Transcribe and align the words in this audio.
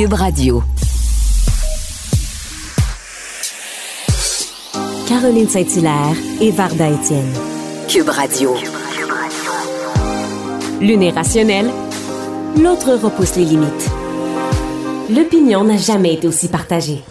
Cube 0.00 0.14
Radio. 0.14 0.62
Caroline 5.06 5.46
Saint-Hilaire 5.46 6.16
et 6.40 6.50
Varda 6.52 6.88
Étienne. 6.88 7.30
Cube 7.86 8.08
Radio. 8.08 8.54
L'une 10.80 11.02
est 11.02 11.10
rationnelle, 11.10 11.70
l'autre 12.56 12.94
repousse 12.94 13.36
les 13.36 13.44
limites. 13.44 13.90
L'opinion 15.10 15.64
n'a 15.64 15.76
jamais 15.76 16.14
été 16.14 16.26
aussi 16.26 16.48
partagée. 16.48 17.02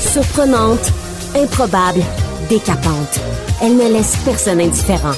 Surprenante, 0.00 0.90
improbable, 1.36 2.02
décapante. 2.48 3.20
Elle 3.62 3.76
ne 3.76 3.88
laisse 3.92 4.16
personne 4.24 4.60
indifférent. 4.60 5.14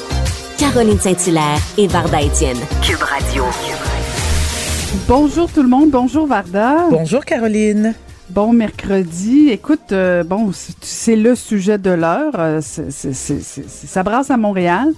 Caroline 0.58 1.00
Saint-Hilaire 1.00 1.58
et 1.78 1.86
Varda 1.86 2.20
Étienne. 2.20 2.60
Cube 2.82 3.02
Radio. 3.02 3.44
Bonjour 5.06 5.48
tout 5.52 5.62
le 5.62 5.68
monde, 5.68 5.90
bonjour 5.90 6.26
Varda. 6.26 6.88
Bonjour 6.90 7.24
Caroline. 7.24 7.94
Bon 8.28 8.52
mercredi. 8.52 9.48
Écoute, 9.50 9.92
euh, 9.92 10.24
bon, 10.24 10.50
c'est 10.52 11.14
le 11.14 11.36
sujet 11.36 11.78
de 11.78 11.90
l'heure. 11.90 12.32
Euh, 12.36 12.60
ça 12.60 14.02
brasse 14.02 14.32
à 14.32 14.36
Montréal, 14.36 14.88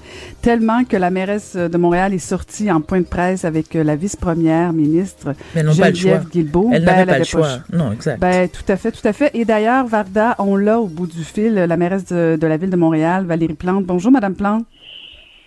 tellement 0.40 0.84
que 0.84 0.96
la 0.96 1.10
mairesse 1.10 1.56
de 1.56 1.76
Montréal 1.76 2.14
est 2.14 2.18
sortie 2.18 2.72
en 2.72 2.80
point 2.80 3.00
de 3.00 3.06
presse 3.06 3.44
avec 3.44 3.76
euh, 3.76 3.84
la 3.84 3.94
vice-première 3.94 4.72
ministre 4.72 5.34
Geneviève 5.54 6.26
Guilbeault. 6.30 6.70
Elle 6.72 6.86
ben, 6.86 6.92
n'avait 6.92 7.12
pas 7.12 7.18
le 7.18 7.24
choix. 7.24 7.48
Non, 7.70 7.92
exact. 7.92 8.18
Ben, 8.18 8.48
tout 8.48 8.72
à 8.72 8.76
fait, 8.76 8.92
tout 8.92 9.06
à 9.06 9.12
fait. 9.12 9.30
Et 9.34 9.44
d'ailleurs, 9.44 9.86
Varda, 9.86 10.36
on 10.38 10.56
l'a 10.56 10.80
au 10.80 10.86
bout 10.86 11.06
du 11.06 11.22
fil, 11.22 11.52
la 11.52 11.76
mairesse 11.76 12.06
de, 12.06 12.38
de 12.40 12.46
la 12.46 12.56
ville 12.56 12.70
de 12.70 12.76
Montréal, 12.76 13.26
Valérie 13.26 13.52
Plante. 13.52 13.84
Bonjour, 13.84 14.10
Madame 14.10 14.34
Plante. 14.34 14.64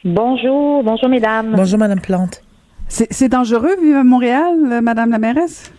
Bonjour, 0.03 0.83
bonjour, 0.83 1.09
mesdames. 1.09 1.53
Bonjour, 1.55 1.79
Madame 1.79 1.99
Plante. 1.99 2.44
C'est 2.87 3.29
dangereux 3.29 3.75
vivre 3.81 3.99
à 3.99 4.03
Montréal, 4.03 4.81
Madame 4.81 5.11
la 5.11 5.17
mairesse? 5.17 5.73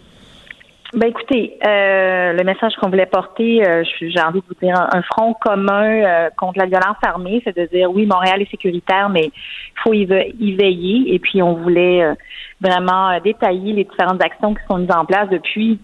Ben 0.94 1.08
écoutez, 1.08 1.58
euh, 1.66 2.32
le 2.32 2.44
message 2.44 2.74
qu'on 2.76 2.88
voulait 2.88 3.06
porter, 3.06 3.66
euh, 3.66 3.82
j'ai 4.00 4.20
envie 4.20 4.40
de 4.40 4.46
vous 4.46 4.54
dire 4.62 4.76
un, 4.78 5.02
front 5.02 5.34
commun 5.34 5.84
euh, 5.84 6.30
contre 6.38 6.58
la 6.58 6.66
violence 6.66 6.96
armée, 7.02 7.42
c'est 7.44 7.56
de 7.56 7.66
dire 7.66 7.90
oui, 7.90 8.06
Montréal 8.06 8.40
est 8.40 8.50
sécuritaire, 8.50 9.08
mais 9.08 9.24
il 9.24 9.80
faut 9.82 9.92
y, 9.92 10.04
veiller. 10.04 11.12
Et 11.14 11.18
puis 11.18 11.42
on 11.42 11.54
voulait 11.54 12.14
vraiment 12.60 13.18
détailler 13.20 13.72
les 13.72 13.84
différentes 13.84 14.22
actions 14.22 14.54
qui 14.54 14.62
sont 14.70 14.78
mises 14.78 14.94
en 14.94 15.04
place 15.04 15.28
depuis 15.28 15.80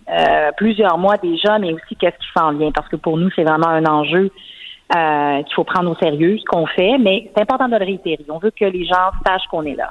plusieurs 0.56 0.98
mois 0.98 1.16
déjà, 1.16 1.58
mais 1.58 1.72
aussi 1.72 1.96
qu'est-ce 1.96 2.16
qui 2.16 2.32
s'en 2.34 2.52
vient, 2.52 2.70
parce 2.70 2.88
que 2.88 2.96
pour 2.96 3.18
nous 3.18 3.28
c'est 3.34 3.44
vraiment 3.44 3.68
un 3.68 3.84
enjeu 3.84 4.30
qu'il 4.92 5.54
faut 5.54 5.64
prendre 5.64 5.90
au 5.90 5.96
sérieux, 5.96 6.38
ce 6.38 6.44
qu'on 6.44 6.66
fait, 6.66 6.96
mais 6.98 7.30
c'est 7.34 7.42
important 7.42 7.68
de 7.68 7.76
le 7.76 7.84
réitérer. 7.84 8.24
On 8.28 8.38
veut 8.38 8.52
que 8.52 8.64
les 8.64 8.84
gens 8.84 9.10
sachent 9.26 9.46
qu'on 9.50 9.64
est 9.64 9.76
là. 9.76 9.90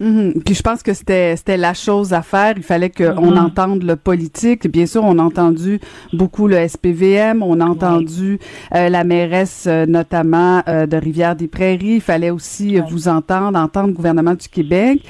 Mhm. 0.00 0.42
Puis 0.44 0.54
je 0.54 0.62
pense 0.62 0.82
que 0.82 0.94
c'était 0.94 1.36
c'était 1.36 1.56
la 1.56 1.74
chose 1.74 2.12
à 2.12 2.22
faire. 2.22 2.54
Il 2.56 2.62
fallait 2.62 2.90
qu'on 2.90 3.30
mhm. 3.32 3.38
entende 3.38 3.82
le 3.82 3.96
politique. 3.96 4.70
Bien 4.70 4.86
sûr, 4.86 5.02
on 5.04 5.18
a 5.18 5.22
entendu 5.22 5.80
beaucoup 6.12 6.46
le 6.46 6.66
SPVM, 6.68 7.42
on 7.42 7.60
a 7.60 7.64
entendu 7.64 8.38
euh, 8.74 8.88
la 8.88 9.04
mairesse 9.04 9.64
euh, 9.66 9.86
notamment 9.86 10.62
euh, 10.68 10.86
de 10.86 10.96
Rivière-des-Prairies. 10.96 11.96
Il 11.96 12.00
fallait 12.00 12.30
aussi 12.30 12.78
vous 12.90 13.08
entendre, 13.08 13.58
entendre 13.58 13.88
le 13.88 13.94
gouvernement 13.94 14.34
du 14.34 14.48
Québec. 14.48 15.02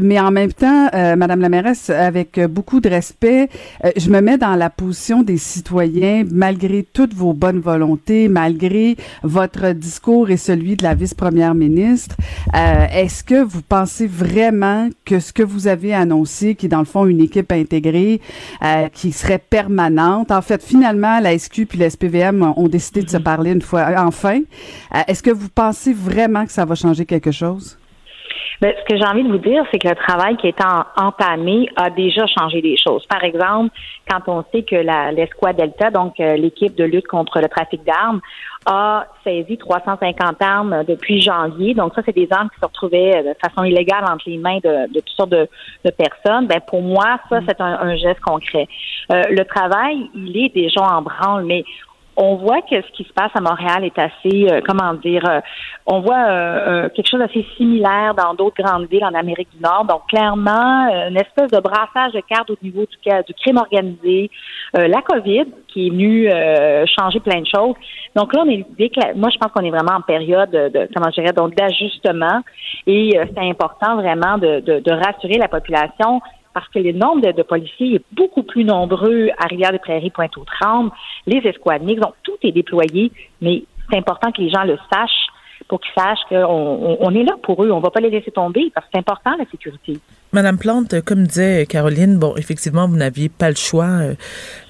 mais 0.00 0.18
en 0.20 0.30
même 0.30 0.52
temps, 0.52 0.88
Madame 0.92 1.40
la 1.40 1.48
mairesse, 1.48 1.90
avec 1.90 2.40
beaucoup 2.46 2.80
de 2.80 2.88
respect, 2.88 3.48
je 3.96 4.10
me 4.10 4.20
mets 4.20 4.38
dans 4.38 4.54
la 4.54 4.70
position 4.70 5.22
des 5.22 5.36
citoyens, 5.36 6.24
malgré 6.30 6.82
toutes 6.82 7.14
vos 7.14 7.32
bonnes 7.32 7.60
volontés, 7.60 8.28
malgré 8.28 8.96
votre 9.22 9.72
discours 9.72 10.30
et 10.30 10.36
celui 10.36 10.76
de 10.76 10.82
la 10.82 10.94
vice-première 10.94 11.54
ministre. 11.54 12.16
Est-ce 12.54 13.22
que 13.24 13.42
vous 13.42 13.62
pensez 13.62 14.06
vraiment 14.18 14.88
que 15.04 15.20
ce 15.20 15.32
que 15.32 15.42
vous 15.42 15.68
avez 15.68 15.94
annoncé, 15.94 16.54
qui 16.54 16.66
est 16.66 16.68
dans 16.68 16.78
le 16.80 16.84
fond 16.84 17.06
une 17.06 17.20
équipe 17.20 17.52
intégrée, 17.52 18.20
euh, 18.64 18.88
qui 18.88 19.12
serait 19.12 19.38
permanente, 19.38 20.30
en 20.30 20.42
fait, 20.42 20.62
finalement, 20.62 21.20
la 21.20 21.38
SQ 21.38 21.66
puis 21.66 21.78
la 21.78 21.90
SPVM 21.90 22.42
ont 22.56 22.68
décidé 22.68 23.02
de 23.02 23.08
se 23.08 23.16
mm-hmm. 23.16 23.22
parler 23.22 23.52
une 23.52 23.62
fois, 23.62 23.86
enfin. 23.98 24.40
Euh, 24.94 24.98
est-ce 25.06 25.22
que 25.22 25.30
vous 25.30 25.48
pensez 25.48 25.92
vraiment 25.92 26.44
que 26.44 26.52
ça 26.52 26.64
va 26.64 26.74
changer 26.74 27.06
quelque 27.06 27.30
chose? 27.30 27.78
Ben, 28.60 28.74
ce 28.76 28.92
que 28.92 28.98
j'ai 28.98 29.06
envie 29.06 29.22
de 29.22 29.28
vous 29.28 29.38
dire, 29.38 29.62
c'est 29.70 29.78
que 29.78 29.88
le 29.88 29.94
travail 29.94 30.36
qui 30.36 30.48
est 30.48 30.60
entamé 30.96 31.68
a 31.76 31.90
déjà 31.90 32.26
changé 32.26 32.60
des 32.60 32.76
choses. 32.76 33.06
Par 33.06 33.22
exemple, 33.22 33.70
quand 34.10 34.20
on 34.26 34.44
sait 34.52 34.64
que 34.64 34.74
l'escouade 35.14 35.56
Delta, 35.56 35.90
donc 35.90 36.18
euh, 36.18 36.36
l'équipe 36.36 36.74
de 36.74 36.82
lutte 36.82 37.06
contre 37.06 37.40
le 37.40 37.48
trafic 37.48 37.84
d'armes, 37.84 38.20
a 38.70 39.06
saisi 39.24 39.56
350 39.56 40.42
armes 40.42 40.84
depuis 40.86 41.22
janvier. 41.22 41.72
Donc 41.72 41.94
ça, 41.94 42.02
c'est 42.04 42.14
des 42.14 42.28
armes 42.30 42.50
qui 42.50 42.60
se 42.60 42.66
retrouvaient 42.66 43.16
euh, 43.16 43.32
de 43.32 43.36
façon 43.42 43.64
illégale 43.64 44.04
entre 44.04 44.28
les 44.28 44.36
mains 44.36 44.58
de, 44.58 44.86
toutes 44.92 45.08
sortes 45.08 45.30
de, 45.30 45.48
personnes. 45.96 46.46
Ben 46.46 46.60
pour 46.60 46.82
moi, 46.82 47.18
ça, 47.30 47.40
mm. 47.40 47.44
c'est 47.48 47.60
un, 47.60 47.96
geste 47.96 48.20
concret. 48.20 48.68
Euh, 49.10 49.22
le 49.30 49.44
travail, 49.44 50.10
il 50.14 50.36
est 50.36 50.54
déjà 50.54 50.82
en 50.82 51.00
branle, 51.00 51.44
mais 51.46 51.64
on 52.20 52.34
voit 52.34 52.62
que 52.62 52.82
ce 52.82 52.92
qui 52.92 53.04
se 53.04 53.12
passe 53.12 53.30
à 53.34 53.40
Montréal 53.40 53.84
est 53.84 53.96
assez, 53.96 54.50
euh, 54.50 54.60
comment 54.66 54.92
dire, 54.94 55.24
euh, 55.24 55.40
on 55.86 56.00
voit 56.00 56.26
euh, 56.28 56.88
quelque 56.88 57.08
chose 57.08 57.20
d'assez 57.20 57.46
similaire 57.56 58.12
dans 58.14 58.34
d'autres 58.34 58.60
grandes 58.60 58.88
villes 58.88 59.04
en 59.04 59.14
Amérique 59.14 59.48
du 59.54 59.62
Nord. 59.62 59.84
Donc, 59.88 60.08
clairement, 60.08 60.88
une 61.08 61.16
espèce 61.16 61.50
de 61.52 61.60
brassage 61.60 62.12
de 62.12 62.20
cartes 62.28 62.50
au 62.50 62.56
niveau 62.60 62.80
du, 62.86 62.96
du 63.26 63.34
crime 63.34 63.58
organisé, 63.58 64.30
la 64.74 65.00
COVID 65.00 65.46
qui 65.68 65.86
est 65.86 65.90
venue 65.90 66.28
changer 66.98 67.20
plein 67.20 67.40
de 67.40 67.46
choses. 67.46 67.74
Donc 68.16 68.34
là, 68.34 68.42
on 68.44 68.50
est, 68.50 68.66
moi, 69.14 69.30
je 69.30 69.38
pense 69.38 69.52
qu'on 69.52 69.64
est 69.64 69.70
vraiment 69.70 69.98
en 69.98 70.02
période 70.02 70.50
de, 70.50 70.88
comment 70.94 71.10
je 71.16 71.32
donc 71.32 71.54
d'ajustement 71.54 72.40
et 72.86 73.18
c'est 73.34 73.48
important 73.48 73.96
vraiment 73.96 74.38
de, 74.38 74.60
de, 74.60 74.80
de 74.80 74.92
rassurer 74.92 75.38
la 75.38 75.48
population 75.48 76.20
parce 76.58 76.70
que 76.70 76.80
le 76.80 76.90
nombre 76.90 77.20
de, 77.20 77.42
policiers 77.42 77.94
est 77.94 78.04
beaucoup 78.10 78.42
plus 78.42 78.64
nombreux 78.64 79.28
à 79.38 79.46
Rivière-des-Prairies, 79.46 80.10
Pointe-aux-Trembles, 80.10 80.90
les 81.24 81.38
escouades 81.44 81.84
mixtes, 81.84 82.02
donc 82.02 82.14
tout 82.24 82.36
est 82.42 82.50
déployé, 82.50 83.12
mais 83.40 83.62
c'est 83.88 83.96
important 83.96 84.32
que 84.32 84.42
les 84.42 84.50
gens 84.50 84.64
le 84.64 84.76
sachent 84.92 85.28
pour 85.68 85.80
qu'ils 85.80 85.92
sachent 85.96 86.24
qu'on 86.28 87.14
est 87.14 87.22
là 87.22 87.36
pour 87.44 87.62
eux, 87.62 87.70
on 87.70 87.76
ne 87.76 87.82
va 87.82 87.90
pas 87.90 88.00
les 88.00 88.10
laisser 88.10 88.32
tomber 88.32 88.72
parce 88.74 88.86
que 88.86 88.90
c'est 88.92 88.98
important 88.98 89.36
la 89.38 89.44
sécurité. 89.44 89.98
Madame 90.32 90.58
Plante, 90.58 91.00
comme 91.02 91.26
disait 91.26 91.64
Caroline, 91.66 92.18
bon, 92.18 92.34
effectivement, 92.36 92.86
vous 92.86 92.96
n'aviez 92.96 93.30
pas 93.30 93.48
le 93.48 93.56
choix, 93.56 93.86
euh, 93.86 94.14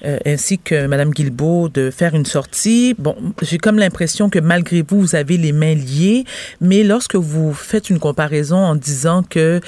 euh, 0.05 0.17
ainsi 0.25 0.57
que 0.57 0.87
Madame 0.87 1.11
Guilbeault, 1.11 1.67
de 1.67 1.91
faire 1.91 2.15
une 2.15 2.25
sortie. 2.25 2.95
Bon, 2.97 3.15
j'ai 3.41 3.57
comme 3.57 3.77
l'impression 3.77 4.29
que 4.29 4.39
malgré 4.39 4.83
vous, 4.87 5.01
vous 5.01 5.15
avez 5.15 5.35
les 5.35 5.51
mains 5.51 5.75
liées, 5.75 6.23
mais 6.61 6.83
lorsque 6.83 7.15
vous 7.15 7.53
faites 7.53 7.89
une 7.89 7.99
comparaison 7.99 8.55
en 8.55 8.75
disant 8.75 9.21
que 9.21 9.59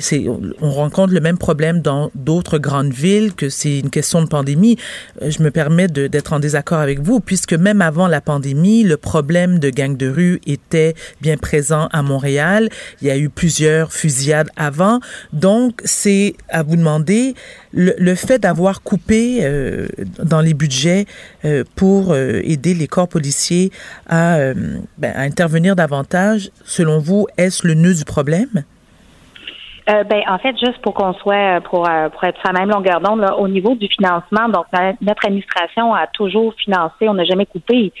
c'est, 0.00 0.24
on 0.28 0.70
rencontre 0.70 1.12
le 1.12 1.20
même 1.20 1.36
problème 1.36 1.82
dans 1.82 2.10
d'autres 2.14 2.56
grandes 2.56 2.94
villes, 2.94 3.34
que 3.34 3.50
c'est 3.50 3.80
une 3.80 3.90
question 3.90 4.22
de 4.22 4.28
pandémie, 4.28 4.78
euh, 5.20 5.30
je 5.30 5.42
me 5.42 5.50
permets 5.50 5.88
d'être 5.88 6.32
en 6.32 6.40
désaccord 6.40 6.78
avec 6.78 7.00
vous, 7.00 7.20
puisque 7.20 7.52
même 7.52 7.82
avant 7.82 8.08
la 8.08 8.22
pandémie, 8.22 8.82
le 8.82 8.96
problème 8.96 9.58
de 9.58 9.68
gangs 9.68 9.98
de 9.98 10.08
rue 10.08 10.40
était 10.46 10.94
bien 11.20 11.36
présent 11.36 11.88
à 11.92 12.00
Montréal. 12.00 12.70
Il 13.02 13.08
y 13.08 13.10
a 13.10 13.18
eu 13.18 13.28
plusieurs 13.28 13.92
fusillades 13.92 14.48
avant. 14.56 15.00
Donc, 15.34 15.80
c'est 15.84 16.34
à 16.48 16.62
vous 16.62 16.76
demander 16.76 17.34
le, 17.72 18.14
fait 18.14 18.38
d'avoir 18.38 18.82
coupé 18.82 19.40
euh, 19.42 19.88
dans 20.22 20.40
les 20.40 20.54
budgets 20.54 21.06
euh, 21.44 21.64
pour 21.74 22.12
euh, 22.12 22.40
aider 22.44 22.72
les 22.72 22.86
corps 22.86 23.08
policiers 23.08 23.70
à, 24.08 24.38
ben, 24.96 25.12
à, 25.14 25.22
intervenir 25.22 25.74
davantage. 25.74 26.50
Selon 26.64 27.00
vous, 27.00 27.26
est-ce 27.36 27.66
le 27.66 27.74
nœud 27.74 27.94
du 27.94 28.04
problème? 28.04 28.64
ben, 29.86 30.22
en 30.28 30.38
fait, 30.38 30.56
juste 30.58 30.80
pour 30.80 30.94
qu'on 30.94 31.12
soit, 31.14 31.60
pour, 31.62 31.82
pour 32.12 32.24
être 32.24 32.40
sur 32.40 32.52
la 32.52 32.60
même 32.60 32.70
longueur 32.70 33.00
d'onde, 33.02 33.22
au 33.36 33.48
niveau 33.48 33.74
du 33.74 33.86
financement, 33.88 34.48
donc 34.48 34.64
notre 35.02 35.26
administration 35.26 35.92
a 35.92 36.06
toujours 36.06 36.54
financé, 36.54 37.06
on 37.06 37.12
n'a 37.12 37.24
jamais 37.24 37.44
coupé. 37.44 37.92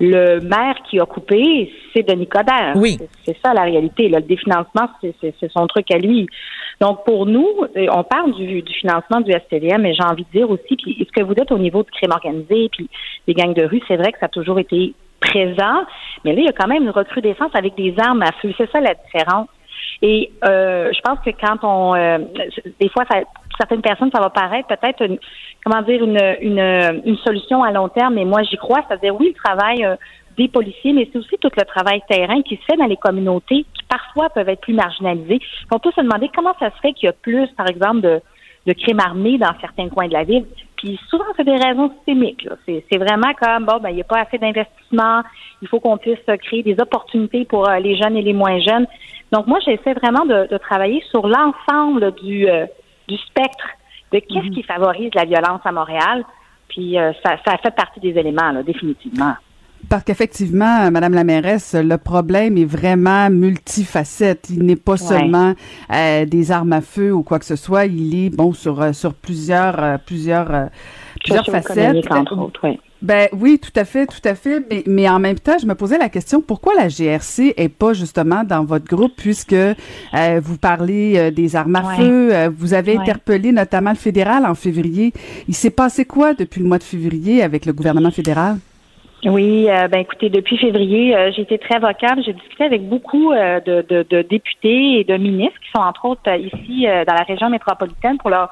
Le 0.00 0.40
maire 0.40 0.76
qui 0.88 0.98
a 0.98 1.04
coupé, 1.04 1.70
c'est 1.92 2.02
Denis 2.02 2.26
Coderre. 2.26 2.72
Oui. 2.76 2.98
C'est 3.26 3.36
ça 3.44 3.52
la 3.52 3.62
réalité. 3.62 4.08
Le 4.08 4.20
définancement, 4.22 4.88
c'est 5.02 5.52
son 5.52 5.66
truc 5.66 5.90
à 5.90 5.98
lui. 5.98 6.26
Donc, 6.80 7.04
pour 7.04 7.26
nous, 7.26 7.46
on 7.76 8.02
parle 8.04 8.34
du, 8.34 8.62
financement 8.80 9.20
du 9.20 9.30
STDM, 9.30 9.82
mais 9.82 9.92
j'ai 9.92 10.02
envie 10.02 10.24
de 10.24 10.38
dire 10.38 10.50
aussi, 10.50 10.76
puis 10.76 10.96
ce 11.06 11.12
que 11.12 11.22
vous 11.22 11.34
dites 11.34 11.52
au 11.52 11.58
niveau 11.58 11.82
du 11.82 11.90
crime 11.90 12.12
organisé, 12.12 12.70
puis 12.72 12.88
des 13.28 13.34
gangs 13.34 13.52
de 13.52 13.66
rue, 13.66 13.82
c'est 13.86 13.96
vrai 13.96 14.12
que 14.12 14.18
ça 14.18 14.26
a 14.26 14.30
toujours 14.30 14.58
été 14.58 14.94
présent, 15.20 15.84
mais 16.24 16.32
là, 16.32 16.40
il 16.40 16.46
y 16.46 16.48
a 16.48 16.52
quand 16.52 16.66
même 16.68 16.84
une 16.84 16.90
recrudescence 16.90 17.50
avec 17.54 17.74
des 17.74 17.94
armes 17.98 18.22
à 18.22 18.32
feu. 18.40 18.52
C'est 18.56 18.70
ça 18.70 18.80
la 18.80 18.94
différence. 18.94 19.48
Et 20.02 20.30
euh, 20.44 20.90
je 20.92 21.00
pense 21.02 21.18
que 21.24 21.30
quand 21.30 21.58
on, 21.62 21.94
euh, 21.94 22.18
des 22.80 22.88
fois, 22.88 23.04
ça, 23.10 23.20
pour 23.20 23.58
certaines 23.58 23.82
personnes, 23.82 24.10
ça 24.12 24.20
va 24.20 24.30
paraître 24.30 24.68
peut-être 24.68 25.04
une, 25.04 25.18
comment 25.64 25.82
dire, 25.82 26.02
une, 26.02 26.36
une, 26.40 27.02
une 27.04 27.18
solution 27.18 27.62
à 27.62 27.70
long 27.70 27.88
terme, 27.88 28.14
mais 28.14 28.24
moi, 28.24 28.42
j'y 28.42 28.56
crois. 28.56 28.80
C'est-à-dire, 28.88 29.14
oui, 29.18 29.34
le 29.34 29.42
travail 29.42 29.84
euh, 29.84 29.96
des 30.36 30.48
policiers, 30.48 30.92
mais 30.92 31.08
c'est 31.12 31.18
aussi 31.18 31.36
tout 31.40 31.50
le 31.56 31.64
travail 31.64 32.00
terrain 32.08 32.40
qui 32.42 32.56
se 32.56 32.62
fait 32.62 32.76
dans 32.76 32.86
les 32.86 32.96
communautés 32.96 33.66
qui 33.74 33.84
parfois 33.88 34.30
peuvent 34.30 34.48
être 34.48 34.60
plus 34.60 34.74
marginalisées. 34.74 35.40
On 35.70 35.78
peut 35.78 35.90
se 35.94 36.00
demander 36.00 36.30
comment 36.34 36.54
ça 36.58 36.70
se 36.70 36.76
fait 36.80 36.92
qu'il 36.92 37.06
y 37.06 37.10
a 37.10 37.12
plus, 37.12 37.48
par 37.56 37.68
exemple, 37.68 38.00
de, 38.00 38.20
de 38.66 38.72
crimes 38.72 39.00
armés 39.00 39.38
dans 39.38 39.52
certains 39.60 39.88
coins 39.88 40.08
de 40.08 40.12
la 40.12 40.24
ville. 40.24 40.46
Puis 40.76 40.98
souvent, 41.10 41.24
c'est 41.36 41.44
des 41.44 41.56
raisons 41.56 41.92
systémiques. 41.96 42.48
C'est 42.66 42.96
vraiment 42.96 43.32
comme, 43.40 43.66
bon, 43.66 43.78
ben, 43.82 43.90
il 43.90 43.96
n'y 43.96 44.00
a 44.00 44.04
pas 44.04 44.20
assez 44.20 44.38
d'investissement, 44.38 45.22
il 45.60 45.68
faut 45.68 45.78
qu'on 45.78 45.98
puisse 45.98 46.18
créer 46.42 46.62
des 46.62 46.80
opportunités 46.80 47.44
pour 47.44 47.68
euh, 47.68 47.78
les 47.78 47.96
jeunes 47.96 48.16
et 48.16 48.22
les 48.22 48.32
moins 48.32 48.58
jeunes. 48.60 48.86
Donc, 49.32 49.46
moi, 49.46 49.58
j'essaie 49.64 49.94
vraiment 49.94 50.24
de, 50.24 50.48
de 50.48 50.58
travailler 50.58 51.02
sur 51.10 51.28
l'ensemble 51.28 52.12
du, 52.22 52.48
euh, 52.48 52.66
du 53.08 53.16
spectre 53.16 53.68
de 54.12 54.18
qu'est-ce 54.18 54.46
mhm. 54.46 54.54
qui 54.54 54.62
favorise 54.62 55.10
la 55.14 55.24
violence 55.24 55.60
à 55.64 55.72
Montréal. 55.72 56.24
Puis 56.68 56.98
euh, 56.98 57.12
ça, 57.24 57.36
ça 57.44 57.56
fait 57.58 57.74
partie 57.74 58.00
des 58.00 58.18
éléments, 58.18 58.52
là, 58.52 58.62
définitivement. 58.62 59.34
Parce 59.88 60.04
qu'effectivement, 60.04 60.90
Madame 60.90 61.14
la 61.14 61.24
mairesse, 61.24 61.74
le 61.74 61.96
problème 61.96 62.58
est 62.58 62.66
vraiment 62.66 63.30
multifacette. 63.30 64.50
Il 64.50 64.64
n'est 64.64 64.76
pas 64.76 64.98
seulement 64.98 65.54
euh, 65.90 66.26
des 66.26 66.52
armes 66.52 66.74
à 66.74 66.82
feu 66.82 67.12
ou 67.12 67.22
quoi 67.22 67.38
que 67.38 67.46
ce 67.46 67.56
soit. 67.56 67.86
Il 67.86 68.26
est 68.26 68.30
bon 68.30 68.52
sur 68.52 68.80
euh, 68.82 68.92
sur 68.92 69.14
plusieurs 69.14 69.98
plusieurs 70.00 70.68
plusieurs 71.24 71.46
facettes. 71.46 72.12
Entre 72.12 72.38
autres, 72.38 72.60
oui. 72.62 72.78
Ben 73.02 73.28
oui, 73.32 73.58
tout 73.58 73.72
à 73.76 73.84
fait, 73.84 74.06
tout 74.06 74.20
à 74.24 74.34
fait. 74.34 74.62
Mais, 74.70 74.82
mais 74.86 75.08
en 75.08 75.18
même 75.18 75.38
temps, 75.38 75.56
je 75.60 75.66
me 75.66 75.74
posais 75.74 75.96
la 75.96 76.10
question 76.10 76.42
pourquoi 76.42 76.74
la 76.74 76.88
GRC 76.88 77.54
est 77.56 77.70
pas 77.70 77.94
justement 77.94 78.44
dans 78.44 78.64
votre 78.64 78.84
groupe 78.84 79.12
puisque 79.16 79.54
euh, 79.54 79.74
vous 80.42 80.58
parlez 80.58 81.14
euh, 81.16 81.30
des 81.30 81.56
armes 81.56 81.76
à 81.76 81.82
feu, 81.94 82.34
euh, 82.34 82.50
vous 82.54 82.74
avez 82.74 82.96
interpellé 82.96 83.52
notamment 83.52 83.90
le 83.90 83.96
fédéral 83.96 84.44
en 84.44 84.54
février. 84.54 85.12
Il 85.48 85.54
s'est 85.54 85.70
passé 85.70 86.04
quoi 86.04 86.34
depuis 86.34 86.60
le 86.60 86.68
mois 86.68 86.78
de 86.78 86.82
février 86.82 87.42
avec 87.42 87.64
le 87.64 87.72
gouvernement 87.72 88.10
fédéral? 88.10 88.56
Oui, 89.24 89.66
ben 89.66 89.98
écoutez, 89.98 90.30
depuis 90.30 90.56
février, 90.56 91.14
j'ai 91.36 91.42
été 91.42 91.58
très 91.58 91.78
vocable. 91.78 92.22
J'ai 92.24 92.32
discuté 92.32 92.64
avec 92.64 92.88
beaucoup 92.88 93.34
de, 93.34 93.82
de, 93.82 94.06
de, 94.08 94.22
députés 94.22 95.00
et 95.00 95.04
de 95.04 95.14
ministres 95.18 95.60
qui 95.60 95.70
sont 95.76 95.82
entre 95.82 96.06
autres 96.06 96.34
ici 96.38 96.86
dans 96.86 97.14
la 97.14 97.24
région 97.24 97.50
métropolitaine 97.50 98.16
pour 98.16 98.30
leur 98.30 98.48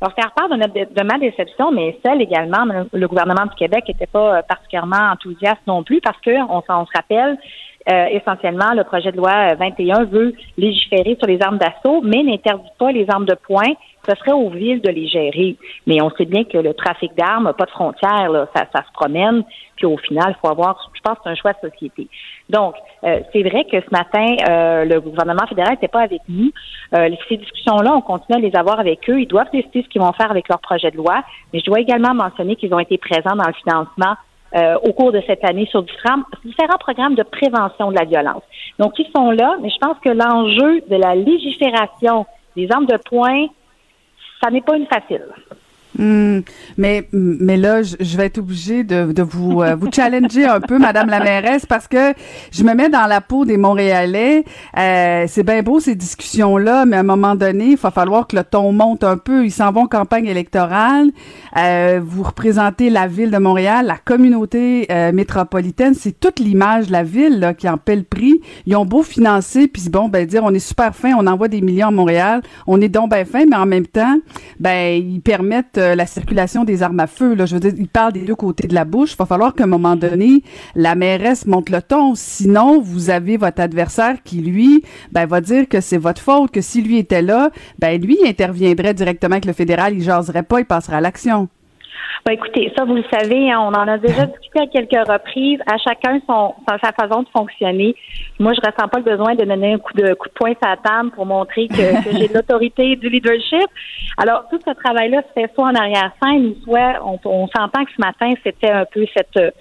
leur 0.00 0.14
faire 0.14 0.32
part 0.32 0.48
de, 0.48 1.02
ma 1.02 1.18
déception, 1.18 1.72
mais 1.72 1.98
celle 2.04 2.22
également, 2.22 2.64
le 2.92 3.08
gouvernement 3.08 3.44
du 3.44 3.54
Québec 3.54 3.84
n'était 3.88 4.06
pas 4.06 4.42
particulièrement 4.42 5.10
enthousiaste 5.12 5.60
non 5.66 5.82
plus 5.82 6.00
parce 6.00 6.18
que 6.20 6.30
on, 6.50 6.62
on 6.66 6.86
se 6.86 6.92
rappelle, 6.94 7.38
euh, 7.88 8.06
essentiellement, 8.10 8.72
le 8.74 8.84
projet 8.84 9.10
de 9.10 9.16
loi 9.16 9.54
21 9.54 10.04
veut 10.04 10.34
légiférer 10.58 11.16
sur 11.18 11.26
les 11.26 11.40
armes 11.42 11.56
d'assaut, 11.56 12.02
mais 12.02 12.22
n'interdit 12.22 12.68
pas 12.78 12.92
les 12.92 13.08
armes 13.08 13.24
de 13.24 13.34
poing. 13.34 13.72
Ce 14.06 14.14
serait 14.16 14.32
aux 14.32 14.50
villes 14.50 14.80
de 14.82 14.90
les 14.90 15.06
gérer. 15.08 15.56
Mais 15.86 16.02
on 16.02 16.10
sait 16.10 16.24
bien 16.24 16.44
que 16.44 16.58
le 16.58 16.74
trafic 16.74 17.14
d'armes 17.16 17.44
n'a 17.44 17.52
pas 17.52 17.64
de 17.64 17.70
frontières. 17.70 18.46
Ça, 18.54 18.64
se 18.72 18.92
promène. 18.92 19.44
Puis 19.76 19.86
au 19.86 19.96
final, 19.96 20.26
il 20.28 20.40
faut 20.40 20.48
avoir, 20.48 20.90
je 20.94 21.00
pense, 21.00 21.18
un 21.24 21.34
choix 21.34 21.52
de 21.52 21.70
société. 21.70 22.08
Donc, 22.50 22.74
euh, 23.04 23.20
c'est 23.32 23.42
vrai 23.42 23.64
que 23.64 23.80
ce 23.80 23.90
matin, 23.90 24.36
euh, 24.48 24.84
le 24.84 25.00
gouvernement 25.00 25.46
fédéral 25.46 25.72
n'était 25.72 25.88
pas 25.88 26.02
avec 26.02 26.20
nous. 26.28 26.50
ces 26.92 27.36
discussions-là, 27.36 27.94
on 27.94 28.02
continue 28.02 28.38
à 28.38 28.40
les 28.40 28.56
avoir 28.56 28.78
avec 28.78 29.08
eux. 29.08 29.20
Ils 29.20 29.28
doivent 29.28 29.50
décider 29.52 29.82
ce 29.82 29.88
qu'ils 29.88 30.02
vont 30.02 30.12
faire 30.12 30.30
avec 30.30 30.48
leur 30.48 30.60
projet 30.60 30.90
de 30.90 30.96
loi. 30.96 31.22
Mais 31.52 31.60
je 31.60 31.64
dois 31.66 31.80
également 31.80 32.14
mentionner 32.14 32.56
qu'ils 32.56 32.74
ont 32.74 32.80
été 32.80 32.98
présents 32.98 33.36
dans 33.36 33.46
le 33.46 33.54
financement 33.54 34.16
euh, 34.56 34.76
au 34.82 34.92
cours 34.92 35.12
de 35.12 35.22
cette 35.26 35.44
année 35.44 35.66
sur 35.66 35.82
différents 35.82 36.78
programmes 36.78 37.14
de 37.14 37.22
prévention 37.22 37.90
de 37.90 37.96
la 37.96 38.04
violence. 38.04 38.42
Donc, 38.78 38.98
ils 38.98 39.10
sont 39.14 39.30
là, 39.30 39.56
mais 39.62 39.70
je 39.70 39.78
pense 39.78 39.96
que 40.04 40.10
l'enjeu 40.10 40.80
de 40.88 40.96
la 40.96 41.14
légifération 41.14 42.26
des 42.56 42.68
armes 42.72 42.86
de 42.86 42.96
poing, 42.96 43.46
ça 44.42 44.50
n'est 44.50 44.60
pas 44.60 44.76
une 44.76 44.86
facile. 44.86 45.24
Hmm. 45.98 46.40
mais 46.78 47.08
mais 47.12 47.56
là, 47.56 47.82
je, 47.82 48.16
vais 48.16 48.26
être 48.26 48.38
obligée 48.38 48.84
de, 48.84 49.10
de 49.12 49.22
vous 49.22 49.60
euh, 49.60 49.74
vous 49.74 49.90
challenger 49.92 50.44
un 50.44 50.60
peu, 50.60 50.78
Madame 50.78 51.08
la 51.08 51.18
mairesse, 51.18 51.66
parce 51.66 51.88
que 51.88 52.14
je 52.52 52.62
me 52.62 52.74
mets 52.74 52.88
dans 52.88 53.06
la 53.06 53.20
peau 53.20 53.44
des 53.44 53.56
Montréalais. 53.56 54.44
Euh, 54.78 55.24
c'est 55.26 55.42
bien 55.42 55.62
beau 55.62 55.80
ces 55.80 55.96
discussions 55.96 56.56
là, 56.58 56.84
mais 56.86 56.96
à 56.96 57.00
un 57.00 57.04
moment 57.04 57.34
donné, 57.34 57.70
il 57.70 57.76
va 57.76 57.90
falloir 57.90 58.28
que 58.28 58.36
le 58.36 58.44
ton 58.44 58.70
monte 58.72 59.02
un 59.02 59.16
peu. 59.16 59.44
Ils 59.44 59.50
s'en 59.50 59.72
vont 59.72 59.82
en 59.82 59.86
campagne 59.86 60.26
électorale. 60.26 61.10
Euh, 61.56 62.00
vous 62.02 62.22
représentez 62.22 62.90
la 62.90 63.06
ville 63.06 63.30
de 63.30 63.38
Montréal, 63.38 63.86
la 63.86 63.96
communauté 63.96 64.86
euh, 64.90 65.10
métropolitaine. 65.12 65.94
C'est 65.94 66.18
toute 66.18 66.38
l'image 66.38 66.86
de 66.86 66.92
la 66.92 67.02
ville 67.02 67.40
là, 67.40 67.54
qui 67.54 67.68
en 67.68 67.78
paie 67.78 67.96
le 67.96 68.02
prix. 68.04 68.40
Ils 68.66 68.76
ont 68.76 68.84
beau 68.84 69.02
financer, 69.02 69.66
puis 69.66 69.88
bon, 69.90 70.08
ben 70.08 70.26
dire 70.26 70.42
on 70.44 70.54
est 70.54 70.58
super 70.58 70.94
fin, 70.94 71.14
on 71.18 71.26
envoie 71.26 71.48
des 71.48 71.60
millions 71.60 71.88
à 71.88 71.90
Montréal, 71.90 72.42
on 72.66 72.80
est 72.80 72.88
donc 72.88 73.10
bien 73.10 73.24
fin, 73.24 73.44
mais 73.46 73.56
en 73.56 73.66
même 73.66 73.86
temps, 73.86 74.18
ben 74.60 75.02
ils 75.02 75.20
permettent 75.20 75.79
euh, 75.80 75.94
la 75.94 76.06
circulation 76.06 76.64
des 76.64 76.82
armes 76.82 77.00
à 77.00 77.06
feu. 77.06 77.34
Là. 77.34 77.46
Je 77.46 77.54
veux 77.54 77.60
dire, 77.60 77.72
il 77.76 77.88
parle 77.88 78.12
des 78.12 78.20
deux 78.20 78.34
côtés 78.34 78.68
de 78.68 78.74
la 78.74 78.84
bouche. 78.84 79.12
Il 79.12 79.16
va 79.16 79.26
falloir 79.26 79.54
qu'à 79.54 79.64
un 79.64 79.68
moment 79.68 79.96
donné, 79.96 80.42
la 80.74 80.94
mairesse 80.94 81.46
monte 81.46 81.70
le 81.70 81.82
ton. 81.82 82.14
Sinon, 82.14 82.80
vous 82.80 83.10
avez 83.10 83.36
votre 83.36 83.60
adversaire 83.60 84.22
qui, 84.22 84.36
lui, 84.40 84.84
ben, 85.12 85.26
va 85.26 85.40
dire 85.40 85.68
que 85.68 85.80
c'est 85.80 85.98
votre 85.98 86.22
faute, 86.22 86.50
que 86.50 86.60
si 86.60 86.82
lui 86.82 86.98
était 86.98 87.22
là, 87.22 87.50
ben, 87.78 88.00
lui, 88.00 88.18
interviendrait 88.24 88.94
directement 88.94 89.34
avec 89.34 89.46
le 89.46 89.52
fédéral, 89.52 89.94
il 89.94 90.02
jaserait 90.02 90.42
pas, 90.42 90.60
il 90.60 90.66
passerait 90.66 90.96
à 90.96 91.00
l'action. 91.00 91.48
Ben, 92.26 92.32
écoutez, 92.32 92.72
ça, 92.76 92.84
vous 92.84 92.94
le 92.94 93.04
savez, 93.10 93.50
hein, 93.50 93.60
on 93.60 93.68
en 93.68 93.88
a 93.88 93.98
déjà 93.98 94.26
discuté 94.40 94.60
à 94.60 94.66
quelques 94.66 95.08
reprises. 95.08 95.60
À 95.66 95.78
chacun 95.78 96.20
son, 96.26 96.54
sa 96.68 96.92
façon 96.92 97.22
de 97.22 97.28
fonctionner. 97.28 97.94
Moi, 98.38 98.52
je 98.54 98.60
ressens 98.60 98.88
pas 98.88 98.98
le 98.98 99.04
besoin 99.04 99.34
de 99.34 99.44
donner 99.44 99.74
un 99.74 99.78
coup 99.78 99.94
de 99.94 100.14
coup 100.14 100.28
de 100.28 100.34
poing 100.34 100.52
sur 100.52 100.68
la 100.68 100.76
table 100.76 101.10
pour 101.12 101.26
montrer 101.26 101.68
que, 101.68 101.76
j'ai 102.12 102.28
de 102.28 102.34
l'autorité, 102.34 102.96
du 102.96 103.08
leadership. 103.08 103.68
Alors, 104.18 104.44
tout 104.50 104.58
ce 104.66 104.72
travail-là 104.72 105.22
se 105.22 105.40
fait 105.40 105.50
soit 105.54 105.64
en 105.64 105.74
arrière-scène, 105.74 106.54
soit 106.64 107.00
on, 107.04 107.18
on 107.24 107.48
s'entend 107.48 107.84
que 107.84 107.92
ce 107.96 108.00
matin, 108.00 108.32
c'était 108.44 108.70
un 108.70 108.84
peu 108.84 109.06
cette 109.16 109.54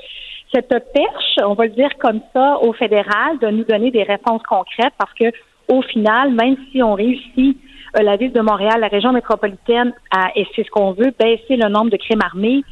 cette 0.52 0.70
perche, 0.70 1.38
on 1.46 1.54
va 1.54 1.66
le 1.66 1.72
dire 1.72 1.92
comme 2.00 2.22
ça, 2.34 2.58
au 2.64 2.74
fédéral, 2.74 3.38
de 3.40 3.50
nous 3.50 3.64
donner 3.66 3.92
des 3.92 4.02
réponses 4.02 4.42
concrètes 4.50 4.94
parce 4.98 5.14
que 5.14 5.26
au 5.68 5.84
final, 5.84 6.34
même 6.34 6.56
si 6.72 6.82
on 6.82 6.96
réussit 6.96 7.56
la 7.94 8.18
ville 8.18 8.34
de 8.34 8.42
Montréal, 8.42 8.80
la 8.80 8.88
région 8.88 9.12
métropolitaine, 9.12 9.94
a, 10.12 10.30
et 10.36 10.48
c'est 10.56 10.64
ce 10.64 10.70
qu'on 10.70 10.92
veut, 10.92 11.14
baisser 11.20 11.56
le 11.56 11.70
nombre 11.70 11.90
de 11.90 11.98
crimes 11.98 12.22
armés. 12.22 12.64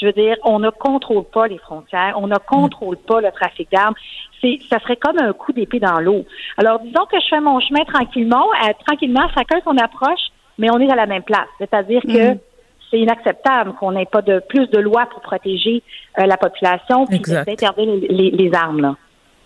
Je 0.00 0.06
veux 0.06 0.12
dire, 0.12 0.36
on 0.44 0.58
ne 0.58 0.70
contrôle 0.70 1.24
pas 1.24 1.46
les 1.46 1.58
frontières, 1.58 2.14
on 2.16 2.26
ne 2.26 2.36
contrôle 2.36 2.96
pas 2.98 3.20
le 3.20 3.30
trafic 3.32 3.70
d'armes. 3.72 3.94
C'est, 4.40 4.58
ça 4.68 4.78
serait 4.80 4.96
comme 4.96 5.18
un 5.18 5.32
coup 5.32 5.52
d'épée 5.52 5.80
dans 5.80 5.98
l'eau. 6.00 6.24
Alors, 6.58 6.80
disons 6.80 7.06
que 7.10 7.18
je 7.18 7.26
fais 7.28 7.40
mon 7.40 7.58
chemin 7.60 7.84
tranquillement, 7.84 8.44
euh, 8.64 8.72
tranquillement, 8.86 9.26
chacun 9.34 9.60
son 9.64 9.76
approche, 9.78 10.20
mais 10.58 10.70
on 10.70 10.78
est 10.78 10.90
à 10.90 10.96
la 10.96 11.06
même 11.06 11.22
place. 11.22 11.48
C'est-à-dire 11.58 12.02
que 12.02 12.32
mhm. 12.32 12.38
c'est 12.90 12.98
inacceptable 12.98 13.72
qu'on 13.74 13.92
n'ait 13.92 14.06
pas 14.06 14.22
de 14.22 14.42
plus 14.48 14.68
de 14.68 14.78
lois 14.78 15.06
pour 15.06 15.22
protéger 15.22 15.82
euh, 16.18 16.26
la 16.26 16.36
population 16.36 17.06
puis 17.06 17.20
d'interdire 17.20 17.94
les, 18.10 18.30
les, 18.30 18.54
armes. 18.54 18.80
Là. 18.80 18.96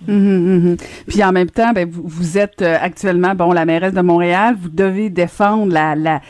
Mhm, 0.07 0.17
mhm. 0.17 0.77
Puis 1.07 1.23
en 1.23 1.33
même 1.33 1.51
temps, 1.51 1.73
ben, 1.73 1.89
vous, 1.89 2.03
vous 2.05 2.39
êtes 2.39 2.63
euh, 2.63 2.77
actuellement 2.81 3.35
bon 3.35 3.53
la 3.53 3.65
mairesse 3.65 3.93
de 3.93 4.01
Montréal. 4.01 4.57
Vous 4.61 4.71
devez 4.71 5.11
défendre 5.11 5.73
la, 5.73 5.95
la 5.95 6.21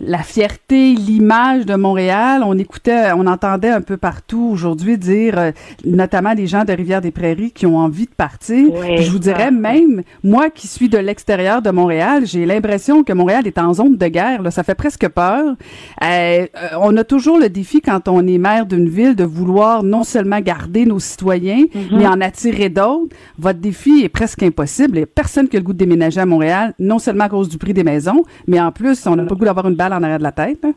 la 0.00 0.18
fierté, 0.18 0.94
l'image 0.94 1.66
de 1.66 1.74
Montréal. 1.74 2.42
On 2.44 2.56
écoutait, 2.58 3.12
on 3.16 3.26
entendait 3.26 3.70
un 3.70 3.80
peu 3.80 3.96
partout 3.96 4.50
aujourd'hui 4.52 4.96
dire, 4.96 5.38
euh, 5.38 5.52
notamment 5.84 6.34
des 6.34 6.46
gens 6.46 6.64
de 6.64 6.72
Rivière-des-Prairies 6.72 7.50
qui 7.52 7.66
ont 7.66 7.78
envie 7.78 8.06
de 8.06 8.14
partir. 8.16 8.68
je 8.98 9.10
vous 9.10 9.18
dirais 9.18 9.50
même, 9.50 10.02
moi 10.22 10.50
qui 10.50 10.66
suis 10.68 10.88
de 10.88 10.98
l'extérieur 10.98 11.62
de 11.62 11.70
Montréal, 11.70 12.26
j'ai 12.26 12.46
l'impression 12.46 13.02
que 13.02 13.12
Montréal 13.12 13.46
est 13.46 13.58
en 13.58 13.74
zone 13.74 13.96
de 13.96 14.06
guerre. 14.06 14.42
Là. 14.42 14.50
Ça 14.50 14.62
fait 14.62 14.74
presque 14.74 15.08
peur. 15.08 15.56
Euh, 16.04 16.46
on 16.80 16.96
a 16.96 17.04
toujours 17.04 17.38
le 17.38 17.48
défi 17.48 17.80
quand 17.80 18.08
on 18.08 18.26
est 18.26 18.38
maire 18.38 18.66
d'une 18.66 18.88
ville 18.88 19.16
de 19.16 19.24
vouloir 19.24 19.82
non 19.82 20.04
seulement 20.04 20.40
garder 20.40 20.86
nos 20.86 21.00
citoyens, 21.00 21.64
mm-hmm. 21.64 21.96
mais 21.96 22.06
en 22.06 22.20
attirer 22.20 22.68
d'autres. 22.68 23.16
Votre 23.38 23.58
défi 23.58 24.02
est 24.04 24.08
presque 24.08 24.42
impossible. 24.42 24.96
Il 24.96 24.98
n'y 24.98 25.04
a 25.04 25.06
personne 25.06 25.48
qui 25.48 25.56
a 25.56 25.60
le 25.60 25.64
goût 25.64 25.72
de 25.72 25.78
déménager 25.78 26.20
à 26.20 26.26
Montréal, 26.26 26.74
non 26.78 26.98
seulement 26.98 27.24
à 27.24 27.28
cause 27.28 27.48
du 27.48 27.58
prix 27.58 27.74
des 27.74 27.84
maisons, 27.84 28.22
mais 28.46 28.60
en 28.60 28.70
plus, 28.70 29.06
on 29.06 29.16
n'a 29.16 29.24
pas 29.24 29.34
le 29.34 29.36
goût 29.36 29.44
d'avoir 29.44 29.68
une 29.68 29.74
balle 29.74 29.87
en 29.92 30.02
arrière 30.02 30.18
de 30.18 30.24
la 30.24 30.32
tête. 30.32 30.64
Hein? 30.64 30.72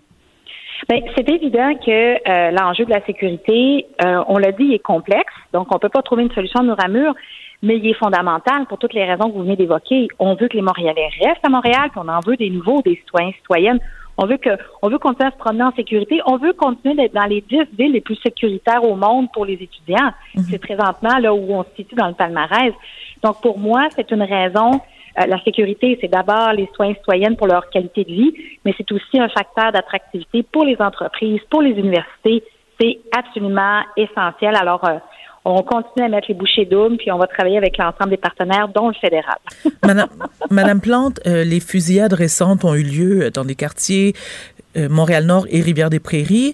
Ben, 0.89 1.01
c'est 1.15 1.29
évident 1.29 1.73
que 1.75 2.29
euh, 2.29 2.51
l'enjeu 2.51 2.85
de 2.85 2.89
la 2.89 3.05
sécurité, 3.05 3.85
euh, 4.03 4.23
on 4.27 4.37
l'a 4.37 4.51
dit, 4.51 4.73
est 4.73 4.79
complexe, 4.79 5.33
donc 5.53 5.67
on 5.71 5.75
ne 5.75 5.79
peut 5.79 5.89
pas 5.89 6.01
trouver 6.01 6.23
une 6.23 6.31
solution 6.31 6.63
mur 6.63 6.75
à 6.83 6.87
mur, 6.87 7.13
mais 7.61 7.77
il 7.77 7.87
est 7.87 7.93
fondamental 7.93 8.65
pour 8.65 8.79
toutes 8.79 8.93
les 8.93 9.05
raisons 9.05 9.29
que 9.29 9.33
vous 9.33 9.43
venez 9.43 9.55
d'évoquer. 9.55 10.07
On 10.17 10.33
veut 10.33 10.47
que 10.47 10.55
les 10.55 10.63
Montréalais 10.63 11.09
restent 11.21 11.45
à 11.45 11.49
Montréal, 11.49 11.91
qu'on 11.93 12.07
en 12.07 12.19
veut 12.21 12.35
des 12.35 12.49
nouveaux, 12.49 12.81
des 12.81 12.95
citoyens, 12.95 13.31
citoyennes. 13.33 13.79
On 14.17 14.25
veut 14.25 14.37
que, 14.37 14.49
on 14.81 14.89
veut 14.89 14.97
continuer 14.97 15.27
à 15.27 15.31
se 15.31 15.37
promener 15.37 15.63
en 15.63 15.71
sécurité. 15.71 16.19
On 16.25 16.37
veut 16.37 16.53
continuer 16.53 16.95
d'être 16.95 17.13
dans 17.13 17.25
les 17.25 17.41
dix 17.41 17.63
villes 17.77 17.93
les 17.93 18.01
plus 18.01 18.15
sécuritaires 18.15 18.83
au 18.83 18.95
monde 18.95 19.31
pour 19.31 19.45
les 19.45 19.53
étudiants. 19.53 20.11
Mhm. 20.35 20.43
C'est 20.49 20.59
présentement 20.59 21.17
là 21.19 21.33
où 21.33 21.53
on 21.53 21.63
se 21.63 21.69
situe 21.75 21.95
dans 21.95 22.07
le 22.07 22.13
palmarès. 22.13 22.73
Donc 23.23 23.41
pour 23.41 23.59
moi, 23.59 23.87
c'est 23.95 24.09
une 24.11 24.23
raison 24.23 24.81
euh, 25.19 25.25
la 25.25 25.41
sécurité, 25.43 25.97
c'est 26.01 26.07
d'abord 26.07 26.53
les 26.53 26.69
soins 26.75 26.93
citoyennes 26.93 27.35
pour 27.35 27.47
leur 27.47 27.69
qualité 27.69 28.03
de 28.03 28.11
vie, 28.11 28.33
mais 28.65 28.73
c'est 28.77 28.91
aussi 28.91 29.19
un 29.19 29.29
facteur 29.29 29.71
d'attractivité 29.71 30.43
pour 30.43 30.65
les 30.65 30.77
entreprises, 30.79 31.41
pour 31.49 31.61
les 31.61 31.71
universités. 31.71 32.43
C'est 32.79 32.99
absolument 33.15 33.81
essentiel. 33.97 34.55
Alors, 34.55 34.83
euh, 34.87 34.97
on 35.43 35.61
continue 35.63 36.05
à 36.05 36.09
mettre 36.09 36.27
les 36.29 36.35
bouchées 36.35 36.65
doubles, 36.65 36.97
puis 36.97 37.11
on 37.11 37.17
va 37.17 37.27
travailler 37.27 37.57
avec 37.57 37.77
l'ensemble 37.77 38.11
des 38.11 38.17
partenaires, 38.17 38.67
dont 38.67 38.89
le 38.89 38.93
fédéral. 38.93 39.37
Madame, 39.83 40.09
Madame 40.49 40.81
Plante, 40.81 41.19
euh, 41.25 41.43
les 41.43 41.59
fusillades 41.59 42.13
récentes 42.13 42.63
ont 42.63 42.75
eu 42.75 42.83
lieu 42.83 43.31
dans 43.31 43.45
des 43.45 43.55
quartiers 43.55 44.13
Montréal-Nord 44.73 45.47
et 45.49 45.59
Rivière-des-Prairies. 45.59 46.53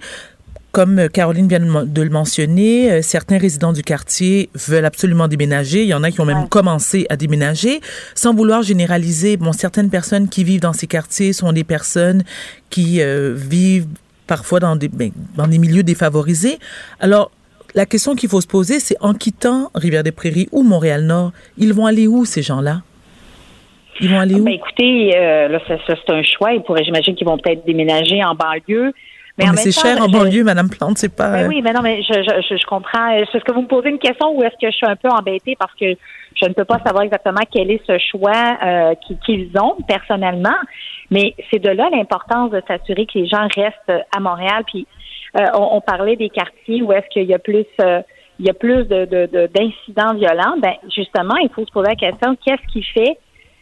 Comme 0.78 1.10
Caroline 1.10 1.48
vient 1.48 1.60
de 1.60 2.02
le 2.04 2.10
mentionner, 2.12 2.92
euh, 2.92 3.02
certains 3.02 3.40
résidents 3.40 3.74
du 3.74 3.82
quartier 3.82 4.52
veulent 4.54 4.86
absolument 4.86 5.28
déménager. 5.28 5.82
Il 5.82 5.88
y 5.88 5.94
en 5.96 6.04
a 6.04 6.12
qui 6.12 6.22
ont 6.22 6.26
même 6.26 6.48
commencé 6.50 7.08
à 7.10 7.16
déménager. 7.16 7.80
Sans 8.14 8.32
vouloir 8.32 8.62
généraliser, 8.62 9.38
bon, 9.38 9.54
certaines 9.54 9.90
personnes 9.90 10.30
qui 10.30 10.44
vivent 10.44 10.62
dans 10.62 10.74
ces 10.74 10.86
quartiers 10.86 11.34
sont 11.34 11.52
des 11.52 11.64
personnes 11.64 12.22
qui 12.70 13.02
euh, 13.02 13.34
vivent 13.36 13.88
parfois 14.28 14.60
dans 14.60 14.76
des, 14.76 14.88
ben, 14.88 15.10
dans 15.36 15.48
des 15.48 15.58
milieux 15.58 15.82
défavorisés. 15.82 16.60
Alors, 17.00 17.32
la 17.74 17.88
question 17.88 18.14
qu'il 18.14 18.30
faut 18.30 18.42
se 18.42 18.46
poser, 18.46 18.80
c'est 18.80 18.98
en 19.02 19.16
quittant 19.16 19.72
Rivière-des-Prairies 19.74 20.48
ou 20.52 20.62
Montréal-Nord, 20.62 21.32
ils 21.58 21.74
vont 21.74 21.88
aller 21.88 22.06
où 22.06 22.24
ces 22.24 22.44
gens-là? 22.44 22.84
Ils 24.00 24.12
vont 24.12 24.20
aller 24.20 24.36
où? 24.36 24.44
Ben, 24.44 24.54
écoutez, 24.54 25.18
euh, 25.18 25.48
là, 25.48 25.60
c'est 25.66 26.12
un 26.14 26.22
choix. 26.22 26.52
J'imagine 26.84 27.16
qu'ils 27.16 27.26
vont 27.26 27.40
peut-être 27.40 27.66
déménager 27.66 28.24
en 28.24 28.36
banlieue. 28.36 28.94
Mais, 29.38 29.46
oh, 29.48 29.52
mais 29.52 29.58
c'est 29.58 29.72
cher 29.72 30.02
en 30.02 30.08
banlieue, 30.08 30.44
Madame 30.44 30.70
Plante, 30.70 30.98
c'est 30.98 31.16
pas. 31.16 31.30
Ben 31.30 31.48
oui, 31.48 31.62
mais 31.62 31.72
non, 31.72 31.82
mais 31.84 32.02
je, 32.02 32.14
je, 32.14 32.58
je 32.58 32.66
comprends. 32.66 33.10
Est-ce 33.10 33.38
que 33.44 33.52
vous 33.52 33.62
me 33.62 33.68
posez 33.68 33.90
une 33.90 34.00
question 34.00 34.36
ou 34.36 34.44
est-ce 34.44 34.56
que 34.60 34.72
je 34.72 34.76
suis 34.76 34.88
un 34.88 34.96
peu 34.96 35.10
embêtée 35.10 35.56
parce 35.60 35.74
que 35.76 35.96
je 36.42 36.48
ne 36.48 36.54
peux 36.54 36.66
pas 36.66 36.80
savoir 36.86 37.04
exactement 37.04 37.42
quel 37.52 37.72
est 37.72 37.82
ce 37.86 37.98
choix 38.00 38.58
euh, 38.64 38.94
qu'ils 39.26 39.52
ont 39.60 39.76
personnellement, 39.88 40.58
mais 41.12 41.36
c'est 41.52 41.60
de 41.60 41.70
là 41.70 41.90
l'importance 41.92 42.52
de 42.52 42.62
s'assurer 42.68 43.06
que 43.06 43.20
les 43.20 43.28
gens 43.28 43.48
restent 43.56 44.06
à 44.16 44.20
Montréal. 44.20 44.64
Puis 44.66 44.88
euh, 45.38 45.46
on, 45.54 45.82
parlait 45.82 46.16
des 46.16 46.30
quartiers 46.30 46.82
où 46.82 46.92
est-ce 46.92 47.08
qu'il 47.10 47.26
y 47.26 47.34
a 47.34 47.40
plus 47.40 47.66
euh, 47.82 48.02
il 48.40 48.46
y 48.46 48.50
a 48.50 48.54
plus 48.54 48.86
de, 48.86 49.06
d'incidents 49.48 50.14
violents. 50.14 50.58
Ben 50.62 50.74
justement, 50.96 51.36
il 51.38 51.50
faut 51.50 51.66
se 51.66 51.72
poser 51.72 51.90
la 51.90 51.96
question 51.96 52.38
qu'est-ce 52.46 52.72
qui 52.72 52.84
fait 52.84 53.18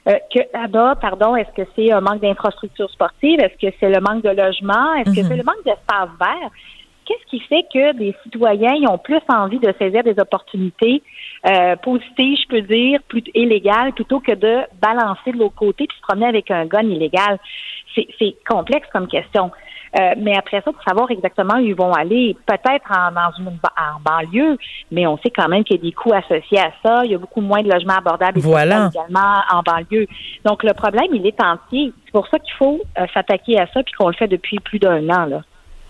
euh, 0.08 0.14
que 0.34 0.40
là-bas, 0.54 0.96
pardon, 1.02 1.36
est-ce 1.36 1.52
que 1.56 1.68
c'est 1.76 1.92
un 1.92 2.02
manque 2.02 2.22
d'infrastructures 2.22 2.90
sportives? 2.92 3.40
Est-ce 3.40 3.68
que 3.68 3.74
c'est 3.80 3.90
le 3.90 4.00
manque 4.02 4.24
de 4.24 4.30
logement? 4.30 4.94
Est-ce 4.96 5.16
que 5.16 5.22
mhm. 5.22 5.28
c'est 5.28 5.38
le 5.38 5.44
manque 5.44 5.64
d'espace 5.66 6.10
vert? 6.20 6.50
Qu'est-ce 7.06 7.26
qui 7.30 7.40
fait 7.42 7.66
que 7.72 7.94
des 7.94 8.16
citoyens 8.24 8.76
ont 8.90 8.98
plus 8.98 9.22
envie 9.30 9.60
de 9.60 9.72
saisir 9.80 10.04
des 10.04 10.20
opportunités 10.20 11.04
euh, 11.48 11.76
positives, 11.76 12.38
je 12.44 12.48
peux 12.48 12.62
dire, 12.62 13.00
plus 13.08 13.24
illégales, 13.36 13.94
plutôt 13.94 14.20
que 14.20 14.32
de 14.32 14.62
balancer 14.82 15.32
de 15.32 15.38
l'autre 15.38 15.56
côté 15.56 15.86
puis 15.88 15.98
se 15.98 16.02
promener 16.02 16.28
avec 16.28 16.50
un 16.50 16.66
gun 16.66 16.82
illégal? 16.82 17.40
C'est 17.96 18.36
complexe 18.48 18.88
comme 18.92 19.08
question. 19.08 19.52
Euh, 19.98 20.14
mais 20.18 20.38
après 20.38 20.62
ça, 20.62 20.72
pour 20.72 20.84
savoir 20.84 21.10
exactement 21.10 21.56
où 21.56 21.62
ils 21.62 21.76
vont 21.76 21.94
aller, 21.94 22.36
peut-être 22.46 22.92
en, 22.92 23.12
dans 23.12 23.32
une 23.40 23.48
en 23.48 24.00
banlieue, 24.04 24.58
mais 24.92 25.08
on 25.08 25.18
sait 25.18 25.30
quand 25.30 25.48
même 25.48 25.64
qu'il 25.64 25.78
y 25.78 25.80
a 25.80 25.84
des 25.84 25.94
coûts 25.94 26.14
associés 26.14 26.60
à 26.60 26.72
ça. 26.84 27.06
Il 27.06 27.12
y 27.12 27.16
a 27.16 27.18
beaucoup 27.18 27.42
moins 27.42 27.62
de 27.62 27.72
logements 27.72 27.96
abordables 27.98 28.40
voilà. 28.40 28.90
également 28.94 29.42
en 29.52 29.62
banlieue. 29.62 30.08
Donc 30.44 30.64
le 30.64 30.74
problème, 30.74 31.08
il 31.14 31.26
est 31.26 31.42
entier. 31.42 31.94
C'est 32.06 32.12
pour 32.12 32.28
ça 32.28 32.40
qu'il 32.40 32.54
faut 32.56 32.82
euh, 32.98 33.06
s'attaquer 33.14 33.60
à 33.60 33.68
ça, 33.68 33.84
puis 33.84 33.94
qu'on 33.94 34.08
le 34.08 34.16
fait 34.16 34.28
depuis 34.28 34.60
plus 34.60 34.80
d'un 34.80 35.10
an. 35.10 35.26
Là. 35.26 35.42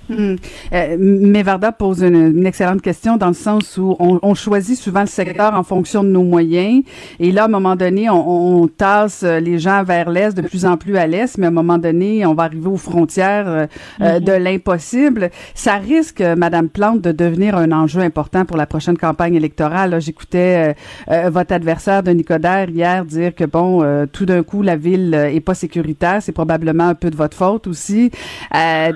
Hmm. 0.09 0.35
Euh, 0.74 0.97
mais 1.00 1.41
Varda 1.41 1.71
pose 1.71 2.03
une, 2.03 2.45
excellente 2.45 2.81
question 2.81 3.17
dans 3.17 3.29
le 3.29 3.33
sens 3.33 3.77
où 3.77 3.95
on, 4.00 4.35
choisit 4.35 4.77
souvent 4.77 5.01
le 5.01 5.07
secteur 5.07 5.53
en 5.55 5.63
fonction 5.63 6.03
de 6.03 6.09
nos 6.09 6.24
moyens. 6.24 6.83
Et 7.19 7.31
là, 7.31 7.43
à 7.43 7.45
un 7.45 7.50
moment 7.50 7.75
donné, 7.75 8.09
on, 8.09 8.67
tasse 8.67 9.24
les 9.24 9.57
gens 9.59 9.83
vers 9.83 10.09
l'est, 10.09 10.35
de 10.35 10.41
plus 10.41 10.65
en 10.65 10.77
plus 10.77 10.97
à 10.97 11.07
l'est, 11.07 11.38
mais 11.38 11.45
à 11.45 11.50
un 11.50 11.53
moment 11.53 11.77
donné, 11.77 12.25
on 12.25 12.33
va 12.33 12.43
arriver 12.43 12.67
aux 12.67 12.77
frontières 12.77 13.47
euh, 13.47 13.65
euh, 14.01 14.19
de 14.19 14.31
mm-hmm. 14.31 14.38
l'impossible. 14.43 15.29
Ça 15.53 15.75
risque, 15.75 16.21
Madame 16.21 16.69
Plante, 16.69 17.01
de 17.01 17.12
devenir 17.12 17.55
un 17.55 17.71
enjeu 17.71 18.01
important 18.01 18.45
pour 18.45 18.57
la 18.57 18.65
prochaine 18.65 18.97
campagne 18.97 19.35
électorale. 19.35 20.00
J'écoutais 20.01 20.75
votre 21.07 21.53
adversaire 21.53 22.03
de 22.03 22.12
Nicodère 22.12 22.69
hier 22.69 23.05
dire 23.05 23.33
que 23.33 23.45
bon, 23.45 24.05
tout 24.12 24.25
d'un 24.25 24.43
coup, 24.43 24.62
la 24.62 24.75
ville 24.75 25.13
est 25.13 25.39
pas 25.39 25.53
sécuritaire. 25.53 26.21
C'est 26.21 26.31
probablement 26.31 26.89
un 26.89 26.95
peu 26.95 27.09
de 27.09 27.15
votre 27.15 27.38
faute 27.38 27.67
aussi. 27.67 28.12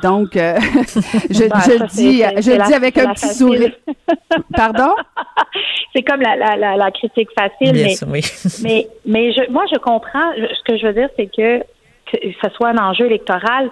donc 0.02 0.38
je, 1.30 1.48
bah, 1.50 1.60
je 1.66 1.86
dis, 1.96 2.22
je 2.22 2.66
dis 2.66 2.74
avec 2.74 2.98
un 2.98 3.14
petit 3.14 3.28
sourire. 3.28 3.72
Pardon? 4.56 4.94
C'est 5.96 6.04
comme 6.04 6.22
la, 6.22 6.36
la, 6.36 6.76
la, 6.78 6.92
critique 6.92 7.30
facile, 7.38 7.74
mais, 7.74 8.22
mais, 8.64 8.88
mais 9.06 9.34
je, 9.34 9.52
moi, 9.52 9.66
je 9.72 9.80
comprends. 9.80 10.32
Ce 10.36 10.64
que 10.64 10.78
je 10.78 10.86
veux 10.86 10.94
dire, 10.94 11.10
c'est 11.18 11.26
que 11.26 11.64
que 12.12 12.18
ce 12.18 12.50
soit 12.56 12.70
un 12.70 12.78
enjeu 12.78 13.06
électoral, 13.06 13.70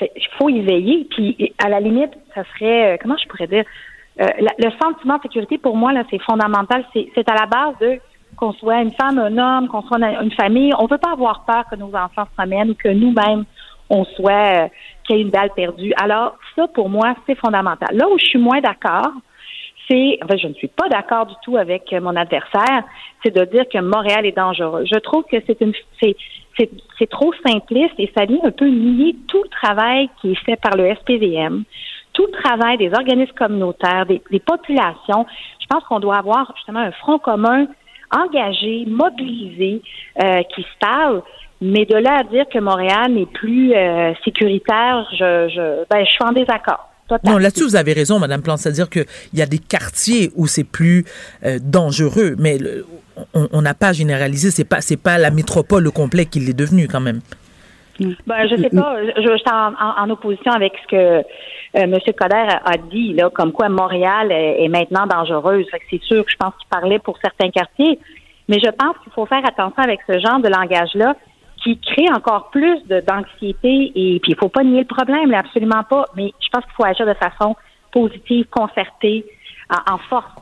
il 0.00 0.28
faut 0.36 0.48
y 0.48 0.60
veiller. 0.60 1.06
Puis, 1.10 1.54
à 1.58 1.68
la 1.68 1.80
limite, 1.80 2.12
ça 2.34 2.42
serait, 2.54 2.94
euh, 2.94 2.96
comment 3.00 3.16
je 3.16 3.28
pourrais 3.28 3.46
dire, 3.46 3.64
euh, 4.20 4.26
le 4.58 4.70
sentiment 4.82 5.16
de 5.16 5.22
sécurité, 5.22 5.58
pour 5.58 5.76
moi, 5.76 5.92
là, 5.92 6.02
c'est 6.10 6.20
fondamental. 6.22 6.84
C'est 6.92 7.28
à 7.28 7.34
la 7.34 7.46
base 7.46 7.74
de 7.80 7.98
qu'on 8.36 8.52
soit 8.52 8.82
une 8.82 8.92
femme, 8.92 9.18
un 9.18 9.36
homme, 9.36 9.68
qu'on 9.68 9.82
soit 9.82 9.98
une 9.98 10.32
famille. 10.32 10.72
On 10.78 10.84
ne 10.84 10.88
veut 10.88 10.98
pas 10.98 11.12
avoir 11.12 11.44
peur 11.44 11.64
que 11.70 11.76
nos 11.76 11.94
enfants 11.94 12.24
se 12.24 12.36
promènent 12.36 12.70
ou 12.70 12.74
que 12.74 12.88
nous-mêmes, 12.88 13.44
on 13.90 14.04
soit 14.04 14.64
euh, 14.64 14.68
qu'il 15.08 15.18
y 15.18 15.22
une 15.22 15.30
balle 15.30 15.50
perdue. 15.56 15.92
Alors, 15.96 16.36
ça, 16.54 16.68
pour 16.68 16.88
moi, 16.88 17.16
c'est 17.26 17.34
fondamental. 17.34 17.88
Là 17.92 18.08
où 18.08 18.18
je 18.18 18.24
suis 18.24 18.38
moins 18.38 18.60
d'accord, 18.60 19.12
c'est, 19.90 20.18
en 20.22 20.28
fait, 20.28 20.38
je 20.38 20.48
ne 20.48 20.54
suis 20.54 20.68
pas 20.68 20.88
d'accord 20.88 21.26
du 21.26 21.34
tout 21.42 21.56
avec 21.56 21.90
mon 21.92 22.14
adversaire, 22.14 22.84
c'est 23.22 23.34
de 23.34 23.44
dire 23.46 23.64
que 23.72 23.78
Montréal 23.78 24.26
est 24.26 24.36
dangereux. 24.36 24.84
Je 24.84 24.98
trouve 24.98 25.24
que 25.24 25.38
c'est 25.46 25.60
une, 25.60 25.72
c'est, 26.00 26.14
c'est, 26.98 27.10
trop 27.10 27.32
simpliste 27.46 27.94
et 27.98 28.10
ça 28.16 28.24
vient 28.26 28.40
un 28.44 28.50
peu 28.50 28.68
nier 28.68 29.16
tout 29.28 29.42
le 29.42 29.48
travail 29.48 30.10
qui 30.20 30.32
est 30.32 30.44
fait 30.44 30.56
par 30.56 30.76
le 30.76 30.94
SPVM, 30.94 31.64
tout 32.12 32.26
le 32.26 32.32
travail 32.42 32.76
des 32.76 32.92
organismes 32.92 33.34
communautaires, 33.34 34.06
des, 34.06 34.20
populations. 34.40 35.26
Je 35.60 35.66
pense 35.68 35.84
qu'on 35.84 36.00
doit 36.00 36.16
avoir 36.16 36.52
justement 36.56 36.80
un 36.80 36.92
front 36.92 37.18
commun 37.18 37.66
engagé, 38.10 38.84
mobilisé, 38.86 39.82
euh, 40.22 40.42
qui 40.54 40.62
se 40.62 40.78
parle. 40.80 41.22
Mais 41.60 41.84
de 41.86 41.96
là 41.96 42.20
à 42.20 42.24
dire 42.24 42.44
que 42.52 42.58
Montréal 42.58 43.12
n'est 43.12 43.26
plus 43.26 43.74
euh, 43.74 44.12
sécuritaire, 44.24 45.06
je, 45.12 45.48
je, 45.48 45.84
ben, 45.90 46.04
je 46.04 46.10
suis 46.10 46.24
en 46.24 46.32
désaccord. 46.32 46.88
Non, 47.24 47.38
là-dessus, 47.38 47.64
vous 47.64 47.76
avez 47.76 47.94
raison, 47.94 48.18
Madame 48.18 48.42
Plante. 48.42 48.58
C'est-à-dire 48.58 48.90
qu'il 48.90 49.06
y 49.32 49.42
a 49.42 49.46
des 49.46 49.58
quartiers 49.58 50.30
où 50.36 50.46
c'est 50.46 50.64
plus 50.64 51.04
euh, 51.44 51.58
dangereux, 51.60 52.36
mais 52.38 52.58
on 53.34 53.62
n'a 53.62 53.74
pas 53.74 53.92
généralisé. 53.92 54.50
C'est 54.50 54.68
pas, 54.68 54.80
c'est 54.80 55.00
pas 55.02 55.18
la 55.18 55.30
métropole 55.30 55.86
au 55.86 55.92
complet 55.92 56.26
qui 56.26 56.40
l'est 56.40 56.56
devenu 56.56 56.86
quand 56.86 57.00
même. 57.00 57.20
Ben, 57.98 58.46
je 58.48 58.56
sais 58.56 58.70
pas. 58.70 58.96
Je, 59.02 59.22
je 59.22 59.36
suis 59.36 59.50
en, 59.50 60.10
opposition 60.10 60.52
avec 60.52 60.72
ce 60.82 60.88
que 60.88 60.96
euh, 60.96 61.22
M. 61.74 61.94
Coder 62.16 62.46
a, 62.64 62.76
dit, 62.90 63.14
là, 63.14 63.28
comme 63.30 63.52
quoi 63.52 63.68
Montréal 63.68 64.30
est, 64.30 64.68
maintenant 64.68 65.06
dangereuse. 65.06 65.66
c'est 65.90 66.02
sûr 66.02 66.24
que 66.24 66.30
je 66.30 66.36
pense 66.36 66.54
qu'il 66.58 66.68
parlait 66.68 66.98
pour 66.98 67.18
certains 67.20 67.50
quartiers. 67.50 67.98
Mais 68.48 68.58
je 68.60 68.70
pense 68.70 68.96
qu'il 69.02 69.12
faut 69.12 69.26
faire 69.26 69.44
attention 69.44 69.82
avec 69.82 70.00
ce 70.06 70.18
genre 70.20 70.40
de 70.40 70.48
langage-là 70.48 71.16
qui 71.62 71.78
crée 71.78 72.08
encore 72.14 72.50
plus 72.50 72.78
d'anxiété 72.86 73.92
et 73.94 74.20
puis 74.20 74.32
il 74.32 74.36
faut 74.36 74.48
pas 74.48 74.64
nier 74.64 74.80
le 74.80 74.86
problème, 74.86 75.32
absolument 75.34 75.84
pas. 75.84 76.04
Mais 76.16 76.32
je 76.40 76.48
pense 76.50 76.64
qu'il 76.64 76.74
faut 76.74 76.84
agir 76.84 77.06
de 77.06 77.14
façon 77.14 77.56
positive, 77.92 78.46
concertée, 78.50 79.24
en 79.70 79.98
force 79.98 80.32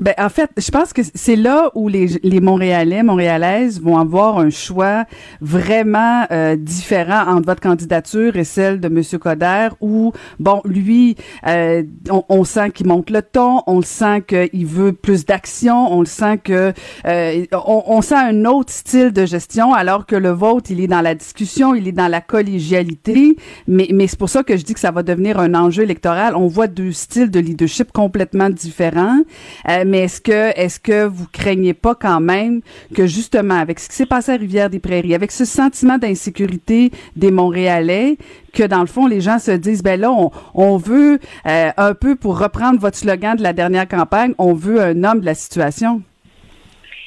ben, 0.00 0.14
en 0.18 0.28
fait, 0.28 0.50
je 0.56 0.70
pense 0.70 0.92
que 0.92 1.02
c'est 1.14 1.36
là 1.36 1.70
où 1.74 1.88
les, 1.88 2.06
les 2.22 2.40
Montréalais, 2.40 3.02
Montréalaises 3.02 3.80
vont 3.80 3.98
avoir 3.98 4.38
un 4.38 4.50
choix 4.50 5.04
vraiment 5.40 6.24
euh, 6.30 6.56
différent 6.56 7.22
entre 7.26 7.46
votre 7.46 7.60
candidature 7.60 8.36
et 8.36 8.44
celle 8.44 8.80
de 8.80 8.88
Monsieur 8.88 9.18
Coder, 9.18 9.68
où, 9.80 10.12
bon, 10.38 10.62
lui, 10.64 11.16
euh, 11.46 11.82
on, 12.08 12.24
on, 12.28 12.44
sent 12.44 12.70
qu'il 12.70 12.86
monte 12.86 13.10
le 13.10 13.22
ton, 13.22 13.62
on 13.66 13.76
le 13.76 13.84
sent 13.84 14.22
qu'il 14.22 14.66
veut 14.66 14.92
plus 14.92 15.26
d'action, 15.26 15.92
on 15.92 16.00
le 16.00 16.06
sent 16.06 16.38
que 16.38 16.72
euh, 17.06 17.44
on, 17.52 17.82
on, 17.86 18.02
sent 18.02 18.14
un 18.16 18.44
autre 18.46 18.72
style 18.72 19.12
de 19.12 19.26
gestion, 19.26 19.74
alors 19.74 20.06
que 20.06 20.16
le 20.16 20.30
vôtre, 20.30 20.70
il 20.70 20.80
est 20.80 20.86
dans 20.86 21.02
la 21.02 21.14
discussion, 21.14 21.74
il 21.74 21.86
est 21.86 21.92
dans 21.92 22.08
la 22.08 22.20
collégialité, 22.20 23.36
mais, 23.66 23.88
mais 23.92 24.06
c'est 24.06 24.18
pour 24.18 24.30
ça 24.30 24.42
que 24.42 24.56
je 24.56 24.64
dis 24.64 24.74
que 24.74 24.80
ça 24.80 24.90
va 24.90 25.02
devenir 25.02 25.38
un 25.38 25.54
enjeu 25.54 25.82
électoral. 25.82 26.36
On 26.36 26.46
voit 26.46 26.68
deux 26.68 26.92
styles 26.92 27.30
de 27.30 27.40
leadership 27.40 27.92
complètement 27.92 28.48
différents. 28.48 29.18
Mais 29.90 30.04
est-ce 30.04 30.20
que 30.20 30.56
est-ce 30.56 31.06
vous 31.08 31.26
craignez 31.32 31.74
pas 31.74 31.96
quand 31.96 32.20
même 32.20 32.60
que 32.94 33.08
justement 33.08 33.58
avec 33.58 33.80
ce 33.80 33.88
qui 33.88 33.96
s'est 33.96 34.06
passé 34.06 34.30
à 34.30 34.36
Rivière-des-Prairies, 34.36 35.16
avec 35.16 35.32
ce 35.32 35.44
sentiment 35.44 35.98
d'insécurité 35.98 36.92
des 37.16 37.32
Montréalais, 37.32 38.16
que 38.54 38.62
dans 38.62 38.82
le 38.82 38.86
fond 38.86 39.08
les 39.08 39.20
gens 39.20 39.40
se 39.40 39.50
disent 39.50 39.82
ben 39.82 40.00
là 40.00 40.12
on, 40.54 40.76
veut 40.76 41.18
euh, 41.44 41.70
un 41.76 41.94
peu 41.94 42.14
pour 42.14 42.38
reprendre 42.38 42.78
votre 42.78 42.96
slogan 42.96 43.36
de 43.36 43.42
la 43.42 43.52
dernière 43.52 43.88
campagne, 43.88 44.32
on 44.38 44.54
veut 44.54 44.80
un 44.80 45.02
homme 45.02 45.18
de 45.18 45.26
la 45.26 45.34
situation? 45.34 46.02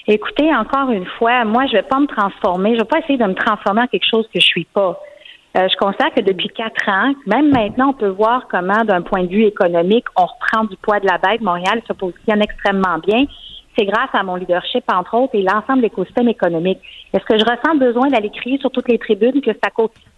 Écoutez, 0.06 0.54
encore 0.54 0.92
une 0.92 1.06
fois, 1.18 1.46
moi, 1.46 1.66
je 1.68 1.78
vais 1.78 1.84
pas 1.84 2.02
me 2.02 2.08
transformer. 2.08 2.74
Je 2.74 2.80
vais 2.80 2.88
pas 2.88 3.00
essayer 3.00 3.18
de 3.18 3.24
me 3.24 3.36
transformer 3.36 3.84
en 3.84 3.88
quelque 3.88 4.10
chose 4.12 4.28
que 4.34 4.42
je 4.42 4.46
suis 4.46 4.66
pas. 4.66 5.00
Euh, 5.56 5.68
je 5.72 5.78
constate 5.78 6.16
que 6.16 6.22
depuis 6.22 6.50
quatre 6.50 6.90
ans, 6.90 7.14
même 7.28 7.52
maintenant, 7.52 7.90
on 7.90 7.94
peut 7.94 8.10
voir 8.10 8.48
comment, 8.50 8.84
d'un 8.84 9.04
point 9.04 9.24
de 9.24 9.28
vue 9.28 9.44
économique, 9.44 10.06
on 10.16 10.26
reprend 10.26 10.64
du 10.64 10.76
poids 10.78 11.00
de 11.00 11.06
la 11.06 11.20
bête. 11.20 11.42
Montréal 11.42 11.82
se 11.88 11.94
positionne 11.94 12.42
extrêmement 12.42 12.98
bien. 12.98 13.26
C'est 13.78 13.86
grâce 13.86 14.10
à 14.14 14.24
mon 14.24 14.36
leadership, 14.36 14.84
entre 14.92 15.16
autres, 15.16 15.36
et 15.36 15.44
l'ensemble 15.44 15.78
de 15.78 15.84
l'écosystème 15.84 16.28
économique. 16.28 16.80
Est-ce 17.14 17.26
que 17.26 17.38
je 17.38 17.44
ressens 17.44 17.76
besoin 17.76 18.08
d'aller 18.08 18.32
crier 18.32 18.58
sur 18.60 18.72
toutes 18.72 18.90
les 18.90 18.98
tribunes 18.98 19.42
que 19.42 19.52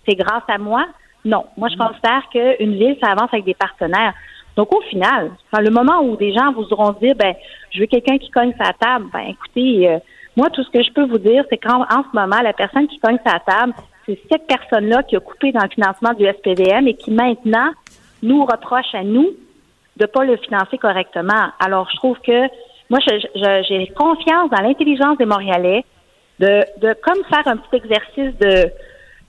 c'est 0.08 0.16
grâce 0.16 0.44
à 0.48 0.58
moi? 0.58 0.86
Non. 1.26 1.46
Moi, 1.58 1.68
je 1.70 1.78
considère 1.78 2.30
qu'une 2.32 2.76
ville, 2.76 2.98
ça 3.04 3.12
avance 3.12 3.30
avec 3.34 3.46
des 3.46 3.54
partenaires. 3.54 4.14
Donc, 4.56 4.74
au 4.74 4.82
final, 4.82 5.32
le 5.54 5.70
moment 5.70 6.02
où 6.02 6.16
des 6.16 6.34
gens 6.34 6.54
vous 6.54 6.72
auront 6.72 6.94
dire, 7.02 7.16
ben, 7.16 7.34
je 7.72 7.82
veux 7.82 7.88
quelqu'un 7.88 8.18
qui 8.18 8.30
cogne 8.30 8.54
sa 8.58 8.72
table, 8.72 9.08
ben, 9.12 9.28
écoutez, 9.30 9.90
euh, 9.90 10.00
moi, 10.38 10.50
tout 10.50 10.64
ce 10.64 10.70
que 10.70 10.82
je 10.82 10.92
peux 10.94 11.06
vous 11.06 11.18
dire, 11.18 11.44
c'est 11.50 11.58
qu'en 11.58 11.82
en 11.84 12.04
ce 12.04 12.16
moment, 12.16 12.42
la 12.42 12.54
personne 12.54 12.88
qui 12.88 13.00
cogne 13.00 13.20
sa 13.26 13.40
table, 13.40 13.74
c'est 14.06 14.20
cette 14.32 14.48
personne-là 14.48 15.04
qui 15.04 15.16
a 15.16 15.20
coupé 15.20 15.52
dans 15.52 15.64
le 15.64 15.70
financement 15.70 16.14
du 16.14 16.26
SPVM 16.26 16.88
et 16.88 16.96
qui 16.96 17.12
maintenant 17.12 17.72
nous 18.22 18.46
reproche 18.46 18.94
à 18.94 19.04
nous 19.04 19.36
de 19.98 20.04
ne 20.04 20.06
pas 20.06 20.24
le 20.26 20.38
financer 20.38 20.78
correctement. 20.78 21.50
Alors, 21.60 21.90
je 21.92 21.98
trouve 21.98 22.20
que 22.20 22.48
moi, 22.90 23.00
j'ai 23.00 23.88
confiance 23.96 24.50
dans 24.52 24.62
l'intelligence 24.62 25.18
des 25.18 25.26
Montréalais 25.26 25.84
de, 26.40 26.64
de 26.80 26.96
comme 27.02 27.24
faire 27.30 27.48
un 27.48 27.58
petit 27.58 27.78
exercice 27.78 28.38
de, 28.40 28.70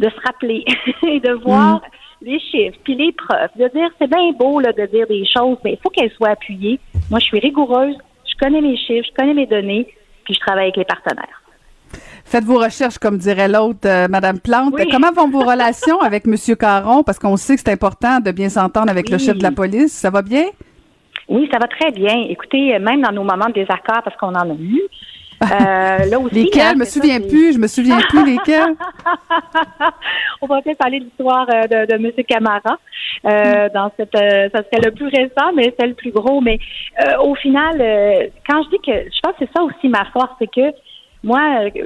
de 0.00 0.11
se 0.11 0.21
rappeler 0.25 0.64
et 1.06 1.21
de 1.21 1.33
voir 1.33 1.76
mm. 1.76 1.80
les 2.23 2.40
chiffres, 2.40 2.78
puis 2.85 2.97
les 2.97 3.12
preuves, 3.12 3.50
de 3.56 3.68
dire 3.68 3.88
c'est 3.99 4.11
bien 4.11 4.33
beau 4.33 4.61
là, 4.61 4.73
de 4.73 4.87
dire 4.87 5.06
des 5.06 5.25
choses, 5.25 5.56
mais 5.64 5.73
il 5.73 5.78
faut 5.78 5.90
qu'elles 5.90 6.12
soient 6.12 6.30
appuyées. 6.30 6.80
Moi, 7.11 7.21
je 7.21 7.26
suis 7.26 7.38
rigoureuse, 7.38 7.97
je 8.26 8.35
connais 8.38 8.61
mes 8.61 8.76
chiffres, 8.76 9.09
je 9.09 9.14
connais 9.14 9.35
mes 9.35 9.47
données, 9.47 9.87
puis 10.25 10.35
je 10.35 10.40
travaille 10.40 10.64
avec 10.64 10.76
les 10.76 10.85
partenaires. 10.85 11.42
Faites 12.25 12.45
vos 12.45 12.59
recherches, 12.59 12.99
comme 12.99 13.19
dirait 13.19 13.49
l'autre, 13.49 13.87
euh, 13.87 14.09
Madame 14.09 14.40
Plante. 14.40 14.75
Comment 14.90 15.12
vont 15.12 15.28
vos 15.28 15.45
relations 15.45 16.00
avec 16.00 16.26
Monsieur 16.26 16.57
Caron? 16.57 17.02
Parce 17.02 17.19
qu'on 17.19 17.37
sait 17.37 17.55
que 17.55 17.62
c'est 17.64 17.73
important 17.73 18.21
de 18.21 18.31
bien 18.33 18.49
s'entendre 18.49 18.90
avec 18.90 19.09
le 19.11 19.19
chef 19.19 19.38
de 19.38 19.43
la 19.43 19.52
police. 19.52 19.93
Ça 19.93 20.11
va 20.11 20.23
bien? 20.23 20.45
Oui, 21.28 21.49
ça 21.52 21.59
va 21.59 21.69
très 21.69 21.90
bien. 21.93 22.25
Écoutez, 22.28 22.78
même 22.78 23.02
dans 23.02 23.12
nos 23.12 23.25
moments 23.25 23.49
de 23.49 23.55
désaccord, 23.55 24.02
parce 24.05 24.16
qu'on 24.16 24.35
en 24.35 24.50
a 24.50 24.55
eu, 24.55 24.81
euh, 25.43 26.05
là 26.11 26.19
aussi, 26.19 26.35
lesquels? 26.35 26.75
je 26.75 26.78
me 26.78 26.85
souviens 26.85 27.21
plus. 27.21 27.55
Je 27.55 27.59
me 27.59 27.66
souviens 27.66 27.99
plus 28.09 28.25
lesquels. 28.25 28.75
On 30.43 30.47
va 30.47 30.62
peut-être 30.62 30.78
parler 30.78 31.00
de 31.00 31.05
l'histoire 31.05 31.47
euh, 31.49 31.62
de, 31.66 31.93
de 31.93 31.95
M. 31.95 32.12
Camara. 32.28 32.78
Euh, 33.25 33.69
dans 33.75 33.90
cette, 33.97 34.14
euh, 34.14 34.49
ça 34.55 34.62
serait 34.62 34.85
le 34.85 34.93
plus 34.93 35.07
récent, 35.07 35.52
mais 35.55 35.75
c'est 35.78 35.87
le 35.87 35.95
plus 35.95 36.12
gros. 36.12 36.40
Mais 36.40 36.59
euh, 37.00 37.19
au 37.23 37.35
final, 37.35 37.78
quand 38.49 38.62
je 38.64 38.71
dis 38.71 38.78
que, 38.85 38.93
je 38.93 39.21
pense 39.23 39.33
que 39.33 39.38
c'est 39.40 39.50
ça 39.57 39.64
aussi 39.64 39.88
ma 39.88 40.05
force, 40.07 40.31
c'est 40.38 40.50
que 40.50 40.73
moi, 41.25 41.40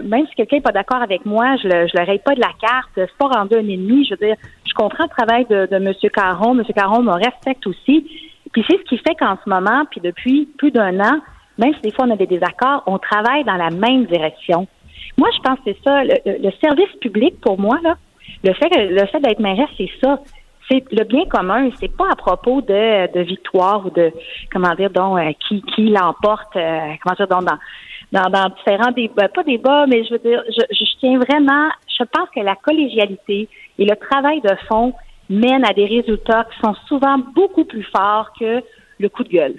même 0.05 0.27
si 0.27 0.35
quelqu'un 0.35 0.57
n'est 0.57 0.63
pas 0.63 0.73
d'accord 0.73 1.03
avec 1.03 1.25
moi, 1.25 1.57
je 1.63 1.69
le, 1.69 1.87
je 1.87 1.97
le 1.97 2.05
raye 2.05 2.19
pas 2.19 2.35
de 2.35 2.41
la 2.41 2.53
carte. 2.61 2.91
C'est 2.95 3.11
pas 3.17 3.29
rendu 3.29 3.55
un 3.55 3.61
ennemi. 3.61 4.05
Je 4.05 4.15
veux 4.15 4.27
dire, 4.27 4.37
je 4.67 4.75
comprends 4.75 5.05
le 5.05 5.11
travail 5.11 5.47
de, 5.49 5.67
de 5.67 5.77
M. 5.77 5.93
Caron. 6.13 6.59
M. 6.59 6.65
Caron 6.75 7.03
me 7.03 7.13
respecte 7.13 7.67
aussi. 7.67 8.07
Puis 8.53 8.65
c'est 8.69 8.79
ce 8.79 8.85
qui 8.85 8.99
fait 8.99 9.15
qu'en 9.19 9.39
ce 9.43 9.49
moment, 9.49 9.85
puis 9.91 10.01
depuis 10.01 10.47
plus 10.59 10.71
d'un 10.71 10.99
an, 11.01 11.21
même 11.59 11.75
si 11.75 11.81
des 11.83 11.93
fois 11.93 12.07
on 12.07 12.11
a 12.11 12.17
des 12.17 12.27
désaccords, 12.27 12.83
on 12.87 12.99
travaille 12.99 13.45
dans 13.45 13.57
la 13.57 13.71
même 13.71 14.07
direction. 14.07 14.67
Moi, 15.17 15.29
je 15.37 15.41
pense 15.43 15.59
que 15.59 15.73
c'est 15.73 15.79
ça. 15.85 16.03
Le, 16.05 16.51
service 16.61 16.93
public, 17.01 17.41
pour 17.41 17.59
moi, 17.59 17.79
là, 17.83 17.97
le 18.43 18.53
fait, 18.55 18.69
le 18.75 19.07
fait 19.07 19.21
d'être 19.21 19.41
mairesse, 19.41 19.69
c'est 19.77 19.91
ça. 20.03 20.19
C'est 20.71 20.85
le 20.93 21.05
bien 21.05 21.25
commun. 21.27 21.69
C'est 21.81 21.95
pas 21.95 22.09
à 22.11 22.17
propos 22.17 22.63
de, 22.63 23.13
de 23.13 23.21
victoire 23.21 23.85
ou 23.87 23.91
de 23.91 24.13
comment 24.53 24.75
dire 24.75 24.91
donc 24.91 25.19
euh, 25.19 25.33
qui 25.47 25.63
qui 25.63 25.89
l'emporte. 25.89 26.55
Euh, 26.57 26.93
comment 27.03 27.15
dire 27.17 27.27
donc 27.27 27.45
dans, 27.45 27.59
dans, 28.13 28.49
différents 28.57 28.93
débats, 28.93 29.29
pas 29.29 29.43
débats, 29.43 29.87
mais 29.87 30.05
je 30.05 30.13
veux 30.13 30.19
dire, 30.19 30.43
je, 30.49 30.63
je 30.71 30.99
tiens 30.99 31.19
vraiment. 31.19 31.69
Je 31.99 32.05
pense 32.05 32.29
que 32.35 32.41
la 32.41 32.57
collégialité 32.57 33.49
et 33.79 33.85
le 33.85 33.97
travail 33.97 34.41
de 34.41 34.55
fond 34.69 34.93
mènent 35.29 35.65
à 35.65 35.73
des 35.73 35.87
résultats 35.87 36.47
qui 36.53 36.61
sont 36.61 36.75
souvent 36.89 37.19
beaucoup 37.35 37.65
plus 37.65 37.87
forts 37.95 38.31
que 38.39 38.63
le 38.99 39.09
coup 39.09 39.25
de 39.25 39.29
gueule. 39.29 39.57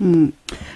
Hmm. 0.00 0.28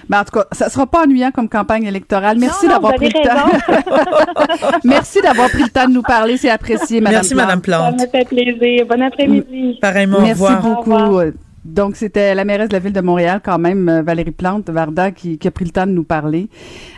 Ben, 0.09 0.19
en 0.19 0.23
tout 0.25 0.31
cas, 0.31 0.45
ça 0.51 0.69
sera 0.69 0.85
pas 0.85 1.03
ennuyant 1.03 1.31
comme 1.31 1.47
campagne 1.47 1.85
électorale. 1.85 2.37
Merci 2.37 2.67
d'avoir 2.67 2.93
pris 2.95 3.09
le 3.09 3.23
temps. 3.23 4.77
Merci 4.83 5.21
d'avoir 5.21 5.49
pris 5.49 5.63
le 5.63 5.69
temps 5.69 5.87
de 5.87 5.93
nous 5.93 6.01
parler. 6.01 6.35
C'est 6.35 6.49
apprécié, 6.49 6.99
Madame 6.99 7.19
Merci, 7.19 7.33
Plante. 7.33 7.45
Madame 7.45 7.61
Plante. 7.61 7.99
Ça 7.99 8.05
me 8.05 8.11
fait 8.11 8.27
plaisir. 8.27 8.85
Bon 8.85 9.01
après-midi. 9.01 9.77
Pareillement, 9.81 10.19
Merci 10.21 10.43
beaucoup. 10.61 11.21
Donc, 11.65 11.95
c'était 11.95 12.35
la 12.35 12.43
mairesse 12.43 12.69
de 12.69 12.73
la 12.73 12.79
ville 12.79 12.93
de 12.93 13.01
Montréal, 13.01 13.39
quand 13.43 13.57
même, 13.57 13.87
euh, 13.87 14.01
Valérie 14.01 14.31
Plante, 14.31 14.69
Varda, 14.69 15.11
qui, 15.11 15.37
qui 15.37 15.47
a 15.47 15.51
pris 15.51 15.63
le 15.63 15.71
temps 15.71 15.87
de 15.87 15.91
nous 15.91 16.03
parler. 16.03 16.49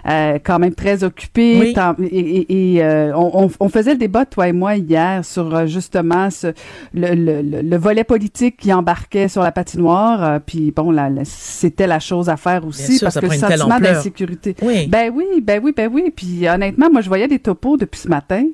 Euh, 0.07 0.39
quand 0.43 0.59
même 0.59 0.73
très 0.73 1.03
occupée. 1.03 1.57
Oui. 1.59 2.07
et, 2.11 2.75
et 2.75 2.83
euh, 2.83 3.11
on, 3.15 3.49
on, 3.59 3.69
faisait 3.69 3.93
le 3.93 3.99
débat, 3.99 4.25
toi 4.25 4.47
et 4.47 4.53
moi, 4.53 4.75
hier, 4.75 5.23
sur 5.23 5.55
euh, 5.55 5.65
justement 5.67 6.29
ce, 6.29 6.47
le, 6.93 7.13
le, 7.13 7.61
le, 7.61 7.77
volet 7.77 8.03
politique 8.03 8.57
qui 8.57 8.73
embarquait 8.73 9.27
sur 9.27 9.43
la 9.43 9.51
patinoire. 9.51 10.39
puis 10.41 10.71
bon, 10.71 10.91
là, 10.91 11.09
c'était 11.23 11.87
la 11.87 11.99
chose 11.99 12.29
à 12.29 12.37
faire 12.37 12.65
aussi, 12.65 12.97
sûr, 12.97 13.05
parce 13.05 13.19
que 13.19 13.25
le 13.25 13.33
sentiment 13.33 13.79
d'insécurité. 13.79 14.55
Oui. 14.61 14.87
Ben 14.87 15.11
oui, 15.13 15.41
ben 15.41 15.61
oui, 15.63 15.73
ben 15.75 15.89
oui. 15.91 16.11
Puis 16.15 16.47
honnêtement, 16.47 16.89
moi, 16.91 17.01
je 17.01 17.07
voyais 17.07 17.27
des 17.27 17.39
topos 17.39 17.77
depuis 17.77 17.99
ce 17.99 18.07
matin. 18.07 18.45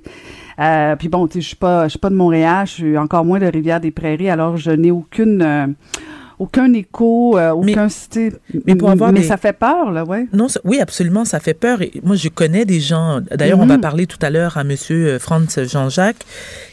Euh, 0.60 0.96
puis 0.96 1.10
bon, 1.10 1.28
tu 1.28 1.34
sais, 1.34 1.42
je 1.42 1.48
suis 1.48 1.56
pas, 1.56 1.86
je 1.86 1.92
suis 1.92 2.00
pas 2.00 2.10
de 2.10 2.16
Montréal, 2.16 2.66
je 2.68 2.72
suis 2.72 2.98
encore 2.98 3.26
moins 3.26 3.40
de 3.40 3.46
Rivière-des-Prairies, 3.46 4.30
alors 4.30 4.58
je 4.58 4.72
n'ai 4.72 4.92
aucune. 4.92 5.76
Euh, 6.42 6.44
aucun 6.44 6.74
écho, 6.74 7.38
euh, 7.38 7.52
aucun 7.52 7.88
mais, 8.16 8.32
mais, 8.66 8.76
pour 8.76 8.90
avoir 8.90 9.12
mais 9.12 9.22
des... 9.22 9.28
ça 9.28 9.38
fait 9.38 9.54
peur 9.54 9.92
là, 9.92 10.04
ouais. 10.04 10.28
Non, 10.34 10.48
oui, 10.64 10.80
absolument, 10.80 11.26
ça 11.26 11.40
fait 11.40 11.54
peur. 11.54 11.82
Et 11.82 11.92
moi, 12.04 12.16
je 12.16 12.30
connais 12.30 12.66
des 12.66 12.80
gens. 12.80 13.22
D'ailleurs, 13.22 13.58
mm 13.58 13.62
-hmm. 13.62 13.64
on 13.64 13.68
va 13.68 13.78
Mm-hmm. 13.78 13.82
parler 13.82 14.08
tout 14.08 14.18
à 14.22 14.30
l'heure 14.30 14.58
à 14.58 14.64
Monsieur 14.64 15.18
Franz 15.20 15.66
Jean-Jacques, 15.74 16.26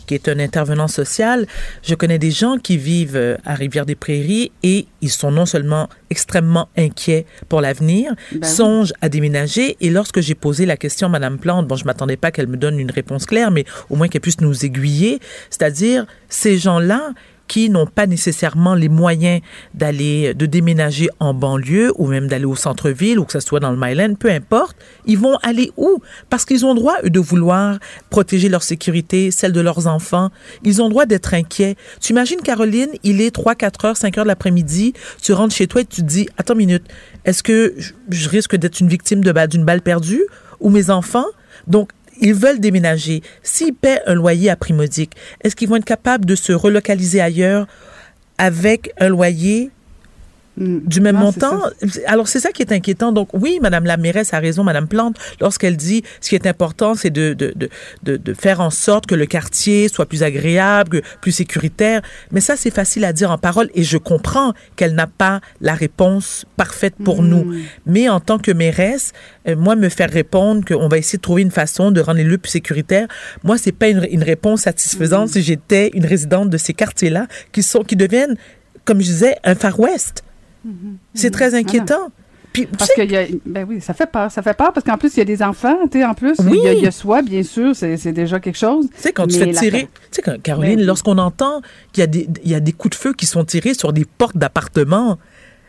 qui 0.07 0.15
est 0.15 0.29
un 0.29 0.39
intervenant 0.39 0.89
social. 0.89 1.47
Je 1.83 1.95
connais 1.95 2.19
des 2.19 2.31
gens 2.43 2.57
qui 2.67 2.77
vivent 2.77 3.39
à 3.45 3.55
Rivière-des-Prairies 3.55 4.51
et 4.63 4.79
ils 5.01 5.11
sont 5.21 5.33
non 5.41 5.47
seulement 5.47 5.89
extrêmement 6.11 6.67
inquiets 6.77 7.25
pour 7.49 7.61
l'avenir, 7.61 8.07
Ben 8.33 8.45
songent 8.59 8.95
à 9.05 9.09
déménager. 9.09 9.77
Et 9.85 9.91
lorsque 9.91 10.21
j'ai 10.27 10.35
posé 10.47 10.63
la 10.67 10.77
question 10.77 11.07
à 11.09 11.11
Madame 11.17 11.39
Plante, 11.39 11.67
bon, 11.69 11.77
je 11.77 11.85
m'attendais 11.89 12.17
pas 12.23 12.31
qu'elle 12.33 12.51
me 12.55 12.59
donne 12.65 12.79
une 12.85 12.91
réponse 13.01 13.25
claire, 13.27 13.51
mais 13.57 13.65
au 13.91 13.95
moins 13.97 14.09
qu'elle 14.11 14.27
puisse 14.29 14.41
nous 14.41 14.57
aiguiller, 14.67 15.15
c'est-à-dire 15.51 16.01
ces 16.29 16.55
gens-là 16.65 17.03
qui 17.49 17.71
n'ont 17.71 17.87
pas 17.87 18.07
nécessairement 18.07 18.75
les 18.75 18.89
moyens 18.89 19.41
d'aller, 19.75 20.35
de 20.35 20.47
déménager 20.47 21.09
en 21.19 21.35
banlieue 21.35 21.93
ou 21.97 22.07
même 22.07 22.29
d'aller 22.29 22.45
au 22.45 22.55
centre-ville 22.55 23.19
ou 23.19 23.25
que 23.25 23.33
ce 23.33 23.41
soit 23.41 23.61
dans 23.61 23.71
le 23.71 23.77
Myland, 23.77 24.15
peu 24.15 24.31
importe, 24.31 24.77
ils 25.07 25.19
vont 25.19 25.37
aller 25.43 25.73
où? 25.77 26.01
Parce 26.31 26.45
qu'ils 26.45 26.65
ont 26.65 26.75
droit, 26.75 26.95
eux, 27.05 27.11
de 27.11 27.21
vouloir 27.21 27.79
protéger 28.11 28.49
leur 28.49 28.63
sécurité, 28.63 29.31
celle 29.31 29.53
de 29.53 29.61
leurs 29.61 29.87
enfants. 29.87 30.31
Ils 30.65 30.83
ont 30.83 30.89
droit 30.89 31.07
d'être 31.07 31.35
inquiets. 31.35 31.77
Tu 32.01 32.13
imagines, 32.13 32.41
Caroline, 32.41 32.91
il 33.03 33.21
est 33.21 33.31
3, 33.31 33.55
4 33.55 33.85
heures, 33.85 33.97
5 33.97 34.19
heures 34.19 34.25
de 34.25 34.29
l'après-midi, 34.29 34.93
tu 35.23 35.33
rentres 35.33 35.55
chez 35.55 35.67
toi 35.67 35.81
et 35.81 35.85
tu 35.85 36.03
te 36.03 36.07
dis, 36.07 36.29
attends 36.37 36.55
une 36.55 36.59
minute, 36.59 36.85
est-ce 37.25 37.43
que 37.43 37.75
je, 38.09 38.29
risque 38.29 38.57
d'être 38.57 38.81
une 38.81 38.89
victime 38.89 39.21
d'une 39.23 39.65
balle 39.65 39.83
perdue 39.83 40.25
ou 40.61 40.71
mes 40.71 40.91
enfants? 40.91 41.27
Donc, 41.67 41.91
ils 42.21 42.35
veulent 42.35 42.61
déménager. 42.61 43.23
S'ils 43.43 43.75
paient 43.75 44.01
un 44.07 44.15
loyer 44.15 44.51
à 44.51 44.57
prix 44.57 44.73
modique, 44.73 45.13
est-ce 45.43 45.57
qu'ils 45.57 45.69
vont 45.69 45.77
être 45.77 45.85
capables 45.85 46.25
de 46.25 46.35
se 46.35 46.53
relocaliser 46.53 47.21
ailleurs 47.21 47.67
avec 48.39 48.93
un 48.99 49.09
loyer 49.09 49.71
du 50.59 51.01
même 51.01 51.15
Non, 51.17 51.23
montant? 51.27 51.61
Alors, 52.07 52.29
c'est 52.29 52.41
ça 52.41 52.51
qui 52.51 52.63
est 52.63 52.73
inquiétant. 52.73 53.13
Donc, 53.13 53.29
oui, 53.33 53.59
Madame 53.63 53.85
la 53.85 53.97
mairesse 53.97 54.35
a 54.35 54.39
raison, 54.41 54.65
Madame 54.65 54.89
Plante, 54.89 55.17
lorsqu'elle 55.41 55.77
dit 55.77 56.03
ce 56.21 56.29
qui 56.29 56.35
est 56.35 56.47
important, 56.47 56.95
c'est 56.95 57.11
de, 57.11 57.33
de, 57.35 57.55
de, 57.57 58.17
de, 58.17 58.35
faire 58.35 58.61
en 58.61 58.71
sorte 58.71 59.07
que 59.07 59.15
le 59.15 59.27
quartier 59.27 59.89
soit 59.89 60.07
plus 60.07 60.23
agréable, 60.23 61.03
plus 61.21 61.33
sécuritaire. 61.33 62.03
Mais 62.33 62.41
ça, 62.41 62.57
c'est 62.57 62.71
facile 62.75 63.05
à 63.05 63.13
dire 63.13 63.31
en 63.31 63.39
parole 63.39 63.71
et 63.75 63.83
je 63.85 63.99
comprends 63.99 64.53
qu'elle 64.77 64.95
n'a 64.95 65.07
pas 65.07 65.41
la 65.61 65.75
réponse 65.75 66.45
parfaite 66.57 66.95
pour 67.05 67.23
Mm. 67.23 67.29
nous. 67.29 67.55
Mais 67.87 68.09
en 68.09 68.21
tant 68.21 68.39
que 68.39 68.51
mairesse, 68.51 69.13
euh, 69.49 69.57
moi, 69.57 69.77
me 69.77 69.89
faire 69.89 70.11
répondre 70.11 70.65
qu'on 70.65 70.89
va 70.89 70.99
essayer 70.99 71.19
de 71.19 71.23
trouver 71.23 71.43
une 71.43 71.51
façon 71.51 71.91
de 71.91 72.01
rendre 72.01 72.19
les 72.19 72.25
lieux 72.25 72.39
plus 72.39 72.51
sécuritaires, 72.51 73.07
moi, 73.45 73.59
c'est 73.59 73.73
pas 73.73 73.89
une, 73.89 74.07
une 74.11 74.23
réponse 74.23 74.63
satisfaisante 74.63 75.29
Mm. 75.29 75.33
si 75.33 75.43
j'étais 75.43 75.91
une 75.95 76.07
résidente 76.07 76.51
de 76.51 76.57
ces 76.59 76.75
quartiers-là 76.75 77.27
qui 77.53 77.63
sont, 77.63 77.83
qui 77.83 77.97
deviennent, 77.97 78.37
comme 78.85 79.01
je 79.01 79.07
disais, 79.07 79.37
un 79.45 79.55
Far 79.55 79.79
West. 79.79 80.23
C'est 81.15 81.31
très 81.31 81.55
inquiétant. 81.55 82.11
Puis, 82.53 82.67
Parce 82.67 82.91
que 82.93 83.03
y 83.03 83.17
a, 83.17 83.27
ben 83.45 83.67
oui, 83.69 83.81
ça 83.83 83.93
fait 83.93 84.11
peur, 84.11 84.33
ça 84.33 84.41
fait 84.43 84.55
peur 84.57 84.73
parce 84.73 84.85
qu'en 84.85 84.97
plus 84.97 85.13
il 85.15 85.19
y 85.19 85.21
a 85.21 85.25
des 85.27 85.43
enfants, 85.43 85.77
tu 85.93 85.99
sais, 85.99 86.05
en 86.05 86.15
plus 86.15 86.35
il 86.41 86.49
Oui. 86.49 86.59
y, 86.65 86.69
a- 86.69 86.73
il 86.73 86.83
y 86.83 86.87
a 86.87 86.91
soi, 86.91 87.21
bien 87.21 87.43
sûr, 87.43 87.77
c'est 87.77 88.11
déjà 88.13 88.41
quelque 88.41 88.57
chose. 88.57 88.87
tu 88.97 89.03
sais, 89.03 89.13
quand 89.13 89.27
tu 89.27 89.39
fais 89.39 89.53
tirer, 89.53 89.83
tu 89.83 89.89
sais, 90.13 90.23
quand- 90.23 90.41
Caroline, 90.43 90.77
Ben 90.79 90.87
lorsqu'on 90.87 91.19
entend 91.19 91.61
qu'il 91.93 92.01
y, 92.01 92.05
a 92.05 92.07
des- 92.07 92.27
il 92.43 92.51
y 92.51 92.55
a 92.55 92.61
des 92.61 92.73
coups 92.73 92.97
de 92.97 93.01
feu 93.01 93.13
qui 93.13 93.27
sont 93.27 93.45
tirés 93.45 93.75
sur 93.75 93.93
des 93.93 94.07
portes 94.07 94.37
d'appartements, 94.39 95.19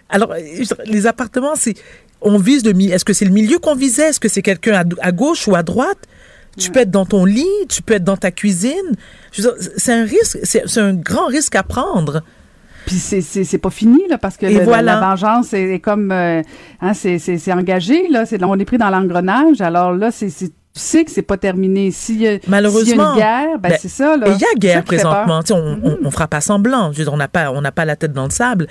alors, 0.08 0.32
euh, 0.32 0.38
les 0.86 1.06
appartements, 1.06 1.54
c'est, 1.56 1.76
on 2.22 2.38
vise 2.40 2.66
le 2.66 2.72
milieu. 2.72 2.94
Est-ce 2.94 3.06
que 3.06 3.14
c'est 3.14 3.26
le 3.26 3.32
milieu 3.32 3.60
qu'on 3.60 3.76
visait? 3.76 4.10
Est-ce 4.10 4.20
que 4.22 4.30
c'est 4.30 4.42
quelqu'un 4.42 4.74
à, 4.74 4.84
à 5.06 5.12
gauche 5.12 5.48
ou 5.50 5.56
à 5.56 5.64
droite? 5.64 6.00
Tu 6.58 6.72
peux 6.72 6.80
être 6.80 6.92
dans 6.92 7.06
ton 7.06 7.26
lit, 7.26 7.46
tu 7.68 7.82
peux 7.84 7.94
être 7.94 8.04
dans 8.04 8.18
ta 8.18 8.32
cuisine. 8.32 8.74
C'est 9.78 9.94
un 9.94 10.04
risque, 10.06 10.40
c'est 10.44 10.64
c'est 10.66 10.80
un 10.82 10.94
grand 10.94 11.28
risque 11.28 11.56
à 11.56 11.64
prendre. 11.64 12.24
Puis 12.86 12.96
c'est 12.96 13.22
c'est 13.22 13.44
c'est 13.44 13.58
pas 13.58 13.70
fini 13.70 14.00
là 14.10 14.18
parce 14.18 14.38
que 14.38 14.46
Et 14.46 14.54
le- 14.60 14.64
voilà. 14.64 14.96
la 14.96 15.00
vengeance 15.10 15.54
est, 15.54 15.74
est 15.76 15.80
comme 15.80 16.12
euh, 16.12 16.42
hein, 16.82 16.94
c'est 16.94 17.20
c'est 17.20 17.38
c'est 17.38 17.54
engagé 17.54 18.08
là, 18.10 18.26
c'est 18.26 18.42
on 18.44 18.56
est 18.56 18.66
pris 18.66 18.78
dans 18.78 18.90
l'engrenage. 18.90 19.62
Alors 19.62 19.92
là 19.94 20.12
c'est 20.12 20.30
c'est 20.30 20.50
tu 20.50 20.82
sais 20.82 21.04
que 21.04 21.12
c'est 21.12 21.24
pas 21.24 21.36
terminé. 21.38 21.90
S'il 21.92 22.22
y 22.22 22.28
a, 22.28 22.32
s'il 22.34 22.44
y 22.44 22.46
a 22.46 22.50
Malheureusement. 22.50 23.14
une 23.14 23.18
guerre, 23.20 23.58
ben, 23.60 23.70
Ben, 23.70 23.78
c'est 23.82 23.90
ça 23.90 24.16
il 24.26 24.32
y 24.40 24.46
a 24.46 24.56
guerre 24.58 24.84
présentement. 24.84 25.42
Tu 25.42 25.48
sais, 25.48 25.54
on, 25.60 25.80
on, 25.84 25.98
on 26.04 26.12
frappe 26.12 26.34
à 26.36 26.42
semblant. 26.42 26.92
On 27.12 27.18
n'a 27.18 27.28
pas, 27.28 27.52
on 27.52 27.62
n'a 27.62 27.72
pas 27.72 27.86
la 27.86 27.96
tête 27.96 28.14
dans 28.14 28.26
le 28.26 28.30
sable. 28.30 28.68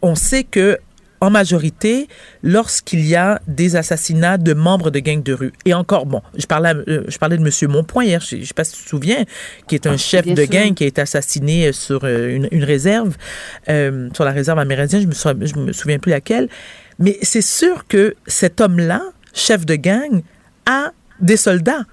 On 0.00 0.14
sait 0.14 0.44
que 0.44 0.78
en 1.22 1.30
majorité, 1.30 2.08
lorsqu'il 2.42 3.06
y 3.06 3.14
a 3.14 3.40
des 3.46 3.76
assassinats 3.76 4.38
de 4.38 4.54
membres 4.54 4.90
de 4.90 4.98
gangs 4.98 5.22
de 5.22 5.32
rue, 5.32 5.52
et 5.64 5.72
encore, 5.72 6.04
bon, 6.04 6.20
je 6.36 6.46
parlais, 6.46 6.74
euh, 6.74 7.04
je 7.06 7.16
parlais 7.16 7.36
de 7.36 7.42
Monsieur 7.42 7.68
Montpoint 7.68 8.02
hier, 8.02 8.20
je 8.20 8.34
ne 8.36 8.44
sais 8.44 8.52
pas 8.54 8.64
si 8.64 8.76
tu 8.76 8.82
te 8.82 8.88
souviens, 8.88 9.24
qui 9.68 9.76
est 9.76 9.86
un 9.86 9.96
chef 9.96 10.24
bien 10.24 10.34
de 10.34 10.42
sûr. 10.42 10.50
gang 10.50 10.74
qui 10.74 10.82
a 10.82 10.88
été 10.88 11.00
assassiné 11.00 11.70
sur 11.72 12.00
euh, 12.02 12.34
une, 12.34 12.48
une 12.50 12.64
réserve, 12.64 13.16
euh, 13.68 14.10
sur 14.12 14.24
la 14.24 14.32
réserve 14.32 14.58
amérindienne, 14.58 15.02
je 15.02 15.28
me, 15.28 15.46
je 15.46 15.54
me 15.56 15.72
souviens 15.72 16.00
plus 16.00 16.10
laquelle, 16.10 16.48
mais 16.98 17.16
c'est 17.22 17.40
sûr 17.40 17.86
que 17.86 18.16
cet 18.26 18.60
homme-là, 18.60 19.02
chef 19.32 19.64
de 19.64 19.76
gang, 19.76 20.22
a 20.66 20.90
des 21.20 21.36
soldats 21.36 21.84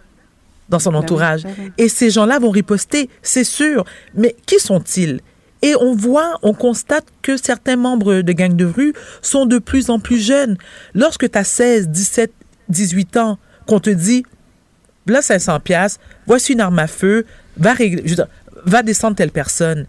dans 0.70 0.80
son 0.80 0.92
Ben 0.92 1.00
entourage. 1.00 1.44
ben. 1.44 1.72
Et 1.78 1.88
ces 1.88 2.10
gens-là 2.10 2.40
vont 2.40 2.50
riposter, 2.50 3.12
c'est 3.22 3.44
sûr. 3.44 3.86
Mais 4.16 4.36
qui 4.48 4.60
sont-ils? 4.60 5.20
Et 5.62 5.76
on 5.76 5.94
voit, 5.94 6.40
on 6.42 6.54
constate 6.54 7.06
que 7.22 7.36
certains 7.36 7.76
membres 7.76 8.22
de 8.22 8.32
gangs 8.32 8.56
de 8.56 8.66
rue 8.66 8.94
sont 9.22 9.46
de 9.46 9.58
plus 9.58 9.90
en 9.90 10.00
plus 10.00 10.18
jeunes. 10.18 10.58
Lorsque 10.94 11.30
tu 11.30 11.38
as 11.38 11.44
16, 11.44 11.90
17, 11.90 12.32
18 12.70 13.18
ans, 13.18 13.40
qu'on 13.68 13.80
te 13.80 13.90
dit, 13.90 14.24
là 15.06 15.22
500 15.22 15.60
pièces, 15.60 16.00
voici 16.28 16.54
une 16.54 16.62
arme 16.62 16.80
à 16.80 16.88
feu, 16.88 17.26
va 17.58 17.74
régler, 17.74 18.04
je 18.06 18.12
veux 18.12 18.16
dire, 18.16 18.28
va 18.66 18.84
descendre 18.84 19.16
telle 19.16 19.32
personne. 19.32 19.86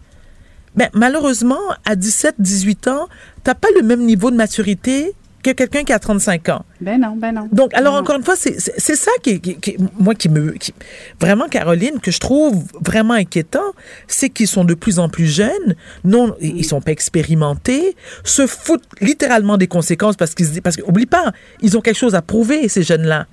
Mais 0.75 0.89
malheureusement, 0.93 1.59
à 1.85 1.95
17, 1.95 2.35
18 2.39 2.87
ans, 2.87 3.09
t'as 3.43 3.55
pas 3.55 3.67
le 3.75 3.81
même 3.81 4.05
niveau 4.05 4.31
de 4.31 4.35
maturité 4.35 5.13
que 5.43 5.51
quelqu'un 5.51 5.83
qui 5.83 5.93
a 5.93 5.99
35 5.99 6.49
ans. 6.49 6.65
Ben 6.79 6.99
non, 6.99 7.15
ben 7.15 7.31
non. 7.33 7.47
Donc, 7.51 7.73
alors, 7.73 7.93
Ben 7.93 7.97
non. 7.99 8.03
encore 8.03 8.15
une 8.17 8.23
fois, 8.23 8.35
c'est 8.35 8.59
ça 8.95 9.11
qui, 9.23 9.39
qui- 9.39 9.55
qui- 9.57 9.77
moi, 9.99 10.15
qui 10.15 10.29
me. 10.29 10.51
qui- 10.53 10.73
vraiment, 11.19 11.47
Caroline, 11.47 11.99
que 12.01 12.11
je 12.11 12.19
trouve 12.19 12.63
vraiment 12.79 13.13
inquiétant, 13.15 13.73
c'est 14.07 14.29
qu'ils 14.29 14.47
sont 14.47 14.63
de 14.65 14.73
plus 14.73 14.99
en 14.99 15.09
plus 15.09 15.27
jeunes, 15.27 15.75
non, 16.03 16.35
ils 16.41 16.57
ils 16.57 16.65
sont 16.65 16.81
pas 16.81 16.91
expérimentés, 16.91 17.95
se 18.23 18.45
foutent 18.47 18.83
littéralement 19.01 19.57
des 19.57 19.67
conséquences 19.67 20.15
parce 20.15 20.35
qu'ils. 20.35 20.61
Parce 20.61 20.77
qu'oublie 20.77 21.05
pas, 21.05 21.31
ils 21.61 21.77
ont 21.77 21.81
quelque 21.81 21.97
chose 21.97 22.15
à 22.15 22.21
prouver, 22.21 22.67
ces 22.69 22.83
jeunes-là. 22.83 23.25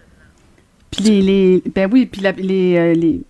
Puis 0.90 1.04
les, 1.04 1.20
les- 1.22 1.62
ben 1.74 1.88
oui, 1.92 2.06
puis 2.06 2.22
la- 2.22 2.32
les, 2.32 2.76
euh, 2.78 2.94
les, 2.94 3.20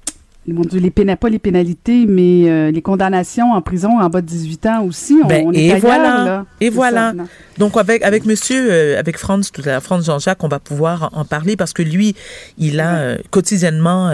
mon 0.53 0.63
Dieu, 0.63 0.81
les 0.81 0.91
péna- 0.91 1.17
pas 1.17 1.29
les 1.29 1.39
pénalités, 1.39 2.07
mais 2.07 2.49
euh, 2.51 2.71
les 2.71 2.83
condamnations 2.83 3.53
en 3.53 3.61
prison 3.63 3.99
en 4.01 4.09
bas 4.09 4.21
de 4.21 4.27
18 4.27 4.67
ans 4.67 4.85
aussi. 4.85 5.17
On, 5.23 5.27
Ben, 5.27 5.45
on 5.47 5.53
est 5.53 5.59
et 5.65 5.71
ailleurs, 5.73 5.81
voilà, 5.81 6.25
là. 6.25 6.47
et 6.61 6.71
voilà. 6.71 7.15
ça. 7.17 7.25
Donc 7.59 7.77
avec 7.77 8.03
avec 8.03 8.25
Monsieur, 8.25 8.69
euh, 8.71 8.99
avec 8.99 9.19
Franz 9.19 9.51
tout 9.53 9.63
à 9.65 9.67
l'heure, 9.67 9.83
Franz 9.83 10.05
Jean-Jacques, 10.07 10.43
on 10.45 10.49
va 10.49 10.59
pouvoir 10.59 11.11
en 11.13 11.25
parler 11.25 11.57
parce 11.57 11.73
que 11.73 11.83
lui, 11.83 12.15
il 12.57 12.81
a 12.81 12.97
euh, 12.99 13.19
quotidiennement 13.31 14.11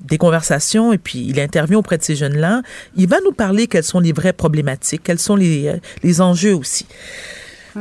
des 0.00 0.18
conversations 0.18 0.92
et 0.92 0.98
puis 0.98 1.24
il 1.28 1.40
intervient 1.40 1.78
auprès 1.78 1.98
de 1.98 2.02
ces 2.02 2.14
jeunes-là. 2.16 2.62
Il 2.96 3.08
va 3.08 3.16
nous 3.24 3.32
parler 3.32 3.66
quelles 3.66 3.82
sont 3.84 4.00
les 4.00 4.12
vraies 4.12 4.32
problématiques, 4.32 5.02
quels 5.04 5.18
sont 5.18 5.36
les 5.36 5.72
les 6.02 6.20
enjeux 6.20 6.54
aussi. 6.54 6.86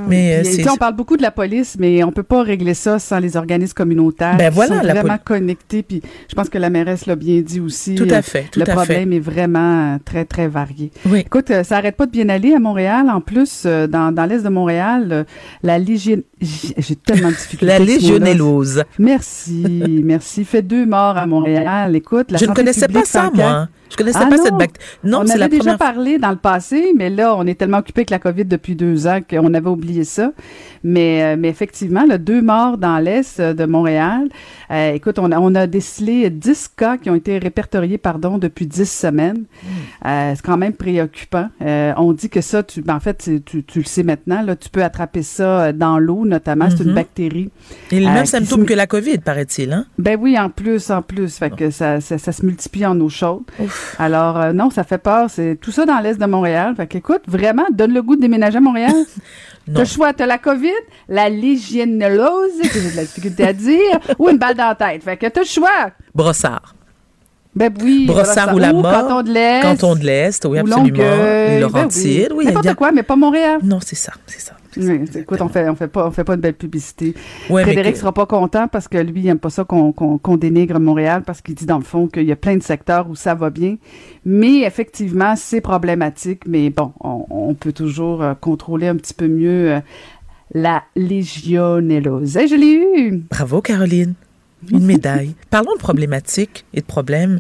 Mais, 0.08 0.38
euh, 0.40 0.42
Puis, 0.44 0.70
on 0.70 0.78
parle 0.78 0.96
beaucoup 0.96 1.18
de 1.18 1.22
la 1.22 1.32
police, 1.32 1.76
mais 1.80 2.04
on 2.04 2.12
peut 2.12 2.24
pas 2.24 2.44
régler 2.44 2.74
ça 2.74 3.00
sans 3.00 3.20
les 3.20 3.38
organismes 3.38 3.74
communautaires. 3.74 4.38
Ben 4.38 4.50
qui 4.50 4.56
voilà, 4.56 4.80
sont 4.80 4.86
la 4.86 4.94
vraiment 4.94 5.18
connectés. 5.24 5.84
Puis 5.84 6.02
je 6.30 6.36
pense 6.36 6.50
que 6.50 6.58
la 6.58 6.70
mairesse 6.70 7.06
l'a 7.06 7.16
bien 7.16 7.42
dit 7.42 7.60
aussi. 7.60 7.96
Tout 7.96 8.08
à 8.10 8.18
euh, 8.18 8.22
fait, 8.22 8.46
tout 8.52 8.60
le 8.60 8.64
à 8.64 8.66
fait. 8.66 8.72
problème 8.74 9.14
est 9.14 9.20
vraiment 9.20 9.94
euh, 9.94 9.98
très 10.04 10.26
très 10.26 10.48
varié. 10.48 10.92
Oui. 11.06 11.20
Écoute, 11.20 11.52
ça 11.64 11.78
arrête 11.78 11.96
pas 11.96 12.06
de 12.06 12.12
bien 12.12 12.30
aller 12.30 12.54
à 12.54 12.60
Montréal. 12.60 13.10
En 13.10 13.22
plus, 13.22 13.66
dans, 13.66 14.14
dans 14.14 14.26
l'est 14.26 14.44
de 14.44 14.50
Montréal, 14.50 15.26
la 15.64 15.80
légion... 15.80 16.22
J'ai 16.42 16.96
tellement 16.96 17.30
de 17.30 17.36
difficultés. 17.36 17.66
La 17.66 17.80
légionellose. 17.80 18.84
Merci, 18.98 20.02
merci. 20.04 20.44
Fait 20.44 20.62
deux 20.62 20.86
morts 20.86 21.18
à 21.18 21.26
Montréal. 21.26 21.96
Écoute, 21.96 22.32
la 22.32 22.38
Je 22.38 22.46
ne 22.46 22.54
connaissais 22.54 22.88
pas 22.88 23.06
ça, 23.06 23.30
moi. 23.34 23.68
Je 23.92 23.98
connaissais 23.98 24.20
Ah 24.22 24.28
pas 24.28 24.38
non. 24.38 24.44
cette 24.44 24.56
bactérie. 24.56 24.86
Non, 25.04 25.20
on 25.22 25.26
c'est 25.26 25.32
avait 25.34 25.40
la 25.42 25.48
déjà 25.50 25.60
première 25.76 25.78
parlé 25.78 26.18
dans 26.18 26.32
le 26.32 26.38
passé, 26.38 26.94
mais 26.96 27.10
là, 27.10 27.36
on 27.38 27.46
est 27.46 27.56
tellement 27.56 27.78
occupé 27.80 28.00
avec 28.02 28.10
la 28.10 28.20
COVID 28.20 28.46
depuis 28.46 28.76
deux 28.76 29.06
ans 29.06 29.20
qu'on 29.30 29.54
avait 29.54 29.70
oublié 29.70 30.04
ça. 30.06 30.32
Mais, 30.84 31.22
euh, 31.24 31.36
mais 31.38 31.50
effectivement, 31.50 32.06
là, 32.08 32.18
deux 32.18 32.42
morts 32.42 32.78
dans 32.78 32.98
l'est 32.98 33.40
euh, 33.40 33.54
de 33.54 33.66
Montréal. 33.66 34.30
Euh, 34.72 34.94
écoute, 34.94 35.20
on 35.20 35.32
a, 35.32 35.40
on 35.40 35.54
a 35.56 35.68
décelé 35.68 36.30
10 36.30 36.70
cas 36.76 36.98
qui 36.98 37.10
ont 37.10 37.16
été 37.16 37.38
répertoriés, 37.38 37.98
pardon, 37.98 38.38
depuis 38.38 38.66
10 38.66 38.90
semaines. 38.90 39.44
Hmm. 39.64 40.08
Euh, 40.08 40.34
c'est 40.36 40.42
quand 40.46 40.58
même 40.58 40.74
préoccupant. 40.74 41.50
Euh, 41.62 41.94
on 41.98 42.14
dit 42.14 42.30
que 42.30 42.42
ça, 42.42 42.64
tu, 42.64 42.82
ben, 42.82 42.96
en 42.96 43.00
fait, 43.00 43.30
tu, 43.46 43.64
tu 43.64 43.80
le 43.80 43.86
sais 43.86 44.04
maintenant, 44.04 44.42
là, 44.42 44.56
tu 44.56 44.70
peux 44.70 44.84
attraper 44.84 45.22
ça 45.24 45.74
dans 45.74 46.00
l'eau, 46.00 46.26
notamment. 46.26 46.70
C'est 46.70 46.84
une 46.84 46.90
Mhm. 46.90 46.96
bactérie. 46.96 47.50
Et 47.92 48.00
les 48.00 48.06
mêmes 48.08 48.24
qui 48.24 48.30
symptômes 48.30 48.62
se- 48.62 48.66
que 48.68 48.74
la 48.74 48.88
COVID, 48.88 49.18
paraît-il, 49.20 49.72
hein? 49.74 49.86
Ben 50.00 50.18
oui, 50.20 50.40
en 50.40 50.50
plus, 50.50 50.90
en 50.90 51.02
plus. 51.02 51.38
Fait 51.38 51.54
que 51.54 51.70
ça, 51.70 52.00
ça, 52.02 52.18
ça 52.18 52.32
se 52.32 52.46
multiplie 52.46 52.86
en 52.86 53.00
eau 53.02 53.10
chaude. 53.10 53.44
Alors, 54.00 54.38
euh, 54.38 54.54
non, 54.54 54.70
ça 54.70 54.84
fait 54.84 54.98
peur. 54.98 55.30
C'est 55.30 55.58
tout 55.60 55.72
ça 55.72 55.86
dans 55.86 56.00
l'est 56.00 56.20
de 56.20 56.26
Montréal. 56.26 56.76
Fait 56.76 56.88
qu'écoute, 56.88 57.22
vraiment, 57.28 57.66
donne 57.72 57.94
le 57.94 58.02
goût 58.02 58.16
de 58.16 58.22
déménager 58.22 58.58
à 58.58 58.62
Montréal. 58.62 58.94
T'as 59.74 59.80
le 59.80 59.86
choix, 59.86 60.12
t'as 60.12 60.26
la 60.26 60.40
COVID, 60.40 60.72
la 61.08 61.30
légionnellose, 61.30 62.60
que 62.64 62.80
j'ai 62.80 62.92
de 62.92 62.96
la 62.96 63.04
difficulté 63.04 63.44
à 63.44 63.54
dire, 63.54 64.00
ou 64.18 64.28
une 64.28 64.40
balle 64.40 64.56
dans 64.56 64.68
la 64.70 64.76
tête. 64.76 65.04
Fait 65.04 65.18
que 65.18 65.28
t'as 65.28 65.42
le 65.42 65.46
choix. 65.46 65.92
Brossard. 66.16 66.74
Ben 67.56 67.70
oui. 67.84 68.06
Brossard 68.08 68.56
ou 68.56 68.60
la 68.60 68.72
mort. 68.72 68.84
Canton 68.84 69.24
de 69.24 69.30
l'Est. 69.34 69.62
Canton 69.62 69.96
de 69.96 70.04
l'Est, 70.06 70.46
oui, 70.46 70.58
ou 70.58 70.62
absolument. 70.62 70.88
Longueuil. 70.88 71.60
Les 71.60 71.68
Ben 71.68 71.88
oui. 71.94 72.28
oui. 72.36 72.46
N'importe 72.46 72.76
quoi, 72.76 72.92
mais 72.92 73.04
pas 73.04 73.16
Montréal. 73.18 73.60
Non, 73.64 73.80
c'est 73.82 73.98
ça, 73.98 74.14
c'est 74.26 74.40
ça. 74.40 74.54
Oui, 74.78 75.02
écoute, 75.16 75.42
on 75.42 75.50
fait, 75.50 75.68
on 75.68 75.76
fait 75.76 75.90
pas, 75.90 76.08
on 76.08 76.12
fait 76.12 76.24
pas 76.24 76.36
une 76.36 76.40
belle 76.40 76.54
publicité. 76.54 77.14
Ouais, 77.50 77.64
Frédéric 77.64 77.92
que- 77.92 78.00
sera 78.00 78.14
pas 78.14 78.26
content 78.26 78.70
parce 78.70 78.88
que 78.88 78.98
lui, 79.00 79.20
il 79.20 79.28
aime 79.28 79.38
pas 79.38 79.50
ça 79.50 79.66
qu'on 79.66 80.38
dénigre 80.38 80.80
Montréal 80.80 81.24
parce 81.26 81.42
qu'il 81.42 81.56
dit 81.56 81.66
dans 81.66 81.78
le 81.78 81.84
fond 81.84 82.08
qu'il 82.08 82.24
y 82.24 82.32
a 82.32 82.38
plein 82.38 82.56
de 82.56 82.64
secteurs 82.64 83.10
où 83.10 83.16
ça 83.16 83.36
va 83.36 83.50
bien. 83.50 83.76
Mais 84.24 84.60
effectivement, 84.62 85.34
c'est 85.36 85.60
problématique. 85.60 86.44
Mais 86.48 86.70
bon, 86.70 86.94
on, 87.02 87.26
on 87.30 87.54
peut 87.54 87.74
toujours 87.74 88.24
euh, 88.24 88.34
contrôler 88.34 88.88
un 88.88 88.96
petit 88.96 89.14
peu 89.14 89.28
mieux 89.28 89.72
euh, 89.74 89.80
la 90.54 90.84
légionellose. 90.96 92.38
Hey, 92.38 92.48
je 92.48 92.56
l'ai 92.56 92.74
eu! 92.74 93.24
Bravo, 93.30 93.62
Caroline. 93.62 94.14
Une 94.70 94.86
médaille. 94.86 95.36
Parlons 95.50 95.74
de 95.74 95.80
problématiques 95.80 96.66
et 96.74 96.82
de 96.82 96.86
problèmes. 96.86 97.40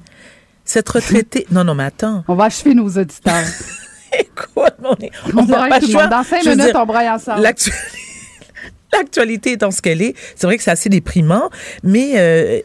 Cette 0.66 0.88
retraitée. 0.90 1.46
Non, 1.52 1.64
non, 1.64 1.76
mais 1.76 1.84
attends. 1.84 2.24
On 2.28 2.36
va 2.36 2.46
achever 2.46 2.74
nos 2.74 2.88
auditeurs. 2.88 3.44
Écoute, 4.20 4.74
on 4.84 4.96
est- 4.96 5.12
On, 5.34 5.40
on 5.40 5.44
braille 5.44 5.70
pas 5.70 5.80
tout 5.80 5.88
le 5.88 5.94
monde. 5.94 6.10
Dans 6.10 6.24
cinq 6.24 6.44
minutes, 6.46 6.60
dire, 6.66 6.76
on 6.76 6.86
braille 6.86 7.10
ensemble. 7.10 7.42
l'actu- 7.42 7.72
L'actualité 8.94 9.54
étant 9.54 9.72
ce 9.72 9.82
qu'elle 9.82 10.02
est, 10.02 10.16
c'est 10.36 10.46
vrai 10.48 10.58
que 10.58 10.64
c'est 10.64 10.72
assez 10.72 10.90
déprimant, 10.90 11.50
mais 11.82 12.12
euh, 12.18 12.60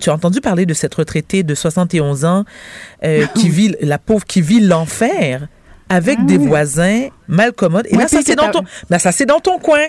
tu 0.00 0.08
as 0.08 0.14
entendu 0.14 0.40
parler 0.40 0.64
de 0.64 0.72
cette 0.72 0.94
retraitée 0.94 1.42
de 1.42 1.54
71 1.54 2.24
ans 2.24 2.44
euh, 3.04 3.26
qui 3.34 3.50
vit, 3.50 3.74
la 3.82 3.98
pauvre 3.98 4.24
qui 4.24 4.40
vit 4.40 4.60
l'enfer 4.60 5.46
avec 5.90 6.16
Ah 6.22 6.24
des 6.24 6.38
voisins 6.38 7.08
mal 7.28 7.52
commodes. 7.52 7.86
Et 7.90 7.94
Ouais, 7.96 8.02
là, 8.04 8.08
ça, 8.08 8.20
c'est 8.24 8.36
dans 8.36 8.50
ton, 8.50 8.62
ben, 8.88 8.98
ça, 8.98 9.12
c'est 9.12 9.26
dans 9.26 9.38
ton 9.40 9.58
coin. 9.58 9.84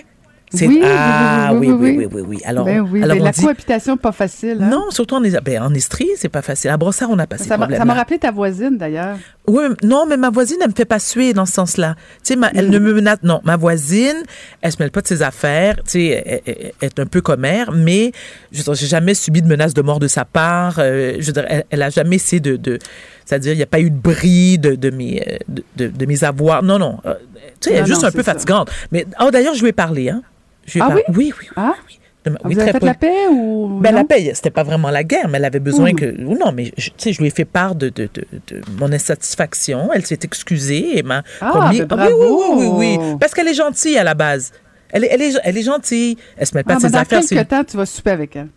Oui, 0.54 0.80
ah 0.84 1.52
oui 1.54 1.70
oui 1.70 1.96
oui, 1.98 2.06
oui, 2.10 2.22
oui, 2.26 2.38
Alors, 2.44 2.64
ben 2.64 2.76
alors 3.02 3.16
ben 3.16 3.24
la 3.24 3.32
dit... 3.32 3.42
cohabitation, 3.42 3.96
pas 3.96 4.12
facile. 4.12 4.58
Hein. 4.62 4.68
Non, 4.70 4.90
surtout 4.90 5.16
en, 5.16 5.20
ben, 5.20 5.62
en 5.62 5.74
Estrie, 5.74 6.08
c'est 6.16 6.28
pas 6.28 6.42
facile. 6.42 6.70
À 6.70 6.76
Brossard, 6.76 7.10
on 7.10 7.18
a 7.18 7.26
passé 7.26 7.44
ça 7.44 7.58
Ça 7.58 7.84
m'a 7.84 7.94
rappelé 7.94 8.18
ta 8.18 8.30
voisine, 8.30 8.78
d'ailleurs. 8.78 9.18
Oui, 9.48 9.64
non, 9.82 10.06
mais 10.06 10.16
ma 10.16 10.30
voisine, 10.30 10.58
elle 10.60 10.68
ne 10.68 10.72
me 10.72 10.76
fait 10.76 10.84
pas 10.84 11.00
suer 11.00 11.32
dans 11.32 11.46
ce 11.46 11.52
sens-là. 11.52 11.96
Tu 12.22 12.34
sais, 12.34 12.40
elle 12.54 12.68
mm. 12.68 12.70
ne 12.70 12.78
me 12.78 12.94
menace. 12.94 13.18
Non, 13.24 13.40
ma 13.44 13.56
voisine, 13.56 14.22
elle 14.62 14.68
ne 14.68 14.72
se 14.72 14.76
mêle 14.78 14.90
pas 14.92 15.00
de 15.00 15.08
ses 15.08 15.22
affaires. 15.22 15.76
Tu 15.84 15.90
sais, 15.92 16.42
elle, 16.46 16.70
est 16.80 17.00
un 17.00 17.06
peu 17.06 17.20
commère, 17.20 17.72
mais 17.72 18.12
je 18.52 18.62
j'ai 18.74 18.86
jamais 18.86 19.14
subi 19.14 19.42
de 19.42 19.48
menace 19.48 19.74
de 19.74 19.82
mort 19.82 19.98
de 19.98 20.08
sa 20.08 20.24
part. 20.24 20.76
Euh, 20.78 21.20
elle, 21.48 21.64
elle 21.70 21.82
a 21.82 21.90
jamais 21.90 22.16
essayé 22.16 22.40
de 22.40 22.78
c'est-à-dire, 23.26 23.52
il 23.52 23.56
n'y 23.58 23.62
a 23.62 23.66
pas 23.66 23.80
eu 23.80 23.90
de 23.90 23.98
bris 23.98 24.56
de, 24.58 24.74
de, 24.76 24.88
mes, 24.90 25.20
euh, 25.28 25.36
de, 25.48 25.62
de- 25.76 25.88
de 25.88 26.06
mes 26.06 26.24
avoirs. 26.24 26.62
Non, 26.62 26.78
non. 26.78 26.98
Euh, 27.04 27.14
tu 27.60 27.68
sais, 27.68 27.70
elle 27.72 27.76
est 27.76 27.80
Non, 27.80 27.86
juste 27.86 28.02
non, 28.02 28.08
un 28.08 28.12
peu 28.12 28.22
ça. 28.22 28.32
fatigante. 28.32 28.70
Mais, 28.92 29.04
oh, 29.20 29.30
d'ailleurs, 29.30 29.54
je 29.54 29.60
lui 29.62 29.68
ai 29.68 29.72
parlé, 29.72 30.08
hein. 30.08 30.22
Je 30.64 30.74
lui 30.74 30.80
ai 30.80 30.82
Ah 30.88 30.94
oui? 30.94 31.02
Oui, 31.08 31.14
oui, 31.16 31.32
oui. 31.42 31.46
Ah? 31.56 31.74
oui. 31.86 31.98
Ma- 32.28 32.32
oui, 32.44 32.54
Vous 32.54 32.60
avez 32.60 32.72
fait 32.72 32.82
la 32.82 32.94
paix 32.94 33.28
ou. 33.30 33.78
ben, 33.80 33.94
la 33.94 34.02
paix, 34.02 34.32
c'était 34.34 34.50
pas 34.50 34.64
vraiment 34.64 34.90
la 34.90 35.04
guerre, 35.04 35.28
mais 35.28 35.38
elle 35.38 35.44
avait 35.44 35.60
besoin 35.60 35.92
que. 35.94 36.06
ou 36.24 36.36
Non, 36.36 36.50
mais 36.50 36.72
tu 36.76 36.90
sais, 36.96 37.12
je 37.12 37.20
lui 37.20 37.28
ai 37.28 37.30
fait 37.30 37.44
part 37.44 37.76
de, 37.76 37.88
de, 37.88 38.08
de, 38.12 38.24
de 38.48 38.60
mon 38.80 38.90
insatisfaction. 38.92 39.90
Elle 39.94 40.04
s'est 40.04 40.18
excusée 40.24 40.98
et 40.98 41.02
m'a 41.04 41.22
Ah, 41.40 41.50
promis. 41.50 41.82
ben 41.82 41.96
oui, 41.96 42.02
oui, 42.02 42.14
oui, 42.18 42.66
bravo. 42.66 42.78
oui, 42.78 42.96
oui. 42.98 43.16
Parce 43.20 43.32
qu'elle 43.32 43.46
est 43.46 43.54
gentille 43.54 43.96
à 43.96 44.02
la 44.02 44.14
base. 44.14 44.52
Elle 44.90 45.04
est, 45.04 45.08
elle 45.12 45.22
est, 45.22 45.32
elle 45.44 45.56
est 45.56 45.62
gentille. 45.62 46.16
Elle 46.36 46.46
se 46.48 46.54
met 46.56 46.64
pas 46.64 46.72
Ah, 46.72 46.76
de 46.78 46.82
ben, 46.82 46.88
ses 46.88 46.92
dans 46.94 46.98
affaires. 47.00 47.22
c'est- 47.22 47.34
quelques 47.36 47.48
temps, 47.48 47.62
tu 47.64 47.76
vas 47.76 47.86
souper 47.86 48.10
avec 48.10 48.34
elle. 48.36 48.48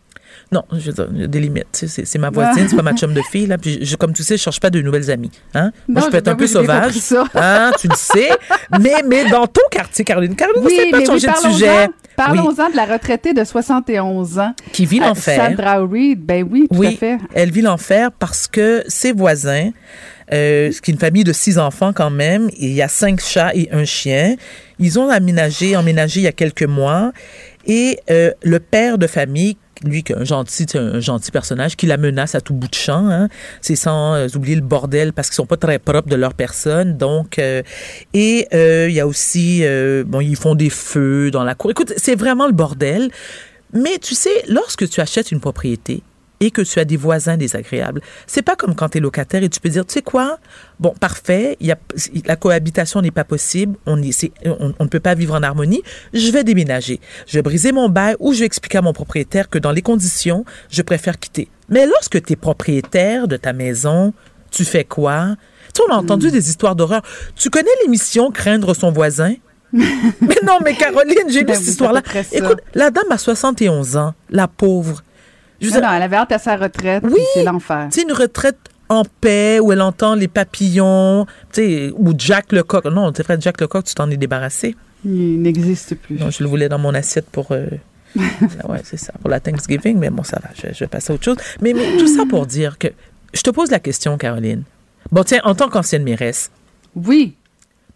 Non, 0.52 0.64
je 0.74 0.80
veux 0.90 0.94
dire, 0.94 1.08
il 1.14 1.22
y 1.22 1.24
a 1.26 1.28
des 1.28 1.40
limites. 1.40 1.68
C'est, 1.72 2.18
ma 2.18 2.32
voisine, 2.32 2.68
c'est 2.68 2.76
pas 2.76 2.82
ma 2.82 2.96
chum 2.96 3.14
de 3.14 3.22
fille. 3.32 3.46
Là, 3.46 3.60
puis 3.60 3.86
je- 3.86 3.96
comme 3.96 4.14
tu 4.14 4.24
sais, 4.24 4.36
je 4.36 4.42
cherche 4.42 4.60
pas 4.60 4.72
de 4.72 4.82
nouvelles 4.82 5.12
amies. 5.12 5.30
Hein? 5.54 5.72
Moi, 5.88 6.02
Non, 6.02 6.08
je 6.08 6.12
peux 6.12 6.18
être 6.18 6.28
un 6.28 6.36
peu 6.36 6.48
sauvage. 6.48 6.94
Hein, 7.36 7.72
tu 7.80 7.88
le 7.88 7.96
sais. 7.96 8.30
mais, 8.82 8.96
mais 9.08 9.30
dans 9.30 9.46
ton 9.46 9.62
quartier, 9.70 10.04
Caroline, 10.04 10.36
Caroline, 10.36 10.64
Oui, 10.66 10.74
c'est 10.76 10.90
pas 10.90 10.98
mais 10.98 11.04
de 11.06 11.12
oui, 11.12 11.20
changer 11.20 11.28
de 11.50 11.54
sujet. 11.54 11.88
Parlons-en 12.16 12.70
de 12.72 12.76
la 12.76 12.86
retraitée 12.86 13.34
de 13.34 13.44
71 13.44 14.40
ans. 14.40 14.54
Qui 14.74 14.86
vit 14.86 15.00
Euh, 15.00 15.08
l'enfer. 15.08 15.50
Sandra 15.50 15.78
Reed, 15.86 16.20
ben 16.26 16.46
oui, 16.50 16.68
tout 16.74 16.82
à 16.84 16.92
fait. 16.92 17.18
elle 17.34 17.52
vit 17.52 17.62
l'enfer 17.62 18.12
parce 18.12 18.48
que 18.48 18.84
ses 18.88 19.12
voisins, 19.14 19.70
euh, 20.34 20.72
ce 20.72 20.82
qui 20.82 20.92
est 20.92 20.94
une 20.96 21.00
famille 21.00 21.24
de 21.24 21.32
six 21.32 21.58
enfants 21.60 21.94
quand 21.94 22.10
même, 22.10 22.50
il 22.58 22.74
y 22.74 22.82
a 22.82 22.88
cinq 22.88 23.22
chats 23.22 23.52
et 23.56 23.70
un 23.72 23.86
chien, 23.86 24.36
ils 24.80 25.00
ont 25.00 25.10
aménagé, 25.10 25.78
emménagé 25.78 26.20
il 26.22 26.24
y 26.24 26.28
a 26.28 26.32
quelques 26.34 26.64
mois, 26.64 27.12
et 27.66 28.00
euh, 28.10 28.32
le 28.42 28.60
père 28.60 28.98
de 28.98 29.08
famille 29.08 29.58
lui, 29.84 30.04
un 30.16 30.24
gentil, 30.24 30.66
un 30.76 31.00
gentil 31.00 31.32
personnage, 31.32 31.76
qui 31.76 31.86
la 31.86 31.98
menace 31.98 32.36
à 32.36 32.42
tout 32.42 32.54
bout 32.54 32.68
de 32.68 32.76
champ. 32.76 33.10
Hein. 33.10 33.30
C'est 33.62 33.76
sans 33.76 34.14
euh, 34.14 34.28
oublier 34.36 34.56
le 34.56 34.62
bordel 34.62 35.14
parce 35.14 35.30
qu'ils 35.30 35.36
sont 35.36 35.46
pas 35.46 35.58
très 35.58 35.80
propres 35.80 36.10
de 36.10 36.16
leur 36.16 36.34
personne. 36.34 36.98
Donc, 36.98 37.40
euh, 37.40 37.64
et 38.14 38.48
euh, 38.54 38.88
il 38.90 38.96
y 38.96 39.00
a 39.00 39.08
aussi, 39.08 39.64
bon, 40.06 40.22
ils 40.22 40.36
font 40.36 40.56
des 40.56 40.70
feux 40.70 41.32
dans 41.32 41.44
la 41.44 41.56
cour. 41.56 41.72
Écoute, 41.72 41.94
c'est 41.98 42.16
vraiment 42.16 42.48
le 42.48 42.54
bordel. 42.54 43.12
Mais 43.74 44.00
tu 44.00 44.16
sais, 44.16 44.44
lorsque 44.48 44.90
tu 44.90 45.00
achètes 45.00 45.32
une 45.32 45.40
propriété 45.40 46.02
et 46.40 46.52
que 46.52 46.62
tu 46.62 46.80
as 46.80 46.86
des 46.86 46.98
voisins 46.98 47.38
désagréables, 47.38 48.02
c'est 48.28 48.42
pas 48.42 48.56
comme 48.56 48.76
quand 48.76 48.90
tu 48.90 48.98
es 48.98 49.02
locataire 49.02 49.44
et 49.44 49.50
tu 49.50 49.60
peux 49.60 49.70
dire, 49.70 49.86
tu 49.86 49.94
sais 49.94 50.02
quoi, 50.02 50.40
bon, 50.80 50.94
parfait, 51.00 51.58
y 51.60 51.72
a, 51.72 51.78
la 52.26 52.36
cohabitation 52.36 53.02
n'est 53.02 53.12
pas 53.12 53.24
possible, 53.26 53.76
on, 53.86 54.02
c'est- 54.12 54.32
on, 54.46 54.74
on 54.80 54.84
ne 54.84 54.90
peut 54.90 55.00
pas 55.00 55.16
vivre 55.16 55.36
en 55.36 55.44
harmonie, 55.44 55.82
je 56.14 56.32
vais 56.32 56.44
déménager. 56.44 57.00
Je 57.28 57.38
vais 57.38 57.42
briser 57.42 57.72
mon 57.72 57.90
bail 57.90 58.16
ou 58.20 58.34
je 58.34 58.40
vais 58.40 58.46
expliquer 58.46 58.78
à 58.78 58.82
mon 58.82 58.94
propriétaire 58.94 59.50
que 59.50 59.60
dans 59.60 59.72
les 59.72 59.82
conditions, 59.82 60.46
je 60.70 60.82
préfère 60.82 61.20
quitter. 61.20 61.50
Mais 61.68 61.86
lorsque 61.86 62.22
tu 62.24 62.34
es 62.34 62.36
propriétaire 62.36 63.28
de 63.28 63.38
ta 63.38 63.54
maison, 63.54 64.14
tu 64.52 64.66
fais 64.66 64.84
quoi? 64.86 65.36
Tu 65.74 65.82
sais, 65.82 65.88
on 65.90 65.94
a 65.94 65.98
entendu 65.98 66.32
des 66.32 66.50
histoires 66.50 66.76
d'horreur. 66.76 67.02
Tu 67.36 67.50
connais 67.50 67.70
l'émission 67.84 68.32
Craindre 68.32 68.74
son 68.74 68.92
voisin? 68.92 69.36
mais 69.72 70.36
non, 70.44 70.58
mais 70.64 70.74
Caroline, 70.74 71.30
j'ai 71.30 71.42
lu 71.42 71.46
Ben 71.46 71.54
cette 71.56 71.68
histoire-là. 71.68 72.02
Écoute, 72.34 72.60
la 72.74 72.90
dame 72.90 73.12
a 73.12 73.18
71 73.20 73.98
ans, 73.98 74.14
la 74.32 74.48
pauvre. 74.48 75.04
Je 75.62 75.68
veux 75.68 75.74
Non, 75.74 75.80
dire, 75.80 75.90
non, 75.90 75.96
elle 75.96 76.02
avait 76.04 76.16
hâte 76.16 76.32
à 76.32 76.40
sa 76.40 76.56
retraite. 76.56 77.04
Oui. 77.06 77.20
C'est 77.34 77.44
l'enfer. 77.44 77.88
tu 77.92 78.00
sais, 78.00 78.06
une 78.08 78.14
retraite 78.14 78.58
en 78.88 79.04
paix 79.22 79.60
où 79.60 79.72
elle 79.72 79.82
entend 79.82 80.16
les 80.16 80.28
papillons, 80.28 81.26
tu 81.54 81.62
sais, 81.62 81.94
ou 81.96 82.14
Jack 82.18 82.52
Lecoq. 82.52 82.86
Non, 82.86 83.12
c'est 83.16 83.24
vrai, 83.24 83.38
Jack 83.40 83.62
Lecoq, 83.62 83.84
tu 83.84 83.94
t'en 83.94 84.10
es 84.10 84.18
débarrassé. 84.18 84.76
Il 85.06 85.42
n'existe 85.42 85.96
plus. 85.96 86.18
Non, 86.18 86.30
je 86.30 86.44
le 86.44 86.50
voulais 86.50 86.70
dans 86.70 86.80
mon 86.80 86.94
assiette 86.94 87.28
pour. 87.30 87.52
Euh, 87.52 87.68
ouais, 88.16 88.82
c'est 88.84 88.98
ça, 88.98 89.14
pour 89.22 89.30
la 89.30 89.40
Thanksgiving, 89.40 89.98
mais 89.98 90.10
bon, 90.10 90.24
ça 90.24 90.40
va, 90.42 90.50
je, 90.56 90.74
je 90.74 90.80
vais 90.80 90.88
passer 90.88 91.12
à 91.12 91.16
autre 91.16 91.24
chose. 91.24 91.38
Mais, 91.62 91.74
mais 91.74 91.98
tout 91.98 92.08
ça 92.08 92.24
pour 92.28 92.46
dire 92.46 92.78
que. 92.78 92.88
Je 93.34 93.42
te 93.42 93.50
pose 93.52 93.70
la 93.70 93.80
question, 93.80 94.18
Caroline. 94.18 94.64
Bon, 95.12 95.24
tiens, 95.24 95.42
en 95.44 95.54
tant 95.56 95.70
qu'ancienne 95.70 96.04
mairesse, 96.04 96.50
Oui. 96.96 97.36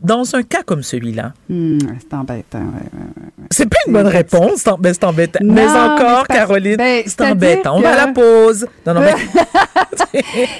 Dans 0.02 0.36
un 0.36 0.44
cas 0.44 0.64
comme 0.64 0.84
celui-là, 0.84 1.34
Hmm, 1.50 1.78
c'est 2.00 2.14
embêtant. 2.16 2.60
ouais, 2.60 2.66
ouais, 2.66 3.00
ouais. 3.00 3.46
c'est 3.52 3.70
pas 3.70 3.78
une 3.88 3.94
bonne 3.94 4.08
réponse, 4.08 4.64
c'est 4.66 4.72
ben, 4.80 4.94
embêtant. 5.04 5.40
Non, 5.44 5.54
mais 5.54 5.68
encore, 5.68 6.28
Caroline, 6.28 6.78
ben, 6.78 7.04
c'est 7.06 7.22
embêtant. 7.22 7.78
On 7.78 7.82
va 7.82 7.94
à 8.02 8.06
la 8.08 8.12
pause. 8.14 8.68
Non, 8.86 8.94
non, 8.96 9.02
mais. 9.02 9.14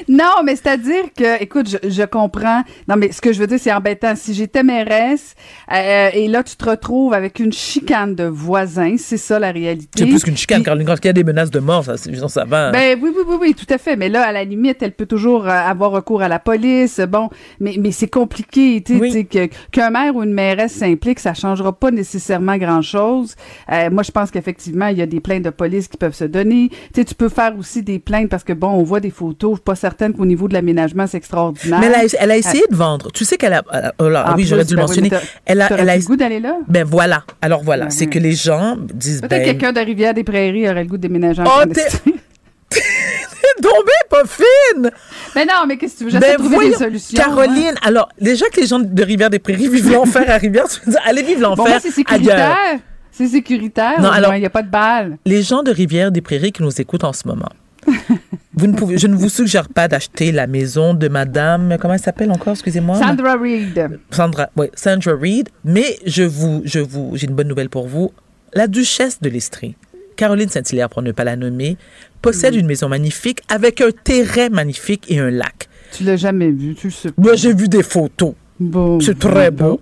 Non, 0.10 0.42
mais 0.44 0.56
c'est-à-dire 0.56 1.06
que, 1.18 1.42
écoute, 1.42 1.70
je, 1.70 1.90
je 1.90 2.04
comprends. 2.04 2.64
Non, 2.88 2.96
mais 2.98 3.12
ce 3.12 3.22
que 3.22 3.32
je 3.34 3.40
veux 3.40 3.48
dire, 3.48 3.60
c'est 3.62 3.72
embêtant. 3.72 4.16
Si 4.16 4.34
j'étais 4.34 4.64
mairesse 4.64 5.36
euh, 5.72 6.10
et 6.14 6.28
là, 6.28 6.44
tu 6.44 6.56
te 6.56 6.68
retrouves 6.70 7.14
avec 7.14 7.40
une 7.40 7.54
chicane 7.54 8.16
de 8.16 8.24
voisins, 8.26 8.96
c'est 8.98 9.18
ça 9.18 9.40
la 9.40 9.52
réalité. 9.52 9.88
C'est 9.98 10.06
plus 10.06 10.24
qu'une 10.24 10.38
chicane, 10.38 10.58
Puis- 10.60 10.66
Caroline. 10.66 10.88
Quand 10.88 10.96
il 11.04 11.06
y 11.06 11.10
a 11.10 11.14
des 11.14 11.24
menaces 11.24 11.52
de 11.52 11.60
mort, 11.60 11.84
ça, 11.86 11.98
c'est- 11.98 12.14
ça 12.28 12.46
va. 12.46 12.72
Ben 12.72 12.98
oui, 13.02 13.12
oui, 13.16 13.24
oui, 13.28 13.36
oui, 13.42 13.54
tout 13.56 13.72
à 13.72 13.78
fait. 13.78 13.96
Mais 13.96 14.10
là, 14.10 14.24
à 14.24 14.32
la 14.32 14.44
limite, 14.44 14.82
elle 14.82 14.92
peut 14.94 15.06
toujours 15.06 15.46
euh, 15.48 15.50
avoir 15.52 15.92
recours 15.92 16.22
à 16.22 16.28
la 16.28 16.40
police. 16.40 17.00
Bon, 17.08 17.30
mais, 17.60 17.76
mais 17.80 17.92
c'est 17.92 18.08
compliqué, 18.10 18.82
tu 18.86 18.96
sais, 18.96 19.00
Oui. 19.00 19.12
Que- 19.34 19.50
qu'un 19.72 19.90
maire 19.90 20.16
ou 20.16 20.24
une 20.24 20.34
mairesse 20.34 20.74
s'implique, 20.74 21.20
ça 21.20 21.34
changera 21.34 21.74
pas 21.74 21.92
nécessairement 21.92 22.58
grand-chose. 22.58 23.36
Euh, 23.72 23.90
moi, 23.90 24.04
je 24.04 24.12
pense 24.12 24.32
qu'effectivement, 24.32 24.88
il 24.88 24.98
y 24.98 25.02
a 25.02 25.06
des 25.06 25.20
plaintes 25.20 25.44
de 25.44 25.50
police 25.50 25.88
qui 25.88 25.98
peuvent 25.98 26.14
se 26.16 26.26
donner. 26.26 26.70
Tu 26.70 26.78
sais, 27.02 27.06
tu 27.06 27.16
peux 27.16 27.30
faire 27.30 27.54
aussi 27.58 27.82
des 27.84 28.00
plaintes 28.00 28.30
parce 28.30 28.44
que 28.44 28.54
bon, 28.54 28.70
on 28.70 28.84
voit 28.84 29.00
des 29.00 29.10
photos. 29.10 29.52
Je 29.52 29.56
suis 29.58 29.64
pas 29.64 29.76
certaine 29.76 30.14
qu'au 30.14 30.26
niveau 30.26 30.48
de 30.48 30.54
l'aménagement, 30.54 31.08
c'est 31.08 31.18
extraordinaire. 31.18 31.80
Mais 31.80 31.88
elle 31.88 31.96
a, 31.96 32.04
elle 32.20 32.32
a 32.32 32.38
essayé 32.38 32.64
de 32.70 32.76
vendre. 32.76 33.12
Tu 33.12 33.26
sais 33.26 33.38
qu'elle 33.38 33.54
a. 33.54 33.64
euh, 33.74 33.90
oh 34.00 34.06
oui, 34.30 34.34
plus, 34.36 34.48
j'aurais 34.48 34.66
dû 34.66 34.74
le 34.74 34.78
ben 34.78 34.84
mentionner. 34.88 35.10
elle 35.46 35.62
a, 35.62 35.70
elle 35.78 35.90
a, 35.90 35.98
le 35.98 36.04
goût 36.04 36.16
d'aller 36.16 36.40
là? 36.40 36.58
ben 36.68 36.84
voilà. 36.86 37.24
Alors 37.42 37.64
voilà, 37.64 37.90
c'est 37.90 38.08
que 38.08 38.20
les 38.20 38.34
gens 38.34 38.78
disent 38.94 39.22
Peut-être 39.22 39.32
ben, 39.32 39.46
quelqu'un 39.46 39.74
de 39.74 39.80
Rivière-des-Prairies 39.80 40.70
aurait 40.70 40.84
le 40.84 40.90
goût 40.90 40.98
de 40.98 41.02
déménager 41.04 41.42
en 41.42 41.46
Oh. 41.46 41.64
tombée 43.62 43.92
pas 44.10 44.24
fine. 44.26 44.90
Mais 45.36 45.46
non, 45.46 45.66
mais 45.68 45.78
qu'est-ce 45.78 45.94
que 45.94 45.98
tu 46.00 46.04
veux? 46.06 46.10
J'essaie 46.12 46.22
Ben 46.26 46.32
de 46.34 46.38
trouver 46.38 46.56
voyons, 46.56 46.72
des 46.72 46.78
solutions. 46.78 47.20
hein. 47.22 47.24
Caroline, 47.26 47.76
alors 47.84 48.10
déjà 48.20 48.48
que 48.50 48.60
les 48.62 48.68
gens 48.68 48.80
de 48.80 49.04
Rivière-des-Prairies 49.04 49.68
vivent 49.68 49.92
l'enfer 49.92 50.26
à 50.30 50.38
Rivière, 50.38 50.68
tu 50.68 50.80
veux 50.86 50.92
dire 50.92 51.02
allez 51.06 51.24
vivre 51.24 51.42
Bon, 51.42 51.50
l'enfer 51.50 51.66
moi, 51.68 51.80
c'est 51.80 51.88
ailleurs. 51.88 51.94
sécuritaire. 52.20 52.80
C'est 53.12 53.28
sécuritaire. 53.28 54.02
Non, 54.02 54.10
alors- 54.10 54.34
il 54.36 54.40
n'y 54.40 54.46
a 54.46 54.50
pas 54.50 54.64
de 54.64 54.70
balles. 54.72 55.18
Les 55.26 55.44
gens 55.44 55.62
de 55.64 55.72
Rivière-des-Prairies 55.72 56.52
qui 56.52 56.64
nous 56.64 56.82
écoutent 56.82 57.04
en 57.04 57.14
ce 57.14 57.28
moment. 57.28 57.50
Vous 58.56 58.68
ne 58.68 58.74
pouvez, 58.74 58.98
je 58.98 59.08
ne 59.08 59.16
vous 59.16 59.30
suggère 59.30 59.68
pas 59.68 59.88
d'acheter 59.88 60.32
la 60.32 60.48
maison 60.48 60.94
de 60.94 61.08
Madame, 61.08 61.78
comment 61.82 61.96
elle 61.96 62.00
s'appelle 62.00 62.32
encore, 62.32 62.54
excusez-moi? 62.54 62.98
Sandra 62.98 63.36
Reed. 63.36 64.00
Sandra, 64.12 64.50
ouais, 64.56 64.72
Sandra 64.76 65.14
Reed. 65.20 65.50
Mais 65.66 65.98
je 66.06 66.24
vous, 66.24 66.62
je 66.64 66.80
vous, 66.80 67.12
j'ai 67.16 67.28
une 67.28 67.34
bonne 67.36 67.48
nouvelle 67.48 67.70
pour 67.70 67.88
vous. 67.88 68.12
La 68.54 68.68
duchesse 68.68 69.20
de 69.22 69.30
l'Estrie, 69.30 69.76
Caroline 70.16 70.50
Saint-Hilaire, 70.50 70.90
pour 70.90 71.02
ne 71.02 71.12
pas 71.12 71.24
la 71.24 71.36
nommer, 71.36 71.78
possède 72.22 72.56
une 72.56 72.66
maison 72.66 72.90
magnifique 72.90 73.42
avec 73.50 73.82
un 73.82 73.92
terrain 73.92 74.50
magnifique 74.50 75.06
et 75.10 75.20
un 75.20 75.30
lac. 75.30 75.68
Tu 75.92 76.04
l'as 76.04 76.18
jamais 76.18 76.50
vu, 76.50 76.74
tu 76.76 76.88
le 76.88 76.94
sais. 76.94 77.10
Moi, 77.18 77.36
j'ai 77.36 77.54
vu 77.54 77.68
des 77.68 77.84
photos. 77.84 78.34
Bon, 78.60 79.00
C'est 79.00 79.18
très 79.18 79.52
beau. 79.52 79.82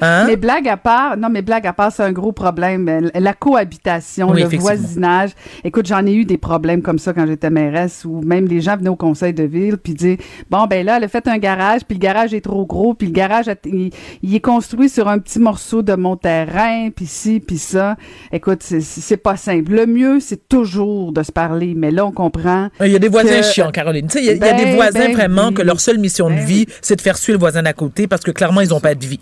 Hein? 0.00 0.24
Mais 0.26 0.36
blague 0.36 0.68
à 0.68 0.76
part, 0.76 1.16
non, 1.16 1.28
mais 1.30 1.42
blague 1.42 1.66
à 1.66 1.72
part, 1.72 1.92
c'est 1.92 2.02
un 2.02 2.12
gros 2.12 2.32
problème. 2.32 3.10
La 3.14 3.32
cohabitation, 3.34 4.30
Oui, 4.30 4.42
le 4.42 4.58
voisinage. 4.58 5.30
Écoute, 5.64 5.86
j'en 5.86 6.04
ai 6.04 6.12
eu 6.12 6.24
des 6.24 6.36
problèmes 6.38 6.82
comme 6.82 6.98
ça 6.98 7.12
quand 7.12 7.26
j'étais 7.26 7.50
mairesse 7.50 8.04
où 8.04 8.20
même 8.22 8.46
les 8.46 8.60
gens 8.60 8.76
venaient 8.76 8.88
au 8.90 8.96
conseil 8.96 9.32
de 9.32 9.44
ville 9.44 9.76
puis 9.78 9.94
disaient 9.94 10.18
bon 10.50 10.66
ben 10.66 10.84
là, 10.84 10.96
elle 10.96 11.04
a 11.04 11.08
fait 11.08 11.26
un 11.28 11.38
garage 11.38 11.82
puis 11.86 11.96
le 11.96 12.00
garage 12.00 12.34
est 12.34 12.40
trop 12.40 12.66
gros 12.66 12.94
puis 12.94 13.06
le 13.08 13.12
garage 13.12 13.46
il, 13.64 13.90
il 14.22 14.34
est 14.34 14.40
construit 14.40 14.88
sur 14.88 15.08
un 15.08 15.18
petit 15.18 15.38
morceau 15.38 15.82
de 15.82 15.94
mon 15.94 16.16
terrain 16.16 16.88
puis 16.94 17.06
ci 17.06 17.40
puis 17.40 17.58
ça. 17.58 17.96
Écoute, 18.32 18.62
c'est- 18.62 19.16
pas 19.16 19.36
simple. 19.36 19.72
Le 19.72 19.86
mieux, 19.86 20.18
c'est 20.20 20.48
toujours 20.48 21.12
de 21.12 21.22
se 21.22 21.30
parler, 21.32 21.74
mais 21.76 21.90
là 21.90 22.06
on 22.06 22.12
comprend. 22.12 22.68
Il 22.80 22.90
y 22.90 22.96
a 22.96 22.98
des 22.98 23.08
voisins 23.08 23.36
que- 23.40 23.42
chiants, 23.44 23.70
Caroline. 23.70 24.06
Tu 24.06 24.18
sais, 24.18 24.20
il 24.20 24.26
y 24.26 24.30
a, 24.30 24.32
y 24.32 24.36
a 24.36 24.54
Ben, 24.54 24.56
des 24.64 24.74
voisins 24.74 25.06
ben 25.06 25.12
vraiment 25.12 25.48
oui. 25.48 25.54
que 25.54 25.62
leur 25.62 25.78
seule 25.80 25.98
mission 25.98 26.28
de 26.30 26.34
Ben 26.36 26.44
vie, 26.44 26.66
c'est 26.82 26.96
de 26.96 27.00
faire 27.02 27.18
suer 27.18 27.34
le 27.34 27.38
voisin 27.38 27.62
d'à 27.62 27.72
côté 27.72 27.99
parce 28.06 28.22
que 28.22 28.30
clairement, 28.30 28.60
ils 28.60 28.68
n'ont 28.70 28.80
pas 28.80 28.94
de 28.94 29.04
vie. 29.04 29.20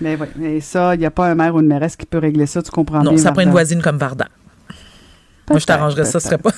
Mais 0.00 0.16
oui, 0.20 0.26
mais 0.36 0.60
ça, 0.60 0.94
il 0.94 0.98
n'y 0.98 1.06
a 1.06 1.10
pas 1.10 1.26
un 1.28 1.34
maire 1.34 1.54
ou 1.54 1.60
une 1.60 1.66
mairesse 1.68 1.96
qui 1.96 2.06
peut 2.06 2.18
régler 2.18 2.46
ça, 2.46 2.62
tu 2.62 2.70
comprends 2.70 3.02
Non, 3.02 3.12
bien. 3.12 3.22
ça 3.22 3.32
prend 3.32 3.42
une 3.42 3.50
voisine 3.50 3.80
comme 3.82 3.98
Varda. 3.98 4.26
Moi, 5.48 5.58
je 5.60 5.64
t'arrangerais 5.66 6.04
ça, 6.04 6.18
ce 6.18 6.26
serait 6.26 6.38
pas. 6.38 6.50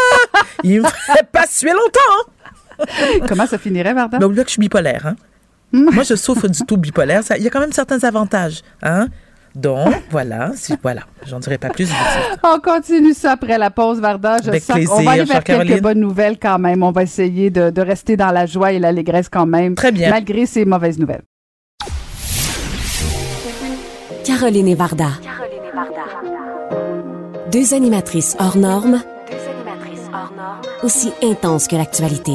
Il 0.62 0.80
me 0.82 0.88
ferait 0.88 1.26
pas 1.30 1.46
suer 1.46 1.72
longtemps. 1.72 3.20
Comment 3.28 3.46
ça 3.46 3.58
finirait, 3.58 3.92
Varda? 3.94 4.18
Mais 4.18 4.24
oublie 4.24 4.40
que 4.42 4.46
je 4.48 4.52
suis 4.52 4.60
bipolaire. 4.60 5.06
Hein? 5.06 5.16
Moi, 5.72 6.02
je 6.02 6.14
souffre 6.14 6.48
du 6.48 6.60
tout 6.66 6.76
bipolaire. 6.76 7.22
Ça- 7.22 7.36
Il 7.36 7.44
y 7.44 7.46
a 7.46 7.50
quand 7.50 7.60
même 7.60 7.72
certains 7.72 8.02
avantages. 8.04 8.62
Hein? 8.82 9.08
Donc, 9.56 9.88
voilà. 10.10 10.50
Si, 10.54 10.74
voilà. 10.82 11.00
J'en 11.26 11.40
dirai 11.40 11.56
pas 11.56 11.70
plus. 11.70 11.88
On 12.44 12.60
continue 12.60 13.14
ça 13.14 13.32
après 13.32 13.56
la 13.56 13.70
pause, 13.70 14.00
Varda. 14.00 14.36
Je 14.44 14.48
Avec 14.50 14.62
sens 14.62 14.76
qu'on 14.76 14.96
plaisir, 14.96 15.02
va 15.02 15.10
aller 15.12 15.24
vers 15.24 15.42
quelques 15.42 15.46
Caroline. 15.62 15.80
bonnes 15.80 16.00
nouvelles 16.00 16.38
quand 16.38 16.58
même. 16.58 16.82
On 16.82 16.90
va 16.92 17.02
essayer 17.04 17.48
de, 17.48 17.70
de 17.70 17.80
rester 17.80 18.18
dans 18.18 18.30
la 18.32 18.44
joie 18.44 18.72
et 18.72 18.78
l'allégresse 18.78 19.30
quand 19.30 19.46
même. 19.46 19.74
Très 19.74 19.92
bien. 19.92 20.10
Malgré 20.10 20.44
ces 20.44 20.66
mauvaises 20.66 20.98
nouvelles. 20.98 21.22
Caroline 24.26 24.68
et 24.68 24.74
Varda. 24.74 25.08
Deux 27.50 27.72
animatrices 27.72 28.36
hors 28.38 28.58
normes, 28.58 29.00
aussi 30.82 31.12
intenses 31.22 31.66
que 31.68 31.76
l'actualité. 31.76 32.34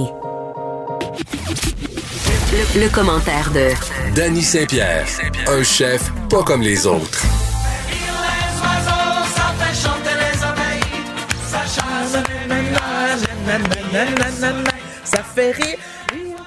Le, 2.52 2.82
le 2.82 2.90
commentaire 2.90 3.50
de 3.52 3.70
Danny 4.14 4.42
Saint-Pierre, 4.42 5.08
un 5.48 5.64
chef 5.64 6.12
pas 6.30 6.44
comme 6.44 6.62
les 6.62 6.86
autres. 6.86 7.24
Ça 15.06 15.24
fait 15.24 15.52
rire. 15.52 15.78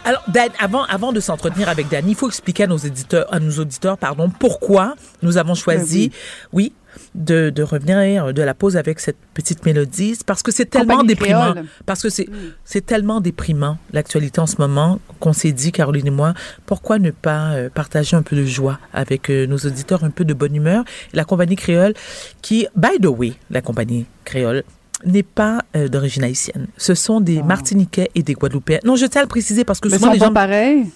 Alors, 0.05 0.23
Dan, 0.29 0.51
avant, 0.59 0.85
avant 0.85 1.13
de 1.13 1.21
s'entretenir 1.21 1.71
avec 1.71 1.89
Dany, 1.89 2.11
il 2.11 2.15
faut 2.15 2.29
expliquer 2.29 2.65
à 2.65 2.67
nos 2.67 2.77
éditeurs, 2.77 3.27
à 3.33 3.41
nos 3.41 3.53
auditeurs, 3.59 3.97
pardon, 3.97 4.29
pourquoi 4.29 4.95
nous 5.23 5.39
avons 5.39 5.55
choisi, 5.55 6.13
oui, 6.53 6.75
de, 7.15 7.51
de 7.51 7.63
revenir 7.63 8.33
de 8.33 8.43
la 8.43 8.55
pause 8.55 8.77
avec 8.77 9.01
cette 9.01 9.17
petite 9.35 9.65
mélodie. 9.65 10.19
Parce 10.27 10.43
que 10.43 10.53
c'est 10.53 10.67
tellement 10.67 10.95
Compagnie 10.95 11.09
déprimant. 11.09 11.53
créole. 11.53 11.67
Parce 11.87 12.03
que 12.03 12.09
c'est, 12.09 12.29
c'est 12.65 12.85
tellement 12.85 13.21
déprimant, 13.21 13.79
l'actualité 13.93 14.41
en 14.41 14.47
ce 14.47 14.57
moment, 14.59 15.01
qu'on 15.21 15.33
s'est 15.33 15.53
dit, 15.53 15.73
Caroline 15.73 16.07
et 16.07 16.11
moi, 16.11 16.35
pourquoi 16.67 16.99
ne 16.99 17.11
pas 17.11 17.53
euh, 17.53 17.69
partager 17.71 18.17
un 18.17 18.23
peu 18.23 18.37
de 18.37 18.45
joie 18.45 18.79
avec 18.93 19.31
euh, 19.31 19.47
nos 19.47 19.59
auditeurs, 19.59 20.05
un 20.05 20.11
peu 20.11 20.25
de 20.25 20.35
bonne 20.35 20.55
humeur. 20.55 20.85
La 21.13 21.25
compagnie 21.25 21.57
créole, 21.57 21.95
qui, 22.43 22.67
by 22.77 22.99
the 23.01 23.07
way, 23.07 23.35
la 23.51 23.61
compagnie 23.61 24.07
créole, 24.25 24.65
n'est 25.05 25.23
pas 25.23 25.63
euh, 25.77 25.89
d'origine 25.89 26.25
haïtienne. 26.25 26.67
Ce 26.79 26.95
sont 26.95 27.21
des 27.21 27.43
Martiniquais 27.43 28.11
et 28.15 28.23
des 28.23 28.33
Guadeloupéens. 28.35 28.79
Non, 28.85 28.97
je 28.97 29.05
tiens 29.07 29.21
à 29.21 29.25
le 29.25 29.29
préciser 29.29 29.65
parce 29.65 29.81
que 29.81 29.89
Mais 29.89 29.97
souvent 29.97 30.07
sont 30.09 30.13
les 30.15 30.19
gens... 30.19 30.33
pareils. 30.33 30.87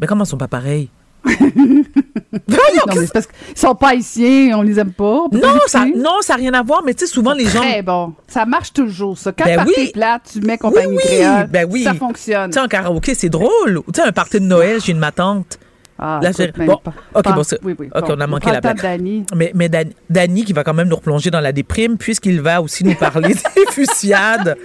Mais 0.00 0.06
comment 0.08 0.24
ils 0.24 0.28
sont 0.28 0.38
pas 0.38 0.48
pareils? 0.48 0.88
Non, 1.24 2.58
mais 2.88 3.06
parce 3.12 3.26
qu'ils 3.26 3.56
sont 3.58 3.74
pas 3.74 3.94
ici, 3.94 4.50
on 4.54 4.62
les 4.62 4.78
aime 4.78 4.92
pas. 4.92 5.04
on 5.04 5.28
Non, 5.32 5.54
ça 5.66 5.84
non, 5.86 6.16
ça 6.20 6.34
n'a 6.34 6.38
rien 6.40 6.54
à 6.54 6.62
voir, 6.62 6.82
mais 6.84 6.94
tu 6.94 7.06
sais, 7.06 7.12
souvent 7.12 7.32
les 7.32 7.46
gens... 7.46 7.60
Très 7.60 7.82
bon. 7.82 8.14
Ça 8.26 8.44
marche 8.44 8.72
toujours, 8.72 9.16
ça. 9.16 9.32
Quand 9.32 9.44
Ben 9.44 9.64
oui. 9.66 9.72
tes 9.74 9.92
plate, 9.92 10.22
tu 10.32 10.40
mets 10.40 10.58
compagnie 10.58 10.96
oui, 10.96 11.02
créole. 11.04 11.46
ben 11.48 11.66
oui. 11.70 11.82
Ça 11.84 11.94
fonctionne. 11.94 12.50
Tu 12.50 12.54
sais, 12.54 12.60
en 12.60 12.68
karaoké, 12.68 13.14
c'est 13.14 13.28
drôle. 13.28 13.82
Tu 13.92 14.00
sais, 14.00 14.02
un 14.02 14.12
party 14.12 14.40
de 14.40 14.44
Noël, 14.46 14.80
j'ai 14.84 14.92
une 14.92 14.98
ma 14.98 15.12
tante. 15.12 15.58
Ah, 15.96 16.18
Là, 16.20 16.30
écoute, 16.30 16.56
bon, 16.66 16.76
pas. 16.82 16.92
ok, 17.14 17.22
Pas- 17.22 17.32
bon, 17.32 17.42
oui, 17.62 17.74
oui, 17.78 17.88
bon. 17.94 18.00
on 18.08 18.20
a 18.20 18.26
manqué 18.26 18.50
la 18.50 18.60
blague. 18.60 19.24
Mais, 19.36 19.52
mais 19.54 19.68
Dan- 19.68 19.92
Danny 20.10 20.44
qui 20.44 20.52
va 20.52 20.64
quand 20.64 20.74
même 20.74 20.88
nous 20.88 20.96
replonger 20.96 21.30
dans 21.30 21.40
la 21.40 21.52
déprime 21.52 21.96
puisqu'il 21.98 22.40
va 22.40 22.60
aussi 22.60 22.82
nous 22.82 22.96
parler 22.96 23.34
des 23.56 23.66
fusillades. 23.70 24.56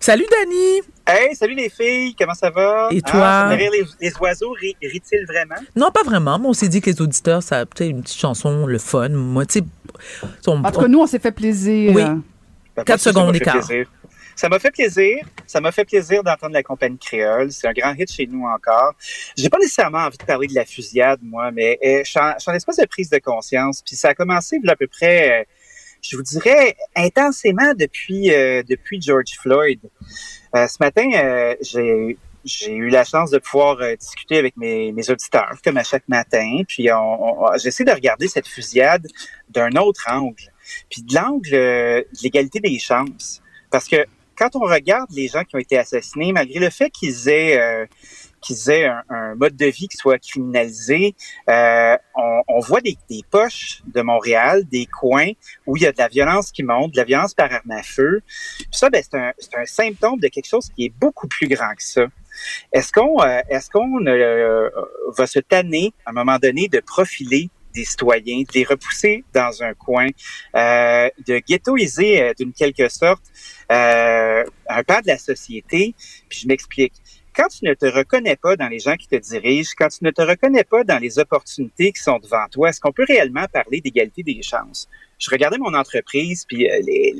Salut 0.00 0.26
Danny! 0.28 0.80
Hey, 1.06 1.34
salut 1.34 1.54
les 1.54 1.68
filles, 1.68 2.14
comment 2.16 2.34
ça 2.34 2.50
va? 2.50 2.88
Et 2.92 3.00
Ah, 3.06 3.10
toi? 3.10 3.48
rire, 3.56 3.70
les, 3.72 3.84
les 4.00 4.12
oiseaux 4.20 4.52
ri- 4.52 4.76
rient-ils 4.80 5.26
vraiment? 5.26 5.56
Non, 5.74 5.90
pas 5.90 6.04
vraiment, 6.04 6.38
mais 6.38 6.46
on 6.46 6.52
s'est 6.52 6.68
dit 6.68 6.80
que 6.80 6.90
les 6.90 7.00
auditeurs, 7.00 7.42
ça 7.42 7.66
peut-être 7.66 7.90
une 7.90 8.02
petite 8.02 8.18
chanson, 8.18 8.66
le 8.66 8.78
fun. 8.78 9.08
Moi, 9.08 9.44
tu 9.46 9.60
sais, 9.60 9.64
En 10.46 10.62
tout 10.70 10.80
cas, 10.80 10.88
nous, 10.88 11.00
on 11.00 11.06
s'est 11.06 11.18
fait 11.18 11.32
plaisir. 11.32 11.92
Oui. 11.92 12.02
Ben, 12.04 12.22
Quatre 12.76 12.88
moi 12.88 12.94
aussi, 12.94 13.02
ça 13.04 13.10
secondes 13.10 13.32
d'écart. 13.32 13.68
Ça 14.36 14.48
m'a 14.48 14.58
fait 14.58 14.70
plaisir. 14.70 15.18
Ça 15.46 15.60
m'a 15.60 15.72
fait 15.72 15.84
plaisir 15.84 16.22
d'entendre 16.22 16.54
la 16.54 16.62
compagnie 16.62 16.96
créole. 16.98 17.50
C'est 17.52 17.66
un 17.66 17.72
grand 17.72 17.92
hit 17.94 18.10
chez 18.10 18.26
nous 18.26 18.44
encore. 18.46 18.94
J'ai 19.36 19.50
pas 19.50 19.58
nécessairement 19.58 19.98
envie 19.98 20.16
de 20.16 20.24
parler 20.24 20.46
de 20.46 20.54
la 20.54 20.64
fusillade, 20.64 21.18
moi, 21.22 21.50
mais 21.50 21.78
euh, 21.84 22.00
je 22.04 22.10
suis 22.10 22.18
en- 22.20 22.54
espèce 22.54 22.76
de 22.78 22.86
prise 22.86 23.10
de 23.10 23.18
conscience. 23.18 23.82
Puis 23.84 23.96
ça 23.96 24.10
a 24.10 24.14
commencé 24.14 24.56
il 24.62 24.66
y 24.66 24.68
a 24.70 24.72
à 24.72 24.76
peu 24.76 24.86
près, 24.86 25.40
euh, 25.40 25.44
je 26.00 26.16
vous 26.16 26.22
dirais, 26.22 26.74
intensément 26.96 27.74
depuis 27.76 28.32
euh, 28.32 28.62
depuis 28.66 29.02
George 29.02 29.32
Floyd. 29.38 29.80
Euh, 30.54 30.66
ce 30.66 30.76
matin, 30.80 31.08
euh, 31.14 31.56
j'ai 31.60 32.16
j'ai 32.44 32.72
eu 32.72 32.88
la 32.88 33.04
chance 33.04 33.30
de 33.30 33.38
pouvoir 33.38 33.80
euh, 33.80 33.94
discuter 33.96 34.38
avec 34.38 34.56
mes, 34.56 34.92
mes 34.92 35.10
auditeurs, 35.10 35.56
comme 35.64 35.76
à 35.76 35.84
chaque 35.84 36.08
matin. 36.08 36.62
Puis 36.66 36.88
on, 36.92 37.46
j'essaie 37.56 37.84
de 37.84 37.92
regarder 37.92 38.28
cette 38.28 38.48
fusillade 38.48 39.06
d'un 39.48 39.70
autre 39.76 40.06
angle. 40.08 40.52
Puis 40.90 41.02
de 41.02 41.14
l'angle 41.14 41.54
euh, 41.54 42.00
de 42.00 42.22
l'égalité 42.22 42.60
des 42.60 42.78
chances. 42.78 43.42
Parce 43.70 43.88
que 43.88 44.04
quand 44.36 44.56
on 44.56 44.60
regarde 44.60 45.10
les 45.12 45.28
gens 45.28 45.44
qui 45.44 45.56
ont 45.56 45.60
été 45.60 45.78
assassinés, 45.78 46.32
malgré 46.32 46.58
le 46.58 46.70
fait 46.70 46.90
qu'ils 46.90 47.28
aient, 47.28 47.60
euh, 47.60 47.86
qui 48.42 48.54
disait 48.54 48.86
un, 49.08 49.34
mode 49.36 49.56
de 49.56 49.66
vie 49.66 49.88
qui 49.88 49.96
soit 49.96 50.18
criminalisé. 50.18 51.14
Euh, 51.48 51.96
on, 52.14 52.42
on, 52.48 52.58
voit 52.60 52.80
des, 52.80 52.96
des, 53.08 53.22
poches 53.30 53.82
de 53.86 54.02
Montréal, 54.02 54.64
des 54.70 54.86
coins 54.86 55.30
où 55.66 55.76
il 55.76 55.84
y 55.84 55.86
a 55.86 55.92
de 55.92 55.98
la 55.98 56.08
violence 56.08 56.52
qui 56.52 56.62
monte, 56.62 56.92
de 56.92 56.98
la 56.98 57.04
violence 57.04 57.34
par 57.34 57.52
arme 57.52 57.70
à 57.70 57.82
feu. 57.82 58.22
Puis 58.58 58.68
ça, 58.72 58.90
ben, 58.90 59.02
c'est 59.02 59.16
un, 59.16 59.32
un, 59.56 59.66
symptôme 59.66 60.20
de 60.20 60.28
quelque 60.28 60.48
chose 60.48 60.68
qui 60.74 60.86
est 60.86 60.92
beaucoup 61.00 61.28
plus 61.28 61.48
grand 61.48 61.74
que 61.74 61.82
ça. 61.82 62.06
Est-ce 62.72 62.92
qu'on 62.92 63.22
euh, 63.22 63.40
est-ce 63.48 63.70
qu'on 63.70 64.04
euh, 64.06 64.68
va 65.16 65.26
se 65.26 65.38
tanner 65.38 65.92
à 66.04 66.10
un 66.10 66.12
moment 66.12 66.38
donné 66.38 66.68
de 66.68 66.80
profiler 66.80 67.50
des 67.72 67.84
citoyens, 67.84 68.40
de 68.40 68.52
les 68.54 68.64
repousser 68.64 69.24
dans 69.32 69.62
un 69.62 69.74
coin, 69.74 70.08
euh, 70.56 71.08
de 71.26 71.38
ghettoiser 71.38 72.22
euh, 72.22 72.32
d'une 72.38 72.52
quelque 72.52 72.88
sorte 72.88 73.22
euh, 73.70 74.44
un 74.68 74.82
pas 74.84 75.02
de 75.02 75.08
la 75.08 75.18
société? 75.18 75.94
Puis 76.28 76.40
je 76.40 76.48
m'explique. 76.48 76.94
Quand 77.34 77.48
tu 77.48 77.64
ne 77.64 77.74
te 77.74 77.86
reconnais 77.86 78.36
pas 78.36 78.56
dans 78.56 78.68
les 78.68 78.78
gens 78.78 78.96
qui 78.96 79.08
te 79.08 79.16
dirigent, 79.16 79.72
quand 79.76 79.88
tu 79.88 80.04
ne 80.04 80.10
te 80.10 80.22
reconnais 80.22 80.64
pas 80.64 80.84
dans 80.84 80.98
les 80.98 81.18
opportunités 81.18 81.92
qui 81.92 82.02
sont 82.02 82.18
devant 82.18 82.46
toi, 82.50 82.68
est-ce 82.68 82.80
qu'on 82.80 82.92
peut 82.92 83.04
réellement 83.06 83.46
parler 83.52 83.80
d'égalité 83.80 84.22
des 84.22 84.42
chances? 84.42 84.88
Je 85.18 85.30
regardais 85.30 85.58
mon 85.58 85.72
entreprise, 85.74 86.44
puis 86.46 86.68
les, 86.86 87.14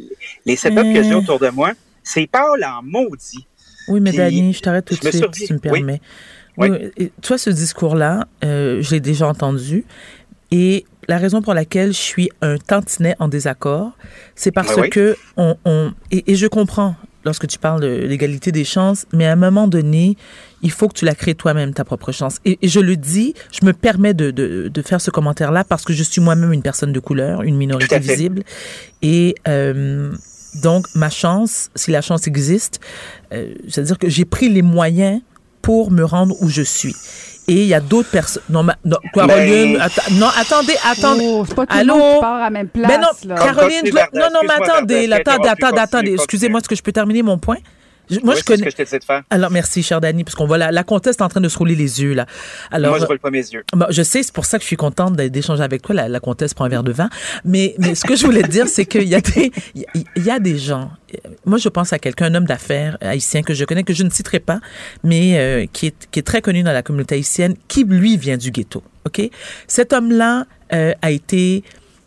les 0.45 0.57
setups 0.57 0.93
que 0.93 1.03
j'ai 1.03 1.15
autour 1.15 1.39
de 1.39 1.49
moi, 1.49 1.73
c'est 2.03 2.27
Paul 2.27 2.65
en 2.65 2.83
maudit. 2.83 3.47
Oui, 3.89 4.01
mais 4.01 4.13
Dani, 4.13 4.53
je 4.53 4.61
t'arrête 4.61 4.85
tout 4.85 4.95
de 4.95 5.11
suite, 5.11 5.35
si 5.35 5.47
tu 5.47 5.55
me 5.55 5.59
permets. 5.59 6.01
Oui. 6.59 6.69
toi, 7.23 7.39
ce 7.39 7.51
discours-là, 7.51 8.27
euh, 8.45 8.83
je 8.83 8.91
l'ai 8.91 9.01
déjà 9.01 9.27
entendu. 9.27 9.85
Et 10.51 10.85
la 11.09 11.19
raison 11.19 11.41
pour 11.41 11.55
laquelle 11.55 11.93
je 11.93 12.01
suis 12.01 12.31
un 12.43 12.59
tantinet 12.59 13.17
en 13.19 13.29
désaccord, 13.29 13.93
c'est 14.35 14.53
parce 14.53 14.77
ah 14.77 14.89
que 14.89 15.17
on, 15.37 15.57
on 15.65 15.93
et, 16.11 16.35
je 16.35 16.47
comprends 16.47 16.95
lorsque 17.25 17.47
tu 17.47 17.59
parles 17.59 17.81
de 17.81 17.87
l'égalité 17.87 18.53
des 18.53 18.65
chances, 18.65 19.07
mais 19.13 19.27
à 19.27 19.33
un 19.33 19.37
moment 19.37 19.69
donné, 19.69 20.17
il 20.63 20.71
faut 20.71 20.89
que 20.89 20.95
tu 20.95 21.05
la 21.05 21.15
crées 21.15 21.35
toi-même, 21.35 21.75
ta 21.75 21.85
propre 21.85 22.13
chance. 22.13 22.39
Et, 22.45 22.59
je 22.63 22.81
le 22.81 22.97
dis, 22.97 23.35
je 23.51 23.67
me 23.67 23.73
permets 23.73 24.15
de, 24.15 24.31
de, 24.31 24.69
de 24.69 24.83
faire 24.83 25.01
ce 25.01 25.11
commentaire-là 25.11 25.65
parce 25.65 25.85
que 25.85 25.93
je 25.93 26.03
suis 26.03 26.21
moi-même 26.21 26.53
une 26.53 26.63
personne 26.63 26.93
de 26.93 27.01
couleur, 27.01 27.43
une 27.43 27.57
minorité 27.57 27.99
visible. 27.99 28.43
Et 29.03 29.35
euh, 29.49 30.13
donc, 30.63 30.87
ma 30.95 31.11
chance, 31.11 31.71
si 31.75 31.91
la 31.91 32.03
chance 32.03 32.27
existe, 32.27 32.81
euh, 33.33 33.55
c'est-à-dire 33.69 33.99
que 33.99 34.09
j'ai 34.09 34.25
pris 34.25 34.49
les 34.49 34.63
moyens 34.63 35.21
pour 35.63 35.91
me 35.91 36.05
rendre 36.05 36.35
où 36.43 36.49
je 36.49 36.63
suis. 36.63 36.95
Et 37.49 37.63
il 37.63 37.67
y 37.67 37.75
a 37.75 37.81
d'autres 37.81 38.11
personnes. 38.11 38.43
Non, 38.49 38.63
non, 38.63 38.99
Caroline, 39.13 39.79
non, 40.13 40.29
attendez, 40.37 40.77
attendez. 40.85 41.25
Oh, 41.27 41.45
c'est 41.47 41.55
pas 41.55 41.67
tout 41.67 41.77
Allô? 41.77 41.95
le 41.95 42.01
monde 42.01 42.15
qui 42.15 42.21
part 42.21 42.37
à 42.37 42.41
la 42.41 42.51
même 42.51 42.69
place. 42.69 42.89
Mais 42.89 42.99
non, 42.99 43.35
Caroline, 43.35 43.91
non, 44.15 44.29
non, 44.33 44.41
mais 44.43 44.65
attendez, 44.65 45.13
attendez, 45.13 45.49
attendez, 45.49 45.79
attendez. 45.81 46.15
Excusez-moi, 46.15 46.61
est-ce 46.61 46.69
que 46.69 46.77
je 46.77 46.83
peux 46.83 46.93
terminer 46.93 47.23
mon 47.23 47.39
point? 47.39 47.57
Moi, 48.23 48.35
je 48.35 48.43
connais. 48.43 48.71
ce 48.71 48.77
que 48.77 48.85
je 48.85 48.99
de 48.99 49.05
faire. 49.05 49.23
Alors, 49.31 49.51
merci, 49.51 49.83
cher 49.83 50.01
Dani, 50.01 50.25
parce 50.25 50.35
qu'on 50.35 50.47
voit 50.47 50.59
la, 50.59 50.71
la 50.71 50.85
comtesse 50.85 51.17
est 51.17 51.23
en 51.23 51.29
train 51.29 51.41
de 51.41 51.49
se 51.49 51.59
rouler 51.59 51.75
les 51.75 52.03
yeux, 52.03 52.15
là. 52.15 52.27
Alors, 52.71 52.91
moi, 52.91 53.01
je 53.01 53.07
roule 53.07 53.19
pas 53.19 53.31
mes 53.31 53.39
yeux. 53.39 53.65
je 53.91 54.03
sais, 54.03 54.23
c'est 54.23 54.35
pour 54.35 54.45
ça 54.45 54.59
que 54.59 54.63
je 54.63 54.67
suis 54.67 54.77
contente 54.77 55.17
d'échanger 55.17 55.63
avec 55.63 55.83
toi. 55.83 55.95
La, 55.95 56.09
la, 56.09 56.21
comtesse 56.21 56.55
prend 56.55 56.65
un 56.65 56.69
verre 56.69 56.83
de 56.83 56.93
vin. 56.93 57.09
Mais, 57.45 57.75
mais 57.79 57.95
ce 57.95 58.05
que 58.05 58.17
je 58.17 58.27
voulais 58.27 58.43
te 58.43 58.51
dire, 58.51 58.69
c'est 58.69 58.87
qu'il 58.87 59.09
y 59.09 59.15
a 59.15 59.21
des, 59.21 59.53
il 59.75 60.25
y 60.25 60.31
a 60.31 60.39
des 60.39 60.59
gens. 60.59 60.91
Moi, 61.45 61.59
je 61.59 61.69
pense 61.69 61.93
à 61.93 61.99
quelqu'un, 61.99 62.27
un 62.27 62.35
homme 62.35 62.47
d'affaires 62.47 62.97
haïtien 63.01 63.43
que 63.43 63.55
je 63.55 63.65
connais, 63.65 63.85
que 63.85 63.95
je 63.95 64.03
ne 64.03 64.11
citerai 64.11 64.41
pas, 64.41 64.61
mais 65.05 65.39
euh, 65.39 65.67
qui, 65.73 65.87
est, 65.87 66.09
qui 66.11 66.19
est 66.19 66.23
très 66.23 66.41
connu 66.41 66.63
dans 66.63 66.73
la 66.73 66.83
communauté 66.83 67.17
haïtienne, 67.17 67.55
qui, 67.69 67.85
lui, 67.85 68.17
vient 68.17 68.37
du 68.37 68.51
ghetto. 68.51 68.83
OK? 69.07 69.21
Cet 69.67 69.93
homme-là 69.93 70.47
euh, 70.73 70.93
a 71.03 71.11
été 71.11 71.65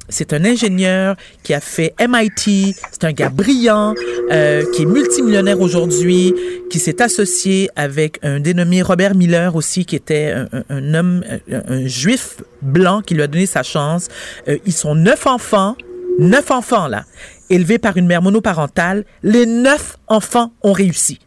c'est 0.10 0.34
un 0.34 0.46
ingénieur 0.46 1.16
qui 1.44 1.54
a 1.54 1.60
fait 1.60 1.94
MIT. 2.00 2.76
C'est 2.92 3.04
un 3.04 3.12
gars 3.12 3.30
brillant, 3.30 3.94
euh, 4.32 4.64
qui 4.74 4.84
est 4.84 4.86
multimillionnaire 4.86 5.60
aujourd'hui, 5.60 6.34
qui 6.70 6.80
s'est 6.80 7.02
associé 7.02 7.70
avec 7.76 8.20
un 8.24 8.40
dénommé 8.40 8.82
Robert 8.82 9.16
Miller 9.16 9.56
aussi, 9.56 9.86
qui 9.86 9.96
était 9.96 10.34
un, 10.70 10.94
homme, 10.94 11.24
un, 11.52 11.88
juif 11.88 12.38
blanc 12.62 13.02
qui 13.02 13.16
lui 13.16 13.22
a 13.22 13.28
donné 13.28 13.46
sa 13.46 13.64
chance. 13.64 14.08
Euh, 14.48 14.58
ils 14.66 14.74
sont 14.74 14.96
neuf 14.96 15.28
enfants, 15.28 15.76
neuf 16.20 16.52
enfants 16.52 16.88
là, 16.88 17.06
élevés 17.50 17.80
par 17.80 17.98
une 17.98 18.08
mère 18.08 18.22
monoparentale. 18.22 19.06
Les 19.24 19.46
neuf 19.46 19.98
enfants 20.08 20.52
ont 20.64 20.74
réussi. 20.74 21.20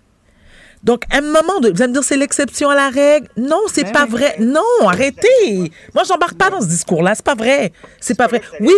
Donc, 0.83 1.03
à 1.11 1.19
un 1.19 1.21
moment, 1.21 1.61
de, 1.61 1.71
vous 1.71 1.83
allez 1.83 1.89
me 1.89 1.95
dire 1.95 2.05
c'est 2.05 2.17
l'exception 2.17 2.71
à 2.71 2.75
la 2.75 2.91
règle. 2.91 3.29
Non, 3.37 3.63
c'est 3.73 3.85
ben 3.85 3.93
pas 3.93 4.07
vrai. 4.07 4.37
Non, 4.39 4.63
arrêtez. 4.87 5.73
Moi, 5.95 6.05
j'embarque 6.07 6.37
pas 6.37 6.51
dans 6.51 6.61
ce 6.61 6.69
discours-là. 6.69 7.15
C'est 7.15 7.25
pas 7.25 7.35
vrai. 7.35 7.73
C'est 8.01 8.17
pas 8.17 8.27
vrai. 8.27 8.41
Oui. 8.61 8.75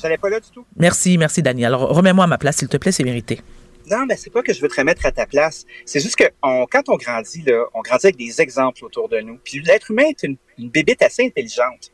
J'allais 0.00 0.18
pas 0.18 0.30
là 0.30 0.40
du 0.40 0.50
tout. 0.50 0.64
Merci, 0.76 1.18
merci, 1.18 1.42
Dani. 1.42 1.64
Alors, 1.64 1.88
remets-moi 1.88 2.24
à 2.24 2.28
ma 2.28 2.38
place, 2.38 2.56
s'il 2.56 2.68
te 2.68 2.76
plaît, 2.76 2.92
c'est 2.92 3.04
mérité. 3.04 3.40
Non, 3.90 4.06
mais 4.06 4.16
c'est 4.16 4.30
pas 4.30 4.42
que 4.42 4.52
je 4.52 4.60
veux 4.60 4.68
te 4.68 4.76
remettre 4.76 5.04
à 5.04 5.12
ta 5.12 5.26
place. 5.26 5.64
C'est 5.84 6.00
juste 6.00 6.16
que 6.16 6.24
quand 6.42 6.88
on 6.88 6.96
grandit, 6.96 7.42
là, 7.42 7.64
on 7.74 7.80
grandit 7.80 8.06
avec 8.06 8.16
des 8.16 8.40
exemples 8.40 8.84
autour 8.84 9.08
de 9.08 9.18
nous. 9.20 9.38
Puis 9.42 9.60
l'être 9.60 9.90
humain 9.90 10.04
est 10.04 10.22
une, 10.22 10.36
une 10.58 10.70
bébête 10.70 11.02
assez 11.02 11.24
intelligente. 11.26 11.90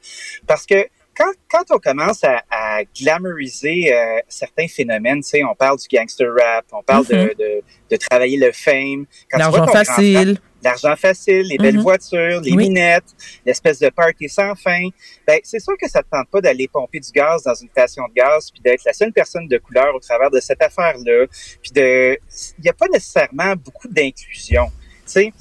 Parce 0.46 0.66
que 0.66 0.86
quand, 1.18 1.32
quand 1.50 1.74
on 1.74 1.78
commence 1.78 2.22
à, 2.22 2.42
à 2.48 2.84
glamouriser 2.84 3.92
euh, 3.92 4.20
certains 4.28 4.68
phénomènes, 4.68 5.20
tu 5.22 5.30
sais, 5.30 5.44
on 5.44 5.54
parle 5.54 5.76
du 5.78 5.86
gangster 5.94 6.28
rap, 6.28 6.64
on 6.72 6.82
parle 6.82 7.06
de, 7.06 7.14
mm-hmm. 7.14 7.38
de, 7.38 7.62
de, 7.90 7.96
travailler 7.96 8.36
le 8.38 8.52
fame. 8.52 9.04
L'argent 9.32 9.66
facile. 9.66 10.38
L'argent 10.62 10.96
facile, 10.96 11.42
les 11.42 11.56
belles 11.56 11.76
mm-hmm. 11.76 11.82
voitures, 11.82 12.40
les 12.40 12.56
minettes, 12.56 13.14
l'espèce 13.44 13.78
de 13.78 13.88
party 13.90 14.28
sans 14.28 14.54
fin. 14.54 14.88
Ben, 15.26 15.38
c'est 15.42 15.60
sûr 15.60 15.74
que 15.80 15.88
ça 15.88 16.02
te 16.02 16.08
tente 16.10 16.28
pas 16.30 16.40
d'aller 16.40 16.68
pomper 16.68 17.00
du 17.00 17.10
gaz 17.12 17.42
dans 17.44 17.54
une 17.54 17.68
station 17.68 18.04
de 18.08 18.14
gaz, 18.14 18.50
puis 18.50 18.60
d'être 18.60 18.84
la 18.84 18.92
seule 18.92 19.12
personne 19.12 19.46
de 19.46 19.58
couleur 19.58 19.94
au 19.94 20.00
travers 20.00 20.30
de 20.30 20.40
cette 20.40 20.62
affaire-là. 20.62 21.26
Puis 21.62 21.72
de, 21.72 22.18
il 22.58 22.62
n'y 22.62 22.70
a 22.70 22.72
pas 22.72 22.86
nécessairement 22.92 23.54
beaucoup 23.56 23.88
d'inclusion. 23.88 24.66
Tu 25.06 25.12
sais, 25.12 25.32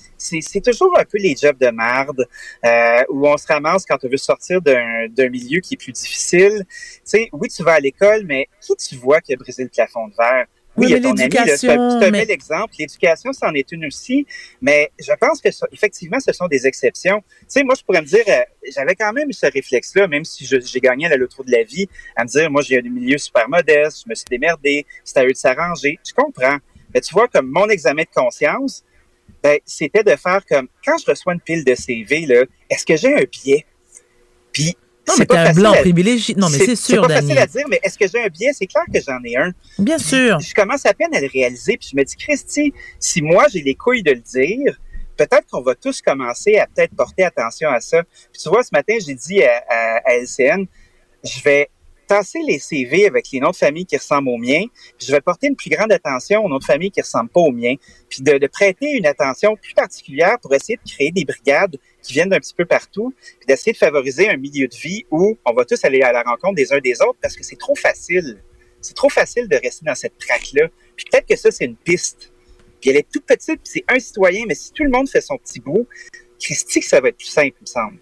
c'est 0.41 0.61
toujours 0.61 0.97
un 0.97 1.05
peu 1.05 1.17
les 1.17 1.35
jobs 1.35 1.57
de 1.57 1.69
marde 1.69 2.27
euh, 2.65 3.03
où 3.09 3.27
on 3.27 3.37
se 3.37 3.47
ramasse 3.47 3.85
quand 3.85 3.97
on 4.03 4.09
veut 4.09 4.17
sortir 4.17 4.61
d'un 4.61 5.29
milieu 5.29 5.59
qui 5.59 5.75
est 5.75 5.77
plus 5.77 5.91
difficile. 5.91 6.65
Tu 6.67 7.01
sais, 7.03 7.29
oui, 7.33 7.49
tu 7.49 7.63
vas 7.63 7.73
à 7.73 7.79
l'école, 7.79 8.23
mais 8.25 8.47
qui 8.61 8.75
tu 8.75 8.95
vois 8.95 9.21
qui 9.21 9.33
a 9.33 9.35
brisé 9.35 9.63
le 9.63 9.69
plafond 9.69 10.07
de 10.07 10.13
verre? 10.15 10.45
Oui, 10.77 10.87
il 10.89 10.91
y 10.91 10.93
a 10.93 11.01
ton 11.01 11.17
ami, 11.17 11.57
c'est 11.57 11.69
un, 11.69 12.11
bel 12.11 12.29
exemple. 12.29 12.75
L'éducation, 12.77 13.33
c'en 13.33 13.51
est 13.53 13.71
une 13.71 13.87
aussi, 13.87 14.27
mais 14.61 14.91
je 14.99 15.11
pense 15.19 15.41
que 15.41 15.49
effectivement, 15.71 16.19
ce 16.19 16.31
sont 16.31 16.47
des 16.47 16.67
exceptions. 16.67 17.23
Tu 17.39 17.45
sais, 17.47 17.63
moi, 17.63 17.73
je 17.75 17.83
pourrais 17.83 18.01
me 18.01 18.05
dire, 18.05 18.23
euh, 18.27 18.41
j'avais 18.75 18.93
quand 18.93 19.11
même 19.11 19.31
ce 19.31 19.47
réflexe-là, 19.47 20.07
même 20.07 20.23
si 20.23 20.45
j'ai 20.45 20.79
gagné 20.79 21.07
à 21.07 21.09
la 21.09 21.17
loterie 21.17 21.45
de 21.45 21.51
la 21.51 21.63
vie, 21.63 21.87
à 22.15 22.23
me 22.23 22.29
dire, 22.29 22.51
moi, 22.51 22.61
j'ai 22.61 22.77
un 22.77 22.83
milieu 22.83 23.17
super 23.17 23.49
modeste, 23.49 24.03
je 24.05 24.09
me 24.09 24.13
suis 24.13 24.27
démerdé, 24.29 24.85
c'est 25.03 25.17
à 25.17 25.25
eux 25.25 25.31
de 25.31 25.35
s'arranger. 25.35 25.97
Je 26.07 26.13
comprends. 26.13 26.57
Mais 26.93 27.01
tu 27.01 27.11
vois, 27.11 27.27
comme 27.27 27.47
mon 27.47 27.67
examen 27.69 28.03
de 28.03 28.13
conscience, 28.13 28.83
ben, 29.43 29.59
c'était 29.65 30.03
de 30.03 30.15
faire 30.15 30.45
comme 30.45 30.67
quand 30.83 30.97
je 30.97 31.09
reçois 31.09 31.33
une 31.33 31.41
pile 31.41 31.63
de 31.63 31.75
CV, 31.75 32.25
là, 32.25 32.43
est-ce 32.69 32.85
que 32.85 32.97
j'ai 32.97 33.13
un 33.13 33.23
biais? 33.23 33.65
Puis 34.51 34.75
non, 35.07 35.13
mais 35.17 35.25
t'es 35.25 35.37
un 35.37 35.53
blanc 35.53 35.73
privilégié. 35.73 36.35
Non, 36.35 36.49
mais 36.49 36.57
c'est 36.57 36.75
sûr, 36.75 37.03
C'est 37.03 37.07
pas 37.07 37.21
facile 37.21 37.37
à 37.37 37.47
dire, 37.47 37.65
mais 37.69 37.79
est-ce 37.81 37.97
que 37.97 38.07
j'ai 38.07 38.21
un 38.21 38.27
biais? 38.27 38.51
C'est 38.53 38.67
clair 38.67 38.83
que 38.93 38.99
j'en 38.99 39.23
ai 39.23 39.37
un. 39.37 39.51
Bien 39.79 39.97
sûr. 39.97 40.39
Je 40.39 40.53
commence 40.53 40.85
à 40.85 40.93
peine 40.93 41.15
à 41.15 41.21
le 41.21 41.27
réaliser, 41.27 41.77
puis 41.77 41.89
je 41.91 41.95
me 41.95 42.03
dis, 42.03 42.15
Christy, 42.17 42.73
si 42.99 43.21
moi 43.21 43.45
j'ai 43.51 43.61
les 43.61 43.75
couilles 43.75 44.03
de 44.03 44.11
le 44.11 44.19
dire, 44.19 44.77
peut-être 45.15 45.47
qu'on 45.49 45.61
va 45.61 45.75
tous 45.75 46.01
commencer 46.01 46.57
à 46.57 46.67
peut-être 46.67 46.93
porter 46.95 47.23
attention 47.23 47.69
à 47.69 47.79
ça. 47.79 48.03
Puis 48.03 48.41
tu 48.41 48.49
vois, 48.49 48.63
ce 48.63 48.69
matin, 48.73 48.95
j'ai 49.05 49.15
dit 49.15 49.43
à, 49.43 49.63
à, 49.69 50.01
à 50.05 50.15
LCN, 50.17 50.65
je 51.23 51.41
vais 51.41 51.69
tasser 52.07 52.39
les 52.47 52.59
CV 52.59 53.05
avec 53.05 53.27
les 53.31 53.39
noms 53.39 53.51
de 53.51 53.55
famille 53.55 53.85
qui 53.85 53.97
ressemblent 53.97 54.29
aux 54.29 54.37
miens, 54.37 54.63
puis 54.97 55.07
je 55.07 55.11
vais 55.11 55.21
porter 55.21 55.47
une 55.47 55.55
plus 55.55 55.69
grande 55.69 55.91
attention 55.91 56.43
aux 56.43 56.49
noms 56.49 56.57
de 56.57 56.63
famille 56.63 56.89
qui 56.89 57.01
ressemblent 57.01 57.29
pas 57.29 57.41
aux 57.41 57.51
miens, 57.51 57.75
puis 58.09 58.21
de, 58.21 58.37
de, 58.37 58.47
prêter 58.47 58.91
une 58.91 59.05
attention 59.05 59.55
plus 59.55 59.73
particulière 59.73 60.37
pour 60.41 60.53
essayer 60.53 60.79
de 60.83 60.89
créer 60.89 61.11
des 61.11 61.25
brigades 61.25 61.77
qui 62.01 62.13
viennent 62.13 62.29
d'un 62.29 62.39
petit 62.39 62.53
peu 62.55 62.65
partout, 62.65 63.13
puis 63.19 63.45
d'essayer 63.47 63.73
de 63.73 63.77
favoriser 63.77 64.29
un 64.29 64.37
milieu 64.37 64.67
de 64.67 64.75
vie 64.75 65.05
où 65.11 65.37
on 65.45 65.53
va 65.53 65.65
tous 65.65 65.83
aller 65.83 66.01
à 66.01 66.11
la 66.11 66.23
rencontre 66.23 66.55
des 66.55 66.71
uns 66.73 66.79
des 66.79 67.01
autres 67.01 67.19
parce 67.21 67.35
que 67.35 67.43
c'est 67.43 67.57
trop 67.57 67.75
facile. 67.75 68.41
C'est 68.81 68.95
trop 68.95 69.09
facile 69.09 69.47
de 69.47 69.55
rester 69.57 69.85
dans 69.85 69.95
cette 69.95 70.17
traque-là. 70.17 70.69
Puis 70.95 71.05
peut-être 71.11 71.27
que 71.27 71.35
ça, 71.35 71.51
c'est 71.51 71.65
une 71.65 71.75
piste. 71.75 72.31
Puis 72.79 72.91
elle 72.91 72.97
est 72.97 73.07
toute 73.11 73.25
petite, 73.25 73.61
puis 73.61 73.71
c'est 73.73 73.85
un 73.87 73.99
citoyen, 73.99 74.45
mais 74.47 74.55
si 74.55 74.71
tout 74.71 74.83
le 74.83 74.89
monde 74.89 75.09
fait 75.09 75.21
son 75.21 75.37
petit 75.37 75.59
bout, 75.59 75.87
Christy, 76.39 76.81
ça 76.81 77.01
va 77.01 77.09
être 77.09 77.17
plus 77.17 77.25
simple, 77.25 77.55
il 77.59 77.63
me 77.63 77.65
semble 77.65 77.99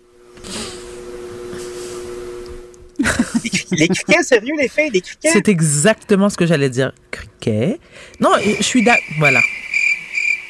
les, 3.72 3.88
criquets, 3.88 4.24
sérieux, 4.24 4.54
les 4.60 4.68
filles, 4.68 4.90
les 4.92 5.02
criquets? 5.02 5.30
C'est 5.32 5.48
exactement 5.48 6.30
ce 6.30 6.38
que 6.38 6.46
j'allais 6.46 6.70
dire. 6.70 6.94
Criquets? 7.12 7.80
Non, 8.20 8.32
je 8.44 8.64
suis 8.64 8.84
d'accord. 8.84 9.04
Voilà. 9.20 9.40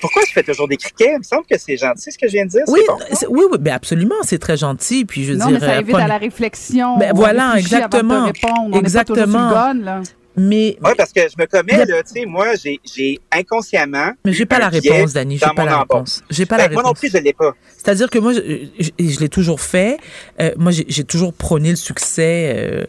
Pourquoi 0.01 0.21
je 0.27 0.33
fais 0.33 0.43
toujours 0.43 0.67
des 0.67 0.77
criquets? 0.77 1.13
Il 1.13 1.19
me 1.19 1.23
semble 1.23 1.45
que 1.49 1.57
c'est 1.57 1.77
gentil 1.77 2.11
ce 2.11 2.17
que 2.17 2.27
je 2.27 2.33
viens 2.33 2.45
de 2.45 2.51
dire. 2.51 2.63
Oui, 2.67 2.81
oui, 3.29 3.43
oui, 3.51 3.57
ben 3.59 3.73
absolument, 3.73 4.15
c'est 4.23 4.37
très 4.37 4.57
gentil. 4.57 5.05
Puis 5.05 5.23
je 5.23 5.33
non, 5.33 5.49
mais 5.49 5.59
ça 5.59 5.77
invite 5.77 5.95
à 5.95 6.07
la 6.07 6.17
réflexion. 6.17 6.97
Ben, 6.97 7.11
voilà, 7.13 7.55
exactement. 7.57 8.31
On 8.71 8.79
exactement. 8.79 9.49
Pas 9.49 9.73
là. 9.73 10.01
Mais 10.37 10.77
oui, 10.83 10.91
parce 10.97 11.13
que 11.13 11.21
je 11.21 11.35
me 11.41 11.45
commets 11.45 11.85
là, 11.85 12.03
tu 12.03 12.13
sais, 12.13 12.25
moi 12.25 12.47
j'ai 12.55 13.19
inconsciemment. 13.31 14.11
Mais 14.25 14.33
j'ai 14.33 14.45
pas 14.45 14.59
la 14.59 14.69
réponse, 14.69 15.13
Dani. 15.13 15.37
J'ai 15.37 15.53
pas 15.55 15.65
la 15.65 15.79
réponse. 15.79 16.23
J'ai 16.29 16.45
pas 16.45 16.57
la 16.57 16.63
réponse. 16.63 16.75
Moi 16.75 16.83
non 16.83 16.93
plus, 16.93 17.11
je 17.11 17.17
l'ai 17.17 17.33
pas. 17.33 17.53
C'est-à-dire 17.77 18.09
que 18.09 18.19
moi, 18.19 18.33
je, 18.33 18.39
je, 18.99 19.19
l'ai 19.19 19.29
toujours 19.29 19.61
fait. 19.61 19.97
Euh, 20.41 20.51
moi, 20.57 20.71
j'ai 20.71 21.03
toujours 21.03 21.33
prôné 21.33 21.69
le 21.69 21.75
succès. 21.75 22.53
Euh, 22.55 22.85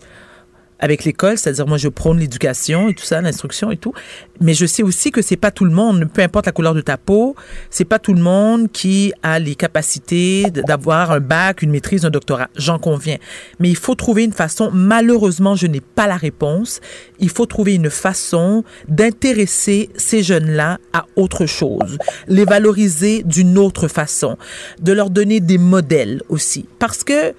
avec 0.79 1.05
l'école, 1.05 1.39
c'est-à-dire 1.39 1.67
moi 1.67 1.79
je 1.79 1.89
prône 1.89 2.19
l'éducation 2.19 2.89
et 2.89 2.95
tout 2.95 3.05
ça, 3.05 3.21
l'instruction 3.21 3.71
et 3.71 3.77
tout, 3.77 3.95
mais 4.41 4.55
je 4.55 4.67
sais 4.67 4.83
aussi 4.83 5.11
que 5.11 5.23
c'est 5.23 5.37
pas 5.37 5.51
tout 5.51 5.65
le 5.65 5.71
monde, 5.71 6.07
peu 6.13 6.23
importe 6.23 6.47
la 6.47 6.53
couleur 6.53 6.75
de 6.75 6.81
ta 6.81 6.97
peau, 6.97 7.35
c'est 7.71 7.85
pas 7.85 7.99
tout 7.99 8.13
le 8.13 8.21
monde 8.21 8.71
qui 8.71 9.13
a 9.23 9.39
les 9.39 9.55
capacités 9.55 10.51
d'avoir 10.51 11.11
un 11.11 11.21
bac, 11.21 11.63
une 11.63 11.71
maîtrise, 11.71 12.05
un 12.05 12.11
doctorat, 12.11 12.49
j'en 12.57 12.79
conviens. 12.79 13.17
Mais 13.59 13.69
il 13.69 13.77
faut 13.77 13.95
trouver 13.95 14.25
une 14.25 14.33
façon, 14.33 14.71
malheureusement, 14.73 15.57
je 15.57 15.67
n'ai 15.67 15.81
pas 15.81 16.07
la 16.07 16.17
réponse, 16.17 16.81
il 17.19 17.31
faut 17.31 17.47
trouver 17.47 17.75
une 17.75 17.91
façon 17.91 18.65
d'intéresser 18.89 19.91
ces 19.97 20.23
jeunes-là 20.23 20.79
à 20.93 21.07
autre 21.17 21.47
chose, 21.47 21.99
les 22.29 22.45
valoriser 22.45 23.23
d'une 23.23 23.59
autre 23.59 23.89
façon, 23.89 24.37
de 24.81 24.93
leur 24.93 25.11
donner 25.11 25.41
des 25.41 25.59
modèles 25.59 26.23
aussi. 26.29 26.67
Parce 26.79 27.05
que 27.05 27.35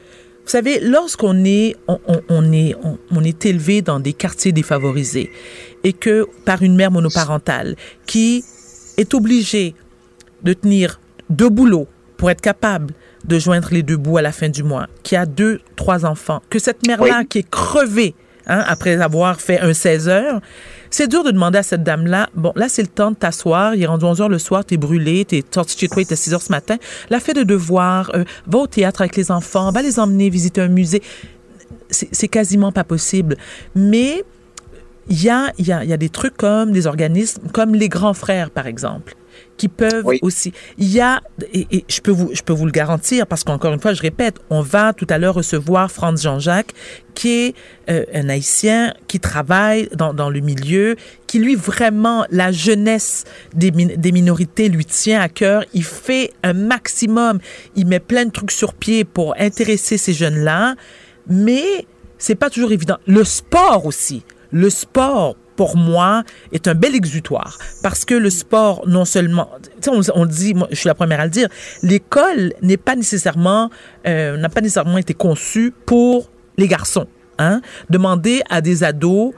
vous 0.47 0.51
savez, 0.51 0.79
lorsqu'on 0.79 1.43
est, 1.43 1.75
on, 1.89 2.53
est, 2.53 2.73
on, 3.11 3.21
est 3.21 3.45
élevé 3.45 3.81
dans 3.81 3.99
des 3.99 4.13
quartiers 4.13 4.53
défavorisés 4.53 5.29
et 5.83 5.91
que 5.91 6.25
par 6.45 6.63
une 6.63 6.73
mère 6.73 6.89
monoparentale 6.89 7.75
qui 8.05 8.45
est 8.95 9.13
obligée 9.13 9.75
de 10.43 10.53
tenir 10.53 11.01
deux 11.29 11.49
boulots 11.49 11.89
pour 12.15 12.31
être 12.31 12.39
capable 12.39 12.93
de 13.25 13.37
joindre 13.39 13.67
les 13.73 13.83
deux 13.83 13.97
bouts 13.97 14.19
à 14.19 14.21
la 14.21 14.31
fin 14.31 14.47
du 14.47 14.63
mois, 14.63 14.87
qui 15.03 15.17
a 15.17 15.25
deux, 15.25 15.59
trois 15.75 16.05
enfants, 16.05 16.41
que 16.49 16.59
cette 16.59 16.87
mère-là 16.87 17.25
qui 17.25 17.39
est 17.39 17.49
crevée 17.49 18.15
hein, 18.45 18.63
après 18.67 19.01
avoir 19.01 19.41
fait 19.41 19.59
un 19.59 19.73
16 19.73 20.07
heures, 20.07 20.39
c'est 20.89 21.07
dur 21.07 21.23
de 21.23 21.31
demander 21.31 21.59
à 21.59 21.63
cette 21.63 21.83
dame-là, 21.83 22.29
bon, 22.35 22.53
là, 22.55 22.69
c'est 22.69 22.81
le 22.81 22.87
temps 22.87 23.11
de 23.11 23.15
t'asseoir, 23.15 23.75
il 23.75 23.83
est 23.83 23.87
rendu 23.87 24.05
11 24.05 24.21
heures 24.21 24.29
le 24.29 24.39
soir, 24.39 24.65
t'es 24.65 24.77
brûlé, 24.77 25.25
t'es 25.25 25.43
sorti 25.51 25.77
chez 25.77 25.87
toi, 25.87 26.01
il 26.01 26.03
était 26.03 26.15
6 26.15 26.33
heures 26.33 26.41
ce 26.41 26.51
matin. 26.51 26.77
La 27.09 27.19
fait 27.19 27.33
de 27.33 27.43
devoir, 27.43 28.11
euh, 28.15 28.23
va 28.47 28.59
au 28.59 28.67
théâtre 28.67 29.01
avec 29.01 29.15
les 29.15 29.31
enfants, 29.31 29.71
va 29.71 29.81
les 29.81 29.99
emmener 29.99 30.29
visiter 30.29 30.61
un 30.61 30.67
musée. 30.67 31.01
C'est 31.89 32.27
quasiment 32.27 32.73
pas 32.73 32.83
possible. 32.83 33.37
Mais 33.73 34.23
il 35.09 35.23
y 35.23 35.29
a, 35.29 35.53
y, 35.57 35.71
a, 35.71 35.85
y 35.85 35.93
a 35.93 35.97
des 35.97 36.09
trucs 36.09 36.35
comme 36.35 36.71
des 36.71 36.85
organismes, 36.85 37.43
comme 37.53 37.73
les 37.75 37.87
grands 37.87 38.13
frères, 38.13 38.49
par 38.49 38.67
exemple 38.67 39.15
qui 39.57 39.67
peuvent 39.67 40.05
aussi. 40.21 40.53
Il 40.77 40.87
y 40.87 41.01
a, 41.01 41.21
et, 41.53 41.83
je, 41.89 41.99
peux 42.01 42.11
vous, 42.11 42.29
je 42.33 42.41
peux 42.41 42.53
vous 42.53 42.65
le 42.65 42.71
garantir, 42.71 43.27
parce 43.27 43.43
qu'encore 43.43 43.73
une 43.73 43.79
fois, 43.79 43.93
je 43.93 44.01
répète, 44.01 44.35
on 44.49 44.61
va 44.61 44.93
tout 44.93 45.07
à 45.09 45.17
l'heure 45.17 45.33
recevoir 45.33 45.91
Franz 45.91 46.21
Jean-Jacques, 46.23 46.73
qui 47.15 47.31
est 47.31 47.55
euh, 47.89 48.05
un 48.13 48.29
Haïtien 48.29 48.93
qui 49.07 49.19
travaille 49.19 49.89
dans, 49.95 50.13
dans, 50.13 50.29
le 50.29 50.39
milieu, 50.39 50.95
qui 51.25 51.39
lui 51.39 51.55
vraiment, 51.55 52.25
la 52.29 52.51
jeunesse 52.51 53.23
des, 53.53 53.71
des 53.71 54.11
minorités 54.11 54.69
lui 54.69 54.85
tient 54.85 55.19
à 55.19 55.29
cœur. 55.29 55.63
Il 55.73 55.83
fait 55.83 56.31
un 56.43 56.53
maximum, 56.53 57.39
il 57.75 57.87
met 57.87 57.99
plein 57.99 58.25
de 58.25 58.31
trucs 58.31 58.51
sur 58.51 58.73
pied 58.73 59.03
pour 59.03 59.35
intéresser 59.39 59.97
ces 59.97 60.13
jeunes-là, 60.13 60.75
mais 61.27 61.87
c'est 62.17 62.35
pas 62.35 62.49
toujours 62.49 62.71
évident. 62.71 62.97
Le 63.07 63.23
sport 63.23 63.85
aussi. 63.85 64.23
Le 64.51 64.69
sport 64.69 65.35
pour 65.57 65.75
moi, 65.75 66.23
est 66.53 66.69
un 66.69 66.75
bel 66.75 66.95
exutoire. 66.95 67.57
Parce 67.83 68.05
que 68.05 68.13
le 68.13 68.29
sport, 68.29 68.83
non 68.87 69.03
seulement, 69.03 69.49
on, 69.87 70.25
dit, 70.25 70.53
je 70.69 70.75
suis 70.75 70.87
la 70.87 70.95
première 70.95 71.19
à 71.19 71.25
le 71.25 71.31
dire, 71.31 71.49
l'école 71.83 72.53
n'est 72.61 72.77
pas 72.77 72.95
nécessairement, 72.95 73.69
euh, 74.07 74.37
n'a 74.37 74.47
pas 74.47 74.61
nécessairement 74.61 74.99
été 74.99 75.13
conçue 75.13 75.73
pour 75.85 76.29
les 76.57 76.69
garçons. 76.69 77.07
Hein? 77.39 77.61
Demander 77.89 78.41
à 78.49 78.61
des 78.61 78.83
ados 78.85 79.33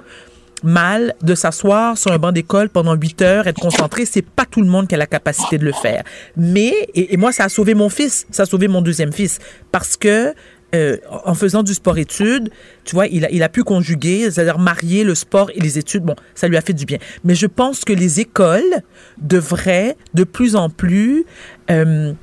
mal 0.62 1.16
de 1.22 1.36
s'asseoir 1.36 1.98
sur 1.98 2.12
un 2.12 2.18
banc 2.18 2.34
d'école 2.34 2.70
pendant 2.70 2.94
huit 2.94 3.22
heures, 3.22 3.48
être 3.48 3.62
concentré, 3.62 4.06
c'est 4.06 4.22
pas 4.22 4.46
tout 4.46 4.62
le 4.62 4.68
monde 4.68 4.88
qui 4.88 4.96
a 4.96 4.98
la 4.98 5.08
capacité 5.08 5.58
de 5.58 5.64
le 5.64 5.72
faire. 5.72 6.04
Mais, 6.36 6.74
et, 6.94 7.16
moi, 7.16 7.32
ça 7.32 7.46
a 7.46 7.50
sauvé 7.50 7.74
mon 7.74 7.90
fils, 7.90 8.28
ça 8.30 8.44
a 8.44 8.46
sauvé 8.46 8.68
mon 8.68 8.82
deuxième 8.82 9.14
fils, 9.14 9.40
parce 9.72 9.96
que 9.96 10.34
euh, 10.76 10.98
en 11.10 11.34
faisant 11.34 11.64
du 11.64 11.74
sport-études, 11.74 12.52
tu 12.86 12.96
vois, 12.96 13.08
il 13.08 13.26
a, 13.26 13.32
il 13.32 13.42
a 13.42 13.50
pu 13.50 13.64
conjuguer, 13.64 14.30
c'est-à-dire 14.30 14.60
marier 14.60 15.04
le 15.04 15.16
sport 15.16 15.50
et 15.56 15.60
les 15.60 15.78
études. 15.78 16.04
Bon, 16.04 16.16
ça 16.36 16.48
lui 16.48 16.58
a 16.58 16.62
fait 16.62 16.74
du 16.74 16.86
bien. 16.86 17.00
Mais 17.24 17.36
je 17.36 17.48
pense 17.48 17.84
que 17.84 17.94
les 17.94 18.20
écoles 18.20 18.82
devraient 19.18 19.96
de 20.14 20.24
plus 20.24 20.56
en 20.56 20.70
plus, 20.70 21.26
euh, 21.72 22.14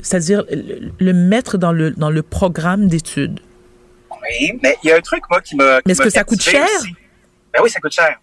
c'est-à-dire 0.00 0.44
le, 0.50 1.12
mettre 1.12 1.58
dans 1.58 1.72
le, 1.72 1.90
dans 1.90 2.10
le 2.10 2.22
programme 2.22 2.88
d'études. 2.88 3.40
Oui, 4.10 4.58
mais 4.62 4.76
il 4.82 4.88
y 4.88 4.92
a 4.92 4.96
un 4.96 5.00
truc, 5.00 5.22
moi, 5.30 5.40
qui 5.40 5.56
m'a. 5.56 5.80
Mais 5.84 5.92
est-ce 5.92 6.02
que 6.02 6.10
ça 6.10 6.24
coûte 6.24 6.42
cher? 6.42 6.66
Ben 7.52 7.60
oui, 7.62 7.70
ça 7.70 7.80
coûte 7.80 7.92
cher. 7.92 8.18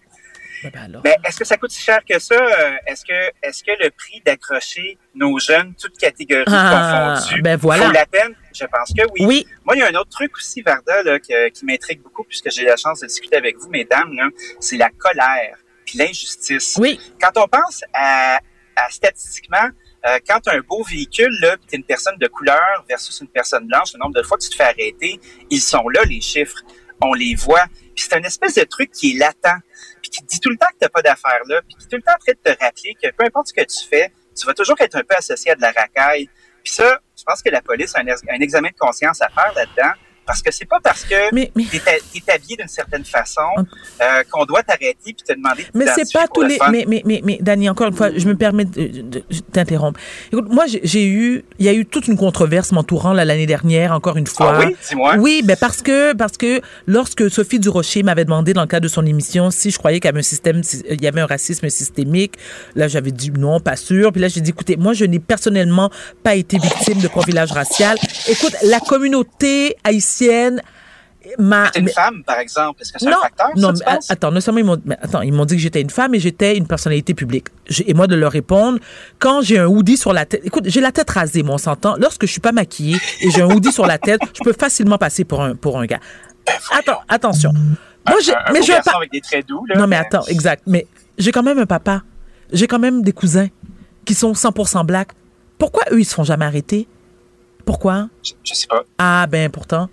Ben, 0.70 1.00
ben 1.02 1.14
est-ce 1.24 1.38
que 1.38 1.44
ça 1.44 1.56
coûte 1.56 1.70
si 1.70 1.82
cher 1.82 2.00
que 2.08 2.18
ça? 2.18 2.34
Euh, 2.34 2.76
est-ce 2.86 3.04
que, 3.04 3.32
est-ce 3.42 3.62
que 3.62 3.72
le 3.82 3.90
prix 3.90 4.22
d'accrocher 4.24 4.98
nos 5.14 5.38
jeunes, 5.38 5.74
toutes 5.80 5.98
catégories 5.98 6.44
ah, 6.46 7.16
confondues, 7.18 7.42
ben 7.42 7.56
voilà. 7.56 7.86
vaut 7.86 7.92
la 7.92 8.06
peine? 8.06 8.34
Je 8.52 8.64
pense 8.64 8.92
que 8.96 9.02
oui. 9.12 9.26
oui. 9.26 9.46
Moi, 9.64 9.76
il 9.76 9.80
y 9.80 9.82
a 9.82 9.88
un 9.88 9.94
autre 9.94 10.10
truc 10.10 10.36
aussi, 10.36 10.62
Varda, 10.62 11.02
là, 11.02 11.18
qui, 11.18 11.32
qui 11.52 11.64
m'intrigue 11.64 12.02
beaucoup, 12.02 12.24
puisque 12.24 12.50
j'ai 12.50 12.64
la 12.64 12.76
chance 12.76 13.00
de 13.00 13.06
discuter 13.06 13.36
avec 13.36 13.56
vous, 13.58 13.68
mesdames, 13.68 14.12
c'est 14.60 14.76
la 14.76 14.90
colère 14.90 15.56
puis 15.84 15.98
l'injustice. 15.98 16.76
Oui. 16.78 16.98
Quand 17.20 17.36
on 17.36 17.46
pense 17.46 17.84
à, 17.92 18.40
à 18.76 18.90
statistiquement, 18.90 19.68
euh, 20.06 20.18
quand 20.26 20.40
tu 20.40 20.50
as 20.50 20.54
un 20.54 20.60
beau 20.60 20.82
véhicule, 20.82 21.34
tu 21.68 21.74
es 21.74 21.78
une 21.78 21.84
personne 21.84 22.16
de 22.18 22.26
couleur 22.26 22.84
versus 22.88 23.20
une 23.20 23.28
personne 23.28 23.66
blanche, 23.66 23.94
le 23.94 24.00
nombre 24.00 24.14
de 24.14 24.22
fois 24.22 24.36
que 24.36 24.42
tu 24.42 24.50
te 24.50 24.56
fais 24.56 24.64
arrêter, 24.64 25.20
ils 25.50 25.60
sont 25.60 25.88
là, 25.88 26.02
les 26.04 26.20
chiffres. 26.20 26.58
On 27.00 27.12
les 27.12 27.34
voit. 27.34 27.66
Puis 27.94 28.06
c'est 28.08 28.14
un 28.14 28.22
espèce 28.22 28.54
de 28.54 28.64
truc 28.64 28.90
qui 28.90 29.12
est 29.12 29.18
latent 29.18 29.60
puis 30.04 30.10
qui 30.10 30.22
te 30.22 30.26
dit 30.26 30.38
tout 30.38 30.50
le 30.50 30.58
temps 30.58 30.66
que 30.78 30.84
tu 30.84 30.90
pas 30.90 31.00
d'affaires 31.00 31.40
là, 31.48 31.62
puis 31.62 31.76
qui 31.76 31.86
est 31.86 31.88
tout 31.88 31.96
le 31.96 32.02
temps 32.02 32.12
en 32.12 32.30
de 32.30 32.54
te 32.54 32.62
rappeler 32.62 32.94
que 33.02 33.10
peu 33.16 33.24
importe 33.24 33.48
ce 33.48 33.54
que 33.54 33.64
tu 33.64 33.88
fais, 33.88 34.12
tu 34.38 34.46
vas 34.46 34.52
toujours 34.52 34.78
être 34.80 34.96
un 34.96 35.02
peu 35.02 35.16
associé 35.16 35.52
à 35.52 35.54
de 35.54 35.62
la 35.62 35.72
racaille. 35.72 36.28
Puis 36.62 36.74
ça, 36.74 37.00
je 37.16 37.22
pense 37.24 37.40
que 37.40 37.48
la 37.48 37.62
police 37.62 37.94
a 37.96 38.00
un 38.00 38.40
examen 38.40 38.68
de 38.68 38.76
conscience 38.78 39.22
à 39.22 39.30
faire 39.30 39.52
là-dedans. 39.54 39.92
Parce 40.26 40.42
que 40.42 40.50
c'est 40.50 40.64
pas 40.64 40.78
parce 40.82 41.04
que 41.04 41.34
mais, 41.34 41.50
mais... 41.54 41.64
tu 41.64 41.76
es, 41.76 42.32
habillé 42.32 42.56
d'une 42.56 42.68
certaine 42.68 43.04
façon 43.04 43.42
euh, 44.00 44.22
qu'on 44.30 44.44
doit 44.44 44.62
t'arrêter 44.62 44.96
puis 45.04 45.14
te 45.14 45.32
demander 45.32 45.64
de 45.64 45.68
Mais 45.74 45.86
c'est 45.94 46.10
pas 46.12 46.26
tous 46.28 46.42
les. 46.42 46.58
Mais, 46.70 46.84
mais, 46.88 47.02
mais, 47.04 47.20
mais, 47.24 47.38
Dani, 47.40 47.68
encore 47.68 47.88
une 47.88 47.96
fois, 47.96 48.10
je 48.16 48.26
me 48.26 48.34
permets 48.34 48.64
de, 48.64 49.20
t'interrompre. 49.52 50.00
Écoute, 50.32 50.48
moi, 50.50 50.64
j'ai 50.66 51.06
eu. 51.06 51.44
Il 51.58 51.66
y 51.66 51.68
a 51.68 51.72
eu 51.72 51.86
toute 51.86 52.08
une 52.08 52.16
controverse 52.16 52.72
m'entourant 52.72 53.12
l'année 53.12 53.46
dernière, 53.46 53.92
encore 53.92 54.16
une 54.16 54.26
fois. 54.26 54.54
Ah 54.56 54.64
oui, 54.66 54.76
dis-moi. 54.88 55.16
Oui, 55.18 55.42
ben 55.44 55.56
parce 55.56 55.82
que, 55.82 56.14
parce 56.14 56.36
que 56.36 56.60
lorsque 56.86 57.30
Sophie 57.30 57.58
Durocher 57.58 58.02
m'avait 58.02 58.24
demandé 58.24 58.52
dans 58.52 58.62
le 58.62 58.66
cadre 58.66 58.84
de 58.84 58.88
son 58.88 59.04
émission 59.04 59.50
si 59.50 59.70
je 59.70 59.78
croyais 59.78 60.00
qu'il 60.00 60.08
y 60.08 60.10
avait 60.10 60.20
un 60.20 60.22
système, 60.22 60.62
il 60.88 61.02
y 61.02 61.06
avait 61.06 61.20
un 61.20 61.26
racisme 61.26 61.68
systémique, 61.68 62.34
là, 62.74 62.88
j'avais 62.88 63.12
dit 63.12 63.30
non, 63.30 63.60
pas 63.60 63.76
sûr. 63.76 64.12
Puis 64.12 64.20
là, 64.20 64.28
j'ai 64.28 64.40
dit, 64.40 64.50
écoutez, 64.50 64.76
moi, 64.76 64.92
je 64.92 65.04
n'ai 65.04 65.18
personnellement 65.18 65.90
pas 66.22 66.34
été 66.34 66.58
victime 66.58 67.00
de 67.00 67.08
profilage 67.08 67.52
racial. 67.52 67.96
Écoute, 68.28 68.54
la 68.62 68.80
communauté 68.80 69.76
haïtienne 69.84 70.13
Ma, 71.38 71.70
une 71.76 71.88
femme, 71.88 72.22
par 72.24 72.38
exemple. 72.38 72.82
Est-ce 72.82 72.92
que 72.92 72.98
c'est 72.98 73.08
un 73.08 73.16
facteur? 73.16 73.48
Non, 73.56 73.72
mais 73.72 73.96
attends, 74.08 74.30
non 74.30 74.40
seulement 74.40 74.60
ils 74.60 74.64
m'ont, 74.66 74.82
attends, 75.00 75.22
ils 75.22 75.32
m'ont 75.32 75.46
dit 75.46 75.56
que 75.56 75.60
j'étais 75.62 75.80
une 75.80 75.90
femme 75.90 76.14
et 76.14 76.20
j'étais 76.20 76.56
une 76.56 76.66
personnalité 76.66 77.14
publique. 77.14 77.48
Et 77.86 77.94
moi, 77.94 78.06
de 78.06 78.14
leur 78.14 78.30
répondre, 78.30 78.78
quand 79.18 79.40
j'ai 79.40 79.58
un 79.58 79.66
hoodie 79.66 79.96
sur 79.96 80.12
la 80.12 80.26
tête, 80.26 80.42
écoute, 80.44 80.64
j'ai 80.66 80.80
la 80.80 80.92
tête 80.92 81.08
rasée, 81.10 81.42
moi, 81.42 81.54
on 81.54 81.58
s'entend. 81.58 81.96
Lorsque 81.98 82.26
je 82.26 82.30
suis 82.30 82.40
pas 82.40 82.52
maquillée 82.52 82.98
et 83.22 83.30
j'ai 83.30 83.40
un 83.40 83.50
hoodie 83.50 83.72
sur 83.72 83.86
la 83.86 83.96
tête, 83.98 84.20
je 84.34 84.44
peux 84.44 84.52
facilement 84.52 84.98
passer 84.98 85.24
pour 85.24 85.42
un, 85.42 85.54
pour 85.54 85.78
un 85.78 85.86
gars. 85.86 86.00
Attends, 86.70 87.00
attention. 87.08 87.52
Moi, 88.06 88.18
j'ai, 88.22 88.34
mais 88.52 88.60
j'ai 88.62 88.74
un 88.74 88.82
avec 88.94 89.10
des 89.10 89.22
traits 89.22 89.48
doux, 89.48 89.64
là, 89.64 89.76
Non, 89.76 89.86
mais 89.86 89.96
attends, 89.96 90.26
exact. 90.26 90.64
Mais 90.66 90.86
j'ai 91.16 91.32
quand 91.32 91.42
même 91.42 91.58
un 91.58 91.66
papa. 91.66 92.02
J'ai 92.52 92.66
quand 92.66 92.78
même 92.78 93.02
des 93.02 93.12
cousins 93.12 93.48
qui 94.04 94.12
sont 94.12 94.32
100% 94.32 94.84
black. 94.84 95.12
Pourquoi 95.56 95.84
eux, 95.90 96.00
ils 96.00 96.04
se 96.04 96.14
font 96.14 96.24
jamais 96.24 96.44
arrêter? 96.44 96.86
Pourquoi? 97.64 98.08
Je, 98.22 98.32
je 98.44 98.52
sais 98.52 98.66
pas. 98.66 98.82
Ah, 98.98 99.26
ben, 99.26 99.50
pourtant. 99.50 99.88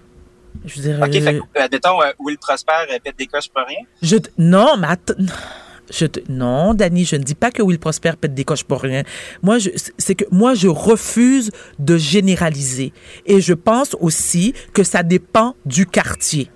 Je 0.65 0.75
veux 0.75 0.81
dire, 0.81 1.01
OK, 1.01 1.11
fait, 1.11 1.35
euh, 1.35 1.41
admettons, 1.55 2.01
euh, 2.01 2.11
Will 2.19 2.37
Prosper 2.37 2.71
euh, 2.91 2.99
pète 3.03 3.17
des 3.17 3.27
coches 3.27 3.49
pour 3.49 3.63
rien? 3.65 3.79
Je, 4.01 4.17
non, 4.37 4.77
mais 4.77 4.87
attends. 4.87 5.13
Je 5.93 6.05
te, 6.05 6.21
non, 6.29 6.73
Dani, 6.73 7.03
je 7.03 7.17
ne 7.17 7.23
dis 7.23 7.35
pas 7.35 7.51
que 7.51 7.61
Will 7.61 7.77
Prosper 7.77 8.13
pète 8.21 8.33
des 8.33 8.45
coches 8.45 8.63
pour 8.63 8.79
rien. 8.79 9.03
Moi, 9.41 9.57
c'est 9.97 10.15
que 10.15 10.23
moi, 10.31 10.53
je 10.53 10.69
refuse 10.69 11.51
de 11.79 11.97
généraliser. 11.97 12.93
Et 13.25 13.41
je 13.41 13.53
pense 13.53 13.97
aussi 13.99 14.53
que 14.73 14.83
ça 14.83 15.03
dépend 15.03 15.53
du 15.65 15.85
quartier. 15.85 16.49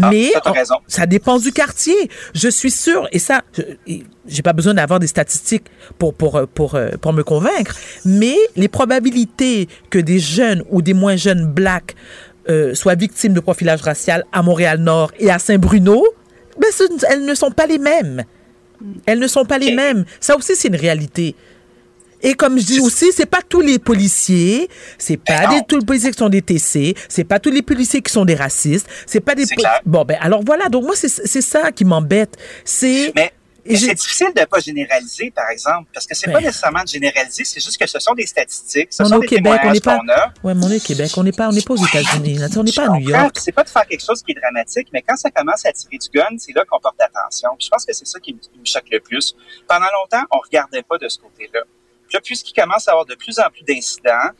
Ah, 0.00 0.10
mais 0.10 0.30
ça, 0.30 0.78
ça, 0.86 1.06
dépend 1.06 1.40
du 1.40 1.50
quartier. 1.50 2.08
Je 2.36 2.48
suis 2.48 2.70
sûre, 2.70 3.08
et 3.10 3.18
ça, 3.18 3.42
j'ai 4.26 4.42
pas 4.42 4.52
besoin 4.52 4.74
d'avoir 4.74 5.00
des 5.00 5.08
statistiques 5.08 5.66
pour, 5.98 6.14
pour, 6.14 6.46
pour, 6.54 6.78
pour 7.00 7.12
me 7.12 7.24
convaincre, 7.24 7.74
mais 8.04 8.36
les 8.54 8.68
probabilités 8.68 9.66
que 9.90 9.98
des 9.98 10.20
jeunes 10.20 10.62
ou 10.70 10.82
des 10.82 10.94
moins 10.94 11.16
jeunes 11.16 11.46
blacks 11.46 11.96
euh, 12.48 12.74
soient 12.74 12.94
victimes 12.94 13.32
de 13.32 13.40
profilage 13.40 13.82
racial 13.82 14.24
à 14.32 14.42
Montréal-Nord 14.42 15.12
et 15.18 15.30
à 15.30 15.38
Saint-Bruno, 15.38 16.04
ben, 16.58 16.68
elles 17.10 17.24
ne 17.24 17.34
sont 17.34 17.50
pas 17.50 17.66
les 17.66 17.78
mêmes. 17.78 18.24
Elles 19.06 19.18
ne 19.18 19.28
sont 19.28 19.44
pas 19.44 19.58
les 19.58 19.74
mêmes. 19.74 20.04
Ça 20.20 20.36
aussi, 20.36 20.56
c'est 20.56 20.68
une 20.68 20.76
réalité. 20.76 21.36
Et 22.22 22.34
comme 22.34 22.58
je 22.58 22.64
dis 22.64 22.80
aussi, 22.80 23.10
c'est 23.12 23.26
pas 23.26 23.40
tous 23.46 23.60
les 23.60 23.78
policiers, 23.78 24.68
c'est 24.96 25.16
pas 25.16 25.48
des, 25.48 25.60
tous 25.66 25.78
les 25.78 25.84
policiers 25.84 26.12
qui 26.12 26.18
sont 26.18 26.28
des 26.28 26.40
TC, 26.42 26.94
c'est 27.08 27.24
pas 27.24 27.40
tous 27.40 27.50
les 27.50 27.62
policiers 27.62 28.00
qui 28.00 28.12
sont 28.12 28.24
des 28.24 28.36
racistes, 28.36 28.86
c'est 29.06 29.20
pas 29.20 29.34
des 29.34 29.44
bon 29.84 30.04
ben 30.04 30.16
alors 30.20 30.42
voilà, 30.44 30.68
donc 30.68 30.84
moi 30.84 30.94
c'est 30.94 31.40
ça 31.40 31.72
qui 31.72 31.84
m'embête, 31.84 32.36
c'est 32.64 33.12
c'est 33.64 33.94
difficile 33.94 34.28
de 34.34 34.40
ne 34.40 34.44
pas 34.46 34.58
généraliser, 34.60 35.30
par 35.30 35.48
exemple, 35.50 35.88
parce 35.94 36.06
que 36.06 36.14
c'est 36.14 36.26
Ben. 36.26 36.32
pas 36.34 36.40
nécessairement 36.40 36.82
de 36.82 36.88
généraliser, 36.88 37.44
c'est 37.44 37.60
juste 37.60 37.78
que 37.78 37.86
ce 37.86 37.98
sont 37.98 38.14
des 38.14 38.26
statistiques, 38.26 38.88
ce 38.92 39.02
On 39.02 39.06
sont 39.08 39.18
des 39.20 39.26
Québec, 39.26 39.52
on 39.52 39.56
témoignages 39.58 39.74
n'est 39.74 39.80
pas- 39.80 39.98
qu'on 39.98 40.08
a. 40.08 40.32
Ouais, 40.44 40.54
mais 40.54 40.64
on 40.66 40.70
est 40.70 40.76
au 40.76 40.86
Québec, 40.86 41.10
on 41.16 41.22
n'est 41.22 41.32
pas, 41.32 41.48
on 41.48 41.52
pas 41.60 41.74
aux 41.74 41.86
États-Unis, 41.86 42.38
on 42.56 42.62
n'est 42.64 42.72
pas 42.72 42.84
à 42.86 42.88
New 42.98 43.08
York. 43.08 43.36
C'est 43.38 43.52
pas 43.52 43.64
de 43.64 43.68
faire 43.68 43.86
quelque 43.86 44.04
chose 44.04 44.22
qui 44.22 44.32
est 44.32 44.40
dramatique, 44.40 44.88
mais 44.92 45.02
quand 45.02 45.16
ça 45.16 45.30
commence 45.30 45.64
à 45.66 45.72
tirer 45.72 45.98
du 45.98 46.08
gun, 46.12 46.36
c'est 46.38 46.52
là 46.54 46.64
qu'on 46.68 46.80
porte 46.80 47.00
attention. 47.00 47.50
Puis 47.58 47.66
je 47.66 47.70
pense 47.70 47.84
que 47.84 47.92
c'est 47.92 48.06
ça 48.06 48.18
qui 48.20 48.34
me, 48.34 48.38
qui 48.40 48.50
me 48.58 48.64
choque 48.64 48.88
le 48.90 49.00
plus. 49.00 49.34
Pendant 49.68 49.86
longtemps, 50.00 50.24
on 50.30 50.38
regardait 50.38 50.82
pas 50.82 50.98
de 50.98 51.08
ce 51.08 51.18
côté-là. 51.18 51.60
Puis 52.08 52.16
là, 52.16 52.20
puisqu'il 52.22 52.52
commence 52.52 52.88
à 52.88 52.90
avoir 52.90 53.06
de 53.06 53.14
plus 53.14 53.38
en 53.38 53.48
plus 53.50 53.62
d'incidents, 53.62 54.30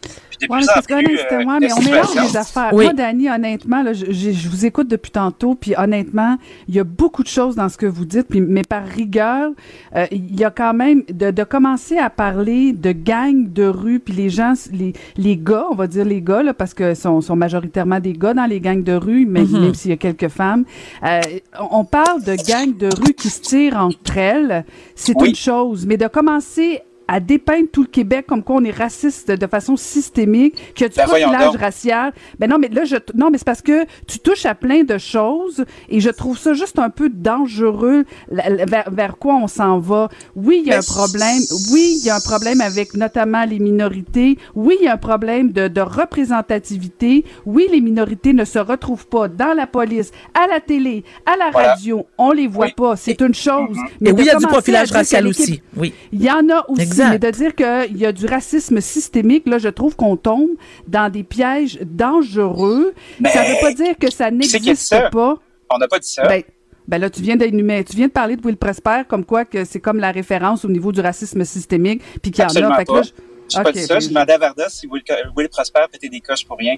de 0.47 0.53
Ouais, 0.53 0.59
plus 0.59 0.66
mais 0.66 0.72
en 0.78 0.82
plus 0.82 0.95
honnêtement, 0.95 1.53
euh, 1.55 1.59
de 1.61 1.64
mais 1.64 1.72
on 1.72 1.80
mélange 1.82 2.14
les 2.30 2.36
affaires. 2.36 2.70
Oui. 2.72 2.84
Moi, 2.84 2.93
Dani, 2.93 3.28
honnêtement, 3.30 3.82
là, 3.82 3.93
je, 3.93 4.07
je- 4.07 4.30
je 4.32 4.49
vous 4.49 4.66
écoute 4.66 4.88
depuis 4.88 5.11
tantôt, 5.11 5.55
puis 5.55 5.74
honnêtement, 5.76 6.36
il 6.68 6.74
y 6.74 6.80
a 6.80 6.84
beaucoup 6.84 7.22
de 7.22 7.28
choses 7.28 7.55
dans 7.57 7.68
ce 7.68 7.76
que 7.76 7.86
vous 7.86 8.05
dites, 8.05 8.28
puis, 8.28 8.40
mais 8.40 8.62
par 8.62 8.84
rigueur, 8.86 9.51
euh, 9.97 10.07
il 10.11 10.38
y 10.38 10.45
a 10.45 10.51
quand 10.51 10.74
même 10.74 11.03
de, 11.12 11.30
de 11.30 11.45
commencer 11.45 11.99
à 11.99 12.11
parler 12.11 12.72
de 12.72 12.93
gangs 12.93 13.53
de 13.53 13.64
rue, 13.64 13.99
puis 14.01 14.14
les 14.14 14.28
gens, 14.30 14.55
les, 14.72 14.93
les 15.16 15.36
gars, 15.36 15.66
on 15.70 15.74
va 15.74 15.86
dire 15.86 16.05
les 16.05 16.22
gars, 16.22 16.43
là, 16.43 16.55
parce 16.55 16.74
que 16.74 16.95
sont, 16.95 17.20
sont 17.20 17.36
majoritairement 17.36 18.01
des 18.01 18.12
gars 18.12 18.34
dans 18.34 18.47
les 18.47 18.61
gangs 18.61 18.82
de 18.82 18.93
rue, 18.95 19.26
mais, 19.26 19.43
Mhm. 19.43 19.61
même 19.61 19.74
s'il 19.74 19.90
y 19.90 19.95
a 19.95 19.97
quelques 19.97 20.28
femmes. 20.28 20.64
Euh, 21.05 21.20
on 21.61 21.80
on 21.82 21.84
parle 21.84 22.22
de 22.22 22.36
gangs 22.49 22.76
de 22.76 22.86
rue 22.86 23.12
qui 23.12 23.28
se 23.28 23.40
tirent 23.40 23.76
entre 23.76 24.16
elles, 24.16 24.64
c'est 24.95 25.14
Oui. 25.20 25.30
une 25.30 25.34
chose, 25.34 25.84
mais 25.84 25.97
de 25.97 26.07
commencer 26.07 26.80
à 27.12 27.20
dépeindre 27.20 27.68
tout 27.70 27.82
le 27.82 27.88
Québec 27.88 28.24
comme 28.26 28.42
quoi 28.42 28.56
on 28.56 28.64
est 28.64 28.70
raciste 28.70 29.30
de 29.30 29.46
façon 29.46 29.76
systémique, 29.76 30.54
qu'il 30.74 30.84
y 30.84 30.86
a 30.86 30.88
du 30.88 30.96
Ben, 30.96 31.04
profilage 31.04 31.52
donc. 31.52 31.60
racial. 31.60 32.12
Ben 32.38 32.48
non, 32.48 32.58
mais 32.58 32.68
là, 32.68 32.84
je, 32.84 32.96
non, 33.14 33.28
mais 33.30 33.36
c'est 33.38 33.44
parce 33.44 33.60
que 33.62 33.84
tu 34.06 34.18
touches 34.18 34.46
à 34.46 34.54
plein 34.54 34.82
de 34.82 34.96
choses 34.98 35.64
et 35.90 36.00
je 36.00 36.08
trouve 36.08 36.38
ça 36.38 36.54
juste 36.54 36.78
un 36.78 36.88
peu 36.90 37.10
dangereux 37.10 38.04
vers, 38.30 38.90
vers 38.90 39.18
quoi 39.18 39.34
on 39.34 39.46
s'en 39.46 39.78
va. 39.78 40.08
Oui, 40.36 40.62
il 40.64 40.68
y 40.68 40.72
a 40.72 40.78
Mais 40.78 40.78
un 40.78 40.92
problème. 40.94 41.38
Oui, 41.72 41.98
il 42.00 42.06
y 42.06 42.10
a 42.10 42.16
un 42.16 42.20
problème 42.20 42.60
avec 42.62 42.94
notamment 42.94 43.44
les 43.44 43.58
minorités. 43.58 44.38
Oui, 44.54 44.76
il 44.80 44.84
y 44.84 44.88
a 44.88 44.94
un 44.94 44.96
problème 44.96 45.52
de, 45.52 45.68
de 45.68 45.80
représentativité. 45.82 47.24
Oui, 47.46 47.66
les 47.70 47.80
minorités 47.80 48.32
ne 48.32 48.44
se 48.44 48.58
retrouvent 48.58 49.06
pas 49.06 49.28
dans 49.28 49.54
la 49.54 49.66
police, 49.66 50.10
à 50.34 50.46
la 50.46 50.60
télé, 50.60 51.04
à 51.26 51.36
la 51.36 51.50
Voilà. 51.50 51.74
radio. 51.74 52.06
On 52.18 52.32
les 52.32 52.46
voit 52.48 52.66
Oui. 52.66 52.72
pas. 52.76 52.96
C'est 52.96 53.20
une 53.20 53.34
chose. 53.34 53.76
Mais 54.00 54.10
Et 54.10 54.12
de 54.12 54.18
oui, 54.18 54.24
il 54.24 54.26
y 54.26 54.30
a 54.30 54.36
du 54.38 54.46
profilage 54.46 54.90
racial 54.92 55.26
aussi. 55.26 55.60
Oui. 55.76 55.92
il 56.12 56.22
y 56.22 56.30
en 56.30 56.48
a 56.48 56.64
aussi, 56.68 56.82
Exact. 56.82 57.01
Mais 57.11 57.18
de 57.18 57.30
dire 57.30 57.55
qu'il 57.55 57.96
y 57.96 58.07
a 58.07 58.12
du 58.12 58.26
racisme 58.26 58.80
systémique, 58.80 59.46
là, 59.46 59.59
je 59.59 59.68
trouve 59.68 59.96
qu'on 59.96 60.16
tombe 60.16 60.50
dans 60.88 61.11
des 61.11 61.22
pièges 61.22 61.78
dangereux. 61.82 62.92
Mais 63.20 63.30
ça 63.30 63.42
veut 63.42 63.61
pas 63.61 63.72
dire 63.72 63.96
que 63.98 64.11
ça 64.11 64.30
n'existe 64.30 64.94
pas. 65.11 65.36
On 65.70 65.78
n'a 65.78 65.88
pas 65.88 65.98
dit 65.98 66.09
ça. 66.11 66.26
Ben, 66.26 66.42
ben 66.88 66.98
là, 66.98 67.09
tu 67.11 67.22
viens 67.22 67.36
d'énumérer, 67.36 67.84
tu 67.84 67.96
viens 67.96 68.09
de 68.09 68.12
parler 68.12 68.36
de 68.36 68.44
Will 68.44 68.57
Presper, 68.57 69.03
comme 69.09 69.24
quoi 69.24 69.44
que 69.44 69.64
c'est 69.64 69.80
comme 69.80 69.98
la 69.98 70.11
référence 70.11 70.64
au 70.64 70.68
niveau 70.68 70.92
du 70.92 71.00
racisme 71.00 71.44
systémique, 71.44 72.03
puis 72.20 72.30
qu'il 72.30 72.42
y 72.42 72.46
en 72.46 72.70
a. 72.70 72.76
Fait 72.76 72.84
que 72.84 72.90
pas. 72.92 72.96
là, 72.98 73.03
je- 73.03 73.11
J'ai 73.48 73.62
pas 73.62 73.68
ok, 73.70 73.74
dit 73.76 73.82
ça. 73.82 73.94
ben, 73.94 74.00
J'ai 74.00 74.09
demandé 74.09 74.32
à 74.32 74.38
Varda 74.38 74.68
si 74.68 74.86
Will, 74.86 75.03
Will 75.36 75.48
Prosper 75.48 75.80
pétait 75.90 76.09
des 76.09 76.20
coches 76.20 76.44
pour 76.46 76.57
rien. 76.59 76.74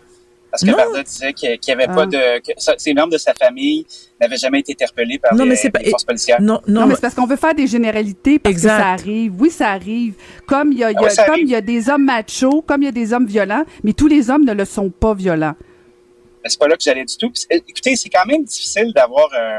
Parce 0.55 0.63
que 0.63 0.71
Non. 0.71 0.77
Varda 0.77 1.03
disait 1.03 1.33
qu'il 1.33 1.59
n'y 1.67 1.73
avait 1.73 1.87
Ah. 1.89 1.95
pas 1.95 2.07
de. 2.07 2.39
que 2.39 2.53
ses 2.79 2.95
membres 2.95 3.13
de 3.13 3.19
sa 3.19 3.35
famille 3.35 3.85
n'avaient 4.21 4.37
jamais 4.37 4.61
été 4.61 4.73
interpellés 4.73 5.19
par 5.19 5.35
Non, 5.35 5.43
les, 5.43 5.51
mais 5.51 5.57
c'est 5.57 5.71
pas- 5.71 5.81
les 5.81 5.91
forces 5.91 6.05
policières. 6.05 6.41
Non, 6.41 6.61
non, 6.69 6.83
Non, 6.83 6.87
mais 6.87 6.95
c'est 6.95 7.01
parce 7.01 7.15
qu'on 7.15 7.27
veut 7.27 7.35
faire 7.35 7.57
des 7.57 7.67
généralités 7.67 8.39
parce 8.39 8.53
Exact. 8.53 8.77
que 8.77 8.83
ça 8.83 8.89
arrive. 8.91 9.33
Oui, 9.41 9.51
ça 9.51 9.71
arrive. 9.71 10.15
Comme 10.47 10.71
il 10.71 10.79
y 10.79 10.85
a, 10.85 10.93
il 10.93 10.95
y 10.95 11.05
a- 11.05 11.09
Ah 11.19 11.25
comme 11.27 11.41
il 11.41 11.49
y 11.49 11.57
a 11.57 11.61
des 11.61 11.89
hommes 11.91 12.05
machos, 12.05 12.63
comme 12.63 12.83
il 12.83 12.85
y 12.85 12.89
a 12.89 12.93
des 12.93 13.13
hommes 13.13 13.27
violents, 13.27 13.65
mais 13.83 13.95
tous 13.95 14.07
les 14.07 14.31
hommes 14.31 14.45
ne 14.45 14.53
le 14.55 14.65
sont 14.65 14.91
pas 14.91 15.13
violents. 15.13 15.55
Mais 16.45 16.51
c'est 16.51 16.59
pas 16.61 16.69
là 16.69 16.77
que 16.77 16.83
j'allais 16.85 17.05
du 17.05 17.17
tout. 17.17 17.33
Écoutez, 17.51 17.97
c'est 17.97 18.09
quand 18.11 18.25
même 18.27 18.45
difficile 18.45 18.93
d'avoir 18.95 19.27
un, 19.37 19.59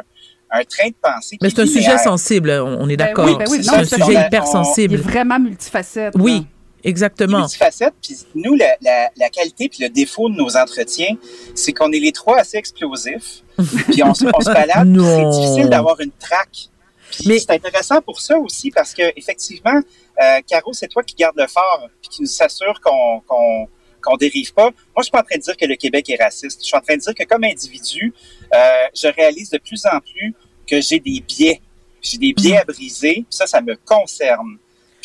un 0.51 0.63
train 0.63 0.87
de 0.87 0.95
pensée. 1.01 1.37
mais 1.41 1.49
qui 1.49 1.55
c'est 1.57 1.61
un 1.63 1.65
sujet 1.65 1.97
sensible, 1.97 2.51
on 2.51 2.87
est 2.87 2.95
Ben 2.95 3.07
d'accord. 3.07 3.25
oui, 3.25 3.35
ben 3.37 3.45
oui, 3.49 3.61
c'est 3.63 3.75
un 3.75 3.83
sujet 3.83 4.15
a- 4.15 4.27
hyper 4.27 4.43
on- 4.43 4.45
Il 4.45 4.49
est 4.49 4.51
sensible. 4.51 4.95
vraiment 4.97 5.39
multifacette. 5.39 6.13
Oui. 6.17 6.45
Exactement. 6.85 7.39
multifacette. 7.41 7.93
Puis 8.01 8.15
nous, 8.35 8.55
la, 8.55 8.75
la, 8.81 9.09
la 9.17 9.29
qualité 9.29 9.67
puis 9.69 9.83
le 9.83 9.89
défaut 9.89 10.29
de 10.29 10.35
nos 10.35 10.55
entretiens, 10.55 11.15
c'est 11.53 11.73
qu'on 11.73 11.91
est 11.91 11.99
les 11.99 12.11
trois 12.11 12.37
assez 12.39 12.57
explosifs. 12.57 13.43
puis 13.91 14.03
on, 14.03 14.13
se- 14.13 14.25
on 14.33 14.39
se 14.41 14.45
balade. 14.51 14.87
C'est 14.95 15.39
difficile 15.41 15.69
d'avoir 15.69 15.99
une 15.99 16.11
traque. 16.11 16.69
Puis 17.11 17.23
Mais- 17.27 17.39
c'est 17.39 17.51
intéressant 17.51 18.01
pour 18.01 18.19
ça 18.21 18.37
aussi 18.37 18.71
parce 18.71 18.93
que 18.93 19.03
effectivement, 19.15 19.79
euh, 20.21 20.39
Caro, 20.47 20.73
c'est 20.73 20.87
toi 20.87 21.03
qui 21.03 21.15
garde 21.15 21.35
le 21.37 21.47
fort 21.47 21.87
puis 22.01 22.09
qui 22.09 22.21
nous 22.21 22.29
assure 22.41 22.79
qu'on 22.81 23.21
qu'on 23.27 23.67
qu'on 24.01 24.17
dérive 24.17 24.53
pas. 24.53 24.65
Moi, 24.65 24.73
je 24.99 25.03
suis 25.03 25.11
pas 25.11 25.21
en 25.21 25.23
train 25.23 25.37
de 25.37 25.41
dire 25.41 25.57
que 25.57 25.65
le 25.65 25.75
Québec 25.75 26.07
est 26.11 26.21
raciste. 26.21 26.61
Je 26.61 26.67
suis 26.67 26.77
en 26.77 26.81
train 26.81 26.95
de 26.95 27.01
dire 27.01 27.15
que 27.15 27.23
comme 27.23 27.43
individu, 27.43 28.13
euh, 28.53 28.57
je 28.95 29.07
réalise 29.07 29.49
de 29.49 29.57
plus 29.57 29.83
en 29.87 29.99
plus 29.99 30.33
que 30.69 30.79
j'ai 30.79 30.99
des 30.99 31.21
biais. 31.21 31.59
J'ai 32.03 32.19
des 32.19 32.33
biais 32.33 32.57
à 32.57 32.63
briser. 32.65 33.13
puis 33.13 33.25
Ça, 33.31 33.47
ça 33.47 33.61
me 33.61 33.75
concerne. 33.83 34.57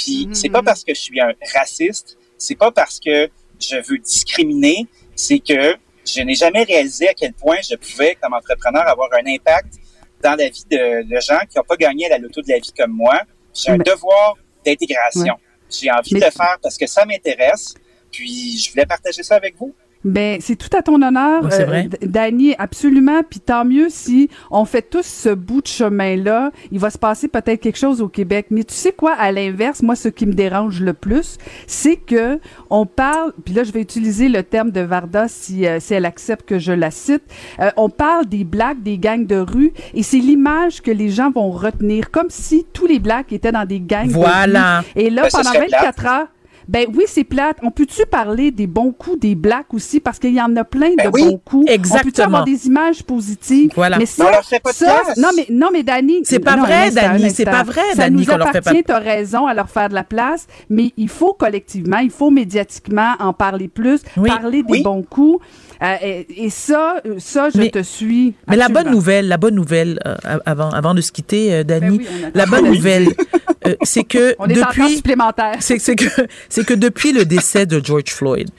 Puis 0.03 0.27
Mhm. 0.27 0.35
c'est 0.35 0.49
pas 0.49 0.63
parce 0.63 0.83
que 0.85 0.95
je 0.95 1.01
suis 1.01 1.21
un 1.21 1.33
raciste, 1.55 2.17
c'est 2.39 2.55
pas 2.55 2.71
parce 2.71 2.99
que 3.01 3.29
je 3.61 3.77
veux 3.77 3.99
discriminer, 3.99 4.87
c'est 5.15 5.39
que 5.41 5.77
je 6.07 6.21
n'ai 6.23 6.35
jamais 6.35 6.63
réalisé 6.63 7.09
à 7.09 7.15
quel 7.15 7.33
point 7.35 7.57
je 7.69 7.75
pouvais, 7.77 8.17
comme 8.21 8.33
entrepreneur, 8.33 8.87
avoir 8.89 9.11
un 9.13 9.27
impact 9.27 9.75
dans 10.23 10.35
la 10.35 10.49
vie 10.49 10.65
de, 10.71 11.03
de 11.03 11.21
gens 11.21 11.41
qui 11.49 11.59
n'ont 11.59 11.65
pas 11.65 11.77
gagné 11.77 12.07
à 12.07 12.11
la 12.11 12.19
loto 12.19 12.41
de 12.41 12.49
la 12.49 12.59
vie 12.59 12.73
comme 12.77 12.93
moi. 12.93 13.21
J'ai 13.55 13.71
un 13.73 13.77
Mais- 13.77 13.85
devoir 13.85 14.37
d'intégration. 14.65 15.35
J'ai 15.71 15.91
envie 15.91 16.15
Mais- 16.15 16.21
de 16.21 16.25
le 16.27 16.31
faire 16.31 16.57
parce 16.63 16.77
que 16.79 16.87
ça 16.87 17.05
m'intéresse. 17.05 17.75
Puis 18.11 18.59
je 18.59 18.71
voulais 18.71 18.87
partager 18.87 19.23
ça 19.23 19.37
avec 19.37 19.57
vous. 19.57 19.75
Ben, 20.05 20.39
c'est 20.41 20.57
tout 20.57 20.75
à 20.77 20.81
ton 20.83 21.01
honneur, 21.03 21.45
Ouais, 21.45 21.51
c'est 21.51 21.65
vrai. 21.65 21.89
D- 21.89 21.99
Dany, 22.07 22.55
absolument. 22.59 23.21
Puis 23.29 23.41
tant 23.41 23.65
mieux 23.67 23.89
si 23.91 24.31
on 24.51 24.65
fait 24.65 24.83
tous 24.83 25.05
ce 25.05 25.29
bout 25.29 25.61
de 25.61 25.67
chemin-là. 25.67 26.53
Il 26.73 26.79
va 26.79 26.89
se 26.91 26.97
passer 26.99 27.29
peut-être 27.29 27.61
quelque 27.61 27.79
chose 27.79 28.01
au 28.01 28.09
Québec. 28.09 28.47
Mais 28.51 28.65
tu 28.65 28.73
sais 28.75 28.93
quoi, 28.93 29.13
à 29.13 29.31
l'inverse, 29.31 29.83
moi, 29.83 29.97
ce 29.97 30.09
qui 30.09 30.25
me 30.27 30.33
dérange 30.33 30.81
le 30.81 30.95
plus, 30.95 31.37
c'est 31.67 31.97
que 31.97 32.41
on 32.71 32.87
parle. 32.87 33.33
Puis 33.45 33.53
là, 33.53 33.63
je 33.65 33.73
vais 33.73 33.83
utiliser 33.83 34.29
le 34.31 34.43
terme 34.43 34.71
de 34.71 34.81
Varda 34.81 35.29
si, 35.29 35.67
euh, 35.67 35.81
si 35.81 35.93
elle 35.93 36.07
accepte 36.07 36.49
que 36.49 36.59
je 36.59 36.73
la 36.73 36.91
cite. 36.91 37.23
Euh, 37.61 37.71
on 37.77 37.91
parle 37.91 38.25
des 38.27 38.45
blacks, 38.45 38.83
des 38.83 38.97
gangs 38.99 39.27
de 39.27 39.37
rue, 39.37 39.73
et 39.93 40.03
c'est 40.03 40.19
l'image 40.19 40.81
que 40.81 40.91
les 40.91 41.11
gens 41.11 41.31
vont 41.31 41.51
retenir, 41.51 42.11
comme 42.11 42.31
si 42.31 42.65
tous 42.73 42.87
les 42.87 42.99
blacks 43.01 43.33
étaient 43.33 43.53
dans 43.53 43.67
des 43.67 43.81
gangs. 43.81 44.09
de 44.09 44.15
rue. 44.15 44.21
Voilà. 44.21 44.83
Et 44.97 45.11
là, 45.11 45.23
Ben, 45.25 45.29
pendant 45.31 45.53
serait 45.53 45.69
24 45.69 46.07
heures. 46.07 46.27
Ben 46.71 46.87
oui, 46.95 47.03
c'est 47.09 47.25
plate. 47.25 47.57
On 47.65 47.73
peut-tu 47.73 48.07
parler 48.07 48.53
des 48.53 48.69
bons 48.69 48.93
coups 48.93 49.19
des 49.19 49.35
blacks 49.35 49.75
aussi? 49.75 49.99
Parce 49.99 50.21
qu'il 50.21 50.33
y 50.35 50.41
en 50.41 50.55
a 50.55 50.63
plein 50.63 50.95
Ben 50.97 51.07
de 51.07 51.11
oui, 51.13 51.25
bons 51.25 51.39
coups. 51.45 51.63
On 51.63 51.67
peut-tu 51.67 51.73
exactement. 51.75 52.27
avoir 52.27 52.45
des 52.45 52.67
images 52.69 53.03
positives? 53.03 53.73
Voilà. 53.75 53.99
Mais 53.99 54.07
ça, 54.07 54.27
on 54.29 54.31
leur 54.31 54.45
fait 54.45 54.61
pas 54.61 54.73
ça, 54.73 55.03
non 55.17 55.31
mais 55.37 55.47
non 55.51 55.71
mais 55.73 55.83
Dani, 55.83 56.21
C'est 56.23 56.39
pas 56.39 56.55
non, 56.55 56.63
vrai, 56.63 56.93
Dani, 56.93 57.29
c'est 57.31 57.45
pas 57.45 57.65
vrai, 57.65 57.83
Ça 57.91 58.03
Dani, 58.05 58.19
nous 58.19 58.25
fait 58.25 58.39
pas- 58.39 58.49
appartient, 58.51 58.85
t'as 58.85 58.99
raison, 59.01 59.47
à 59.49 59.55
leur 59.55 59.69
faire 59.69 59.89
de 59.89 59.95
la 59.95 60.05
place, 60.05 60.47
mais 60.69 60.93
il 60.97 61.09
faut 61.09 61.33
collectivement, 61.33 61.99
il 61.99 62.11
faut 62.11 62.31
médiatiquement 62.31 63.15
en 63.19 63.33
parler 63.33 63.67
plus, 63.67 64.01
Oui. 64.17 64.29
parler 64.31 64.63
des 64.63 64.71
Oui. 64.75 64.83
bons 64.85 65.03
coups. 65.03 65.45
Euh, 65.83 65.97
et, 66.03 66.45
et 66.45 66.51
ça, 66.51 66.97
euh, 67.07 67.15
ça, 67.19 67.49
je 67.51 67.59
Mais- 67.59 67.71
te 67.71 67.83
suis. 67.83 68.35
Mais 68.49 68.57
la 68.57 68.69
bonne 68.69 68.91
nouvelle, 68.91 69.29
la 69.29 69.37
bonne 69.39 69.55
nouvelle, 69.55 69.99
euh, 70.07 70.17
avant, 70.45 70.71
avant 70.71 70.95
de 70.95 71.01
se 71.01 71.11
quitter, 71.11 71.55
euh, 71.55 71.65
Dani, 71.65 71.99
Ben 71.99 72.05
oui, 72.07 72.25
attend. 72.25 72.31
la 72.35 72.47
bonne 72.47 72.67
nouvelle, 72.67 73.09
euh, 73.67 73.75
c'est 73.83 74.05
que 74.05 74.35
On 74.39 74.47
depuis, 74.47 74.97
supplémentaire. 74.97 75.57
c'est 75.61 75.79
que 75.79 76.05
c'est 76.51 76.65
que 76.67 76.75
depuis 76.75 77.13
le 77.13 77.25
décès 77.25 77.65
de 77.67 77.81
George 77.83 78.11
Floyd, 78.11 78.51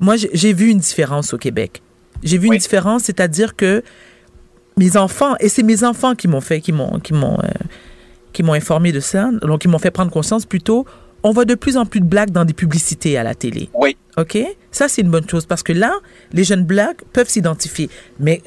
moi 0.00 0.16
j'ai- 0.16 0.52
vu 0.52 0.68
une 0.70 0.78
différence 0.78 1.32
au 1.32 1.38
Québec. 1.38 1.80
J'ai 2.24 2.38
vu 2.38 2.48
Oui. 2.48 2.56
une 2.56 2.60
différence, 2.60 3.04
c'est-à-dire 3.04 3.54
que 3.54 3.82
mes 4.76 4.96
enfants 4.96 5.36
et 5.38 5.48
c'est 5.48 5.62
mes 5.62 5.84
enfants 5.84 6.14
qui 6.16 6.26
m'ont 6.26 6.40
fait, 6.40 6.60
qui 6.60 6.72
m'ont, 6.72 6.98
qui 6.98 7.12
m'ont, 7.14 7.38
qui 8.32 8.42
m'ont 8.42 8.54
informé 8.54 8.90
de 8.90 9.00
ça, 9.00 9.30
donc 9.42 9.60
qui 9.60 9.68
m'ont 9.68 9.78
fait 9.78 9.90
prendre 9.92 10.10
conscience 10.10 10.44
plutôt. 10.44 10.84
On 11.22 11.32
voit 11.32 11.44
de 11.44 11.54
plus 11.56 11.76
en 11.76 11.84
plus 11.84 12.00
de 12.00 12.06
blagues 12.06 12.30
dans 12.30 12.44
des 12.44 12.52
publicités 12.54 13.16
à 13.18 13.22
la 13.24 13.34
télé. 13.34 13.68
Oui. 13.74 13.96
OK? 14.18 14.38
Ça, 14.72 14.88
c'est 14.88 15.02
une 15.02 15.10
bonne 15.10 15.28
chose 15.28 15.46
parce 15.46 15.62
que 15.62 15.72
là, 15.72 15.92
les 16.32 16.44
jeunes 16.44 16.64
blacks 16.64 17.02
peuvent 17.12 17.28
s'identifier. 17.28 17.88
Mais 18.18 18.42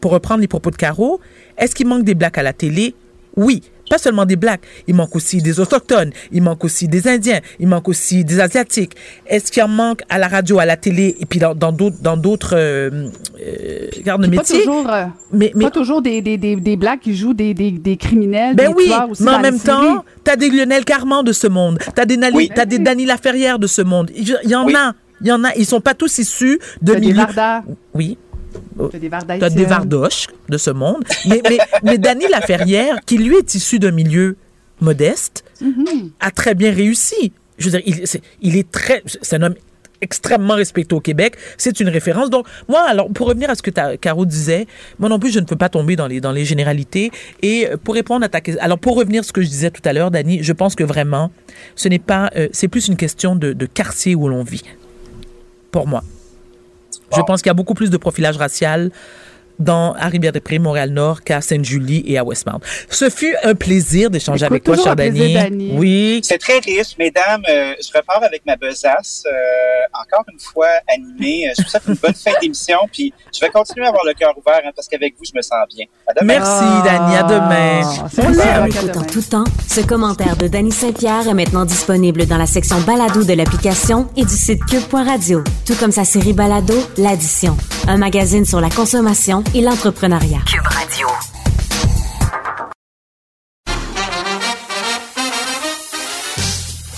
pour 0.00 0.12
reprendre 0.12 0.40
les 0.40 0.48
propos 0.48 0.70
de 0.70 0.76
Caro, 0.76 1.20
est-ce 1.58 1.74
qu'il 1.74 1.86
manque 1.86 2.04
des 2.04 2.14
blacks 2.14 2.38
à 2.38 2.42
la 2.42 2.52
télé? 2.52 2.94
Oui. 3.36 3.62
Pas 3.90 3.98
seulement 3.98 4.24
des 4.24 4.36
blacks. 4.36 4.62
Il 4.86 4.94
manque 4.94 5.14
aussi 5.16 5.42
des 5.42 5.60
autochtones. 5.60 6.12
Il 6.32 6.42
manque 6.42 6.64
aussi 6.64 6.88
des 6.88 7.06
Indiens. 7.08 7.40
Il 7.58 7.66
manque 7.66 7.88
aussi 7.88 8.24
des 8.24 8.40
Asiatiques. 8.40 8.92
Est-ce 9.26 9.50
qu'il 9.52 9.62
en 9.64 9.68
manque 9.68 10.00
à 10.08 10.16
la 10.18 10.28
radio, 10.28 10.58
à 10.60 10.64
la 10.64 10.76
télé 10.78 11.16
et 11.20 11.26
puis 11.26 11.38
dans 11.40 11.54
d'autres 11.54 11.96
dans 12.00 12.16
d'autres 12.16 12.54
euh, 12.56 13.08
euh, 13.44 13.88
gardes 14.04 14.22
de 14.22 14.26
Pas 14.28 14.36
métier? 14.36 14.60
toujours, 14.60 14.88
euh, 14.88 15.04
Mais, 15.32 15.50
mais 15.56 15.64
pas 15.64 15.70
toujours 15.70 16.00
des, 16.02 16.22
des, 16.22 16.38
des, 16.38 16.56
des 16.56 16.76
blacks 16.76 17.00
qui 17.00 17.16
jouent 17.16 17.34
des, 17.34 17.52
des, 17.52 17.72
des 17.72 17.96
criminels, 17.96 18.54
ben 18.54 18.68
des 18.68 18.74
oui, 18.74 18.92
aussi 19.10 19.22
mais 19.24 19.32
en 19.32 19.40
même 19.40 19.58
temps, 19.58 20.04
t'as 20.24 20.36
des 20.36 20.48
Lionel 20.50 20.84
Carman 20.84 21.24
de 21.24 21.32
ce 21.32 21.48
monde, 21.48 21.78
t'as 21.94 22.04
des 22.06 22.16
Nali, 22.16 22.36
Oui. 22.36 22.50
des 22.68 22.78
Dany 22.78 23.06
Laferrière 23.06 23.58
de 23.58 23.66
ce 23.66 23.82
monde. 23.82 24.10
Il 24.16 24.28
y 24.44 24.54
en 24.54 24.66
Oui. 24.66 24.74
a, 24.76 24.94
il 25.20 25.26
y 25.26 25.32
en 25.32 25.42
a. 25.44 25.52
Ils 25.56 25.66
sont 25.66 25.80
pas 25.80 25.94
tous 25.94 26.18
issus 26.18 26.58
de 26.80 26.94
milieux. 26.94 27.24
Oui, 27.94 28.16
t'as 28.78 28.98
des 28.98 29.10
t'as 29.10 29.36
des 29.36 29.46
Étienne. 29.46 29.66
Vardoches 29.66 30.26
de 30.48 30.58
ce 30.58 30.70
monde. 30.70 31.04
Mais 31.28 31.42
mais 31.48 31.58
mais 31.82 31.98
Dany 31.98 32.26
Laferrière, 32.30 33.00
qui 33.04 33.18
lui 33.18 33.36
est 33.36 33.54
issu 33.54 33.78
d'un 33.78 33.90
milieu 33.92 34.36
modeste, 34.80 35.44
Mm-hmm. 35.62 36.10
a 36.20 36.30
très 36.30 36.54
bien 36.54 36.72
réussi. 36.72 37.32
Je 37.58 37.68
veux 37.68 37.78
dire, 37.78 37.82
il, 38.40 38.56
est 38.56 38.70
très, 38.70 39.02
c'est 39.04 39.36
un 39.36 39.42
homme 39.42 39.54
extrêmement 40.00 40.54
respecté 40.54 40.94
au 40.94 41.00
Québec. 41.00 41.36
C'est 41.58 41.78
une 41.80 41.90
référence. 41.90 42.30
Donc, 42.30 42.46
moi, 42.68 42.80
alors, 42.88 43.10
pour 43.10 43.28
revenir 43.28 43.50
à 43.50 43.54
ce 43.54 43.60
que 43.60 43.96
Caro 43.96 44.24
disait, 44.24 44.66
moi 44.98 45.10
non 45.10 45.18
plus, 45.18 45.30
je 45.30 45.40
ne 45.40 45.44
peux 45.44 45.56
pas 45.56 45.68
tomber 45.68 45.96
dans 45.96 46.06
les, 46.06 46.22
dans 46.22 46.32
les 46.32 46.46
généralités. 46.46 47.10
Et 47.42 47.68
pour 47.84 47.94
répondre 47.94 48.24
à 48.24 48.30
ta 48.30 48.40
question, 48.40 48.64
alors, 48.64 48.78
pour 48.78 48.96
revenir 48.96 49.20
à 49.20 49.22
ce 49.22 49.32
que 49.32 49.42
je 49.42 49.48
disais 49.48 49.70
tout 49.70 49.82
à 49.84 49.92
l'heure, 49.92 50.10
Dani, 50.10 50.42
je 50.42 50.52
pense 50.54 50.74
que 50.74 50.84
vraiment, 50.84 51.30
ce 51.76 51.88
n'est 51.88 51.98
pas, 51.98 52.30
c'est 52.52 52.68
plus 52.68 52.88
une 52.88 52.96
question 52.96 53.36
de, 53.36 53.52
de 53.52 53.66
quartier 53.66 54.14
où 54.14 54.26
l'on 54.28 54.42
vit. 54.42 54.64
Pour 55.70 55.86
moi. 55.86 56.02
Je 57.16 57.20
pense 57.22 57.42
qu'il 57.42 57.48
y 57.48 57.50
a 57.50 57.54
beaucoup 57.54 57.74
plus 57.74 57.90
de 57.90 57.96
profilage 57.96 58.36
racial 58.36 58.90
dans, 59.60 59.92
à 59.94 60.06
Rivière-des-Prés, 60.06 60.58
Montréal-Nord 60.58 61.22
qu'à 61.22 61.40
Sainte-Julie 61.40 62.02
et 62.06 62.18
à 62.18 62.24
Westmount. 62.24 62.60
Ce 62.88 63.08
fut 63.10 63.36
un 63.42 63.54
plaisir 63.54 64.10
d'échanger 64.10 64.46
avec 64.46 64.64
toi, 64.64 64.76
cher 64.76 64.96
Dani. 64.96 65.72
Oui. 65.74 66.20
C'est 66.24 66.38
très 66.38 66.58
riche, 66.58 66.96
mesdames. 66.98 67.42
Euh, 67.48 67.74
je 67.80 67.96
repars 67.96 68.22
avec 68.22 68.44
ma 68.46 68.56
besace, 68.56 69.24
euh, 69.26 70.00
encore 70.02 70.24
une 70.32 70.38
fois 70.38 70.68
animée. 70.92 71.48
Euh, 71.48 71.52
je 71.56 71.62
vous 71.62 71.68
souhaite 71.68 71.82
une 71.86 71.94
bonne 71.94 72.14
fin 72.14 72.32
d'émission, 72.40 72.78
puis 72.92 73.12
je 73.32 73.40
vais 73.40 73.50
continuer 73.50 73.86
à 73.86 73.90
avoir 73.90 74.04
le 74.04 74.14
cœur 74.14 74.36
ouvert 74.36 74.60
hein, 74.64 74.70
parce 74.74 74.88
qu'avec 74.88 75.14
vous, 75.18 75.24
je 75.24 75.32
me 75.36 75.42
sens 75.42 75.58
bien. 75.74 75.86
Merci, 76.22 76.64
Dani. 76.84 77.16
À 77.16 77.22
demain. 77.24 77.82
Oh, 78.18 78.66
écoute 78.66 78.96
en 78.96 79.04
tout 79.04 79.22
temps, 79.22 79.44
ce 79.68 79.80
commentaire 79.80 80.36
de 80.36 80.48
Dani 80.48 80.72
Saint-Pierre 80.72 81.28
est 81.28 81.34
maintenant 81.34 81.64
disponible 81.64 82.26
dans 82.26 82.38
la 82.38 82.46
section 82.46 82.80
balado 82.80 83.24
de 83.24 83.32
l'application 83.34 84.08
et 84.16 84.24
du 84.24 84.34
site 84.34 84.64
cube.radio, 84.64 85.42
tout 85.66 85.74
comme 85.74 85.92
sa 85.92 86.04
série 86.04 86.32
balado, 86.32 86.74
L'Addition, 86.96 87.56
un 87.88 87.96
magazine 87.96 88.44
sur 88.44 88.60
la 88.60 88.70
consommation 88.70 89.42
et 89.54 89.60
l'entrepreneuriat. 89.60 90.40
Cube 90.46 90.66
Radio. 90.66 91.06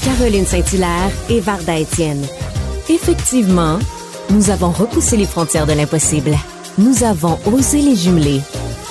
Caroline 0.05 0.45
Saint-Hilaire 0.45 1.11
et 1.31 1.41
Varda 1.41 1.79
Étienne. 1.79 2.23
Effectivement, 2.89 3.79
nous 4.31 4.51
avons 4.51 4.71
repoussé 4.71 5.17
les 5.17 5.25
frontières 5.25 5.67
de 5.67 5.73
l'impossible. 5.73 6.33
Nous 6.79 7.05
avons 7.05 7.39
osé 7.47 7.81
les 7.81 7.97
jumeler, 7.97 8.41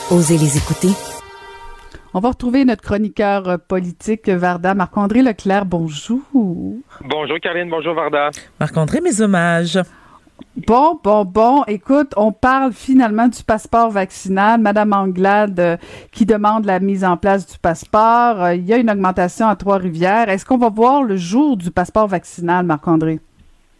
osé 0.09 0.37
les 0.37 0.57
écouter. 0.57 0.89
On 2.13 2.19
va 2.19 2.29
retrouver 2.29 2.65
notre 2.65 2.81
chroniqueur 2.81 3.59
politique, 3.67 4.27
Varda. 4.27 4.73
Marc-André 4.73 5.21
Leclerc, 5.21 5.65
bonjour. 5.65 6.19
Bonjour, 6.33 7.39
Caroline. 7.41 7.69
Bonjour, 7.69 7.93
Varda. 7.93 8.31
Marc-André, 8.59 8.99
mes 9.01 9.21
hommages. 9.21 9.79
Bon, 10.67 10.99
bon, 11.03 11.25
bon. 11.25 11.63
Écoute, 11.67 12.13
on 12.17 12.31
parle 12.31 12.73
finalement 12.73 13.27
du 13.27 13.43
passeport 13.43 13.89
vaccinal. 13.89 14.59
Madame 14.59 14.93
Anglade 14.93 15.59
euh, 15.59 15.77
qui 16.11 16.25
demande 16.25 16.65
la 16.65 16.79
mise 16.79 17.03
en 17.03 17.17
place 17.17 17.51
du 17.51 17.57
passeport. 17.57 18.43
Euh, 18.43 18.55
il 18.55 18.65
y 18.65 18.73
a 18.73 18.77
une 18.77 18.89
augmentation 18.89 19.47
à 19.47 19.55
Trois-Rivières. 19.55 20.29
Est-ce 20.29 20.45
qu'on 20.45 20.57
va 20.57 20.69
voir 20.69 21.03
le 21.03 21.17
jour 21.17 21.57
du 21.57 21.71
passeport 21.71 22.07
vaccinal, 22.07 22.65
Marc-André? 22.65 23.19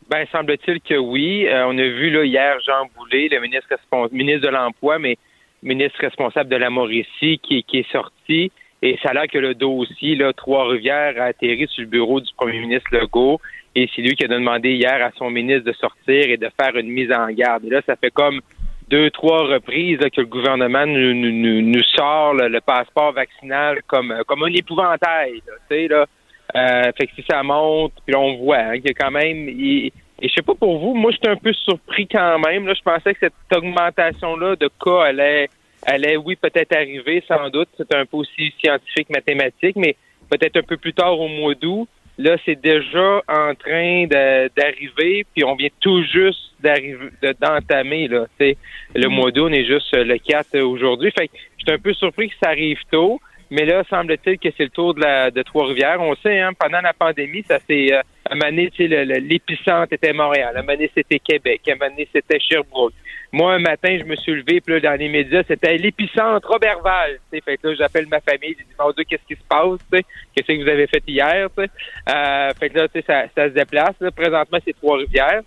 Ben, 0.09 0.25
semble-t-il 0.31 0.81
que 0.81 0.97
oui. 0.97 1.47
Euh, 1.47 1.65
on 1.67 1.77
a 1.77 1.83
vu 1.83 2.09
là, 2.09 2.23
hier 2.25 2.57
Jean 2.65 2.87
Boulet, 2.97 3.29
le 3.29 3.39
ministre, 3.39 3.67
ministre 4.11 4.47
de 4.47 4.51
l'Emploi, 4.51 4.99
mais 4.99 5.17
ministre 5.63 5.99
responsable 6.01 6.49
de 6.49 6.57
la 6.57 6.69
Mauricie, 6.69 7.39
qui, 7.43 7.63
qui 7.63 7.79
est 7.79 7.91
sorti. 7.91 8.51
Et 8.81 8.97
a 9.03 9.13
l'air 9.13 9.27
que 9.27 9.37
le 9.37 9.53
dossier, 9.53 10.15
là, 10.15 10.33
Trois-Rivières, 10.33 11.21
a 11.21 11.25
atterri 11.25 11.67
sur 11.67 11.83
le 11.83 11.87
bureau 11.87 12.19
du 12.19 12.31
premier 12.35 12.59
ministre 12.59 12.89
Legault. 12.91 13.39
Et 13.75 13.89
c'est 13.95 14.01
lui 14.01 14.15
qui 14.15 14.25
a 14.25 14.27
demandé 14.27 14.71
hier 14.71 15.05
à 15.05 15.11
son 15.17 15.29
ministre 15.29 15.65
de 15.65 15.73
sortir 15.73 16.29
et 16.29 16.37
de 16.37 16.49
faire 16.59 16.75
une 16.75 16.89
mise 16.89 17.11
en 17.11 17.27
garde. 17.27 17.63
Et 17.65 17.69
là, 17.69 17.81
ça 17.85 17.95
fait 17.95 18.11
comme 18.11 18.41
deux, 18.89 19.09
trois 19.11 19.45
reprises 19.45 19.99
que 19.99 20.21
le 20.21 20.27
gouvernement 20.27 20.85
nous, 20.85 21.13
nous, 21.13 21.61
nous 21.61 21.83
sort 21.95 22.33
le 22.33 22.59
passeport 22.59 23.13
vaccinal 23.13 23.81
comme, 23.87 24.13
comme 24.27 24.43
un 24.43 24.53
épouvantail. 24.53 25.41
Là, 25.47 25.53
tu 25.69 25.75
sais, 25.75 25.87
là. 25.87 26.05
Euh, 26.53 26.91
fait 26.97 27.07
que 27.07 27.13
si 27.15 27.23
ça 27.29 27.41
monte, 27.43 27.93
puis 28.05 28.13
là, 28.13 28.19
on 28.19 28.35
voit 28.35 28.57
hein, 28.57 28.73
qu'il 28.73 28.87
y 28.87 28.89
a 28.89 28.93
quand 28.93 29.11
même... 29.11 29.47
et 29.47 29.93
je 30.21 30.27
sais 30.27 30.41
pas 30.41 30.53
pour 30.53 30.79
vous, 30.79 30.93
moi, 30.93 31.11
j'étais 31.11 31.29
un 31.29 31.37
peu 31.37 31.53
surpris 31.53 32.07
quand 32.07 32.39
même. 32.39 32.67
Là, 32.67 32.73
je 32.73 32.81
pensais 32.81 33.13
que 33.13 33.19
cette 33.21 33.57
augmentation-là 33.57 34.55
de 34.57 34.69
cas 34.83 35.03
allait, 35.03 35.49
allait, 35.85 36.17
oui, 36.17 36.35
peut-être 36.35 36.75
arriver, 36.75 37.23
sans 37.27 37.49
doute. 37.49 37.69
C'est 37.77 37.93
un 37.95 38.05
peu 38.05 38.17
aussi 38.17 38.53
scientifique, 38.59 39.09
mathématique, 39.09 39.75
mais 39.75 39.95
peut-être 40.29 40.57
un 40.57 40.63
peu 40.63 40.77
plus 40.77 40.93
tard 40.93 41.19
au 41.19 41.27
mois 41.27 41.55
d'août. 41.55 41.87
Là, 42.17 42.37
c'est 42.45 42.59
déjà 42.59 43.21
en 43.27 43.55
train 43.55 44.05
d'arriver, 44.05 45.25
puis 45.33 45.43
on 45.43 45.55
vient 45.55 45.69
tout 45.79 46.03
juste 46.03 46.53
d'arriver, 46.59 47.09
d'entamer. 47.39 48.07
Là, 48.07 48.25
le 48.39 49.07
mm. 49.07 49.11
mois 49.11 49.31
d'août, 49.31 49.47
on 49.49 49.53
est 49.53 49.65
juste 49.65 49.95
le 49.95 50.17
4 50.17 50.59
aujourd'hui. 50.59 51.11
Fait 51.17 51.27
que 51.27 51.33
j'étais 51.57 51.71
un 51.71 51.79
peu 51.79 51.93
surpris 51.93 52.29
que 52.29 52.35
ça 52.43 52.49
arrive 52.49 52.79
tôt. 52.91 53.19
Mais 53.51 53.65
là, 53.65 53.83
semble-t-il 53.89 54.39
que 54.39 54.47
c'est 54.57 54.63
le 54.63 54.69
tour 54.69 54.93
de, 54.93 55.01
la, 55.01 55.29
de 55.29 55.41
Trois-Rivières. 55.41 55.99
On 55.99 56.15
sait, 56.15 56.39
hein, 56.39 56.51
pendant 56.57 56.81
la 56.81 56.93
pandémie, 56.93 57.43
ça 57.47 57.59
s'est... 57.59 57.93
Euh, 57.93 58.01
donné, 58.29 58.71
l'épicentre 59.19 59.91
était 59.91 60.13
Montréal. 60.13 60.55
Un 60.55 60.61
moment 60.61 60.73
donné, 60.73 60.89
c'était 60.95 61.19
Québec. 61.19 61.61
Un 61.67 61.75
moment 61.75 61.91
donné, 61.91 62.07
c'était 62.13 62.39
Sherbrooke. 62.39 62.93
Moi, 63.33 63.53
un 63.53 63.59
matin, 63.59 63.97
je 63.99 64.05
me 64.05 64.15
suis 64.15 64.33
levé, 64.33 64.61
puis 64.61 64.75
là, 64.75 64.79
dans 64.79 64.99
les 64.99 65.09
médias, 65.09 65.43
c'était 65.47 65.77
l'épicentre 65.77 66.47
Robertval. 66.47 67.19
Fait 67.29 67.57
que 67.57 67.67
là, 67.67 67.75
j'appelle 67.75 68.07
ma 68.07 68.21
famille, 68.21 68.55
je 68.57 68.63
dis, 68.63 68.75
mon 68.79 68.91
Dieu, 68.91 69.03
qu'est-ce 69.03 69.25
qui 69.27 69.35
se 69.35 69.47
passe? 69.47 69.79
Qu'est-ce 69.91 70.47
que 70.47 70.63
vous 70.63 70.69
avez 70.69 70.87
fait 70.87 71.03
hier? 71.07 71.47
Euh, 71.57 72.49
fait 72.57 72.69
que 72.69 72.77
là, 72.77 72.87
ça, 73.05 73.25
ça 73.35 73.49
se 73.49 73.53
déplace. 73.53 73.95
Présentement, 74.15 74.59
c'est 74.65 74.75
Trois-Rivières. 74.77 75.41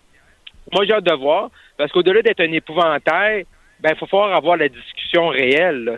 Moi, 0.73 0.85
j'ai 0.87 0.93
hâte 0.93 1.05
de 1.05 1.15
voir, 1.15 1.51
parce 1.77 1.93
qu'au-delà 1.93 2.23
d'être 2.23 2.41
un 2.41 2.53
épouvantail, 2.53 3.47
ben, 3.81 3.91
il 3.93 3.99
faut 3.99 4.07
falloir 4.07 4.35
avoir 4.35 4.57
la 4.57 4.68
discussion 4.68 5.29
réelle. 5.29 5.85
Là, 5.85 5.97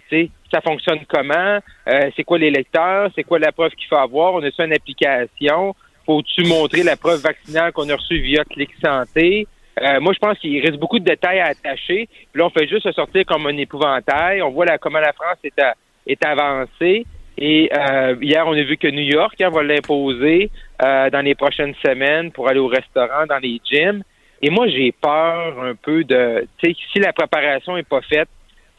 ça 0.53 0.61
fonctionne 0.61 1.01
comment? 1.09 1.59
Euh, 1.89 2.11
c'est 2.16 2.24
quoi 2.24 2.39
les 2.39 2.51
lecteurs? 2.51 3.11
C'est 3.14 3.24
quoi 3.24 3.39
la 3.39 3.53
preuve 3.53 3.72
qu'il 3.72 3.89
faut 3.89 3.97
avoir? 3.97 4.35
On 4.35 4.43
a 4.43 4.51
fait 4.51 4.64
une 4.64 4.72
application? 4.72 5.74
Faut-tu 6.05 6.45
montrer 6.45 6.83
la 6.83 6.97
preuve 6.97 7.20
vaccinale 7.20 7.72
qu'on 7.72 7.89
a 7.89 7.97
reçue 7.97 8.20
via 8.20 8.45
Clic 8.45 8.70
Santé? 8.85 9.47
Euh, 9.81 10.01
moi, 10.01 10.12
je 10.12 10.18
pense 10.18 10.39
qu'il 10.39 10.61
reste 10.64 10.79
beaucoup 10.79 10.99
de 10.99 11.05
détails 11.05 11.41
à 11.41 11.47
attacher. 11.47 12.09
Puis 12.33 12.41
là, 12.41 12.47
on 12.47 12.51
fait 12.51 12.66
juste 12.66 12.85
se 12.85 12.93
sortir 12.93 13.24
comme 13.27 13.47
un 13.47 13.57
épouvantail. 13.57 14.41
On 14.43 14.51
voit 14.51 14.66
la, 14.66 14.79
comment 14.79 15.01
la 15.01 15.12
France 15.12 15.39
est, 15.45 15.61
est 16.07 16.24
avancée. 16.24 17.05
Et 17.39 17.70
euh, 17.77 18.16
hier, 18.22 18.47
on 18.47 18.53
a 18.53 18.62
vu 18.62 18.79
que 18.79 18.89
New 18.89 19.03
York 19.03 19.35
hein, 19.41 19.51
va 19.51 19.62
l'imposer 19.62 20.51
dans 20.81 21.24
les 21.24 21.35
prochaines 21.35 21.74
semaines 21.85 22.33
pour 22.33 22.49
aller 22.49 22.61
au 22.61 22.66
restaurant, 22.66 23.27
dans 23.29 23.39
les 23.39 23.61
gyms. 23.64 24.03
Et 24.43 24.51
moi, 24.51 24.68
j'ai 24.68 24.93
peur 24.93 25.62
un 25.62 25.74
peu 25.74 26.05
de, 26.05 26.47
tu 26.59 26.70
sais, 26.70 26.76
si 26.93 26.99
la 26.99 27.12
préparation 27.12 27.76
est 27.76 27.89
pas 27.89 28.03
faite, 28.03 28.28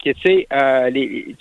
que 0.02 0.10
tu 0.10 0.20
sais, 0.24 0.46
euh, 0.52 0.90
les, 0.90 1.34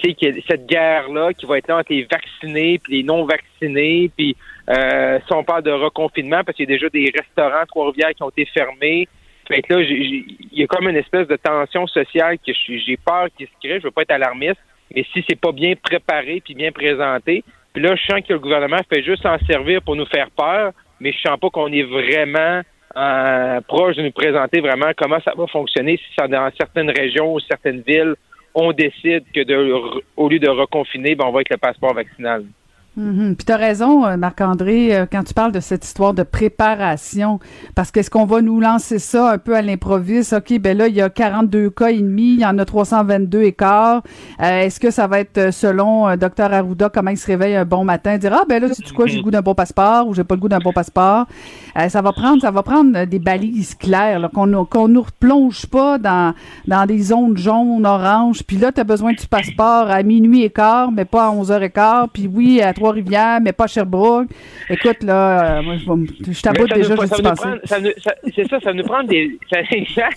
cette 0.50 0.66
guerre-là 0.66 1.34
qui 1.34 1.46
va 1.46 1.60
être 1.60 1.68
là 1.68 1.78
entre 1.78 1.94
les 1.94 2.08
vaccinés 2.10 2.80
puis 2.80 2.98
les 2.98 3.04
non 3.04 3.26
vaccinés, 3.26 4.10
puis 4.16 4.36
euh, 4.70 5.20
si 5.26 5.34
on 5.34 5.44
parle 5.44 5.64
de 5.64 5.72
reconfinement, 5.72 6.44
parce 6.44 6.56
qu'il 6.56 6.70
y 6.70 6.74
a 6.74 6.76
déjà 6.76 6.90
des 6.90 7.12
restaurants 7.16 7.66
Trois-Rivières 7.68 8.14
qui 8.16 8.24
ont 8.24 8.30
été 8.30 8.46
fermés. 8.46 9.08
Fait 9.48 9.62
que 9.62 9.76
là, 9.76 9.82
il 9.82 10.50
y 10.52 10.64
a 10.64 10.68
comme 10.68 10.90
une 10.90 10.98
espèce 10.98 11.28
de 11.28 11.38
tension 11.38 11.88
sociale 11.88 12.38
que 12.40 12.52
j'ai 12.68 12.98
peur 12.98 13.28
qu'il 13.38 13.48
se 13.48 13.52
crée. 13.64 13.80
Je 13.80 13.84
veux 13.84 13.92
pas 13.92 14.02
être 14.02 14.12
alarmiste, 14.12 14.60
mais 14.94 15.06
si 15.14 15.24
c'est 15.30 15.40
pas 15.40 15.52
bien 15.52 15.74
préparé 15.82 16.42
puis 16.44 16.54
bien 16.54 16.72
présenté, 16.72 17.44
puis 17.74 17.84
là, 17.84 17.96
je 17.96 18.04
sens 18.12 18.22
que 18.28 18.34
le 18.34 18.40
gouvernement 18.40 18.80
fait 18.92 19.04
juste 19.04 19.26
en 19.26 19.38
servir 19.46 19.82
pour 19.84 19.96
nous 19.96 20.08
faire 20.08 20.32
peur, 20.32 20.74
mais 21.00 21.14
je 21.14 21.20
sens 21.20 21.40
pas 21.40 21.50
qu'on 21.50 21.72
est 21.72 21.84
vraiment 21.84 22.62
euh, 22.96 23.62
proche 23.62 23.96
de 23.96 24.04
nous 24.04 24.12
présenter 24.12 24.62
vraiment 24.62 24.92
comment 24.98 25.20
ça 25.22 25.34
va 25.36 25.48
fonctionner 25.48 25.98
si 25.98 26.30
dans 26.30 26.50
certaines 26.58 26.90
régions 26.90 27.34
ou 27.34 27.40
certaines 27.40 27.82
villes, 27.82 28.16
on 28.54 28.72
décide 28.72 29.24
que 29.34 29.44
de, 29.44 30.02
au 30.16 30.30
lieu 30.30 30.40
de 30.40 30.50
reconfiner, 30.50 31.16
ben, 31.16 31.26
on 31.26 31.32
va 31.32 31.38
avec 31.38 31.50
le 31.50 31.58
passeport 31.58 31.94
vaccinal. 31.94 32.46
Mm 32.98 33.36
Puis 33.36 33.46
tu 33.46 33.52
as 33.52 33.58
raison, 33.58 34.06
euh, 34.06 34.18
Marc-André, 34.18 34.96
euh, 34.96 35.06
quand 35.10 35.24
tu 35.24 35.36
parles 35.36 35.52
de 35.52 35.60
cette 35.60 35.86
histoire 35.86 36.16
de 36.16 36.24
préparation, 36.24 37.40
parce 37.76 37.92
qu'est-ce 37.92 38.10
qu'on 38.10 38.26
va 38.26 38.42
nous 38.42 38.60
lancer 38.60 38.98
ça 38.98 39.32
un 39.32 39.38
peu 39.38 39.56
à 39.56 39.62
l'improviste? 39.62 40.34
OK, 40.34 40.60
ben 40.60 40.76
là, 40.76 40.88
il 40.88 40.96
y 40.96 41.02
a 41.02 41.10
42 41.10 41.70
cas 41.70 41.90
et 41.90 42.00
demi, 42.00 42.34
il 42.34 42.40
y 42.40 42.46
en 42.46 42.58
a 42.58 42.66
322 42.66 43.44
écarts. 43.44 44.02
Euh, 44.42 44.62
est-ce 44.62 44.80
que 44.80 44.90
ça 44.90 45.06
va 45.06 45.20
être 45.20 45.54
selon 45.54 46.08
euh, 46.08 46.16
Dr 46.16 46.52
Arruda, 46.52 46.90
comment 46.90 47.12
il 47.12 47.18
se 47.18 47.28
réveille 47.28 47.56
un 47.56 47.66
bon 47.66 47.86
matin, 47.86 48.18
dire 48.18 48.34
Ah 48.34 48.46
ben 48.50 48.64
là, 48.64 48.70
tu 48.74 48.94
quoi, 48.94 49.06
j'ai 49.06 49.18
le 49.18 49.24
goût 49.24 49.32
d'un 49.32 49.42
bon 49.42 49.54
passeport 49.54 50.08
ou 50.08 50.16
j'ai 50.16 50.24
pas 50.24 50.34
le 50.34 50.42
goût 50.42 50.50
d'un 50.50 50.60
bon 50.60 50.74
passeport? 50.74 51.28
ça 51.90 52.02
va 52.02 52.12
prendre, 52.12 52.42
ça 52.42 52.50
va 52.50 52.64
prendre 52.64 53.06
des 53.06 53.20
balises 53.20 53.76
claires, 53.76 54.30
qu'on 54.34 54.66
qu'on 54.66 54.88
nous 54.88 55.04
replonge 55.04 55.68
pas 55.68 56.00
dans, 56.00 56.34
dans 56.66 56.88
des 56.88 57.00
zones 57.00 57.38
jaunes, 57.38 57.86
oranges. 57.86 58.42
Puis 58.42 58.58
là, 58.58 58.72
tu 58.72 58.82
as 58.82 58.84
besoin 58.84 59.14
du 59.14 59.28
passeport 59.28 59.92
à 59.92 60.02
minuit 60.02 60.42
et 60.42 60.50
quart, 60.50 60.92
mais 60.92 61.06
pas 61.06 61.28
à 61.28 61.30
11 61.30 61.52
h 61.52 61.62
et 61.62 61.70
quart. 61.70 62.10
Puis 62.10 62.28
oui, 62.28 62.62
à 62.62 62.74
3 62.74 62.87
rivières 62.92 63.40
mais 63.42 63.54
pas 63.54 63.68
Sherbrooke. 63.68 64.30
Écoute, 64.70 65.04
là, 65.04 65.60
euh, 65.60 65.62
moi, 65.62 65.76
je, 65.78 66.32
je 66.32 66.42
t'aboute 66.42 66.74
déjà, 66.74 66.96
je 66.96 68.32
C'est 68.34 68.50
ça, 68.50 68.60
ça 68.60 68.72
va 68.72 68.74
nous 68.74 68.84
prendre 68.84 69.08
des... 69.10 69.38
Ça, 69.96 70.10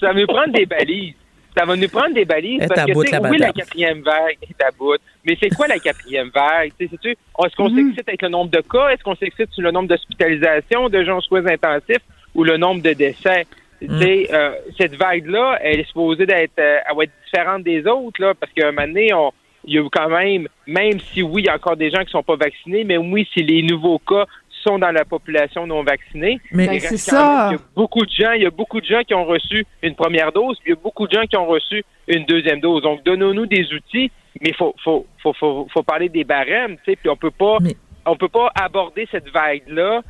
ça 0.00 0.12
va 0.12 0.14
nous 0.14 0.26
prendre 0.26 0.52
des 0.52 0.66
balises. 0.66 1.14
Ça 1.56 1.64
va 1.64 1.76
nous 1.76 1.88
prendre 1.88 2.14
des 2.14 2.24
balises 2.24 2.66
parce 2.66 2.84
que, 2.84 2.96
oui, 2.96 3.38
la 3.38 3.52
quatrième 3.52 4.00
vague 4.02 4.36
est 4.42 4.62
à 4.62 4.70
bout. 4.76 4.98
Mais 5.24 5.36
c'est 5.40 5.50
quoi 5.50 5.68
la 5.68 5.78
quatrième 5.78 6.30
vague? 6.34 6.72
Est-ce 6.80 7.56
qu'on 7.56 7.68
s'excite 7.68 8.08
avec 8.08 8.22
le 8.22 8.28
nombre 8.28 8.50
de 8.50 8.60
cas? 8.60 8.88
Est-ce 8.88 9.04
qu'on 9.04 9.14
s'excite 9.14 9.52
sur 9.52 9.62
le 9.62 9.70
nombre 9.70 9.88
d'hospitalisations, 9.88 10.88
de 10.88 11.04
gens 11.04 11.18
aux 11.18 11.20
soins 11.20 11.46
intensifs 11.46 12.02
ou 12.34 12.42
le 12.42 12.56
nombre 12.56 12.82
de 12.82 12.92
décès? 12.92 13.46
Mm. 13.80 14.02
Euh, 14.32 14.54
cette 14.78 14.96
vague-là, 14.96 15.58
elle 15.62 15.80
est 15.80 15.86
supposée 15.86 16.26
d'être, 16.26 16.58
euh, 16.58 16.78
elle 16.88 16.96
va 16.96 17.04
être 17.04 17.12
différente 17.24 17.62
des 17.62 17.86
autres, 17.86 18.20
là, 18.20 18.34
parce 18.34 18.52
qu'à 18.52 18.68
un 18.68 18.72
moment 18.72 18.86
donné, 18.86 19.12
on, 19.12 19.30
il 19.66 19.74
y 19.74 19.78
a 19.78 19.88
quand 19.90 20.08
même, 20.08 20.48
même 20.66 21.00
si 21.00 21.22
oui, 21.22 21.42
il 21.42 21.46
y 21.46 21.48
a 21.48 21.54
encore 21.54 21.76
des 21.76 21.90
gens 21.90 22.04
qui 22.04 22.10
sont 22.10 22.22
pas 22.22 22.36
vaccinés, 22.36 22.84
mais 22.84 22.96
oui, 22.98 23.26
si 23.32 23.42
les 23.42 23.62
nouveaux 23.62 23.98
cas 23.98 24.26
sont 24.62 24.78
dans 24.78 24.90
la 24.90 25.04
population 25.04 25.66
non 25.66 25.82
vaccinée. 25.82 26.40
Mais 26.50 26.66
Il 26.72 26.80
c'est 26.80 26.96
ça. 26.96 27.48
Il 27.50 27.54
y 27.54 27.56
a 27.56 27.62
beaucoup 27.76 28.04
de 28.04 28.10
gens, 28.10 28.32
il 28.32 28.42
y 28.42 28.46
a 28.46 28.50
beaucoup 28.50 28.80
de 28.80 28.86
gens 28.86 29.02
qui 29.02 29.14
ont 29.14 29.24
reçu 29.24 29.66
une 29.82 29.94
première 29.94 30.32
dose, 30.32 30.58
puis 30.60 30.72
il 30.72 30.74
y 30.74 30.78
a 30.78 30.80
beaucoup 30.82 31.06
de 31.06 31.12
gens 31.12 31.26
qui 31.26 31.36
ont 31.36 31.46
reçu 31.46 31.84
une 32.08 32.24
deuxième 32.24 32.60
dose. 32.60 32.82
Donc, 32.82 33.04
donnons-nous 33.04 33.46
des 33.46 33.72
outils, 33.72 34.10
mais 34.40 34.50
il 34.50 34.54
faut, 34.56 34.74
faut, 34.82 35.06
faut, 35.22 35.32
faut, 35.34 35.68
faut 35.72 35.82
parler 35.82 36.08
des 36.08 36.24
barèmes, 36.24 36.76
tu 36.78 36.92
sais, 36.92 36.96
puis 36.96 37.08
on 37.10 37.16
peut 37.16 37.30
pas, 37.30 37.58
Mais- 37.60 37.76
on 38.06 38.16
peut 38.16 38.28
pas 38.28 38.50
aborder 38.54 39.06
cette 39.10 39.28
vague-là 39.30 40.02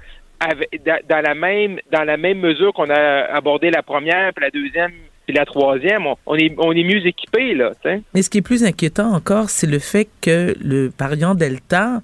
dans 1.09 1.21
la 1.25 1.35
même, 1.35 1.79
dans 1.91 2.05
la 2.05 2.17
même 2.17 2.39
mesure 2.39 2.73
qu'on 2.73 2.91
a 2.91 3.25
abordé 3.33 3.71
la 3.71 3.83
première, 3.83 4.33
puis 4.35 4.45
la 4.45 4.51
deuxième, 4.51 4.93
puis 5.27 5.35
la 5.35 5.45
troisième. 5.45 6.07
On, 6.07 6.17
on 6.27 6.35
est, 6.37 6.55
on 6.59 6.73
est 6.73 6.85
mieux 6.85 7.07
équipés, 7.07 7.55
là. 7.55 7.73
Mais 8.15 8.23
ce 8.23 8.31
qui 8.31 8.39
est 8.39 8.43
plus 8.43 8.65
inquiétant 8.65 9.13
encore, 9.13 9.51
c'est 9.51 9.67
le 9.67 9.79
fait 9.79 10.09
que 10.21 10.55
le 10.63 10.93
variant 10.99 11.35
Delta, 11.35 12.03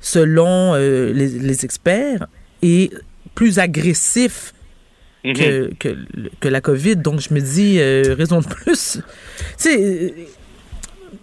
selon 0.00 0.74
euh, 0.74 1.12
les, 1.12 1.28
les 1.28 1.64
experts, 1.64 2.26
est 2.62 2.92
plus 3.34 3.58
agressif 3.58 4.52
Mhm. 5.24 5.74
que, 5.78 5.96
que, 6.40 6.48
la 6.48 6.60
COVID. 6.60 6.96
Donc, 6.96 7.20
je 7.20 7.34
me 7.34 7.40
dis, 7.40 7.76
euh, 7.78 8.14
raison 8.16 8.40
de 8.40 8.46
plus. 8.46 8.98
Tu 8.98 9.02
sais, 9.58 9.82
euh, 9.82 10.10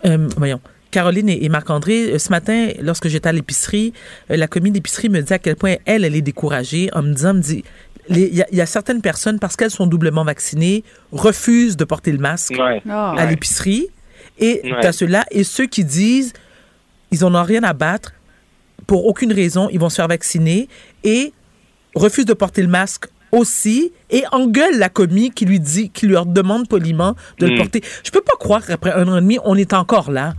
euh, 0.05 0.28
voyons. 0.38 0.61
Caroline 0.91 1.30
et, 1.30 1.49
Marc-André, 1.49 2.17
ce 2.17 2.30
matin, 2.30 2.69
lorsque 2.82 3.07
j'étais 3.07 3.28
à 3.28 3.32
l'épicerie, 3.32 3.93
la 4.30 4.47
commis 4.47 4.71
d'épicerie 4.71 5.09
me 5.09 5.21
dit 5.21 5.34
à 5.34 5.39
quel 5.39 5.55
point 5.55 5.75
elle, 5.86 6.05
elle 6.05 6.15
est 6.15 6.21
découragée 6.21 6.89
en 6.93 7.01
me 7.01 7.13
disant, 7.13 7.34
me 7.34 7.41
dit, 7.41 7.63
il 8.09 8.35
y, 8.35 8.41
a- 8.41 8.47
il 8.51 8.57
y 8.57 8.61
a 8.61 8.65
certaines 8.65 9.01
personnes, 9.01 9.39
parce 9.39 9.55
qu'elles 9.55 9.71
sont 9.71 9.87
doublement 9.87 10.23
vaccinées, 10.23 10.83
refusent 11.11 11.77
de 11.77 11.85
porter 11.85 12.11
le 12.11 12.17
masque 12.19 12.55
Ouais. 12.57 12.81
Ah. 12.89 13.13
à 13.17 13.25
l'épicerie. 13.25 13.87
Et 14.39 14.61
Ouais. 14.63 14.71
t'as 14.81 14.91
ceux-là 14.91 15.25
et 15.31 15.43
ceux 15.43 15.65
qui 15.65 15.83
disent 15.83 16.33
ils 17.11 17.23
en 17.25 17.33
ont 17.35 17.43
rien 17.43 17.63
à 17.63 17.73
battre 17.73 18.13
pour 18.85 19.05
aucune 19.07 19.31
raison, 19.33 19.69
ils 19.71 19.79
vont 19.79 19.89
se 19.89 19.95
faire 19.95 20.07
vacciner 20.07 20.67
et 21.03 21.33
refusent 21.95 22.25
de 22.25 22.33
porter 22.33 22.61
le 22.61 22.67
masque 22.67 23.07
aussi 23.31 23.91
et 24.09 24.23
engueulent 24.31 24.77
la 24.77 24.89
commis 24.89 25.31
qui 25.31 25.45
lui 25.45 25.59
dit 25.59 25.89
qui 25.89 26.05
leur 26.07 26.25
demande 26.25 26.67
poliment 26.69 27.15
de 27.39 27.47
le 27.47 27.53
Mm. 27.55 27.57
porter. 27.57 27.81
Je 28.03 28.11
peux 28.11 28.21
pas 28.21 28.35
croire 28.39 28.65
qu'après 28.65 28.91
un 28.91 29.07
an 29.07 29.17
et 29.17 29.21
demi, 29.21 29.39
on 29.43 29.55
est 29.55 29.73
encore 29.73 30.11
là. 30.11 30.33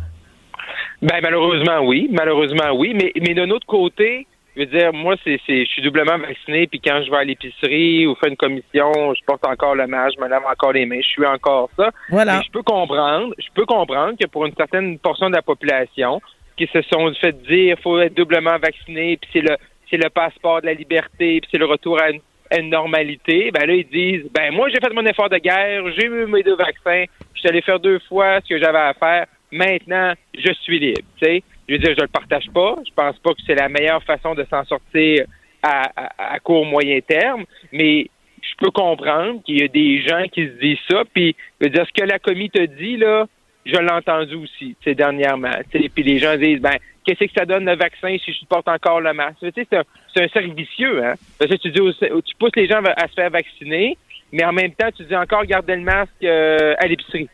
Ben 1.02 1.20
malheureusement 1.22 1.80
oui, 1.86 2.08
malheureusement 2.12 2.70
oui, 2.76 2.92
mais 2.94 3.12
mais 3.20 3.34
d'un 3.34 3.50
autre 3.50 3.66
côté, 3.66 4.26
je 4.58 4.64
veux 4.64 4.78
dire 4.78 4.92
moi 4.92 5.14
c'est 5.22 5.40
c'est 5.46 5.64
je 5.64 5.70
suis 5.70 5.82
doublement 5.82 6.18
vacciné 6.18 6.66
puis 6.66 6.80
quand 6.80 7.00
je 7.04 7.10
vais 7.10 7.18
à 7.18 7.24
l'épicerie 7.24 8.06
ou 8.08 8.16
faire 8.16 8.30
une 8.30 8.36
commission, 8.36 9.14
je 9.14 9.24
porte 9.24 9.46
encore 9.46 9.76
le 9.76 9.86
masque, 9.86 10.16
je 10.18 10.24
me 10.24 10.28
lave 10.28 10.42
encore 10.44 10.72
les 10.72 10.84
mains, 10.84 11.00
je 11.00 11.08
suis 11.08 11.24
encore 11.24 11.70
ça. 11.76 11.90
Voilà. 12.10 12.40
Je 12.44 12.50
peux 12.50 12.62
comprendre, 12.62 13.34
je 13.38 13.46
peux 13.54 13.66
comprendre 13.66 14.14
que 14.20 14.26
pour 14.26 14.46
une 14.46 14.54
certaine 14.54 14.98
portion 14.98 15.30
de 15.30 15.36
la 15.36 15.42
population 15.42 16.20
qui 16.56 16.66
se 16.72 16.82
sont 16.82 17.12
fait 17.20 17.40
dire 17.46 17.76
faut 17.82 18.00
être 18.00 18.14
doublement 18.14 18.58
vacciné 18.58 19.16
puis 19.16 19.30
c'est 19.32 19.48
le 19.48 19.56
c'est 19.88 19.96
le 19.96 20.10
passeport 20.10 20.60
de 20.60 20.66
la 20.66 20.74
liberté 20.74 21.40
puis 21.40 21.48
c'est 21.52 21.58
le 21.58 21.66
retour 21.66 22.00
à 22.02 22.10
une, 22.10 22.20
à 22.50 22.58
une 22.58 22.70
normalité, 22.70 23.52
ben 23.52 23.64
là 23.64 23.74
ils 23.74 23.88
disent 23.88 24.28
ben 24.34 24.52
moi 24.52 24.68
j'ai 24.70 24.80
fait 24.80 24.92
mon 24.92 25.06
effort 25.06 25.28
de 25.28 25.38
guerre, 25.38 25.84
j'ai 25.96 26.06
eu 26.06 26.26
mes 26.26 26.42
deux 26.42 26.56
vaccins, 26.56 27.04
je 27.32 27.40
suis 27.40 27.48
allé 27.48 27.62
faire 27.62 27.78
deux 27.78 28.00
fois 28.08 28.40
ce 28.40 28.48
que 28.48 28.58
j'avais 28.58 28.78
à 28.78 28.94
faire. 28.94 29.26
Maintenant, 29.50 30.12
je 30.36 30.52
suis 30.60 30.78
libre. 30.78 31.00
Tu 31.16 31.24
sais, 31.24 31.42
je 31.68 31.74
veux 31.74 31.78
dire, 31.78 31.94
je 31.96 32.02
le 32.02 32.08
partage 32.08 32.48
pas. 32.52 32.76
Je 32.86 32.92
pense 32.94 33.18
pas 33.18 33.30
que 33.30 33.40
c'est 33.46 33.54
la 33.54 33.68
meilleure 33.68 34.02
façon 34.02 34.34
de 34.34 34.44
s'en 34.50 34.64
sortir 34.64 35.26
à, 35.62 35.90
à, 35.96 36.34
à 36.34 36.38
court 36.40 36.64
moyen 36.64 37.00
terme, 37.00 37.44
mais 37.72 38.08
je 38.40 38.54
peux 38.58 38.70
comprendre 38.70 39.42
qu'il 39.44 39.60
y 39.60 39.64
a 39.64 39.68
des 39.68 40.00
gens 40.02 40.24
qui 40.32 40.46
se 40.46 40.60
disent 40.60 40.78
ça. 40.90 41.02
Puis, 41.12 41.36
je 41.60 41.66
veux 41.66 41.70
dire, 41.70 41.86
ce 41.86 42.00
que 42.00 42.06
la 42.06 42.18
commis 42.18 42.50
te 42.50 42.64
dit 42.64 42.96
là, 42.96 43.26
je 43.66 43.76
l'ai 43.76 43.90
entendu 43.90 44.34
aussi, 44.36 44.76
sais, 44.82 44.94
dernièrement. 44.94 45.52
Tu 45.70 45.82
sais, 45.82 45.88
puis 45.88 46.02
les 46.02 46.18
gens 46.18 46.36
disent, 46.36 46.60
ben, 46.60 46.76
qu'est-ce 47.04 47.24
que 47.24 47.32
ça 47.36 47.44
donne 47.44 47.66
le 47.66 47.76
vaccin 47.76 48.16
si 48.24 48.32
je 48.32 48.46
porte 48.46 48.68
encore 48.68 49.00
le 49.00 49.12
masque? 49.12 49.36
C'est 49.54 49.72
un, 49.74 49.80
un 49.80 50.28
cercle 50.28 50.54
vicieux, 50.54 51.04
hein? 51.04 51.14
Parce 51.38 51.50
que 51.50 51.56
tu 51.56 51.70
dis, 51.70 51.80
tu 52.00 52.34
pousses 52.38 52.56
les 52.56 52.66
gens 52.66 52.82
à 52.96 53.08
se 53.08 53.14
faire 53.14 53.30
vacciner, 53.30 53.96
mais 54.32 54.44
en 54.44 54.52
même 54.52 54.72
temps, 54.72 54.88
tu 54.96 55.04
dis 55.04 55.16
encore 55.16 55.44
garder 55.44 55.76
le 55.76 55.82
masque 55.82 56.12
euh, 56.22 56.74
à 56.78 56.86
l'épicerie. 56.86 57.28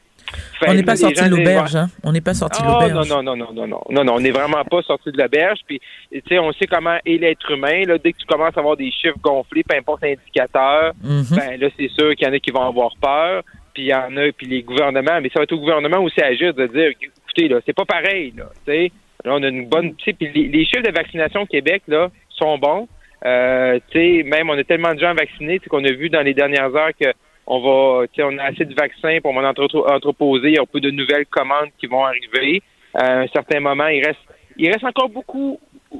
On 0.66 0.74
n'est 0.74 0.82
pas 0.82 0.96
sorti 0.96 1.22
de 1.22 1.28
l'auberge, 1.28 1.76
hein? 1.76 1.88
On 2.02 2.12
n'est 2.12 2.20
pas 2.20 2.34
sorti 2.34 2.62
de 2.62 2.66
ah, 2.66 2.80
l'auberge. 2.80 3.08
Non, 3.08 3.22
non, 3.22 3.36
non, 3.36 3.52
non, 3.52 3.66
non, 3.66 3.80
non, 3.90 4.04
non, 4.04 4.14
on 4.14 4.20
n'est 4.20 4.30
vraiment 4.30 4.64
pas 4.64 4.82
sorti 4.82 5.10
de 5.12 5.18
l'auberge. 5.18 5.60
Puis, 5.66 5.80
tu 6.12 6.22
sais, 6.28 6.38
on 6.38 6.52
sait 6.52 6.66
comment 6.66 6.96
est 7.04 7.18
l'être 7.18 7.50
humain. 7.50 7.84
Là, 7.86 7.98
dès 7.98 8.12
que 8.12 8.18
tu 8.18 8.26
commences 8.26 8.56
à 8.56 8.60
avoir 8.60 8.76
des 8.76 8.90
chiffres 8.90 9.18
gonflés, 9.20 9.62
peu 9.68 9.76
importe 9.76 10.02
l'indicateur, 10.02 10.92
mhm. 11.02 11.24
ben 11.36 11.60
là, 11.60 11.68
c'est 11.78 11.90
sûr 11.90 12.14
qu'il 12.14 12.26
y 12.26 12.30
en 12.30 12.34
a 12.34 12.38
qui 12.38 12.50
vont 12.50 12.66
avoir 12.66 12.92
peur. 13.00 13.42
Puis, 13.72 13.84
il 13.84 13.88
y 13.88 13.94
en 13.94 14.16
a, 14.16 14.32
puis 14.32 14.46
les 14.46 14.62
gouvernements, 14.62 15.20
mais 15.20 15.28
ça 15.30 15.40
va 15.40 15.42
être 15.44 15.52
au 15.52 15.58
gouvernement 15.58 15.98
aussi 15.98 16.20
à 16.22 16.26
agir 16.26 16.54
de 16.54 16.66
dire, 16.66 16.90
écoutez, 16.90 17.48
là, 17.48 17.60
c'est 17.66 17.74
pas 17.74 17.84
pareil, 17.84 18.32
là, 18.36 18.44
tu 18.64 18.72
sais. 18.72 18.92
Là, 19.24 19.34
on 19.34 19.42
a 19.42 19.48
une 19.48 19.66
bonne. 19.66 19.94
Puis 19.94 20.16
les, 20.20 20.64
chiffres 20.66 20.82
de 20.82 20.92
vaccination 20.92 21.42
au 21.42 21.46
Québec, 21.46 21.82
là, 21.88 22.10
sont 22.28 22.58
bons. 22.58 22.88
Euh, 23.24 23.78
tu 23.90 23.98
sais, 23.98 24.22
même 24.22 24.50
on 24.50 24.58
a 24.58 24.64
tellement 24.64 24.94
de 24.94 25.00
gens 25.00 25.14
vaccinés 25.14 25.58
qu'on 25.60 25.82
a 25.84 25.92
vu 25.92 26.10
dans 26.10 26.20
les 26.20 26.34
dernières 26.34 26.74
heures 26.76 26.90
que 27.00 27.08
on 27.46 27.60
va, 27.60 28.06
on 28.20 28.38
a 28.38 28.42
assez 28.44 28.64
de 28.64 28.74
vaccins 28.74 29.18
pour 29.22 29.32
m'en 29.32 29.42
entre- 29.48 29.84
entreposer. 29.90 30.48
Il 30.48 30.54
y 30.54 30.58
a 30.58 30.62
un 30.62 30.66
peu 30.66 30.80
de 30.80 30.90
nouvelles 30.90 31.26
commandes 31.26 31.70
qui 31.78 31.86
vont 31.86 32.04
arriver. 32.04 32.62
À 32.94 33.20
un 33.20 33.26
certain 33.28 33.60
moment, 33.60 33.86
il 33.88 34.04
reste, 34.04 34.20
il 34.56 34.70
reste 34.70 34.84
encore 34.84 35.08
beaucoup. 35.08 35.58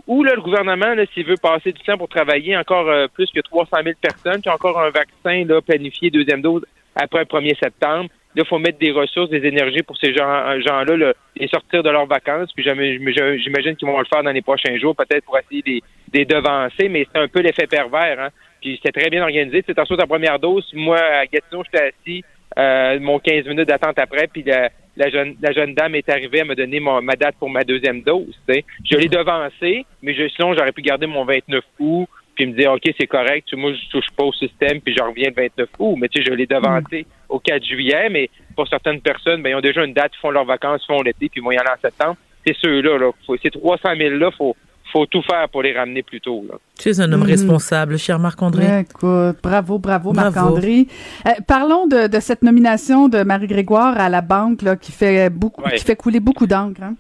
Où 0.09 0.25
là, 0.25 0.35
le 0.35 0.41
gouvernement, 0.41 0.93
s'il 1.13 1.25
veut 1.25 1.37
passer 1.41 1.71
du 1.73 1.81
temps 1.83 1.97
pour 1.97 2.09
travailler, 2.09 2.57
encore 2.57 2.89
euh, 2.89 3.07
plus 3.13 3.31
que 3.31 3.41
300 3.41 3.69
000 3.85 3.95
personnes 4.01 4.41
qui 4.43 4.49
ont 4.49 4.55
encore 4.55 4.81
un 4.81 4.91
vaccin 4.91 5.45
là, 5.47 5.61
planifié 5.61 6.11
deuxième 6.11 6.43
dose 6.43 6.65
après 6.97 7.21
le 7.21 7.27
1er 7.27 7.57
septembre. 7.59 8.11
Là, 8.35 8.43
il 8.45 8.49
faut 8.49 8.59
mettre 8.59 8.79
des 8.79 8.91
ressources, 8.91 9.31
des 9.31 9.47
énergies 9.47 9.83
pour 9.85 9.97
ces 9.97 10.13
gens- 10.13 10.61
gens-là, 10.61 10.97
là, 10.97 11.13
les 11.37 11.47
sortir 11.47 11.85
de 11.85 11.91
leurs 11.91 12.07
vacances. 12.07 12.53
Puis 12.53 12.65
j'imagine 12.65 13.77
qu'ils 13.77 13.87
vont 13.87 13.99
le 14.01 14.05
faire 14.13 14.25
dans 14.25 14.33
les 14.33 14.43
prochains 14.43 14.77
jours, 14.79 14.97
peut-être 14.97 15.25
pour 15.25 15.39
essayer 15.39 15.63
de 15.63 15.81
les 16.13 16.25
devancer, 16.25 16.89
mais 16.89 17.07
c'est 17.13 17.21
un 17.21 17.29
peu 17.29 17.41
l'effet 17.41 17.69
pervers. 17.69 18.19
Hein? 18.21 18.29
Puis 18.65 18.81
c'était 18.83 18.99
très 18.99 19.11
bien 19.11 19.23
organisé. 19.23 19.63
Sais, 19.67 19.75
tantôt, 19.75 19.95
ta 19.95 20.07
première 20.07 20.39
dose, 20.39 20.67
moi, 20.73 20.97
à 20.99 21.27
Gatineau, 21.27 21.63
j'étais 21.65 21.93
assis, 21.93 22.25
euh, 22.57 22.99
mon 22.99 23.19
15 23.19 23.45
minutes 23.45 23.69
d'attente 23.69 23.99
après, 23.99 24.27
puis 24.27 24.43
la, 24.43 24.71
la 24.97 25.11
jeune, 25.11 25.37
la 25.43 25.53
jeune 25.53 25.75
dame 25.75 25.95
est 25.97 26.09
arrivée 26.09 26.41
à 26.41 26.45
me 26.47 26.55
donner 26.55 26.81
ma 26.81 27.15
date 27.15 27.35
pour 27.39 27.51
ma 27.51 27.63
deuxième 27.63 28.01
dose. 28.01 28.35
Je 28.49 28.97
l'ai 28.97 29.09
devancé, 29.09 29.85
mais 30.01 30.15
sinon, 30.35 30.55
j'aurais 30.55 30.73
pu 30.73 30.81
garder 30.81 31.07
mon 31.07 31.27
29 31.27 31.63
août, 31.79 32.09
puis 32.35 32.47
me 32.47 32.55
dire, 32.55 32.73
OK, 32.73 32.83
c'est 32.99 33.07
correct, 33.07 33.53
moi, 33.53 33.73
je 33.75 33.91
touche 33.91 34.11
pas 34.17 34.25
au 34.25 34.33
système, 34.33 34.81
puis 34.81 34.95
je 34.97 35.03
reviens 35.03 35.29
le 35.29 35.43
29 35.43 35.69
août. 35.79 35.97
Mais 36.01 36.09
tu 36.09 36.23
sais, 36.23 36.31
je 36.31 36.35
l'ai 36.35 36.47
devancé 36.47 37.05
au 37.29 37.39
4 37.39 37.63
juillet, 37.63 38.09
mais 38.09 38.31
pour 38.57 38.67
certaines 38.67 39.03
personnes, 39.03 39.43
ben, 39.43 39.51
ils 39.51 39.57
ont 39.57 39.61
déjà 39.61 39.85
une 39.85 39.93
date, 39.93 40.13
ils 40.15 40.21
font 40.21 40.31
leurs 40.31 40.47
vacances, 40.47 40.83
ils 40.89 40.95
font 40.95 41.03
l'été, 41.03 41.29
puis 41.29 41.43
ils 41.43 41.45
vont 41.45 41.53
y 41.53 41.59
aller 41.59 41.69
en 41.69 41.81
septembre. 41.83 42.17
C'est 42.47 42.57
ceux-là, 42.63 42.99
là. 42.99 43.11
Ces 43.43 43.51
300 43.51 43.91
000-là, 43.91 44.31
faut, 44.31 44.57
faut 44.95 45.07
tout 45.07 45.23
faire 45.23 45.49
pour 45.51 45.63
les 45.63 45.77
ramener 45.77 46.03
plus 46.05 46.21
tôt, 46.21 46.45
là. 46.49 46.55
Tu 46.79 46.89
es 46.89 47.01
un 47.01 47.13
homme 47.13 47.21
Mhm. 47.23 47.27
responsable, 47.27 47.99
cher 47.99 48.19
Marc-André. 48.21 48.81
Écoute, 48.81 49.37
bravo, 49.43 49.79
bravo, 49.79 50.13
Bravo. 50.13 50.15
Marc-André. 50.15 50.87
Euh, 51.27 51.31
parlons 51.47 51.87
de, 51.89 52.07
de 52.07 52.21
cette 52.21 52.43
nomination 52.43 53.09
de 53.09 53.23
Marie 53.25 53.49
Grégoire 53.49 53.99
à 54.01 54.09
la 54.09 54.21
banque 54.21 54.63
là, 54.63 54.77
qui 54.77 54.93
fait 54.93 55.29
beaucoup, 55.31 55.63
Ouais. 55.63 55.75
qui 55.77 55.85
fait 55.85 55.97
couler 55.97 56.21
beaucoup 56.21 56.47
d'encre. 56.47 56.81
Hein? 56.83 56.95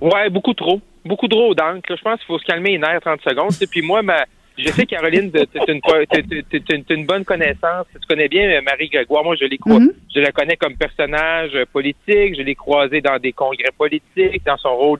Ouais, 0.00 0.28
beaucoup 0.28 0.54
trop. 0.54 0.80
Beaucoup 1.04 1.28
trop 1.28 1.54
d'encre. 1.54 1.94
Je 1.96 2.02
pense 2.02 2.18
qu'il 2.18 2.26
faut 2.26 2.38
se 2.38 2.44
calmer 2.44 2.72
les 2.72 2.78
nerfs 2.78 3.00
30 3.00 3.20
secondes. 3.22 3.52
Et 3.60 3.66
puis 3.66 3.80
moi, 3.82 4.02
ma, 4.02 4.24
je 4.64 4.68
sais, 4.72 4.86
Caroline, 4.86 5.30
tu 5.32 5.38
es 5.38 6.74
une, 6.74 6.84
une- 6.90 7.06
bonne 7.06 7.24
connaissance. 7.24 7.86
Tu 7.92 8.06
connais 8.08 8.28
bien 8.28 8.48
euh, 8.50 8.60
Marie 8.62 8.88
Grégoire. 8.88 9.24
Moi, 9.24 9.36
je 9.40 9.44
l'ai 9.44 9.58
croi- 9.58 9.80
Mhm. 9.80 9.92
je 10.14 10.20
la 10.20 10.32
connais 10.32 10.56
comme 10.56 10.76
personnage 10.76 11.50
euh, 11.54 11.64
politique. 11.72 12.36
Je 12.36 12.42
l'ai 12.42 12.54
croisée 12.54 13.00
dans 13.00 13.18
des 13.18 13.32
congrès 13.32 13.70
politiques, 13.76 14.44
dans 14.44 14.56
son 14.58 14.76
rôle 14.76 14.98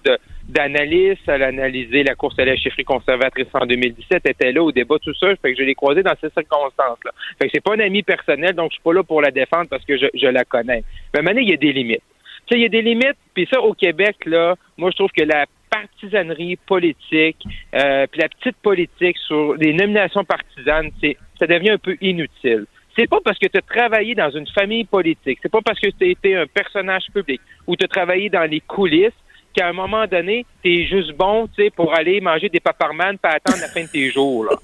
d'analyste. 0.49 1.23
Elle 1.27 1.43
a 1.43 1.47
analysé 1.49 2.03
la 2.03 2.15
course 2.15 2.39
à 2.39 2.45
la 2.45 2.57
chefferie 2.57 2.85
conservatrice 2.85 3.47
en 3.55 3.67
2017. 3.67 4.23
Elle 4.25 4.31
était 4.33 4.53
là 4.53 4.63
au 4.63 4.73
débat, 4.73 4.97
tout 5.03 5.15
ça. 5.15 5.29
Fait 5.37 5.53
que 5.53 5.59
je 5.59 5.65
l'ai 5.65 5.75
croisée 5.75 6.03
dans 6.03 6.15
ces 6.21 6.31
circonstances-là. 6.31 7.11
Fait 7.41 7.47
que 7.47 7.51
c'est 7.55 7.63
pas 7.63 7.75
un 7.75 7.81
ami 7.81 8.03
personnel, 8.03 8.55
donc 8.55 8.71
je 8.71 8.75
suis 8.75 8.83
pas 8.83 8.93
là 8.93 9.03
pour 9.03 9.21
la 9.23 9.31
défendre 9.31 9.69
parce 9.69 9.85
que 9.85 9.97
je, 9.97 10.07
je 10.15 10.27
la 10.27 10.45
connais. 10.45 10.83
Mais 11.15 11.23
maintenant, 11.23 11.41
il 11.43 11.51
y 11.51 11.55
a 11.55 11.57
des 11.57 11.73
limites. 11.73 12.03
Tu 12.47 12.55
sais, 12.55 12.61
il 12.61 12.63
y 12.63 12.67
a 12.67 12.69
des 12.69 12.83
limites. 12.83 13.17
Puis 13.35 13.47
ça, 13.53 13.61
au 13.61 13.75
Québec, 13.75 14.17
là, 14.27 14.57
moi, 14.77 14.91
je 14.91 14.97
trouve 14.97 15.11
que 15.17 15.23
la 15.25 15.47
partisanerie 15.71 16.57
politique, 16.57 17.43
euh, 17.75 18.07
puis 18.11 18.21
la 18.21 18.29
petite 18.29 18.57
politique 18.57 19.17
sur 19.27 19.55
les 19.55 19.73
nominations 19.73 20.25
partisanes, 20.25 20.91
c'est, 21.01 21.17
ça 21.39 21.47
devient 21.47 21.71
un 21.71 21.79
peu 21.79 21.97
inutile. 22.01 22.67
C'est 22.97 23.09
pas 23.09 23.21
parce 23.25 23.39
que 23.39 23.47
tu 23.47 23.57
as 23.57 23.63
travaillé 23.63 24.15
dans 24.15 24.31
une 24.31 24.47
famille 24.49 24.85
politique, 24.85 25.39
c'est 25.43 25.51
pas 25.51 25.63
parce 25.65 25.79
que 25.79 25.89
tu 25.89 26.05
as 26.05 26.09
été 26.09 26.37
un 26.37 26.47
personnage 26.47 27.05
public 27.15 27.41
ou 27.67 27.77
tu 27.77 27.85
as 27.85 27.89
travaillé 27.89 28.29
dans 28.29 28.51
les 28.51 28.61
coulisses 28.61 29.13
qu'à 29.55 29.69
un 29.69 29.73
moment 29.73 30.07
donné, 30.07 30.45
tu 30.63 30.73
es 30.73 30.87
juste 30.87 31.13
bon, 31.13 31.49
pour 31.77 31.95
aller 31.95 32.21
manger 32.21 32.49
des 32.49 32.61
paparmanes 32.61 33.19
pas 33.19 33.31
attendre 33.31 33.61
la 33.61 33.69
fin 33.69 33.83
de 33.83 33.89
tes 33.89 34.11
jours, 34.11 34.45
là. 34.45 34.57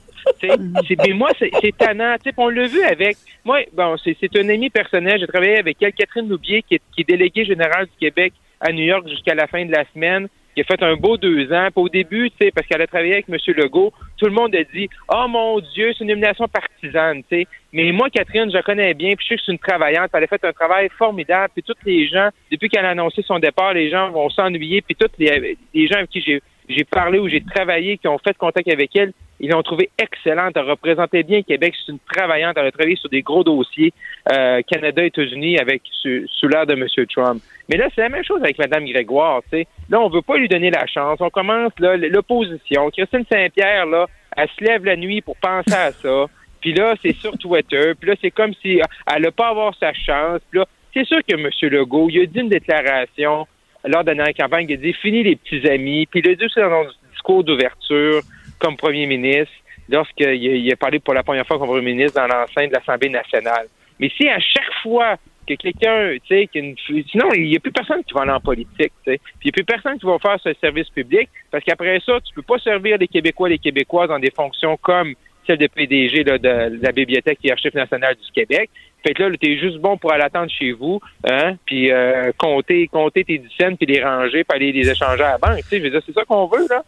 Mais 0.43 1.13
moi, 1.13 1.31
c'est 1.39 1.77
tannant. 1.77 2.17
On 2.37 2.49
l'a 2.49 2.67
vu 2.67 2.83
avec. 2.83 3.17
Moi, 3.45 3.61
bon, 3.73 3.97
c'est 4.03 4.17
c'est 4.21 4.37
un 4.37 4.49
ami 4.49 4.71
personnel. 4.71 5.21
J'ai 5.21 5.27
travaillé 5.27 5.59
avec 5.59 5.81
elle, 5.81 5.93
Catherine 5.93 6.29
Loubier, 6.29 6.63
qui 6.63 6.75
est, 6.75 6.83
qui 6.93 7.03
est 7.03 7.09
déléguée 7.09 7.45
générale 7.45 7.87
du 7.87 7.97
Québec 8.01 8.33
à 8.61 8.73
New 8.73 8.85
York 8.85 9.09
jusqu'à 9.09 9.35
la 9.35 9.47
fin 9.47 9.65
de 9.65 9.73
la 9.73 9.85
semaine, 9.93 10.29
qui 10.57 10.63
a 10.63 10.65
fait 10.65 10.83
un 10.83 10.97
beau 10.97 11.19
deux 11.19 11.53
ans. 11.53 11.69
Puis 11.71 11.85
au 11.85 11.89
début, 11.89 12.31
tu 12.31 12.37
sais, 12.41 12.51
parce 12.51 12.67
qu'elle 12.67 12.81
a 12.81 12.87
travaillé 12.87 13.13
avec 13.13 13.27
M. 13.29 13.37
Legault, 13.57 13.93
tout 14.17 14.25
le 14.25 14.33
monde 14.33 14.55
a 14.57 14.65
dit 14.65 14.89
Oh 15.13 15.27
mon 15.29 15.61
Dieu, 15.61 15.93
c'est 15.93 16.03
une 16.03 16.11
nomination 16.11 16.49
partisane, 16.49 17.23
tu 17.31 17.41
sais. 17.43 17.47
Mais 17.73 17.93
moi, 17.93 18.09
Catherine, 18.09 18.49
je 18.49 18.55
la 18.55 18.63
connais 18.63 18.95
bien, 18.95 19.15
puis 19.15 19.27
je 19.27 19.29
sais 19.29 19.37
que 19.37 19.43
c'est 19.45 19.53
une 19.53 19.59
travaillante. 19.59 20.11
Elle 20.15 20.25
a 20.25 20.27
fait 20.27 20.45
un 20.45 20.53
travail 20.53 20.89
formidable. 20.97 21.53
Puis 21.55 21.63
tous 21.63 21.77
les 21.85 22.09
gens, 22.09 22.31
depuis 22.51 22.71
qu'elle 22.71 22.87
a 22.87 22.91
annoncé 22.91 23.23
son 23.23 23.39
départ, 23.39 23.75
les 23.75 23.91
gens 23.91 24.11
vont 24.11 24.31
s'ennuyer. 24.31 24.81
Puis 24.81 24.97
tous 24.97 25.11
les, 25.19 25.57
gens 25.87 25.97
avec 25.97 26.09
qui 26.09 26.23
j'ai 26.23 26.41
j'ai 26.69 26.83
parlé 26.83 27.21
ou 27.21 27.29
j'ai 27.29 27.43
travaillé, 27.43 27.97
qui 27.97 28.09
ont 28.09 28.19
fait 28.19 28.37
contact 28.37 28.69
avec 28.69 28.97
elle, 28.97 29.13
ils 29.39 29.51
l'ont 29.51 29.63
trouvée 29.63 29.91
excellente. 29.99 30.57
Elle 30.57 30.69
représentait 30.69 31.23
bien 31.23 31.43
Québec. 31.43 31.75
C'est 31.85 31.93
une 31.93 31.99
travaillante. 32.01 32.57
Elle 32.59 32.67
a 32.67 32.73
travaillé 32.73 32.97
sur 32.97 33.09
des 33.09 33.23
gros 33.23 33.45
dossiers 33.45 33.93
euh, 34.33 34.63
Canada, 34.63 35.05
États-Unis 35.05 35.59
avec 35.59 35.83
sous, 36.03 36.49
l'air 36.49 36.67
de 36.67 36.73
M. 36.73 36.87
Trump. 37.15 37.43
Mais 37.69 37.77
là, 37.77 37.89
c'est 37.95 38.01
la 38.01 38.09
même 38.09 38.25
chose 38.25 38.41
avec 38.43 38.59
Mme 38.59 38.87
Grégoire. 38.87 39.43
sais. 39.51 39.67
Là, 39.89 40.01
on 40.01 40.09
veut 40.09 40.23
pas 40.23 40.37
lui 40.37 40.49
donner 40.49 40.71
la 40.71 40.87
chance. 40.87 41.19
On 41.21 41.31
commence 41.31 41.73
là 41.79 41.97
l'opposition. 41.97 42.91
Christine 42.91 43.25
Saint-Pierre, 43.31 43.87
là, 43.87 44.07
elle 44.37 44.49
se 44.49 44.65
lève 44.65 44.85
la 44.85 44.97
nuit 44.97 45.21
pour 45.21 45.37
penser 45.37 45.75
à 45.75 45.93
ça. 45.93 46.27
Puis 46.61 46.75
là, 46.75 46.95
c'est 47.01 47.15
sur 47.15 47.37
Twitter. 47.39 47.93
Puis 47.99 48.11
là, 48.11 48.17
c'est 48.21 48.31
comme 48.31 48.53
si 48.55 48.81
elle 49.07 49.23
n'a 49.23 49.31
pas 49.31 49.49
avoir 49.49 49.75
sa 49.79 49.93
chance. 49.93 50.41
Puis 50.51 50.59
là, 50.59 50.67
c'est 50.93 51.07
sûr 51.07 51.19
que 51.19 51.35
M. 51.35 51.49
Legault, 51.71 52.09
il 52.11 52.23
a 52.23 52.27
dit 52.27 52.41
une 52.41 52.49
déclaration 52.49 53.47
lors 53.85 54.05
de 54.05 54.13
la 54.13 54.33
campagne, 54.33 54.67
il 54.69 54.75
a 54.75 54.77
dit 54.77 54.93
fini 54.95 55.23
les 55.23 55.37
petits 55.37 55.69
amis. 55.69 56.07
Puis 56.07 56.21
il 56.25 56.31
a 56.31 56.35
dit 56.35 56.45
aussi 56.45 56.59
dans 56.59 56.85
son 56.85 56.91
discours 57.13 57.45
d'ouverture 57.45 58.23
comme 58.59 58.77
premier 58.77 59.07
ministre 59.07 59.53
lorsqu'il 59.89 60.43
il 60.43 60.73
a 60.73 60.77
parlé 60.77 60.99
pour 60.99 61.15
la 61.15 61.23
première 61.23 61.47
fois 61.47 61.59
comme 61.59 61.69
premier 61.69 61.95
ministre 61.95 62.21
dans 62.21 62.27
l'enceinte 62.27 62.71
de 62.71 62.75
l'Assemblée 62.75 63.11
nationale. 63.11 63.69
Mais 64.01 64.11
si 64.17 64.29
à 64.29 64.41
chaque 64.41 64.73
fois 64.83 65.17
que 65.47 65.55
quelqu'un, 65.55 66.17
tu 66.25 66.35
sais, 66.35 66.49
une... 66.55 66.77
sinon, 67.11 67.33
il 67.35 67.49
n'y 67.49 67.57
a 67.57 67.61
plus 67.61 67.73
personne 67.73 68.03
qui 68.05 68.13
va 68.15 68.23
aller 68.23 68.33
en 68.33 68.41
politique, 68.41 68.93
tu 69.05 69.13
sais. 69.13 69.19
Puis 69.39 69.45
il 69.45 69.47
n'y 69.47 69.51
a 69.51 69.53
plus 69.53 69.65
personne 69.65 69.99
qui 69.99 70.07
va 70.07 70.19
faire 70.19 70.39
ce 70.43 70.53
service 70.61 70.89
public 70.91 71.29
parce 71.51 71.65
qu'après 71.65 72.01
ça, 72.05 72.21
tu 72.21 72.35
peux 72.35 72.43
pas 72.43 72.59
servir 72.59 72.99
les 72.99 73.09
Québécois 73.09 73.49
et 73.49 73.53
les 73.53 73.59
Québécoises 73.59 74.09
dans 74.09 74.19
des 74.19 74.31
fonctions 74.31 74.77
comme 74.77 75.15
celle 75.47 75.59
de 75.59 75.67
PDG 75.69 76.25
là, 76.25 76.39
de, 76.39 76.83
la 76.83 76.93
Bibliothèque 76.93 77.39
et 77.45 77.53
Archives 77.53 77.75
nationales 77.75 78.17
du 78.17 78.33
Québec. 78.33 78.69
Fait 79.07 79.15
que 79.15 79.23
là, 79.23 79.37
t'es 79.41 79.57
juste 79.59 79.79
bon 79.79 79.97
pour 79.97 80.13
aller 80.13 80.25
attendre 80.25 80.51
chez 80.51 80.73
vous, 80.73 81.01
hein, 81.25 81.55
puis 81.65 81.93
euh, 81.93 82.33
compter, 82.37 82.89
compter 82.89 83.23
tes 83.25 83.39
dizaines, 83.39 83.77
puis 83.77 83.87
les 83.87 84.03
ranger, 84.03 84.43
puis 84.43 84.57
aller 84.57 84.73
les 84.73 84.91
échanger 84.91 85.23
à 85.23 85.33
la 85.33 85.39
banque. 85.39 85.63
Tu 85.71 85.81
sais, 85.81 86.01
c'est 86.05 86.13
ça 86.13 86.25
qu'on 86.25 86.47
veut, 86.47 86.67
là. 86.69 86.83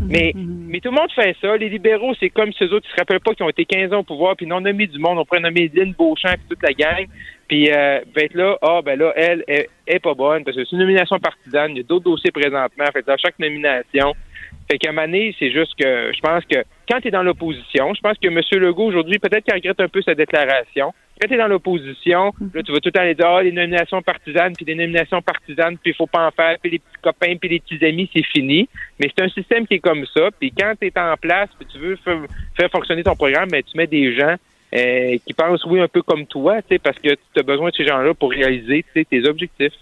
Mais, 0.00 0.32
mhm. 0.34 0.66
mais 0.68 0.80
tout 0.80 0.90
le 0.90 0.96
monde 0.96 1.10
fait 1.12 1.36
ça. 1.40 1.56
Les 1.56 1.68
libéraux, 1.68 2.14
c'est 2.18 2.30
comme 2.30 2.52
ceux 2.52 2.72
autres 2.72 2.86
qui 2.86 2.92
se 2.92 2.96
rappellent 2.96 3.20
pas 3.20 3.34
qu'ils 3.34 3.44
ont 3.44 3.50
été 3.50 3.64
15 3.64 3.92
ans 3.92 4.00
au 4.00 4.02
pouvoir, 4.02 4.36
puis 4.36 4.46
non 4.46 4.60
nommé 4.60 4.86
du 4.86 4.98
monde. 4.98 5.18
On 5.18 5.24
pourrait 5.24 5.40
nommer 5.40 5.70
Lynn 5.72 5.92
Beauchamp 5.92 6.34
et 6.34 6.48
toute 6.48 6.62
la 6.62 6.72
gang. 6.72 7.06
Puis 7.48 7.70
euh, 7.70 8.00
ben 8.14 8.28
là, 8.34 8.58
ah 8.62 8.80
ben 8.82 8.98
là, 8.98 9.12
elle 9.16 9.44
est, 9.46 9.98
pas 10.00 10.14
bonne 10.14 10.44
parce 10.44 10.56
que 10.56 10.64
c'est 10.64 10.72
une 10.72 10.78
nomination 10.78 11.18
partisane. 11.18 11.72
Il 11.72 11.76
y 11.78 11.80
a 11.80 11.82
d'autres 11.84 12.04
dossiers 12.04 12.32
présentement. 12.32 12.84
Fait 12.92 13.08
à 13.08 13.16
chaque 13.16 13.38
nomination. 13.38 14.14
Fait 14.70 14.78
qu'à 14.78 14.90
un 14.90 15.12
c'est 15.38 15.52
juste 15.52 15.74
que 15.78 16.12
je 16.14 16.20
pense 16.20 16.44
que 16.46 16.64
quand 16.88 17.00
tu 17.00 17.08
es 17.08 17.10
dans 17.10 17.22
l'opposition, 17.22 17.92
je 17.94 18.00
pense 18.00 18.16
que 18.18 18.28
M. 18.28 18.40
Legault 18.62 18.86
aujourd'hui, 18.86 19.18
peut-être 19.18 19.44
qu'il 19.44 19.54
regrette 19.54 19.80
un 19.80 19.88
peu 19.88 20.00
sa 20.02 20.14
déclaration. 20.14 20.94
Quand 21.20 21.28
tu 21.28 21.34
es 21.34 21.38
dans 21.38 21.46
l'opposition, 21.46 22.32
là, 22.54 22.62
tu 22.62 22.72
vas 22.72 22.80
tout 22.80 22.88
le 22.88 22.92
temps 22.92 23.00
aller 23.00 23.14
dire, 23.14 23.26
ah, 23.26 23.42
les 23.42 23.52
nominations 23.52 24.02
partisanes, 24.02 24.54
puis 24.54 24.64
les 24.64 24.74
nominations 24.74 25.22
partisanes, 25.22 25.78
puis 25.78 25.92
il 25.92 25.94
faut 25.94 26.06
pas 26.06 26.26
en 26.26 26.30
faire, 26.32 26.56
puis 26.60 26.72
les 26.72 26.78
petits 26.80 27.02
copains, 27.02 27.36
puis 27.36 27.48
les 27.48 27.60
petits 27.60 27.84
amis, 27.84 28.10
c'est 28.12 28.24
fini. 28.26 28.68
Mais 28.98 29.10
c'est 29.16 29.24
un 29.24 29.28
système 29.28 29.66
qui 29.66 29.74
est 29.74 29.78
comme 29.78 30.04
ça. 30.06 30.30
Puis 30.38 30.50
quand 30.50 30.74
tu 30.80 30.88
es 30.88 30.98
en 30.98 31.16
place, 31.16 31.50
puis 31.58 31.68
tu 31.72 31.78
veux 31.78 31.96
faire 31.96 32.70
fonctionner 32.70 33.04
ton 33.04 33.14
programme, 33.14 33.48
mais 33.52 33.62
ben, 33.62 33.70
tu 33.70 33.76
mets 33.76 33.86
des 33.86 34.14
gens 34.14 34.34
euh, 34.74 35.16
qui 35.24 35.32
pensent, 35.34 35.64
oui, 35.66 35.80
un 35.80 35.88
peu 35.88 36.02
comme 36.02 36.26
toi, 36.26 36.58
parce 36.82 36.98
que 36.98 37.10
tu 37.10 37.40
as 37.40 37.42
besoin 37.42 37.70
de 37.70 37.74
ces 37.76 37.86
gens-là 37.86 38.12
pour 38.14 38.30
réaliser 38.30 38.84
tes 38.92 39.28
objectifs. 39.28 39.72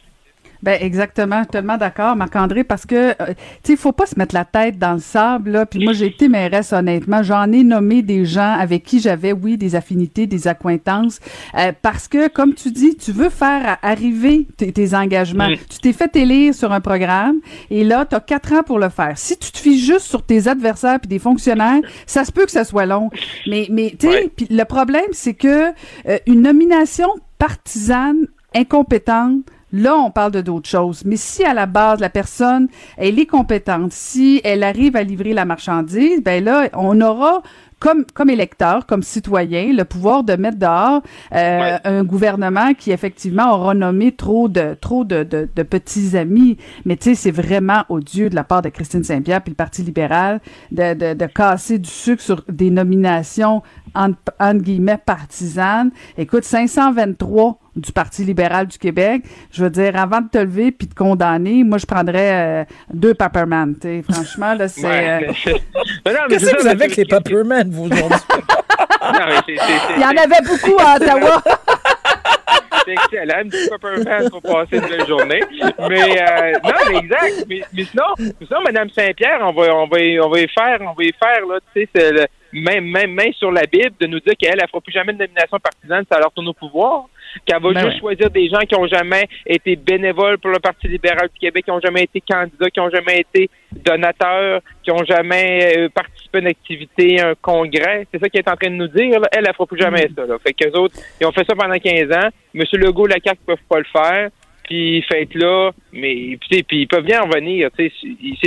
Ben 0.62 0.78
exactement, 0.80 1.44
tellement 1.44 1.76
d'accord, 1.76 2.14
Marc-André, 2.14 2.62
parce 2.62 2.86
que 2.86 3.10
euh, 3.10 3.14
tu 3.18 3.34
sais, 3.64 3.72
il 3.72 3.76
faut 3.76 3.90
pas 3.90 4.06
se 4.06 4.16
mettre 4.16 4.32
la 4.32 4.44
tête 4.44 4.78
dans 4.78 4.92
le 4.92 5.00
sable 5.00 5.50
là. 5.50 5.66
Puis 5.66 5.82
moi, 5.82 5.92
j'ai 5.92 6.06
été 6.06 6.28
mairesse, 6.28 6.72
honnêtement, 6.72 7.24
j'en 7.24 7.50
ai 7.50 7.64
nommé 7.64 8.02
des 8.02 8.24
gens 8.24 8.52
avec 8.52 8.84
qui 8.84 9.00
j'avais, 9.00 9.32
oui, 9.32 9.58
des 9.58 9.74
affinités, 9.74 10.28
des 10.28 10.46
accointances, 10.46 11.18
euh, 11.58 11.72
parce 11.82 12.06
que 12.06 12.28
comme 12.28 12.54
tu 12.54 12.70
dis, 12.70 12.94
tu 12.94 13.10
veux 13.10 13.28
faire 13.28 13.78
arriver 13.82 14.46
tes, 14.56 14.94
engagements. 14.94 15.48
Tu 15.68 15.78
t'es 15.78 15.92
fait 15.92 16.14
élire 16.16 16.54
sur 16.54 16.72
un 16.72 16.80
programme 16.80 17.36
et 17.70 17.82
là, 17.82 18.04
tu 18.04 18.14
as 18.14 18.20
quatre 18.20 18.52
ans 18.52 18.62
pour 18.62 18.78
le 18.78 18.88
faire. 18.88 19.12
Si 19.16 19.36
tu 19.38 19.50
te 19.50 19.58
fies 19.58 19.78
juste 19.78 20.06
sur 20.06 20.22
tes 20.22 20.48
adversaires 20.48 21.00
puis 21.00 21.08
des 21.08 21.18
fonctionnaires, 21.18 21.80
ça 22.06 22.24
se 22.24 22.30
peut 22.30 22.44
que 22.44 22.50
ça 22.50 22.64
soit 22.64 22.86
long. 22.86 23.10
Mais 23.48 23.66
mais 23.70 23.94
tu 23.98 24.08
sais, 24.08 24.30
le 24.50 24.64
problème, 24.64 25.10
c'est 25.12 25.34
que 25.34 25.72
euh, 26.08 26.18
une 26.26 26.42
nomination 26.42 27.08
partisane 27.38 28.26
incompétente 28.54 29.44
Là, 29.72 29.96
on 29.96 30.10
parle 30.10 30.32
de 30.32 30.40
d'autres 30.40 30.68
choses. 30.68 31.04
Mais 31.04 31.16
si 31.16 31.44
à 31.44 31.54
la 31.54 31.66
base, 31.66 32.00
la 32.00 32.10
personne, 32.10 32.68
elle 32.96 33.18
est 33.18 33.26
compétente, 33.26 33.92
si 33.92 34.40
elle 34.44 34.62
arrive 34.62 34.96
à 34.96 35.02
livrer 35.02 35.32
la 35.32 35.44
marchandise, 35.44 36.22
ben 36.22 36.44
là, 36.44 36.68
on 36.74 37.00
aura 37.00 37.42
comme, 37.82 38.04
comme 38.14 38.30
électeur, 38.30 38.86
comme 38.86 39.02
citoyen, 39.02 39.72
le 39.72 39.84
pouvoir 39.84 40.22
de 40.22 40.36
mettre 40.36 40.56
dehors 40.58 41.02
euh, 41.34 41.78
un 41.82 42.04
gouvernement 42.04 42.74
qui 42.74 42.92
effectivement 42.92 43.52
aura 43.52 43.74
nommé 43.74 44.12
trop 44.12 44.48
de 44.48 44.76
trop 44.80 45.04
de, 45.04 45.24
de, 45.24 45.48
de 45.54 45.62
petits 45.64 46.16
amis. 46.16 46.58
Mais 46.84 46.96
tu 46.96 47.10
sais, 47.10 47.14
c'est 47.16 47.32
vraiment 47.32 47.82
odieux 47.88 48.30
de 48.30 48.36
la 48.36 48.44
part 48.44 48.62
de 48.62 48.68
Christine 48.68 49.02
Saint-Pierre 49.02 49.42
puis 49.42 49.50
le 49.50 49.56
Parti 49.56 49.82
libéral 49.82 50.40
de, 50.70 50.94
de, 50.94 51.14
de 51.14 51.26
casser 51.26 51.80
du 51.80 51.90
sucre 51.90 52.22
sur 52.22 52.44
des 52.48 52.70
nominations 52.70 53.64
entre, 53.96 54.18
entre 54.38 54.62
guillemets 54.62 55.00
partisanes. 55.04 55.90
Écoute, 56.16 56.44
523 56.44 57.58
du 57.74 57.92
Parti 57.92 58.24
libéral 58.24 58.66
du 58.66 58.78
Québec. 58.78 59.22
Je 59.50 59.62
veux 59.62 59.70
dire, 59.70 59.96
avant 59.96 60.20
de 60.20 60.28
te 60.28 60.38
lever 60.38 60.72
puis 60.72 60.86
de 60.86 60.94
condamner, 60.94 61.64
moi, 61.64 61.78
je 61.78 61.86
prendrais 61.86 62.62
euh, 62.62 62.64
deux 62.92 63.14
Pepperman. 63.14 63.74
Franchement, 64.10 64.54
là, 64.54 64.68
c'est... 64.68 64.84
Euh, 64.86 65.32
Qu'est-ce 66.28 66.50
que 66.50 66.60
vous 66.60 66.66
avez 66.66 66.84
avec 66.84 66.96
les 66.96 67.04
Pepperman, 67.04 67.70
vous, 67.70 67.84
aujourd'hui? 67.84 68.18
Il 69.48 70.00
y 70.00 70.04
en 70.04 70.10
avait 70.10 70.42
beaucoup 70.46 70.76
à 70.78 70.96
Ottawa. 70.96 71.42
c'est 72.84 72.92
excellent, 72.92 73.40
un 73.40 73.48
petit 73.48 73.68
Pepperman 73.68 74.30
pour 74.30 74.42
passer 74.42 74.76
une 74.76 74.88
belle 74.88 75.06
journée. 75.06 75.40
Mais 75.88 76.20
euh, 76.20 76.52
non, 76.62 76.72
mais 76.90 76.98
exact. 76.98 77.46
Mais, 77.48 77.62
mais 77.72 77.84
sinon, 77.84 78.04
sinon, 78.18 78.60
Mme 78.64 78.90
Saint-Pierre, 78.90 79.40
on 79.40 79.52
va, 79.52 79.74
on 79.74 79.86
va, 79.86 79.98
on 80.24 80.30
va 80.30 80.40
y 80.40 80.48
faire, 80.48 80.78
on 80.82 80.92
va 80.92 81.04
y 81.04 81.12
faire 81.12 81.46
là, 81.46 81.58
tu 81.74 81.88
sais, 81.94 82.28
même, 82.52 82.84
même, 82.84 83.12
même 83.12 83.32
sur 83.32 83.50
la 83.50 83.62
Bible, 83.62 83.94
de 83.98 84.06
nous 84.06 84.20
dire 84.20 84.34
qu'elle, 84.38 84.58
elle 84.60 84.68
fera 84.68 84.80
plus 84.80 84.92
jamais 84.92 85.14
de 85.14 85.18
nomination 85.18 85.58
partisane, 85.58 86.04
ça 86.10 86.18
leur 86.18 86.30
tourne 86.32 86.48
au 86.48 86.52
pouvoir 86.52 87.06
qu'elle 87.45 87.62
va 87.62 87.72
ben 87.72 87.87
juste 87.87 88.01
choisir 88.01 88.30
des 88.30 88.49
gens 88.49 88.61
qui 88.61 88.74
ont 88.74 88.87
jamais 88.87 89.28
été 89.47 89.76
bénévoles 89.76 90.39
pour 90.39 90.51
le 90.51 90.59
Parti 90.59 90.89
libéral 90.89 91.28
du 91.33 91.39
Québec, 91.39 91.64
qui 91.64 91.70
ont 91.70 91.80
jamais 91.80 92.03
été 92.05 92.20
candidats, 92.20 92.70
qui 92.70 92.80
ont 92.80 92.91
jamais 92.91 93.20
été 93.20 93.51
donateurs, 93.72 94.61
qui 94.83 94.91
ont 94.91 95.05
jamais 95.05 95.76
euh, 95.76 95.89
participé 95.89 96.39
à 96.39 96.41
une 96.41 96.47
activité, 96.49 97.20
un 97.20 97.35
congrès. 97.41 98.07
C'est 98.12 98.20
ça 98.20 98.28
qu'elle 98.28 98.43
est 98.43 98.51
en 98.51 98.57
train 98.57 98.70
de 98.70 98.76
nous 98.76 98.89
dire. 98.89 99.20
Elle, 99.33 99.45
elle 99.47 99.55
fera 99.55 99.66
plus 99.66 99.80
jamais 99.80 100.07
mm. 100.07 100.14
ça. 100.14 100.26
Là. 100.26 100.37
Fait 100.45 100.53
qu'eux 100.53 100.78
autres, 100.78 100.97
ils 101.20 101.26
ont 101.26 101.33
fait 101.33 101.45
ça 101.45 101.55
pendant 101.55 101.78
15 101.78 102.12
ans. 102.12 102.28
Monsieur 102.55 102.78
Legault, 102.78 103.07
la 103.07 103.16
CAQ 103.24 103.41
peuvent 103.47 103.57
pas 103.68 103.78
le 103.78 103.85
faire. 103.85 104.30
Puis 104.64 105.03
faites 105.11 105.35
là, 105.35 105.72
mais 105.93 106.39
puis, 106.41 106.62
puis 106.62 106.83
ils 106.83 106.87
peuvent 106.87 107.05
bien 107.05 107.20
revenir. 107.22 107.68
C'est 107.76 107.91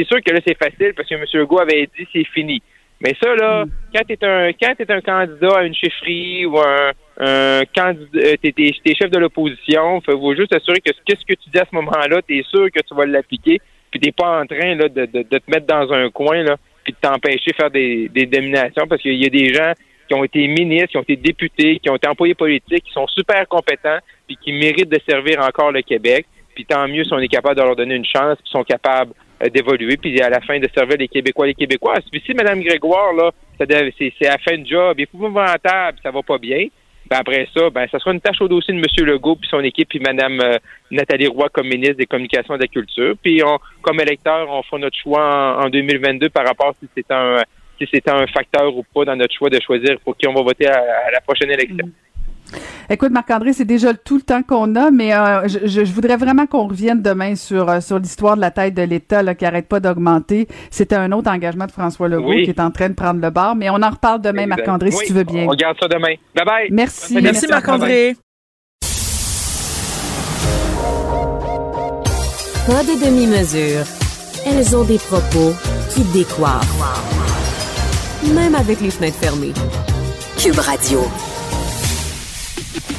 sûr 0.05 0.21
que 0.25 0.31
là 0.31 0.39
c'est 0.47 0.57
facile 0.57 0.93
parce 0.95 1.09
que 1.09 1.15
M. 1.15 1.25
Legault 1.33 1.59
avait 1.59 1.89
dit 1.97 2.07
c'est 2.13 2.23
fini. 2.33 2.61
Mais 3.01 3.13
ça, 3.21 3.35
là, 3.35 3.65
mm. 3.65 3.71
quand 3.93 4.01
tu 4.07 4.13
es 4.13 4.25
un 4.25 4.51
quand 4.53 4.73
es 4.79 4.91
un 4.91 5.01
candidat 5.01 5.57
à 5.57 5.63
une 5.63 5.75
chefferie 5.75 6.45
ou 6.45 6.57
un, 6.59 6.91
un 7.19 7.63
candidat, 7.75 8.19
euh, 8.19 8.35
t'es, 8.41 8.53
es, 8.57 8.95
chef 8.95 9.09
de 9.09 9.19
l'opposition, 9.19 9.99
il 9.99 10.11
faut 10.11 10.35
juste 10.35 10.53
assurer 10.53 10.79
que 10.79 10.91
qu'est-ce 11.05 11.25
que 11.25 11.33
tu 11.33 11.49
dis 11.53 11.59
à 11.59 11.65
ce 11.69 11.75
moment-là, 11.75 12.21
tu 12.27 12.39
es 12.39 12.43
sûr 12.43 12.71
que 12.71 12.79
tu 12.79 12.95
vas 12.95 13.05
l'appliquer, 13.05 13.59
puis 13.91 13.99
t'es 13.99 14.11
pas 14.11 14.41
en 14.41 14.45
train 14.45 14.75
là, 14.75 14.89
de, 14.89 15.05
de, 15.05 15.23
de, 15.23 15.37
te 15.37 15.51
mettre 15.51 15.67
dans 15.67 15.91
un 15.91 16.09
coin 16.09 16.43
là, 16.43 16.57
puis 16.83 16.93
de 16.93 16.97
t'empêcher 16.99 17.51
de 17.51 17.55
faire 17.55 17.71
des, 17.71 18.09
des 18.09 18.25
dominations, 18.25 18.87
parce 18.87 19.01
qu'il 19.01 19.21
y 19.21 19.25
a 19.25 19.29
des 19.29 19.53
gens 19.53 19.73
qui 20.07 20.13
ont 20.13 20.23
été 20.23 20.47
ministres, 20.47 20.89
qui 20.89 20.97
ont 20.97 21.03
été 21.03 21.15
députés, 21.15 21.79
qui 21.79 21.89
ont 21.89 21.95
été 21.95 22.07
employés 22.07 22.35
politiques, 22.35 22.83
qui 22.83 22.93
sont 22.93 23.07
super 23.07 23.47
compétents, 23.47 23.97
puis 24.27 24.37
qui 24.37 24.51
méritent 24.51 24.89
de 24.89 24.99
servir 25.07 25.39
encore 25.41 25.71
le 25.71 25.81
Québec. 25.81 26.25
Puis 26.53 26.65
tant 26.65 26.87
mieux 26.87 27.03
si 27.03 27.13
on 27.13 27.19
est 27.19 27.27
capable 27.27 27.55
de 27.55 27.61
leur 27.61 27.75
donner 27.75 27.95
une 27.95 28.05
chance, 28.05 28.37
puis 28.37 28.49
sont 28.51 28.63
capables 28.63 29.13
d'évoluer, 29.53 29.97
puis 29.97 30.19
à 30.21 30.29
la 30.29 30.41
fin 30.41 30.59
de 30.59 30.67
servir 30.73 30.97
les 30.97 31.07
Québécois 31.07 31.47
les 31.47 31.53
Québécoises. 31.53 32.03
Puis 32.11 32.21
si 32.25 32.33
Mme 32.33 32.61
Grégoire, 32.61 33.13
là, 33.13 33.31
c'est, 33.59 34.27
à 34.27 34.37
fin 34.37 34.57
de 34.57 34.65
job, 34.65 34.99
épouvantable, 34.99 35.97
ça 36.01 36.11
va 36.11 36.21
pas 36.21 36.37
bien, 36.37 36.67
ben 37.09 37.17
après 37.17 37.47
ça, 37.55 37.69
ben 37.69 37.87
ça 37.91 37.99
sera 37.99 38.13
une 38.13 38.21
tâche 38.21 38.41
au 38.41 38.47
dossier 38.47 38.73
de 38.73 38.79
M. 38.79 39.07
Legault 39.07 39.35
puis 39.35 39.47
son 39.49 39.63
équipe 39.63 39.89
puis 39.89 39.99
Mme 39.99 40.39
euh, 40.41 40.57
Nathalie 40.89 41.27
Roy 41.27 41.49
comme 41.49 41.67
ministre 41.67 41.97
des 41.97 42.07
Communications 42.07 42.55
et 42.55 42.57
de 42.57 42.63
la 42.63 42.67
Culture. 42.67 43.13
Puis 43.21 43.43
on, 43.43 43.59
comme 43.81 43.99
électeur, 43.99 44.49
on 44.49 44.63
fera 44.63 44.79
notre 44.79 44.97
choix 44.97 45.63
en, 45.63 45.69
2022 45.69 46.29
par 46.29 46.45
rapport 46.45 46.73
si 46.79 46.89
c'est 46.95 47.11
un 47.11 47.43
si 47.77 47.87
c'est 47.93 48.07
un 48.09 48.25
facteur 48.27 48.75
ou 48.75 48.83
pas 48.83 49.05
dans 49.05 49.15
notre 49.15 49.35
choix 49.35 49.49
de 49.49 49.59
choisir 49.61 49.99
pour 50.03 50.15
qui 50.17 50.27
on 50.27 50.33
va 50.33 50.41
voter 50.41 50.67
à, 50.67 51.11
la 51.11 51.21
prochaine 51.21 51.51
élection. 51.51 51.89
Écoute, 52.89 53.11
Marc-André, 53.11 53.53
c'est 53.53 53.65
déjà 53.65 53.93
tout 53.93 54.15
le 54.15 54.21
temps 54.21 54.43
qu'on 54.43 54.75
a, 54.75 54.91
mais 54.91 55.13
euh, 55.13 55.47
je, 55.47 55.81
voudrais 55.93 56.17
vraiment 56.17 56.45
qu'on 56.45 56.67
revienne 56.67 57.01
demain 57.01 57.35
sur, 57.35 57.69
euh, 57.69 57.79
sur 57.79 57.99
l'histoire 57.99 58.35
de 58.35 58.41
la 58.41 58.51
taille 58.51 58.71
de 58.71 58.81
l'État 58.81 59.33
qui 59.35 59.45
arrête 59.45 59.67
pas 59.67 59.79
d'augmenter. 59.79 60.47
C'était 60.69 60.95
un 60.95 61.11
autre 61.11 61.31
engagement 61.31 61.65
de 61.65 61.71
François 61.71 62.07
Legault 62.07 62.31
qui 62.31 62.49
est 62.49 62.59
en 62.59 62.71
train 62.71 62.89
de 62.89 62.93
prendre 62.93 63.21
le 63.21 63.29
bar, 63.29 63.55
mais 63.55 63.69
on 63.69 63.81
en 63.81 63.89
reparle 63.89 64.21
demain, 64.21 64.45
Marc-André, 64.45 64.91
si 64.91 65.05
tu 65.05 65.13
veux 65.13 65.23
bien. 65.23 65.45
On 65.45 65.49
regarde 65.49 65.77
ça 65.79 65.87
demain. 65.87 66.15
Bye 66.35 66.45
bye. 66.45 66.67
Merci. 66.71 67.17
Merci, 67.21 67.47
Marc-André. 67.47 68.15
Pas 72.67 72.83
de 72.83 73.05
demi-mesure. 73.05 73.85
Elles 74.45 74.75
ont 74.75 74.83
des 74.83 74.97
propos 74.97 75.53
qui 75.91 76.03
décoivent. 76.13 76.65
Même 78.33 78.55
avec 78.55 78.81
les 78.81 78.89
fenêtres 78.89 79.17
fermées. 79.17 79.53
Cube 80.37 80.57
Radio. 80.57 81.01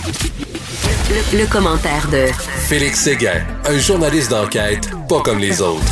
Le, 0.06 1.50
commentaire 1.50 2.08
de 2.10 2.26
Félix 2.68 3.00
Séguin, 3.00 3.44
un 3.64 3.78
journaliste 3.78 4.30
d'enquête 4.30 4.88
pas 5.08 5.20
comme 5.20 5.40
les 5.40 5.60
autres. 5.60 5.82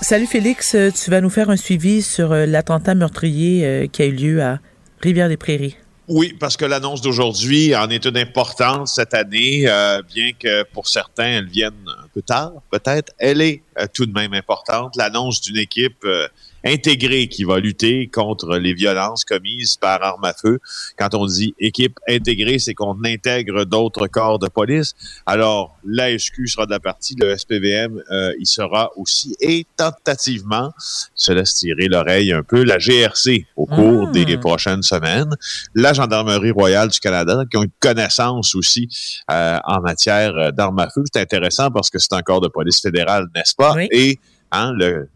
Salut 0.00 0.26
Félix, 0.26 0.74
tu 0.94 1.10
vas 1.10 1.20
nous 1.20 1.28
faire 1.28 1.50
un 1.50 1.56
suivi 1.56 2.00
sur 2.00 2.30
l'attentat 2.30 2.94
meurtrier 2.94 3.88
qui 3.92 4.02
a 4.02 4.06
eu 4.06 4.12
lieu 4.12 4.42
à 4.42 4.58
Rivière-des-Prairies. 5.02 5.76
Oui, 6.06 6.34
parce 6.38 6.58
que 6.58 6.66
l'annonce 6.66 7.00
d'aujourd'hui 7.00 7.74
en 7.74 7.88
est 7.88 8.04
une 8.04 8.18
importante 8.18 8.88
cette 8.88 9.14
année, 9.14 9.64
euh, 9.66 10.02
bien 10.02 10.32
que 10.38 10.62
pour 10.64 10.86
certains, 10.86 11.38
elle 11.38 11.48
vienne 11.48 11.72
un 11.86 12.08
peu 12.12 12.20
tard, 12.20 12.52
peut-être. 12.70 13.12
Elle 13.18 13.40
est 13.40 13.62
euh, 13.78 13.86
tout 13.92 14.04
de 14.04 14.12
même 14.12 14.34
importante. 14.34 14.96
L'annonce 14.96 15.40
d'une 15.40 15.56
équipe 15.56 16.04
euh, 16.04 16.28
intégrée 16.64 17.28
qui 17.28 17.44
va 17.44 17.58
lutter 17.60 18.08
contre 18.08 18.56
les 18.56 18.74
violences 18.74 19.24
commises 19.24 19.76
par 19.76 20.02
arme 20.02 20.24
à 20.24 20.32
feu. 20.32 20.58
Quand 20.98 21.14
on 21.14 21.26
dit 21.26 21.54
équipe 21.58 21.98
intégrée, 22.08 22.58
c'est 22.58 22.74
qu'on 22.74 22.96
intègre 23.04 23.64
d'autres 23.64 24.06
corps 24.06 24.38
de 24.38 24.48
police. 24.48 24.94
Alors, 25.26 25.76
l'ASQ 25.84 26.46
sera 26.46 26.66
de 26.66 26.70
la 26.70 26.80
partie, 26.80 27.14
le 27.18 27.36
SPVM 27.36 28.02
euh, 28.10 28.32
il 28.38 28.46
sera 28.46 28.90
aussi. 28.96 29.36
Et 29.40 29.66
tentativement, 29.76 30.72
se 31.14 31.32
laisse 31.32 31.54
tirer 31.54 31.86
l'oreille 31.86 32.32
un 32.32 32.42
peu, 32.42 32.64
la 32.64 32.78
GRC 32.78 33.46
au 33.56 33.66
cours 33.66 34.08
ah. 34.08 34.12
des 34.12 34.38
prochaines 34.38 34.82
semaines, 34.82 35.34
la 35.74 35.92
Gendarmerie 35.92 36.50
royale 36.50 36.88
du 36.88 37.00
Canada, 37.00 37.42
qui 37.50 37.56
ont 37.56 37.62
une 37.62 37.70
connaissance 37.80 38.54
aussi 38.54 38.88
euh, 39.30 39.58
en 39.64 39.80
matière 39.80 40.52
d'armes 40.52 40.78
à 40.78 40.88
feu. 40.90 41.02
C'est 41.12 41.20
intéressant 41.20 41.70
parce 41.70 41.90
que 41.90 41.98
c'est 41.98 42.12
un 42.12 42.22
corps 42.22 42.40
de 42.40 42.48
police 42.48 42.80
fédéral, 42.80 43.26
n'est-ce 43.34 43.54
pas? 43.54 43.74
Et 43.90 44.18
Hein, 44.56 44.72
le, 44.76 45.08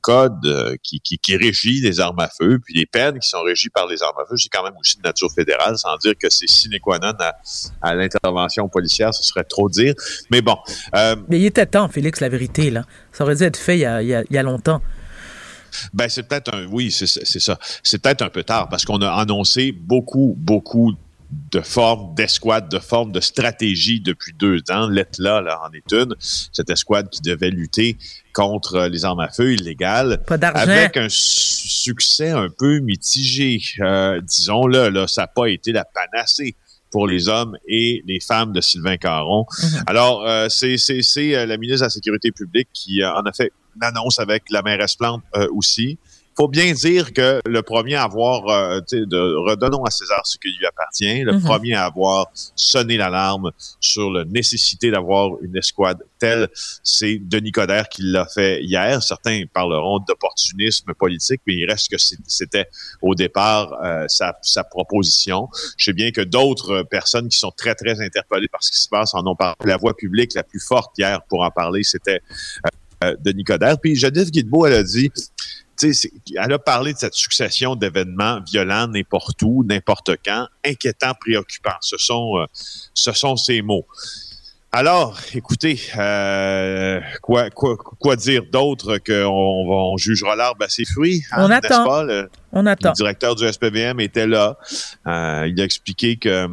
code 0.00 0.46
euh, 0.46 0.76
qui, 0.82 1.36
régit 1.36 1.82
les 1.82 2.00
armes 2.00 2.20
à 2.20 2.28
feu, 2.28 2.58
puis 2.64 2.72
les 2.72 2.86
peines 2.86 3.18
qui 3.18 3.28
sont 3.28 3.42
régies 3.42 3.68
par 3.68 3.86
les 3.86 4.02
armes 4.02 4.16
à 4.18 4.24
feu, 4.26 4.34
c'est 4.38 4.48
quand 4.48 4.64
même 4.64 4.72
aussi 4.80 4.96
de 4.96 5.02
nature 5.02 5.30
fédérale, 5.30 5.76
sans 5.76 5.94
dire 5.98 6.14
que 6.18 6.30
c'est 6.30 6.48
sine 6.48 6.78
qua 6.80 6.98
non 6.98 7.12
à, 7.82 7.94
l'intervention 7.94 8.70
policière, 8.70 9.12
ce 9.12 9.22
serait 9.24 9.44
trop 9.44 9.68
dire. 9.68 9.92
Mais 10.30 10.40
bon. 10.40 10.56
Euh, 10.96 11.16
Mais 11.28 11.38
il 11.38 11.44
était 11.44 11.66
temps, 11.66 11.86
Félix, 11.88 12.20
la 12.20 12.30
vérité, 12.30 12.70
là. 12.70 12.86
Ça 13.12 13.24
aurait 13.24 13.36
dû 13.36 13.42
être 13.42 13.58
fait 13.58 13.76
il 13.76 13.82
y 14.30 14.38
a, 14.38 14.42
longtemps. 14.42 14.80
Ben, 15.92 16.08
c'est 16.08 16.22
peut-être 16.22 16.54
un, 16.54 16.64
oui, 16.66 16.90
c'est 16.90 17.06
ça. 17.06 17.58
C'est 17.82 18.00
peut-être 18.00 18.22
un 18.22 18.30
peu 18.30 18.42
tard 18.42 18.70
parce 18.70 18.86
qu'on 18.86 19.02
a 19.02 19.10
annoncé 19.10 19.72
beaucoup, 19.72 20.34
beaucoup 20.38 20.94
de 21.50 21.60
forme 21.60 22.14
d'escouade, 22.14 22.70
de 22.70 22.78
forme 22.78 23.12
de 23.12 23.20
stratégie 23.20 24.00
depuis 24.00 24.32
deux 24.32 24.62
ans. 24.70 24.86
L'ETLA 24.86 25.42
là, 25.42 25.60
en 25.62 25.72
est 25.72 25.92
une. 25.92 26.14
Cette 26.18 26.70
escouade 26.70 27.10
qui 27.10 27.20
devait 27.20 27.50
lutter 27.50 27.96
contre 28.32 28.86
les 28.86 29.04
armes 29.04 29.20
à 29.20 29.28
feu 29.28 29.52
illégales. 29.52 30.22
Avec 30.62 30.96
un 30.96 31.08
succès 31.08 32.30
un 32.30 32.48
peu 32.48 32.78
mitigé. 32.80 33.60
Euh, 33.80 34.20
disons-le, 34.20 34.88
là, 34.88 35.06
ça 35.06 35.22
n'a 35.22 35.26
pas 35.26 35.46
été 35.46 35.72
la 35.72 35.84
panacée 35.84 36.56
pour 36.90 37.06
les 37.06 37.28
hommes 37.28 37.56
et 37.66 38.02
les 38.06 38.20
femmes 38.20 38.52
de 38.52 38.60
Sylvain 38.60 38.96
Caron. 38.96 39.46
Mhm. 39.62 39.84
Alors, 39.86 40.26
euh, 40.26 40.48
c'est 40.48 40.76
euh, 40.76 41.46
la 41.46 41.56
ministre 41.56 41.80
de 41.80 41.86
la 41.86 41.90
Sécurité 41.90 42.32
publique 42.32 42.68
qui 42.72 43.04
en 43.04 43.22
a 43.22 43.32
fait 43.32 43.52
une 43.76 43.84
annonce 43.84 44.18
avec 44.18 44.44
la 44.50 44.62
mairesse 44.62 44.96
Plante 44.96 45.22
aussi 45.52 45.98
faut 46.36 46.48
bien 46.48 46.72
dire 46.72 47.12
que 47.12 47.40
le 47.46 47.62
premier 47.62 47.94
à 47.94 48.04
avoir, 48.04 48.48
euh, 48.48 48.80
de, 48.90 49.48
redonnons 49.48 49.84
à 49.84 49.90
César 49.90 50.22
ce 50.24 50.38
qui 50.38 50.48
lui 50.48 50.66
appartient, 50.66 51.22
le 51.22 51.34
mhm. 51.34 51.42
premier 51.42 51.74
à 51.74 51.84
avoir 51.84 52.26
sonné 52.54 52.96
l'alarme 52.96 53.50
sur 53.80 54.10
la 54.10 54.24
nécessité 54.24 54.90
d'avoir 54.90 55.32
une 55.42 55.56
escouade 55.56 56.02
telle, 56.18 56.48
c'est 56.82 57.18
Denis 57.18 57.52
Coderre 57.52 57.88
qui 57.88 58.02
l'a 58.02 58.26
fait 58.26 58.62
hier. 58.62 59.02
Certains 59.02 59.42
parleront 59.52 59.98
d'opportunisme 59.98 60.94
politique, 60.94 61.40
mais 61.46 61.54
il 61.54 61.66
reste 61.68 61.90
que 61.90 61.96
c'était 62.26 62.68
au 63.00 63.14
départ 63.14 63.72
euh, 63.82 64.04
sa, 64.08 64.38
sa, 64.42 64.64
proposition. 64.64 65.48
Je 65.76 65.86
sais 65.86 65.92
bien 65.92 66.12
que 66.12 66.20
d'autres 66.20 66.82
personnes 66.82 67.28
qui 67.28 67.38
sont 67.38 67.50
très, 67.50 67.74
très 67.74 68.00
interpellées 68.00 68.48
par 68.48 68.62
ce 68.62 68.70
qui 68.70 68.78
se 68.78 68.88
passe 68.88 69.14
en 69.14 69.26
ont 69.26 69.34
parlé. 69.34 69.56
La 69.64 69.76
voix 69.76 69.96
publique 69.96 70.34
la 70.34 70.44
plus 70.44 70.60
forte 70.60 70.96
hier 70.98 71.20
pour 71.28 71.42
en 71.42 71.50
parler, 71.50 71.82
c'était 71.82 72.20
euh, 73.02 73.16
Denis 73.20 73.44
Coderre. 73.44 73.78
Puis 73.80 73.96
Jadis 73.96 74.30
Guilbeault, 74.30 74.66
elle 74.66 74.74
a 74.74 74.82
dit 74.82 75.10
elle 75.82 76.52
a 76.52 76.58
parlé 76.58 76.92
de 76.92 76.98
cette 76.98 77.14
succession 77.14 77.76
d'événements 77.76 78.40
violents 78.40 78.88
n'importe 78.88 79.42
où, 79.42 79.64
n'importe 79.64 80.16
quand, 80.24 80.46
inquiétants, 80.64 81.14
préoccupants. 81.20 81.70
Ce 81.80 81.96
sont, 81.98 82.38
euh, 82.38 82.46
ce 82.94 83.12
sont 83.12 83.36
ces 83.36 83.62
mots. 83.62 83.86
Alors, 84.74 85.18
écoutez, 85.34 85.78
euh, 85.98 86.98
quoi, 87.20 87.50
quoi, 87.50 87.76
quoi 87.76 88.16
dire 88.16 88.42
d'autre 88.50 88.96
qu'on 88.96 89.26
on 89.26 89.96
jugera 89.98 90.34
l'arbre 90.34 90.64
à 90.64 90.68
ses 90.70 90.86
fruits? 90.86 91.22
Hein, 91.30 91.44
on 91.46 91.50
attend. 91.50 92.02
Le, 92.04 92.30
on 92.52 92.64
attend. 92.64 92.88
Le 92.90 92.94
directeur 92.94 93.34
du 93.34 93.46
SPVM 93.46 94.00
était 94.00 94.26
là. 94.26 94.56
Euh, 95.06 95.46
il 95.46 95.60
a 95.60 95.64
expliqué 95.64 96.16
que 96.16 96.48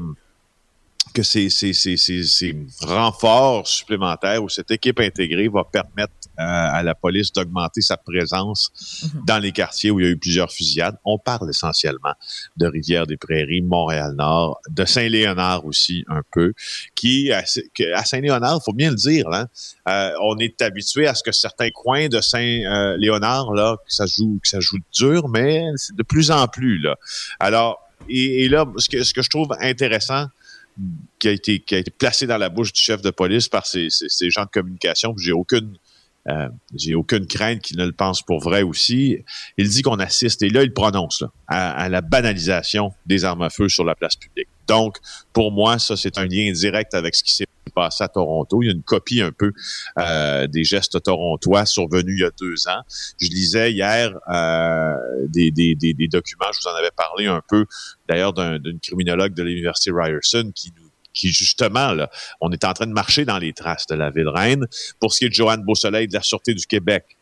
que 1.13 1.23
ces, 1.23 1.49
ces, 1.49 1.73
ces, 1.73 1.97
ces, 1.97 2.55
renforts 2.81 3.67
supplémentaires 3.67 4.43
ou 4.43 4.49
cette 4.49 4.71
équipe 4.71 4.99
intégrée 4.99 5.47
va 5.47 5.63
permettre 5.63 6.13
euh, 6.39 6.43
à 6.43 6.83
la 6.83 6.95
police 6.95 7.31
d'augmenter 7.31 7.81
sa 7.81 7.97
présence 7.97 8.71
mhm. 9.03 9.25
dans 9.25 9.39
les 9.39 9.51
quartiers 9.51 9.91
où 9.91 9.99
il 9.99 10.05
y 10.05 10.09
a 10.09 10.11
eu 10.11 10.17
plusieurs 10.17 10.51
fusillades. 10.51 10.97
On 11.03 11.17
parle 11.17 11.49
essentiellement 11.49 12.13
de 12.57 12.67
Rivière-des-Prairies, 12.67 13.61
Montréal-Nord, 13.61 14.61
de 14.69 14.85
Saint-Léonard 14.85 15.65
aussi 15.65 16.05
un 16.07 16.21
peu, 16.31 16.53
qui 16.95 17.31
à, 17.31 17.43
Saint-Léonard, 17.45 18.59
il 18.61 18.63
faut 18.63 18.73
bien 18.73 18.91
le 18.91 18.95
dire, 18.95 19.27
hein, 19.31 19.47
euh, 19.87 20.11
on 20.21 20.37
est 20.37 20.61
habitué 20.61 21.07
à 21.07 21.15
ce 21.15 21.23
que 21.23 21.31
certains 21.31 21.69
coins 21.71 22.07
de 22.07 22.21
Saint-Léonard, 22.21 23.53
là, 23.53 23.77
que 23.77 23.93
ça 23.93 24.05
joue, 24.05 24.39
que 24.41 24.47
ça 24.47 24.59
joue 24.59 24.77
dur, 24.93 25.27
mais 25.27 25.65
c'est 25.75 25.95
de 25.95 26.03
plus 26.03 26.31
en 26.31 26.47
plus 26.47 26.79
là. 26.79 26.95
Alors 27.39 27.89
et, 28.07 28.45
et 28.45 28.49
là, 28.49 28.65
ce 28.77 28.89
que, 28.89 29.03
ce 29.03 29.13
que 29.13 29.21
je 29.21 29.29
trouve 29.29 29.49
intéressant, 29.59 30.27
qui 31.19 31.27
a 31.27 31.31
été 31.31 31.59
qui 31.59 31.75
a 31.75 31.77
été 31.77 31.91
placé 31.91 32.27
dans 32.27 32.37
la 32.37 32.49
bouche 32.49 32.73
du 32.73 32.81
chef 32.81 33.01
de 33.01 33.09
police 33.09 33.47
par 33.47 33.65
ces, 33.65 33.87
ces, 33.89 34.29
gens 34.29 34.43
de 34.43 34.49
communication. 34.49 35.13
J'ai 35.17 35.33
aucune 35.33 35.77
euh, 36.27 36.49
j'ai 36.75 36.95
aucune 36.95 37.25
crainte 37.25 37.61
qu'il 37.61 37.77
ne 37.77 37.85
le 37.85 37.91
pense 37.91 38.21
pour 38.21 38.39
vrai 38.39 38.61
aussi. 38.61 39.17
Il 39.57 39.69
dit 39.69 39.81
qu'on 39.81 39.99
assiste, 39.99 40.41
et 40.43 40.49
là, 40.49 40.63
il 40.63 40.73
prononce 40.73 41.23
à, 41.47 41.89
la 41.89 42.01
banalisation 42.01 42.93
des 43.05 43.25
armes 43.25 43.41
à 43.41 43.49
feu 43.49 43.69
sur 43.69 43.83
la 43.83 43.95
place 43.95 44.15
publique. 44.15 44.47
Donc, 44.67 44.97
pour 45.33 45.51
moi, 45.51 45.79
ça, 45.79 45.97
c'est 45.97 46.17
un 46.17 46.25
lien 46.25 46.51
direct 46.51 46.93
avec 46.93 47.15
ce 47.15 47.23
qui 47.23 47.33
s'est 47.33 47.47
passé 47.71 48.03
à 48.03 48.07
Toronto. 48.07 48.61
Il 48.61 48.67
y 48.67 48.69
a 48.69 48.73
une 48.73 48.83
copie 48.83 49.21
un 49.21 49.31
peu 49.31 49.51
euh, 49.97 50.47
des 50.47 50.63
gestes 50.63 51.01
torontois 51.03 51.65
survenus 51.65 52.15
il 52.17 52.21
y 52.21 52.25
a 52.25 52.31
deux 52.39 52.67
ans. 52.67 52.81
Je 53.19 53.29
lisais 53.29 53.71
hier 53.71 54.17
euh, 54.31 54.95
des, 55.27 55.51
documents, 56.09 56.51
je 56.53 56.59
vous 56.61 56.67
en 56.73 56.75
avais 56.75 56.91
parlé 56.95 57.27
un 57.27 57.41
peu, 57.47 57.65
d'ailleurs, 58.07 58.33
d'une 58.33 58.79
criminologue 58.79 59.33
de 59.33 59.43
l'Université 59.43 59.91
Ryerson 59.93 60.51
qui 60.53 60.73
nous 60.77 60.89
qui 61.11 61.29
justement, 61.29 61.93
là, 61.93 62.09
on 62.39 62.51
est 62.51 62.63
en 62.63 62.73
train 62.73 62.85
de 62.85 62.93
marcher 62.93 63.25
dans 63.25 63.39
les 63.39 63.51
traces 63.51 63.87
de 63.87 63.95
la 63.95 64.11
ville 64.11 64.27
reine. 64.27 64.67
Pour 64.99 65.11
ce 65.11 65.19
qui 65.19 65.25
est 65.25 65.29
de 65.29 65.33
Joanne 65.33 65.63
Beausoleil 65.63 66.07
de 66.07 66.13
la 66.13 66.21
Sûreté 66.21 66.53
du 66.53 66.65
Québec, 66.67 67.17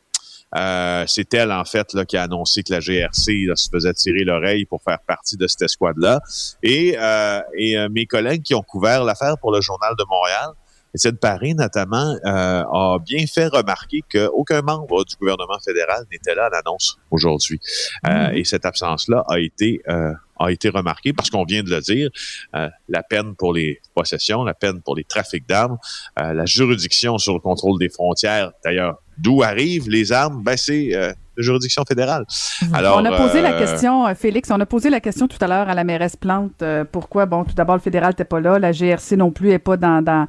euh, 0.55 1.03
c'est 1.07 1.33
elle, 1.33 1.51
en 1.51 1.65
fait, 1.65 1.93
là, 1.93 2.05
qui 2.05 2.17
a 2.17 2.23
annoncé 2.23 2.63
que 2.63 2.71
la 2.71 2.79
GRC 2.79 3.47
se 3.55 3.69
faisait 3.69 3.93
tirer 3.93 4.23
l'oreille 4.23 4.65
pour 4.65 4.81
faire 4.81 4.99
partie 5.05 5.37
de 5.37 5.47
cette 5.47 5.63
escouade-là. 5.63 6.21
Et, 6.63 6.95
euh, 6.97 7.41
et 7.57 7.77
euh, 7.77 7.89
mes 7.91 8.05
collègues 8.05 8.43
qui 8.43 8.55
ont 8.55 8.63
couvert 8.63 9.03
l'affaire 9.03 9.37
pour 9.39 9.51
le 9.51 9.61
Journal 9.61 9.93
de 9.97 10.03
Montréal, 10.09 10.53
Étienne 10.97 11.17
Paris, 11.17 11.53
notamment, 11.53 12.15
euh, 12.25 12.63
a 12.63 12.97
bien 12.99 13.25
fait 13.27 13.47
remarquer 13.47 14.01
qu'aucun 14.11 14.61
membre 14.61 15.05
du 15.05 15.15
gouvernement 15.15 15.59
fédéral 15.63 16.05
n'était 16.11 16.33
là 16.33 16.45
à 16.45 16.49
l'annonce 16.49 16.97
aujourd'hui. 17.11 17.59
Euh, 18.07 18.31
mmh. 18.31 18.37
Et 18.37 18.43
cette 18.43 18.65
absence-là 18.65 19.23
a 19.29 19.39
été 19.39 19.81
euh, 19.89 20.13
a 20.39 20.51
été 20.51 20.69
remarquée 20.69 21.13
parce 21.13 21.29
qu'on 21.29 21.45
vient 21.45 21.63
de 21.63 21.69
le 21.71 21.81
dire, 21.81 22.11
la 22.53 23.01
peine 23.01 23.35
pour 23.35 23.53
les 23.55 23.81
possessions, 23.95 24.43
la 24.43 24.53
peine 24.53 24.83
pour 24.83 24.95
les 24.95 25.03
trafics 25.03 25.47
d'armes, 25.49 25.79
la 26.15 26.45
juridiction 26.45 27.17
sur 27.17 27.33
le 27.33 27.39
contrôle 27.39 27.79
des 27.79 27.89
frontières, 27.89 28.51
d'ailleurs, 28.63 29.01
d'où 29.17 29.43
arrivent 29.43 29.89
les 29.89 30.11
armes, 30.11 30.41
ben 30.43 30.55
c'est 30.57 30.89
la 30.91 31.13
juridiction 31.37 31.83
fédérale. 31.87 32.25
Mmh. 32.61 32.75
Alors, 32.75 32.97
on 33.01 33.05
a 33.05 33.15
posé 33.15 33.41
la 33.41 33.53
question, 33.53 34.05
Félix, 34.15 34.49
on 34.51 34.59
a 34.59 34.65
posé 34.65 34.89
la 34.89 34.99
question 34.99 35.27
tout 35.27 35.37
à 35.41 35.47
l'heure 35.47 35.69
à 35.69 35.75
la 35.75 35.83
mairesse 35.83 36.15
Plante, 36.15 36.63
pourquoi, 36.91 37.25
bon, 37.25 37.43
tout 37.43 37.53
d'abord, 37.53 37.75
le 37.75 37.81
fédéral 37.81 38.09
n'était 38.09 38.25
pas 38.25 38.39
là, 38.39 38.59
la 38.59 38.71
GRC 38.71 39.15
non 39.17 39.31
plus 39.31 39.49
n'est 39.49 39.59
pas 39.59 39.77
dans, 39.77 40.03
dans 40.03 40.27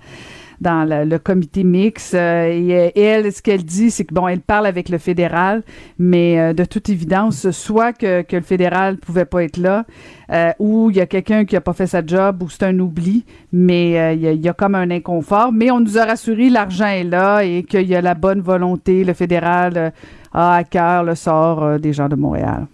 dans 0.60 0.88
le, 0.88 1.18
comité 1.18 1.64
mix. 1.64 2.12
Euh, 2.14 2.90
et, 2.94 3.00
elle, 3.00 3.32
ce 3.32 3.42
qu'elle 3.42 3.64
dit, 3.64 3.90
c'est 3.90 4.04
que 4.04 4.14
bon, 4.14 4.28
elle 4.28 4.40
parle 4.40 4.66
avec 4.66 4.88
le 4.88 4.98
fédéral, 4.98 5.62
mais 5.98 6.38
euh, 6.38 6.52
de 6.52 6.64
toute 6.64 6.88
évidence, 6.88 7.50
soit 7.50 7.92
que, 7.92 8.22
que 8.22 8.36
le 8.36 8.42
fédéral 8.42 8.96
pouvait 8.96 9.24
pas 9.24 9.44
être 9.44 9.56
là, 9.56 9.84
euh, 10.30 10.52
ou 10.58 10.90
il 10.90 10.96
y 10.96 11.00
a 11.00 11.06
quelqu'un 11.06 11.44
qui 11.44 11.56
a 11.56 11.60
pas 11.60 11.72
fait 11.72 11.86
sa 11.86 12.04
job, 12.04 12.42
ou 12.42 12.50
c'est 12.50 12.64
un 12.64 12.78
oubli, 12.78 13.24
mais 13.52 14.14
il 14.16 14.44
y, 14.44 14.48
a, 14.48 14.52
comme 14.52 14.74
un 14.74 14.90
inconfort. 14.90 15.52
Mais 15.52 15.70
on 15.70 15.80
nous 15.80 15.98
a 15.98 16.04
rassuré, 16.04 16.50
l'argent 16.50 16.86
est 16.86 17.04
là 17.04 17.42
et 17.42 17.62
qu'il 17.62 17.86
y 17.86 17.94
a 17.94 18.00
la 18.00 18.14
bonne 18.14 18.40
volonté. 18.40 19.04
Le 19.04 19.14
fédéral 19.14 19.92
a 20.32 20.54
à 20.56 20.64
cœur 20.64 21.04
le 21.04 21.14
sort 21.14 21.78
des 21.78 21.92
gens 21.92 22.08
de 22.08 22.16
Montréal. 22.16 22.66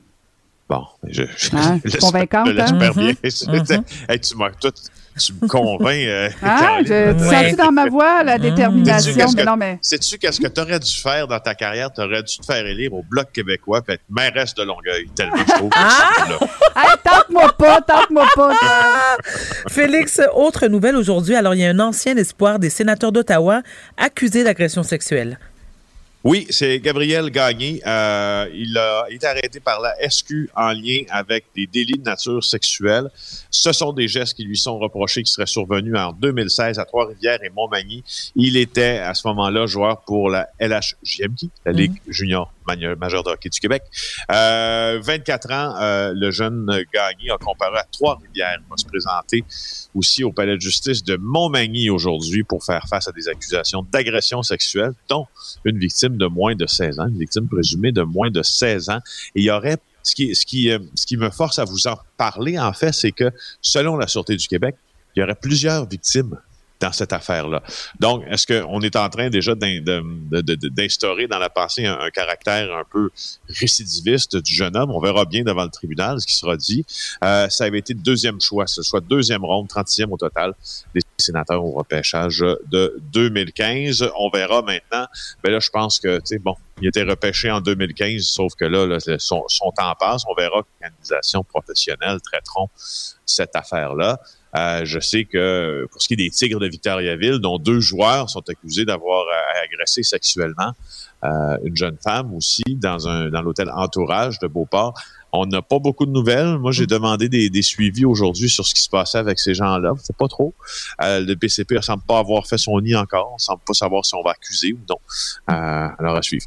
Bon, 0.68 0.82
je, 1.06 1.22
hein? 1.52 1.78
convaincante, 2.00 2.48
hein? 2.48 2.72
bien. 2.78 2.90
Mm-hmm. 2.90 4.20
tu 4.30 4.36
m'as 4.36 4.50
tout 4.50 4.72
tu 5.18 5.32
me 5.40 5.48
convaincs. 5.48 6.06
Euh, 6.06 6.28
ah, 6.42 6.78
je, 6.84 7.12
tu 7.12 7.24
sens 7.24 7.56
dans 7.56 7.72
ma 7.72 7.88
voix 7.88 8.22
la 8.22 8.38
mmh. 8.38 8.42
détermination, 8.42 9.26
mais 9.36 9.44
mais. 9.56 9.78
Sais-tu 9.80 10.18
qu'est-ce 10.18 10.40
que 10.40 10.48
tu 10.48 10.60
aurais 10.60 10.80
dû 10.80 10.92
faire 10.92 11.28
dans 11.28 11.38
ta 11.38 11.54
carrière? 11.54 11.92
Tu 11.92 12.00
aurais 12.00 12.22
dû 12.22 12.38
te 12.38 12.44
faire 12.44 12.66
élire 12.66 12.92
au 12.92 13.02
Bloc 13.02 13.30
québécois 13.32 13.82
et 13.88 13.92
être 13.92 14.02
mairesse 14.10 14.54
de 14.54 14.62
Longueuil, 14.62 15.08
tellement 15.14 15.36
je 15.36 15.52
trouve. 15.52 15.70
Ah! 15.74 16.96
tente-moi 17.02 17.52
pas, 17.56 17.80
tente-moi 17.80 18.26
pas. 18.34 18.54
Félix, 19.68 20.20
autre 20.34 20.66
nouvelle 20.66 20.96
aujourd'hui. 20.96 21.34
Alors, 21.34 21.54
il 21.54 21.60
y 21.60 21.66
a 21.66 21.70
un 21.70 21.80
ancien 21.80 22.16
espoir 22.16 22.58
des 22.58 22.70
sénateurs 22.70 23.12
d'Ottawa 23.12 23.62
accusé 23.96 24.44
d'agression 24.44 24.82
sexuelle. 24.82 25.38
Oui, 26.24 26.46
c'est 26.48 26.80
Gabriel 26.80 27.28
Gagné. 27.28 27.82
Euh, 27.86 28.48
il 28.54 28.78
a 28.78 29.04
été 29.10 29.26
arrêté 29.26 29.60
par 29.60 29.78
la 29.82 29.94
SQ 30.08 30.48
en 30.56 30.72
lien 30.72 31.02
avec 31.10 31.44
des 31.54 31.66
délits 31.66 31.98
de 31.98 32.02
nature 32.02 32.42
sexuelle. 32.42 33.10
Ce 33.50 33.72
sont 33.72 33.92
des 33.92 34.08
gestes 34.08 34.32
qui 34.32 34.44
lui 34.44 34.56
sont 34.56 34.78
reprochés 34.78 35.22
qui 35.22 35.30
seraient 35.30 35.44
survenus 35.44 35.94
en 35.98 36.12
2016 36.12 36.78
à 36.78 36.86
Trois-Rivières 36.86 37.44
et 37.44 37.50
Montmagny. 37.50 38.02
Il 38.36 38.56
était 38.56 39.00
à 39.00 39.12
ce 39.12 39.28
moment-là 39.28 39.66
joueur 39.66 40.00
pour 40.00 40.30
la 40.30 40.48
LHJMQ, 40.60 41.50
la 41.66 41.72
Ligue 41.72 41.92
mhm. 42.06 42.12
junior 42.12 42.53
majeure 42.66 43.22
de 43.22 43.30
hockey 43.30 43.48
du 43.48 43.60
Québec. 43.60 43.82
Euh, 44.30 45.00
24 45.02 45.52
ans, 45.52 45.74
euh, 45.80 46.12
le 46.14 46.30
jeune 46.30 46.66
Gagné 46.92 47.30
a 47.30 47.38
comparé 47.38 47.78
à 47.78 47.86
Trois-Rivières. 47.90 48.58
Va 48.70 48.76
se 48.76 48.84
présenter 48.84 49.44
aussi 49.94 50.24
au 50.24 50.32
palais 50.32 50.56
de 50.56 50.60
justice 50.60 51.04
de 51.04 51.16
Montmagny 51.16 51.90
aujourd'hui 51.90 52.44
pour 52.44 52.64
faire 52.64 52.86
face 52.88 53.08
à 53.08 53.12
des 53.12 53.28
accusations 53.28 53.86
d'agression 53.92 54.42
sexuelle, 54.42 54.92
dont 55.08 55.26
une 55.64 55.78
victime 55.78 56.16
de 56.16 56.26
moins 56.26 56.54
de 56.54 56.66
16 56.66 57.00
ans, 57.00 57.08
une 57.08 57.18
victime 57.18 57.48
présumée 57.48 57.92
de 57.92 58.02
moins 58.02 58.30
de 58.30 58.42
16 58.42 58.90
ans. 58.90 59.00
Et 59.34 59.40
il 59.40 59.44
y 59.44 59.50
aurait 59.50 59.78
euh, 60.20 60.78
ce 60.94 61.06
qui 61.06 61.16
me 61.16 61.30
force 61.30 61.58
à 61.58 61.64
vous 61.64 61.86
en 61.86 61.96
parler, 62.16 62.58
en 62.58 62.72
fait, 62.72 62.92
c'est 62.92 63.12
que 63.12 63.30
selon 63.60 63.96
la 63.96 64.06
Sûreté 64.06 64.36
du 64.36 64.46
Québec, 64.46 64.76
il 65.16 65.20
y 65.20 65.22
aurait 65.22 65.34
plusieurs 65.34 65.88
victimes 65.88 66.38
dans 66.80 66.92
cette 66.92 67.12
affaire-là. 67.12 67.62
Donc, 68.00 68.24
est-ce 68.28 68.46
qu'on 68.46 68.80
est 68.80 68.96
en 68.96 69.08
train 69.08 69.30
déjà 69.30 69.54
d'instaurer 69.54 71.26
dans 71.26 71.38
la 71.38 71.48
pensée 71.48 71.86
un, 71.86 72.10
caractère 72.10 72.74
un 72.74 72.84
peu 72.90 73.10
récidiviste 73.48 74.36
du 74.36 74.54
jeune 74.54 74.76
homme? 74.76 74.90
On 74.90 75.00
verra 75.00 75.24
bien 75.24 75.44
devant 75.44 75.64
le 75.64 75.70
tribunal 75.70 76.20
ce 76.20 76.26
qui 76.26 76.34
sera 76.34 76.56
dit. 76.56 76.84
Euh, 77.22 77.48
ça 77.48 77.64
avait 77.64 77.78
été 77.78 77.94
deuxième 77.94 78.40
choix, 78.40 78.66
ce 78.66 78.82
soit 78.82 79.00
deuxième 79.00 79.44
ronde, 79.44 79.68
30e 79.68 80.10
au 80.10 80.16
total, 80.16 80.54
des 80.94 81.00
sénateurs 81.18 81.64
au 81.64 81.72
repêchage 81.72 82.44
de 82.70 83.00
2015. 83.12 84.10
On 84.18 84.30
verra 84.30 84.62
maintenant. 84.62 85.06
Mais 85.42 85.50
là, 85.50 85.60
je 85.60 85.70
pense 85.70 85.98
que, 85.98 86.16
tu 86.18 86.22
sais, 86.24 86.38
bon, 86.38 86.56
il 86.80 86.88
était 86.88 87.02
repêché 87.02 87.50
en 87.50 87.60
2015, 87.60 88.22
sauf 88.22 88.54
que 88.54 88.64
là, 88.64 88.98
son, 89.18 89.44
son, 89.48 89.70
temps 89.70 89.94
passe. 89.98 90.24
On 90.28 90.34
verra 90.34 90.62
que 90.62 90.68
l'organisation 90.80 91.44
professionnelle 91.44 92.20
traiteront 92.20 92.68
cette 93.24 93.54
affaire-là. 93.54 94.20
Euh, 94.56 94.82
je 94.84 95.00
sais 95.00 95.24
que 95.24 95.86
pour 95.90 96.00
ce 96.00 96.08
qui 96.08 96.14
est 96.14 96.18
des 96.18 96.30
Tigres 96.30 96.60
de 96.60 96.68
Victoriaville, 96.68 97.38
dont 97.38 97.58
deux 97.58 97.80
joueurs 97.80 98.30
sont 98.30 98.42
accusés 98.48 98.84
d'avoir 98.84 99.22
euh, 99.22 99.64
agressé 99.64 100.02
sexuellement 100.02 100.72
euh, 101.24 101.56
une 101.64 101.76
jeune 101.76 101.96
femme 102.02 102.32
aussi 102.34 102.62
dans 102.68 103.08
un 103.08 103.30
dans 103.30 103.42
l'hôtel 103.42 103.70
Entourage 103.74 104.38
de 104.38 104.46
Beauport. 104.46 104.94
On 105.32 105.46
n'a 105.46 105.62
pas 105.62 105.80
beaucoup 105.80 106.06
de 106.06 106.12
nouvelles. 106.12 106.58
Moi, 106.58 106.70
j'ai 106.70 106.84
mm. 106.84 106.88
demandé 106.88 107.28
des, 107.28 107.50
des 107.50 107.62
suivis 107.62 108.04
aujourd'hui 108.04 108.48
sur 108.48 108.64
ce 108.64 108.74
qui 108.74 108.82
se 108.82 108.88
passait 108.88 109.18
avec 109.18 109.40
ces 109.40 109.54
gens-là. 109.54 109.94
C'est 110.00 110.16
pas 110.16 110.28
trop. 110.28 110.54
le 111.00 111.34
PCP 111.34 111.74
ne 111.74 111.80
semble 111.80 112.04
pas 112.04 112.20
avoir 112.20 112.46
fait 112.46 112.58
son 112.58 112.80
nid 112.80 112.94
encore. 112.94 113.32
On 113.34 113.38
semble 113.38 113.62
pas 113.66 113.74
savoir 113.74 114.04
si 114.04 114.14
on 114.14 114.22
va 114.22 114.30
accuser 114.32 114.72
ou 114.72 114.78
non. 114.88 114.98
alors 115.48 116.16
à 116.16 116.22
suivre. 116.22 116.46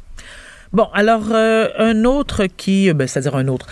Bon, 0.72 0.88
alors 0.94 1.34
un 1.34 2.04
autre 2.04 2.46
qui, 2.46 2.90
ben, 2.94 3.06
c'est-à-dire 3.06 3.36
un 3.36 3.48
autre 3.48 3.66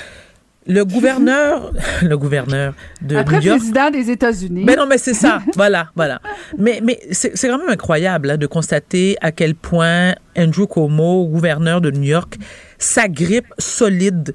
le 0.67 0.85
gouverneur, 0.85 1.73
le 2.03 2.19
gouverneur 2.19 2.75
de 3.03 3.17
Après 3.17 3.39
New 3.39 3.47
York. 3.47 3.59
président 3.59 3.91
des 3.91 4.11
États-Unis. 4.11 4.65
Mais 4.65 4.77
non, 4.77 4.87
mais 4.87 4.99
c'est 4.99 5.15
ça. 5.15 5.41
voilà, 5.55 5.91
voilà. 5.95 6.21
Mais, 6.59 6.81
mais 6.83 6.99
c'est 7.13 7.49
quand 7.49 7.59
même 7.59 7.71
incroyable 7.71 8.31
hein, 8.31 8.37
de 8.37 8.47
constater 8.47 9.17
à 9.21 9.33
quel 9.33 9.55
point 9.55 10.15
Andrew 10.37 10.67
Cuomo, 10.67 11.27
gouverneur 11.27 11.81
de 11.81 11.91
New 11.91 12.03
York, 12.03 12.37
s'agrippe 12.79 13.47
solide 13.59 14.35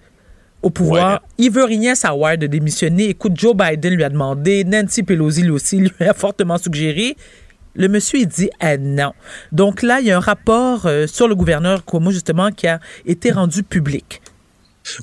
au 0.62 0.70
pouvoir. 0.70 1.22
Il 1.38 1.52
veut 1.52 1.64
rien 1.64 1.96
savoir 1.96 2.38
de 2.38 2.48
démissionner. 2.48 3.10
Écoute, 3.10 3.34
Joe 3.36 3.56
Biden 3.56 3.96
lui 3.96 4.04
a 4.04 4.10
demandé, 4.10 4.64
Nancy 4.64 5.04
Pelosi 5.04 5.42
lui 5.42 5.52
aussi 5.52 5.78
lui 5.78 5.92
a 6.00 6.14
fortement 6.14 6.58
suggéré. 6.58 7.16
Le 7.74 7.88
monsieur, 7.88 8.20
il 8.20 8.28
dit 8.28 8.50
ah 8.60 8.78
non. 8.78 9.14
Donc 9.52 9.82
là, 9.82 10.02
il 10.02 10.08
y 10.08 10.12
a 10.12 10.18
un 10.18 10.22
rapport 10.22 10.86
euh, 10.86 11.08
sur 11.08 11.28
le 11.28 11.36
gouverneur 11.36 11.86
Cuomo, 11.86 12.12
justement, 12.12 12.52
qui 12.52 12.68
a 12.68 12.80
été 13.06 13.32
rendu 13.32 13.64
public. 13.64 14.21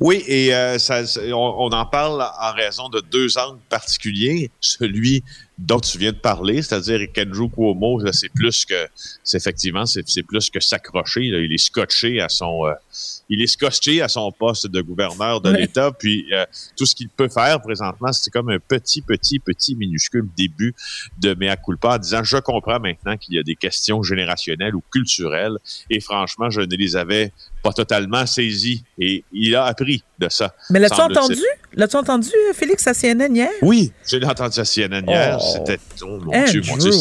Oui, 0.01 0.25
et 0.27 0.55
euh, 0.55 0.77
on, 1.33 1.71
en 1.71 1.87
parle 1.87 2.23
en 2.41 2.53
raison 2.53 2.89
de 2.89 3.01
deux 3.01 3.39
angles 3.39 3.61
particuliers. 3.69 4.51
Celui 4.61 5.23
dont 5.57 5.81
tu 5.81 5.99
viens 5.99 6.13
de 6.13 6.19
parler, 6.19 6.63
c'est-à-dire 6.63 7.07
qu'Andrew 7.13 7.49
Cuomo, 7.49 8.01
c'est 8.13 8.33
plus 8.33 8.65
que, 8.65 8.89
c'est 9.25 9.37
effectivement, 9.37 9.87
c'est 9.87 10.23
plus 10.23 10.51
que 10.51 10.61
s'accrocher. 10.61 11.23
Il 11.23 11.53
est 11.53 11.59
scotché 11.59 12.21
à 12.21 12.29
son, 12.29 12.67
euh, 12.67 12.73
il 13.29 13.43
est 13.43 13.47
scotché 13.47 14.03
à 14.03 14.09
son 14.09 14.31
poste 14.33 14.67
de 14.67 14.81
gouverneur 14.81 15.41
de 15.41 15.51
l'État. 15.51 15.93
Puis 15.93 16.27
euh, 16.33 16.45
tout 16.77 16.87
ce 16.87 16.95
qu'il 16.95 17.09
peut 17.09 17.29
faire 17.29 17.61
présentement, 17.61 18.13
c'est 18.13 18.31
comme 18.31 18.51
un 18.51 18.59
petit, 18.59 19.03
petit, 19.03 19.39
petit 19.39 19.77
minuscule 19.77 20.27
début 20.37 20.75
de 21.19 21.35
mea 21.35 21.57
culpa 21.57 21.95
en 21.95 21.99
disant 21.99 22.25
je 22.25 22.39
comprends 22.39 22.81
maintenant 22.81 23.17
qu'il 23.17 23.35
y 23.35 23.39
a 23.39 23.43
des 23.43 23.57
questions 23.57 24.03
générationnelles 24.03 24.75
ou 24.75 24.83
culturelles. 24.91 25.59
Et 25.91 26.01
franchement, 26.01 26.51
je 26.51 26.61
ne 26.61 26.77
les 26.77 26.97
avais 26.97 27.33
pas 27.63 27.73
totalement 27.73 28.27
saisies. 28.27 28.85
Et 28.99 29.25
il 29.33 29.55
a 29.57 29.65
appris 29.65 30.03
de 30.19 30.29
ça. 30.29 30.55
Mais 30.71 30.79
l'as-tu 30.79 31.01
entendu? 31.01 31.43
L'as-tu 31.75 31.97
entendu, 31.97 32.31
Félix, 32.55 32.87
à 32.87 32.95
CNN 32.95 33.35
hier? 33.35 33.51
Oui, 33.63 33.93
j'ai 34.07 34.25
entendu 34.25 34.59
à 34.59 34.65
CNN 34.65 35.05
hier. 35.07 35.39
Oh. 35.41 35.53
C'était, 35.55 35.79
oh 36.03 36.19
mon 36.19 36.45
Dieu, 36.45 36.63
mon 36.67 36.77
Dieu. 36.77 36.93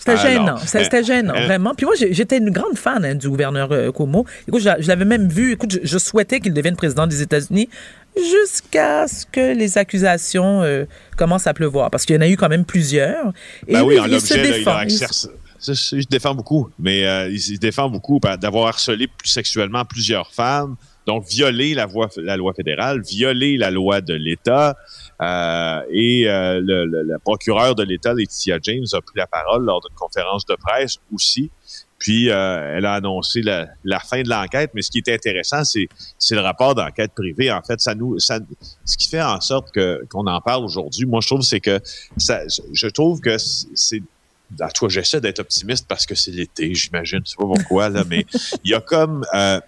C'était 0.00 0.16
gênant. 0.16 0.56
C'était 0.56 1.04
gênant, 1.04 1.34
vraiment. 1.34 1.74
Puis 1.74 1.84
moi, 1.84 1.94
j'étais 1.94 2.38
une 2.38 2.50
grande 2.50 2.78
fan 2.78 3.04
hein, 3.04 3.14
du 3.14 3.28
gouverneur 3.28 3.70
euh, 3.70 3.92
Cuomo. 3.92 4.24
Écoute, 4.48 4.62
je, 4.62 4.88
l'avais 4.88 5.04
même 5.04 5.28
vu. 5.28 5.52
Écoute, 5.52 5.78
je, 5.82 5.98
souhaitais 5.98 6.40
qu'il 6.40 6.54
devienne 6.54 6.74
président 6.74 7.06
des 7.06 7.20
États-Unis 7.20 7.68
jusqu'à 8.16 9.06
ce 9.06 9.26
que 9.26 9.54
les 9.54 9.76
accusations 9.76 10.62
euh, 10.62 10.86
commencent 11.18 11.46
à 11.46 11.52
pleuvoir. 11.52 11.90
Parce 11.90 12.06
qu'il 12.06 12.16
y 12.16 12.18
en 12.18 12.22
a 12.22 12.28
eu 12.28 12.38
quand 12.38 12.48
même 12.48 12.64
plusieurs. 12.64 13.32
Et 13.68 13.74
ben 13.74 13.82
oui, 13.82 14.00
en 14.00 14.06
il 14.06 14.20
se 14.22 14.34
défend. 14.34 14.80
il, 14.82 15.76
se 15.76 16.08
défend 16.08 16.34
beaucoup. 16.34 16.70
Mais 16.78 17.06
euh, 17.06 17.28
il 17.28 17.40
se 17.40 17.58
défend 17.58 17.90
beaucoup 17.90 18.18
d'avoir 18.40 18.68
harcelé 18.68 19.06
sexuellement 19.22 19.84
plusieurs 19.84 20.32
femmes. 20.32 20.76
Donc, 21.06 21.26
violer 21.28 21.74
la, 21.74 21.86
la 22.16 22.36
loi 22.38 22.54
fédérale, 22.54 23.02
violer 23.02 23.58
la 23.58 23.70
loi 23.70 24.00
de 24.00 24.14
l'État. 24.14 24.76
Euh, 25.20 25.82
et 25.90 26.28
euh, 26.28 26.60
le, 26.62 27.18
procureur 27.18 27.74
de 27.74 27.82
l'État, 27.82 28.14
Laetitia 28.14 28.58
James, 28.62 28.86
a 28.92 29.00
pris 29.00 29.16
la 29.16 29.26
parole 29.26 29.64
lors 29.64 29.80
d'une 29.80 29.96
conférence 29.96 30.46
de 30.46 30.54
presse 30.54 30.96
aussi. 31.12 31.50
Puis, 31.98 32.30
euh, 32.30 32.76
elle 32.76 32.86
a 32.86 32.94
annoncé 32.94 33.42
la, 33.42 34.00
fin 34.00 34.22
de 34.22 34.30
l'enquête. 34.30 34.70
Mais 34.74 34.80
ce 34.80 34.90
qui 34.90 34.98
est 34.98 35.12
intéressant, 35.12 35.64
c'est, 35.64 35.88
c'est 36.18 36.34
le 36.34 36.40
rapport 36.40 36.74
d'enquête 36.74 37.12
privée. 37.14 37.52
En 37.52 37.60
fait, 37.60 37.80
ça 37.80 37.94
nous, 37.94 38.18
ça, 38.18 38.38
ce 38.86 38.96
qui 38.96 39.08
fait 39.08 39.20
en 39.20 39.40
sorte 39.40 39.70
que 39.70 40.02
qu'on 40.08 40.26
en 40.26 40.40
parle 40.40 40.64
aujourd'hui, 40.64 41.04
moi, 41.04 41.20
je 41.20 41.26
trouve, 41.26 41.42
c'est 41.42 41.60
que 41.60 41.78
ça, 42.16 42.40
je 42.72 42.86
trouve 42.86 43.20
que 43.20 43.36
c'est 43.38 44.02
toi, 44.74 44.88
j'essaie 44.88 45.20
d'être 45.20 45.38
optimiste 45.40 45.86
parce 45.88 46.06
que 46.06 46.14
c'est 46.14 46.30
l'été, 46.30 46.74
j'imagine. 46.74 47.20
Je 47.24 47.30
sais 47.30 47.36
pas 47.36 47.44
pourquoi, 47.44 47.88
là, 47.88 48.04
mais 48.08 48.26
il 48.64 48.70
y 48.70 48.74
a 48.74 48.80
comme 48.80 49.24
euh, 49.34 49.60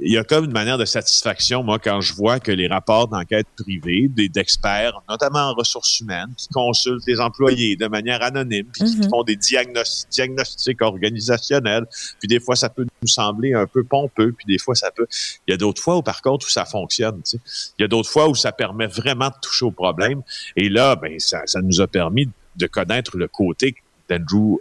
il 0.00 0.12
y 0.12 0.18
a 0.18 0.24
comme 0.24 0.46
une 0.46 0.52
manière 0.52 0.78
de 0.78 0.84
satisfaction, 0.84 1.62
moi, 1.62 1.78
quand 1.78 2.00
je 2.00 2.14
vois 2.14 2.40
que 2.40 2.50
les 2.50 2.66
rapports 2.66 3.08
d'enquête 3.08 3.46
privée 3.56 4.08
d'experts, 4.08 5.02
notamment 5.08 5.50
en 5.50 5.54
ressources 5.54 6.00
humaines, 6.00 6.32
qui 6.36 6.48
consultent 6.48 7.06
les 7.06 7.20
employés 7.20 7.76
de 7.76 7.86
manière 7.86 8.22
anonyme, 8.22 8.66
puis 8.72 8.84
qui 8.84 8.96
mhm. 8.96 9.10
font 9.10 9.22
des 9.22 9.36
diagnostics 9.36 10.82
organisationnels, 10.82 11.86
puis 12.18 12.28
des 12.28 12.40
fois, 12.40 12.56
ça 12.56 12.70
peut 12.70 12.86
nous 13.02 13.08
sembler 13.08 13.52
un 13.54 13.66
peu 13.66 13.84
pompeux, 13.84 14.32
puis 14.32 14.46
des 14.46 14.58
fois, 14.58 14.74
ça 14.74 14.90
peut... 14.90 15.06
Il 15.46 15.50
y 15.50 15.54
a 15.54 15.56
d'autres 15.56 15.82
fois 15.82 15.98
où, 15.98 16.02
par 16.02 16.22
contre, 16.22 16.46
où 16.46 16.50
ça 16.50 16.64
fonctionne. 16.64 17.20
Il 17.78 17.82
y 17.82 17.84
a 17.84 17.88
d'autres 17.88 18.10
fois 18.10 18.28
où 18.28 18.34
ça 18.34 18.52
permet 18.52 18.86
vraiment 18.86 19.28
de 19.28 19.34
toucher 19.42 19.66
au 19.66 19.70
problème. 19.70 20.22
Et 20.56 20.68
là, 20.68 20.96
ben, 20.96 21.18
ça, 21.18 21.42
ça 21.46 21.60
nous 21.60 21.80
a 21.80 21.86
permis 21.86 22.28
de 22.56 22.66
connaître 22.66 23.16
le 23.16 23.28
côté 23.28 23.74
d'Andrew 24.08 24.60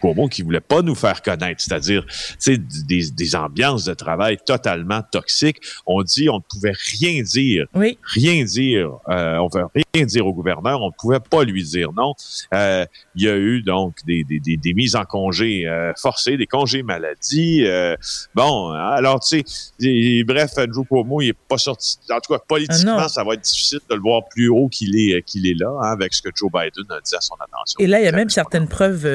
Cuomo 0.00 0.28
qui 0.28 0.42
voulait 0.42 0.60
pas 0.60 0.82
nous 0.82 0.94
faire 0.94 1.22
connaître, 1.22 1.60
c'est-à-dire 1.60 2.04
des, 2.46 3.10
des 3.10 3.36
ambiances 3.36 3.84
de 3.84 3.94
travail 3.94 4.38
totalement 4.44 5.02
toxiques. 5.10 5.60
On 5.86 6.02
dit 6.02 6.28
on 6.28 6.36
ne 6.36 6.42
pouvait 6.48 6.74
rien 7.00 7.22
dire, 7.22 7.66
rien 8.02 8.44
dire, 8.44 8.90
euh, 9.08 9.36
on 9.38 9.48
ne 9.52 9.60
veut 9.60 9.66
rien 9.94 10.04
dire 10.04 10.26
au 10.26 10.32
gouverneur, 10.32 10.80
on 10.82 10.88
ne 10.88 10.94
pouvait 10.98 11.20
pas 11.20 11.44
lui 11.44 11.62
dire 11.62 11.92
non. 11.92 12.14
Euh, 12.52 12.84
il 13.14 13.24
y 13.24 13.28
a 13.28 13.36
eu 13.36 13.62
donc 13.62 13.96
des, 14.06 14.24
des, 14.24 14.40
des, 14.40 14.56
des 14.56 14.74
mises 14.74 14.96
en 14.96 15.04
congé 15.04 15.66
euh, 15.66 15.92
forcées, 15.96 16.36
des 16.36 16.46
congés 16.46 16.82
maladie. 16.82 17.64
Euh, 17.64 17.96
bon, 18.34 18.70
alors 18.70 19.20
tu 19.20 19.42
sais, 19.46 20.24
bref, 20.24 20.52
Andrew 20.58 20.84
Cuomo, 20.84 21.20
il 21.20 21.28
est 21.30 21.38
pas 21.48 21.58
sorti. 21.58 21.98
En 22.10 22.20
tout 22.20 22.32
cas, 22.32 22.40
politiquement, 22.46 22.96
ah 22.98 23.08
ça 23.08 23.24
va 23.24 23.34
être 23.34 23.42
difficile 23.42 23.80
de 23.88 23.94
le 23.94 24.00
voir 24.00 24.22
plus 24.28 24.48
haut 24.48 24.68
qu'il 24.68 24.96
est 24.96 25.22
qu'il 25.22 25.46
est 25.46 25.58
là, 25.58 25.70
hein, 25.82 25.92
avec 25.92 26.14
ce 26.14 26.22
que 26.22 26.30
Joe 26.34 26.50
Biden 26.50 26.84
a 26.90 27.00
dit 27.00 27.14
à 27.14 27.20
son 27.20 27.34
attention. 27.34 27.78
Et 27.78 27.86
là, 27.86 28.00
il 28.00 28.04
y 28.04 28.08
a 28.08 28.12
même 28.12 28.30
certaines 28.30 28.68
preuves 28.68 29.06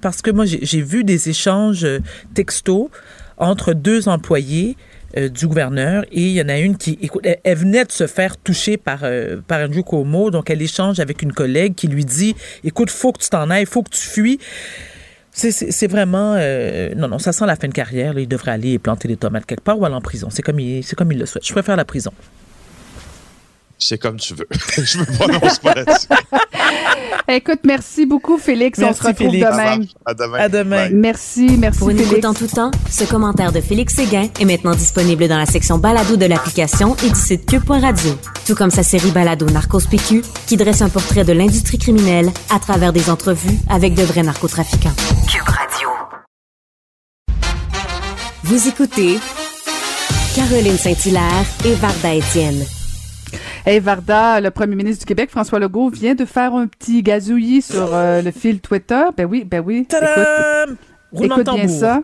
parce 0.00 0.22
que 0.22 0.30
moi, 0.30 0.44
j'ai 0.46 0.82
vu 0.82 1.04
des 1.04 1.28
échanges 1.28 1.84
euh, 1.84 2.00
textos 2.34 2.88
entre 3.36 3.72
deux 3.72 4.08
employés 4.08 4.76
euh, 5.16 5.28
du 5.28 5.46
gouverneur 5.46 6.04
et 6.12 6.22
il 6.22 6.32
y 6.32 6.42
en 6.42 6.48
a 6.48 6.58
une 6.58 6.76
qui, 6.76 6.98
écoute, 7.02 7.26
elle, 7.42 7.56
venait 7.56 7.84
de 7.84 7.92
se 7.92 8.06
faire 8.06 8.36
toucher 8.36 8.76
par, 8.76 9.00
euh, 9.02 9.40
par 9.46 9.60
Andrew 9.60 9.82
Cuomo, 9.82 10.30
donc 10.30 10.50
elle 10.50 10.62
échange 10.62 11.00
avec 11.00 11.22
une 11.22 11.32
collègue 11.32 11.74
qui 11.74 11.88
lui 11.88 12.04
dit, 12.04 12.34
écoute, 12.62 12.90
faut 12.90 13.12
que 13.12 13.22
tu 13.22 13.28
t'en 13.28 13.50
ailles, 13.50 13.66
faut 13.66 13.82
que 13.82 13.90
tu 13.90 14.06
fuis. 14.06 14.38
C'est 15.32 15.88
vraiment... 15.88 16.34
non, 16.94 17.08
non, 17.08 17.18
ça 17.18 17.32
sent 17.32 17.44
la 17.44 17.56
fin 17.56 17.66
de 17.66 17.72
carrière. 17.72 18.16
il 18.16 18.28
devrait 18.28 18.52
aller 18.52 18.78
planter 18.78 19.08
des 19.08 19.16
tomates 19.16 19.46
quelque 19.46 19.64
part 19.64 19.76
ou 19.76 19.84
aller 19.84 19.96
en 19.96 20.00
prison. 20.00 20.28
C'est 20.30 20.42
comme, 20.42 20.60
comme 20.96 21.10
il 21.10 21.18
le 21.18 21.26
souhaite. 21.26 21.44
Je 21.44 21.52
préfère 21.52 21.74
la 21.74 21.84
prison. 21.84 22.12
C'est 23.86 23.98
comme 23.98 24.16
tu 24.16 24.34
veux. 24.34 24.46
je 24.82 24.98
me 24.98 25.04
prononce 25.04 25.58
pas 25.58 25.74
là-dessus. 25.74 26.06
Écoute, 27.28 27.60
merci 27.64 28.06
beaucoup, 28.06 28.38
Félix. 28.38 28.78
Merci, 28.78 28.92
On 29.00 29.02
se 29.02 29.06
retrouve 29.08 29.30
Félix. 29.30 29.50
demain. 29.50 29.78
À 30.04 30.14
demain. 30.14 30.38
À 30.38 30.48
demain. 30.48 30.88
Merci, 30.92 31.56
merci, 31.58 31.78
Pour 31.78 31.90
une 31.90 31.96
Félix. 31.98 32.12
écoute 32.12 32.24
en 32.26 32.34
tout 32.34 32.46
temps, 32.46 32.70
ce 32.90 33.04
commentaire 33.04 33.52
de 33.52 33.60
Félix 33.60 33.94
Séguin 33.94 34.28
est 34.40 34.44
maintenant 34.44 34.74
disponible 34.74 35.26
dans 35.28 35.38
la 35.38 35.46
section 35.46 35.78
balado 35.78 36.16
de 36.16 36.26
l'application 36.26 36.96
et 37.04 37.08
du 37.10 37.18
site 37.18 37.46
cube.radio. 37.46 38.18
Tout 38.46 38.54
comme 38.54 38.70
sa 38.70 38.82
série 38.82 39.10
balado 39.10 39.46
Narcos 39.46 39.86
PQ, 39.90 40.22
qui 40.46 40.56
dresse 40.56 40.82
un 40.82 40.88
portrait 40.90 41.24
de 41.24 41.32
l'industrie 41.32 41.78
criminelle 41.78 42.30
à 42.50 42.58
travers 42.58 42.92
des 42.92 43.08
entrevues 43.10 43.58
avec 43.70 43.94
de 43.94 44.02
vrais 44.02 44.22
narcotrafiquants. 44.22 44.94
Cube 45.30 45.48
Radio. 45.48 45.88
Vous 48.44 48.68
écoutez 48.68 49.18
Caroline 50.34 50.76
Saint-Hilaire 50.76 51.44
et 51.64 51.74
Varda 51.74 52.14
Étienne. 52.14 52.64
Hey 53.66 53.80
Varda, 53.80 54.40
le 54.40 54.50
premier 54.50 54.76
ministre 54.76 55.00
du 55.00 55.06
Québec, 55.06 55.30
François 55.30 55.58
Legault, 55.58 55.90
vient 55.90 56.14
de 56.14 56.24
faire 56.24 56.54
un 56.54 56.66
petit 56.66 57.02
gazouillis 57.02 57.62
sur 57.62 57.88
euh, 57.94 58.22
le 58.22 58.30
fil 58.30 58.60
Twitter. 58.60 59.02
Ben 59.16 59.26
oui, 59.26 59.44
ben 59.44 59.62
oui. 59.64 59.86
Tadam! 59.86 60.76
Écoute 61.26 61.44
bien 61.54 61.68
ça. 61.68 62.00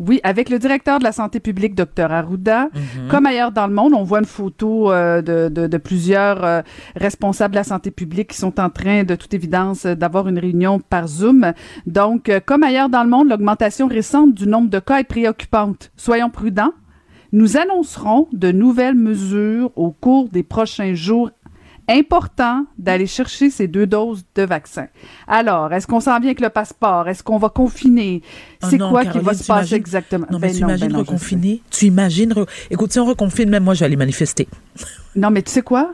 Oui, 0.00 0.18
avec 0.24 0.48
le 0.48 0.58
directeur 0.58 0.98
de 0.98 1.04
la 1.04 1.12
santé 1.12 1.40
publique, 1.40 1.74
Dr 1.74 2.10
Arruda. 2.10 2.68
Mhm. 2.74 3.08
Comme 3.08 3.26
ailleurs 3.26 3.52
dans 3.52 3.66
le 3.66 3.74
monde, 3.74 3.92
on 3.94 4.02
voit 4.02 4.18
une 4.20 4.24
photo 4.24 4.90
euh, 4.90 5.20
de, 5.22 5.48
de- 5.48 5.66
de 5.66 5.76
plusieurs 5.76 6.42
euh, 6.42 6.62
responsables 6.96 7.52
de 7.52 7.58
la 7.58 7.64
santé 7.64 7.90
publique 7.90 8.30
qui 8.30 8.38
sont 8.38 8.58
en 8.58 8.70
train, 8.70 9.04
de 9.04 9.14
toute 9.14 9.34
évidence, 9.34 9.84
d'avoir 9.86 10.26
une 10.26 10.38
réunion 10.38 10.80
par 10.80 11.06
Zoom. 11.06 11.52
Donc, 11.86 12.28
euh, 12.28 12.40
comme 12.44 12.62
ailleurs 12.64 12.88
dans 12.88 13.04
le 13.04 13.10
monde, 13.10 13.28
l'augmentation 13.28 13.86
récente 13.86 14.34
du 14.34 14.48
nombre 14.48 14.70
de 14.70 14.78
cas 14.80 14.98
est 15.00 15.04
préoccupante. 15.04 15.92
Soyons 15.96 16.30
prudents. 16.30 16.72
Nous 17.34 17.56
annoncerons 17.56 18.28
de 18.32 18.52
nouvelles 18.52 18.94
mesures 18.94 19.72
au 19.74 19.90
cours 19.90 20.28
des 20.28 20.44
prochains 20.44 20.94
jours. 20.94 21.30
Important 21.88 22.64
d'aller 22.78 23.06
chercher 23.06 23.50
ces 23.50 23.66
deux 23.66 23.86
doses 23.86 24.24
de 24.36 24.42
vaccin. 24.42 24.86
Alors, 25.26 25.72
est-ce 25.72 25.86
qu'on 25.88 25.98
s'en 26.00 26.12
vient 26.20 26.28
avec 26.28 26.40
le 26.40 26.48
passeport? 26.48 27.08
Est-ce 27.08 27.22
qu'on 27.24 27.36
va 27.38 27.48
confiner? 27.50 28.22
Oh 28.62 28.66
C'est 28.70 28.78
quoi 28.78 29.04
qui 29.04 29.18
va 29.18 29.34
se 29.34 29.44
passer 29.46 29.74
exactement? 29.74 30.26
Non, 30.30 30.38
mais 30.38 30.48
Ben 30.48 30.54
tu 30.54 30.60
imagines 30.62 30.88
ben 30.92 30.96
reconfiner? 30.98 31.60
Tu 31.70 31.86
imagines... 31.86 32.32
re- 32.32 32.48
Écoute, 32.70 32.92
si 32.92 33.00
on 33.00 33.04
reconfine, 33.04 33.50
même 33.50 33.64
moi, 33.64 33.74
je 33.74 33.80
vais 33.80 33.86
aller 33.86 33.96
manifester. 33.96 34.46
Non, 35.16 35.30
mais 35.30 35.42
tu 35.42 35.50
sais 35.50 35.62
quoi? 35.62 35.92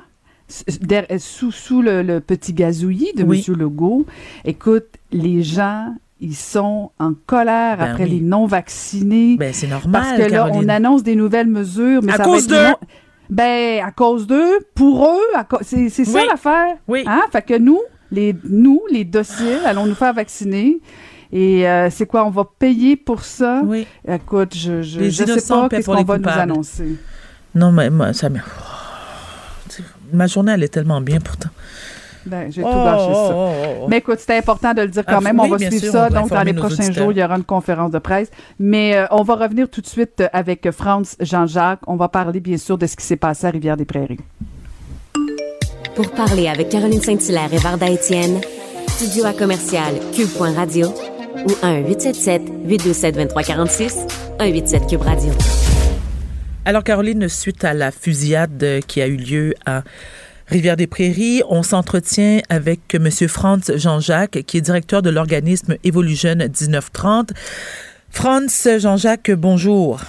Sous, 1.19 1.51
sous 1.53 1.81
le, 1.83 2.03
le 2.03 2.21
petit 2.21 2.53
gazouillis 2.53 3.13
de 3.17 3.25
Oui. 3.25 3.45
M. 3.49 3.55
Legault, 3.57 4.07
écoute, 4.45 4.87
les 5.11 5.43
gens, 5.43 5.95
ils 6.21 6.35
sont 6.37 6.91
en 6.99 7.13
colère 7.27 7.79
Ben 7.79 7.91
après 7.93 8.05
oui. 8.05 8.11
les 8.11 8.21
non-vaccinés. 8.21 9.37
Ben, 9.39 9.53
c'est 9.53 9.67
normal, 9.69 10.03
parce 10.03 10.21
que 10.23 10.31
là, 10.31 10.49
on 10.53 10.69
annonce 10.69 11.03
des 11.03 11.17
nouvelles 11.17 11.47
mesures. 11.49 12.01
Mais 12.03 12.13
À 12.13 12.17
ça 12.19 12.25
cause 12.25 12.49
va 12.49 12.57
être 12.57 12.63
d'eux? 12.65 12.69
non- 12.71 12.89
Ben, 13.31 13.85
à 13.85 13.91
cause 13.91 14.27
d'eux, 14.27 14.59
pour 14.75 15.07
eux, 15.07 15.43
co- 15.49 15.59
c'est 15.63 15.89
c'est 15.89 16.05
ça 16.05 16.25
l'affaire. 16.25 16.77
Oui. 16.89 17.05
Hein? 17.07 17.23
Fait 17.33 17.43
que 17.43 17.57
nous, 17.59 17.81
les, 18.11 18.35
nous, 18.45 18.83
les 18.91 19.05
dociles, 19.05 19.61
allons 19.65 19.87
nous 19.87 19.95
faire 19.95 20.13
vacciner. 20.13 20.81
Et 21.33 21.69
euh, 21.69 21.89
c'est 21.91 22.07
quoi? 22.07 22.27
On 22.27 22.31
va 22.31 22.45
payer 22.59 22.97
pour 22.97 23.23
ça? 23.23 23.63
Oui. 23.65 23.87
Écoute, 24.09 24.53
je, 24.57 24.83
je, 24.83 24.99
Les 24.99 25.11
je 25.13 25.25
sais 25.25 25.49
pas 25.55 25.69
qu'est-ce 25.69 25.87
qu'on 25.87 26.03
va 26.03 26.19
nous 26.19 26.29
annoncer. 26.29 26.97
Non, 27.55 27.71
mais 27.71 27.89
moi, 27.89 28.13
ça 28.13 28.29
me... 28.29 28.39
Ma 30.13 30.27
journée, 30.27 30.53
elle 30.53 30.65
est 30.65 30.69
tellement 30.75 31.01
bien, 31.01 31.21
pourtant. 31.21 31.51
Ben, 32.27 32.53
j'ai 32.53 32.61
tout 32.63 32.69
gâché 32.69 33.15
ça. 33.15 33.31
oh, 33.35 33.49
oh. 33.83 33.87
Mais 33.89 33.99
écoute, 33.99 34.19
c'était 34.19 34.37
important 34.37 34.75
de 34.75 34.83
le 34.83 34.89
dire 34.89 35.05
quand 35.07 35.17
Ah, 35.19 35.21
même. 35.23 35.41
oui, 35.41 35.47
on 35.47 35.51
va 35.51 35.59
suivre 35.59 35.79
sûr, 35.79 35.93
ça. 35.93 36.11
Donc, 36.11 36.29
dans 36.29 36.43
les 36.43 36.53
prochains 36.53 36.85
auditeurs. 36.85 37.05
jours, 37.05 37.13
il 37.13 37.19
y 37.19 37.25
aura 37.25 37.37
une 37.37 37.45
conférence 37.45 37.91
de 37.91 37.99
presse. 37.99 38.31
Mais 38.59 38.95
euh, 38.97 39.07
on 39.11 39.23
va 39.23 39.37
revenir 39.37 39.69
tout 39.71 39.81
de 39.81 39.87
suite 39.87 40.23
avec 40.33 40.71
Franz 40.71 41.17
Jean-Jacques. 41.21 41.81
On 41.87 41.97
va 41.97 42.09
parler, 42.09 42.41
bien 42.41 42.59
sûr, 42.59 42.77
de 42.77 42.87
ce 42.87 42.97
qui 42.97 43.07
s'est 43.07 43.17
passé 43.17 43.47
à 43.47 43.51
Rivière-des-Prairies. 43.51 44.19
Pour 45.95 46.11
parler 46.13 46.49
avec 46.49 46.69
Caroline 46.69 47.01
Saint-Hilaire 47.01 47.53
et 47.53 47.57
Varda 47.59 47.89
Étienne, 47.89 48.41
studio 48.89 49.25
à 49.25 49.33
commercial 49.33 49.95
cube.radio 50.15 50.89
ou 51.47 51.51
1-877-827-2346, 51.65 54.07
187 54.39 54.87
Cube 54.89 55.03
Radio. 55.03 55.33
Alors, 56.65 56.85
Caroline, 56.85 57.29
suite 57.29 57.65
à 57.65 57.73
la 57.75 57.91
fusillade 57.91 58.81
qui 58.87 59.01
a 59.01 59.07
eu 59.07 59.17
lieu 59.17 59.55
à 59.67 59.83
Rivière-des-Prairies, 60.51 61.43
on 61.49 61.63
s'entretient 61.63 62.41
avec 62.51 62.81
M. 62.93 63.09
Franz 63.29 63.73
Jean-Jacques, 63.79 64.43
qui 64.47 64.59
est 64.59 64.61
directeur 64.61 65.01
de 65.01 65.09
l'organisme 65.09 65.77
Evolution 65.85 66.35
1930. 66.35 67.31
Franz 68.11 68.81
Jean-Jacques, 68.81 69.31
bonjour. 69.31 70.01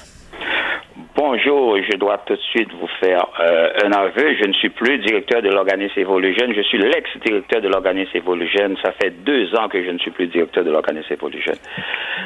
Bonjour, 1.15 1.77
je 1.77 1.95
dois 1.97 2.17
tout 2.25 2.33
de 2.33 2.41
suite 2.49 2.69
vous 2.79 2.89
faire 2.99 3.23
euh, 3.39 3.85
un 3.85 3.91
aveu. 3.91 4.35
Je 4.41 4.47
ne 4.47 4.53
suis 4.53 4.69
plus 4.69 4.97
directeur 5.05 5.43
de 5.43 5.49
l'organisme 5.49 5.99
Evolution, 5.99 6.47
je 6.55 6.61
suis 6.61 6.79
l'ex-directeur 6.79 7.61
de 7.61 7.67
l'organisme 7.67 8.17
Evolution. 8.17 8.75
Ça 8.83 8.93
fait 8.93 9.11
deux 9.23 9.53
ans 9.55 9.69
que 9.69 9.83
je 9.83 9.91
ne 9.91 9.99
suis 9.99 10.09
plus 10.09 10.25
directeur 10.25 10.63
de 10.63 10.71
l'organisme 10.71 11.13
Evolution. 11.13 11.53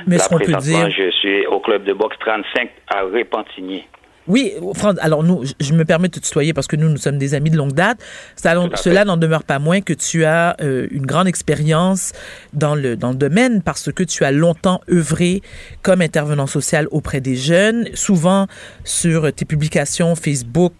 Mais 0.08 0.16
Là, 0.16 0.24
est-ce 0.24 0.30
qu'on 0.30 0.38
peut 0.38 0.52
présentement, 0.54 0.88
dire... 0.88 0.96
je 0.98 1.12
suis 1.12 1.46
au 1.48 1.60
club 1.60 1.84
de 1.84 1.92
boxe 1.92 2.16
35 2.22 2.70
à 2.88 3.02
Repentigny. 3.02 3.84
Oui, 4.28 4.54
Franz, 4.74 5.00
alors 5.02 5.24
nous, 5.24 5.44
je- 5.60 5.74
me 5.74 5.86
permets 5.86 6.08
de 6.08 6.14
te 6.14 6.20
tutoyer 6.20 6.52
parce 6.54 6.66
que 6.68 6.76
nous, 6.76 6.90
nous 6.90 6.98
sommes 6.98 7.18
des 7.20 7.36
amis 7.36 7.52
de 7.52 7.58
longue 7.58 7.74
date. 7.74 8.00
Ça, 8.36 8.56
cela 8.76 9.06
n'en 9.06 9.18
demeure 9.18 9.44
pas 9.44 9.60
moins 9.60 9.82
que 9.82 9.94
tu 9.94 10.26
as 10.26 10.56
euh, 10.62 10.88
une 10.90 11.06
grande 11.06 11.28
expérience 11.28 12.12
dans 12.54 12.74
le, 12.74 12.96
dans 12.98 13.10
le 13.12 13.16
domaine 13.18 13.62
parce 13.62 13.92
que 13.92 14.02
tu 14.04 14.24
as 14.24 14.32
longtemps 14.32 14.82
œuvré 14.90 15.42
comme 15.84 16.02
intervenant 16.02 16.48
social 16.48 16.88
auprès 16.90 17.22
des 17.22 17.36
jeunes. 17.36 17.88
Souvent, 17.94 18.48
sur 18.84 19.32
tes 19.32 19.46
publications 19.46 20.16
Facebook, 20.16 20.74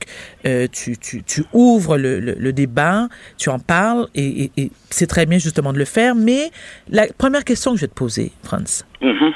euh, 0.48 0.68
tu, 0.72 0.98
tu, 0.98 1.22
tu 1.24 1.44
ouvres 1.54 1.98
le, 1.98 2.20
le, 2.20 2.34
le 2.40 2.54
débat, 2.54 3.10
tu 3.38 3.50
en 3.50 3.60
parles 3.60 4.08
et, 4.16 4.46
et- 4.46 4.52
et 4.58 4.72
c'est 4.90 5.08
très 5.08 5.26
bien 5.28 5.38
justement 5.38 5.72
de 5.72 5.78
le 5.78 5.86
faire. 5.86 6.16
Mais 6.16 6.50
la 6.90 7.06
première 7.16 7.44
question 7.44 7.72
que 7.74 7.78
je 7.78 7.82
vais 7.82 7.90
te 7.90 7.94
poser, 7.94 8.32
Franz, 8.44 8.86
Mhm. 9.02 9.34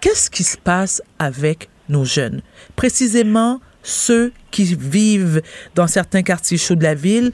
qu'est-ce 0.00 0.30
qui 0.30 0.44
se 0.44 0.56
passe 0.56 1.02
avec 1.18 1.68
nos 1.90 2.04
jeunes? 2.04 2.42
Précisément 2.76 3.60
ceux 3.82 4.32
qui 4.50 4.64
vivent 4.74 5.42
dans 5.74 5.86
certains 5.86 6.22
quartiers 6.22 6.58
chauds 6.58 6.74
de 6.74 6.82
la 6.82 6.94
ville, 6.94 7.32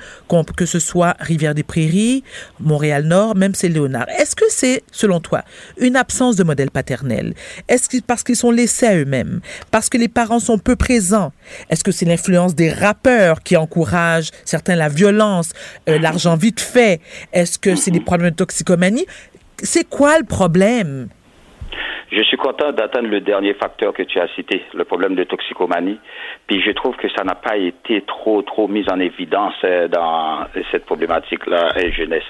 que 0.56 0.66
ce 0.66 0.78
soit 0.78 1.16
Rivière-des-Prairies, 1.18 2.22
Montréal-Nord, 2.60 3.36
même 3.36 3.54
c'est 3.54 3.68
Léonard. 3.68 4.08
Est-ce 4.10 4.36
que 4.36 4.44
c'est, 4.48 4.84
selon 4.92 5.20
toi, 5.20 5.42
une 5.78 5.96
absence 5.96 6.36
de 6.36 6.44
modèle 6.44 6.70
paternel? 6.70 7.34
Est-ce 7.68 7.88
que 7.88 7.96
parce 8.00 8.22
qu'ils 8.22 8.36
sont 8.36 8.50
laissés 8.50 8.86
à 8.86 8.96
eux-mêmes? 8.96 9.40
Parce 9.70 9.88
que 9.88 9.98
les 9.98 10.08
parents 10.08 10.40
sont 10.40 10.58
peu 10.58 10.76
présents? 10.76 11.32
Est-ce 11.70 11.82
que 11.82 11.92
c'est 11.92 12.04
l'influence 12.04 12.54
des 12.54 12.70
rappeurs 12.70 13.42
qui 13.42 13.56
encouragent 13.56 14.30
certains 14.44 14.76
la 14.76 14.88
violence, 14.88 15.50
euh, 15.88 15.98
l'argent 15.98 16.36
vite 16.36 16.60
fait? 16.60 17.00
Est-ce 17.32 17.58
que 17.58 17.76
c'est 17.76 17.90
des 17.90 18.00
problèmes 18.00 18.30
de 18.30 18.36
toxicomanie? 18.36 19.06
C'est 19.62 19.88
quoi 19.88 20.18
le 20.18 20.24
problème? 20.24 21.08
Je 22.12 22.22
suis 22.22 22.36
content 22.36 22.72
d'atteindre 22.72 23.08
le 23.08 23.20
dernier 23.20 23.54
facteur 23.54 23.92
que 23.92 24.02
tu 24.02 24.20
as 24.20 24.28
cité, 24.34 24.62
le 24.74 24.84
problème 24.84 25.14
de 25.14 25.24
toxicomanie. 25.24 25.98
Puis 26.46 26.62
je 26.62 26.70
trouve 26.70 26.96
que 26.96 27.08
ça 27.10 27.24
n'a 27.24 27.34
pas 27.34 27.56
été 27.56 28.02
trop 28.02 28.42
trop 28.42 28.68
mis 28.68 28.88
en 28.90 29.00
évidence 29.00 29.54
euh, 29.64 29.88
dans 29.88 30.46
cette 30.70 30.86
problématique-là 30.86 31.72
euh, 31.76 31.90
jeunesse. 31.92 32.24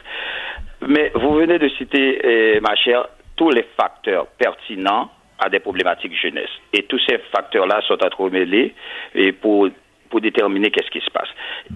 Mais 0.86 1.10
vous 1.14 1.34
venez 1.34 1.58
de 1.58 1.68
citer, 1.70 2.20
euh, 2.24 2.60
ma 2.60 2.74
chère, 2.76 3.06
tous 3.36 3.50
les 3.50 3.64
facteurs 3.78 4.26
pertinents 4.38 5.10
à 5.38 5.50
des 5.50 5.60
problématiques 5.60 6.18
jeunesse. 6.20 6.50
Et 6.72 6.84
tous 6.84 7.00
ces 7.06 7.18
facteurs-là 7.34 7.80
sont 7.82 8.02
entremêlés 8.02 8.74
et 9.14 9.32
pour 9.32 9.68
pour 10.10 10.20
déterminer 10.20 10.70
qu'est-ce 10.70 10.90
qui 10.90 11.00
se 11.00 11.10
passe. 11.10 11.28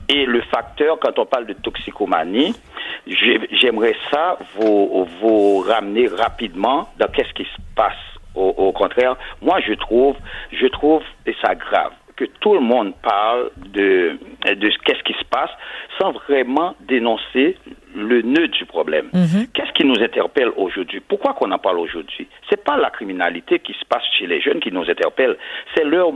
Et 0.09 0.24
le 0.27 0.40
facteur, 0.43 0.98
quand 1.01 1.19
on 1.19 1.27
parle 1.27 1.47
de 1.47 1.52
toxicomanie, 1.55 2.55
j'ai- 3.07 3.40
j'aimerais 3.52 3.97
ça 4.11 4.39
vous, 4.57 5.07
vous 5.20 5.61
ramener 5.61 6.07
rapidement 6.09 6.89
dans 6.98 7.09
qu'est-ce 7.09 7.32
qui 7.35 7.44
se 7.44 7.61
passe. 7.77 7.94
Au, 8.35 8.55
au 8.57 8.73
contraire, 8.73 9.16
moi 9.43 9.59
je 9.66 9.73
trouve, 9.74 10.16
je 10.52 10.66
trouve 10.69 11.02
et 11.27 11.35
ça 11.43 11.55
grave 11.55 11.93
que 12.16 12.24
tout 12.40 12.52
le 12.55 12.61
monde 12.61 12.93
parle 13.02 13.51
de, 13.57 14.19
de 14.55 14.70
ce- 14.70 14.78
qu'est-ce 14.85 15.02
qui 15.05 15.15
se 15.15 15.24
passe 15.24 15.51
sans 15.98 16.12
vraiment 16.12 16.74
dénoncer 16.81 17.57
le 17.97 18.20
nœud 18.23 18.47
du 18.48 18.66
problème. 18.66 19.09
Qu'est-ce 19.55 19.73
qui 19.73 19.85
nous 19.85 20.01
interpelle 20.01 20.51
aujourd'hui? 20.57 21.01
Pourquoi 21.01 21.32
qu'on 21.32 21.51
en 21.51 21.59
parle 21.59 21.78
aujourd'hui? 21.78 22.28
C'est 22.51 22.62
pas 22.62 22.77
la 22.77 22.90
criminalité 22.90 23.59
qui 23.59 23.73
se 23.73 23.85
passe 23.86 24.05
chez 24.19 24.27
les 24.27 24.40
jeunes 24.40 24.61
qui 24.61 24.70
nous 24.70 24.89
interpelle, 24.89 25.36
c'est 25.74 25.85
leur 25.85 26.11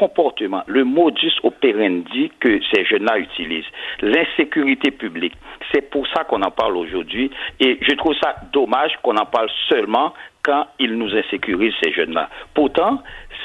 comportement, 0.00 0.62
le 0.66 0.82
modus 0.82 1.34
operandi 1.42 2.32
que 2.40 2.58
ces 2.72 2.86
jeunes-là 2.86 3.18
utilisent, 3.18 3.70
l'insécurité 4.00 4.90
publique. 4.90 5.34
C'est 5.70 5.90
pour 5.90 6.06
ça 6.08 6.24
qu'on 6.24 6.40
en 6.40 6.50
parle 6.50 6.78
aujourd'hui 6.78 7.30
et 7.60 7.78
je 7.82 7.94
trouve 7.96 8.14
ça 8.14 8.34
dommage 8.50 8.92
qu'on 9.02 9.18
en 9.18 9.26
parle 9.26 9.50
seulement 9.68 10.14
quand 10.42 10.66
ils 10.78 10.96
nous 10.96 11.14
insécurisent, 11.14 11.74
ces 11.82 11.92
jeunes-là. 11.92 12.30
Pourtant, 12.54 13.02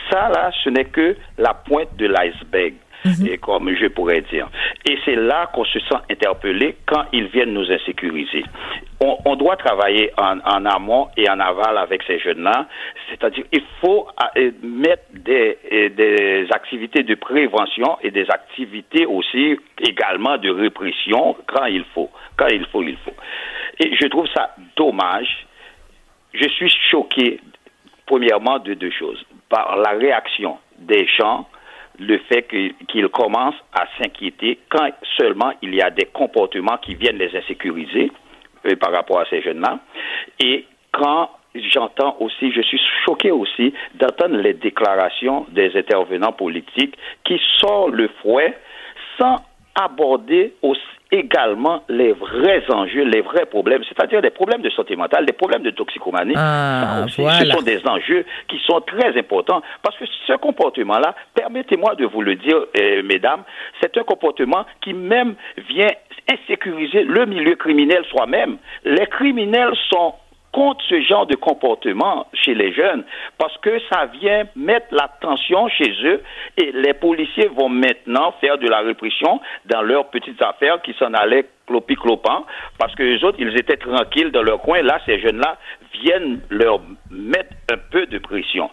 ça, 0.09 0.29
là, 0.29 0.49
ce 0.63 0.69
n'est 0.69 0.85
que 0.85 1.17
la 1.37 1.53
pointe 1.53 1.93
de 1.97 2.07
l'iceberg. 2.07 2.75
Et 3.25 3.37
comme 3.37 3.73
je 3.75 3.87
pourrais 3.87 4.21
dire. 4.21 4.47
Et 4.89 4.97
c'est 5.05 5.15
là 5.15 5.47
qu'on 5.53 5.65
se 5.65 5.79
sent 5.79 5.97
interpellé 6.09 6.75
quand 6.85 7.05
ils 7.13 7.27
viennent 7.27 7.53
nous 7.53 7.71
insécuriser. 7.71 8.43
On, 8.99 9.35
doit 9.35 9.57
travailler 9.57 10.11
en, 10.17 10.65
amont 10.65 11.09
et 11.17 11.29
en 11.29 11.39
aval 11.39 11.77
avec 11.77 12.01
ces 12.03 12.17
jeunes-là. 12.19 12.67
C'est-à-dire, 13.09 13.43
il 13.51 13.61
faut 13.81 14.07
euh, 14.37 14.51
mettre 14.63 15.03
des, 15.13 15.57
des 15.95 16.47
activités 16.51 17.03
de 17.03 17.13
prévention 17.15 17.97
et 18.01 18.09
des 18.09 18.25
activités 18.29 19.05
aussi 19.05 19.57
également 19.79 20.37
de 20.37 20.49
répression 20.49 21.35
quand 21.47 21.65
il 21.65 21.83
faut. 21.93 22.09
Quand 22.37 22.47
il 22.47 22.65
faut, 22.67 22.81
il 22.81 22.97
faut. 22.97 23.13
Et 23.79 23.95
je 23.95 24.07
trouve 24.07 24.27
ça 24.33 24.55
dommage. 24.75 25.45
Je 26.33 26.47
suis 26.49 26.73
choqué, 26.89 27.39
premièrement, 28.05 28.59
de 28.59 28.73
deux 28.73 28.91
choses. 28.91 29.23
Par 29.49 29.77
la 29.77 29.91
réaction 29.91 30.57
des 30.79 31.07
gens, 31.17 31.47
le 31.99 32.17
fait 32.29 32.47
qu'ils 32.87 33.07
commencent 33.09 33.63
à 33.73 33.87
s'inquiéter 33.97 34.59
quand 34.69 34.89
seulement 35.17 35.53
il 35.61 35.75
y 35.75 35.81
a 35.81 35.89
des 35.89 36.05
comportements 36.05 36.77
qui 36.77 36.95
viennent 36.95 37.17
les 37.17 37.35
insécuriser 37.35 38.11
euh, 38.65 38.75
par 38.75 38.91
rapport 38.91 39.19
à 39.19 39.25
ces 39.29 39.41
jeunes-là. 39.41 39.79
Et 40.39 40.65
quand 40.91 41.29
j'entends 41.55 42.17
aussi, 42.19 42.51
je 42.51 42.61
suis 42.61 42.81
choqué 43.05 43.31
aussi 43.31 43.73
d'entendre 43.95 44.37
les 44.37 44.53
déclarations 44.53 45.45
des 45.51 45.75
intervenants 45.77 46.33
politiques 46.33 46.95
qui 47.23 47.39
sortent 47.59 47.93
le 47.93 48.09
fouet 48.21 48.57
sans 49.17 49.37
aborder 49.75 50.53
aussi 50.61 50.81
également 51.11 51.83
les 51.87 52.13
vrais 52.13 52.63
enjeux, 52.69 53.03
les 53.03 53.21
vrais 53.21 53.45
problèmes, 53.45 53.83
c'est-à-dire 53.87 54.21
des 54.21 54.31
problèmes 54.31 54.61
de 54.61 54.69
santé 54.69 54.95
mentale, 54.95 55.25
des 55.25 55.33
problèmes 55.33 55.63
de 55.63 55.69
toxicomanie. 55.71 56.33
Ah, 56.35 57.05
Ce 57.07 57.21
sont 57.21 57.61
des 57.61 57.85
enjeux 57.87 58.25
qui 58.47 58.59
sont 58.65 58.81
très 58.81 59.17
importants 59.17 59.61
parce 59.81 59.97
que 59.97 60.05
ce 60.27 60.33
comportement-là, 60.33 61.15
permettez-moi 61.33 61.95
de 61.95 62.05
vous 62.05 62.21
le 62.21 62.35
dire, 62.35 62.57
euh, 62.79 63.03
mesdames, 63.03 63.43
c'est 63.81 63.95
un 63.97 64.03
comportement 64.03 64.65
qui 64.81 64.93
même 64.93 65.35
vient 65.69 65.91
insécuriser 66.31 67.03
le 67.03 67.25
milieu 67.25 67.55
criminel 67.55 68.03
soi-même. 68.09 68.57
Les 68.83 69.05
criminels 69.05 69.73
sont 69.89 70.15
contre 70.55 70.81
ce 70.87 71.01
genre 71.01 71.25
de 71.25 71.35
comportement 71.35 72.27
chez 72.33 72.55
les 72.55 72.71
jeunes 72.71 73.03
parce 73.37 73.57
que 73.57 73.77
ça 73.91 74.05
vient 74.05 74.45
mettre 74.55 74.87
la 74.91 75.09
tension 75.19 75.67
chez 75.67 75.91
eux 76.05 76.23
et 76.55 76.71
les 76.71 76.93
policiers 76.93 77.49
vont 77.49 77.67
maintenant 77.67 78.33
faire 78.39 78.57
de 78.57 78.69
la 78.69 78.79
répression 78.79 79.41
dans 79.65 79.81
leurs 79.81 80.07
petites 80.11 80.41
affaires 80.41 80.81
qui 80.81 80.93
s'en 80.93 81.13
allaient 81.13 81.49
clopi 81.67 81.95
clopant 81.95 82.45
parce 82.79 82.95
que 82.95 83.03
les 83.03 83.21
autres 83.25 83.37
ils 83.37 83.53
étaient 83.59 83.75
tranquilles 83.75 84.31
dans 84.31 84.43
leur 84.43 84.61
coin. 84.61 84.81
Là 84.81 85.01
ces 85.05 85.19
jeunes 85.19 85.41
là 85.41 85.57
viennent 86.01 86.39
leur 86.49 86.79
mettre 87.11 87.53
un 87.69 87.77
peu 87.91 88.05
de 88.05 88.17
pression. 88.19 88.71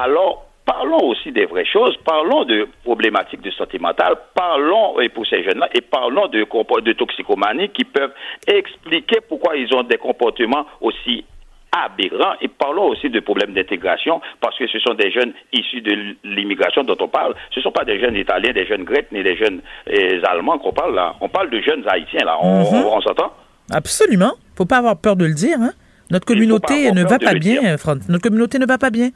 Alors 0.00 0.47
parlons 0.68 1.02
aussi 1.10 1.32
des 1.32 1.46
vraies 1.46 1.64
choses, 1.64 1.96
parlons 2.04 2.44
de 2.44 2.68
problématiques 2.84 3.40
de 3.40 3.50
santé 3.52 3.78
mentale, 3.78 4.14
parlons 4.34 5.00
et 5.00 5.08
pour 5.08 5.26
ces 5.26 5.42
jeunes-là 5.42 5.68
et 5.74 5.80
parlons 5.80 6.28
de, 6.28 6.40
de 6.88 6.92
toxicomanie 6.92 7.70
qui 7.70 7.84
peuvent 7.84 8.12
expliquer 8.46 9.20
pourquoi 9.28 9.56
ils 9.56 9.72
ont 9.74 9.82
des 9.82 9.96
comportements 9.96 10.66
aussi 10.82 11.24
aberrants 11.72 12.34
et 12.42 12.48
parlons 12.48 12.86
aussi 12.88 13.08
de 13.10 13.20
problèmes 13.20 13.52
d'intégration 13.54 14.20
parce 14.40 14.56
que 14.58 14.66
ce 14.66 14.78
sont 14.80 14.94
des 14.94 15.10
jeunes 15.10 15.32
issus 15.52 15.80
de 15.80 16.14
l'immigration 16.24 16.82
dont 16.82 16.96
on 17.00 17.08
parle. 17.08 17.34
Ce 17.50 17.60
ne 17.60 17.62
sont 17.62 17.72
pas 17.72 17.84
des 17.84 17.98
jeunes 18.00 18.16
italiens, 18.16 18.52
des 18.52 18.66
jeunes 18.66 18.84
grecs 18.84 19.10
ni 19.12 19.22
des 19.22 19.36
jeunes 19.36 19.60
euh, 19.90 20.20
allemands 20.24 20.58
qu'on 20.58 20.72
parle 20.72 20.94
là. 20.94 21.14
On 21.20 21.28
parle 21.28 21.50
de 21.50 21.60
jeunes 21.60 21.84
haïtiens 21.88 22.24
là. 22.24 22.36
On, 22.42 22.60
Mhm. 22.60 22.84
on 22.86 23.00
s'entend? 23.00 23.32
Absolument. 23.70 24.32
Faut 24.56 24.64
pas 24.66 24.78
avoir 24.78 24.96
peur 24.96 25.14
de 25.16 25.26
le 25.26 25.34
dire. 25.34 25.58
Hein? 25.60 25.72
Notre 26.10 26.24
communauté 26.26 26.90
ne 26.92 27.04
va 27.04 27.18
pas 27.18 27.34
bien. 27.34 27.60
Notre 28.08 28.22
communauté 28.22 28.58
ne 28.58 28.66
va 28.66 28.78
pas 28.78 28.90
bien. 28.90 29.10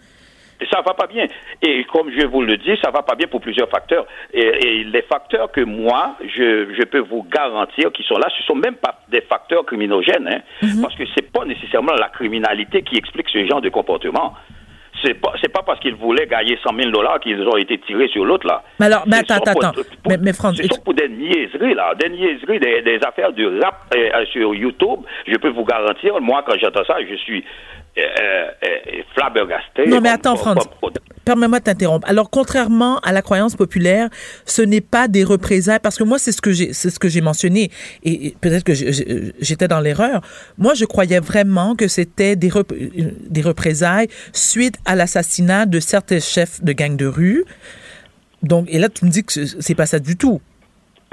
Ça 0.71 0.81
va 0.85 0.95
pas 0.95 1.07
bien. 1.07 1.27
Et 1.63 1.85
comme 1.85 2.11
je 2.11 2.27
vous 2.27 2.43
le 2.43 2.57
dis, 2.57 2.77
ça 2.83 2.91
va 2.91 3.03
pas 3.03 3.15
bien 3.15 3.27
pour 3.29 3.41
plusieurs 3.41 3.69
facteurs. 3.69 4.07
Et, 4.33 4.41
et 4.41 4.85
les 4.85 5.03
facteurs 5.03 5.51
que 5.51 5.61
moi, 5.63 6.17
je, 6.25 6.73
je 6.75 6.85
peux 6.85 6.99
vous 7.01 7.23
garantir 7.25 7.91
qui 7.93 8.03
sont 8.03 8.19
là, 8.19 8.29
ce 8.37 8.43
sont 8.45 8.55
même 8.55 8.77
pas 8.77 9.01
des 9.09 9.21
facteurs 9.23 9.65
criminogènes, 9.65 10.29
hein, 10.29 10.41
parce 10.83 10.95
que 10.95 11.05
c'est 11.15 11.31
pas 11.33 11.45
nécessairement 11.45 11.95
la 11.95 12.09
criminalité 12.09 12.83
qui 12.83 12.97
explique 12.97 13.29
ce 13.31 13.45
genre 13.47 13.61
de 13.61 13.69
comportement. 13.69 14.35
C'est 15.05 15.15
pas, 15.15 15.33
pas 15.53 15.63
parce 15.67 15.81
qu'ils 15.81 15.97
voulaient 15.97 16.27
gagner 16.29 16.57
100 16.63 16.77
000 16.79 16.91
dollars 16.93 17.19
qu'ils 17.19 17.41
ont 17.49 17.57
été 17.57 17.77
tirés 17.79 18.07
sur 18.09 18.25
l'autre, 18.25 18.47
là. 18.47 18.63
Mais 18.79 18.87
alors, 18.87 19.03
mais 19.07 19.17
attends, 19.17 19.35
attends. 19.45 19.73
pour- 19.73 19.83
Mais, 20.09 20.17
mais 20.23 20.33
Franck, 20.33 20.55
ce 20.57 20.63
sont 20.69 20.81
pour 20.83 20.95
des 20.95 21.09
niaiseries, 21.09 21.75
là. 21.75 21.93
Des 21.97 22.09
niaiseries, 22.11 22.61
des, 22.61 22.83
des 22.83 23.01
affaires 23.05 23.33
de 23.33 23.61
rap 23.61 23.93
euh, 23.97 24.25
sur 24.27 24.55
YouTube. 24.55 25.01
Je 25.27 25.35
peux 25.39 25.49
vous 25.49 25.65
garantir, 25.65 26.21
moi, 26.21 26.45
quand 26.47 26.55
j'entends 26.61 26.85
ça, 26.85 26.99
je 27.09 27.17
suis 27.17 27.43
euh, 27.99 28.01
euh, 28.01 28.47
euh, 28.65 29.03
flabbergasté. 29.15 29.87
Non, 29.87 30.01
mais 30.01 30.09
attends, 30.09 30.37
Franz. 30.37 30.61
Permets-moi 31.25 31.61
de 31.61 31.65
t'interrompre. 31.65 32.09
Alors, 32.09 32.31
contrairement 32.31 32.99
à 33.01 33.13
la 33.13 33.23
croyance 33.23 33.55
populaire, 33.55 34.09
ce 34.45 34.61
n'est 34.63 34.81
pas 34.81 35.07
des 35.09 35.23
représailles, 35.23 35.79
parce 35.81 35.97
que 35.97 36.03
moi, 36.03 36.19
c'est 36.19 36.33
ce 36.33 36.41
que 36.43 36.53
j'ai, 36.53 36.73
c'est 36.73 36.91
ce 36.91 36.99
que 36.99 37.09
j'ai 37.09 37.21
mentionné, 37.21 37.71
et, 38.03 38.27
et 38.29 38.37
peut-être 38.41 38.65
que 38.65 38.73
j'étais 38.75 39.69
dans 39.69 39.81
l'erreur. 39.81 40.23
Moi, 40.59 40.75
je 40.75 40.85
croyais 40.85 41.21
vraiment 41.21 41.77
que 41.77 41.87
c'était 41.87 42.35
des, 42.35 42.49
rep- 42.49 42.73
des 42.75 43.43
représailles 43.43 44.09
suite 44.33 44.77
à 44.85 44.97
l'assassinat 44.97 45.67
de 45.67 45.79
certains 45.79 46.19
chefs 46.21 46.63
de 46.65 46.73
gangs 46.73 46.97
de 46.97 47.07
rue. 47.07 47.45
Donc, 48.43 48.67
et 48.69 48.79
là, 48.81 48.89
tu 48.89 49.05
me 49.05 49.11
dis 49.11 49.23
que 49.23 49.33
ce- 49.33 49.61
c'est 49.61 49.77
pas 49.77 49.87
ça 49.87 50.01
du 50.01 50.17
tout. 50.17 50.41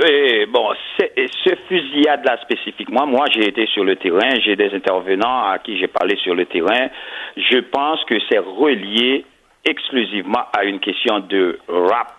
Et 0.07 0.45
bon, 0.45 0.69
ce 0.97 1.55
fusillade-là 1.67 2.38
spécifiquement, 2.43 3.05
moi 3.05 3.26
j'ai 3.34 3.47
été 3.49 3.65
sur 3.67 3.84
le 3.84 3.95
terrain, 3.97 4.30
j'ai 4.45 4.55
des 4.55 4.73
intervenants 4.73 5.49
à 5.49 5.59
qui 5.59 5.77
j'ai 5.77 5.88
parlé 5.88 6.15
sur 6.23 6.35
le 6.35 6.45
terrain. 6.45 6.88
Je 7.35 7.57
pense 7.59 8.03
que 8.05 8.15
c'est 8.30 8.39
relié 8.39 9.26
exclusivement 9.65 10.43
à 10.57 10.63
une 10.63 10.80
question 10.80 11.19
de 11.19 11.59
rap, 11.67 12.15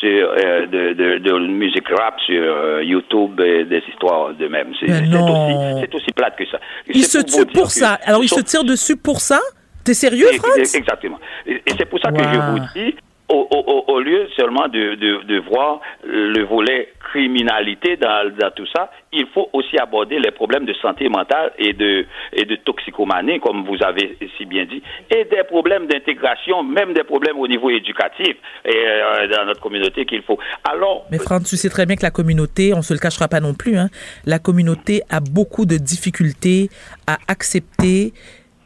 sur, 0.00 0.08
euh, 0.08 0.64
de, 0.66 0.92
de, 0.94 1.18
de 1.18 1.38
musique 1.46 1.86
rap 1.90 2.18
sur 2.20 2.42
euh, 2.42 2.82
YouTube 2.82 3.38
et 3.40 3.64
des 3.64 3.82
histoires 3.90 4.32
de 4.32 4.48
même. 4.48 4.72
C'est 4.80 4.86
aussi, 4.90 5.96
aussi 5.96 6.12
plate 6.16 6.36
que 6.38 6.46
ça. 6.46 6.58
Il 6.88 7.02
C'est 7.04 7.18
se 7.18 7.26
pour 7.26 7.38
vous 7.40 7.44
tue 7.44 7.52
dire 7.52 7.60
pour 7.62 7.70
ça. 7.70 7.98
Alors, 8.06 8.22
il 8.22 8.28
sont- 8.28 8.36
se 8.36 8.40
tire 8.44 8.64
dessus 8.64 8.96
pour 8.96 9.20
ça? 9.20 9.40
T'es 9.84 9.92
sérieux, 9.92 10.28
Exactement. 10.56 11.20
Et, 11.46 11.56
et 11.56 11.70
c'est 11.76 11.84
pour 11.84 12.00
ça 12.00 12.10
que 12.10 12.22
je 12.22 12.38
vous 12.50 12.58
dis, 12.74 12.94
au, 13.28 13.46
au- 13.50 13.64
au- 13.72 13.84
au 13.94 14.00
lieu 14.00 14.26
seulement 14.34 14.68
de, 14.68 14.94
de, 14.94 15.22
de 15.24 15.38
voir 15.40 15.80
le 16.02 16.44
volet 16.44 16.88
criminalité 17.14 17.96
dans, 17.96 18.28
dans 18.36 18.50
tout 18.50 18.66
ça, 18.74 18.90
il 19.12 19.26
faut 19.32 19.48
aussi 19.52 19.78
aborder 19.78 20.18
les 20.18 20.32
problèmes 20.32 20.64
de 20.66 20.74
santé 20.74 21.08
mentale 21.08 21.52
et 21.58 21.72
de, 21.72 22.06
et 22.32 22.44
de 22.44 22.56
toxicomanie, 22.56 23.38
comme 23.38 23.64
vous 23.64 23.80
avez 23.84 24.18
si 24.36 24.44
bien 24.44 24.64
dit, 24.64 24.82
et 25.10 25.24
des 25.24 25.44
problèmes 25.44 25.86
d'intégration, 25.86 26.64
même 26.64 26.92
des 26.92 27.04
problèmes 27.04 27.38
au 27.38 27.46
niveau 27.46 27.70
éducatif 27.70 28.34
et, 28.64 28.68
euh, 28.74 29.28
dans 29.28 29.46
notre 29.46 29.60
communauté 29.60 30.04
qu'il 30.06 30.22
faut. 30.22 30.38
Alors, 30.68 31.06
Mais 31.12 31.18
Franck, 31.18 31.44
tu 31.44 31.56
sais 31.56 31.70
très 31.70 31.86
bien 31.86 31.94
que 31.94 32.02
la 32.02 32.10
communauté, 32.10 32.74
on 32.74 32.82
se 32.82 32.92
le 32.92 32.98
cachera 32.98 33.28
pas 33.28 33.40
non 33.40 33.54
plus, 33.54 33.78
hein, 33.78 33.90
la 34.26 34.40
communauté 34.40 35.02
a 35.08 35.20
beaucoup 35.20 35.66
de 35.66 35.76
difficultés 35.76 36.68
à 37.06 37.18
accepter 37.28 38.12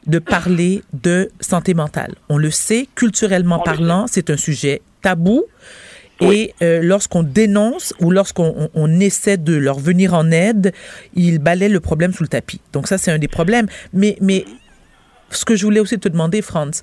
de 0.07 0.19
parler 0.19 0.81
de 0.95 1.29
santé 1.41 1.75
mentale. 1.75 2.15
On 2.31 2.39
le 2.39 2.51
sait, 2.51 2.87
culturellement 2.95 3.59
parlant, 3.59 4.07
c'est 4.07 4.31
un 4.31 4.39
sujet 4.39 4.81
tabou. 5.03 5.45
Oui. 6.20 6.36
Et 6.61 6.65
euh, 6.65 6.81
lorsqu'on 6.82 7.23
dénonce 7.23 7.95
ou 8.01 8.11
lorsqu'on 8.11 8.55
on- 8.57 8.70
on 8.74 9.01
essaie 9.01 9.36
de 9.36 9.55
leur 9.55 9.78
venir 9.78 10.15
en 10.15 10.31
aide, 10.31 10.73
ils 11.15 11.39
balaient 11.39 11.69
le 11.69 11.81
problème 11.81 12.12
sous 12.12 12.23
le 12.24 12.28
tapis. 12.28 12.61
Donc 12.73 12.89
ça, 12.89 12.99
c'est 12.99 13.11
un 13.12 13.19
des 13.19 13.28
problèmes. 13.28 13.66
Mais, 13.93 14.16
mais 14.20 14.45
ce 15.31 15.45
que 15.45 15.55
je 15.57 15.65
voulais 15.65 15.81
aussi 15.81 15.99
te 15.99 16.09
demander, 16.09 16.43
Franz, 16.43 16.82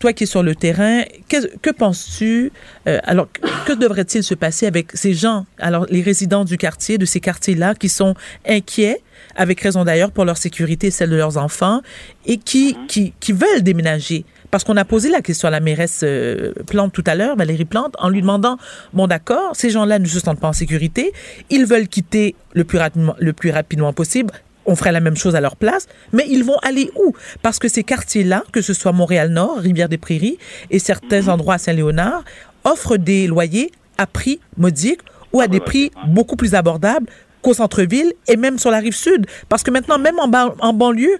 toi 0.00 0.12
qui 0.12 0.24
es 0.24 0.26
sur 0.26 0.42
le 0.42 0.54
terrain, 0.56 1.02
que, 1.28 1.56
que 1.58 1.70
penses-tu 1.70 2.50
euh, 2.88 2.98
Alors, 3.04 3.28
que, 3.30 3.40
que 3.66 3.72
devrait-il 3.72 4.24
se 4.24 4.34
passer 4.34 4.66
avec 4.66 4.90
ces 4.94 5.14
gens, 5.14 5.46
alors 5.58 5.86
les 5.90 6.02
résidents 6.02 6.44
du 6.44 6.56
quartier, 6.56 6.98
de 6.98 7.04
ces 7.04 7.20
quartiers-là, 7.20 7.74
qui 7.74 7.88
sont 7.88 8.14
inquiets, 8.48 9.00
avec 9.36 9.60
raison 9.60 9.84
d'ailleurs 9.84 10.10
pour 10.10 10.24
leur 10.24 10.38
sécurité 10.38 10.88
et 10.88 10.90
celle 10.90 11.10
de 11.10 11.16
leurs 11.16 11.36
enfants, 11.36 11.82
et 12.26 12.38
qui, 12.38 12.76
qui, 12.88 13.12
qui 13.20 13.32
veulent 13.32 13.62
déménager? 13.62 14.24
Parce 14.50 14.64
qu'on 14.64 14.76
a 14.76 14.84
posé 14.84 15.08
la 15.10 15.20
question 15.20 15.48
à 15.48 15.50
la 15.50 15.60
mairesse 15.60 16.00
euh, 16.02 16.52
Plante 16.66 16.92
tout 16.92 17.04
à 17.06 17.14
l'heure, 17.14 17.36
Valérie 17.36 17.64
Plante, 17.64 17.94
en 17.98 18.08
lui 18.08 18.20
demandant, 18.20 18.58
bon 18.92 19.06
d'accord, 19.06 19.54
ces 19.54 19.70
gens-là 19.70 19.98
ne 19.98 20.06
se 20.06 20.20
sentent 20.20 20.40
pas 20.40 20.48
en 20.48 20.52
sécurité, 20.52 21.12
ils 21.50 21.66
veulent 21.66 21.88
quitter 21.88 22.34
le 22.54 22.64
plus 22.64 22.78
rapidement, 22.78 23.14
le 23.18 23.32
plus 23.32 23.50
rapidement 23.50 23.92
possible, 23.92 24.32
on 24.68 24.74
ferait 24.74 24.92
la 24.92 25.00
même 25.00 25.16
chose 25.16 25.36
à 25.36 25.40
leur 25.40 25.54
place, 25.56 25.86
mais 26.12 26.24
ils 26.28 26.42
vont 26.42 26.58
aller 26.62 26.90
où? 26.96 27.14
Parce 27.42 27.58
que 27.58 27.68
ces 27.68 27.84
quartiers-là, 27.84 28.42
que 28.52 28.60
ce 28.60 28.74
soit 28.74 28.92
Montréal-Nord, 28.92 29.58
Rivière-des-Prairies 29.58 30.38
et 30.70 30.78
certains 30.80 31.28
endroits 31.28 31.54
à 31.54 31.58
Saint-Léonard, 31.58 32.24
offrent 32.64 32.96
des 32.96 33.28
loyers 33.28 33.70
à 33.96 34.06
prix 34.08 34.40
modiques 34.56 35.02
ou 35.32 35.40
à 35.40 35.46
des 35.46 35.60
prix 35.60 35.92
beaucoup 36.08 36.34
plus 36.34 36.54
abordables 36.54 37.06
qu'au 37.42 37.54
centre-ville 37.54 38.12
et 38.26 38.36
même 38.36 38.58
sur 38.58 38.72
la 38.72 38.78
rive 38.78 38.96
sud. 38.96 39.26
Parce 39.48 39.62
que 39.62 39.70
maintenant, 39.70 39.98
même 39.98 40.18
en, 40.18 40.26
ba- 40.26 40.54
en 40.58 40.72
banlieue, 40.72 41.18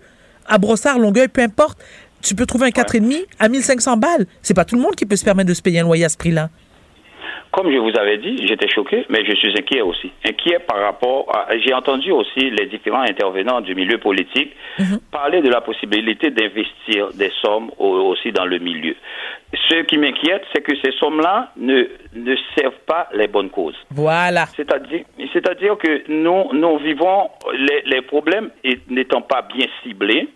à 0.49 0.59
Brossard, 0.59 0.99
Longueuil, 0.99 1.29
peu 1.29 1.43
importe, 1.43 1.79
tu 2.27 2.35
peux 2.35 2.47
trouver 2.47 2.67
un 2.67 2.71
4,5 2.71 3.25
à 3.39 3.49
1500 3.49 3.97
balles. 3.97 4.27
C'est 4.43 4.55
pas 4.55 4.65
tout 4.65 4.77
le 4.77 4.83
monde 4.83 4.95
qui 4.97 5.07
peut 5.07 5.17
se 5.17 5.25
permettre 5.25 5.49
de 5.49 5.55
se 5.55 5.63
payer 5.63 5.81
un 5.81 5.85
loyer 5.85 6.05
à 6.05 6.09
ce 6.09 6.19
prix-là. 6.19 6.49
Comme 7.53 7.73
je 7.73 7.79
vous 7.79 7.97
avais 7.99 8.19
dit, 8.19 8.47
j'étais 8.47 8.69
choqué, 8.69 9.07
mais 9.09 9.25
je 9.25 9.35
suis 9.37 9.49
inquiet 9.57 9.81
aussi. 9.81 10.11
Inquiet 10.27 10.59
par 10.59 10.79
rapport 10.79 11.35
à... 11.35 11.57
J'ai 11.59 11.73
entendu 11.73 12.11
aussi 12.13 12.51
les 12.51 12.67
différents 12.67 13.01
intervenants 13.03 13.63
du 13.63 13.75
milieu 13.75 13.97
politique 13.99 14.53
parler 15.11 15.41
de 15.41 15.49
la 15.49 15.63
possibilité 15.63 16.31
d'investir 16.31 17.09
des 17.15 17.33
sommes 17.41 17.71
au- 17.79 18.11
aussi 18.11 18.31
dans 18.33 18.45
le 18.45 18.59
milieu. 18.59 18.95
Ce 19.71 19.83
qui 19.85 19.97
m'inquiète, 19.97 20.43
c'est 20.55 20.61
que 20.61 20.73
ces 20.85 20.93
sommes-là 20.99 21.53
ne, 21.57 21.85
ne 22.15 22.37
servent 22.59 22.83
pas 22.87 23.09
les 23.15 23.27
bonnes 23.29 23.49
causes. 23.49 23.77
Voilà. 23.91 24.47
C'est-à-dire, 24.55 25.05
c'est-à-dire 25.33 25.79
que 25.79 26.11
nous, 26.11 26.53
nous 26.53 26.77
vivons 26.79 27.31
les, 27.57 27.83
les 27.87 28.03
problèmes 28.03 28.51
n'étant 28.91 29.23
pas 29.23 29.43
bien 29.43 29.67
ciblés. 29.83 30.29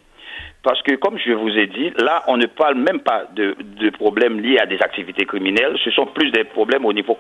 Parce 0.63 0.83
que, 0.83 0.95
comme 0.97 1.19
je 1.19 1.33
vous 1.33 1.57
ai 1.57 1.67
dit, 1.69 1.91
là, 1.99 2.23
on 2.27 2.37
ne 2.37 2.47
parle 2.47 2.75
même 2.75 3.01
pas 3.01 3.25
de, 3.35 3.57
de 3.81 3.91
problèmes 3.91 4.41
liés 4.41 4.59
à 4.59 4.67
des 4.67 4.77
activités 4.83 5.25
criminelles. 5.25 5.77
Ce 5.83 5.91
sont 5.91 6.07
plus 6.07 6.31
des 6.33 6.45
problèmes 6.45 6.85
au 6.85 6.93
niveau 6.93 7.17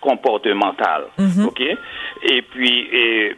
comportemental. 0.00 1.04
Mhm. 1.18 1.46
OK? 1.46 1.60
Et 1.60 2.42
puis, 2.42 2.88
et, 2.92 3.36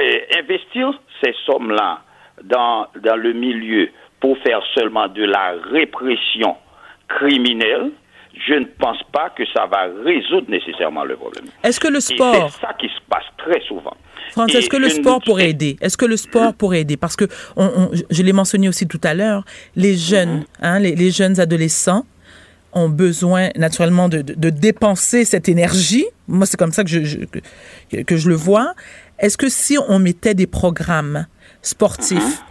et 0.00 0.38
investir 0.38 0.92
ces 1.22 1.34
sommes-là 1.46 2.00
dans, 2.44 2.86
dans 2.96 3.16
le 3.16 3.32
milieu 3.32 3.88
pour 4.20 4.36
faire 4.38 4.60
seulement 4.74 5.08
de 5.08 5.24
la 5.24 5.54
répression 5.72 6.56
criminelle, 7.08 7.90
je 8.46 8.54
ne 8.54 8.64
pense 8.64 9.02
pas 9.12 9.30
que 9.30 9.44
ça 9.54 9.66
va 9.66 9.88
résoudre 10.04 10.50
nécessairement 10.50 11.04
le 11.04 11.16
problème. 11.16 11.46
Est-ce 11.64 11.80
que 11.80 11.88
le 11.88 12.00
sport, 12.00 12.50
c'est 12.50 12.60
ça 12.60 12.74
qui 12.74 12.88
se 12.88 13.00
passe 13.08 13.24
très 13.38 13.60
souvent. 13.62 13.96
France, 14.32 14.54
est-ce 14.54 14.68
que 14.68 14.76
le 14.76 14.88
sport 14.88 15.20
pourrait 15.24 15.50
aider? 15.50 15.76
Est-ce 15.80 15.96
que 15.96 16.04
le 16.06 16.16
sport 16.16 16.54
pourrait 16.54 16.80
aider? 16.82 16.96
Parce 16.96 17.16
que 17.16 17.24
on, 17.56 17.64
on- 17.64 17.90
je 18.10 18.22
l'ai 18.22 18.32
mentionné 18.32 18.68
aussi 18.68 18.86
tout 18.86 19.00
à 19.02 19.14
l'heure, 19.14 19.44
les 19.76 19.96
jeunes, 19.96 20.44
hein, 20.60 20.78
les, 20.78 20.94
les 20.94 21.10
jeunes 21.10 21.40
adolescents 21.40 22.04
ont 22.72 22.88
besoin 22.88 23.48
naturellement 23.56 24.08
de, 24.08 24.22
de- 24.22 24.34
de 24.34 24.50
dépenser 24.50 25.24
cette 25.24 25.48
énergie. 25.48 26.04
Moi, 26.28 26.46
c'est 26.46 26.56
comme 26.56 26.72
ça 26.72 26.84
que 26.84 26.90
je, 26.90 27.04
je- 27.04 27.18
que, 27.90 28.02
que 28.02 28.16
je 28.16 28.28
le 28.28 28.36
vois. 28.36 28.74
Est-ce 29.18 29.36
que 29.36 29.48
si 29.48 29.76
on 29.88 29.98
mettait 29.98 30.34
des 30.34 30.46
programmes 30.46 31.26
sportifs 31.62 32.42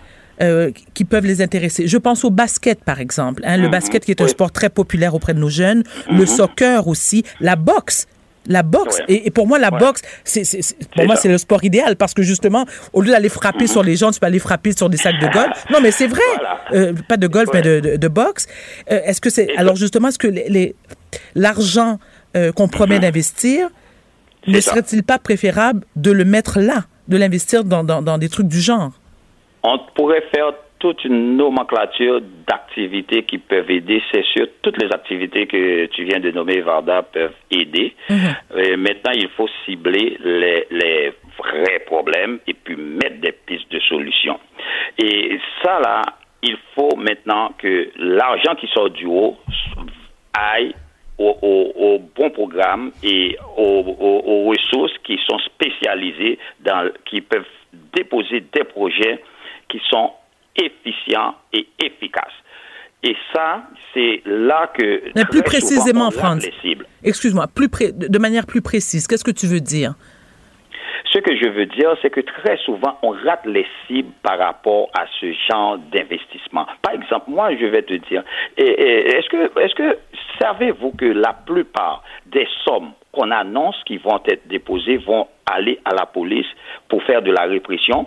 euh, 0.42 0.72
qui 0.94 1.06
peuvent 1.06 1.26
les 1.26 1.42
intéresser? 1.42 1.88
Je 1.88 1.98
pense 1.98 2.24
au 2.26 2.30
basket, 2.30 2.84
par 2.84 3.00
exemple. 3.00 3.42
hein, 3.46 3.58
le 3.58 3.70
basket 3.70 4.04
qui 4.06 4.12
est 4.12 4.22
un 4.22 4.28
sport 4.28 4.52
très 4.52 4.70
populaire 4.70 5.16
auprès 5.16 5.34
de 5.34 5.40
nos 5.40 5.50
jeunes. 5.50 5.84
Le 6.12 6.26
soccer 6.26 6.88
aussi. 6.88 7.24
La 7.40 7.56
boxe. 7.56 8.06
La 8.50 8.64
boxe. 8.64 8.98
Ouais. 9.00 9.06
Et, 9.08 9.28
et 9.28 9.32
pour 9.32 9.48
moi, 9.48 9.58
la 9.60 9.72
Ouais. 9.72 9.80
boxe, 9.80 10.02
c'est, 10.26 10.44
pour 10.96 11.06
moi, 11.06 11.16
c'est 11.16 11.30
le 11.30 11.38
sport 11.38 11.64
idéal 11.64 11.96
parce 11.96 12.14
que 12.14 12.22
justement, 12.24 12.66
au 12.94 13.02
lieu 13.02 13.12
d'aller 13.12 13.30
frapper 13.30 13.68
sur 13.68 13.84
les 13.84 13.96
gens, 13.96 14.12
tu 14.12 14.20
peux 14.20 14.26
aller 14.26 14.40
frapper 14.40 14.74
sur 14.76 14.90
des 14.90 14.98
sacs 14.98 15.20
de 15.22 15.28
golf. 15.32 15.66
Non, 15.72 15.80
mais 15.82 15.92
c'est 15.92 16.08
vrai. 16.08 16.20
Voilà. 16.36 16.60
Euh, 16.74 16.94
pas 17.08 17.16
de 17.18 17.28
golf, 17.28 17.50
mais 17.54 17.62
de, 17.62 17.80
de- 17.80 17.96
de 17.96 18.08
boxe. 18.08 18.48
Euh, 18.92 19.00
est-ce 19.06 19.22
que 19.22 19.30
c'est, 19.30 19.56
alors 19.56 19.76
justement, 19.78 20.08
est-ce 20.10 20.20
que 20.20 20.28
les, 20.28 20.76
l'argent 21.36 22.00
euh, 22.36 22.52
qu'on 22.52 22.68
promet 22.68 23.00
d'investir 23.00 23.70
ne 24.48 24.60
serait-il 24.60 25.04
pas 25.04 25.20
préférable 25.20 25.82
de 25.96 26.12
le 26.12 26.26
mettre 26.26 26.60
là, 26.60 26.86
de 27.08 27.18
l'investir 27.18 27.64
dans, 27.64 27.84
dans, 27.84 28.02
dans 28.02 28.18
des 28.18 28.30
trucs 28.30 28.48
du 28.48 28.60
genre? 28.60 28.92
On 29.64 29.78
pourrait 29.96 30.24
faire 30.34 30.54
toute 30.80 31.04
une 31.04 31.36
nomenclature 31.38 32.22
d'activités 32.48 33.24
qui 33.24 33.38
peuvent 33.38 33.70
aider. 33.70 34.02
C'est 34.12 34.24
sûr, 34.26 34.48
toutes 34.62 34.82
les 34.82 34.88
activités 34.92 35.46
que 35.46 35.86
tu 35.88 36.06
viens 36.06 36.20
de 36.22 36.32
nommer, 36.32 36.62
Varda, 36.62 37.04
peuvent 37.04 37.36
aider. 37.52 37.94
Euh, 38.10 38.78
maintenant, 38.78 39.12
il 39.14 39.28
faut 39.36 39.50
cibler 39.66 40.18
les, 40.24 40.66
les 40.72 41.14
vrais 41.38 41.80
problèmes 41.86 42.40
et 42.48 42.54
puis 42.54 42.76
mettre 42.76 43.20
des 43.20 43.34
pistes 43.34 43.70
de 43.72 43.80
solutions. 43.82 44.40
Et 44.98 45.38
ça, 45.62 45.80
là, 45.82 46.02
il 46.42 46.56
faut 46.76 46.96
maintenant 46.96 47.52
que 47.58 47.90
l'argent 47.98 48.56
qui 48.56 48.68
sort 48.68 48.90
du 48.90 49.06
haut 49.06 49.36
aille 50.34 50.74
au, 51.18 51.36
au, 51.42 51.74
au 51.76 52.00
bon 52.16 52.30
programme 52.30 52.92
et 53.04 53.38
aux, 53.58 53.84
aux- 54.00 54.24
aux 54.26 54.50
ressources 54.50 54.98
qui 55.04 55.20
sont 55.30 55.38
spécialisées, 55.40 56.40
dans, 56.62 56.90
qui 57.06 57.20
peuvent 57.20 57.44
déposer 57.94 58.42
des 58.54 58.64
projets 58.64 59.20
qui 59.68 59.82
sont 59.90 60.12
efficients 60.64 61.36
et 61.54 61.68
efficaces. 61.84 62.26
Et 63.02 63.16
ça, 63.34 63.64
c'est 63.94 64.22
là 64.26 64.70
que. 64.78 65.02
Mais 65.16 65.24
plus 65.26 65.42
précisément, 65.42 66.12
cibles. 66.62 66.86
Excuse-moi, 67.04 67.48
plus 67.48 67.70
pré- 67.70 67.94
de 67.94 68.20
manière 68.20 68.46
plus 68.46 68.62
précise, 68.62 69.08
qu'est-ce 69.08 69.24
que 69.24 69.32
tu 69.32 69.48
veux 69.48 69.62
dire? 69.62 69.94
Ce 71.14 71.20
que 71.20 71.36
je 71.36 71.48
veux 71.50 71.66
dire, 71.66 71.96
c'est 72.02 72.10
que 72.10 72.20
très 72.20 72.58
souvent, 72.58 73.00
on 73.02 73.12
rate 73.12 73.46
les 73.46 73.66
cibles 73.88 74.12
par 74.22 74.38
rapport 74.38 74.92
à 75.00 75.06
ce 75.20 75.34
genre 75.50 75.78
d'investissement. 75.92 76.68
Par 76.84 76.94
exemple, 76.94 77.32
moi, 77.32 77.56
je 77.56 77.66
vais 77.66 77.82
te 77.82 77.94
dire, 77.94 78.22
est-ce 78.58 79.28
que, 79.30 79.60
est-ce 79.60 79.74
que 79.76 79.98
savez-vous 80.40 80.92
que 80.92 81.06
la 81.06 81.34
plupart 81.34 82.04
des 82.28 82.48
sommes 82.66 82.92
qu'on 83.12 83.32
annonce 83.32 83.78
qui 83.86 83.98
vont 83.98 84.20
être 84.28 84.48
déposées 84.50 84.98
vont 84.98 85.28
aller 85.50 85.80
à 85.86 85.96
la 85.96 86.06
police 86.06 86.46
pour 86.90 87.02
faire 87.04 87.22
de 87.22 87.32
la 87.32 87.44
répression? 87.44 88.06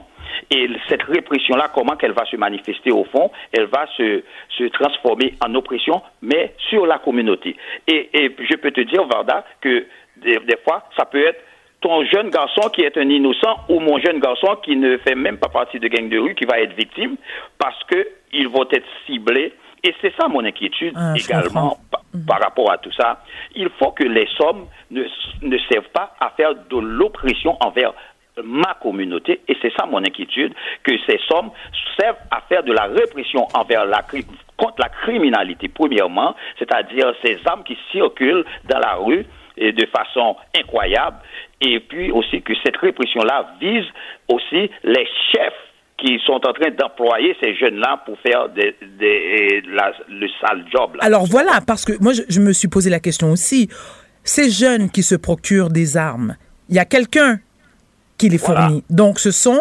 Et 0.51 0.69
cette 0.89 1.03
répression-là, 1.03 1.71
comment 1.75 1.97
qu'elle 1.97 2.13
va 2.13 2.25
se 2.27 2.37
manifester 2.37 2.91
au 2.91 3.05
fond 3.05 3.31
Elle 3.53 3.67
va 3.67 3.87
se, 3.97 4.23
se 4.57 4.65
transformer 4.65 5.35
en 5.45 5.55
oppression, 5.55 6.03
mais 6.21 6.55
sur 6.69 6.87
la 6.87 6.99
communauté. 6.99 7.57
Et, 7.87 8.11
et 8.13 8.37
je 8.51 8.57
peux 8.57 8.71
te 8.71 8.81
dire, 8.81 9.05
Varda, 9.05 9.45
que 9.61 9.87
des, 10.17 10.39
des 10.39 10.57
fois, 10.65 10.85
ça 10.97 11.05
peut 11.05 11.27
être 11.27 11.41
ton 11.83 12.05
jeune 12.05 12.31
garçon 12.31 12.71
qui 12.71 12.83
est 12.83 12.97
un 12.97 13.09
innocent 13.09 13.57
ou 13.69 13.81
mon 13.81 13.99
jeune 13.99 14.21
garçon 14.21 14.57
qui 14.65 14.77
ne 14.77 14.97
fait 14.99 15.17
même 15.17 15.37
pas 15.37 15.49
partie 15.49 15.79
de 15.79 15.89
gang 15.89 16.09
de 16.09 16.19
rue 16.19 16.35
qui 16.35 16.45
va 16.45 16.61
être 16.61 16.75
victime 16.75 17.17
parce 17.59 17.83
que 17.85 18.09
ils 18.33 18.49
vont 18.49 18.67
être 18.71 18.87
ciblés. 19.05 19.53
Et 19.85 19.93
c'est 20.01 20.15
ça 20.17 20.29
mon 20.29 20.45
inquiétude 20.45 20.95
Ah, 20.97 21.13
également 21.17 21.77
par, 21.91 22.03
par 22.27 22.41
rapport 22.41 22.71
à 22.71 22.79
tout 22.79 22.93
ça. 22.93 23.25
Il 23.57 23.69
faut 23.81 23.91
que 23.91 24.05
les 24.05 24.29
sommes 24.39 24.67
ne, 24.93 25.03
ne 25.43 25.59
servent 25.71 25.91
pas 25.93 26.15
à 26.21 26.31
faire 26.31 26.55
de 26.55 26.79
l'oppression 26.79 27.57
envers 27.61 27.93
ma 28.43 28.75
communauté 28.81 29.41
et 29.47 29.57
c'est 29.61 29.73
ça 29.77 29.87
mon 29.87 29.99
inquiétude 29.99 30.55
que 30.85 30.93
ces 31.07 31.19
sommes 31.29 31.51
servent 32.01 32.17
à 32.31 32.41
faire 32.49 32.63
de 32.63 32.73
la 32.73 32.85
répression 32.85 33.47
envers 33.55 33.85
la 33.85 34.03
contre 34.57 34.77
la 34.79 34.89
criminalité 34.89 35.69
premièrement 35.69 36.35
c'est-à-dire 36.59 37.13
ces 37.23 37.39
armes 37.45 37.63
qui 37.65 37.77
circulent 37.91 38.45
dans 38.69 38.79
la 38.79 38.95
rue 38.95 39.27
de 39.59 39.87
façon 39.87 40.37
incroyable 40.59 41.19
et 41.61 41.81
puis 41.81 42.11
aussi 42.11 42.41
que 42.41 42.55
cette 42.65 42.77
répression 42.79 43.23
là 43.23 43.55
vise 43.61 43.85
aussi 44.29 44.71
les 44.83 45.07
chefs 45.33 45.53
qui 45.99 46.19
sont 46.27 46.41
en 46.47 46.53
train 46.53 46.71
d'employer 46.71 47.37
ces 47.41 47.55
jeunes-là 47.55 48.03
pour 48.05 48.19
faire 48.21 48.49
des, 48.49 48.75
le 50.09 50.29
sale 50.41 50.65
job. 50.73 50.97
Alors 51.01 51.27
voilà, 51.27 51.61
parce 51.65 51.85
que 51.85 51.93
moi, 52.03 52.13
je, 52.13 52.23
je 52.29 52.41
me 52.41 52.53
suis 52.53 52.67
posé 52.67 52.91
la 52.91 52.99
question 52.99 53.31
aussi. 53.31 53.69
Ces 54.25 54.51
jeunes 54.51 54.91
qui 54.91 55.05
se 55.05 55.15
procurent 55.15 55.69
des 55.69 55.97
armes, 55.97 56.35
il 56.69 56.75
y 56.75 56.81
a 56.81 56.85
quelqu'un 56.85 57.39
qui 58.19 58.29
les 58.29 58.37
Voilà. 58.39 58.63
fournit. 58.69 58.85
Donc, 58.91 59.19
ce 59.19 59.31
sont 59.31 59.61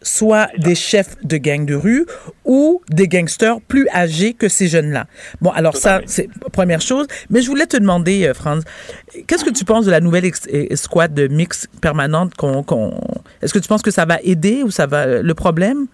soit 0.00 0.46
des 0.58 0.76
chefs 0.76 1.16
de 1.24 1.38
gangs 1.38 1.66
de 1.66 1.74
rue 1.74 2.06
ou 2.44 2.80
des 2.88 3.08
gangsters 3.08 3.60
plus 3.66 3.88
âgés 3.92 4.32
que 4.32 4.48
ces 4.48 4.68
jeunes-là. 4.68 5.06
Bon, 5.40 5.50
alors 5.50 5.74
ça, 5.76 6.00
c'est 6.06 6.28
première 6.52 6.80
chose. 6.80 7.08
Mais 7.30 7.42
je 7.42 7.48
voulais 7.48 7.66
te 7.66 7.76
demander, 7.76 8.28
euh, 8.28 8.32
Franz, 8.32 8.64
qu'est-ce 9.26 9.44
que 9.44 9.50
tu 9.50 9.64
penses 9.64 9.86
de 9.86 9.90
la 9.90 9.98
nouvelle 9.98 10.24
ex- 10.24 10.46
eh, 10.48 10.74
squad 10.76 11.12
de 11.14 11.26
mix 11.26 11.66
permanente 11.82 12.34
qu'on... 12.36 12.64
Est-ce 13.42 13.52
que 13.52 13.58
tu 13.58 13.66
penses 13.66 13.82
que 13.82 13.90
ça 13.90 14.04
va 14.04 14.18
aider 14.22 14.62
ou 14.62 14.70
ça 14.70 14.86
va... 14.86 14.98
euh, 15.06 15.22
Le 15.22 15.34
problème? 15.34 15.86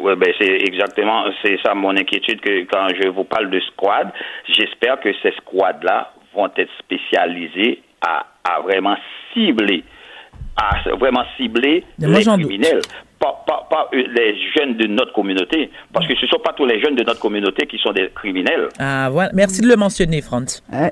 Ouais, 0.00 0.16
ben 0.16 0.32
c'est 0.40 0.56
exactement 0.66 1.24
c'est 1.44 1.58
ça 1.62 1.74
mon 1.74 1.90
inquiétude 1.96 2.40
que 2.40 2.64
quand 2.72 2.88
je 3.00 3.08
vous 3.08 3.24
parle 3.24 3.50
de 3.50 3.60
squad, 3.60 4.08
j'espère 4.48 4.98
que 5.00 5.10
ces 5.22 5.32
squads-là 5.42 6.12
vont 6.34 6.48
être 6.56 6.70
spécialisés 6.78 7.82
à, 8.00 8.26
à 8.42 8.60
vraiment 8.62 8.96
cibler, 9.34 9.84
à 10.70 10.94
vraiment 10.96 11.24
cibler 11.36 11.84
moi, 11.98 12.08
les 12.18 12.24
doute. 12.24 12.34
criminels. 12.34 12.80
Pas, 13.18 13.44
pas, 13.46 13.68
pas 13.70 13.88
euh, 13.94 14.02
les 14.16 14.36
jeunes 14.56 14.76
de 14.76 14.88
notre 14.88 15.12
communauté, 15.12 15.70
parce 15.92 16.08
que 16.08 16.14
ce 16.16 16.22
ne 16.24 16.30
sont 16.30 16.40
pas 16.40 16.52
tous 16.54 16.66
les 16.66 16.80
jeunes 16.80 16.96
de 16.96 17.04
notre 17.04 17.20
communauté 17.20 17.66
qui 17.68 17.78
sont 17.78 17.92
des 17.92 18.10
criminels. 18.12 18.66
Ah, 18.80 19.10
voilà. 19.12 19.30
Merci 19.32 19.60
de 19.62 19.68
le 19.68 19.76
mentionner, 19.76 20.20
Franz. 20.22 20.60
Euh, 20.74 20.88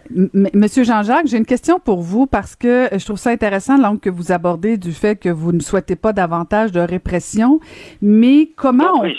Monsieur 0.55 0.85
Jean-Jacques, 0.85 1.27
j'ai 1.27 1.39
une 1.39 1.45
question 1.47 1.81
pour 1.81 2.03
vous 2.03 2.27
parce 2.27 2.55
que 2.55 2.89
je 2.93 3.05
trouve 3.05 3.17
ça 3.19 3.31
intéressant 3.31 3.77
l'angle 3.79 3.99
que 3.99 4.11
vous 4.11 4.31
abordez 4.31 4.77
du 4.79 4.93
fait 4.93 5.17
que 5.17 5.29
vous 5.29 5.51
ne 5.51 5.59
souhaitez 5.61 5.97
pas 5.97 6.13
davantage 6.13 6.71
de 6.71 6.79
répression, 6.81 7.59
mais 8.01 8.49
comment 8.57 8.93
on 8.95 9.01
peut 9.01 9.13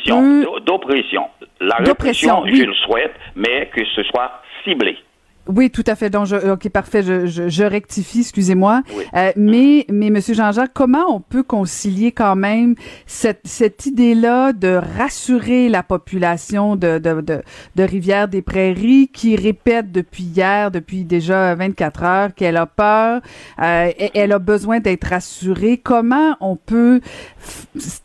d'o- 0.45 0.59
d'oppression. 0.61 1.23
La 1.59 1.79
D'oppression, 1.83 2.39
répression, 2.39 2.41
oui. 2.43 2.55
je 2.61 2.63
le 2.65 2.73
souhaite, 2.75 3.13
mais 3.35 3.69
que 3.75 3.81
ce 3.93 4.03
soit 4.03 4.31
ciblé. 4.63 4.95
Oui, 5.47 5.69
tout 5.71 5.83
à 5.87 5.95
fait. 5.95 6.09
Donc, 6.09 6.27
je, 6.27 6.35
ok, 6.35 6.69
parfait. 6.69 7.01
Je, 7.03 7.25
je, 7.25 7.49
je 7.49 7.63
rectifie, 7.63 8.19
excusez-moi. 8.19 8.83
Oui. 8.95 9.03
Euh, 9.15 9.31
mais, 9.35 9.85
mais, 9.91 10.09
Monsieur 10.09 10.33
Jean-Jacques, 10.35 10.71
comment 10.73 11.05
on 11.09 11.19
peut 11.19 11.43
concilier 11.43 12.11
quand 12.11 12.35
même 12.35 12.75
cette, 13.07 13.41
cette 13.43 13.85
idée-là 13.87 14.53
de 14.53 14.79
rassurer 14.97 15.67
la 15.67 15.81
population 15.83 16.75
de, 16.75 16.99
de, 16.99 17.21
de, 17.21 17.41
de 17.75 17.83
Rivière-des-Prairies 17.83 19.09
qui 19.11 19.35
répète 19.35 19.91
depuis 19.91 20.23
hier, 20.23 20.69
depuis 20.71 21.03
déjà 21.05 21.55
24 21.55 22.03
heures, 22.03 22.33
qu'elle 22.35 22.57
a 22.57 22.65
peur, 22.67 23.21
euh, 23.61 23.91
et- 23.97 24.11
elle 24.13 24.31
a 24.33 24.39
besoin 24.39 24.79
d'être 24.79 25.05
rassurée? 25.05 25.77
Comment 25.83 26.35
on 26.39 26.55
peut, 26.55 27.01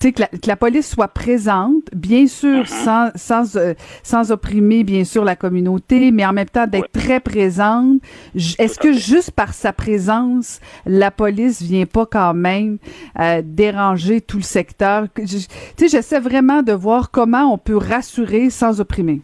que 0.00 0.20
la, 0.20 0.26
que 0.28 0.46
la 0.46 0.56
police 0.56 0.88
soit 0.90 1.08
présente, 1.08 1.82
bien 1.94 2.26
sûr, 2.26 2.66
sans, 2.66 3.10
sans, 3.14 3.56
euh, 3.56 3.74
sans 4.02 4.32
opprimer, 4.32 4.84
bien 4.84 5.04
sûr, 5.04 5.24
la 5.24 5.36
communauté, 5.36 6.10
mais 6.10 6.24
en 6.24 6.32
même 6.32 6.48
temps 6.48 6.66
d'être 6.66 6.90
très 6.92 7.20
présente. 7.26 8.00
Est-ce 8.34 8.78
que 8.78 8.92
juste 8.92 9.32
par 9.34 9.52
sa 9.52 9.72
présence, 9.72 10.60
la 10.86 11.10
police 11.10 11.60
vient 11.62 11.86
pas 11.86 12.06
quand 12.06 12.34
même 12.34 12.78
euh, 13.18 13.42
déranger 13.44 14.20
tout 14.20 14.38
le 14.38 14.42
secteur? 14.58 15.04
Tu 15.14 15.26
sais, 15.26 15.88
j'essaie 15.88 16.20
vraiment 16.20 16.62
de 16.62 16.72
voir 16.72 17.10
comment 17.10 17.52
on 17.52 17.58
peut 17.58 17.76
rassurer 17.76 18.50
sans 18.50 18.80
opprimer. 18.80 19.20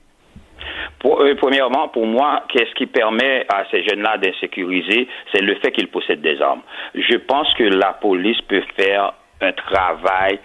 Pour- 1.01 1.21
euh, 1.21 1.35
premièrement, 1.37 1.89
pour 1.89 2.07
moi, 2.07 2.45
qu'est-ce 2.49 2.75
qui 2.75 2.87
permet 2.87 3.47
à 3.49 3.65
ces 3.71 3.83
jeunes-là 3.89 4.19
d'insécuriser, 4.19 5.09
c'est 5.33 5.43
le 5.43 5.55
fait 5.57 5.73
qu'ils 5.73 5.89
possèdent 5.89 6.23
des 6.23 6.41
armes. 6.41 6.63
Je 6.95 7.17
pense 7.17 7.53
que 7.55 7.65
la 7.65 7.93
police 7.95 8.41
peut 8.49 8.63
faire 8.77 9.15
un 9.41 9.53
travail 9.53 10.39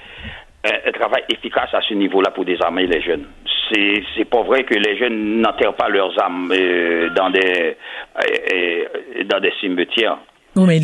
un, 0.65 0.91
travail 0.91 1.23
efficace 1.29 1.73
à 1.73 1.81
ce 1.81 1.93
niveau-là 1.93 2.31
pour 2.31 2.43
désarmer 2.43 2.88
les 2.88 3.01
jeunes. 3.01 3.25
C'est, 3.72 4.03
c'est 4.15 4.26
pas 4.26 4.44
vrai 4.44 4.64
que 4.64 4.76
les 4.76 4.98
jeunes 4.98 5.41
n'enterrent 5.41 5.76
pas 5.76 5.89
leurs 5.89 6.18
armes 6.19 6.52
euh, 6.52 7.10
dans 7.10 7.30
des 7.30 7.76
euh, 8.18 9.23
dans 9.26 9.39
des 9.39 9.52
cimetières. 9.60 10.18
Non, 10.56 10.65
mais 10.65 10.80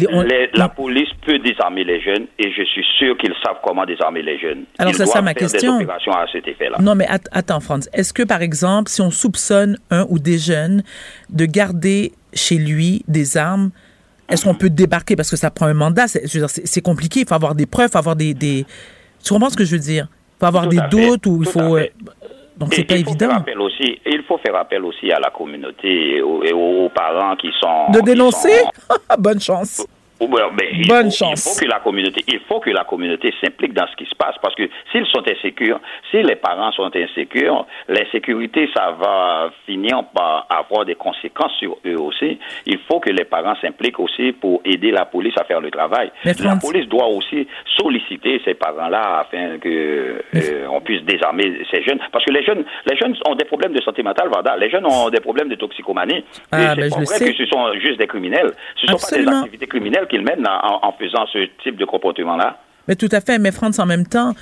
la 0.53 0.69
police 0.69 1.09
peut 1.25 1.39
désarmer 1.39 1.83
les 1.83 1.99
jeunes 1.99 2.27
et 2.37 2.51
je 2.51 2.63
suis 2.63 2.85
sûr 2.99 3.17
qu'ils 3.17 3.33
savent 3.43 3.57
comment 3.63 3.85
désarmer 3.85 4.21
les 4.21 4.37
jeunes. 4.37 4.65
Alors, 4.77 4.93
c'est 4.93 5.07
ça 5.07 5.21
ma 5.21 5.33
question. 5.33 5.77
Des 5.79 5.85
opérations 5.85 6.11
à 6.11 6.27
cet 6.31 6.47
effet-là. 6.47 6.77
Non, 6.79 6.93
mais 6.93 7.07
attends, 7.31 7.59
Franz. 7.59 7.89
Est-ce 7.91 8.13
que, 8.13 8.21
par 8.21 8.43
exemple, 8.43 8.91
si 8.91 9.01
on 9.01 9.09
soupçonne 9.09 9.77
un 9.89 10.05
ou 10.09 10.19
des 10.19 10.37
jeunes 10.37 10.83
de 11.29 11.45
garder 11.45 12.11
chez 12.33 12.57
lui 12.57 13.03
des 13.07 13.35
armes, 13.35 13.71
est-ce 14.29 14.45
qu'on 14.45 14.53
peut 14.53 14.69
débarquer? 14.69 15.15
Parce 15.15 15.31
que 15.31 15.37
ça 15.37 15.49
prend 15.49 15.65
un 15.65 15.73
mandat 15.73 16.07
C'est 16.07 16.81
compliqué. 16.81 17.21
Il 17.21 17.27
faut 17.27 17.35
avoir 17.35 17.55
des 17.55 17.65
preuves, 17.65 17.87
il 17.89 17.93
faut 17.93 17.97
avoir 17.97 18.15
des, 18.15 18.35
des... 18.35 18.65
Tu 19.23 19.33
comprends 19.33 19.49
ce 19.49 19.57
que 19.57 19.65
je 19.65 19.71
veux 19.71 19.81
dire? 19.81 20.07
Il 20.37 20.39
faut 20.39 20.45
avoir 20.45 20.67
des 20.67 20.81
doutes 20.91 21.25
ou 21.25 21.41
il 21.41 21.49
faut. 21.49 21.77
Donc 22.57 22.73
c'est 22.73 22.83
pas 22.83 22.95
évident. 22.95 23.43
aussi, 23.59 23.99
il 24.05 24.23
faut 24.27 24.37
faire 24.37 24.55
appel 24.55 24.83
aussi 24.85 25.11
à 25.11 25.19
la 25.19 25.29
communauté 25.29 26.17
et 26.17 26.21
aux, 26.53 26.89
parents 26.89 27.35
qui 27.35 27.49
sont. 27.59 27.91
De 27.91 28.01
dénoncer? 28.01 28.63
Bonne 29.17 29.39
chance. 29.39 29.85
Bonne 30.87 31.11
chance. 31.11 31.45
Il 31.45 31.49
faut 31.49 31.65
que 31.65 31.69
la 31.69 31.79
communauté, 31.79 32.23
il 32.27 32.39
faut 32.47 32.59
que 32.59 32.69
la 32.69 32.83
communauté 32.83 33.33
s'implique 33.41 33.73
dans 33.73 33.87
ce 33.87 33.95
qui 33.95 34.05
se 34.05 34.15
passe 34.15 34.35
parce 34.41 34.55
que 34.55 34.69
s'ils 34.91 35.05
sont 35.07 35.23
insécures, 35.27 35.79
si 36.11 36.21
les 36.21 36.35
parents 36.35 36.71
sont 36.71 36.91
insécures, 36.95 37.65
l'insécurité, 37.87 38.69
ça 38.75 38.95
va 38.99 39.51
finir 39.65 40.03
par 40.13 40.47
avoir 40.49 40.85
des 40.85 40.95
conséquences 40.95 41.53
sur 41.59 41.77
eux 41.85 41.99
aussi. 41.99 42.39
Il 42.65 42.79
faut 42.87 42.99
que 42.99 43.09
les 43.09 43.25
parents 43.25 43.55
s'impliquent 43.61 43.99
aussi 43.99 44.31
pour 44.31 44.61
aider 44.65 44.91
la 44.91 45.05
police 45.05 45.33
à 45.39 45.43
faire 45.43 45.61
le 45.61 45.71
travail. 45.71 46.11
la 46.23 46.55
police 46.55 46.87
doit 46.87 47.07
aussi 47.07 47.47
solliciter 47.77 48.41
ces 48.45 48.53
parents-là 48.53 49.19
afin 49.19 49.57
que 49.59 50.23
euh, 50.35 50.67
on 50.69 50.81
puisse 50.81 51.03
désarmer 51.03 51.65
ces 51.71 51.83
jeunes 51.83 51.99
parce 52.11 52.25
que 52.25 52.31
les 52.31 52.43
jeunes, 52.43 52.63
les 52.85 52.97
jeunes 52.97 53.15
ont 53.27 53.35
des 53.35 53.45
problèmes 53.45 53.73
de 53.73 53.81
santé 53.81 54.03
mentale, 54.03 54.29
Varda. 54.29 54.57
Les 54.57 54.69
jeunes 54.69 54.85
ont 54.85 55.09
des 55.09 55.19
problèmes 55.19 55.49
de 55.49 55.55
toxicomanie. 55.55 56.23
Ah, 56.51 56.75
ben, 56.75 56.89
c'est 56.89 57.03
vrai 57.03 57.31
que 57.31 57.37
ce 57.37 57.45
sont 57.45 57.73
juste 57.79 57.99
des 57.99 58.07
criminels. 58.07 58.51
Ce 58.75 58.85
ne 58.91 58.97
sont 58.97 59.09
pas 59.09 59.17
des 59.17 59.27
activités 59.27 59.67
criminelles 59.67 60.07
qu'ils 60.13 60.23
mènent 60.23 60.47
en, 60.47 60.93
faisant 60.99 61.25
ce 61.33 61.39
type 61.63 61.77
de 61.77 61.85
comportement-là. 61.85 62.59
Mais 62.87 62.95
tout 62.95 63.09
à 63.11 63.21
fait. 63.21 63.39
Mais 63.39 63.51
France, 63.51 63.79
en 63.79 63.85
même 63.85 64.05
temps, 64.05 64.35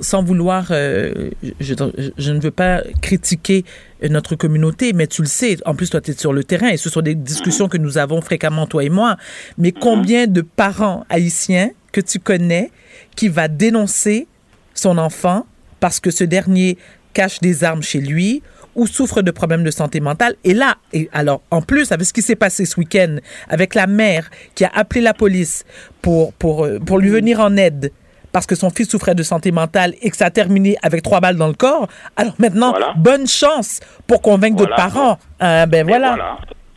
sans 0.00 0.22
vouloir, 0.22 0.66
euh, 0.70 1.30
je, 1.60 2.32
ne 2.32 2.40
veux 2.40 2.50
pas 2.50 2.82
critiquer 3.00 3.64
notre 4.02 4.34
communauté, 4.34 4.92
mais 4.92 5.06
tu 5.06 5.22
le 5.22 5.28
sais, 5.28 5.56
en 5.64 5.74
plus, 5.74 5.90
toi, 5.90 6.00
tu 6.00 6.10
es 6.10 6.14
sur 6.14 6.32
le 6.32 6.44
terrain 6.44 6.68
et 6.68 6.76
ce 6.76 6.90
sont 6.90 7.00
des 7.00 7.14
discussions 7.14 7.68
que 7.68 7.78
nous 7.78 7.96
avons 7.96 8.20
fréquemment, 8.20 8.66
toi 8.66 8.84
et 8.84 8.90
moi. 8.90 9.16
Mais 9.56 9.72
combien 9.72 10.26
de 10.26 10.42
parents 10.42 11.06
haïtiens 11.08 11.70
que 11.92 12.00
tu 12.00 12.18
connais 12.18 12.70
qui 13.16 13.28
va 13.28 13.48
dénoncer 13.48 14.26
son 14.74 14.98
enfant 14.98 15.46
parce 15.78 16.00
que 16.00 16.10
ce 16.10 16.24
dernier 16.24 16.76
cache 17.12 17.38
des 17.38 17.62
armes 17.62 17.82
chez 17.82 18.00
lui 18.00 18.42
ou 18.74 18.86
souffre 18.86 19.22
de 19.22 19.30
problèmes 19.30 19.64
de 19.64 19.70
santé 19.70 20.00
mentale. 20.00 20.34
Et 20.44 20.54
là, 20.54 20.74
et 20.92 21.08
alors, 21.12 21.42
en 21.50 21.62
plus, 21.62 21.92
avec 21.92 22.06
ce 22.06 22.12
qui 22.12 22.22
s'est 22.22 22.36
passé 22.36 22.64
ce 22.64 22.78
week-end, 22.78 23.16
avec 23.48 23.74
la 23.74 23.86
mère 23.86 24.30
qui 24.54 24.64
a 24.64 24.70
appelé 24.74 25.00
la 25.00 25.14
police 25.14 25.64
pour, 26.02 26.32
pour, 26.34 26.64
euh, 26.64 26.78
pour 26.78 26.98
lui 26.98 27.10
venir 27.10 27.40
en 27.40 27.56
aide 27.56 27.92
parce 28.32 28.46
que 28.46 28.56
son 28.56 28.68
fils 28.68 28.90
souffrait 28.90 29.14
de 29.14 29.22
santé 29.22 29.52
mentale 29.52 29.94
et 30.02 30.10
que 30.10 30.16
ça 30.16 30.26
a 30.26 30.30
terminé 30.30 30.76
avec 30.82 31.02
trois 31.02 31.20
balles 31.20 31.36
dans 31.36 31.46
le 31.46 31.54
corps. 31.54 31.86
Alors 32.16 32.34
maintenant, 32.40 32.74
bonne 32.96 33.28
chance 33.28 33.78
pour 34.08 34.20
convaincre 34.22 34.56
d'autres 34.56 34.74
parents. 34.74 35.18
Euh, 35.40 35.66
ben 35.66 35.86
voilà. 35.86 36.16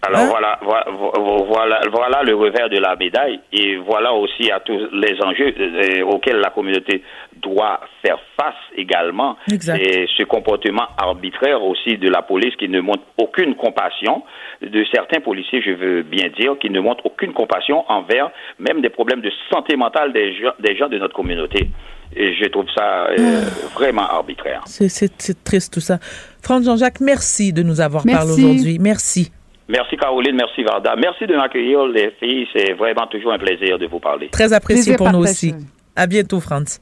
Alors 0.03 0.19
hein? 0.19 0.27
voilà, 0.29 0.59
voilà, 0.61 1.81
voilà, 1.91 2.23
le 2.23 2.35
revers 2.35 2.69
de 2.69 2.77
la 2.77 2.95
médaille 2.95 3.39
et 3.51 3.77
voilà 3.77 4.13
aussi 4.13 4.51
à 4.51 4.59
tous 4.59 4.79
les 4.93 5.19
enjeux 5.23 5.53
euh, 5.59 6.03
auxquels 6.05 6.37
la 6.37 6.51
communauté 6.51 7.03
doit 7.41 7.79
faire 8.01 8.19
face 8.35 8.55
également. 8.75 9.37
Et 9.49 10.07
ce 10.17 10.23
comportement 10.23 10.87
arbitraire 10.97 11.63
aussi 11.63 11.97
de 11.97 12.09
la 12.09 12.21
police 12.21 12.55
qui 12.55 12.69
ne 12.69 12.81
montre 12.81 13.03
aucune 13.17 13.55
compassion, 13.55 14.23
de 14.61 14.85
certains 14.91 15.19
policiers, 15.19 15.61
je 15.61 15.71
veux 15.71 16.03
bien 16.03 16.29
dire, 16.37 16.57
qui 16.59 16.69
ne 16.69 16.79
montrent 16.79 17.05
aucune 17.05 17.33
compassion 17.33 17.83
envers 17.89 18.31
même 18.59 18.81
des 18.81 18.89
problèmes 18.89 19.21
de 19.21 19.31
santé 19.51 19.75
mentale 19.75 20.13
des 20.13 20.33
gens, 20.35 20.53
des 20.59 20.75
gens 20.75 20.89
de 20.89 20.97
notre 20.97 21.13
communauté. 21.13 21.69
Et 22.15 22.33
je 22.35 22.45
trouve 22.45 22.67
ça 22.75 23.07
euh, 23.07 23.15
ah. 23.19 23.67
vraiment 23.75 24.03
arbitraire. 24.03 24.61
C'est 24.65 25.43
triste 25.43 25.73
tout 25.73 25.81
ça. 25.81 25.99
Franck 26.41 26.63
Jean-Jacques, 26.63 27.01
merci 27.01 27.51
de 27.51 27.63
nous 27.63 27.81
avoir 27.81 28.03
parlé 28.03 28.31
aujourd'hui. 28.31 28.77
Merci. 28.79 29.31
Merci 29.69 29.97
Caroline, 29.97 30.35
merci 30.35 30.63
Varda. 30.63 30.95
Merci 30.95 31.27
de 31.27 31.35
m'accueillir 31.35 31.85
les 31.87 32.11
filles. 32.19 32.47
C'est 32.55 32.73
vraiment 32.73 33.05
toujours 33.07 33.33
un 33.33 33.37
plaisir 33.37 33.77
de 33.77 33.85
vous 33.85 33.99
parler. 33.99 34.29
Très 34.29 34.53
apprécié 34.53 34.95
pour 34.95 35.11
nous 35.11 35.19
aussi. 35.19 35.53
À 35.95 36.07
bientôt, 36.07 36.39
Franz. 36.39 36.79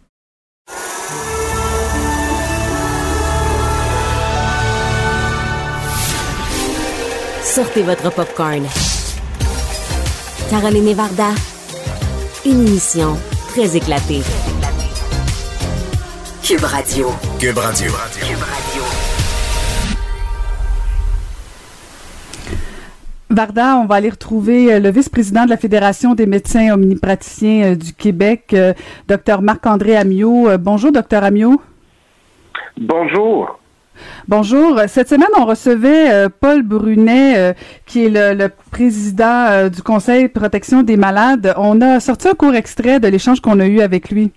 Sortez 7.55 7.83
votre 7.83 8.11
popcorn. 8.11 8.67
Caroline 10.49 10.93
Varda, 10.93 11.29
une 12.45 12.67
émission 12.67 13.17
très 13.53 13.77
éclatée. 13.77 14.23
Cube 16.43 16.63
Radio. 16.63 17.13
Cube 17.39 17.57
Radio. 17.57 17.91
Cube 18.19 18.37
Radio. 18.39 18.74
Varda, 23.29 23.77
on 23.77 23.85
va 23.85 23.95
aller 23.95 24.09
retrouver 24.09 24.71
euh, 24.73 24.79
le 24.79 24.91
vice-président 24.91 25.45
de 25.45 25.49
la 25.49 25.57
Fédération 25.57 26.13
des 26.13 26.27
médecins 26.27 26.73
omnipraticiens 26.73 27.71
euh, 27.71 27.75
du 27.75 27.91
Québec, 27.93 28.53
euh, 28.53 28.73
Dr 29.07 29.41
Marc-André 29.41 29.95
Amiot. 29.95 30.57
Bonjour, 30.59 30.91
Dr 30.91 31.23
Amiot. 31.23 31.59
Bonjour. 32.77 33.59
Bonjour. 34.27 34.79
Cette 34.87 35.09
semaine, 35.09 35.29
on 35.37 35.45
recevait 35.45 36.27
Paul 36.41 36.61
Brunet, 36.63 37.55
qui 37.85 38.05
est 38.05 38.09
le, 38.09 38.49
président 38.69 39.69
du 39.69 39.81
Conseil 39.81 40.23
de 40.23 40.27
protection 40.27 40.83
des 40.83 40.97
malades. 40.97 41.53
On 41.57 41.79
a 41.79 42.01
sorti 42.01 42.27
un 42.27 42.33
court 42.33 42.53
extrait 42.55 42.99
de 42.99 43.07
l'échange 43.07 43.39
qu'on 43.39 43.59
a 43.61 43.65
eu 43.65 43.79
avec 43.79 44.09
lui. 44.09 44.31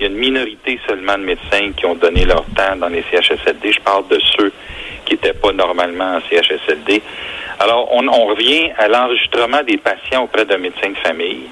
Il 0.00 0.04
y 0.04 0.06
a 0.06 0.10
une 0.10 0.18
minorité 0.18 0.80
seulement 0.88 1.18
de 1.18 1.24
médecins 1.24 1.72
qui 1.76 1.84
ont 1.84 1.94
donné 1.94 2.24
leur 2.24 2.46
temps 2.56 2.74
dans 2.80 2.88
les 2.88 3.04
CHSLD. 3.10 3.72
Je 3.72 3.80
parle 3.80 4.08
de 4.08 4.18
ceux 4.38 4.52
qui 5.04 5.14
n'étaient 5.14 5.34
pas 5.34 5.52
normalement 5.52 6.16
en 6.16 6.20
CHSLD. 6.28 7.02
Alors, 7.60 7.88
on, 7.92 8.26
revient 8.26 8.70
à 8.78 8.88
l'enregistrement 8.88 9.62
des 9.62 9.76
patients 9.76 10.24
auprès 10.24 10.44
d'un 10.44 10.58
médecin 10.58 10.90
de 10.90 10.96
famille. 10.96 11.44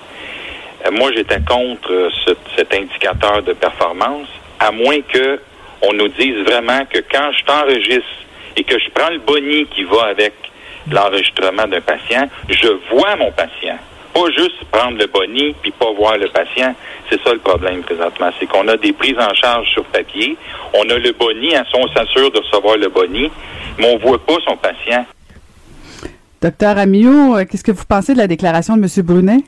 Euh, 0.86 0.90
moi, 0.90 1.10
j'étais 1.14 1.40
contre 1.40 2.10
cet 2.56 2.74
indicateur 2.74 3.42
de 3.42 3.52
performance, 3.52 4.28
à 4.58 4.72
moins 4.72 5.00
que 5.02 5.40
on 5.82 5.92
nous 5.92 6.08
dise 6.08 6.38
vraiment 6.44 6.84
que 6.86 6.98
quand 7.10 7.32
je 7.32 7.44
t'enregistre 7.44 8.06
et 8.56 8.64
que 8.64 8.78
je 8.78 8.90
prends 8.90 9.10
le 9.10 9.18
boni 9.18 9.66
qui 9.66 9.84
va 9.84 10.04
avec 10.04 10.32
l'enregistrement 10.90 11.66
d'un 11.66 11.80
patient, 11.80 12.28
je 12.48 12.68
vois 12.90 13.16
mon 13.16 13.30
patient. 13.32 13.78
Pas 14.14 14.30
juste 14.30 14.64
prendre 14.70 14.98
le 14.98 15.06
boni 15.06 15.54
puis 15.62 15.70
pas 15.72 15.90
voir 15.92 16.18
le 16.18 16.28
patient. 16.28 16.74
C'est 17.08 17.20
ça 17.22 17.32
le 17.32 17.38
problème 17.38 17.82
présentement. 17.82 18.30
C'est 18.38 18.46
qu'on 18.46 18.68
a 18.68 18.76
des 18.76 18.92
prises 18.92 19.18
en 19.18 19.32
charge 19.34 19.68
sur 19.72 19.84
papier. 19.84 20.36
On 20.74 20.88
a 20.90 20.98
le 20.98 21.12
boni, 21.12 21.54
hein, 21.54 21.64
on 21.74 21.88
s'assure 21.88 22.30
de 22.30 22.38
recevoir 22.38 22.76
le 22.76 22.88
boni, 22.88 23.30
mais 23.78 23.94
on 23.94 23.98
voit 23.98 24.18
pas 24.24 24.36
son 24.46 24.56
patient. 24.56 25.06
Docteur 26.42 26.76
Amiot, 26.76 27.36
euh, 27.36 27.44
qu'est-ce 27.44 27.64
que 27.64 27.72
vous 27.72 27.84
pensez 27.88 28.14
de 28.14 28.18
la 28.18 28.26
déclaration 28.26 28.76
de 28.76 28.82
M. 28.82 29.06
Brunet? 29.06 29.44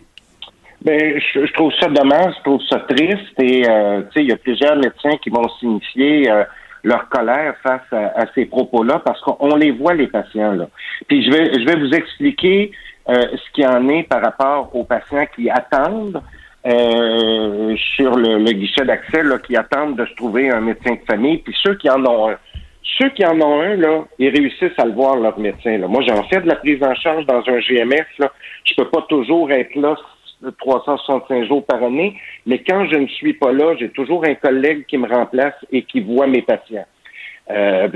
Ben, 0.82 1.18
je, 1.34 1.52
trouve 1.54 1.72
ça 1.80 1.88
dommage, 1.88 2.34
je 2.38 2.42
trouve 2.42 2.60
ça 2.68 2.78
triste 2.80 3.40
et 3.40 3.68
euh, 3.68 4.02
tu 4.02 4.06
sais, 4.12 4.20
il 4.22 4.28
y 4.28 4.32
a 4.32 4.36
plusieurs 4.36 4.76
médecins 4.76 5.16
qui 5.22 5.30
vont 5.30 5.48
signifier 5.58 6.30
euh, 6.30 6.44
leur 6.82 7.08
colère 7.08 7.54
face 7.62 7.90
à, 7.90 8.20
à 8.20 8.26
ces 8.34 8.44
propos-là 8.44 9.00
parce 9.04 9.20
qu'on 9.22 9.56
les 9.56 9.70
voit 9.70 9.94
les 9.94 10.06
patients 10.06 10.52
là. 10.52 10.68
Puis 11.08 11.24
je 11.24 11.30
vais 11.30 11.52
je 11.54 11.64
vais 11.64 11.76
vous 11.76 11.90
expliquer 11.94 12.70
euh, 12.70 12.84
ce 13.06 13.52
qui 13.52 13.66
en 13.66 13.89
est 13.89 14.05
par 14.05 14.22
rapport 14.22 14.74
aux 14.74 14.85
patients 14.85 15.26
qui 15.35 15.51
attendent 15.51 16.22
euh, 16.66 17.76
sur 17.94 18.16
le, 18.16 18.52
guichet 18.52 18.85
d'accès, 18.86 19.22
qui 19.47 19.55
attendent 19.55 19.97
de 19.97 20.06
se 20.06 20.14
trouver 20.14 20.48
un 20.48 20.62
médecin 20.62 20.94
de 20.94 21.01
famille, 21.06 21.39
puis 21.39 21.55
ceux 21.62 21.74
qui 21.74 21.90
en 21.90 22.02
ont 22.06 22.31
un. 22.31 22.39
Ceux 22.98 23.10
qui 23.10 23.24
en 23.24 23.39
ont 23.40 23.60
un, 23.60 23.76
là, 23.76 24.05
ils 24.18 24.31
réussissent 24.31 24.78
à 24.78 24.86
le 24.86 24.93
voir, 24.93 25.16
leur 25.16 25.39
médecin. 25.39 25.76
Là. 25.78 25.89
Moi, 25.89 26.02
j'en 26.06 26.22
fais 26.24 26.40
de 26.40 26.47
la 26.47 26.56
prise 26.56 26.82
en 26.82 26.94
charge 26.94 27.26
dans 27.26 27.43
un 27.47 27.59
GMF. 27.59 28.06
Là. 28.18 28.32
Je 28.64 28.74
peux 28.76 28.89
pas 28.89 29.02
toujours 29.09 29.51
être 29.51 29.74
là 29.74 29.94
365 30.59 31.44
jours 31.44 31.64
par 31.66 31.82
année, 31.82 32.18
mais 32.47 32.62
quand 32.62 32.86
je 32.86 32.97
ne 32.97 33.06
suis 33.09 33.35
pas 33.35 33.52
là, 33.52 33.74
j'ai 33.78 33.90
toujours 33.90 34.24
un 34.24 34.35
collègue 34.35 34.86
qui 34.86 34.97
me 34.97 35.09
remplace 35.09 35.55
et 35.70 35.82
qui 35.82 36.01
voit 36.01 36.26
mes 36.26 36.43
patients. 36.43 36.86
Euh, 37.51 37.89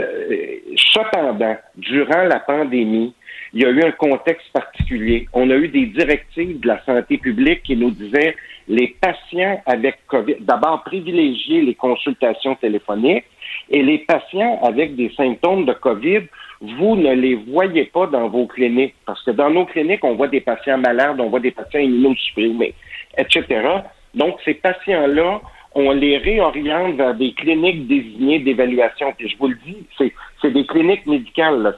cependant, 0.76 1.56
durant 1.76 2.24
la 2.24 2.40
pandémie, 2.40 3.14
il 3.52 3.62
y 3.62 3.64
a 3.64 3.70
eu 3.70 3.82
un 3.82 3.92
contexte 3.92 4.50
particulier. 4.52 5.28
On 5.32 5.50
a 5.50 5.54
eu 5.54 5.68
des 5.68 5.86
directives 5.86 6.60
de 6.60 6.68
la 6.68 6.84
santé 6.84 7.18
publique 7.18 7.62
qui 7.62 7.76
nous 7.76 7.90
disaient 7.90 8.36
les 8.68 8.88
patients 9.00 9.62
avec 9.64 10.06
COVID, 10.06 10.36
d'abord 10.40 10.82
privilégier 10.84 11.62
les 11.62 11.74
consultations 11.74 12.54
téléphoniques 12.56 13.24
et 13.70 13.82
les 13.82 13.98
patients 13.98 14.60
avec 14.62 14.94
des 14.96 15.10
symptômes 15.16 15.64
de 15.64 15.72
COVID, 15.72 16.22
vous 16.60 16.96
ne 16.96 17.14
les 17.14 17.34
voyez 17.34 17.84
pas 17.84 18.06
dans 18.06 18.28
vos 18.28 18.46
cliniques 18.46 18.94
parce 19.06 19.22
que 19.22 19.30
dans 19.30 19.50
nos 19.50 19.64
cliniques, 19.64 20.04
on 20.04 20.14
voit 20.14 20.28
des 20.28 20.40
patients 20.40 20.78
malades, 20.78 21.18
on 21.20 21.30
voit 21.30 21.40
des 21.40 21.52
patients 21.52 21.80
immunosupprimés, 21.80 22.74
etc. 23.16 23.44
Donc, 24.14 24.36
ces 24.44 24.54
patients-là 24.54 25.40
on 25.74 25.92
les 25.92 26.18
réoriente 26.18 26.96
vers 26.96 27.14
des 27.14 27.32
cliniques 27.32 27.86
désignées 27.86 28.40
d'évaluation. 28.40 29.12
Puis 29.16 29.28
je 29.28 29.38
vous 29.38 29.48
le 29.48 29.58
dis, 29.64 29.86
c'est, 29.96 30.50
des 30.50 30.66
cliniques 30.66 31.06
médicales, 31.06 31.62
là. 31.62 31.74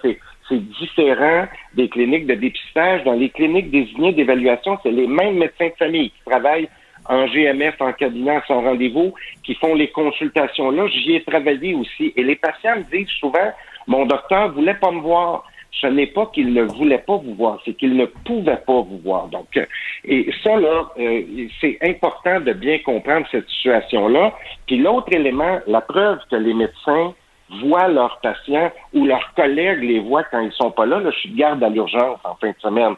C'est 0.51 0.61
différent 0.61 1.47
des 1.75 1.89
cliniques 1.89 2.27
de 2.27 2.35
dépistage. 2.35 3.05
Dans 3.05 3.15
les 3.15 3.31
cliniques 3.31 3.71
désignées 3.71 4.13
d'évaluation, 4.13 4.79
c'est 4.83 4.91
les 4.91 5.07
mêmes 5.07 5.39
médecins 5.39 5.69
de 5.69 5.77
famille 5.79 6.11
qui 6.11 6.25
travaillent 6.27 6.69
en 7.09 7.27
GMF, 7.27 7.81
en 7.81 7.93
cabinet, 7.93 8.41
sans 8.47 8.61
rendez-vous, 8.61 9.15
qui 9.43 9.55
font 9.55 9.75
les 9.75 9.89
consultations 9.89 10.71
là. 10.71 10.87
J'y 10.89 11.15
ai 11.15 11.23
travaillé 11.23 11.75
aussi. 11.75 12.13
Et 12.17 12.23
les 12.23 12.37
patients 12.37 12.77
me 12.77 12.83
disent 12.97 13.09
souvent, 13.19 13.53
mon 13.87 14.05
docteur 14.07 14.53
voulait 14.53 14.75
pas 14.75 14.91
me 14.91 15.01
voir. 15.01 15.45
Ce 15.81 15.87
n'est 15.87 16.09
pas 16.09 16.27
qu'il 16.27 16.53
ne 16.53 16.65
voulait 16.65 16.99
pas 16.99 17.17
vous 17.17 17.35
voir, 17.35 17.61
c'est 17.65 17.75
qu'il 17.75 17.97
ne 17.97 18.05
pouvait 18.05 18.61
pas 18.67 18.83
vous 18.83 18.99
voir. 19.05 19.29
Donc, 19.29 19.57
euh, 19.57 19.65
et 20.05 20.29
ça, 20.43 20.57
là, 20.57 20.91
euh, 20.99 21.23
c'est 21.61 21.79
important 21.83 22.41
de 22.41 22.53
bien 22.53 22.81
comprendre 22.81 23.27
cette 23.31 23.49
situation-là. 23.49 24.35
Puis 24.67 24.79
l'autre 24.79 25.13
élément, 25.13 25.61
la 25.69 25.81
preuve 25.81 26.19
que 26.29 26.37
les 26.37 26.55
médecins 26.55 27.15
voient 27.63 27.89
leurs 27.89 28.19
patients 28.21 28.71
ou 28.95 29.07
leurs 29.07 29.33
collègues 29.35 29.83
les 29.83 30.01
voient 30.01 30.25
quand 30.25 30.41
ils 30.41 30.53
sont 30.53 30.71
pas 30.71 30.87
là. 30.87 31.01
Là, 31.01 31.11
je 31.11 31.19
suis 31.19 31.35
garde 31.35 31.63
à 31.63 31.69
l'urgence 31.69 32.19
en 32.25 32.35
fin 32.37 32.51
de 32.51 32.61
semaine. 32.61 32.95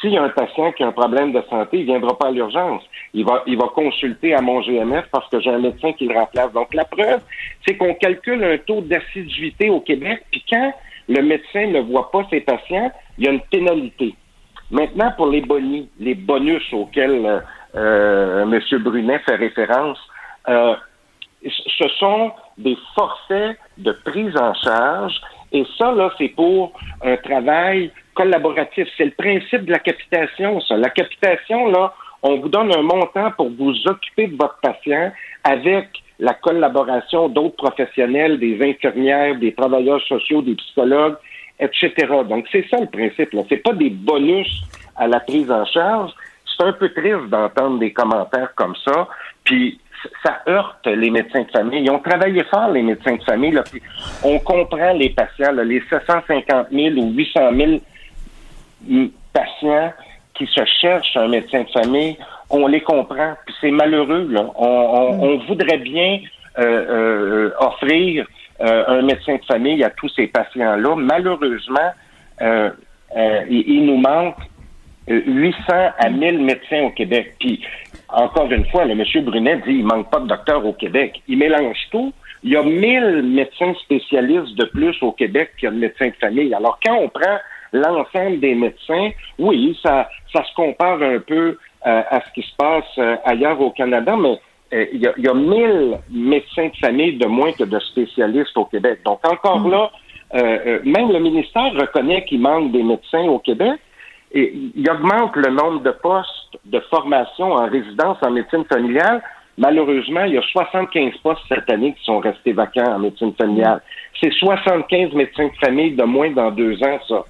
S'il 0.00 0.10
y 0.10 0.18
a 0.18 0.22
un 0.22 0.28
patient 0.28 0.72
qui 0.72 0.82
a 0.82 0.88
un 0.88 0.92
problème 0.92 1.32
de 1.32 1.42
santé, 1.48 1.78
il 1.78 1.84
viendra 1.86 2.18
pas 2.18 2.28
à 2.28 2.30
l'urgence. 2.30 2.82
Il 3.14 3.24
va, 3.24 3.42
il 3.46 3.56
va 3.56 3.68
consulter 3.68 4.34
à 4.34 4.42
mon 4.42 4.60
GMF 4.60 5.06
parce 5.10 5.28
que 5.30 5.40
j'ai 5.40 5.50
un 5.50 5.58
médecin 5.58 5.92
qui 5.92 6.06
le 6.06 6.14
remplace. 6.14 6.52
Donc, 6.52 6.74
la 6.74 6.84
preuve, 6.84 7.20
c'est 7.66 7.76
qu'on 7.76 7.94
calcule 7.94 8.44
un 8.44 8.58
taux 8.58 8.82
d'assiduité 8.82 9.70
au 9.70 9.80
Québec, 9.80 10.22
puis 10.30 10.44
quand 10.50 10.72
le 11.08 11.22
médecin 11.22 11.66
ne 11.68 11.80
voit 11.80 12.10
pas 12.10 12.26
ses 12.30 12.40
patients, 12.40 12.90
il 13.16 13.24
y 13.24 13.28
a 13.28 13.32
une 13.32 13.40
pénalité. 13.40 14.14
Maintenant, 14.70 15.12
pour 15.16 15.28
les 15.28 15.40
bonus, 15.40 15.86
les 15.98 16.14
bonus 16.14 16.62
auxquels 16.72 17.24
euh, 17.24 17.40
euh 17.76 18.42
M. 18.42 18.82
Brunet 18.82 19.20
fait 19.20 19.36
référence, 19.36 19.98
euh, 20.48 20.74
ce 21.44 21.88
sont 21.98 22.32
des 22.58 22.76
forfaits 22.94 23.58
de 23.78 23.92
prise 23.92 24.36
en 24.36 24.54
charge. 24.54 25.20
Et 25.52 25.64
ça, 25.78 25.92
là, 25.92 26.10
c'est 26.18 26.28
pour 26.28 26.72
un 27.02 27.16
travail 27.16 27.90
collaboratif. 28.14 28.88
C'est 28.96 29.04
le 29.04 29.10
principe 29.12 29.64
de 29.66 29.72
la 29.72 29.78
capitation, 29.78 30.60
ça. 30.62 30.76
La 30.76 30.90
capitation, 30.90 31.70
là, 31.70 31.92
on 32.22 32.38
vous 32.38 32.48
donne 32.48 32.74
un 32.74 32.82
montant 32.82 33.30
pour 33.32 33.50
vous 33.50 33.74
occuper 33.86 34.26
de 34.26 34.36
votre 34.36 34.58
patient 34.60 35.12
avec 35.44 35.88
la 36.18 36.34
collaboration 36.34 37.28
d'autres 37.28 37.56
professionnels, 37.56 38.38
des 38.38 38.58
infirmières, 38.62 39.36
des 39.36 39.54
travailleurs 39.54 40.00
sociaux, 40.02 40.42
des 40.42 40.54
psychologues, 40.54 41.16
etc. 41.60 41.92
Donc, 42.28 42.46
c'est 42.50 42.66
ça 42.70 42.80
le 42.80 42.86
principe. 42.86 43.32
Là. 43.32 43.42
C'est 43.48 43.62
pas 43.62 43.72
des 43.72 43.90
bonus 43.90 44.48
à 44.96 45.06
la 45.06 45.20
prise 45.20 45.50
en 45.50 45.64
charge. 45.66 46.10
C'est 46.44 46.64
un 46.64 46.72
peu 46.72 46.88
triste 46.88 47.28
d'entendre 47.28 47.78
des 47.78 47.92
commentaires 47.92 48.54
comme 48.54 48.74
ça. 48.84 49.08
Puis, 49.44 49.78
ça 50.24 50.42
heurte 50.48 50.86
les 50.86 51.10
médecins 51.10 51.42
de 51.42 51.50
famille. 51.50 51.82
Ils 51.82 51.90
ont 51.90 51.98
travaillé 51.98 52.42
fort, 52.44 52.70
les 52.70 52.82
médecins 52.82 53.16
de 53.16 53.22
famille. 53.22 53.52
Là, 53.52 53.62
puis 53.70 53.82
on 54.24 54.38
comprend 54.38 54.92
les 54.92 55.10
patients, 55.10 55.52
là, 55.52 55.64
les 55.64 55.82
750 55.88 56.68
000 56.70 56.96
ou 56.96 57.12
800 57.12 57.40
000 58.88 59.08
patients 59.32 59.92
qui 60.34 60.46
se 60.46 60.64
cherchent 60.80 61.16
un 61.16 61.28
médecin 61.28 61.62
de 61.62 61.70
famille. 61.70 62.16
On 62.50 62.66
les 62.66 62.80
comprend. 62.80 63.34
Puis 63.44 63.54
c'est 63.60 63.70
malheureux. 63.70 64.28
Là. 64.30 64.46
On, 64.56 65.14
mm. 65.14 65.20
on, 65.20 65.38
voudrait 65.46 65.78
bien 65.78 66.20
euh, 66.58 66.62
euh, 66.62 67.50
offrir 67.58 68.26
euh, 68.60 68.84
un 68.88 69.02
médecin 69.02 69.36
de 69.36 69.44
famille 69.44 69.82
à 69.84 69.90
tous 69.90 70.08
ces 70.10 70.26
patients-là. 70.26 70.94
Malheureusement, 70.96 71.92
il, 72.40 73.64
il, 73.66 73.86
nous 73.86 73.96
manque 73.96 74.36
800 75.08 75.56
à 75.98 76.10
1000 76.10 76.42
médecins 76.42 76.82
au 76.82 76.90
Québec. 76.90 77.34
Puis 77.38 77.62
encore 78.08 78.50
une 78.50 78.64
fois, 78.66 78.84
le 78.84 78.94
monsieur 78.94 79.20
Brunet 79.20 79.56
dit 79.66 79.74
il 79.74 79.84
manque 79.84 80.10
pas 80.10 80.20
de 80.20 80.26
docteurs 80.26 80.64
au 80.64 80.72
Québec. 80.72 81.20
Il 81.28 81.38
mélange 81.38 81.78
tout. 81.90 82.12
Il 82.42 82.52
y 82.52 82.56
a 82.56 82.62
1000 82.62 83.22
médecins 83.22 83.74
spécialistes 83.82 84.54
de 84.56 84.64
plus 84.66 84.96
au 85.02 85.12
Québec 85.12 85.50
qu'il 85.58 85.66
y 85.66 85.68
a 85.68 85.74
de 85.74 85.78
médecins 85.78 86.08
de 86.08 86.14
famille. 86.20 86.54
Alors, 86.54 86.78
quand 86.84 86.94
on 86.94 87.08
prend 87.08 87.38
l'ensemble 87.72 88.40
des 88.40 88.54
médecins, 88.54 89.10
oui, 89.38 89.78
ça, 89.82 90.08
ça 90.32 90.44
se 90.44 90.54
compare 90.54 91.02
un 91.02 91.18
peu 91.18 91.58
euh, 91.86 92.02
à 92.10 92.20
ce 92.20 92.32
qui 92.34 92.42
se 92.42 92.54
passe 92.56 92.84
euh, 92.98 93.16
ailleurs 93.24 93.60
au 93.60 93.70
Canada, 93.70 94.16
mais 94.16 94.38
euh, 94.74 94.86
il, 94.92 95.00
y 95.00 95.22
y 95.22 95.28
a 95.28 95.34
1000 95.34 95.98
médecins 96.10 96.68
de 96.68 96.76
famille 96.80 97.16
de 97.16 97.26
moins 97.26 97.52
que 97.52 97.64
de 97.64 97.78
spécialistes 97.80 98.56
au 98.56 98.64
Québec. 98.64 99.00
Donc, 99.04 99.20
encore 99.26 99.60
mm. 99.60 99.70
là, 99.70 99.90
même 100.84 101.12
le 101.12 101.20
ministère 101.20 101.72
reconnaît 101.74 102.24
qu'il 102.24 102.40
manque 102.40 102.72
des 102.72 102.82
médecins 102.82 103.28
au 103.28 103.38
Québec, 103.38 103.78
il 104.36 104.90
augmente 104.90 105.34
le 105.36 105.50
nombre 105.50 105.80
de 105.80 105.90
postes 105.90 106.58
de 106.64 106.80
formation 106.90 107.52
en 107.52 107.66
résidence 107.68 108.18
en 108.22 108.30
médecine 108.30 108.64
familiale. 108.64 109.22
Malheureusement, 109.58 110.24
il 110.24 110.34
y 110.34 110.38
a 110.38 110.42
75 110.42 111.14
postes 111.22 111.42
cette 111.48 111.70
année 111.70 111.94
qui 111.94 112.04
sont 112.04 112.18
restés 112.18 112.52
vacants 112.52 112.92
en 112.94 112.98
médecine 112.98 113.32
familiale. 113.34 113.80
C'est 114.20 114.32
75 114.32 115.12
médecins 115.14 115.46
de 115.46 115.66
famille 115.66 115.96
de 115.96 116.04
moins 116.04 116.30
dans 116.30 116.50
deux 116.50 116.82
ans, 116.82 116.98
ça. 117.08 117.24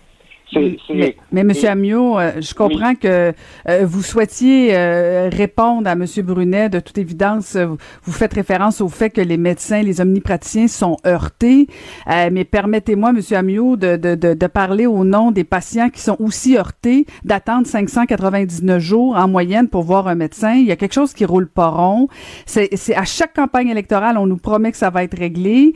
Mais, 0.55 1.17
mais, 1.33 1.41
M. 1.41 1.53
Amiot, 1.67 2.19
euh, 2.19 2.33
je 2.41 2.55
comprends 2.55 2.95
que 2.95 3.33
euh, 3.69 3.85
vous 3.85 4.03
souhaitiez 4.03 4.77
euh, 4.77 5.29
répondre 5.33 5.89
à 5.89 5.93
M. 5.93 6.05
Brunet. 6.19 6.69
De 6.69 6.79
toute 6.79 6.99
évidence, 6.99 7.57
vous 7.57 8.13
faites 8.13 8.35
référence 8.35 8.81
au 8.81 8.89
fait 8.89 9.11
que 9.11 9.21
les 9.21 9.37
médecins, 9.37 9.83
les 9.83 10.01
omnipraticiens 10.01 10.69
sont 10.69 10.97
heurtés. 11.07 11.67
mais 12.07 12.45
permettez-moi, 12.45 13.11
M. 13.11 13.21
Amiot, 13.33 13.77
de, 13.77 13.97
de, 13.97 14.15
de, 14.15 14.35
de, 14.35 14.47
parler 14.47 14.87
au 14.87 15.05
nom 15.05 15.33
des 15.33 15.45
patients 15.45 15.91
qui 15.91 16.01
sont 16.01 16.17
aussi 16.21 16.57
heurtés, 16.57 17.07
d'attendre 17.25 17.67
599 17.67 18.81
jours 18.81 19.17
en 19.17 19.29
moyenne 19.29 19.69
pour 19.69 19.83
voir 19.83 20.07
un 20.07 20.15
médecin. 20.15 20.55
Il 20.55 20.67
y 20.67 20.73
a 20.73 20.77
quelque 20.77 20.95
chose 20.95 21.13
qui 21.13 21.25
roule 21.25 21.49
pas 21.49 21.69
rond. 21.69 22.09
C'est 22.47 22.71
à 22.95 23.05
chaque 23.05 23.35
campagne 23.35 23.69
électorale, 23.69 24.17
on 24.17 24.27
nous 24.27 24.37
promet 24.37 24.71
que 24.71 24.79
ça 24.79 24.91
va 24.91 25.03
être 25.03 25.19
réglé. 25.19 25.73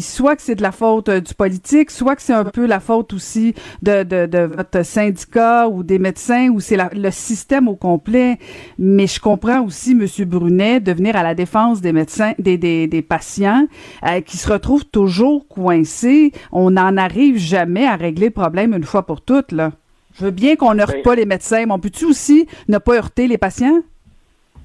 soit 0.00 0.34
que 0.34 0.42
c'est 0.42 0.56
de 0.56 0.62
la 0.62 0.72
faute 0.72 1.08
du 1.08 1.34
politique, 1.34 1.90
soit 1.90 2.16
que 2.16 2.22
c'est 2.22 2.32
un 2.32 2.44
peu 2.44 2.66
la 2.66 2.80
faute 2.80 3.12
aussi 3.12 3.54
de 3.82 3.91
de, 4.04 4.44
votre 4.44 4.84
syndicat 4.84 5.68
ou 5.68 5.82
des 5.82 5.98
médecins 5.98 6.48
ou 6.48 6.60
c'est 6.60 6.76
le 6.94 7.10
système 7.10 7.68
au 7.68 7.76
complet. 7.76 8.38
Mais 8.78 9.06
je 9.06 9.20
comprends 9.20 9.62
aussi, 9.62 9.92
M. 9.92 10.06
Brunet, 10.26 10.80
de 10.80 10.92
venir 10.92 11.16
à 11.16 11.22
la 11.22 11.34
défense 11.34 11.80
des 11.80 11.92
médecins, 11.92 12.32
des, 12.38 12.56
des, 12.58 13.02
patients 13.02 13.66
euh, 14.06 14.20
qui 14.20 14.36
se 14.36 14.50
retrouvent 14.50 14.86
toujours 14.86 15.46
coincés. 15.48 16.32
On 16.50 16.72
n'en 16.72 16.96
arrive 16.96 17.38
jamais 17.38 17.86
à 17.86 17.96
régler 17.96 18.26
le 18.26 18.32
problème 18.32 18.74
une 18.74 18.84
fois 18.84 19.04
pour 19.06 19.20
toutes, 19.20 19.52
là. 19.52 19.72
Je 20.14 20.24
veux 20.26 20.30
bien 20.30 20.56
qu'on 20.56 20.74
ne 20.74 20.82
heurte 20.82 21.02
pas 21.02 21.14
les 21.14 21.24
médecins, 21.24 21.64
mais 21.66 21.72
on 21.72 21.78
peut-tu 21.78 22.04
aussi 22.04 22.46
ne 22.68 22.78
pas 22.78 22.96
heurter 22.96 23.26
les 23.26 23.38
patients? 23.38 23.80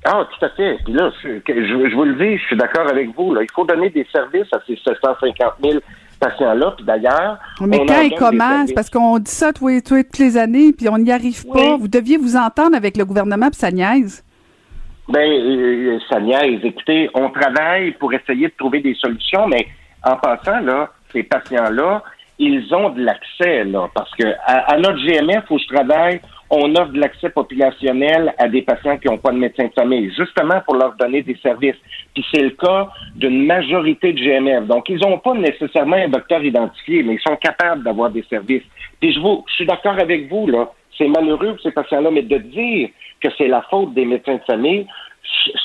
Ah, 0.03 0.27
tout 0.31 0.45
à 0.45 0.49
fait. 0.49 0.77
Puis 0.83 0.93
là, 0.93 1.11
je, 1.23 1.39
je, 1.47 1.95
vous 1.95 2.03
le 2.03 2.15
dis, 2.15 2.37
je 2.37 2.45
suis 2.45 2.57
d'accord 2.57 2.87
avec 2.87 3.13
vous. 3.15 3.33
Là. 3.33 3.43
Il 3.43 3.51
faut 3.53 3.65
donner 3.65 3.89
des 3.89 4.05
services 4.11 4.47
à 4.53 4.59
ces 4.65 4.77
750 4.77 5.53
000 5.63 5.79
patients-là. 6.17 6.73
Puis 6.77 6.85
d'ailleurs. 6.85 7.37
Mais 7.61 7.85
quand 7.85 8.01
ils 8.01 8.15
commencent, 8.15 8.73
parce 8.73 8.89
qu'on 8.89 9.19
dit 9.19 9.31
ça 9.31 9.51
toutes 9.53 10.17
les 10.19 10.37
années, 10.37 10.73
puis 10.73 10.89
on 10.89 10.97
n'y 10.97 11.11
arrive 11.11 11.45
pas. 11.47 11.77
Vous 11.77 11.87
deviez 11.87 12.17
vous 12.17 12.35
entendre 12.35 12.75
avec 12.75 12.97
le 12.97 13.05
gouvernement, 13.05 13.49
puis 13.49 13.59
ça 13.59 13.71
niaise. 13.71 14.23
Ben, 15.09 15.19
euh, 15.19 15.99
ça 16.09 16.19
niaise. 16.19 16.59
Écoutez, 16.63 17.09
on 17.13 17.29
travaille 17.29 17.91
pour 17.91 18.13
essayer 18.13 18.47
de 18.47 18.53
trouver 18.57 18.81
des 18.81 18.93
solutions, 18.95 19.47
mais 19.47 19.67
en 20.03 20.17
passant, 20.17 20.59
là, 20.59 20.89
ces 21.13 21.23
patients-là, 21.23 22.03
ils 22.39 22.73
ont 22.73 22.89
de 22.89 23.03
l'accès, 23.03 23.63
là, 23.63 23.89
parce 23.93 24.13
que 24.15 24.25
à, 24.45 24.77
notre 24.77 24.99
GMF 24.99 25.49
où 25.49 25.57
je 25.57 25.67
travaille, 25.73 26.21
on 26.49 26.75
offre 26.75 26.91
de 26.91 26.99
l'accès 26.99 27.29
populationnel 27.29 28.33
à 28.37 28.47
des 28.47 28.61
patients 28.61 28.97
qui 28.97 29.07
n'ont 29.07 29.17
pas 29.17 29.31
de 29.31 29.37
médecin 29.37 29.65
de 29.65 29.73
famille, 29.73 30.11
justement 30.17 30.61
pour 30.61 30.75
leur 30.75 30.95
donner 30.95 31.21
des 31.21 31.35
services. 31.37 31.75
Puis 32.13 32.25
c'est 32.33 32.43
le 32.43 32.51
cas 32.51 32.89
d'une 33.15 33.45
majorité 33.45 34.13
de 34.13 34.19
GMF. 34.19 34.65
Donc, 34.65 34.89
ils 34.89 34.99
n'ont 34.99 35.19
pas 35.19 35.33
nécessairement 35.33 35.97
un 35.97 36.09
docteur 36.09 36.43
identifié, 36.43 37.03
mais 37.03 37.15
ils 37.15 37.21
sont 37.21 37.35
capables 37.35 37.83
d'avoir 37.83 38.09
des 38.09 38.23
services. 38.29 38.63
Puis 38.99 39.13
je, 39.13 39.19
vous, 39.19 39.43
je 39.47 39.53
suis 39.55 39.65
d'accord 39.65 39.99
avec 39.99 40.29
vous, 40.29 40.47
là. 40.47 40.71
C'est 40.97 41.07
malheureux 41.07 41.53
pour 41.53 41.61
ces 41.61 41.71
patients-là, 41.71 42.09
mais 42.11 42.23
de 42.23 42.37
dire 42.37 42.89
que 43.21 43.27
c'est 43.37 43.47
la 43.47 43.61
faute 43.69 43.93
des 43.93 44.05
médecins 44.05 44.35
de 44.35 44.43
famille, 44.47 44.87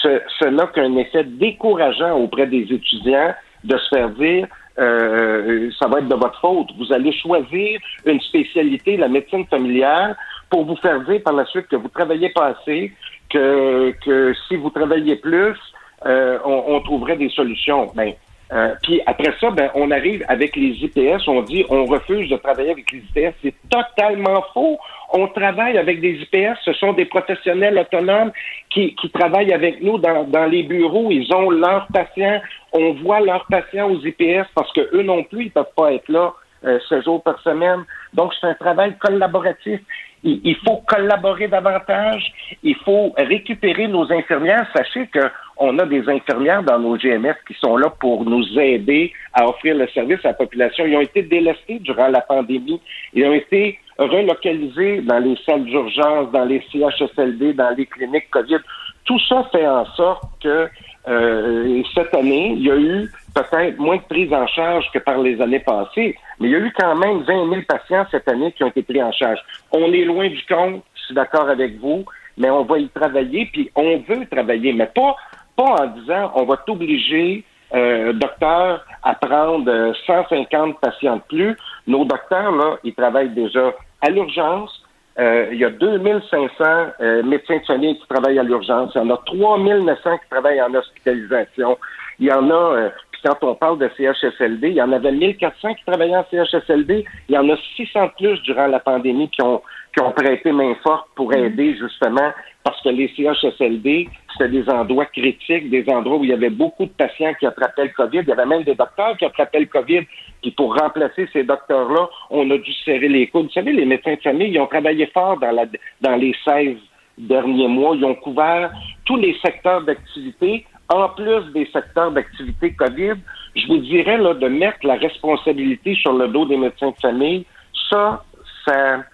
ce, 0.02 0.20
ce 0.38 0.48
n'a 0.48 0.66
qu'un 0.66 0.96
effet 0.96 1.24
décourageant 1.24 2.18
auprès 2.18 2.46
des 2.46 2.66
étudiants 2.70 3.32
de 3.64 3.78
se 3.78 3.88
faire 3.88 4.10
dire 4.10 4.46
euh, 4.78 5.70
ça 5.78 5.86
va 5.86 5.98
être 5.98 6.08
de 6.08 6.14
votre 6.14 6.40
faute. 6.40 6.68
Vous 6.78 6.92
allez 6.92 7.12
choisir 7.12 7.80
une 8.06 8.20
spécialité, 8.20 8.96
la 8.96 9.08
médecine 9.08 9.46
familiale, 9.46 10.16
pour 10.52 10.66
vous 10.66 10.76
faire 10.76 11.00
dire 11.00 11.22
par 11.24 11.32
la 11.32 11.46
suite 11.46 11.66
que 11.68 11.76
vous 11.76 11.88
travaillez 11.88 12.28
pas 12.28 12.48
assez, 12.54 12.92
que, 13.30 13.94
que 14.04 14.34
si 14.46 14.56
vous 14.56 14.68
travailliez 14.68 15.16
plus, 15.16 15.56
euh, 16.04 16.38
on, 16.44 16.64
on, 16.74 16.80
trouverait 16.82 17.16
des 17.16 17.30
solutions. 17.30 17.90
Ben, 17.94 18.12
euh, 18.52 18.74
puis 18.82 19.00
après 19.06 19.32
ça, 19.40 19.50
ben, 19.50 19.70
on 19.74 19.90
arrive 19.90 20.22
avec 20.28 20.54
les 20.54 20.72
IPS, 20.84 21.26
on 21.26 21.40
dit 21.40 21.64
on 21.70 21.86
refuse 21.86 22.28
de 22.28 22.36
travailler 22.36 22.72
avec 22.72 22.92
les 22.92 22.98
IPS. 22.98 23.34
C'est 23.42 23.54
totalement 23.70 24.44
faux. 24.52 24.78
On 25.14 25.26
travaille 25.28 25.78
avec 25.78 26.02
des 26.02 26.20
IPS, 26.20 26.58
ce 26.66 26.74
sont 26.74 26.92
des 26.92 27.06
professionnels 27.06 27.78
autonomes 27.78 28.32
qui, 28.68 28.94
qui 28.96 29.08
travaillent 29.08 29.54
avec 29.54 29.82
nous 29.82 29.96
dans, 29.96 30.24
dans 30.24 30.46
les 30.46 30.64
bureaux. 30.64 31.10
Ils 31.10 31.32
ont 31.34 31.48
leurs 31.48 31.86
patients, 31.94 32.42
on 32.74 32.92
voit 32.92 33.20
leurs 33.20 33.46
patients 33.46 33.90
aux 33.90 34.00
IPS 34.00 34.48
parce 34.54 34.70
que 34.74 34.94
eux 34.94 35.02
non 35.02 35.22
plus, 35.22 35.44
ils 35.44 35.50
peuvent 35.50 35.74
pas 35.74 35.92
être 35.94 36.08
là 36.10 36.34
euh, 36.64 36.78
ce 36.90 37.00
jour 37.00 37.22
par 37.22 37.40
semaine. 37.40 37.84
Donc, 38.14 38.32
c'est 38.40 38.46
un 38.46 38.54
travail 38.54 38.96
collaboratif. 38.98 39.80
Il, 40.24 40.56
faut 40.64 40.82
collaborer 40.86 41.48
davantage. 41.48 42.32
Il 42.62 42.76
faut 42.76 43.12
récupérer 43.16 43.88
nos 43.88 44.10
infirmières. 44.12 44.68
Sachez 44.74 45.08
que 45.08 45.20
on 45.56 45.78
a 45.78 45.84
des 45.84 46.08
infirmières 46.08 46.62
dans 46.62 46.78
nos 46.78 46.96
GMF 46.96 47.36
qui 47.46 47.54
sont 47.54 47.76
là 47.76 47.90
pour 48.00 48.24
nous 48.24 48.44
aider 48.58 49.12
à 49.32 49.48
offrir 49.48 49.76
le 49.76 49.88
service 49.88 50.24
à 50.24 50.28
la 50.28 50.34
population. 50.34 50.86
Ils 50.86 50.96
ont 50.96 51.00
été 51.00 51.22
délestés 51.22 51.80
durant 51.80 52.08
la 52.08 52.20
pandémie. 52.20 52.80
Ils 53.14 53.26
ont 53.26 53.32
été 53.32 53.78
relocalisés 53.98 55.00
dans 55.02 55.18
les 55.18 55.36
salles 55.44 55.64
d'urgence, 55.64 56.30
dans 56.30 56.44
les 56.44 56.62
CHSLD, 56.72 57.54
dans 57.54 57.74
les 57.76 57.86
cliniques 57.86 58.30
COVID. 58.30 58.58
Tout 59.04 59.18
ça 59.28 59.44
fait 59.50 59.66
en 59.66 59.86
sorte 59.94 60.22
que 60.40 60.68
euh, 61.08 61.82
cette 61.94 62.14
année, 62.14 62.54
il 62.56 62.62
y 62.62 62.70
a 62.70 62.76
eu 62.76 63.10
peut-être 63.34 63.78
moins 63.78 63.96
de 63.96 64.02
prise 64.02 64.32
en 64.32 64.46
charge 64.46 64.90
que 64.92 64.98
par 64.98 65.18
les 65.18 65.40
années 65.40 65.60
passées, 65.60 66.16
mais 66.38 66.48
il 66.48 66.50
y 66.50 66.56
a 66.56 66.58
eu 66.58 66.72
quand 66.78 66.94
même 66.96 67.22
20 67.22 67.50
000 67.50 67.62
patients 67.68 68.06
cette 68.10 68.28
année 68.28 68.52
qui 68.52 68.64
ont 68.64 68.68
été 68.68 68.82
pris 68.82 69.02
en 69.02 69.12
charge. 69.12 69.38
On 69.70 69.92
est 69.92 70.04
loin 70.04 70.28
du 70.28 70.44
compte, 70.46 70.82
je 70.94 71.02
suis 71.02 71.14
d'accord 71.14 71.48
avec 71.48 71.78
vous, 71.78 72.04
mais 72.36 72.50
on 72.50 72.64
va 72.64 72.78
y 72.78 72.88
travailler, 72.88 73.48
puis 73.52 73.70
on 73.74 73.98
veut 73.98 74.26
travailler, 74.30 74.72
mais 74.72 74.86
pas, 74.86 75.16
pas 75.56 75.64
en 75.64 75.86
disant 75.86 76.32
on 76.34 76.44
va 76.44 76.56
t'obliger, 76.58 77.44
euh, 77.74 78.12
docteur, 78.12 78.84
à 79.02 79.14
prendre 79.14 79.92
150 80.06 80.80
patients 80.80 81.16
de 81.16 81.22
plus. 81.28 81.56
Nos 81.86 82.04
docteurs, 82.04 82.52
là, 82.52 82.76
ils 82.84 82.94
travaillent 82.94 83.34
déjà 83.34 83.72
à 84.00 84.10
l'urgence, 84.10 84.82
euh, 85.18 85.48
il 85.52 85.58
y 85.58 85.64
a 85.64 85.70
2500 85.70 86.64
euh, 87.00 87.22
médecins 87.22 87.58
de 87.58 87.64
famille 87.64 87.98
qui 87.98 88.06
travaillent 88.08 88.38
à 88.38 88.42
l'urgence. 88.42 88.92
Il 88.94 88.98
y 88.98 89.00
en 89.02 89.10
a 89.10 89.18
3900 89.26 90.18
qui 90.18 90.28
travaillent 90.30 90.62
en 90.62 90.74
hospitalisation. 90.74 91.78
Il 92.18 92.26
y 92.26 92.32
en 92.32 92.48
a, 92.50 92.54
euh, 92.54 92.90
quand 93.24 93.36
on 93.42 93.54
parle 93.54 93.78
de 93.78 93.88
CHSLD, 93.96 94.70
il 94.70 94.74
y 94.74 94.82
en 94.82 94.92
avait 94.92 95.12
1400 95.12 95.74
qui 95.74 95.84
travaillaient 95.84 96.16
en 96.16 96.26
CHSLD. 96.30 97.04
Il 97.28 97.34
y 97.34 97.38
en 97.38 97.48
a 97.48 97.56
600 97.76 98.10
plus 98.18 98.40
durant 98.42 98.66
la 98.66 98.80
pandémie 98.80 99.28
qui 99.30 99.42
ont, 99.42 99.62
qui 99.94 100.02
ont 100.02 100.10
prêté 100.12 100.50
main 100.52 100.74
forte 100.82 101.08
pour 101.14 101.30
mm-hmm. 101.30 101.46
aider 101.46 101.76
justement 101.76 102.32
parce 102.64 102.80
que 102.82 102.90
les 102.90 103.08
CHSLD, 103.08 104.08
c'était 104.32 104.48
des 104.48 104.68
endroits 104.68 105.06
critiques, 105.06 105.70
des 105.70 105.84
endroits 105.88 106.18
où 106.18 106.24
il 106.24 106.30
y 106.30 106.32
avait 106.32 106.50
beaucoup 106.50 106.84
de 106.84 106.90
patients 106.90 107.34
qui 107.38 107.46
attrapaient 107.46 107.84
le 107.84 107.90
COVID. 107.90 108.20
Il 108.20 108.28
y 108.28 108.32
avait 108.32 108.46
même 108.46 108.62
des 108.62 108.74
docteurs 108.74 109.16
qui 109.16 109.24
attrapaient 109.24 109.60
le 109.60 109.66
COVID. 109.66 110.02
Puis 110.42 110.50
pour 110.52 110.76
remplacer 110.76 111.28
ces 111.32 111.44
docteurs-là, 111.44 112.08
on 112.30 112.48
a 112.50 112.58
dû 112.58 112.72
serrer 112.84 113.08
les 113.08 113.26
coudes. 113.28 113.46
Vous 113.46 113.52
savez, 113.52 113.72
les 113.72 113.84
médecins 113.84 114.14
de 114.14 114.20
famille, 114.20 114.50
ils 114.52 114.60
ont 114.60 114.66
travaillé 114.66 115.06
fort 115.06 115.38
dans, 115.38 115.50
la, 115.50 115.64
dans 116.00 116.16
les 116.16 116.34
16 116.44 116.76
derniers 117.18 117.68
mois. 117.68 117.96
Ils 117.96 118.04
ont 118.04 118.14
couvert 118.14 118.72
tous 119.04 119.16
les 119.16 119.36
secteurs 119.44 119.82
d'activité, 119.82 120.64
en 120.92 121.08
plus 121.10 121.52
des 121.52 121.66
secteurs 121.72 122.12
d'activité 122.12 122.74
COVID. 122.74 123.14
Je 123.56 123.66
vous 123.66 123.78
dirais 123.78 124.18
là, 124.18 124.34
de 124.34 124.48
mettre 124.48 124.86
la 124.86 124.94
responsabilité 124.94 125.94
sur 125.94 126.12
le 126.12 126.28
dos 126.28 126.44
des 126.46 126.56
médecins 126.56 126.90
de 126.90 127.00
famille, 127.00 127.46
ça, 127.90 128.22
ça, 128.66 129.04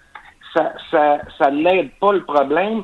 ça, 0.55 0.72
ça, 0.90 1.18
ça 1.38 1.50
n'aide 1.50 1.90
pas 2.00 2.12
le 2.12 2.24
problème, 2.24 2.82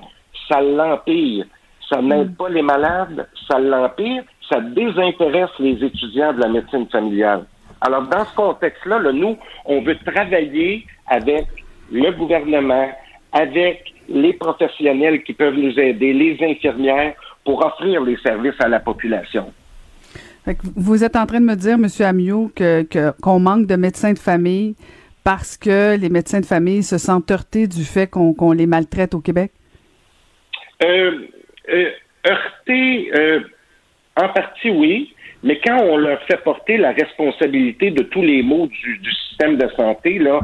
ça 0.49 0.61
l'empire. 0.61 1.47
Ça 1.89 2.01
n'aide 2.01 2.33
mm. 2.33 2.37
pas 2.37 2.49
les 2.49 2.63
malades, 2.63 3.29
ça 3.49 3.59
l'empire, 3.59 4.25
ça 4.49 4.61
désintéresse 4.61 5.51
les 5.59 5.85
étudiants 5.85 6.33
de 6.33 6.41
la 6.41 6.49
médecine 6.49 6.89
familiale. 6.89 7.45
Alors, 7.81 8.03
dans 8.03 8.25
ce 8.25 8.35
contexte-là, 8.35 9.13
nous, 9.13 9.37
on 9.67 9.83
veut 9.83 9.99
travailler 9.99 10.87
avec 11.07 11.47
le 11.93 12.11
gouvernement, 12.13 12.89
avec 13.33 13.93
les 14.09 14.33
professionnels 14.33 15.23
qui 15.23 15.35
peuvent 15.35 15.57
nous 15.57 15.79
aider, 15.79 16.13
les 16.13 16.39
infirmières, 16.43 17.15
pour 17.45 17.65
offrir 17.65 18.03
les 18.03 18.17
services 18.19 18.59
à 18.61 18.69
la 18.69 18.81
population. 18.81 19.53
Vous 20.77 21.05
êtes 21.05 21.17
en 21.17 21.27
train 21.27 21.41
de 21.41 21.47
me 21.47 21.55
dire, 21.55 21.75
M. 21.75 21.87
Amiot, 22.01 22.51
que, 22.55 23.13
qu'on 23.23 23.39
manque 23.39 23.67
de 23.67 23.77
médecins 23.77 24.13
de 24.13 24.19
famille 24.19 24.75
parce 25.25 25.57
que 25.57 25.97
les 25.97 26.11
médecins 26.11 26.41
de 26.41 26.47
famille 26.47 26.83
se 26.83 26.99
sentent 26.99 27.31
heurtés 27.31 27.67
du 27.67 27.83
fait 27.83 28.07
qu'on, 28.07 28.53
les 28.53 28.67
maltraite 28.67 29.15
au 29.15 29.21
Québec? 29.21 29.53
Euh, 30.85 31.27
euh, 31.71 31.91
heurtés, 32.27 33.11
euh, 33.15 33.41
en 34.17 34.29
partie, 34.29 34.71
oui. 34.71 35.15
Mais 35.43 35.61
quand 35.65 35.79
on 35.83 35.97
leur 35.97 36.23
fait 36.25 36.43
porter 36.43 36.77
la 36.77 36.93
responsabilité 36.93 37.91
de 37.91 38.03
tous 38.03 38.23
les 38.23 38.43
maux 38.43 38.67
du, 38.67 39.13
système 39.29 39.57
de 39.57 39.69
santé, 39.77 40.19
là, 40.19 40.41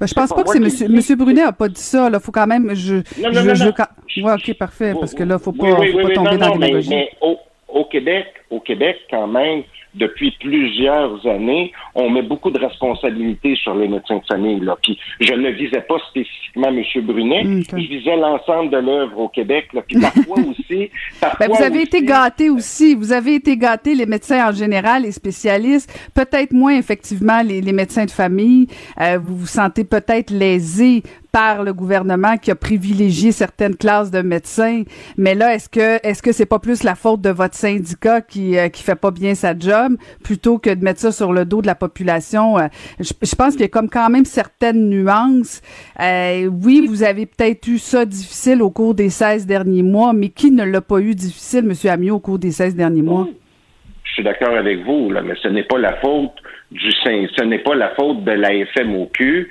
ben, 0.00 0.06
je 0.06 0.14
pense 0.14 0.30
pas, 0.30 0.44
que 0.44 0.50
c'est 0.50 0.60
monsieur, 0.60 0.88
monsieur 0.88 1.16
Brunet 1.16 1.42
a 1.42 1.52
pas 1.52 1.68
dit 1.68 1.80
ça. 1.80 2.08
Il 2.12 2.20
faut 2.20 2.32
quand 2.32 2.46
même. 2.46 2.74
Je, 2.74 2.96
non, 3.20 3.30
non, 3.32 3.54
je, 3.54 3.64
non, 3.64 4.26
Ouais, 4.26 4.32
ok, 4.32 4.54
parfait, 4.54 4.94
parce 4.98 5.14
que 5.14 5.22
là, 5.22 5.38
faut 5.38 5.52
pas, 5.52 5.76
faut 5.76 6.02
pas 6.02 6.14
tomber 6.14 6.36
dans 6.36 6.48
la 6.48 6.50
démagogie. 6.50 6.90
Mais, 6.90 7.10
au, 7.20 7.38
au 7.68 7.84
Québec, 7.84 8.26
au 8.50 8.60
Québec, 8.60 8.96
quand 9.10 9.26
même, 9.26 9.62
depuis 9.98 10.34
plusieurs 10.40 11.26
années, 11.26 11.72
on 11.94 12.10
met 12.10 12.22
beaucoup 12.22 12.50
de 12.50 12.58
responsabilités 12.58 13.56
sur 13.56 13.74
les 13.74 13.88
médecins 13.88 14.18
de 14.18 14.24
famille. 14.26 14.60
Là. 14.60 14.76
Puis 14.82 14.98
je 15.20 15.32
ne 15.34 15.50
visais 15.50 15.80
pas 15.82 15.96
spécifiquement 16.10 16.68
M. 16.68 16.82
Brunet, 17.02 17.44
mm, 17.44 17.62
je 17.70 17.76
visais 17.76 18.16
l'ensemble 18.16 18.70
de 18.70 18.78
l'œuvre 18.78 19.18
au 19.18 19.28
Québec. 19.28 19.68
Là. 19.72 19.82
Puis 19.86 19.98
parfois 20.00 20.38
aussi... 20.38 20.90
Ben, 21.20 21.48
vous 21.48 21.62
avez 21.62 21.82
été 21.82 22.02
gâtés 22.02 22.50
aussi. 22.50 22.94
Vous 22.94 23.12
avez 23.12 23.34
été 23.34 23.56
gâtés, 23.56 23.94
les 23.94 24.06
médecins 24.06 24.48
en 24.48 24.52
général, 24.52 25.02
les 25.02 25.12
spécialistes. 25.12 25.92
Peut-être 26.14 26.52
moins, 26.52 26.76
effectivement, 26.76 27.42
les, 27.42 27.60
les 27.60 27.72
médecins 27.72 28.04
de 28.04 28.10
famille. 28.10 28.68
Euh, 29.00 29.18
vous 29.18 29.36
vous 29.36 29.46
sentez 29.46 29.84
peut-être 29.84 30.30
lésés 30.30 31.02
par 31.32 31.62
le 31.62 31.72
gouvernement 31.72 32.36
qui 32.36 32.50
a 32.50 32.54
privilégié 32.54 33.32
certaines 33.32 33.76
classes 33.76 34.10
de 34.10 34.22
médecins. 34.22 34.82
Mais 35.16 35.34
là, 35.34 35.54
est-ce 35.54 35.68
que 35.68 36.04
est-ce 36.06 36.22
que 36.22 36.32
c'est 36.32 36.46
pas 36.46 36.58
plus 36.58 36.82
la 36.82 36.94
faute 36.94 37.20
de 37.20 37.30
votre 37.30 37.54
syndicat 37.54 38.20
qui 38.20 38.56
euh, 38.58 38.68
qui 38.68 38.82
fait 38.82 38.96
pas 38.96 39.10
bien 39.10 39.34
sa 39.34 39.58
job? 39.58 39.87
Plutôt 40.22 40.58
que 40.58 40.70
de 40.70 40.84
mettre 40.84 41.00
ça 41.00 41.12
sur 41.12 41.32
le 41.32 41.44
dos 41.44 41.62
de 41.62 41.66
la 41.66 41.74
population. 41.74 42.58
Euh, 42.58 42.66
je, 43.00 43.34
pense 43.34 43.52
qu'il 43.52 43.62
y 43.62 43.64
a 43.64 43.68
comme 43.68 43.88
quand 43.88 44.10
même 44.10 44.24
certaines 44.24 44.88
nuances. 44.88 45.62
Euh, 46.00 46.46
oui, 46.46 46.86
vous 46.88 47.02
avez 47.02 47.26
peut-être 47.26 47.66
eu 47.68 47.78
ça 47.78 48.04
difficile 48.04 48.62
au 48.62 48.70
cours 48.70 48.94
des 48.94 49.10
16 49.10 49.46
derniers 49.46 49.82
mois, 49.82 50.12
mais 50.12 50.28
qui 50.28 50.50
ne 50.50 50.64
l'a 50.64 50.80
pas 50.80 50.98
eu 50.98 51.14
difficile, 51.14 51.64
Monsieur 51.64 51.90
Amiot, 51.90 52.16
au 52.16 52.20
cours 52.20 52.38
des 52.38 52.50
16 52.50 52.74
derniers 52.76 53.02
mois? 53.02 53.28
Je 54.04 54.12
suis 54.12 54.22
d'accord 54.24 54.56
avec 54.56 54.84
vous, 54.84 55.10
là, 55.10 55.22
mais 55.22 55.34
ce 55.42 55.48
n'est 55.48 55.64
pas 55.64 55.78
la 55.78 55.96
faute 55.96 56.32
du 56.70 56.90
ce 56.90 57.44
n'est 57.44 57.60
pas 57.60 57.74
la 57.74 57.90
faute 57.94 58.24
de 58.24 58.32
la 58.32 58.50
FMOQ 58.66 59.48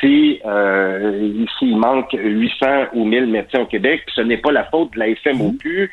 si 0.00 0.40
euh, 0.44 1.46
s'il 1.58 1.76
manque 1.76 2.12
800 2.12 2.66
ou 2.94 3.04
1000 3.04 3.26
médecins 3.26 3.60
au 3.60 3.66
Québec, 3.66 4.02
ce 4.14 4.20
n'est 4.20 4.38
pas 4.38 4.52
la 4.52 4.64
faute 4.64 4.92
de 4.94 4.98
la 4.98 5.14
FMOQ 5.14 5.90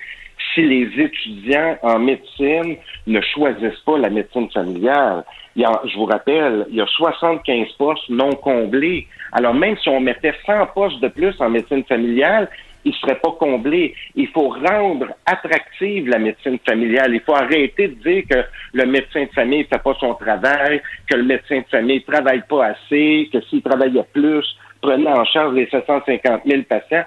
si 0.54 0.62
les 0.62 0.90
étudiants 0.98 1.78
en 1.82 2.00
médecine 2.00 2.78
ne 3.08 3.22
choisissent 3.22 3.80
pas 3.86 3.98
la 3.98 4.10
médecine 4.10 4.50
familiale. 4.52 5.24
Il 5.56 5.62
y 5.62 5.66
a, 5.66 5.82
je 5.86 5.96
vous 5.98 6.06
rappelle, 6.06 6.66
il 6.70 6.76
y 6.76 6.82
a 6.82 6.88
75 6.88 7.68
postes 7.78 8.10
non 8.10 8.32
comblés. 8.32 9.08
Alors 9.32 9.54
même 9.54 9.78
si 9.78 9.90
on 9.90 10.00
mettait 10.00 10.34
100 10.46 10.68
postes 10.68 11.00
de 11.02 11.08
plus 11.08 11.36
en 11.40 11.50
médecine 11.50 11.84
familiale, 11.84 12.50
il 12.86 12.92
ne 12.92 12.96
serait 12.96 13.20
pas 13.20 13.32
comblé. 13.32 13.94
Il 14.16 14.28
faut 14.30 14.50
rendre 14.50 15.08
attractive 15.26 16.08
la 16.08 16.20
médecine 16.20 16.60
familiale. 16.66 17.14
Il 17.14 17.22
faut 17.22 17.36
arrêter 17.36 17.90
de 17.90 17.96
dire 17.96 18.24
que 18.30 18.44
le 18.74 18.86
médecin 18.86 19.24
de 19.24 19.32
famille 19.36 19.60
ne 19.60 19.64
fait 19.66 19.84
pas 19.84 19.96
son 20.00 20.14
travail, 20.14 20.82
que 21.10 21.18
le 21.18 21.24
médecin 21.24 21.60
de 21.60 21.66
famille 21.70 22.04
ne 22.08 22.12
travaille 22.12 22.44
pas 22.48 22.68
assez, 22.68 23.30
que 23.32 23.42
s'il 23.42 23.62
travaillait 23.62 24.06
plus, 24.14 24.46
prenait 24.82 25.12
en 25.12 25.26
charge 25.26 25.54
les 25.56 25.68
750 25.70 26.42
000 26.46 26.62
patients. 26.64 27.04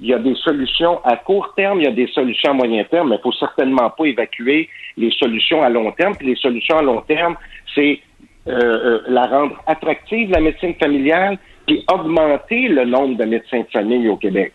Il 0.00 0.08
y 0.08 0.14
a 0.14 0.18
des 0.18 0.34
solutions 0.36 1.00
à 1.04 1.16
court 1.16 1.52
terme, 1.56 1.80
il 1.80 1.84
y 1.84 1.88
a 1.88 1.92
des 1.92 2.08
solutions 2.08 2.50
à 2.50 2.54
moyen 2.54 2.84
terme, 2.84 3.10
mais 3.10 3.16
il 3.16 3.22
faut 3.22 3.32
certainement 3.32 3.90
pas 3.90 4.04
évacuer 4.04 4.68
les 4.96 5.10
solutions 5.12 5.62
à 5.62 5.68
long 5.68 5.92
terme. 5.92 6.16
Puis 6.16 6.26
les 6.26 6.36
solutions 6.36 6.78
à 6.78 6.82
long 6.82 7.00
terme, 7.02 7.36
c'est 7.74 8.00
euh, 8.48 8.52
euh, 8.52 9.00
la 9.08 9.26
rendre 9.26 9.62
attractive, 9.66 10.30
la 10.30 10.40
médecine 10.40 10.74
familiale, 10.74 11.38
puis 11.66 11.84
augmenter 11.92 12.68
le 12.68 12.84
nombre 12.84 13.16
de 13.16 13.24
médecins 13.24 13.60
de 13.60 13.68
famille 13.72 14.08
au 14.08 14.16
Québec. 14.16 14.52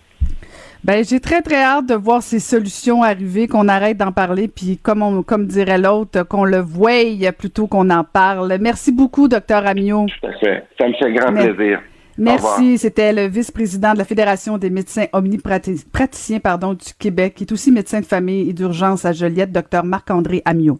Ben, 0.83 1.03
j'ai 1.03 1.19
très, 1.19 1.41
très 1.41 1.63
hâte 1.63 1.87
de 1.87 1.95
voir 1.95 2.21
ces 2.21 2.39
solutions 2.39 3.01
arriver, 3.03 3.47
qu'on 3.47 3.67
arrête 3.67 3.97
d'en 3.97 4.11
parler, 4.11 4.47
puis 4.47 4.77
comme, 4.77 5.01
on, 5.01 5.23
comme 5.23 5.45
dirait 5.47 5.77
l'autre, 5.77 6.23
qu'on 6.23 6.45
le 6.45 6.59
voie 6.59 7.31
plutôt 7.37 7.67
qu'on 7.67 7.89
en 7.89 8.03
parle. 8.03 8.57
Merci 8.61 8.91
beaucoup, 8.91 9.27
docteur 9.27 9.65
Amiot. 9.65 10.05
Tout 10.21 10.27
à 10.27 10.33
fait. 10.33 10.63
Ça 10.79 10.87
me 10.87 10.93
fait 10.93 11.11
grand 11.13 11.33
plaisir. 11.33 11.81
Merci. 12.17 12.77
C'était 12.77 13.11
le 13.13 13.27
vice-président 13.27 13.93
de 13.93 13.99
la 13.99 14.05
Fédération 14.05 14.57
des 14.57 14.69
médecins 14.69 15.05
omnipraticiens 15.13 16.39
pardon, 16.39 16.73
du 16.73 16.93
Québec, 16.97 17.35
qui 17.35 17.43
est 17.43 17.51
aussi 17.51 17.71
médecin 17.71 17.99
de 17.99 18.05
famille 18.05 18.49
et 18.49 18.53
d'urgence 18.53 19.03
à 19.05 19.13
Joliette, 19.13 19.51
docteur 19.51 19.83
Marc-André 19.83 20.41
Amiot. 20.45 20.79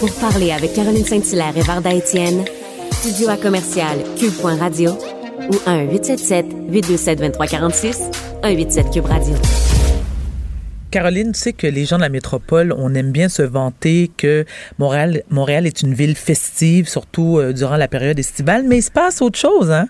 Pour 0.00 0.10
parler 0.14 0.50
avec 0.50 0.72
Caroline 0.74 1.04
Saint-Hilaire 1.04 1.56
et 1.56 1.62
Varda 1.62 1.94
Étienne, 1.94 2.44
studio 2.90 3.28
à 3.28 3.36
commercial 3.36 3.98
cube.radio 4.18 4.90
ou 5.48 5.54
1-877-827-2346, 5.68 8.10
187 8.42 8.90
Cube 8.90 9.06
Radio. 9.06 9.36
Caroline, 10.92 11.32
tu 11.32 11.40
sais 11.40 11.52
que 11.54 11.66
les 11.66 11.86
gens 11.86 11.96
de 11.96 12.02
la 12.02 12.10
métropole, 12.10 12.74
on 12.76 12.94
aime 12.94 13.12
bien 13.12 13.30
se 13.30 13.42
vanter 13.42 14.10
que 14.16 14.44
Montréal, 14.78 15.22
Montréal 15.30 15.66
est 15.66 15.80
une 15.80 15.94
ville 15.94 16.14
festive, 16.14 16.86
surtout 16.86 17.38
euh, 17.38 17.52
durant 17.52 17.76
la 17.76 17.88
période 17.88 18.18
estivale, 18.18 18.64
mais 18.68 18.78
il 18.78 18.82
se 18.82 18.90
passe 18.90 19.22
autre 19.22 19.38
chose, 19.38 19.70
hein? 19.70 19.88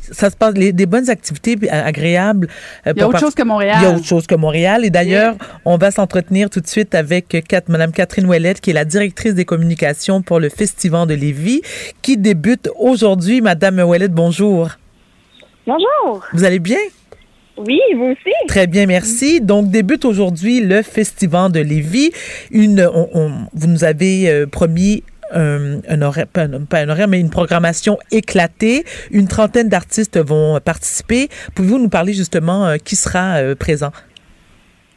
ça 0.00 0.30
se 0.30 0.36
passe 0.36 0.54
des 0.54 0.86
bonnes 0.86 1.10
activités 1.10 1.58
agréables. 1.70 2.48
Euh, 2.86 2.92
il 2.94 3.00
y 3.00 3.02
a 3.02 3.08
autre 3.08 3.18
chose 3.18 3.34
que 3.34 3.42
Montréal. 3.42 3.76
Il 3.80 3.82
y 3.82 3.86
a 3.86 3.94
autre 3.96 4.06
chose 4.06 4.26
que 4.26 4.34
Montréal. 4.34 4.84
Et 4.84 4.90
d'ailleurs, 4.90 5.34
on 5.64 5.76
va 5.76 5.90
s'entretenir 5.90 6.50
tout 6.50 6.60
de 6.60 6.66
suite 6.66 6.94
avec 6.94 7.36
Mme 7.68 7.92
Catherine 7.92 8.26
Ouellette, 8.26 8.60
qui 8.60 8.70
est 8.70 8.74
la 8.74 8.84
directrice 8.84 9.34
des 9.34 9.44
communications 9.44 10.22
pour 10.22 10.40
le 10.40 10.48
Festival 10.48 11.06
de 11.08 11.14
Lévis, 11.14 11.62
qui 12.00 12.16
débute 12.16 12.70
aujourd'hui. 12.78 13.40
Madame 13.40 13.80
Ouellette, 13.80 14.12
bonjour. 14.12 14.70
Bonjour. 15.66 16.24
Vous 16.32 16.44
allez 16.44 16.60
bien? 16.60 16.78
Oui, 17.58 17.80
vous 17.96 18.04
aussi. 18.04 18.32
Très 18.46 18.66
bien, 18.66 18.86
merci. 18.86 19.40
Donc, 19.40 19.70
débute 19.70 20.04
aujourd'hui 20.04 20.60
le 20.60 20.82
Festival 20.82 21.50
de 21.50 21.60
Lévis. 21.60 22.12
Une, 22.50 22.88
vous 23.52 23.66
nous 23.66 23.84
avez 23.84 24.30
euh, 24.30 24.46
promis 24.46 25.02
un, 25.32 26.02
horaire, 26.02 26.26
pas 26.26 26.44
un, 26.44 26.88
horaire, 26.88 27.08
mais 27.08 27.20
une 27.20 27.30
programmation 27.30 27.98
éclatée. 28.12 28.84
Une 29.10 29.28
trentaine 29.28 29.68
d'artistes 29.68 30.18
vont 30.18 30.58
participer. 30.60 31.28
Pouvez-vous 31.54 31.78
nous 31.78 31.88
parler 31.88 32.12
justement 32.12 32.66
euh, 32.66 32.76
qui 32.76 32.96
sera 32.96 33.38
euh, 33.38 33.54
présent? 33.54 33.90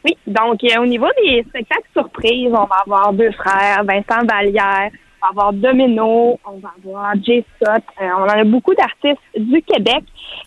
Oui, 0.04 0.16
donc 0.26 0.60
au 0.80 0.86
niveau 0.86 1.06
des 1.24 1.44
spectacles 1.48 1.88
surprises, 1.92 2.50
on 2.50 2.64
va 2.64 2.82
avoir 2.84 3.12
deux 3.12 3.30
frères, 3.32 3.84
Vincent 3.84 4.26
Vallière, 4.26 4.90
va 5.22 5.28
avoir 5.28 5.52
Domino, 5.52 6.38
on 6.44 6.58
va 6.58 6.72
avoir 6.84 7.14
Jay 7.22 7.44
Scott. 7.56 7.82
Euh, 8.00 8.08
on 8.18 8.22
en 8.22 8.28
a 8.28 8.44
beaucoup 8.44 8.74
d'artistes 8.74 9.22
du 9.36 9.62
Québec. 9.62 10.04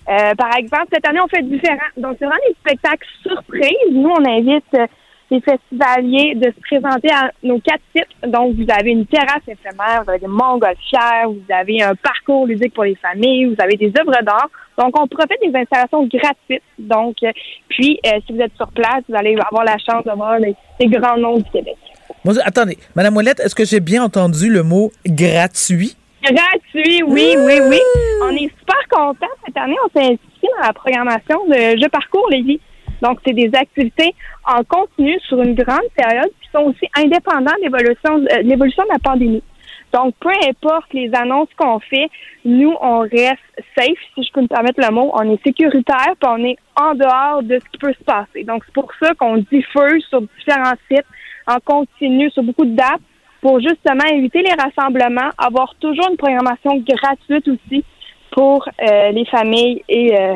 Euh, 0.10 0.36
par 0.36 0.56
exemple, 0.58 0.88
cette 0.94 1.08
année, 1.08 1.20
on 1.24 1.28
fait 1.28 1.44
différent. 1.44 1.78
Donc, 1.98 2.18
c'est 2.20 2.26
vraiment 2.26 2.42
des 2.48 2.56
spectacles 2.56 3.08
surprises. 3.22 3.92
Nous, 3.92 4.10
on 4.10 4.26
invite 4.26 4.66
euh, 4.76 4.88
les 5.32 5.42
festivaliers 5.42 6.36
de 6.36 6.52
se 6.52 6.60
présenter 6.62 7.10
à 7.12 7.32
nos 7.44 7.60
quatre 7.60 7.82
sites. 7.96 8.32
Donc, 8.32 8.56
vous 8.56 8.66
avez 8.70 8.92
une 8.92 9.06
terrasse 9.08 9.48
éphémère, 9.48 10.04
vous 10.04 10.12
avez 10.12 10.20
des 10.20 10.28
montgolfières, 10.28 11.30
vous 11.30 11.54
avez 11.54 11.82
un 11.82 11.96
parcours 11.96 12.46
ludique 12.46 12.74
pour 12.74 12.84
les 12.84 12.96
familles, 12.96 13.46
vous 13.46 13.62
avez 13.62 13.76
des 13.76 13.92
œuvres 14.00 14.22
d'art. 14.24 14.50
Donc, 14.78 15.00
on 15.00 15.08
profite 15.08 15.40
des 15.42 15.58
installations 15.58 16.06
gratuites. 16.06 16.64
Donc, 16.78 17.16
puis, 17.70 18.00
si 18.04 18.34
vous 18.34 18.40
êtes 18.40 18.56
sur 18.56 18.68
place, 18.72 19.04
vous 19.10 19.16
allez 19.16 19.36
avoir 19.50 19.64
la 19.64 19.78
chance 19.78 20.04
d'avoir 20.04 20.38
les 20.38 20.56
grands 20.82 21.18
noms 21.18 21.38
du 21.38 21.50
Québec 21.50 21.78
attendez, 22.44 22.78
Madame 22.96 23.16
Ouellette, 23.16 23.40
est-ce 23.40 23.56
que 23.56 23.66
j'ai 23.66 23.80
bien 23.80 24.04
entendu 24.04 24.50
le 24.50 24.64
mot 24.64 24.92
gratuit? 25.06 25.96
Gratuit, 26.24 27.04
oui, 27.04 27.36
oui, 27.38 27.60
oui. 27.70 27.80
On 28.24 28.30
est 28.32 28.50
super 28.60 28.88
contents. 28.90 29.28
Cette 29.46 29.58
année, 29.58 29.76
on 29.86 29.90
s'est 30.00 30.06
inscrit 30.06 30.50
dans 30.60 30.66
la 30.66 30.74
programmation 30.74 31.46
de 31.48 31.80
Je 31.80 31.88
parcours 31.90 32.28
Lévis. 32.32 32.60
Donc, 33.02 33.20
c'est 33.26 33.34
des 33.34 33.52
activités 33.54 34.16
en 34.46 34.64
continu 34.64 35.20
sur 35.28 35.42
une 35.42 35.54
grande 35.54 35.88
période 35.96 36.32
qui 36.42 36.50
sont 36.52 36.64
aussi 36.64 36.88
indépendantes 36.96 37.58
de 37.60 38.44
l'évolution 38.44 38.84
de 38.84 38.92
la 38.92 39.00
pandémie. 39.00 39.44
Donc, 39.94 40.16
peu 40.20 40.32
importe 40.48 40.92
les 40.94 41.10
annonces 41.14 41.50
qu'on 41.58 41.80
fait, 41.80 42.10
nous, 42.44 42.76
on 42.82 43.00
reste 43.00 43.40
safe, 43.78 43.98
si 44.14 44.24
je 44.24 44.32
peux 44.34 44.42
me 44.42 44.48
permettre 44.48 44.82
le 44.82 44.92
mot. 44.92 45.12
On 45.14 45.34
est 45.34 45.42
sécuritaire, 45.44 46.16
puis 46.20 46.30
on 46.30 46.44
est 46.44 46.58
en 46.76 46.96
dehors 46.96 47.44
de 47.44 47.60
ce 47.60 47.70
qui 47.70 47.78
peut 47.78 47.94
se 47.94 48.04
passer. 48.04 48.44
Donc, 48.44 48.64
c'est 48.66 48.74
pour 48.74 48.92
ça 49.02 49.14
qu'on 49.14 49.38
diffuse 49.38 50.04
sur 50.10 50.22
différents 50.22 50.74
sites 50.90 51.06
en 51.48 51.60
continu 51.60 52.30
sur 52.32 52.44
beaucoup 52.44 52.66
de 52.66 52.76
dates 52.76 53.02
pour 53.42 53.60
justement 53.60 54.06
éviter 54.12 54.42
les 54.42 54.54
rassemblements, 54.54 55.30
avoir 55.38 55.76
toujours 55.80 56.10
une 56.10 56.18
programmation 56.18 56.78
gratuite 56.78 57.48
aussi 57.48 57.84
pour 58.32 58.68
euh, 58.68 59.12
les 59.12 59.26
familles 59.26 59.84
et 59.88 60.18
euh, 60.18 60.36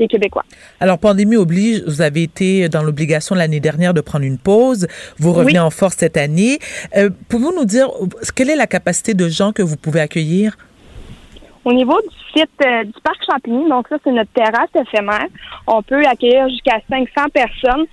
les 0.00 0.08
Québécois. 0.08 0.42
Alors, 0.80 0.98
pandémie 0.98 1.36
oblige, 1.36 1.82
vous 1.86 2.02
avez 2.02 2.24
été 2.24 2.68
dans 2.68 2.82
l'obligation 2.82 3.36
l'année 3.36 3.60
dernière 3.60 3.94
de 3.94 4.00
prendre 4.00 4.24
une 4.24 4.38
pause. 4.38 4.88
Vous 5.18 5.32
revenez 5.32 5.60
en 5.60 5.70
force 5.70 5.94
cette 5.94 6.16
année. 6.16 6.58
Euh, 6.96 7.08
pouvez-vous 7.28 7.54
nous 7.54 7.64
dire 7.64 7.88
quelle 8.34 8.50
est 8.50 8.56
la 8.56 8.66
capacité 8.66 9.14
de 9.14 9.28
gens 9.28 9.52
que 9.52 9.62
vous 9.62 9.76
pouvez 9.76 10.00
accueillir? 10.00 10.56
Au 11.64 11.72
niveau 11.72 12.00
du 12.00 12.40
site 12.40 12.50
du 12.58 13.00
Parc 13.04 13.18
Champigny, 13.30 13.68
donc 13.68 13.86
ça, 13.88 13.96
c'est 14.02 14.10
notre 14.10 14.32
terrasse 14.32 14.70
éphémère, 14.74 15.26
on 15.66 15.82
peut 15.82 16.04
accueillir 16.04 16.48
jusqu'à 16.48 16.80
500 16.90 17.28
personnes 17.32 17.86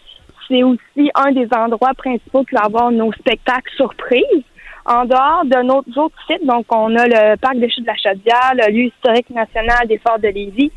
c'est 0.48 0.64
aussi 0.64 1.12
un 1.16 1.32
des 1.32 1.48
endroits 1.56 1.94
principaux 1.94 2.44
qui 2.44 2.56
va 2.56 2.66
avoir 2.66 2.92
nos 2.92 3.12
spectacles 3.14 3.72
surprises. 3.76 4.44
En 4.86 5.04
dehors 5.04 5.44
de 5.44 5.62
nos 5.64 5.84
autres 6.02 6.18
sites, 6.28 6.46
donc 6.46 6.66
on 6.70 6.96
a 6.96 7.08
le 7.08 7.36
parc 7.36 7.58
des 7.58 7.70
Chutes 7.70 7.84
de 7.84 7.88
la 7.88 7.98
Chaudière, 7.98 8.54
le 8.54 8.72
lieu 8.72 8.84
historique 8.86 9.30
national 9.30 9.86
des 9.88 9.98
Forts 9.98 10.20
de 10.20 10.30
Lévis 10.30 10.72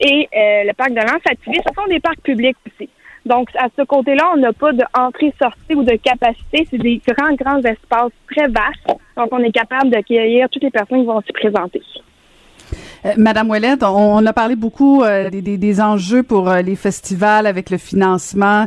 et 0.00 0.28
euh, 0.34 0.64
le 0.64 0.72
parc 0.72 0.90
de 0.90 0.96
l'Anse-Activité. 1.00 1.62
Ce 1.68 1.74
sont 1.74 1.86
des 1.88 2.00
parcs 2.00 2.22
publics 2.22 2.56
aussi. 2.66 2.88
Donc, 3.26 3.50
à 3.56 3.66
ce 3.76 3.82
côté-là, 3.82 4.30
on 4.34 4.38
n'a 4.38 4.54
pas 4.54 4.72
d'entrée-sortie 4.72 5.74
ou 5.74 5.82
de 5.82 5.96
capacité. 5.96 6.66
C'est 6.70 6.78
des 6.78 7.02
grands, 7.06 7.34
grands 7.34 7.58
espaces 7.58 8.12
très 8.30 8.48
vastes. 8.48 8.98
Donc, 9.16 9.28
on 9.30 9.42
est 9.44 9.52
capable 9.52 9.90
d'accueillir 9.90 10.48
toutes 10.48 10.62
les 10.62 10.70
personnes 10.70 11.00
qui 11.00 11.06
vont 11.06 11.20
s'y 11.20 11.32
présenter. 11.32 11.82
Euh, 13.06 13.14
Madame 13.16 13.48
Ouellette, 13.50 13.82
on, 13.82 14.24
a 14.26 14.32
parlé 14.32 14.56
beaucoup 14.56 15.02
euh, 15.02 15.30
des, 15.30 15.80
enjeux 15.80 16.22
pour 16.22 16.48
euh, 16.48 16.60
les 16.60 16.76
festivals 16.76 17.46
avec 17.46 17.70
le 17.70 17.78
financement. 17.78 18.66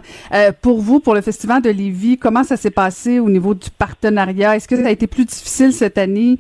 pour 0.62 0.80
vous, 0.80 1.00
pour 1.00 1.14
le 1.14 1.22
festival 1.22 1.62
de 1.62 1.70
Lévis, 1.70 2.18
comment 2.18 2.44
ça 2.44 2.58
s'est 2.58 2.72
passé 2.72 3.20
au 3.20 3.30
niveau 3.30 3.54
du 3.54 3.70
partenariat? 3.70 4.56
Est-ce 4.56 4.68
que 4.68 4.76
ça 4.76 4.88
a 4.88 4.92
été 4.92 5.08
plus 5.08 5.26
difficile 5.26 5.74
cette 5.74 5.98
année 5.98 6.38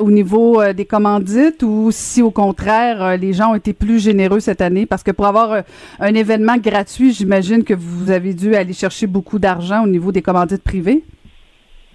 au 0.00 0.10
niveau 0.10 0.62
des 0.72 0.84
commandites 0.84 1.62
ou 1.62 1.90
si 1.90 2.22
au 2.22 2.30
contraire 2.30 3.16
les 3.16 3.32
gens 3.32 3.52
ont 3.52 3.54
été 3.54 3.72
plus 3.72 4.02
généreux 4.02 4.40
cette 4.40 4.60
année? 4.60 4.86
Parce 4.86 5.02
que 5.02 5.10
pour 5.10 5.26
avoir 5.26 5.62
un 6.00 6.14
événement 6.14 6.56
gratuit, 6.56 7.12
j'imagine 7.12 7.64
que 7.64 7.74
vous 7.74 8.10
avez 8.10 8.34
dû 8.34 8.54
aller 8.54 8.72
chercher 8.72 9.06
beaucoup 9.06 9.38
d'argent 9.38 9.84
au 9.84 9.88
niveau 9.88 10.12
des 10.12 10.22
commandites 10.22 10.62
privées. 10.62 11.04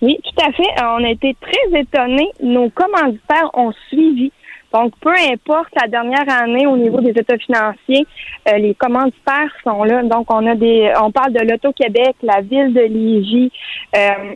Oui, 0.02 0.18
tout 0.24 0.44
à 0.46 0.52
fait. 0.52 0.84
On 0.84 1.04
a 1.04 1.10
été 1.10 1.36
très 1.42 1.80
étonnés. 1.80 2.30
Nos 2.42 2.70
commanditaires 2.70 3.50
ont 3.54 3.74
suivi. 3.90 4.32
Donc, 4.74 4.94
peu 5.02 5.14
importe 5.32 5.70
la 5.80 5.88
dernière 5.88 6.30
année 6.30 6.68
au 6.68 6.78
niveau 6.78 7.02
des 7.02 7.12
états 7.12 7.38
financiers, 7.38 8.06
euh, 8.48 8.58
les 8.58 8.76
commanditaires 8.76 9.52
sont 9.64 9.84
là. 9.84 10.04
Donc, 10.04 10.32
on 10.32 10.46
a 10.46 10.56
des, 10.56 10.94
on 11.02 11.12
parle 11.12 11.34
de 11.34 11.40
l'Auto-Québec, 11.40 12.16
la 12.22 12.42
ville 12.42 12.74
de 12.74 12.82
Lévis, 12.82 13.52
euh, 13.96 14.36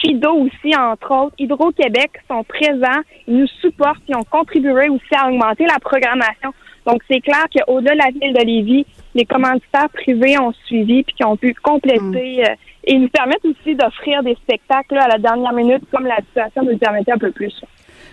Fido 0.00 0.30
aussi, 0.30 0.76
entre 0.76 1.10
autres, 1.12 1.34
Hydro-Québec 1.38 2.10
sont 2.28 2.44
présents, 2.44 3.00
ils 3.26 3.38
nous 3.38 3.46
supportent, 3.60 4.02
ils 4.08 4.16
ont 4.16 4.24
contribué 4.24 4.88
aussi 4.88 5.14
à 5.14 5.28
augmenter 5.28 5.66
la 5.66 5.78
programmation. 5.78 6.52
Donc, 6.86 7.02
c'est 7.10 7.20
clair 7.20 7.44
qu'au-delà 7.54 7.92
de 7.92 7.98
la 7.98 8.10
ville 8.10 8.32
de 8.32 8.44
Lévis, 8.44 8.86
les 9.14 9.24
commanditaires 9.24 9.90
privés 9.90 10.38
ont 10.38 10.52
suivi 10.66 11.02
puis 11.02 11.14
qui 11.14 11.24
ont 11.24 11.36
pu 11.36 11.54
compléter 11.54 12.00
mm. 12.38 12.44
euh, 12.44 12.54
et 12.84 12.98
nous 12.98 13.08
permettent 13.08 13.44
aussi 13.44 13.74
d'offrir 13.74 14.22
des 14.22 14.34
spectacles 14.36 14.98
à 14.98 15.08
la 15.08 15.18
dernière 15.18 15.52
minute 15.52 15.82
comme 15.90 16.06
la 16.06 16.16
situation 16.16 16.62
nous 16.62 16.70
le 16.70 16.78
permettait 16.78 17.12
un 17.12 17.18
peu 17.18 17.30
plus. 17.30 17.54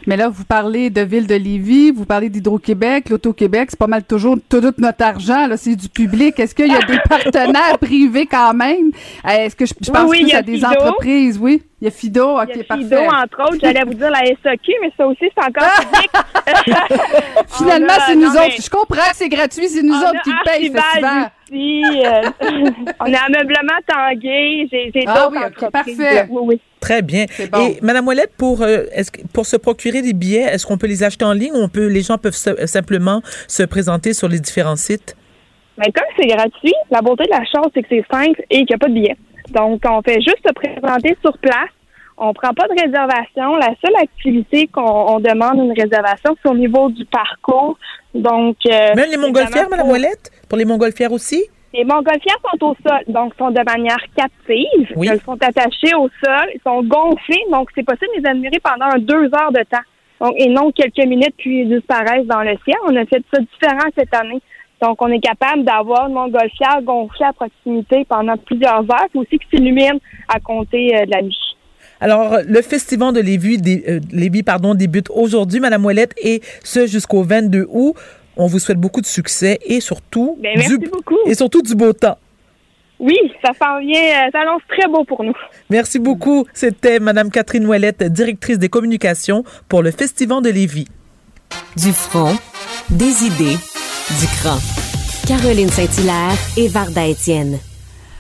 Mais 0.06 0.18
là, 0.18 0.30
vous 0.30 0.46
parlez 0.46 0.90
de 0.90 1.02
Ville 1.02 1.28
de 1.28 1.36
Lévis, 1.36 1.92
vous 1.92 2.06
parlez 2.06 2.30
d'Hydro-Québec, 2.30 3.10
l'Auto-Québec, 3.10 3.68
c'est 3.72 3.80
pas 3.80 3.88
mal 3.88 4.04
toujours 4.04 4.38
tout, 4.50 4.62
notre 4.78 5.04
argent, 5.04 5.48
là, 5.48 5.58
c'est 5.58 5.76
du 5.76 5.90
public. 5.90 6.40
Est-ce 6.40 6.54
qu'il 6.54 6.68
y 6.68 6.76
a 6.76 6.82
des 6.82 7.00
partenaires 7.10 7.78
privés 7.82 8.26
quand 8.26 8.54
même? 8.54 8.92
Euh, 9.26 9.30
est-ce 9.30 9.56
que 9.56 9.66
je, 9.66 9.74
pense 9.92 10.10
oui, 10.10 10.24
plus 10.24 10.36
à 10.36 10.42
des 10.42 10.64
entreprises? 10.64 11.38
Oui. 11.42 11.62
Il 11.80 11.86
y 11.86 11.88
a 11.88 11.92
Fido, 11.92 12.40
ok, 12.40 12.50
il 12.50 12.58
y 12.58 12.62
a 12.62 12.64
parfait. 12.64 12.84
Fido, 12.84 12.98
entre 12.98 13.42
autres, 13.44 13.58
j'allais 13.62 13.84
vous 13.84 13.94
dire 13.94 14.10
la 14.10 14.26
SAQ, 14.26 14.72
mais 14.82 14.92
ça 14.98 15.06
aussi, 15.06 15.26
c'est 15.36 15.44
encore 15.44 15.70
public. 15.80 16.10
Finalement, 17.50 17.94
c'est 18.08 18.16
nous 18.16 18.32
autres. 18.32 18.62
Je 18.62 18.70
comprends 18.70 19.10
que 19.12 19.16
c'est 19.16 19.30
gratuit, 19.30 19.68
c'est 19.70 19.84
nous 19.84 19.94
autres 19.94 20.22
qui 20.24 20.32
payent 20.44 20.70
le 20.70 20.80
festival. 20.80 21.32
Aussi, 21.52 21.84
euh, 22.04 22.92
on 23.00 23.14
a 23.14 23.18
Ameublement 23.20 23.78
Tanguay, 23.88 24.68
j'ai 24.72 24.92
ah, 25.06 25.30
oui, 25.32 25.38
ok, 25.46 25.72
parfait. 25.72 26.28
Oui, 26.30 26.42
oui. 26.44 26.62
Très 26.80 27.02
bien. 27.02 27.26
Et 27.40 27.80
Madame 27.82 28.08
Ouellette, 28.08 28.34
pour, 28.38 28.62
euh, 28.62 28.84
pour 29.34 29.46
se 29.46 29.58
procurer 29.58 30.02
des 30.02 30.14
billets, 30.14 30.44
est-ce 30.44 30.66
qu'on 30.66 30.78
peut 30.78 30.88
les 30.88 31.04
acheter 31.04 31.26
en 31.26 31.34
ligne 31.34 31.54
ou 31.54 31.58
on 31.58 31.70
peut, 31.70 31.88
les 31.88 32.02
gens 32.02 32.18
peuvent 32.18 32.36
simplement 32.36 33.22
se 33.48 33.64
présenter 33.64 34.14
sur 34.14 34.28
les 34.28 34.40
différents 34.40 34.76
sites? 34.76 35.16
Mais 35.78 35.92
comme 35.92 36.06
c'est 36.20 36.28
gratuit, 36.28 36.74
la 36.90 37.02
beauté 37.02 37.26
de 37.26 37.32
la 37.32 37.46
chose, 37.46 37.72
c'est 37.74 37.82
que 37.82 37.88
c'est 37.90 38.06
simple 38.12 38.42
et 38.50 38.58
qu'il 38.58 38.68
n'y 38.70 38.76
a 38.76 38.78
pas 38.78 38.88
de 38.88 38.94
billets. 38.94 39.18
Donc, 39.52 39.82
on 39.90 40.02
fait 40.02 40.22
juste 40.22 40.40
se 40.46 40.54
présenter 40.54 41.18
sur 41.22 41.38
place. 41.38 41.70
On 42.18 42.34
prend 42.34 42.52
pas 42.54 42.68
de 42.68 42.82
réservation. 42.82 43.56
La 43.58 43.74
seule 43.84 43.96
activité 44.02 44.68
qu'on 44.68 45.20
demande 45.20 45.58
une 45.58 45.74
réservation, 45.80 46.36
c'est 46.42 46.50
au 46.50 46.56
niveau 46.56 46.90
du 46.90 47.06
parcours. 47.06 47.78
Donc, 48.16 48.58
euh, 48.66 48.96
même 48.96 49.12
les 49.12 49.18
montgolfières, 49.18 49.70
Madame 49.70 49.90
Ouellette, 49.90 50.32
pour 50.50 50.58
les 50.58 50.66
montgolfières 50.66 51.12
aussi? 51.12 51.44
Les 51.74 51.84
montgolfières 51.84 52.40
sont 52.50 52.66
au 52.66 52.76
sol, 52.86 53.02
donc 53.08 53.34
sont 53.38 53.52
de 53.52 53.62
manière 53.64 54.00
captive. 54.16 54.94
Elles 55.04 55.22
sont 55.22 55.38
attachées 55.42 55.94
au 55.96 56.10
sol, 56.24 56.48
ils 56.56 56.62
sont 56.66 56.82
gonflées, 56.84 57.44
donc 57.52 57.70
c'est 57.76 57.84
possible 57.84 58.10
de 58.16 58.22
les 58.22 58.30
admirer 58.30 58.60
pendant 58.60 58.98
deux 58.98 59.26
heures 59.36 59.52
de 59.52 59.64
temps. 59.70 59.84
Donc, 60.22 60.34
et 60.38 60.48
non 60.48 60.72
quelques 60.72 61.06
minutes 61.06 61.36
puis 61.38 61.62
ils 61.62 61.70
disparaissent 61.70 62.26
dans 62.26 62.42
le 62.42 62.56
ciel. 62.64 62.78
On 62.88 62.96
a 62.96 63.06
fait 63.06 63.24
ça 63.32 63.40
différent 63.40 63.90
cette 63.96 64.14
année. 64.16 64.42
Donc, 64.82 65.02
on 65.02 65.08
est 65.08 65.20
capable 65.20 65.64
d'avoir 65.64 66.08
une 66.08 66.14
montgolfière 66.14 66.82
gonflée 66.84 67.26
à 67.26 67.34
proximité 67.34 68.06
pendant 68.08 68.38
plusieurs 68.38 68.82
heures, 68.82 69.08
puis 69.10 69.20
aussi 69.20 69.40
qui 69.40 69.48
s'illumine 69.52 70.00
à 70.30 70.40
compter 70.40 70.96
euh, 70.96 71.06
de 71.06 71.12
la 71.12 71.22
nuit. 71.24 71.38
Alors, 72.00 72.38
le 72.48 72.62
festival 72.62 73.12
de 73.12 73.20
Lévis, 73.20 73.60
euh, 73.88 74.44
pardon, 74.46 74.76
débute 74.76 75.10
aujourd'hui, 75.10 75.60
Madame 75.60 75.84
Ouellette, 75.84 76.14
et 76.22 76.42
ce 76.64 76.86
jusqu'au 76.86 77.24
22 77.24 77.66
août. 77.70 77.96
On 78.38 78.48
vous 78.48 78.60
souhaite 78.60 78.80
beaucoup 78.80 79.02
de 79.02 79.06
succès 79.06 79.60
et 79.66 79.80
surtout, 79.82 80.38
ben, 80.42 80.60
du, 80.60 80.78
beaucoup. 80.88 81.18
et 81.26 81.34
surtout 81.34 81.62
du 81.62 81.76
beau 81.76 81.94
temps. 81.94 82.18
Oui, 83.00 83.18
ça 83.44 83.52
s'en 83.54 83.80
vient, 83.80 84.02
euh, 84.02 84.30
ça 84.32 84.42
annonce 84.42 84.62
très 84.68 84.88
beau 84.88 85.04
pour 85.04 85.24
nous. 85.24 85.36
Merci 85.70 86.00
beaucoup. 86.00 86.46
C'était 86.54 87.00
Madame 87.00 87.30
Catherine 87.30 87.66
Ouellette, 87.66 88.04
directrice 88.04 88.58
des 88.58 88.70
communications 88.70 89.44
pour 89.70 89.84
le 89.84 89.92
Festival 89.92 90.42
de 90.42 90.50
Lévis. 90.50 90.88
Du 91.76 91.92
front, 91.92 92.36
des 92.90 93.26
idées, 93.26 93.58
du 94.20 94.28
cran. 94.40 94.58
Caroline 95.28 95.70
Saint-Hilaire 95.70 96.38
et 96.58 96.68
Varda 96.68 97.06
Étienne. 97.06 97.60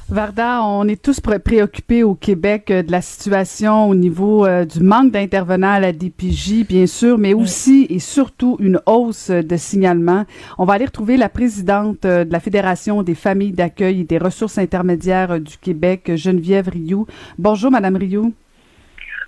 Varda, 0.09 0.63
on 0.63 0.88
est 0.88 1.01
tous 1.01 1.19
préoccupés 1.19 2.03
au 2.03 2.15
Québec 2.15 2.71
euh, 2.71 2.81
de 2.81 2.93
la 2.93 3.01
situation 3.01 3.89
au 3.89 3.95
niveau 3.95 4.45
euh, 4.45 4.63
du 4.63 4.79
manque 4.79 5.11
d'intervenants 5.11 5.73
à 5.73 5.79
la 5.81 5.91
DPJ, 5.91 6.65
bien 6.65 6.88
sûr, 6.88 7.17
mais 7.17 7.34
aussi 7.34 7.88
et 7.89 7.99
surtout 7.99 8.55
une 8.61 8.79
hausse 8.85 9.29
de 9.29 9.57
signalements. 9.57 10.23
On 10.57 10.63
va 10.63 10.75
aller 10.75 10.85
retrouver 10.85 11.17
la 11.17 11.27
présidente 11.27 12.05
euh, 12.05 12.23
de 12.23 12.31
la 12.31 12.39
Fédération 12.39 13.03
des 13.03 13.15
familles 13.15 13.51
d'accueil 13.51 14.01
et 14.01 14.03
des 14.05 14.17
ressources 14.17 14.57
intermédiaires 14.57 15.41
du 15.41 15.57
Québec, 15.57 16.11
Geneviève 16.15 16.69
Rioux. 16.69 17.05
Bonjour, 17.38 17.69
Madame 17.69 17.97
Rioux. 17.97 18.34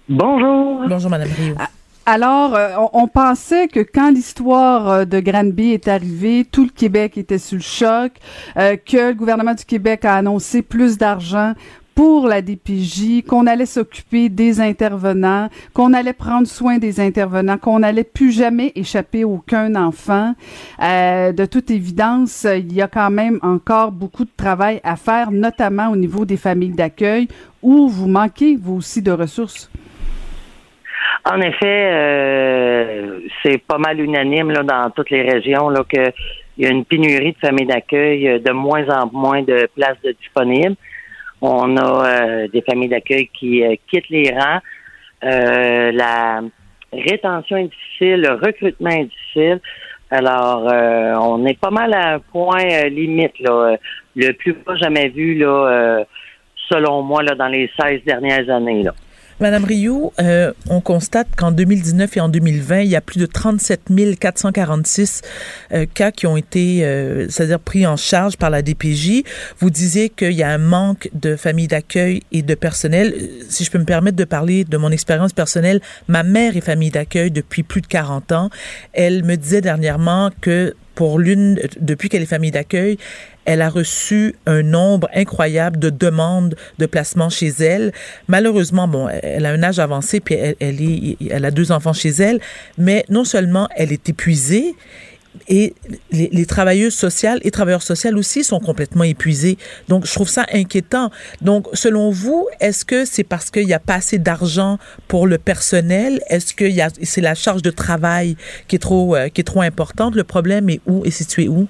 Bonjour. 0.07 0.88
Bonjour, 0.88 1.10
Madame 1.10 1.30
Rioux. 1.38 1.56
Ah, 1.60 1.68
alors, 2.05 2.55
euh, 2.55 2.76
on, 2.93 3.07
pensait 3.07 3.67
que 3.67 3.81
quand 3.81 4.09
l'histoire 4.09 4.89
euh, 4.89 5.05
de 5.05 5.19
Granby 5.19 5.73
est 5.73 5.88
arrivée, 5.88 6.43
tout 6.43 6.63
le 6.63 6.71
Québec 6.71 7.17
était 7.17 7.38
sous 7.38 7.55
le 7.55 7.61
choc, 7.61 8.13
euh, 8.57 8.77
que 8.77 9.09
le 9.09 9.13
gouvernement 9.13 9.53
du 9.53 9.63
Québec 9.63 10.05
a 10.05 10.15
annoncé 10.15 10.63
plus 10.63 10.97
d'argent 10.97 11.53
pour 11.93 12.27
la 12.27 12.41
DPJ, 12.41 13.23
qu'on 13.27 13.45
allait 13.45 13.65
s'occuper 13.65 14.30
des 14.30 14.59
intervenants, 14.59 15.49
qu'on 15.73 15.93
allait 15.93 16.13
prendre 16.13 16.47
soin 16.47 16.77
des 16.77 16.99
intervenants, 16.99 17.57
qu'on 17.57 17.80
n'allait 17.80 18.05
plus 18.05 18.31
jamais 18.31 18.71
échapper 18.73 19.26
aucun 19.26 19.76
enfant. 19.76 20.34
de 20.80 21.45
toute 21.45 21.69
évidence, 21.69 22.47
il 22.49 22.73
y 22.73 22.81
a 22.81 22.88
quand 22.88 23.11
même 23.11 23.38
encore 23.41 23.91
beaucoup 23.91 24.23
de 24.23 24.31
travail 24.35 24.80
à 24.85 24.95
faire, 24.95 25.30
notamment 25.31 25.89
au 25.89 25.97
niveau 25.97 26.23
des 26.23 26.38
familles 26.38 26.69
d'accueil, 26.69 27.27
où 27.61 27.89
vous 27.89 28.07
manquez, 28.07 28.55
vous 28.55 28.76
aussi, 28.76 29.01
de 29.01 29.11
ressources. 29.11 29.69
En 31.26 31.41
effet, 31.41 31.91
euh, 31.94 33.20
c'est 33.44 33.58
pas 33.58 33.78
mal 33.78 34.00
unanime 34.00 34.52
là, 34.52 34.64
dans 34.64 34.90
toutes 34.91 35.10
les 35.10 35.22
régions 35.22 35.70
là, 35.70 35.84
qu'il 35.90 36.14
y 36.58 36.66
a 36.66 36.70
une 36.70 36.86
pénurie 36.86 37.34
de 37.34 37.38
familles 37.40 37.68
d'accueil, 37.68 38.28
euh, 38.28 38.40
de 38.40 38.52
moins 38.52 38.88
en 38.90 39.10
moins 39.12 39.41
de 39.41 39.68
places 39.76 39.98
disponibles. 40.22 40.76
On 41.41 41.78
a 41.78 42.06
euh, 42.08 42.48
des 42.48 42.62
familles 42.62 42.90
d'accueil 42.90 43.30
qui 43.34 43.64
quittent 43.90 44.10
les 44.10 44.32
rangs. 44.32 44.60
la 45.22 46.41
rétention 46.91 47.58
est 47.58 47.68
difficile, 47.70 48.22
le 48.22 48.34
recrutement 48.34 48.90
est 48.90 49.06
difficile. 49.06 49.60
Alors, 50.12 50.66
on 51.22 51.46
est 51.46 51.60
pas 51.60 51.70
mal 51.70 51.94
à 51.94 52.16
un 52.16 52.20
point 52.20 52.66
limite, 52.90 53.40
là, 53.40 53.78
le 54.16 54.32
plus 54.34 54.56
pas 54.56 54.76
jamais 54.76 55.10
vu, 55.10 55.36
là, 55.36 56.04
selon 56.68 57.04
moi, 57.04 57.22
là, 57.22 57.36
dans 57.36 57.48
les 57.48 57.70
16 57.80 58.04
dernières 58.06 58.50
années. 58.50 58.84
Là. 58.84 58.94
Madame 59.40 59.64
Rioux, 59.64 60.11
euh, 60.20 60.52
on 60.70 60.82
constate 60.82 61.30
qu'en 61.38 61.52
2019 61.52 62.18
et 62.18 62.20
en 62.20 62.28
2020, 62.28 62.82
il 62.82 62.90
y 62.90 62.98
a 62.98 63.02
plus 63.02 63.20
de 63.20 63.26
37 63.26 63.84
446 64.20 65.22
euh, 65.72 65.86
cas 65.94 66.11
qui 66.11 66.28
ont 66.28 66.36
été, 66.36 66.84
euh, 66.84 67.28
c'est-à-dire 67.30 67.61
pris 67.61 67.88
en 67.88 67.95
charge 67.95 68.36
par 68.36 68.49
la 68.49 68.61
DPJ. 68.61 69.24
Vous 69.60 69.70
disiez 69.70 70.10
qu'il 70.10 70.34
y 70.34 70.44
a 70.44 70.49
un 70.49 70.57
manque 70.57 71.10
de 71.14 71.38
familles 71.38 71.70
d'accueil 71.70 72.22
et 72.34 72.41
de 72.41 72.53
personnel. 72.53 73.16
Si 73.48 73.64
je 73.64 73.72
peux 73.72 73.80
me 73.80 73.86
permettre 73.86 74.18
de 74.18 74.26
parler 74.26 74.66
de 74.66 74.76
mon 74.76 74.91
expérience 74.91 75.32
personnelle, 75.32 75.80
ma 76.10 76.24
mère 76.24 76.57
est 76.57 76.61
famille 76.61 76.91
d'accueil 76.91 77.32
depuis 77.32 77.64
plus 77.64 77.80
de 77.80 77.88
40 77.88 78.34
ans. 78.34 78.49
Elle 78.91 79.24
me 79.24 79.38
disait 79.38 79.61
dernièrement 79.61 80.32
que 80.41 80.76
pour 80.95 81.18
l'une, 81.18 81.61
depuis 81.80 82.10
qu'elle 82.10 82.24
est 82.24 82.26
famille 82.26 82.52
d'accueil, 82.52 82.98
elle 83.49 83.63
a 83.63 83.69
reçu 83.69 84.35
un 84.45 84.61
nombre 84.61 85.09
incroyable 85.11 85.80
de 85.80 85.89
demandes 85.89 86.53
de 86.77 86.85
placement 86.85 87.30
chez 87.30 87.47
elle. 87.47 87.91
Malheureusement, 88.27 88.88
bon, 88.88 89.09
elle 89.09 89.43
a 89.47 89.49
un 89.49 89.63
âge 89.63 89.80
avancé, 89.80 90.19
puis 90.19 90.35
elle, 90.35 91.45
a 91.45 91.49
deux 91.49 91.71
enfants 91.71 91.93
chez 91.93 92.09
elle, 92.09 92.41
mais 92.77 93.05
non 93.09 93.23
seulement 93.23 93.67
elle 93.76 93.91
est 93.91 94.07
épuisée, 94.07 94.76
et 95.47 95.73
les, 96.11 96.45
travailleuses 96.45 96.93
sociales 96.93 97.39
et 97.41 97.49
travailleurs 97.49 97.81
sociaux 97.81 98.15
aussi 98.15 98.43
sont 98.43 98.59
complètement 98.59 99.03
épuisés. 99.03 99.57
Donc, 99.88 100.05
je 100.05 100.13
trouve 100.13 100.30
ça 100.30 100.45
inquiétant. 100.53 101.09
Donc, 101.41 101.67
selon 101.73 102.11
vous, 102.11 102.47
est-ce 102.59 102.85
que 102.85 103.03
c'est 103.03 103.23
parce 103.23 103.49
qu'il 103.49 103.65
n'y 103.65 103.73
a 103.73 103.80
pas 103.80 103.95
assez 103.95 104.19
d'argent 104.19 104.77
pour 105.07 105.26
le 105.26 105.39
personnel? 105.39 106.21
Est-ce 106.30 106.53
que 106.53 106.65
c'est 107.01 107.21
la 107.21 107.34
charge 107.34 107.63
de 107.63 107.71
travail 107.71 108.38
qui 108.67 108.76
est 108.76 108.80
trop, 108.80 109.15
euh, 109.15 109.30
qui 109.30 109.41
est 109.41 109.43
trop 109.43 109.61
importante? 109.61 110.15
Le 110.15 110.23
problème 110.23 110.69
est 110.69 110.81
où? 110.85 111.03
Est 111.03 111.11
situé 111.11 111.47
où? 111.47 111.67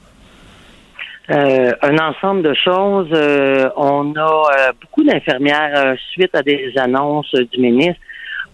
Euh, 1.31 1.71
un 1.81 1.97
ensemble 1.97 2.41
de 2.41 2.53
choses. 2.53 3.09
Euh, 3.13 3.69
on 3.75 4.15
a 4.15 4.71
beaucoup 4.81 5.03
d'infirmières 5.03 5.95
suite 6.11 6.35
à 6.35 6.41
des 6.41 6.73
annonces 6.77 7.33
du 7.51 7.59
ministre. 7.59 8.01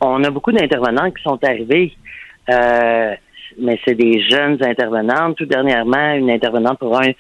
On 0.02 0.24
a 0.24 0.30
beaucoup 0.30 0.52
d'intervenants 0.52 1.10
qui 1.12 1.24
sont 1.24 1.40
arrivés 1.44 1.96
mais 3.58 3.80
c'est 3.86 3.96
des 3.96 4.22
jeunes 4.22 4.58
intervenantes. 4.64 5.38
Tout 5.38 5.46
dernièrement, 5.46 6.14
une 6.14 6.30
intervenante 6.30 6.80
pour 6.80 7.00
un, 7.00 7.12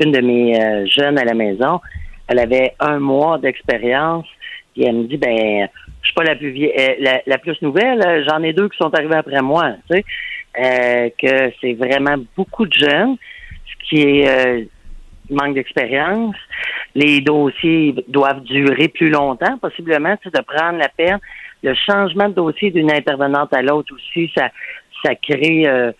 une 0.00 0.12
de 0.12 0.20
mes 0.20 0.60
euh, 0.60 0.86
jeunes 0.86 1.18
à 1.18 1.24
la 1.24 1.34
maison, 1.34 1.80
elle 2.28 2.38
avait 2.38 2.74
un 2.80 2.98
mois 2.98 3.38
d'expérience, 3.38 4.26
et 4.76 4.86
elle 4.86 4.96
me 4.96 5.04
dit, 5.04 5.16
ben, 5.16 5.68
je 6.02 6.06
suis 6.06 6.14
pas 6.14 6.24
la 6.24 6.36
plus 6.36 6.50
vieille, 6.50 6.74
euh, 6.78 7.18
la, 7.26 7.38
plus 7.38 7.60
nouvelle, 7.62 8.24
j'en 8.28 8.42
ai 8.42 8.52
deux 8.52 8.68
qui 8.68 8.78
sont 8.78 8.92
arrivés 8.94 9.16
après 9.16 9.42
moi, 9.42 9.74
tu 9.90 9.96
sais, 9.96 10.04
euh, 10.58 11.08
que 11.20 11.52
c'est 11.60 11.74
vraiment 11.74 12.16
beaucoup 12.36 12.66
de 12.66 12.72
jeunes, 12.72 13.16
ce 13.66 13.88
qui 13.88 14.02
est 14.02 14.68
manque 15.30 15.54
d'expérience. 15.54 16.36
Les 16.94 17.20
dossiers 17.20 17.94
doivent 18.08 18.42
durer 18.42 18.88
plus 18.88 19.10
longtemps, 19.10 19.58
possiblement, 19.58 20.16
c'est 20.22 20.34
de 20.34 20.42
prendre 20.42 20.78
la 20.78 20.88
peine. 20.88 21.18
Le 21.62 21.74
changement 21.74 22.28
de 22.28 22.34
dossier 22.34 22.70
d'une 22.70 22.92
intervenante 22.92 23.54
à 23.54 23.62
l'autre 23.62 23.94
aussi, 23.94 24.30
ça, 24.36 24.48
ça 25.02 25.14
crée 25.14 25.66
euh, 25.66 25.92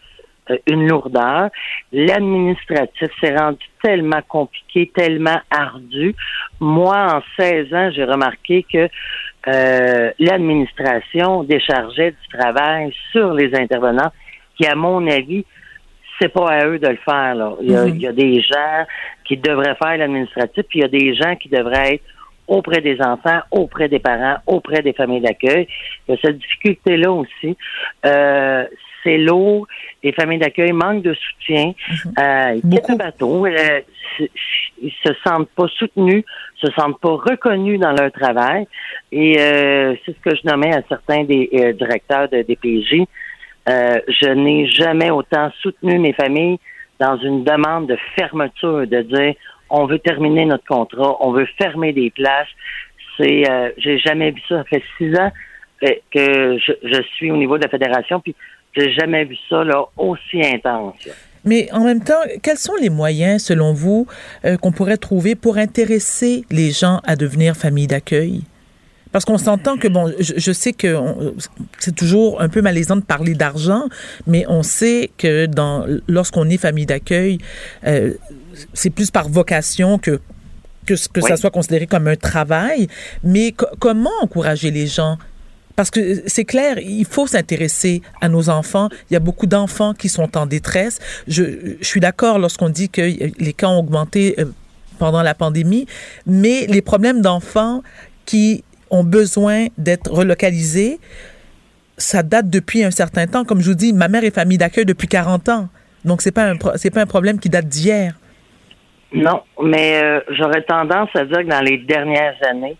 une 0.67 0.87
lourdeur. 0.89 1.49
L'administratif 1.93 3.09
s'est 3.21 3.35
rendu 3.35 3.65
tellement 3.83 4.21
compliqué, 4.29 4.91
tellement 4.95 5.41
ardu. 5.51 6.15
Moi, 6.61 6.97
en 6.97 7.23
16 7.39 7.75
ans, 7.75 7.91
j'ai 7.93 8.05
remarqué 8.05 8.65
que 8.71 8.89
euh, 9.47 10.11
l'administration 10.19 11.45
déchargeait 11.45 12.13
du 12.13 12.39
travail 12.39 12.95
sur 13.13 13.35
les 13.35 13.55
intervenants 13.55 14.13
qui, 14.57 14.67
à 14.67 14.75
mon 14.75 15.07
avis, 15.07 15.45
c'est 16.21 16.33
pas 16.33 16.49
à 16.49 16.67
eux 16.67 16.79
de 16.79 16.89
le 16.89 16.99
faire. 17.05 17.35
Là. 17.35 17.55
Il, 17.61 17.71
y 17.71 17.77
a, 17.77 17.85
mhm. 17.85 17.95
il 17.95 18.03
y 18.03 18.07
a 18.07 18.13
des 18.13 18.41
gens 18.41 18.85
qui 19.25 19.37
devraient 19.37 19.77
faire 19.77 19.97
l'administratif, 19.97 20.65
puis 20.69 20.81
il 20.81 20.83
y 20.83 20.85
a 20.85 20.89
des 20.89 21.15
gens 21.15 21.37
qui 21.37 21.49
devraient 21.49 21.95
être 21.95 22.05
auprès 22.47 22.81
des 22.81 23.01
enfants, 23.01 23.41
auprès 23.51 23.89
des 23.89 23.99
parents, 23.99 24.37
auprès 24.47 24.83
des 24.83 24.93
familles 24.93 25.23
d'accueil. 25.23 25.67
Il 26.07 26.15
y 26.15 26.19
a 26.19 26.21
cette 26.23 26.39
difficulté-là 26.39 27.11
aussi. 27.11 27.57
Euh, 28.05 28.67
c'est 29.03 29.19
lourd. 29.19 29.67
Les 30.03 30.13
familles 30.13 30.39
d'accueil 30.39 30.73
manquent 30.73 31.03
de 31.03 31.15
soutien. 31.15 31.73
Mhm. 31.89 32.13
Euh, 32.19 32.61
ils 32.63 32.71
quittent 32.71 32.89
le 32.89 32.97
bateau. 32.97 33.47
Euh, 33.47 33.81
ils 34.19 34.93
se 35.05 35.13
sentent 35.25 35.49
pas 35.51 35.67
soutenus, 35.69 36.25
se 36.57 36.71
sentent 36.73 37.01
pas 37.01 37.17
reconnus 37.17 37.79
dans 37.81 37.93
leur 37.93 38.11
travail. 38.13 38.67
Et 39.13 39.39
euh, 39.39 39.95
c'est 40.05 40.13
ce 40.13 40.31
que 40.31 40.37
je 40.37 40.49
nommais 40.49 40.75
à 40.75 40.83
certains 40.89 41.25
des 41.25 41.49
euh, 41.55 41.73
directeurs 41.73 42.29
de 42.29 42.43
DPJ. 42.43 43.07
Euh, 43.69 43.99
je 44.09 44.29
n'ai 44.29 44.69
jamais 44.69 45.11
autant 45.11 45.51
soutenu 45.61 45.99
mes 45.99 46.13
familles 46.13 46.59
dans 47.01 47.17
une 47.19 47.45
demande 47.45 47.89
de 47.89 47.97
fermeture, 48.17 48.87
de 48.87 49.03
dire 49.03 49.35
on 49.71 49.87
veut 49.87 49.99
terminer 49.99 50.45
notre 50.45 50.67
contrat, 50.67 51.17
on 51.21 51.33
veut 51.33 51.49
fermer 51.59 51.93
des 51.93 52.11
places. 52.11 52.49
C'est, 53.17 53.45
j'ai 53.79 53.99
jamais 53.99 54.33
vu 54.33 54.41
ça. 54.49 54.59
Ça 54.59 54.65
fait 54.65 54.83
six 54.99 55.17
ans 55.17 55.31
que 55.81 56.59
je, 56.59 56.73
je, 56.83 57.03
suis 57.17 57.31
au 57.31 57.37
niveau 57.37 57.57
de 57.59 57.63
la 57.63 57.69
fédération, 57.69 58.21
puis 58.21 58.35
j'ai 58.77 58.93
jamais 58.93 59.25
vu 59.25 59.37
ça 59.49 59.65
là, 59.65 59.85
aussi 59.97 60.45
intense. 60.45 61.09
Mais 61.45 61.69
en 61.73 61.85
même 61.85 62.03
temps, 62.03 62.21
quels 62.43 62.57
sont 62.57 62.75
les 62.81 62.89
moyens, 62.89 63.43
selon 63.43 63.73
vous, 63.73 64.07
euh, 64.45 64.57
qu'on 64.57 64.73
pourrait 64.73 64.97
trouver 64.97 65.35
pour 65.35 65.59
intéresser 65.59 66.45
les 66.51 66.71
gens 66.71 67.01
à 67.05 67.17
devenir 67.17 67.55
famille 67.55 67.87
d'accueil? 67.87 68.43
Parce 69.15 69.25
qu'on 69.25 69.39
s'entend 69.39 69.77
que, 69.77 69.87
bon, 69.87 70.13
je, 70.19 70.51
sais 70.51 70.73
que 70.73 70.99
c'est 71.79 71.95
toujours 71.95 72.41
un 72.41 72.49
peu 72.49 72.63
malaisant 72.63 72.97
de 72.97 73.01
parler 73.01 73.35
d'argent, 73.35 73.85
mais 74.27 74.45
on 74.49 74.65
sait 74.65 75.13
que 75.19 75.47
dans 75.47 75.87
lorsqu'on 76.09 76.51
est 76.51 76.57
famille 76.57 76.85
d'accueil, 76.85 77.39
euh, 77.87 78.15
c'est 78.73 78.91
plus 78.91 79.13
par 79.13 79.29
vocation 79.29 79.99
que 79.99 80.19
que, 80.85 80.95
que 81.13 81.21
ça 81.21 81.37
soit 81.37 81.53
considéré 81.53 81.87
comme 81.87 82.09
un 82.09 82.17
travail. 82.17 82.89
Mais 83.23 83.55
comment 83.79 84.11
encourager 84.21 84.73
les 84.73 84.89
gens? 84.89 85.17
Parce 85.77 85.93
que 85.93 86.25
c'est 86.27 86.45
clair, 86.45 86.81
il 86.81 87.05
faut 87.05 87.29
s'intéresser 87.29 88.03
à 88.21 88.29
nos 88.29 88.49
enfants. 88.49 88.89
Il 89.11 89.15
y 89.15 89.17
a 89.17 89.21
beaucoup 89.21 89.47
d'enfants 89.47 89.95
qui 89.95 90.09
sont 90.09 90.37
en 90.37 90.47
détresse. 90.47 90.99
Je, 91.29 91.77
je 91.81 91.87
suis 91.87 92.01
d'accord 92.01 92.41
lorsqu'on 92.41 92.69
dit 92.69 92.89
que 92.89 93.01
les 93.01 93.53
cas 93.53 93.69
ont 93.69 93.79
augmenté 93.79 94.35
euh, 94.41 94.47
pendant 94.99 95.23
la 95.23 95.37
pandémie, 95.37 95.87
mais 96.27 96.67
les 96.67 96.83
problèmes 96.83 97.23
d'enfants 97.23 97.85
qui 98.27 98.65
ont 98.95 99.05
besoin 99.05 99.67
d'être 99.77 100.11
relocalisés, 100.11 100.99
ça 101.97 102.23
date 102.23 102.49
depuis 102.49 102.85
un 102.85 102.91
certain 102.91 103.27
temps. 103.27 103.45
Comme 103.45 103.61
je 103.61 103.71
vous 103.71 103.77
dis, 103.77 103.93
ma 103.93 104.09
mère 104.09 104.25
est 104.25 104.35
famille 104.35 104.59
d'accueil 104.59 104.87
depuis 104.87 105.09
40 105.09 105.49
ans. 105.49 105.69
Donc, 106.05 106.23
c'est 106.23 106.33
pas 106.33 106.51
un, 106.51 106.57
c'est 106.77 106.91
pas 106.91 107.03
un 107.03 107.07
problème 107.07 107.39
qui 107.39 107.49
date 107.49 107.67
d'hier. 107.67 108.15
Non, 109.13 109.43
mais 109.63 110.03
euh, 110.03 110.21
j'aurais 110.31 110.63
tendance 110.63 111.09
à 111.15 111.25
dire 111.25 111.39
que 111.39 111.49
dans 111.49 111.61
les 111.61 111.79
dernières 111.79 112.37
années, 112.49 112.77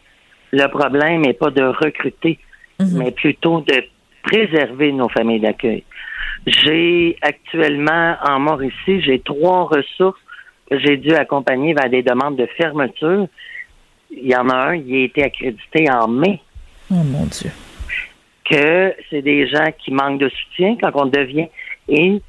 le 0.53 0.67
problème 0.67 1.23
n'est 1.23 1.33
pas 1.35 1.51
de 1.51 1.63
recruter. 1.63 2.39
Mhm. 2.81 2.99
mais 2.99 3.11
plutôt 3.13 3.61
de 3.61 3.85
préserver 4.23 4.93
nos 4.93 5.09
familles 5.09 5.41
d'accueil. 5.41 5.85
J'ai 6.47 7.17
actuellement 7.23 8.17
en 8.23 8.41
Mauricie, 8.41 9.01
j'ai 9.01 9.21
trois 9.21 9.65
ressources 9.65 10.21
que 10.71 10.79
j'ai 10.79 10.97
dû 10.97 11.15
accompagner 11.15 11.75
vers 11.75 11.89
des 11.89 12.03
demandes 12.03 12.37
de 12.37 12.47
fermeture. 12.57 13.29
Il 14.17 14.29
y 14.29 14.37
en 14.37 14.49
a 14.49 14.55
un, 14.55 14.75
il 14.75 14.95
a 14.95 15.05
été 15.05 15.25
accrédité 15.25 15.91
en 15.91 16.09
mai. 16.09 16.41
Oh 16.91 17.03
mon 17.05 17.25
Dieu. 17.27 17.51
Que 18.45 18.95
c'est 19.11 19.23
des 19.23 19.49
gens 19.49 19.73
qui 19.79 19.91
manquent 19.91 20.21
de 20.21 20.29
soutien 20.29 20.77
quand 20.81 20.91
on 20.95 21.07
devient. 21.07 21.49
Et 21.89 22.21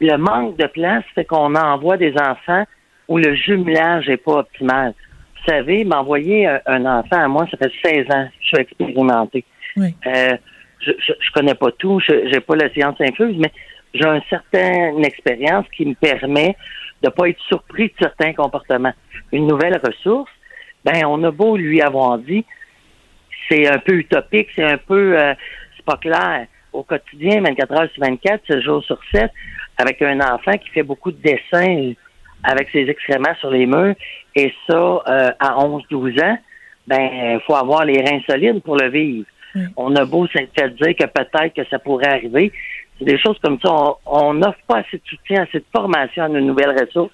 le 0.00 0.16
manque 0.16 0.56
de 0.56 0.66
place 0.66 1.04
fait 1.14 1.24
qu'on 1.24 1.54
envoie 1.54 1.96
des 1.96 2.14
enfants 2.18 2.64
où 3.08 3.18
le 3.18 3.34
jumelage 3.34 4.08
n'est 4.08 4.16
pas 4.16 4.38
optimal. 4.38 4.94
Vous 5.36 5.52
savez, 5.52 5.84
m'envoyer 5.84 6.48
un 6.66 6.86
enfant 6.86 7.22
à 7.22 7.28
moi, 7.28 7.46
ça 7.50 7.58
fait 7.58 7.72
16 7.84 8.06
ans 8.10 8.24
que 8.26 8.32
je 8.40 8.46
suis 8.46 8.56
expérimenté. 8.56 9.44
Oui. 9.76 9.94
Euh, 10.06 10.36
je, 10.80 10.92
je, 10.98 11.12
je, 11.20 11.32
connais 11.32 11.54
pas 11.54 11.70
tout, 11.72 12.00
je 12.00 12.28
j'ai 12.32 12.40
pas 12.40 12.56
la 12.56 12.70
science 12.70 12.96
infuse, 13.00 13.36
mais 13.38 13.52
j'ai 13.92 14.06
une 14.06 14.22
certaine 14.28 15.04
expérience 15.04 15.66
qui 15.76 15.86
me 15.86 15.94
permet 15.94 16.56
de 17.02 17.10
pas 17.10 17.28
être 17.28 17.40
surpris 17.48 17.88
de 17.88 17.94
certains 18.00 18.32
comportements. 18.32 18.92
Une 19.32 19.46
nouvelle 19.46 19.80
ressource, 19.84 20.30
ben 20.84 21.04
on 21.06 21.22
a 21.24 21.30
beau 21.30 21.56
lui 21.56 21.80
avoir 21.80 22.18
dit, 22.18 22.44
c'est 23.48 23.66
un 23.66 23.78
peu 23.78 23.94
utopique, 23.94 24.48
c'est 24.54 24.64
un 24.64 24.78
peu, 24.78 25.18
euh, 25.18 25.34
c'est 25.76 25.84
pas 25.84 25.96
clair. 25.96 26.46
Au 26.72 26.82
quotidien, 26.82 27.40
24 27.42 27.72
heures 27.72 27.90
sur 27.92 28.02
24, 28.02 28.42
7 28.46 28.60
jours 28.62 28.82
sur 28.84 28.98
7, 29.12 29.30
avec 29.78 30.02
un 30.02 30.20
enfant 30.20 30.52
qui 30.52 30.68
fait 30.70 30.82
beaucoup 30.82 31.12
de 31.12 31.20
dessins 31.22 31.92
avec 32.42 32.68
ses 32.70 32.88
excréments 32.90 33.34
sur 33.40 33.50
les 33.50 33.66
murs, 33.66 33.94
et 34.34 34.52
ça, 34.68 34.76
euh, 34.76 35.30
à 35.38 35.56
11-12 35.58 36.22
ans, 36.22 36.38
ben, 36.86 37.00
il 37.34 37.40
faut 37.46 37.54
avoir 37.54 37.84
les 37.84 38.00
reins 38.02 38.20
solides 38.28 38.62
pour 38.62 38.76
le 38.76 38.90
vivre. 38.90 39.26
On 39.76 39.94
a 39.96 40.04
beau 40.04 40.26
s'être 40.28 40.50
fait 40.58 40.70
dire 40.70 40.96
que 40.96 41.06
peut-être 41.06 41.54
que 41.54 41.64
ça 41.68 41.78
pourrait 41.78 42.08
arriver. 42.08 42.52
C'est 42.98 43.04
des 43.04 43.18
choses 43.18 43.38
comme 43.42 43.58
ça. 43.64 43.70
On 44.04 44.34
n'offre 44.34 44.58
pas 44.66 44.78
assez 44.78 44.98
de 44.98 45.02
soutien, 45.06 45.42
assez 45.42 45.60
de 45.60 45.64
formation 45.74 46.24
à 46.24 46.28
nos 46.28 46.40
nouvelles 46.40 46.76
ressources 46.78 47.12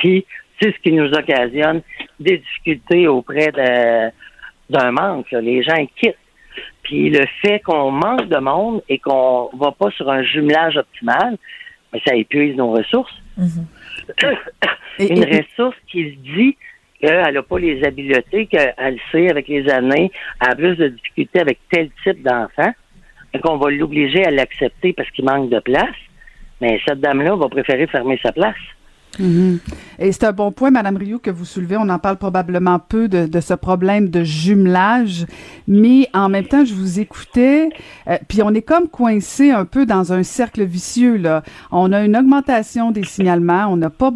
qui, 0.00 0.24
ce 0.70 0.78
qui 0.82 0.92
nous 0.92 1.10
occasionne 1.12 1.82
des 2.20 2.38
difficultés 2.38 3.08
auprès 3.08 3.50
d'un 4.70 4.90
manque. 4.92 5.30
Les 5.32 5.62
gens 5.62 5.86
quittent. 5.96 6.16
Puis 6.82 7.10
le 7.10 7.24
fait 7.40 7.60
qu'on 7.60 7.90
manque 7.90 8.28
de 8.28 8.38
monde 8.38 8.82
et 8.88 8.98
qu'on 8.98 9.50
va 9.54 9.72
pas 9.72 9.90
sur 9.90 10.10
un 10.10 10.22
jumelage 10.22 10.76
optimal, 10.76 11.38
ben, 11.92 12.00
ça 12.06 12.14
épuise 12.14 12.56
nos 12.56 12.72
ressources. 12.72 13.14
Une 14.98 15.24
ressource 15.24 15.76
qui 15.88 16.10
se 16.10 16.34
dit 16.36 16.56
qu'elle 17.00 17.34
n'a 17.34 17.42
pas 17.42 17.58
les 17.58 17.82
habiletés, 17.84 18.46
qu'elle 18.46 18.98
sait 19.10 19.30
avec 19.30 19.48
les 19.48 19.68
années, 19.70 20.10
elle 20.40 20.50
a 20.50 20.54
plus 20.54 20.76
de 20.76 20.88
difficultés 20.88 21.40
avec 21.40 21.58
tel 21.70 21.90
type 22.04 22.22
d'enfant, 22.22 22.72
et 23.34 23.38
qu'on 23.40 23.56
va 23.56 23.70
l'obliger 23.70 24.24
à 24.24 24.30
l'accepter 24.30 24.92
parce 24.92 25.10
qu'il 25.10 25.24
manque 25.24 25.48
de 25.48 25.58
place, 25.58 25.96
mais 26.60 26.78
cette 26.86 27.00
dame-là 27.00 27.34
va 27.36 27.48
préférer 27.48 27.86
fermer 27.86 28.20
sa 28.22 28.32
place. 28.32 28.54
Mhm. 29.18 29.58
Et 29.98 30.10
c'est 30.10 30.24
un 30.24 30.32
bon 30.32 30.52
point, 30.52 30.70
Madame 30.70 30.96
Rioux, 30.96 31.18
que 31.18 31.30
vous 31.30 31.44
soulevez. 31.44 31.76
On 31.76 31.88
en 31.88 31.98
parle 31.98 32.16
probablement 32.16 32.78
peu 32.78 33.08
de, 33.08 33.40
ce 33.40 33.54
problème 33.54 34.08
de 34.08 34.24
jumelage, 34.24 35.26
mais 35.68 36.08
en 36.14 36.28
même 36.28 36.46
temps, 36.46 36.64
je 36.64 36.74
vous 36.74 37.00
écoutais, 37.00 37.68
euh, 38.08 38.16
puis 38.28 38.42
on 38.42 38.50
est 38.54 38.62
comme 38.62 38.88
coincé 38.88 39.50
un 39.50 39.64
peu 39.64 39.84
dans 39.86 40.12
un 40.12 40.22
cercle 40.22 40.64
vicieux 40.64 41.16
là. 41.16 41.42
On 41.70 41.92
a 41.92 42.04
une 42.04 42.16
augmentation 42.16 42.90
des 42.90 43.04
signalements, 43.04 43.66
on 43.68 43.76
n'a 43.76 43.90
pas 43.90 44.10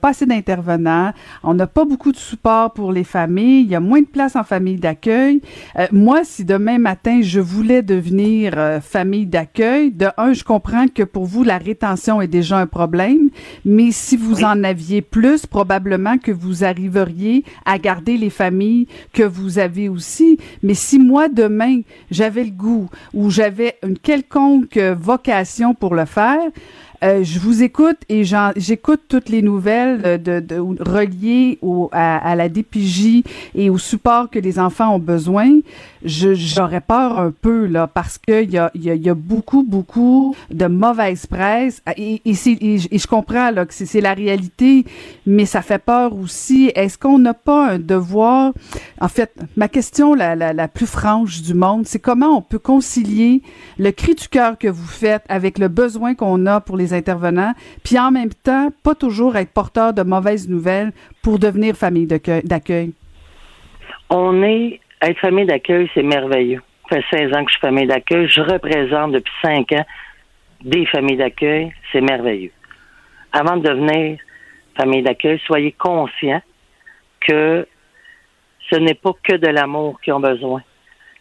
pas 0.00 0.08
assez 0.10 0.26
d'intervenants, 0.26 1.12
on 1.42 1.54
n'a 1.54 1.66
pas 1.66 1.84
beaucoup 1.84 2.12
de 2.12 2.16
support 2.16 2.72
pour 2.72 2.92
les 2.92 3.04
familles, 3.04 3.62
il 3.62 3.70
y 3.70 3.74
a 3.74 3.80
moins 3.80 4.00
de 4.00 4.06
place 4.06 4.36
en 4.36 4.44
famille 4.44 4.76
d'accueil. 4.76 5.40
Euh, 5.78 5.86
moi, 5.92 6.20
si 6.24 6.44
demain 6.44 6.78
matin 6.78 7.20
je 7.22 7.40
voulais 7.40 7.82
devenir 7.82 8.54
euh, 8.56 8.80
famille 8.80 9.26
d'accueil, 9.26 9.90
de 9.90 10.08
un, 10.16 10.32
je 10.32 10.44
comprends 10.44 10.86
que 10.88 11.02
pour 11.02 11.26
vous 11.26 11.44
la 11.44 11.58
rétention 11.58 12.20
est 12.20 12.28
déjà 12.28 12.58
un 12.58 12.66
problème, 12.66 13.30
mais 13.64 13.90
si 13.92 14.16
vous 14.16 14.39
en 14.44 14.64
aviez 14.64 15.02
plus, 15.02 15.46
probablement 15.46 16.18
que 16.18 16.32
vous 16.32 16.64
arriveriez 16.64 17.44
à 17.64 17.78
garder 17.78 18.16
les 18.16 18.30
familles 18.30 18.86
que 19.12 19.22
vous 19.22 19.58
avez 19.58 19.88
aussi. 19.88 20.38
Mais 20.62 20.74
si 20.74 20.98
moi, 20.98 21.28
demain, 21.28 21.80
j'avais 22.10 22.44
le 22.44 22.50
goût 22.50 22.88
ou 23.14 23.30
j'avais 23.30 23.76
une 23.82 23.98
quelconque 23.98 24.78
vocation 24.78 25.74
pour 25.74 25.94
le 25.94 26.04
faire, 26.04 26.40
euh, 27.02 27.24
je 27.24 27.38
vous 27.38 27.62
écoute 27.62 27.96
et 28.10 28.24
j'écoute 28.56 29.00
toutes 29.08 29.30
les 29.30 29.40
nouvelles 29.40 30.22
de, 30.22 30.40
de, 30.40 30.58
reliées 30.58 31.58
au, 31.62 31.88
à, 31.92 32.18
à, 32.18 32.34
la 32.34 32.50
DPJ 32.50 33.22
et 33.54 33.70
au 33.70 33.78
support 33.78 34.28
que 34.28 34.38
les 34.38 34.58
enfants 34.58 34.96
ont 34.96 34.98
besoin. 34.98 35.60
J'aurais 36.02 36.80
peur 36.80 37.18
un 37.18 37.30
peu 37.30 37.66
là 37.66 37.86
parce 37.86 38.16
que 38.16 38.42
il 38.42 38.50
y 38.50 38.58
a, 38.58 38.70
y, 38.74 38.90
a, 38.90 38.94
y 38.94 39.10
a, 39.10 39.14
beaucoup 39.14 39.62
beaucoup 39.62 40.34
de 40.50 40.66
mauvaise 40.66 41.26
presse 41.26 41.82
et, 41.96 42.22
et, 42.24 42.30
et 42.30 42.98
je 42.98 43.06
comprends 43.06 43.50
là 43.50 43.66
que 43.66 43.74
c'est 43.74 44.00
la 44.00 44.14
réalité, 44.14 44.86
mais 45.26 45.44
ça 45.44 45.60
fait 45.60 45.78
peur 45.78 46.14
aussi. 46.16 46.72
Est-ce 46.74 46.96
qu'on 46.96 47.18
n'a 47.18 47.34
pas 47.34 47.72
un 47.72 47.78
devoir? 47.78 48.52
En 49.00 49.08
fait, 49.08 49.32
ma 49.56 49.68
question 49.68 50.14
la, 50.14 50.34
la, 50.34 50.52
la 50.52 50.68
plus 50.68 50.86
franche 50.86 51.42
du 51.42 51.52
monde, 51.54 51.86
c'est 51.86 51.98
comment 51.98 52.36
on 52.38 52.42
peut 52.42 52.58
concilier 52.58 53.42
le 53.78 53.90
cri 53.90 54.14
du 54.14 54.28
cœur 54.28 54.56
que 54.56 54.68
vous 54.68 54.86
faites 54.88 55.24
avec 55.28 55.58
le 55.58 55.68
besoin 55.68 56.14
qu'on 56.14 56.46
a 56.46 56.60
pour 56.60 56.76
les 56.76 56.94
intervenants, 56.94 57.52
puis 57.84 57.98
en 57.98 58.10
même 58.10 58.32
temps, 58.32 58.70
pas 58.82 58.94
toujours 58.94 59.36
être 59.36 59.50
porteur 59.50 59.92
de 59.92 60.02
mauvaises 60.02 60.48
nouvelles 60.48 60.92
pour 61.22 61.38
devenir 61.38 61.76
famille 61.76 62.06
d'accueil? 62.06 62.92
On 64.08 64.42
est, 64.42 64.80
être 65.02 65.18
famille 65.18 65.46
d'accueil, 65.46 65.90
c'est 65.94 66.02
merveilleux. 66.02 66.62
Ça 66.90 67.00
fait 67.02 67.18
16 67.18 67.36
ans 67.36 67.44
que 67.44 67.50
je 67.50 67.56
suis 67.56 67.60
famille 67.60 67.86
d'accueil. 67.86 68.28
Je 68.28 68.40
représente 68.40 69.12
depuis 69.12 69.32
5 69.42 69.72
ans 69.72 69.86
des 70.62 70.86
familles 70.86 71.16
d'accueil. 71.16 71.72
C'est 71.92 72.00
merveilleux. 72.00 72.52
Avant 73.32 73.56
de 73.56 73.68
devenir 73.68 74.18
famille 74.76 75.02
d'accueil, 75.02 75.40
soyez 75.46 75.72
conscients 75.72 76.42
que 77.20 77.66
ce 78.70 78.76
n'est 78.76 78.94
pas 78.94 79.12
que 79.22 79.36
de 79.36 79.48
l'amour 79.48 80.00
qu'ils 80.00 80.12
ont 80.12 80.20
besoin. 80.20 80.62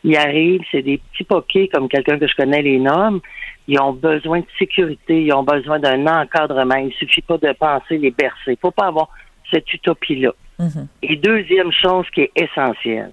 Ils 0.03 0.17
arrivent, 0.17 0.63
c'est 0.71 0.81
des 0.81 0.97
petits 0.97 1.23
poquets, 1.23 1.67
comme 1.67 1.89
quelqu'un 1.89 2.17
que 2.17 2.27
je 2.27 2.35
connais 2.35 2.61
les 2.61 2.79
nomme, 2.79 3.19
ils 3.67 3.79
ont 3.79 3.93
besoin 3.93 4.39
de 4.39 4.45
sécurité, 4.57 5.23
ils 5.23 5.33
ont 5.33 5.43
besoin 5.43 5.79
d'un 5.79 6.07
encadrement. 6.07 6.75
Il 6.75 6.93
suffit 6.93 7.21
pas 7.21 7.37
de 7.37 7.51
penser 7.53 7.97
les 7.97 8.11
bercer. 8.11 8.53
Il 8.53 8.57
faut 8.59 8.71
pas 8.71 8.87
avoir 8.87 9.09
cette 9.51 9.71
utopie-là. 9.73 10.31
Mhm. 10.57 10.87
Et 11.03 11.15
deuxième 11.17 11.71
chose 11.71 12.05
qui 12.13 12.21
est 12.21 12.31
essentielle, 12.35 13.11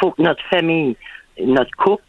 faut 0.00 0.10
que 0.12 0.22
notre 0.22 0.42
famille, 0.44 0.96
notre 1.40 1.70
couple, 1.76 2.02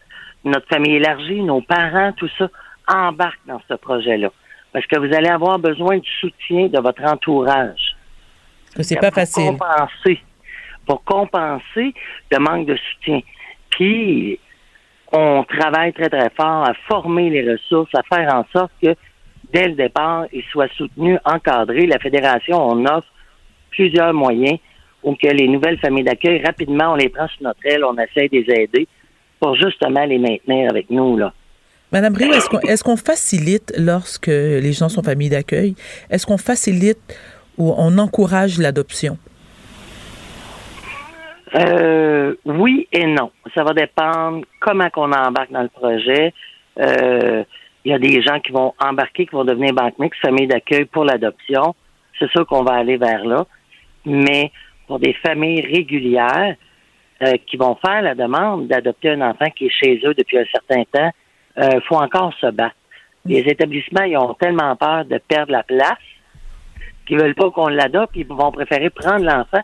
notre 0.43 0.67
famille 0.67 0.95
élargie, 0.95 1.41
nos 1.41 1.61
parents, 1.61 2.11
tout 2.13 2.29
ça, 2.37 2.49
embarquent 2.87 3.45
dans 3.47 3.61
ce 3.67 3.73
projet-là. 3.75 4.29
Parce 4.71 4.85
que 4.87 4.99
vous 4.99 5.13
allez 5.13 5.29
avoir 5.29 5.57
besoin 5.57 5.97
du 5.97 6.09
soutien 6.19 6.67
de 6.67 6.79
votre 6.79 7.03
entourage. 7.03 7.95
C'est 8.81 8.99
pas 8.99 9.11
facile. 9.11 9.57
Compenser, 9.57 10.21
pour 10.85 11.03
compenser 11.03 11.93
le 12.31 12.39
manque 12.39 12.67
de 12.67 12.75
soutien. 12.75 13.21
Puis, 13.69 14.39
on 15.11 15.43
travaille 15.43 15.93
très, 15.93 16.09
très 16.09 16.29
fort 16.31 16.67
à 16.67 16.73
former 16.87 17.29
les 17.29 17.49
ressources, 17.49 17.91
à 17.95 18.03
faire 18.03 18.33
en 18.33 18.45
sorte 18.51 18.71
que 18.83 18.95
dès 19.53 19.69
le 19.69 19.75
départ, 19.75 20.25
ils 20.33 20.43
soient 20.51 20.67
soutenus, 20.75 21.19
encadrés. 21.23 21.87
La 21.87 21.99
Fédération, 21.99 22.57
on 22.57 22.85
offre 22.85 23.07
plusieurs 23.71 24.13
moyens 24.13 24.59
pour 25.05 25.19
que 25.19 25.27
les 25.27 25.47
nouvelles 25.47 25.77
familles 25.77 26.03
d'accueil, 26.03 26.41
rapidement, 26.43 26.93
on 26.93 26.95
les 26.95 27.09
prend 27.09 27.27
sur 27.27 27.43
notre 27.43 27.63
aile, 27.63 27.83
on 27.83 27.95
essaie 27.95 28.27
de 28.27 28.39
les 28.39 28.63
aider 28.63 28.87
pour 29.39 29.55
justement 29.55 30.03
les 30.03 30.17
maintenir 30.17 30.67
avec 30.71 30.89
nous. 30.89 31.15
là. 31.15 31.31
Madame 31.91 32.11
Brio, 32.11 32.33
est-ce 32.33 32.83
qu'on 32.83 32.97
facilite 32.97 33.71
lorsque 33.77 34.25
les 34.25 34.73
gens 34.73 34.89
sont 34.89 35.03
familles 35.03 35.29
d'accueil? 35.29 35.75
Est-ce 36.09 36.25
qu'on 36.25 36.39
facilite 36.39 36.97
ou 37.55 37.71
on 37.77 37.99
encourage 37.99 38.57
l'adoption? 38.57 39.19
Euh, 41.53 42.33
oui 42.43 42.87
et 42.91 43.05
non. 43.05 43.29
Ça 43.53 43.63
va 43.63 43.73
dépendre 43.73 44.43
comment 44.59 44.89
qu'on 44.89 45.11
embarque 45.11 45.51
dans 45.51 45.61
le 45.61 45.69
projet. 45.69 46.33
Euh, 46.79 47.43
il 47.85 47.91
y 47.91 47.93
a 47.93 47.99
des 47.99 48.23
gens 48.23 48.39
qui 48.39 48.51
vont 48.51 48.73
embarquer, 48.83 49.27
qui 49.27 49.35
vont 49.35 49.45
devenir 49.45 49.71
banque 49.71 49.99
mixte, 49.99 50.19
famille 50.19 50.47
d'accueil 50.47 50.85
pour 50.85 51.05
l'adoption. 51.05 51.75
C'est 52.17 52.29
sûr 52.31 52.47
qu'on 52.47 52.63
va 52.63 52.73
aller 52.73 52.97
vers 52.97 53.23
là. 53.23 53.45
Mais 54.03 54.51
pour 54.87 54.99
des 54.99 55.13
familles 55.13 55.61
régulières 55.61 56.55
euh, 57.21 57.33
qui 57.47 57.57
vont 57.57 57.75
faire 57.75 58.01
la 58.01 58.15
demande 58.15 58.67
d'adopter 58.67 59.11
un 59.11 59.21
enfant 59.21 59.49
qui 59.55 59.67
est 59.67 59.69
chez 59.69 60.01
eux 60.05 60.13
depuis 60.13 60.37
un 60.37 60.45
certain 60.51 60.83
temps, 60.91 61.11
il 61.57 61.63
euh, 61.63 61.81
faut 61.87 61.95
encore 61.95 62.33
se 62.39 62.47
battre. 62.47 62.75
Les 63.25 63.39
établissements, 63.39 64.03
ils 64.03 64.17
ont 64.17 64.33
tellement 64.35 64.75
peur 64.75 65.05
de 65.05 65.17
perdre 65.17 65.51
la 65.51 65.63
place 65.63 65.97
qu'ils 67.05 67.19
veulent 67.19 67.35
pas 67.35 67.49
qu'on 67.51 67.67
l'adopte, 67.67 68.15
ils 68.15 68.25
vont 68.25 68.51
préférer 68.51 68.89
prendre 68.89 69.23
l'enfant 69.23 69.61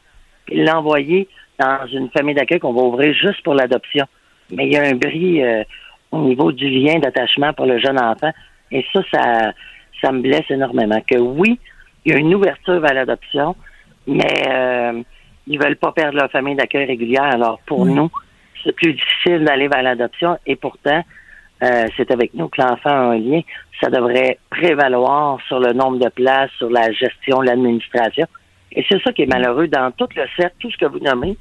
et 0.50 0.64
l'envoyer 0.64 1.28
dans 1.60 1.86
une 1.88 2.10
famille 2.10 2.36
d'accueil 2.36 2.60
qu'on 2.60 2.74
va 2.74 2.82
ouvrir 2.82 3.14
juste 3.14 3.42
pour 3.44 3.54
l'adoption. 3.54 4.06
Mais 4.52 4.68
il 4.68 4.74
y 4.74 4.78
a 4.78 4.84
un 4.84 4.96
bris 4.96 5.44
euh, 5.44 5.64
au 6.12 6.20
niveau 6.20 6.52
du 6.52 6.70
lien 6.70 7.00
d'attachement 7.00 7.54
pour 7.54 7.66
le 7.66 7.80
jeune 7.80 8.00
enfant. 8.00 8.32
Et 8.72 8.86
ça, 8.94 9.02
ça, 9.12 9.54
ça 10.02 10.12
me 10.12 10.22
blesse 10.22 10.50
énormément. 10.50 11.02
Que 11.08 11.18
oui, 11.18 11.60
il 12.06 12.14
y 12.14 12.16
a 12.16 12.20
une 12.20 12.34
ouverture 12.34 12.80
vers 12.80 12.94
l'adoption, 12.94 13.56
mais 14.08 14.48
euh, 14.50 15.02
ils 15.48 15.60
veulent 15.60 15.78
pas 15.78 15.92
perdre 15.92 16.18
leur 16.18 16.32
famille 16.32 16.56
d'accueil 16.56 16.86
régulière. 16.86 17.24
Alors 17.24 17.60
pour 17.66 17.86
nous, 17.86 18.10
c'est 18.64 18.76
plus 18.76 18.94
difficile 18.94 19.44
d'aller 19.46 19.68
vers 19.68 19.84
l'adoption 19.84 20.38
et 20.46 20.56
pourtant, 20.56 21.04
euh, 21.64 21.86
c'est 21.96 22.12
avec 22.12 22.34
nous 22.34 22.48
que 22.50 22.62
l'enfant 22.62 22.90
a 22.90 23.14
un 23.14 23.18
lien. 23.18 23.42
Ça 23.80 23.90
devrait 23.90 24.40
prévaloir 24.50 25.40
sur 25.48 25.60
le 25.60 25.74
nombre 25.74 26.00
de 26.00 26.10
places, 26.10 26.52
sur 26.58 26.70
la 26.70 26.92
gestion, 26.92 27.42
l'administration. 27.42 28.28
Et 28.72 28.86
c'est 28.90 29.02
ça 29.04 29.12
qui 29.12 29.24
est 29.24 29.32
malheureux 29.32 29.68
dans 29.68 29.92
tout 29.92 30.08
le 30.16 30.24
cercle, 30.36 30.56
tout 30.60 30.72
ce 30.72 30.78
que 30.78 30.86
vous 30.86 31.00
nommez. 31.00 31.38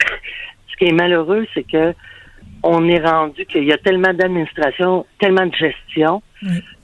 ce 0.68 0.76
qui 0.76 0.86
est 0.86 0.92
malheureux, 0.92 1.46
c'est 1.54 1.64
que 1.64 1.94
on 2.64 2.88
est 2.88 3.04
rendu 3.04 3.44
qu'il 3.46 3.64
y 3.64 3.72
a 3.72 3.78
tellement 3.78 4.14
d'administration, 4.14 5.04
tellement 5.18 5.46
de 5.46 5.54
gestion, 5.54 6.22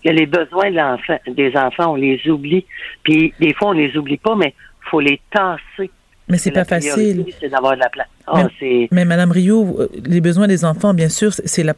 que 0.05 0.11
les 0.11 0.27
besoins 0.27 0.70
de 0.70 0.77
l'enfant, 0.77 1.19
des 1.27 1.57
enfants, 1.57 1.93
on 1.93 1.97
les 1.97 2.20
oublie. 2.28 2.65
Puis 3.05 3.32
des 3.40 3.55
fois, 3.55 3.69
on 3.69 3.73
les 3.73 3.97
oublie 3.97 4.16
pas, 4.16 4.35
mais 4.35 4.55
faut 4.90 5.01
les 5.01 5.20
tasser. 5.31 5.90
Mais 6.28 6.36
c'est 6.36 6.51
pas 6.51 6.65
facile. 6.65 7.24
C'est 7.40 7.48
d'avoir 7.48 7.74
de 7.74 7.81
la 7.81 7.89
place. 7.89 8.09
mais, 8.35 8.44
oh, 8.44 8.86
mais, 8.93 9.05
Madame 9.06 9.32
Rio, 9.32 9.81
euh, 9.81 9.89
les 10.05 10.20
besoins 10.20 10.47
des 10.47 10.65
enfants, 10.65 10.93
bien 10.93 11.09
sûr, 11.09 11.32
c'est 11.32 11.62
la, 11.62 11.74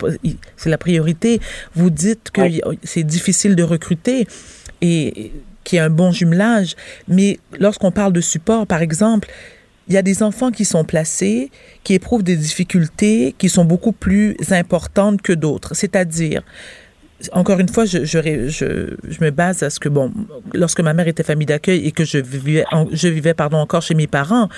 c'est 0.56 0.70
la 0.70 0.78
priorité. 0.78 1.40
Vous 1.74 1.90
dites 1.90 2.30
que 2.32 2.42
c'est 2.82 3.04
difficile 3.04 3.54
de 3.54 3.62
recruter 3.62 4.26
et 4.80 5.30
qu'il 5.62 5.76
y 5.76 5.78
a 5.78 5.84
un 5.84 5.90
bon 5.90 6.10
jumelage. 6.10 6.74
Mais 7.06 7.38
lorsqu'on 7.58 7.92
parle 7.92 8.12
de 8.12 8.20
support, 8.20 8.66
par 8.66 8.82
exemple, 8.82 9.28
il 9.86 9.94
y 9.94 9.96
a 9.96 10.02
des 10.02 10.22
enfants 10.22 10.50
qui 10.50 10.64
sont 10.64 10.84
placés, 10.84 11.50
qui 11.84 11.94
éprouvent 11.94 12.22
des 12.22 12.36
difficultés 12.36 13.34
qui 13.38 13.48
sont 13.48 13.64
beaucoup 13.64 13.92
plus 13.92 14.36
importantes 14.50 15.22
que 15.22 15.32
d'autres. 15.32 15.74
C'est-à-dire, 15.74 16.42
encore 17.32 17.60
une 17.60 17.68
fois, 17.68 17.84
je, 17.84 18.04
je, 18.04 18.18
je, 18.48 19.24
me 19.24 19.30
base 19.30 19.62
à 19.62 19.70
ce 19.70 19.78
que, 19.78 19.88
bon, 19.88 20.12
lorsque 20.54 20.80
ma 20.80 20.94
mère 20.94 21.08
était 21.08 21.22
famille 21.22 21.46
d'accueil 21.46 21.86
et 21.86 21.92
que 21.92 22.04
je 22.04 22.18
vivais, 22.18 22.64
je 22.92 23.08
vivais 23.08 23.34
pardon, 23.34 23.58
encore 23.58 23.82
chez 23.82 23.94
mes 23.94 24.06
parents, 24.06 24.48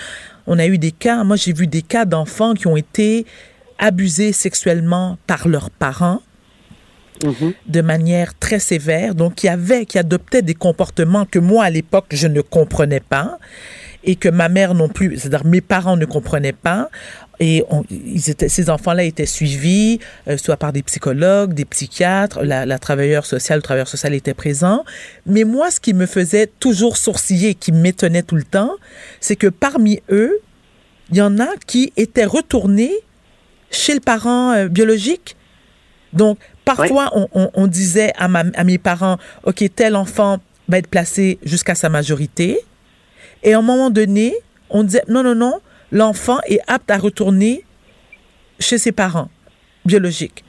on 0.46 0.58
a 0.58 0.66
eu 0.66 0.78
des 0.78 0.92
cas, 0.92 1.24
moi 1.24 1.36
j'ai 1.36 1.52
vu 1.52 1.66
des 1.66 1.82
cas 1.82 2.04
d'enfants 2.04 2.54
qui 2.54 2.66
ont 2.66 2.76
été 2.76 3.26
abusés 3.78 4.32
sexuellement 4.32 5.18
par 5.26 5.48
leurs 5.48 5.70
parents. 5.70 6.20
Mm-hmm. 7.22 7.54
de 7.68 7.80
manière 7.82 8.36
très 8.36 8.58
sévère, 8.58 9.14
donc 9.14 9.36
qui 9.36 9.46
avaient, 9.46 9.86
qui 9.86 9.96
adoptaient 9.96 10.42
des 10.42 10.54
comportements 10.54 11.24
que 11.24 11.38
moi 11.38 11.62
à 11.64 11.70
l'époque 11.70 12.06
je 12.10 12.26
ne 12.26 12.40
comprenais 12.40 13.00
pas 13.00 13.38
et 14.04 14.16
que 14.16 14.28
ma 14.28 14.48
mère 14.48 14.74
non 14.74 14.88
plus, 14.88 15.18
c'est-à-dire 15.18 15.44
mes 15.44 15.60
parents 15.60 15.96
ne 15.96 16.04
comprenaient 16.04 16.52
pas. 16.52 16.88
Et 17.40 17.64
ils 17.90 18.30
étaient, 18.30 18.48
ces 18.48 18.70
enfants-là 18.70 19.04
étaient 19.04 19.26
suivis, 19.26 19.98
euh, 20.28 20.36
soit 20.36 20.56
par 20.56 20.72
des 20.72 20.82
psychologues, 20.82 21.54
des 21.54 21.64
psychiatres, 21.64 22.42
la, 22.42 22.66
la 22.66 22.78
travailleuse 22.78 23.24
sociale, 23.24 23.58
le 23.58 23.62
travailleur 23.62 23.88
social 23.88 24.14
était 24.14 24.34
présent. 24.34 24.84
Mais 25.26 25.44
moi, 25.44 25.70
ce 25.70 25.80
qui 25.80 25.92
me 25.92 26.06
faisait 26.06 26.46
toujours 26.46 26.96
sourciller, 26.96 27.54
qui 27.54 27.72
m'étonnait 27.72 28.22
tout 28.22 28.36
le 28.36 28.44
temps, 28.44 28.72
c'est 29.20 29.36
que 29.36 29.48
parmi 29.48 30.00
eux, 30.10 30.38
il 31.10 31.16
y 31.16 31.22
en 31.22 31.38
a 31.40 31.48
qui 31.66 31.92
étaient 31.96 32.24
retournés 32.24 32.92
chez 33.70 33.94
le 33.94 34.00
parent 34.00 34.52
euh, 34.52 34.68
biologique. 34.68 35.36
Donc, 36.12 36.38
parfois, 36.64 37.10
on, 37.14 37.28
on, 37.32 37.50
on, 37.54 37.66
disait 37.66 38.12
à, 38.16 38.28
ma, 38.28 38.44
à 38.54 38.64
mes 38.64 38.78
parents, 38.78 39.18
OK, 39.44 39.64
tel 39.74 39.96
enfant 39.96 40.38
va 40.68 40.78
être 40.78 40.86
placé 40.86 41.38
jusqu'à 41.42 41.74
sa 41.74 41.88
majorité. 41.88 42.60
Et 43.42 43.54
à 43.54 43.58
un 43.58 43.62
moment 43.62 43.90
donné, 43.90 44.34
on 44.70 44.82
disait, 44.82 45.02
non, 45.08 45.22
non, 45.22 45.34
non, 45.34 45.60
l'enfant 45.90 46.38
est 46.46 46.60
apte 46.66 46.90
à 46.90 46.98
retourner 46.98 47.64
chez 48.58 48.78
ses 48.78 48.92
parents 48.92 49.28
biologiques. 49.84 50.44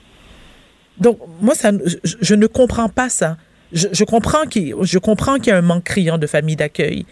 Donc, 0.98 1.20
moi, 1.42 1.56
ça, 1.56 1.72
je, 2.04 2.36
ne 2.36 2.48
comprends 2.48 2.90
pas 2.90 3.10
ça. 3.10 3.38
Je, 3.72 4.04
comprends 4.04 4.46
qu'il 4.46 4.68
y 4.68 5.52
a 5.52 5.58
un 5.58 5.62
manque 5.62 5.84
criant 5.84 6.18
de 6.18 6.28
famille 6.28 6.56
d'accueil. 6.56 7.06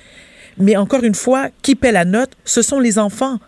Mais 0.58 0.76
encore 0.78 1.04
une 1.04 1.16
fois, 1.16 1.48
qui 1.62 1.76
paie 1.76 1.92
la 1.92 2.06
note, 2.06 2.32
ce 2.46 2.62
sont 2.62 2.80
les 2.80 3.00
enfants. 3.00 3.40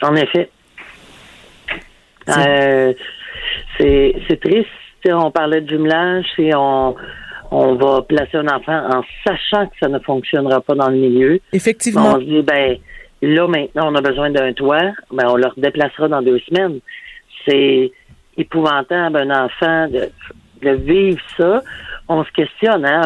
En 0.00 0.14
effet. 0.14 0.48
C'est 2.26 2.94
euh, 3.80 4.36
triste. 4.40 4.68
On 5.06 5.32
parlait 5.32 5.60
de 5.60 5.68
jumelage 5.68 6.26
et 6.38 6.54
on, 6.54 6.94
on 7.52 7.74
va 7.74 8.00
placer 8.02 8.38
un 8.38 8.48
enfant 8.48 8.88
en 8.88 9.02
sachant 9.26 9.66
que 9.66 9.74
ça 9.78 9.88
ne 9.88 9.98
fonctionnera 9.98 10.62
pas 10.62 10.74
dans 10.74 10.88
le 10.88 10.96
milieu. 10.96 11.38
Effectivement. 11.52 12.14
On 12.14 12.20
se 12.20 12.24
dit, 12.24 12.42
ben, 12.42 12.78
là, 13.20 13.46
maintenant, 13.46 13.92
on 13.92 13.94
a 13.94 14.00
besoin 14.00 14.30
d'un 14.30 14.54
toit, 14.54 14.92
ben, 15.12 15.26
on 15.28 15.36
le 15.36 15.48
déplacera 15.58 16.08
dans 16.08 16.22
deux 16.22 16.40
semaines. 16.40 16.80
C'est 17.46 17.92
épouvantable, 18.38 19.18
un 19.18 19.44
enfant, 19.44 19.86
de, 19.88 20.70
vivre 20.70 21.20
ça. 21.36 21.62
On 22.08 22.24
se 22.24 22.30
questionne, 22.32 22.86
hein. 22.86 23.02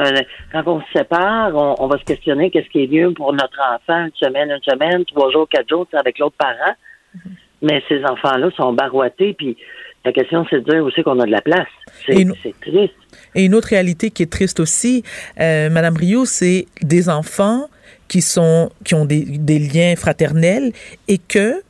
Quand 0.52 0.62
on 0.66 0.80
se 0.80 0.86
sépare, 0.94 1.54
on, 1.54 1.86
va 1.86 1.98
se 1.98 2.04
questionner 2.04 2.50
qu'est-ce 2.50 2.68
qui 2.68 2.84
est 2.84 2.86
mieux 2.86 3.12
pour 3.12 3.32
notre 3.32 3.60
enfant, 3.60 4.06
une 4.06 4.12
semaine, 4.14 4.50
une 4.50 4.62
semaine, 4.62 5.04
trois 5.06 5.30
jours, 5.32 5.48
quatre 5.48 5.68
jours, 5.68 5.86
avec 5.92 6.18
l'autre 6.18 6.36
parent. 6.38 6.74
Mm-hmm. 7.16 7.30
Mais 7.62 7.82
ces 7.88 8.04
enfants-là 8.04 8.50
sont 8.56 8.72
barouettés, 8.74 9.34
puis 9.34 9.56
la 10.04 10.12
question, 10.12 10.46
c'est 10.48 10.60
de 10.64 10.70
dire 10.70 10.84
aussi 10.84 11.02
qu'on 11.02 11.18
a 11.18 11.26
de 11.26 11.30
la 11.32 11.40
place. 11.40 11.66
C'est 12.06 12.24
triste. 12.60 12.94
Et 13.36 13.44
une 13.44 13.54
autre 13.54 13.68
réalité 13.68 14.10
qui 14.10 14.22
est 14.22 14.30
triste 14.30 14.58
aussi, 14.58 15.04
euh, 15.40 15.70
Madame 15.70 15.96
Rio, 15.96 16.24
c'est 16.24 16.66
des 16.82 17.08
enfants 17.08 17.68
qui 18.08 18.22
sont 18.22 18.70
qui 18.84 18.94
ont 18.94 19.04
des, 19.04 19.58
liens 19.58 19.94
fraternels 19.96 20.72
et 21.06 21.18
que 21.18 21.62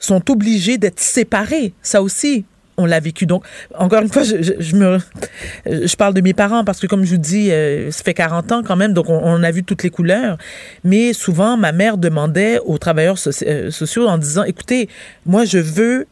sont 0.00 0.30
obligés 0.30 0.78
d'être 0.78 1.00
séparés. 1.00 1.72
Ça 1.82 2.02
aussi, 2.02 2.44
on 2.76 2.86
l'a 2.86 3.00
vécu. 3.00 3.26
Donc, 3.26 3.44
encore 3.78 4.02
une 4.02 4.08
fois, 4.08 4.22
je, 4.22 4.36
je, 4.60 5.96
parle 5.96 6.14
de 6.14 6.20
mes 6.20 6.34
parents 6.34 6.64
parce 6.64 6.80
que, 6.80 6.86
comme 6.86 7.04
je 7.04 7.12
vous 7.12 7.20
dis, 7.20 7.50
euh, 7.50 7.90
ça 7.90 8.02
fait 8.02 8.14
40 8.14 8.52
ans 8.52 8.62
quand 8.62 8.76
même, 8.76 8.92
donc 8.92 9.08
on, 9.08 9.42
a 9.42 9.50
vu 9.50 9.64
toutes 9.64 9.82
les 9.82 9.90
couleurs. 9.90 10.36
Mais 10.82 11.12
souvent, 11.12 11.56
ma 11.56 11.72
mère 11.72 11.96
demandait 11.96 12.58
aux 12.64 12.78
travailleurs 12.78 13.18
euh, 13.46 13.70
sociaux 13.70 14.06
en 14.08 14.18
disant, 14.18 14.44
écoutez, 14.44 14.88
moi, 15.26 15.44
je 15.44 15.58
veux 15.58 16.06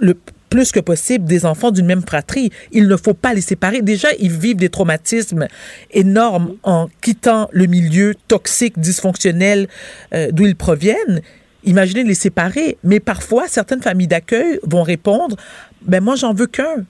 le 0.00 0.14
plus 0.52 0.70
que 0.70 0.80
possible 0.80 1.24
des 1.24 1.46
enfants 1.46 1.70
d'une 1.70 1.86
même 1.86 2.02
fratrie. 2.02 2.50
Il 2.72 2.86
ne 2.86 2.96
faut 2.98 3.14
pas 3.14 3.32
les 3.32 3.40
séparer. 3.40 3.80
Déjà, 3.80 4.08
ils 4.18 4.30
vivent 4.30 4.56
des 4.56 4.68
traumatismes 4.68 5.48
énormes 5.92 6.56
en 6.62 6.88
quittant 7.00 7.48
le 7.52 7.64
milieu 7.64 8.14
toxique, 8.28 8.78
dysfonctionnel 8.78 9.66
euh, 10.12 10.28
d'où 10.30 10.44
ils 10.44 10.54
proviennent. 10.54 11.22
Imaginez 11.64 12.04
les 12.04 12.14
séparer. 12.14 12.76
Mais 12.84 13.00
parfois, 13.00 13.48
certaines 13.48 13.80
familles 13.80 14.08
d'accueil 14.08 14.60
vont 14.62 14.82
répondre, 14.82 15.36
ben 15.80 16.04
moi, 16.04 16.16
j'en 16.16 16.34
veux 16.34 16.46
qu'un. 16.46 16.84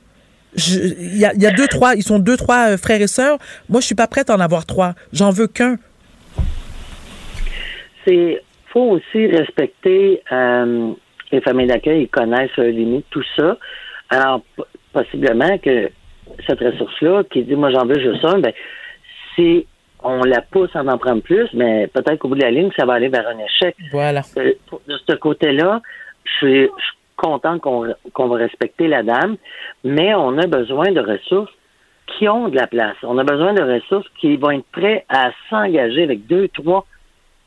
Il 0.56 1.16
y, 1.16 1.24
a, 1.24 1.50
deux, 1.52 1.68
trois, 1.68 1.94
ils 1.94 2.02
sont 2.02 2.18
deux, 2.18 2.36
trois 2.36 2.72
euh, 2.72 2.76
frères 2.76 3.00
et 3.00 3.06
sœurs. 3.06 3.38
Moi, 3.68 3.80
je 3.80 3.86
suis 3.86 3.94
pas 3.94 4.08
prête 4.08 4.28
à 4.28 4.34
en 4.34 4.40
avoir 4.40 4.66
trois. 4.66 4.94
J'en 5.12 5.30
veux 5.30 5.46
qu'un. 5.46 5.78
C'est 8.04 8.42
faut 8.72 8.98
aussi 8.98 9.26
respecter 9.26 10.22
euh, 10.32 10.92
les 11.32 11.40
familles 11.40 11.66
d'accueil 11.66 12.08
connaissent 12.08 12.56
leurs 12.56 12.66
limites, 12.68 13.06
tout 13.10 13.24
ça. 13.36 13.56
Alors, 14.10 14.42
possiblement 14.92 15.58
que 15.58 15.90
cette 16.46 16.60
ressource-là, 16.60 17.24
qui 17.24 17.42
dit 17.42 17.56
moi 17.56 17.70
j'en 17.70 17.86
veux 17.86 17.98
juste 17.98 18.24
un, 18.24 18.38
ben, 18.38 18.52
si 19.34 19.66
on 20.04 20.22
la 20.24 20.40
pousse 20.42 20.74
à 20.74 20.80
en 20.80 20.98
prendre 20.98 21.22
plus, 21.22 21.48
mais 21.54 21.86
peut-être 21.88 22.18
qu'au 22.18 22.28
bout 22.28 22.34
de 22.34 22.42
la 22.42 22.50
ligne, 22.50 22.70
ça 22.76 22.84
va 22.84 22.94
aller 22.94 23.08
vers 23.08 23.26
un 23.28 23.38
échec. 23.38 23.76
Voilà. 23.90 24.22
Euh, 24.36 24.52
de 24.88 24.98
ce 25.08 25.14
côté-là, 25.14 25.80
je 26.24 26.30
suis, 26.32 26.70
content 27.16 27.58
qu'on 27.58 27.94
qu'on 28.14 28.28
va 28.28 28.36
respecter 28.36 28.88
la 28.88 29.02
dame, 29.02 29.36
mais 29.84 30.14
on 30.14 30.36
a 30.38 30.46
besoin 30.46 30.90
de 30.90 31.00
ressources 31.00 31.52
qui 32.06 32.28
ont 32.28 32.48
de 32.48 32.56
la 32.56 32.66
place. 32.66 32.96
On 33.02 33.16
a 33.18 33.24
besoin 33.24 33.54
de 33.54 33.62
ressources 33.62 34.08
qui 34.20 34.36
vont 34.36 34.50
être 34.50 34.66
prêts 34.72 35.04
à 35.08 35.30
s'engager 35.48 36.02
avec 36.02 36.26
deux, 36.26 36.48
trois, 36.48 36.84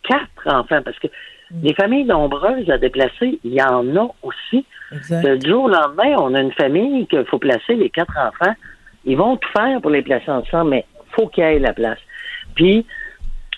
quatre 0.03 0.47
enfants, 0.47 0.81
parce 0.83 0.97
que 0.99 1.07
des 1.51 1.73
familles 1.73 2.05
nombreuses 2.05 2.69
à 2.69 2.77
déplacer, 2.77 3.39
il 3.43 3.53
y 3.53 3.61
en 3.61 3.95
a 3.95 4.07
aussi. 4.23 4.65
Le 4.91 5.39
jour 5.39 5.65
au 5.65 5.69
lendemain, 5.69 6.15
on 6.17 6.33
a 6.33 6.41
une 6.41 6.53
famille 6.53 7.07
qu'il 7.07 7.25
faut 7.25 7.39
placer, 7.39 7.75
les 7.75 7.89
quatre 7.89 8.17
enfants. 8.17 8.53
Ils 9.05 9.17
vont 9.17 9.37
tout 9.37 9.49
faire 9.55 9.81
pour 9.81 9.91
les 9.91 10.01
placer 10.01 10.31
ensemble, 10.31 10.71
mais 10.71 10.85
faut 11.11 11.27
qu'il 11.27 11.43
y 11.43 11.47
ait 11.47 11.59
la 11.59 11.73
place. 11.73 11.99
Puis, 12.55 12.85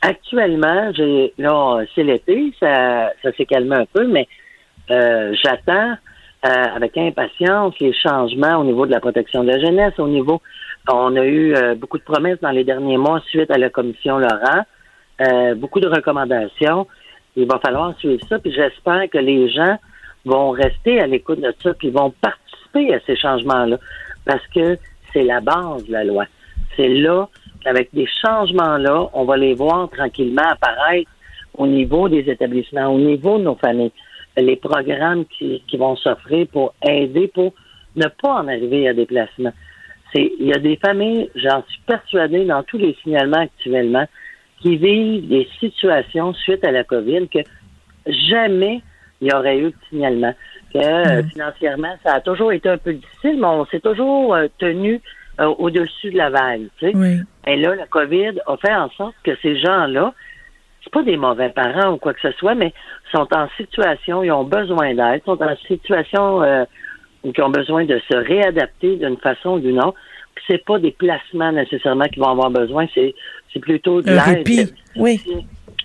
actuellement, 0.01 0.91
j'ai 0.93 1.33
là, 1.37 1.83
c'est 1.95 2.03
l'été, 2.03 2.53
ça, 2.59 3.11
ça 3.23 3.31
s'est 3.33 3.45
calmé 3.45 3.75
un 3.75 3.85
peu, 3.85 4.05
mais 4.05 4.27
euh, 4.89 5.33
j'attends 5.43 5.95
euh, 6.45 6.65
avec 6.75 6.97
impatience 6.97 7.73
les 7.79 7.93
changements 7.93 8.57
au 8.57 8.63
niveau 8.63 8.85
de 8.85 8.91
la 8.91 8.99
protection 8.99 9.43
de 9.43 9.51
la 9.51 9.59
jeunesse, 9.59 9.93
au 9.97 10.07
niveau 10.07 10.41
on 10.89 11.17
a 11.17 11.25
eu 11.25 11.53
euh, 11.53 11.75
beaucoup 11.75 11.97
de 11.97 12.03
promesses 12.03 12.39
dans 12.41 12.51
les 12.51 12.63
derniers 12.63 12.97
mois 12.97 13.21
suite 13.27 13.51
à 13.51 13.57
la 13.57 13.69
commission 13.69 14.19
Laurent, 14.19 14.63
beaucoup 15.55 15.79
de 15.79 15.87
recommandations 15.87 16.87
il 17.37 17.47
va 17.47 17.59
falloir 17.59 17.97
suivre 17.99 18.19
ça, 18.27 18.39
puis 18.39 18.51
j'espère 18.51 19.09
que 19.09 19.19
les 19.19 19.49
gens 19.49 19.77
vont 20.25 20.49
rester 20.51 20.99
à 20.99 21.07
l'écoute 21.07 21.39
de 21.39 21.53
ça, 21.61 21.73
puis 21.75 21.91
vont 21.91 22.11
participer 22.21 22.95
à 22.95 22.99
ces 23.05 23.15
changements-là, 23.15 23.77
parce 24.25 24.45
que 24.47 24.77
c'est 25.13 25.23
la 25.23 25.39
base 25.39 25.85
de 25.85 25.91
la 25.91 26.03
loi. 26.03 26.25
C'est 26.75 26.89
là 26.89 27.29
qu'avec 27.63 27.93
des 27.93 28.07
changements-là, 28.25 29.09
on 29.13 29.23
va 29.23 29.37
les 29.37 29.53
voir 29.53 29.89
tranquillement 29.89 30.49
apparaître 30.49 31.09
au 31.53 31.67
niveau 31.67 32.09
des 32.09 32.29
établissements, 32.29 32.87
au 32.87 32.99
niveau 32.99 33.37
de 33.37 33.43
nos 33.43 33.55
familles, 33.55 33.91
les 34.35 34.55
programmes 34.55 35.25
qui, 35.25 35.63
qui 35.67 35.77
vont 35.77 35.95
s'offrir 35.95 36.47
pour 36.47 36.73
aider, 36.83 37.27
pour 37.27 37.53
ne 37.95 38.07
pas 38.21 38.33
en 38.33 38.47
arriver 38.47 38.87
à 38.87 38.93
des 38.93 39.05
placements. 39.05 39.53
Il 40.15 40.47
y 40.47 40.53
a 40.53 40.59
des 40.59 40.77
familles, 40.77 41.29
j'en 41.35 41.63
suis 41.67 41.81
persuadée, 41.85 42.45
dans 42.45 42.63
tous 42.63 42.77
les 42.77 42.95
signalements 43.03 43.41
actuellement, 43.41 44.05
qui 44.61 44.77
vivent 44.77 45.27
des 45.27 45.47
situations 45.59 46.33
suite 46.33 46.65
à 46.65 46.71
la 46.71 46.83
COVID 46.83 47.27
que 47.29 47.39
jamais 48.29 48.81
il 49.21 49.29
y 49.31 49.35
aurait 49.35 49.57
eu 49.57 49.71
de 49.71 49.75
signalement. 49.89 50.33
Que 50.73 50.79
euh, 50.79 51.21
mm. 51.21 51.29
financièrement, 51.29 51.95
ça 52.03 52.15
a 52.15 52.21
toujours 52.21 52.51
été 52.51 52.69
un 52.69 52.77
peu 52.77 52.93
difficile, 52.93 53.37
mais 53.39 53.47
on 53.47 53.65
s'est 53.65 53.79
toujours 53.79 54.35
euh, 54.35 54.47
tenu 54.59 55.01
euh, 55.39 55.53
au-dessus 55.57 56.11
de 56.11 56.17
la 56.17 56.29
vague. 56.29 56.67
Tu 56.79 56.91
sais? 56.91 57.23
Et 57.47 57.55
là, 57.55 57.75
la 57.75 57.85
COVID 57.87 58.39
a 58.45 58.57
fait 58.57 58.73
en 58.73 58.89
sorte 58.91 59.15
que 59.23 59.31
ces 59.41 59.57
gens-là, 59.59 60.13
c'est 60.83 60.91
pas 60.91 61.03
des 61.03 61.17
mauvais 61.17 61.49
parents 61.49 61.93
ou 61.93 61.97
quoi 61.97 62.13
que 62.13 62.21
ce 62.21 62.31
soit, 62.33 62.55
mais 62.55 62.73
sont 63.11 63.27
en 63.33 63.47
situation, 63.57 64.23
ils 64.23 64.31
ont 64.31 64.43
besoin 64.43 64.93
d'aide, 64.93 65.21
sont 65.25 65.41
en 65.41 65.55
situation 65.67 66.43
euh, 66.43 66.65
où 67.23 67.31
ils 67.35 67.43
ont 67.43 67.49
besoin 67.49 67.85
de 67.85 67.99
se 68.09 68.17
réadapter 68.17 68.95
d'une 68.95 69.17
façon 69.17 69.51
ou 69.51 69.59
d'une 69.59 69.79
autre. 69.79 69.97
C'est 70.47 70.63
pas 70.63 70.79
des 70.79 70.91
placements 70.91 71.51
nécessairement 71.51 72.05
qu'ils 72.05 72.23
vont 72.23 72.31
avoir 72.31 72.49
besoin, 72.49 72.87
c'est 72.93 73.13
c'est 73.53 73.59
plutôt 73.59 74.01
de 74.01 74.09
Un 74.11 74.21
répit, 74.21 74.73
oui. 74.95 75.21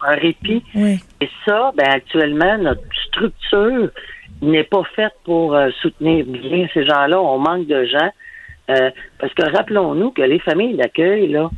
Un 0.06 0.14
répit. 0.16 0.62
Oui. 0.74 0.98
Et 1.20 1.28
ça, 1.47 1.72
ben 1.76 1.86
actuellement, 1.89 2.59
notre 2.59 2.82
structure 3.06 3.89
n'est 4.40 4.64
pas 4.64 4.82
faite 4.97 5.12
pour 5.24 5.55
euh, 5.55 5.70
soutenir 5.80 6.24
bien 6.26 6.66
ces 6.74 6.84
gens-là. 6.84 7.20
On 7.20 7.39
manque 7.39 7.66
de 7.66 7.84
gens. 7.84 8.10
Euh, 8.70 8.90
parce 9.18 9.32
que 9.34 9.43
rappelons-nous 9.56 10.10
que 10.12 10.22
les 10.22 10.39
familles 10.40 10.76
d'accueil, 10.76 11.28
là, 11.28 11.51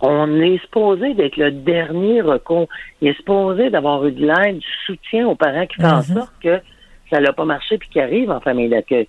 on 0.00 0.40
est 0.40 0.58
supposé 0.62 1.14
d'être 1.14 1.36
le 1.36 1.50
dernier 1.50 2.20
recours. 2.20 2.68
Il 3.00 3.08
est 3.08 3.16
supposé 3.16 3.70
d'avoir 3.70 4.06
eu 4.06 4.12
de 4.12 4.24
l'aide, 4.26 4.58
du 4.58 4.66
soutien 4.86 5.26
aux 5.26 5.34
parents 5.34 5.66
qui 5.66 5.76
font 5.80 5.88
en 5.88 6.02
sorte 6.14 6.32
que 6.40 6.60
ça 7.10 7.20
n'a 7.20 7.32
pas 7.32 7.44
marché 7.44 7.78
puis 7.78 7.88
qui 7.88 8.00
arrivent 8.00 8.30
en 8.30 8.40
famille 8.40 8.68
d'accueil. 8.68 9.08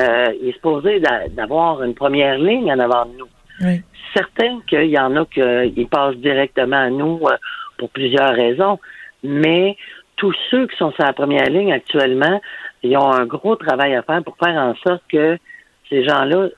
Euh, 0.00 0.26
il 0.42 0.48
est 0.48 0.52
supposé 0.54 0.98
d'a- 0.98 1.28
d'avoir 1.28 1.82
une 1.84 1.94
première 1.94 2.38
ligne 2.38 2.72
en 2.72 2.78
avant 2.80 3.04
de 3.04 3.18
nous. 3.18 3.28
Oui. 3.60 3.82
Certain 4.14 4.60
qu'il 4.66 4.86
y 4.86 4.98
en 4.98 5.16
a 5.16 5.24
qui 5.26 5.84
passent 5.86 6.16
directement 6.16 6.76
à 6.76 6.90
nous 6.90 7.20
euh, 7.24 7.36
pour 7.78 7.90
plusieurs 7.90 8.34
raisons, 8.34 8.78
mais 9.22 9.76
tous 10.16 10.34
ceux 10.50 10.66
qui 10.66 10.76
sont 10.76 10.92
sur 10.92 11.04
la 11.04 11.12
première 11.12 11.48
ligne 11.50 11.72
actuellement, 11.72 12.40
ils 12.82 12.96
ont 12.96 13.10
un 13.12 13.26
gros 13.26 13.56
travail 13.56 13.94
à 13.94 14.02
faire 14.02 14.22
pour 14.22 14.36
faire 14.36 14.56
en 14.56 14.74
sorte 14.76 15.02
que 15.08 15.38
ces 15.88 16.04
gens-là, 16.04 16.48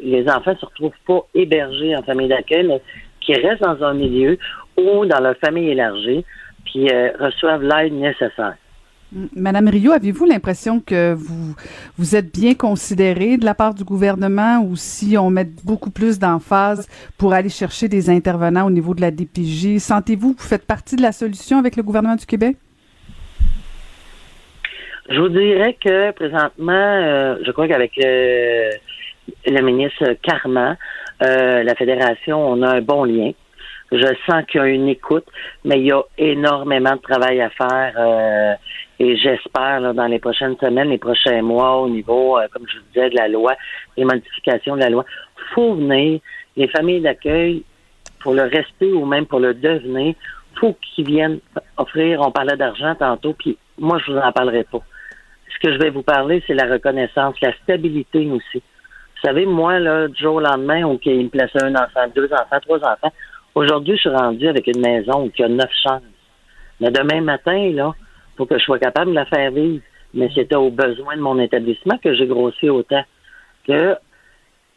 les 0.00 0.28
enfants 0.28 0.52
ne 0.52 0.56
se 0.56 0.66
retrouvent 0.66 0.92
pas 1.06 1.26
hébergés 1.34 1.96
en 1.96 2.02
famille 2.02 2.28
d'accueil, 2.28 2.66
mais 2.66 2.80
qu'ils 3.20 3.44
restent 3.44 3.62
dans 3.62 3.82
un 3.82 3.94
milieu 3.94 4.38
ou 4.76 5.04
dans 5.06 5.20
leur 5.20 5.36
famille 5.38 5.70
élargie, 5.70 6.24
puis 6.64 6.88
euh, 6.90 7.10
reçoivent 7.18 7.62
l'aide 7.62 7.92
nécessaire. 7.92 8.56
Madame 9.12 9.68
Rio, 9.68 9.92
avez-vous 9.92 10.24
l'impression 10.24 10.80
que 10.80 11.14
vous, 11.14 12.16
êtes 12.16 12.32
bien 12.32 12.54
considérée 12.54 13.36
de 13.36 13.44
la 13.44 13.54
part 13.54 13.72
du 13.72 13.84
gouvernement 13.84 14.60
ou 14.60 14.74
si 14.74 15.16
on 15.16 15.30
met 15.30 15.46
beaucoup 15.64 15.90
plus 15.90 16.18
d'emphase 16.18 16.88
pour 17.16 17.32
aller 17.32 17.48
chercher 17.48 17.88
des 17.88 18.10
intervenants 18.10 18.66
au 18.66 18.70
niveau 18.70 18.94
de 18.94 19.00
la 19.00 19.12
DPJ? 19.12 19.78
Sentez-vous 19.78 20.34
que 20.34 20.42
vous 20.42 20.48
faites 20.48 20.66
partie 20.66 20.96
de 20.96 21.02
la 21.02 21.12
solution 21.12 21.58
avec 21.58 21.76
le 21.76 21.84
gouvernement 21.84 22.16
du 22.16 22.26
Québec? 22.26 22.56
Je 25.08 25.20
vous 25.20 25.28
dirais 25.28 25.76
que 25.80 26.10
présentement, 26.10 26.72
euh, 26.72 27.36
je 27.46 27.50
crois 27.52 27.68
qu'avec 27.68 27.92
le, 27.96 28.70
le 29.46 29.62
ministre 29.62 30.16
Carman, 30.22 30.76
euh, 31.22 31.62
la 31.62 31.74
fédération, 31.76 32.44
on 32.44 32.60
a 32.62 32.74
un 32.76 32.80
bon 32.80 33.04
lien. 33.04 33.30
Je 33.92 34.06
sens 34.28 34.44
qu'il 34.48 34.60
y 34.60 34.64
a 34.64 34.66
une 34.66 34.88
écoute, 34.88 35.26
mais 35.64 35.78
il 35.78 35.86
y 35.86 35.92
a 35.92 36.02
énormément 36.18 36.96
de 36.96 37.00
travail 37.00 37.40
à 37.40 37.50
faire 37.50 37.92
euh, 37.96 38.54
et 38.98 39.16
j'espère 39.16 39.80
là, 39.80 39.92
dans 39.92 40.06
les 40.06 40.18
prochaines 40.18 40.56
semaines, 40.56 40.88
les 40.88 40.98
prochains 40.98 41.42
mois, 41.42 41.76
au 41.82 41.88
niveau, 41.88 42.38
euh, 42.38 42.46
comme 42.52 42.66
je 42.66 42.78
vous 42.78 42.84
disais, 42.94 43.10
de 43.10 43.16
la 43.16 43.28
loi, 43.28 43.54
les 43.96 44.04
modifications 44.04 44.76
de 44.76 44.80
la 44.80 44.90
loi, 44.90 45.04
faut 45.54 45.74
venir. 45.74 46.20
Les 46.56 46.68
familles 46.68 47.02
d'accueil, 47.02 47.62
pour 48.20 48.32
le 48.32 48.42
rester 48.42 48.92
ou 48.92 49.04
même 49.04 49.26
pour 49.26 49.40
le 49.40 49.52
devenir, 49.52 50.14
faut 50.58 50.74
qu'ils 50.80 51.06
viennent 51.06 51.40
offrir. 51.76 52.20
On 52.22 52.30
parlait 52.30 52.56
d'argent 52.56 52.94
tantôt, 52.94 53.34
puis 53.34 53.58
moi 53.78 53.98
je 53.98 54.12
vous 54.12 54.18
en 54.18 54.32
parlerai 54.32 54.64
pas. 54.64 54.80
Ce 55.52 55.66
que 55.66 55.74
je 55.74 55.78
vais 55.78 55.90
vous 55.90 56.02
parler, 56.02 56.42
c'est 56.46 56.54
la 56.54 56.66
reconnaissance, 56.66 57.34
la 57.42 57.52
stabilité 57.62 58.30
aussi. 58.30 58.58
Vous 58.58 59.22
savez, 59.28 59.46
moi, 59.46 59.78
là, 59.78 60.08
du 60.08 60.16
jour 60.20 60.36
au 60.36 60.40
lendemain, 60.40 60.84
où 60.84 60.98
il 61.04 61.24
me 61.24 61.28
plaçait 61.28 61.62
un 61.62 61.74
enfant, 61.74 62.06
deux 62.14 62.30
enfants, 62.32 62.60
trois 62.60 62.78
enfants, 62.78 63.12
aujourd'hui, 63.54 63.96
je 63.96 64.00
suis 64.00 64.10
rendu 64.10 64.46
avec 64.48 64.66
une 64.66 64.80
maison 64.80 65.24
où 65.24 65.32
il 65.34 65.40
y 65.40 65.44
a 65.44 65.48
neuf 65.48 65.70
chambres. 65.82 66.02
Mais 66.80 66.90
demain 66.90 67.22
matin, 67.22 67.70
là, 67.72 67.94
faut 68.36 68.46
que 68.46 68.58
je 68.58 68.64
sois 68.64 68.78
capable 68.78 69.10
de 69.10 69.16
la 69.16 69.26
faire 69.26 69.50
vivre. 69.50 69.82
Mais 70.14 70.30
c'était 70.34 70.56
aux 70.56 70.70
besoins 70.70 71.16
de 71.16 71.20
mon 71.20 71.38
établissement 71.38 71.98
que 71.98 72.14
j'ai 72.14 72.26
grossi 72.26 72.70
autant. 72.70 73.02
Que, 73.66 73.96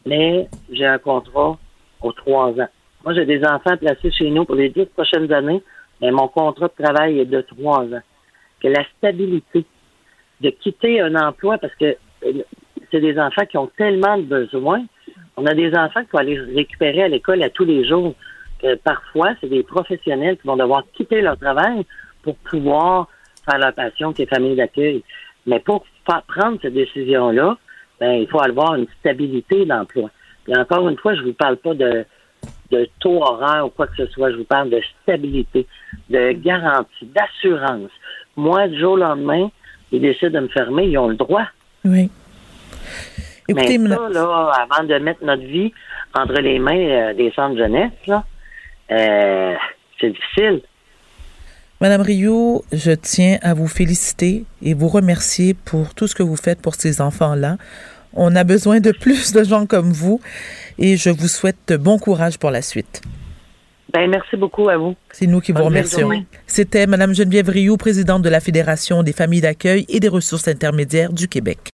mais 0.04 0.48
j'ai 0.70 0.86
un 0.86 0.98
contrat 0.98 1.56
aux 2.02 2.12
trois 2.12 2.48
ans. 2.48 2.68
Moi, 3.04 3.14
j'ai 3.14 3.24
des 3.24 3.42
enfants 3.44 3.76
placés 3.76 4.10
chez 4.10 4.30
nous 4.30 4.44
pour 4.44 4.56
les 4.56 4.68
dix 4.68 4.86
prochaines 4.86 5.32
années, 5.32 5.62
mais 6.00 6.10
mon 6.10 6.28
contrat 6.28 6.68
de 6.68 6.84
travail 6.84 7.20
est 7.20 7.24
de 7.26 7.40
trois 7.40 7.84
ans. 7.84 8.02
Que 8.60 8.68
la 8.68 8.84
stabilité 8.98 9.64
de 10.40 10.50
quitter 10.50 11.00
un 11.00 11.14
emploi 11.14 11.58
parce 11.58 11.74
que 11.76 11.96
euh, 12.24 12.42
c'est 12.90 13.00
des 13.00 13.18
enfants 13.18 13.46
qui 13.46 13.56
ont 13.56 13.70
tellement 13.76 14.18
de 14.18 14.24
besoins. 14.24 14.84
On 15.36 15.46
a 15.46 15.54
des 15.54 15.74
enfants 15.74 16.00
qu'il 16.00 16.08
faut 16.10 16.18
aller 16.18 16.38
récupérer 16.38 17.04
à 17.04 17.08
l'école 17.08 17.42
à 17.42 17.50
tous 17.50 17.64
les 17.64 17.86
jours. 17.86 18.14
Que 18.60 18.74
parfois, 18.74 19.30
c'est 19.40 19.48
des 19.48 19.62
professionnels 19.62 20.36
qui 20.36 20.46
vont 20.46 20.56
devoir 20.56 20.82
quitter 20.92 21.22
leur 21.22 21.38
travail 21.38 21.86
pour 22.22 22.36
pouvoir 22.36 23.08
faire 23.50 23.58
leur 23.58 23.74
passion, 23.74 24.12
qui 24.12 24.22
est 24.22 24.26
famille 24.26 24.56
d'accueil. 24.56 25.02
Mais 25.46 25.60
pour 25.60 25.84
prendre 26.04 26.58
cette 26.60 26.74
décision-là, 26.74 27.56
ben, 27.98 28.12
il 28.12 28.28
faut 28.28 28.40
avoir 28.40 28.74
une 28.74 28.86
stabilité 29.00 29.64
d'emploi. 29.66 30.10
Et 30.48 30.56
encore 30.56 30.88
une 30.88 30.96
fois, 30.96 31.14
je 31.14 31.22
vous 31.22 31.32
parle 31.32 31.56
pas 31.56 31.74
de, 31.74 32.04
de 32.70 32.88
taux 32.98 33.22
horaire 33.22 33.66
ou 33.66 33.70
quoi 33.70 33.86
que 33.86 33.96
ce 33.96 34.06
soit. 34.12 34.30
Je 34.32 34.36
vous 34.36 34.44
parle 34.44 34.70
de 34.70 34.80
stabilité, 35.02 35.66
de 36.08 36.32
garantie, 36.32 37.06
d'assurance. 37.06 37.90
Moi, 38.36 38.68
du 38.68 38.78
jour 38.78 38.92
au 38.92 38.96
lendemain, 38.96 39.50
ils 39.92 40.00
décident 40.00 40.40
de 40.40 40.40
me 40.40 40.48
fermer, 40.48 40.84
ils 40.84 40.98
ont 40.98 41.08
le 41.08 41.16
droit. 41.16 41.46
Oui. 41.84 42.10
Écoutez, 43.48 43.78
Mais 43.78 43.90
ça, 43.90 44.08
là, 44.08 44.52
avant 44.62 44.84
de 44.86 44.94
mettre 44.98 45.24
notre 45.24 45.42
vie 45.42 45.72
entre 46.14 46.40
les 46.40 46.58
mains 46.58 46.76
euh, 46.76 47.14
des 47.14 47.32
centres 47.32 47.58
jeunesse, 47.58 47.92
là, 48.06 48.24
euh, 48.92 49.54
c'est 50.00 50.10
difficile. 50.10 50.62
Madame 51.82 52.02
Rio, 52.02 52.62
je 52.72 52.90
tiens 52.90 53.38
à 53.40 53.54
vous 53.54 53.66
féliciter 53.66 54.44
et 54.60 54.74
vous 54.74 54.88
remercier 54.88 55.54
pour 55.54 55.94
tout 55.94 56.06
ce 56.06 56.14
que 56.14 56.22
vous 56.22 56.36
faites 56.36 56.60
pour 56.60 56.74
ces 56.74 57.00
enfants-là. 57.00 57.56
On 58.12 58.36
a 58.36 58.44
besoin 58.44 58.80
de 58.80 58.92
plus 58.92 59.32
de 59.32 59.42
gens 59.44 59.64
comme 59.64 59.90
vous 59.90 60.20
et 60.78 60.98
je 60.98 61.08
vous 61.08 61.26
souhaite 61.26 61.72
bon 61.72 61.98
courage 61.98 62.38
pour 62.38 62.50
la 62.50 62.60
suite. 62.60 63.00
Ben, 63.94 64.10
merci 64.10 64.36
beaucoup 64.36 64.68
à 64.68 64.76
vous. 64.76 64.94
C'est 65.10 65.26
nous 65.26 65.40
qui 65.40 65.52
vous 65.52 65.64
remercions. 65.64 66.10
C'était 66.46 66.86
Madame 66.86 67.14
Geneviève 67.14 67.48
Rioux, 67.48 67.78
présidente 67.78 68.20
de 68.20 68.28
la 68.28 68.40
Fédération 68.40 69.02
des 69.02 69.14
familles 69.14 69.40
d'accueil 69.40 69.86
et 69.88 70.00
des 70.00 70.08
ressources 70.08 70.48
intermédiaires 70.48 71.14
du 71.14 71.28
Québec. 71.28 71.70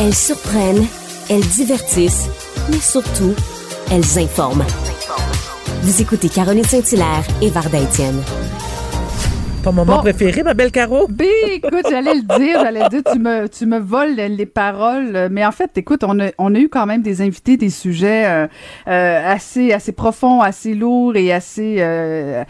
Elles 0.00 0.14
surprennent, 0.14 0.86
elles 1.28 1.46
divertissent, 1.48 2.28
mais 2.70 2.78
surtout, 2.78 3.34
elles 3.90 4.22
informent. 4.22 4.64
Vous 5.84 6.00
écoutez 6.00 6.28
Caroline 6.28 6.64
Saint-Hilaire 6.64 7.24
et 7.42 7.50
Varda 7.50 7.78
Étienne. 7.78 8.22
Ton 9.62 9.72
moment 9.72 9.96
Bon. 9.96 10.00
préféré, 10.02 10.42
ma 10.42 10.52
belle 10.54 10.70
Caro? 10.70 11.06
Ben, 11.10 11.26
écoute, 11.52 11.86
j'allais 11.90 12.14
le 12.14 12.38
dire, 12.38 12.60
j'allais 12.62 12.88
dire, 12.90 13.02
tu 13.10 13.18
me, 13.18 13.46
tu 13.48 13.64
me 13.66 13.78
voles 13.78 14.14
les 14.14 14.46
paroles. 14.46 15.28
Mais 15.30 15.44
en 15.44 15.52
fait, 15.52 15.70
écoute, 15.76 16.04
on 16.06 16.20
a, 16.20 16.28
on 16.38 16.54
a 16.54 16.58
eu 16.58 16.68
quand 16.68 16.84
même 16.86 17.02
des 17.02 17.22
invités, 17.22 17.56
des 17.56 17.70
sujets 17.70 18.26
euh, 18.26 18.46
euh, 18.88 19.32
assez, 19.32 19.72
assez 19.72 19.92
profonds, 19.92 20.40
assez 20.42 20.74
lourds 20.74 21.16
et 21.16 21.32
assez, 21.32 21.76
euh, 21.78 22.44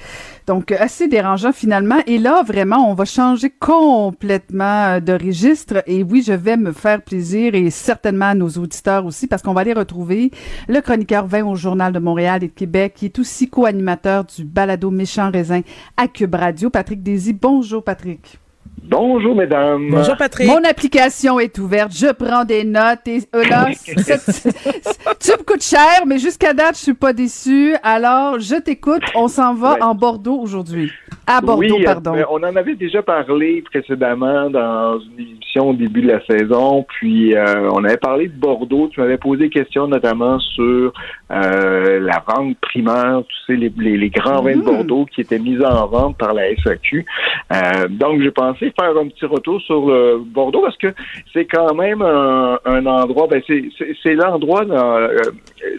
donc 0.47 0.73
assez 0.73 1.09
dérangeants 1.09 1.53
finalement. 1.53 1.99
Et 2.07 2.19
là, 2.19 2.43
vraiment, 2.43 2.91
on 2.91 2.95
va 2.95 3.05
changer 3.05 3.51
complètement 3.51 4.85
euh, 4.87 5.01
de 5.01 5.12
registre. 5.12 5.83
Et 5.87 6.03
oui, 6.03 6.23
je 6.27 6.33
vais 6.33 6.57
me 6.57 6.73
faire 6.73 7.03
plaisir 7.03 7.55
et 7.55 7.71
certainement 7.71 8.27
à 8.27 8.35
nos 8.35 8.49
auditeurs 8.51 9.07
aussi, 9.07 9.27
parce 9.27 9.43
qu'on 9.43 9.55
va 9.55 9.62
aller 9.62 9.73
retrouver 9.73 10.31
le 10.69 10.81
chroniqueur 10.81 11.27
20 11.27 11.45
au 11.45 11.55
Journal 11.55 11.93
de 11.93 11.99
Montréal 11.99 12.45
et 12.45 12.49
de 12.49 12.53
Québec, 12.53 12.95
qui 12.97 13.07
est 13.07 13.19
aussi 13.19 13.49
co-animateur 13.49 14.25
du 14.25 14.45
balado 14.45 14.91
Méchant 14.91 15.31
Raisin 15.31 15.62
à 15.97 16.09
Cube 16.09 16.35
Radio, 16.35 16.71
Patrick 16.71 17.03
Désy. 17.03 17.33
Bonjour, 17.33 17.83
Patrick. 17.83 18.44
Bonjour, 18.86 19.35
mesdames. 19.35 19.89
Bonjour, 19.90 20.15
Patrick. 20.16 20.47
Mon 20.47 20.62
application 20.62 21.40
est 21.40 21.59
ouverte, 21.59 21.90
je 21.97 22.12
prends 22.12 22.44
des 22.44 22.65
notes 22.65 23.06
et 23.06 23.20
euh, 23.35 23.43
là, 23.48 23.69
tu 23.86 25.31
me 25.31 25.43
coûtes 25.43 25.62
cher, 25.65 26.05
mais 26.06 26.19
jusqu'à 26.19 26.52
date, 26.52 26.77
je 26.77 26.82
suis 26.82 26.94
pas 26.94 27.15
déçue. 27.15 27.74
Alors, 27.82 28.39
je 28.40 28.56
t'écoute. 28.61 29.01
On 29.15 29.27
s'en 29.28 29.55
va 29.55 29.74
Ouais. 29.74 29.82
en 29.82 29.94
Bordeaux 29.94 30.39
aujourd'hui. 30.39 30.93
À 31.27 31.40
Bordeaux, 31.40 31.61
oui, 31.62 31.73
euh, 31.81 31.85
pardon. 31.85 32.12
ben, 32.12 32.27
on 32.31 32.36
en 32.43 32.55
avait 32.56 32.74
déjà 32.74 33.02
parlé 33.02 33.62
précédemment 33.62 34.51
dans 34.51 34.98
une 35.01 35.20
émission 35.28 35.70
au 35.70 35.73
début 35.73 36.02
de 36.02 36.09
la 36.09 36.24
saison, 36.27 36.85
puis 36.86 37.35
euh, 37.35 37.70
on 37.73 37.82
avait 37.85 37.97
parlé 37.97 38.27
de 38.28 38.35
Bordeaux. 38.39 38.89
Tu 38.93 39.01
m'avais 39.01 39.16
posé 39.16 39.44
des 39.44 39.51
questions 39.51 39.86
notamment 39.86 40.39
sur 40.40 40.93
euh, 41.31 42.01
la 42.01 42.23
vente 42.28 42.59
primaire, 42.61 43.23
tu 43.27 43.36
sais, 43.47 43.56
les, 43.59 43.73
les, 43.78 43.97
les 43.97 44.11
grands 44.11 44.43
vins 44.43 44.52
de 44.52 44.56
Mhm. 44.59 44.65
Bordeaux 44.65 45.06
qui 45.06 45.23
étaient 45.23 45.39
mis 45.39 45.59
en 45.65 45.86
vente 45.86 46.19
par 46.19 46.35
la 46.35 46.43
SAQ. 46.62 47.06
Euh, 47.52 47.89
donc, 47.89 48.20
j'ai 48.20 48.31
pensé 48.31 48.73
faire 48.79 48.97
un 48.97 49.09
petit 49.09 49.27
retour 49.27 49.61
sur 49.63 49.87
le 49.87 50.19
Bordeaux 50.19 50.63
parce 50.63 50.77
que 50.77 50.93
c'est 51.33 51.45
quand 51.47 51.75
même 51.75 52.03
un, 52.03 52.59
un 52.65 52.87
endroit, 52.87 53.27
ben 53.29 53.43
c'est- 53.47 54.15
l'endroit, 54.15 54.65
dans, 54.65 54.97
euh, 54.97 55.09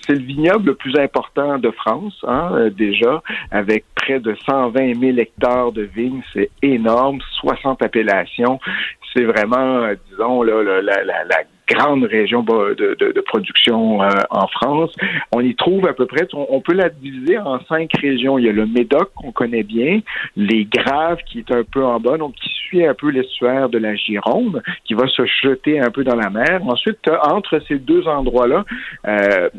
c'est 0.06 0.14
le 0.14 0.20
vignoble 0.20 0.68
le 0.68 0.76
plus 0.76 0.98
important 0.98 1.58
de 1.58 1.72
France, 1.72 2.18
hein, 2.28 2.52
euh, 2.54 2.70
déjà, 2.70 3.22
avec 3.52 3.86
près 3.96 4.20
de 4.20 4.36
120 4.46 4.94
000 5.00 5.18
hectares 5.18 5.72
de 5.72 5.84
vignes, 5.84 6.22
c'est 6.34 6.50
énorme, 6.62 7.20
60 7.40 7.82
appellations. 7.82 8.60
C'est 9.14 9.24
vraiment, 9.24 9.84
euh, 9.84 9.96
disons, 10.10 10.44
là, 10.44 10.62
la, 10.64 10.82
la, 10.82 11.04
la 11.04 11.38
grande 11.68 12.04
région 12.04 12.44
de, 12.44 12.96
de, 13.00 13.22
production 13.22 14.02
euh, 14.02 14.10
en 14.30 14.48
France. 14.48 14.92
On 15.34 15.42
y 15.42 15.56
trouve 15.56 15.88
à 15.88 15.94
peu 15.94 16.06
près, 16.06 16.28
on, 16.34 16.62
peut 16.62 16.74
la 16.74 16.90
diviser 16.90 17.38
en 17.38 17.60
cinq 17.66 17.92
régions. 18.00 18.38
Il 18.38 18.46
y 18.46 18.50
a 18.50 18.52
le 18.52 18.66
Médoc 18.66 19.12
qu'on 19.16 19.32
connaît 19.32 19.64
bien, 19.64 20.02
les 20.36 20.66
Graves 20.66 21.20
qui 21.26 21.40
est 21.40 21.52
un 21.52 21.64
peu 21.64 21.84
en 21.84 22.00
bas, 22.00 22.18
donc 22.18 22.34
qui 22.36 22.50
suit 22.50 22.86
un 22.86 22.94
peu 22.94 23.10
l'estuaire 23.10 23.70
de 23.70 23.78
la 23.78 23.96
Gironde, 23.96 24.62
qui 24.84 24.94
va 24.94 25.08
se 25.08 25.24
jeter 25.26 25.80
un 25.80 25.90
peu 25.90 26.04
dans 26.04 26.16
la 26.16 26.30
mer. 26.30 26.62
Ensuite, 26.66 27.00
entre 27.24 27.60
ces 27.68 27.80
deux 27.80 28.08
endroits-là, 28.08 28.66
euh, 29.08 29.50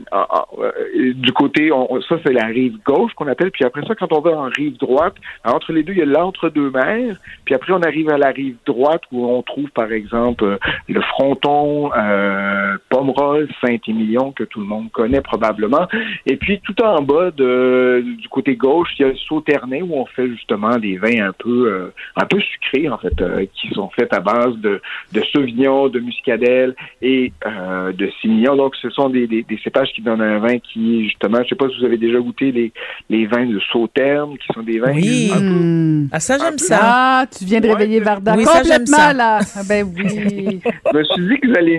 du 1.14 1.32
côté, 1.32 1.70
ça 2.08 2.16
c'est 2.24 2.32
la 2.32 2.46
rive 2.46 2.78
gauche 2.84 3.12
qu'on 3.14 3.28
appelle, 3.28 3.50
puis 3.50 3.64
après 3.64 3.84
ça, 3.86 3.94
quand 3.94 4.12
on 4.12 4.20
va 4.20 4.30
en 4.30 4.48
rive 4.48 4.76
droite, 4.78 5.14
entre 5.44 5.72
les 5.72 5.82
deux, 5.82 5.92
il 5.92 5.98
y 5.98 6.02
a 6.02 6.06
l'entre-deux-mers, 6.06 7.16
puis 7.44 7.54
après 7.54 7.72
on 7.72 7.82
arrive 7.82 8.10
à 8.10 8.18
la 8.18 8.30
rive 8.30 8.56
droite 8.64 9.02
où 9.12 9.26
on 9.26 9.42
trouve 9.42 9.70
par 9.70 9.92
exemple 9.92 10.58
le 10.88 11.00
fronton, 11.02 11.90
euh, 11.96 12.76
Pomerol, 12.88 13.48
Saint-Émilion, 13.60 14.32
que 14.32 14.44
tout 14.44 14.60
le 14.60 14.66
monde 14.66 14.90
connaît 14.92 15.20
probablement. 15.20 15.86
Et 16.26 16.36
puis, 16.36 16.60
tout 16.60 16.80
en 16.82 17.02
bas 17.02 17.30
de, 17.30 18.04
du 18.20 18.28
côté 18.28 18.56
gauche, 18.56 18.90
il 18.98 19.02
y 19.02 19.04
a 19.04 19.08
le 19.08 19.16
Sauternay 19.16 19.82
où 19.82 19.94
on 19.94 20.06
fait 20.06 20.28
justement 20.28 20.76
des 20.76 20.98
vins 20.98 21.28
un 21.28 21.32
peu 21.32 21.68
euh, 21.68 21.92
un 22.16 22.26
peu 22.26 22.38
sucrés, 22.40 22.88
en 22.88 22.98
fait, 22.98 23.20
euh, 23.20 23.46
qui 23.54 23.68
sont 23.74 23.90
faits 23.90 24.12
à 24.12 24.20
base 24.20 24.56
de, 24.58 24.80
de 25.12 25.22
Sauvignon, 25.32 25.88
de 25.88 26.00
Muscadelle 26.00 26.74
et 27.02 27.32
euh, 27.46 27.92
de 27.92 28.10
Simillon. 28.20 28.56
Donc, 28.56 28.74
ce 28.76 28.90
sont 28.90 29.08
des, 29.08 29.26
des, 29.26 29.42
des, 29.42 29.58
cépages 29.62 29.92
qui 29.94 30.02
donnent 30.02 30.20
un 30.20 30.38
vin 30.38 30.58
qui, 30.58 31.04
justement, 31.04 31.38
je 31.42 31.50
sais 31.50 31.54
pas 31.54 31.68
si 31.68 31.78
vous 31.78 31.86
avez 31.86 31.98
déjà 31.98 32.18
goûté 32.18 32.52
les, 32.52 32.72
les 33.08 33.26
vins 33.26 33.46
de 33.46 33.58
Sauterne, 33.72 34.36
qui 34.38 34.46
sont 34.54 34.62
des 34.62 34.78
vins 34.78 34.92
oui. 34.92 35.30
un 35.34 35.40
peu... 35.40 36.08
Ah, 36.12 36.20
ça, 36.20 36.38
j'aime 36.38 36.58
ça. 36.58 36.78
Ah, 36.82 37.24
tu 37.26 37.44
viens 37.44 37.60
de 37.60 37.68
réveiller 37.68 38.00
Varda 38.00 38.34
oui, 38.36 38.44
complètement, 38.44 38.96
ça, 38.96 39.12
là. 39.12 39.38
Ah, 39.54 39.62
ben 39.68 39.86
oui. 39.96 40.60
je 40.92 40.98
me 40.98 41.04
suis 41.04 41.28
dit 41.28 41.40
que 41.40 41.48
vous 41.48 41.56
allez 41.56 41.78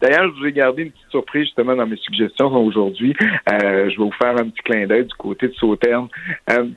d'ailleurs, 0.00 0.34
je 0.34 0.40
vous 0.40 0.46
ai 0.46 0.52
gardé 0.52 0.82
une 0.82 0.90
petite 0.90 1.10
surprise, 1.10 1.44
justement, 1.44 1.76
dans 1.76 1.86
mes 1.86 1.96
suggestions 1.96 2.54
aujourd'hui. 2.56 3.14
Euh, 3.52 3.88
je 3.90 3.96
vais 3.96 4.04
vous 4.04 4.12
faire 4.12 4.32
un 4.32 4.48
petit 4.48 4.62
clin 4.64 4.86
d'œil 4.86 5.04
du 5.04 5.14
côté 5.14 5.48
de 5.48 5.54
Sauterne. 5.54 6.08
Euh, 6.50 6.68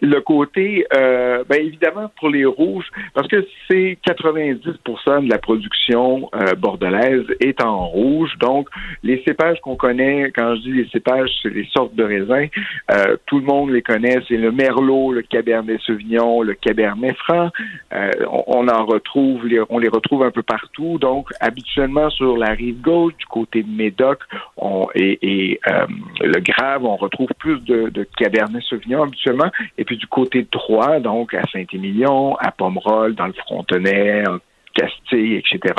le 0.00 0.20
côté, 0.20 0.86
euh, 0.94 1.44
ben 1.48 1.60
évidemment 1.60 2.10
pour 2.18 2.28
les 2.28 2.44
rouges, 2.44 2.86
parce 3.14 3.28
que 3.28 3.46
c'est 3.68 3.98
90% 4.06 5.24
de 5.24 5.30
la 5.30 5.38
production 5.38 6.30
euh, 6.34 6.54
bordelaise 6.54 7.24
est 7.40 7.62
en 7.62 7.86
rouge. 7.86 8.32
Donc, 8.40 8.68
les 9.02 9.22
cépages 9.24 9.60
qu'on 9.60 9.76
connaît, 9.76 10.32
quand 10.34 10.56
je 10.56 10.60
dis 10.62 10.72
les 10.72 10.88
cépages, 10.88 11.30
c'est 11.42 11.52
les 11.52 11.66
sortes 11.72 11.94
de 11.94 12.04
raisins. 12.04 12.48
Euh, 12.90 13.16
tout 13.26 13.38
le 13.38 13.44
monde 13.44 13.70
les 13.70 13.82
connaît. 13.82 14.18
C'est 14.28 14.36
le 14.36 14.52
merlot, 14.52 15.12
le 15.12 15.22
cabernet 15.22 15.80
sauvignon, 15.80 16.42
le 16.42 16.54
cabernet 16.54 17.16
franc. 17.16 17.50
On, 17.92 18.68
en 18.68 18.84
retrouve, 18.86 19.42
on 19.68 19.78
les 19.78 19.88
retrouve 19.88 20.22
un 20.24 20.30
peu 20.30 20.42
partout. 20.42 20.98
Donc, 20.98 21.30
habituellement 21.40 22.10
sur 22.10 22.36
la 22.36 22.50
rive 22.50 22.80
gauche, 22.80 23.16
du 23.16 23.26
côté 23.26 23.62
de 23.62 23.70
Médoc, 23.70 24.20
on, 24.56 24.86
et, 24.94 25.18
et 25.22 25.60
le 26.20 26.40
Grave, 26.40 26.84
on 26.84 26.96
retrouve 26.96 27.28
plus 27.38 27.60
de, 27.64 27.88
de 27.90 28.06
cabernet 28.16 28.62
sauvignon 28.62 29.02
habituellement. 29.02 29.50
Puis 29.84 29.96
du 29.96 30.06
côté 30.06 30.46
droit, 30.50 31.00
donc 31.00 31.34
à 31.34 31.42
Saint-Émilion, 31.52 32.36
à 32.36 32.50
Pomerol, 32.50 33.14
dans 33.14 33.26
le 33.26 33.32
Frontenay, 33.32 34.26
en 34.26 34.38
Castille, 34.74 35.36
etc., 35.36 35.74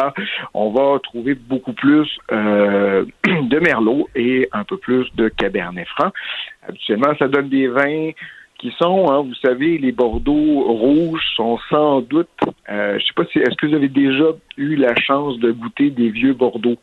on 0.53 0.71
va 0.71 0.99
trouver 0.99 1.35
beaucoup 1.35 1.73
plus 1.73 2.07
euh, 2.31 3.05
de 3.25 3.59
Merlot 3.59 4.07
et 4.15 4.47
un 4.53 4.63
peu 4.63 4.77
plus 4.77 5.13
de 5.15 5.27
Cabernet 5.29 5.87
Franc. 5.89 6.11
Habituellement, 6.67 7.13
ça 7.19 7.27
donne 7.27 7.49
des 7.49 7.67
vins 7.67 8.11
qui 8.57 8.73
sont, 8.79 9.11
hein, 9.11 9.21
vous 9.21 9.35
savez, 9.35 9.77
les 9.77 9.91
Bordeaux 9.91 10.63
rouges 10.63 11.25
sont 11.35 11.59
sans 11.69 12.01
doute, 12.01 12.29
euh, 12.69 12.97
je 12.97 13.05
sais 13.05 13.13
pas 13.13 13.25
si, 13.25 13.39
est-ce 13.39 13.55
que 13.57 13.67
vous 13.67 13.75
avez 13.75 13.89
déjà 13.89 14.29
eu 14.57 14.75
la 14.75 14.95
chance 14.95 15.37
de 15.39 15.51
goûter 15.51 15.89
des 15.89 16.09
vieux 16.09 16.33
Bordeaux? 16.33 16.77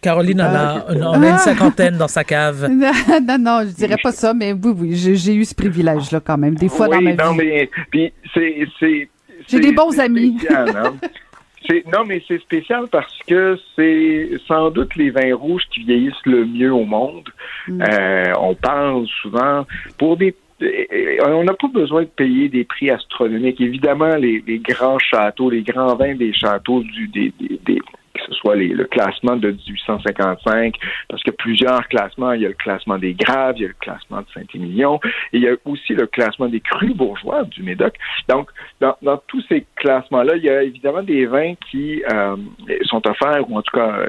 Caroline 0.00 0.40
en 0.40 0.44
a, 0.44 0.84
ah, 0.88 1.12
a, 1.12 1.16
une 1.16 1.38
cinquantaine 1.38 1.96
dans 1.96 2.08
sa 2.08 2.24
cave. 2.24 2.68
non, 2.70 3.38
non, 3.38 3.60
je 3.62 3.74
dirais 3.74 3.96
pas 4.02 4.12
ça, 4.12 4.32
mais 4.32 4.52
oui, 4.52 4.72
oui, 4.76 4.96
j'ai 4.96 5.34
eu 5.34 5.44
ce 5.44 5.54
privilège-là 5.54 6.20
quand 6.20 6.38
même, 6.38 6.54
des 6.54 6.68
fois 6.68 6.88
dans 6.88 7.00
ma 7.00 7.14
non, 7.14 7.32
vie. 7.32 7.38
Mais, 7.38 7.70
puis 7.90 8.12
c'est, 8.32 9.08
J'ai 9.48 9.60
des 9.60 9.72
bons 9.72 9.98
amis. 9.98 10.38
Hein. 10.50 10.66
non, 11.92 12.04
mais 12.06 12.22
c'est 12.28 12.40
spécial 12.40 12.84
parce 12.90 13.18
que 13.26 13.58
c'est 13.74 14.30
sans 14.46 14.70
doute 14.70 14.94
les 14.96 15.10
vins 15.10 15.34
rouges 15.34 15.64
qui 15.72 15.82
vieillissent 15.82 16.26
le 16.26 16.44
mieux 16.44 16.72
au 16.72 16.84
monde. 16.84 17.28
Mm. 17.66 17.82
Euh, 17.82 18.32
on 18.40 18.54
parle 18.54 19.06
souvent 19.22 19.66
pour 19.98 20.16
des 20.16 20.34
on 20.60 21.44
n'a 21.44 21.54
pas 21.54 21.68
besoin 21.68 22.02
de 22.02 22.08
payer 22.08 22.48
des 22.48 22.64
prix 22.64 22.90
astronomiques. 22.90 23.60
Évidemment, 23.60 24.16
les, 24.16 24.42
les, 24.46 24.58
grands 24.58 24.98
châteaux, 24.98 25.50
les 25.50 25.62
grands 25.62 25.94
vins 25.94 26.14
des 26.14 26.32
châteaux 26.32 26.82
du, 26.82 27.08
des, 27.08 27.32
des, 27.64 27.78
que 28.18 28.26
ce 28.26 28.34
soit 28.34 28.56
le 28.56 28.84
classement 28.84 29.36
de 29.36 29.50
1855, 29.50 30.74
parce 31.08 31.22
qu'il 31.22 31.32
y 31.32 31.34
a 31.34 31.36
plusieurs 31.38 31.88
classements. 31.88 32.32
Il 32.32 32.42
y 32.42 32.46
a 32.46 32.48
le 32.48 32.54
classement 32.54 32.98
des 32.98 33.14
Graves, 33.14 33.54
il 33.56 33.62
y 33.62 33.64
a 33.64 33.68
le 33.68 33.74
classement 33.80 34.20
de 34.20 34.26
Saint-Émilion, 34.34 35.00
et 35.32 35.38
il 35.38 35.42
y 35.42 35.48
a 35.48 35.54
aussi 35.64 35.94
le 35.94 36.06
classement 36.06 36.48
des 36.48 36.60
crus 36.60 36.94
bourgeois 36.94 37.44
du 37.44 37.62
Médoc. 37.62 37.94
Donc, 38.28 38.50
dans, 38.80 38.96
tous 39.26 39.42
ces 39.48 39.66
classements-là, 39.76 40.36
il 40.36 40.44
y 40.44 40.50
a 40.50 40.62
évidemment 40.62 41.02
des 41.02 41.26
vins 41.26 41.54
qui 41.70 42.02
euh, 42.12 42.36
sont 42.84 43.06
offerts, 43.06 43.48
ou 43.50 43.56
en 43.56 43.62
tout 43.62 43.76
cas 43.76 44.06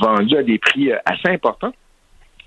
vendus 0.00 0.36
à 0.36 0.42
des 0.42 0.58
prix 0.58 0.92
assez 1.04 1.28
importants. 1.28 1.72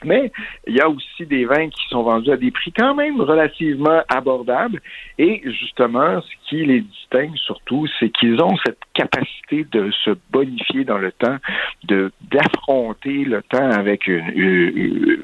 Mais 0.04 0.32
il 0.68 0.76
y 0.76 0.82
a 0.82 0.90
aussi 0.90 1.26
des 1.26 1.46
vins 1.46 1.70
qui 1.70 1.88
sont 1.90 2.04
vendus 2.04 2.32
à 2.32 2.38
des 2.38 2.52
prix 2.52 2.72
quand 2.72 2.96
même 2.96 3.22
relativement 3.22 4.02
abordables. 4.10 4.82
Et 5.18 5.42
justement, 5.46 6.22
ce 6.22 6.50
qui 6.50 6.66
les 6.66 6.82
distingue 6.82 7.36
surtout, 7.38 7.88
c'est 8.00 8.10
qu'ils 8.10 8.42
ont 8.42 8.56
cette 8.66 8.80
capacité 8.94 9.66
de 9.72 9.92
se 9.92 10.12
bonifier 10.32 10.84
dans 10.84 10.98
le 10.98 11.12
temps, 11.12 11.38
de 11.84 12.12
d'affronter 12.30 13.26
le 13.26 13.42
temps 13.44 13.70
avec 13.72 14.08
une 14.08 14.32
une 14.36 15.24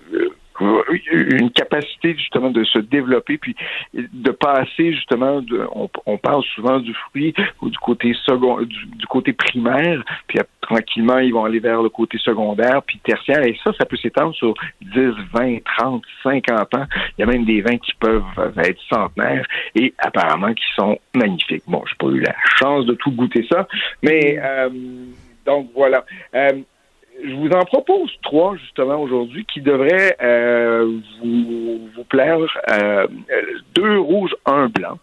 capacité 1.54 2.16
justement 2.18 2.50
de 2.50 2.64
se 2.64 2.80
développer 2.80 3.38
puis 3.38 3.56
de 3.94 4.32
passer 4.32 4.94
justement 4.94 5.42
de, 5.42 5.66
on, 6.06 6.18
parle 6.18 6.44
souvent 6.56 6.80
du 6.80 6.94
fruit 6.94 7.34
ou 7.62 7.70
du 7.70 7.78
côté 7.78 8.16
second 8.26 8.62
du, 8.62 9.08
côté 9.10 9.34
primaire 9.34 10.04
puis 10.28 10.40
tranquillement 10.62 11.20
ils 11.20 11.34
vont 11.34 11.46
aller 11.46 11.60
vers 11.60 11.82
le 11.82 11.90
côté 11.90 12.18
secondaire 12.18 12.82
puis 12.84 13.00
tertiaire 13.00 13.44
et 13.44 13.58
ça 13.64 13.72
ça 13.80 13.86
peut 13.86 13.98
s'étendre 13.98 14.34
sur 14.36 14.54
10 14.82 14.92
20 15.34 15.58
30 15.78 16.04
50 16.24 16.76
ans. 16.76 16.86
Il 17.18 17.22
y 17.22 17.24
a 17.24 17.26
même 17.28 17.46
des 17.46 17.62
vins 17.62 17.78
qui 17.78 17.94
peuvent 18.00 18.24
être 18.58 18.82
centenaires 18.90 19.46
et 19.76 19.94
apparemment 20.00 20.54
qui 20.54 20.66
sont 20.76 20.98
magnifiques. 21.16 21.64
Bon 21.68 21.84
j'ai 21.88 21.96
pas 21.96 22.08
eu 22.08 22.22
la 22.22 22.36
chance 22.60 22.86
de 22.86 22.94
tout 22.96 23.12
goûter 23.12 23.46
ça 23.52 23.68
mais 24.04 24.40
euh, 24.42 24.70
donc 25.46 25.70
voilà. 25.74 26.06
Euh, 26.36 26.62
je 27.24 27.34
vous 27.34 27.50
en 27.50 27.66
propose 27.66 28.12
trois 28.22 28.56
justement 28.56 29.02
aujourd'hui 29.02 29.46
qui 29.46 29.62
devraient 29.62 30.16
euh, 30.22 31.00
vous, 31.22 31.90
vous, 31.96 32.04
plaire. 32.04 32.38
Euh, 32.72 33.08
deux 33.74 34.00
rouges, 34.00 34.36
un 34.46 34.68
blanc. 34.68 35.00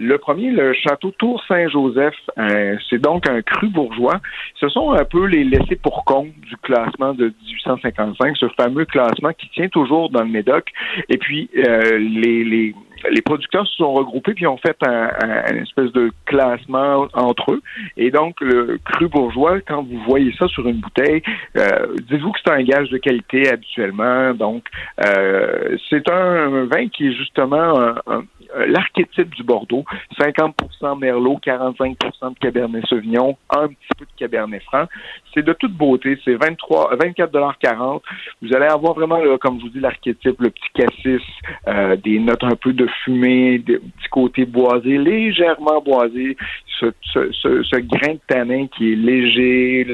Le 0.00 0.16
premier, 0.16 0.50
le 0.52 0.74
château 0.74 1.10
Tour 1.18 1.42
Saint-Joseph, 1.48 2.14
euh, 2.38 2.76
c'est 2.88 3.00
donc 3.00 3.28
un 3.28 3.42
cru 3.42 3.68
bourgeois. 3.68 4.20
Ce 4.60 4.68
sont 4.68 4.92
un 4.92 5.04
peu 5.04 5.26
les 5.26 5.42
laissés 5.42 5.74
pour 5.74 6.04
compte 6.04 6.30
du 6.40 6.56
classement 6.58 7.14
de 7.14 7.32
1855, 7.46 8.36
ce 8.36 8.46
fameux 8.56 8.84
classement 8.84 9.32
qui 9.32 9.48
tient 9.50 9.68
toujours 9.68 10.08
dans 10.10 10.22
le 10.22 10.28
Médoc. 10.28 10.70
Et 11.08 11.18
puis, 11.18 11.50
les, 11.52 12.44
les, 12.44 12.74
les 13.10 13.22
producteurs 13.22 13.66
se 13.66 13.76
sont 13.76 13.92
regroupés 13.92 14.34
puis 14.34 14.46
ont 14.46 14.56
fait 14.58 14.76
un, 14.86 15.56
espèce 15.56 15.92
de 15.92 16.10
classement 16.26 17.08
entre 17.14 17.52
eux. 17.52 17.62
Et 17.96 18.10
donc, 18.10 18.40
le 18.40 18.78
cru 18.84 19.08
bourgeois, 19.08 19.60
quand 19.60 19.82
vous 19.82 19.98
voyez 20.06 20.32
ça 20.38 20.46
sur 20.48 20.66
une 20.66 20.78
bouteille, 20.78 21.22
euh, 21.56 21.96
dites-vous 22.08 22.32
que 22.32 22.38
c'est 22.44 22.52
un 22.52 22.62
gage 22.62 22.90
de 22.90 22.98
qualité 22.98 23.50
habituellement. 23.50 24.34
Donc, 24.34 24.64
euh, 25.04 25.76
c'est 25.90 26.08
un 26.10 26.64
vin 26.66 26.88
qui 26.88 27.08
est 27.08 27.12
justement 27.12 27.78
un, 28.06 28.24
l'archétype 28.66 29.34
du 29.34 29.42
Bordeaux, 29.42 29.84
50% 30.18 30.98
Merlot, 30.98 31.38
45% 31.44 32.34
de 32.34 32.38
Cabernet 32.40 32.84
Sauvignon, 32.86 33.36
un 33.50 33.68
petit 33.68 33.88
peu 33.96 34.04
de 34.04 34.10
Cabernet 34.16 34.62
Franc. 34.62 34.86
C'est 35.34 35.42
de 35.42 35.52
toute 35.52 35.72
beauté, 35.72 36.18
c'est 36.24 36.34
23, 36.34 36.96
24,40 36.96 38.00
Vous 38.42 38.54
allez 38.54 38.66
avoir 38.66 38.94
vraiment, 38.94 39.20
comme 39.38 39.58
je 39.58 39.64
vous 39.64 39.70
dis, 39.70 39.80
l'archétype, 39.80 40.40
le 40.40 40.50
petit 40.50 40.70
cassis, 40.74 41.22
euh, 41.66 41.96
des 41.96 42.18
notes 42.18 42.44
un 42.44 42.56
peu 42.56 42.72
de 42.72 42.86
fumée, 43.04 43.58
des 43.58 43.78
petits 43.78 44.08
côtés 44.10 44.44
boisés, 44.44 44.98
légèrement 44.98 45.80
boisés, 45.80 46.36
ce, 46.80 47.76
grain 47.80 48.14
de 48.14 48.20
tanin 48.26 48.66
qui 48.68 48.92
est 48.92 48.96
léger, 48.96 49.86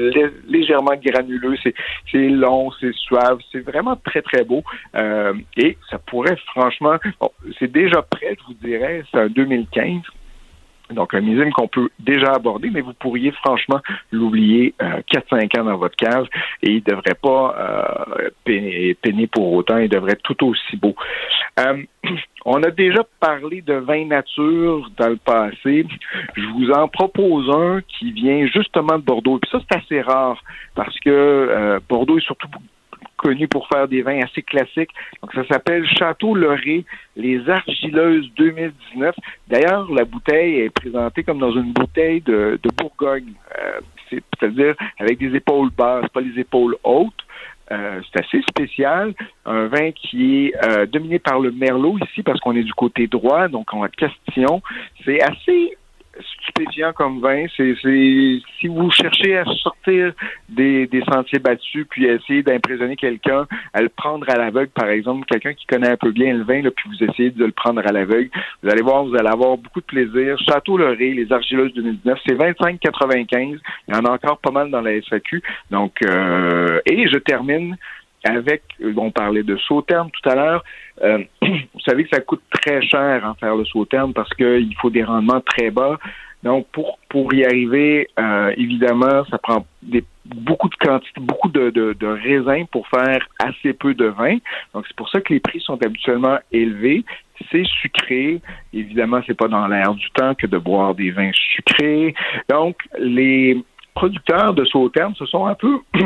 légèrement 0.47 0.95
granuleux, 1.03 1.55
c'est, 1.63 1.73
long, 2.13 2.71
c'est 2.79 2.93
suave, 2.93 3.39
c'est 3.51 3.61
vraiment 3.61 3.95
très, 3.95 4.21
très 4.21 4.43
beau. 4.43 4.63
Euh, 4.95 5.33
et 5.57 5.77
ça 5.89 5.97
pourrait 5.99 6.37
franchement, 6.47 6.97
c'est 7.59 7.71
déjà 7.71 8.01
prêt, 8.01 8.35
vous 8.47 8.53
dirais, 8.55 9.03
c'est 9.11 9.19
un 9.19 9.27
2015. 9.27 10.01
Donc, 10.91 11.15
un 11.15 11.21
millésime 11.21 11.51
qu'on 11.51 11.67
peut 11.67 11.89
déjà 11.99 12.33
aborder, 12.33 12.69
mais 12.69 12.81
vous 12.81 12.93
pourriez 12.93 13.31
franchement 13.31 13.79
l'oublier 14.11 14.75
euh, 14.81 15.01
4-5 15.11 15.59
ans 15.59 15.63
dans 15.65 15.77
votre 15.77 15.95
cave 15.95 16.27
et 16.61 16.69
il 16.69 16.83
ne 16.87 16.95
devrait 16.95 17.15
pas 17.19 17.55
euh, 17.57 18.29
peiner, 18.43 19.27
pour 19.27 19.51
autant, 19.53 19.77
il 19.77 19.89
devrait 19.89 20.11
être 20.11 20.21
tout 20.21 20.45
aussi 20.45 20.77
beau. 20.77 20.93
Euh, 21.59 21.81
on 22.45 22.61
a 22.61 22.69
déjà 22.69 23.01
parlé 23.19 23.61
de 23.61 23.73
vin 23.73 24.05
nature 24.05 24.91
dans 24.97 25.09
le 25.09 25.17
passé. 25.17 25.87
Je 26.35 26.47
vous 26.53 26.69
en 26.69 26.87
propose 26.87 27.49
un 27.49 27.81
qui 27.81 28.11
vient 28.11 28.45
justement 28.45 28.99
de 28.99 29.03
Bordeaux. 29.03 29.39
Puis 29.39 29.49
ça, 29.51 29.59
c'est 29.67 29.77
assez 29.77 30.01
rare 30.01 30.39
parce 30.75 30.99
que 30.99 31.09
euh, 31.09 31.79
Bordeaux 31.89 32.19
est 32.19 32.25
surtout 32.25 32.47
connu 33.17 33.47
pour 33.47 33.67
faire 33.67 33.87
des 33.87 34.01
vins 34.01 34.21
assez 34.21 34.41
classiques. 34.41 34.91
Donc, 35.21 35.33
ça 35.33 35.45
s'appelle 35.47 35.85
Château 35.87 36.35
Loré, 36.35 36.85
les 37.15 37.49
Argileuses 37.49 38.29
2019. 38.37 39.15
D'ailleurs, 39.47 39.91
la 39.91 40.05
bouteille 40.05 40.61
est 40.61 40.69
présentée 40.69 41.23
comme 41.23 41.39
dans 41.39 41.51
une 41.51 41.73
bouteille 41.73 42.21
de, 42.21 42.59
Bourgogne, 42.77 43.33
euh, 43.59 43.79
c'est-à-dire 44.09 44.75
avec 44.99 45.17
des 45.17 45.35
épaules 45.35 45.69
basses, 45.71 46.07
pas 46.09 46.21
les 46.21 46.39
épaules 46.39 46.75
hautes. 46.83 47.13
Euh, 47.71 47.99
c'est 48.11 48.23
assez 48.23 48.41
spécial. 48.43 49.13
Un 49.45 49.67
vin 49.67 49.91
qui 49.91 50.45
est 50.45 50.65
euh, 50.65 50.85
dominé 50.85 51.17
par 51.17 51.39
le 51.39 51.51
merlot 51.51 51.97
ici 51.97 52.21
parce 52.21 52.39
qu'on 52.39 52.55
est 52.55 52.63
du 52.63 52.73
côté 52.73 53.07
droit, 53.07 53.47
donc 53.47 53.73
on 53.73 53.81
a 53.81 53.89
Castillon. 53.89 54.61
C'est 55.03 55.21
assez 55.21 55.75
stupéfiant 56.21 56.93
comme 56.93 57.19
vin. 57.21 57.45
C'est, 57.55 57.75
si 57.81 58.67
vous 58.67 58.89
cherchez 58.91 59.37
à 59.37 59.45
sortir 59.45 60.13
des, 60.49 60.87
des 60.87 61.01
sentiers 61.01 61.39
battus 61.39 61.85
puis 61.89 62.05
essayer 62.05 62.43
d'impressionner 62.43 62.95
quelqu'un, 62.95 63.45
à 63.73 63.81
le 63.81 63.89
prendre 63.89 64.29
à 64.29 64.37
l'aveugle, 64.37 64.69
par 64.69 64.89
exemple, 64.89 65.25
quelqu'un 65.25 65.53
qui 65.53 65.65
connaît 65.65 65.91
un 65.91 65.97
peu 65.97 66.11
bien 66.11 66.33
le 66.33 66.43
vin, 66.43 66.61
là, 66.61 66.71
puis 66.71 66.89
vous 66.89 67.03
essayez 67.03 67.31
de 67.31 67.45
le 67.45 67.51
prendre 67.51 67.81
à 67.85 67.91
l'aveugle, 67.91 68.29
vous 68.63 68.69
allez 68.69 68.81
voir, 68.81 69.05
vous 69.05 69.15
allez 69.15 69.29
avoir 69.29 69.57
beaucoup 69.57 69.81
de 69.81 69.85
plaisir. 69.85 70.37
Château 70.39 70.77
Loré, 70.77 71.13
les 71.13 71.31
Argileuses 71.31 71.73
2019, 71.73 72.19
c'est 72.25 72.35
25,95. 72.35 73.59
Il 73.87 73.93
y 73.93 73.97
en 73.97 74.05
a 74.05 74.11
encore 74.11 74.39
pas 74.39 74.51
mal 74.51 74.69
dans 74.69 74.81
la 74.81 75.01
SAQ. 75.01 75.41
Donc, 75.71 75.93
euh, 76.05 76.79
et 76.85 77.07
je 77.07 77.17
termine 77.17 77.77
avec, 78.25 78.63
on 78.97 79.11
parlait 79.11 79.43
de 79.43 79.55
sauterne 79.57 80.09
tout 80.11 80.29
à 80.29 80.35
l'heure, 80.35 80.63
euh, 81.03 81.19
vous 81.41 81.79
savez 81.85 82.03
que 82.03 82.15
ça 82.15 82.21
coûte 82.21 82.41
très 82.49 82.81
cher 82.81 83.23
en 83.25 83.33
faire 83.35 83.55
le 83.55 83.65
sauterne 83.65 84.13
parce 84.13 84.33
qu'il 84.33 84.75
faut 84.81 84.89
des 84.89 85.03
rendements 85.03 85.41
très 85.41 85.71
bas. 85.71 85.97
Donc, 86.43 86.67
pour, 86.71 86.99
pour 87.09 87.33
y 87.33 87.43
arriver, 87.43 88.07
euh, 88.19 88.53
évidemment, 88.55 89.25
ça 89.31 89.39
prend 89.39 89.65
des, 89.81 90.03
beaucoup 90.25 90.69
de 90.69 90.75
quantité, 90.75 91.19
beaucoup 91.19 91.49
de, 91.49 91.71
de, 91.71 91.93
de 91.93 92.05
raisins 92.05 92.67
pour 92.71 92.87
faire 92.87 93.27
assez 93.39 93.73
peu 93.73 93.95
de 93.95 94.05
vin. 94.05 94.37
Donc, 94.73 94.85
c'est 94.87 94.95
pour 94.95 95.09
ça 95.09 95.21
que 95.21 95.33
les 95.33 95.39
prix 95.39 95.59
sont 95.59 95.83
habituellement 95.83 96.37
élevés. 96.51 97.03
C'est 97.51 97.65
sucré. 97.65 98.41
Évidemment, 98.73 99.21
c'est 99.25 99.33
pas 99.33 99.47
dans 99.47 99.67
l'air 99.67 99.95
du 99.95 100.09
temps 100.11 100.35
que 100.35 100.45
de 100.45 100.59
boire 100.59 100.93
des 100.93 101.09
vins 101.09 101.31
sucrés. 101.33 102.13
Donc, 102.47 102.77
les 102.99 103.63
producteurs 103.95 104.53
de 104.53 104.65
sauterne 104.65 105.15
se 105.15 105.25
sont 105.25 105.47
un 105.47 105.55
peu 105.55 105.79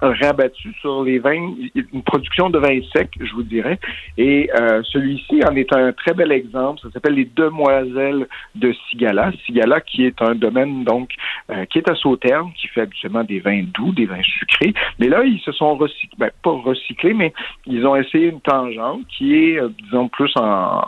rabattu 0.00 0.72
sur 0.80 1.04
les 1.04 1.18
vins, 1.18 1.54
une 1.74 2.02
production 2.02 2.50
de 2.50 2.58
vins 2.58 2.80
secs, 2.92 3.10
je 3.20 3.32
vous 3.32 3.42
dirais. 3.42 3.78
Et 4.18 4.50
euh, 4.58 4.82
celui-ci 4.84 5.40
en 5.48 5.56
est 5.56 5.72
un 5.72 5.92
très 5.92 6.14
bel 6.14 6.32
exemple. 6.32 6.80
Ça 6.82 6.90
s'appelle 6.90 7.14
les 7.14 7.24
Demoiselles 7.24 8.26
de 8.54 8.74
Sigala. 8.88 9.32
Sigala 9.44 9.80
qui 9.80 10.04
est 10.04 10.20
un 10.20 10.34
domaine 10.34 10.84
donc 10.84 11.10
euh, 11.50 11.64
qui 11.66 11.78
est 11.78 11.88
à 11.88 11.94
Sauternes, 11.94 12.50
qui 12.56 12.68
fait 12.68 12.82
habituellement 12.82 13.24
des 13.24 13.40
vins 13.40 13.62
doux, 13.74 13.92
des 13.92 14.06
vins 14.06 14.22
sucrés. 14.22 14.74
Mais 14.98 15.08
là, 15.08 15.24
ils 15.24 15.40
se 15.40 15.52
sont 15.52 15.76
recyclés, 15.76 16.16
ben, 16.18 16.30
pas 16.42 16.50
recyclés, 16.50 17.14
mais 17.14 17.32
ils 17.66 17.86
ont 17.86 17.96
essayé 17.96 18.28
une 18.28 18.40
tangente 18.40 19.00
qui 19.16 19.34
est, 19.34 19.60
euh, 19.60 19.68
disons, 19.84 20.08
plus 20.08 20.32
en, 20.36 20.82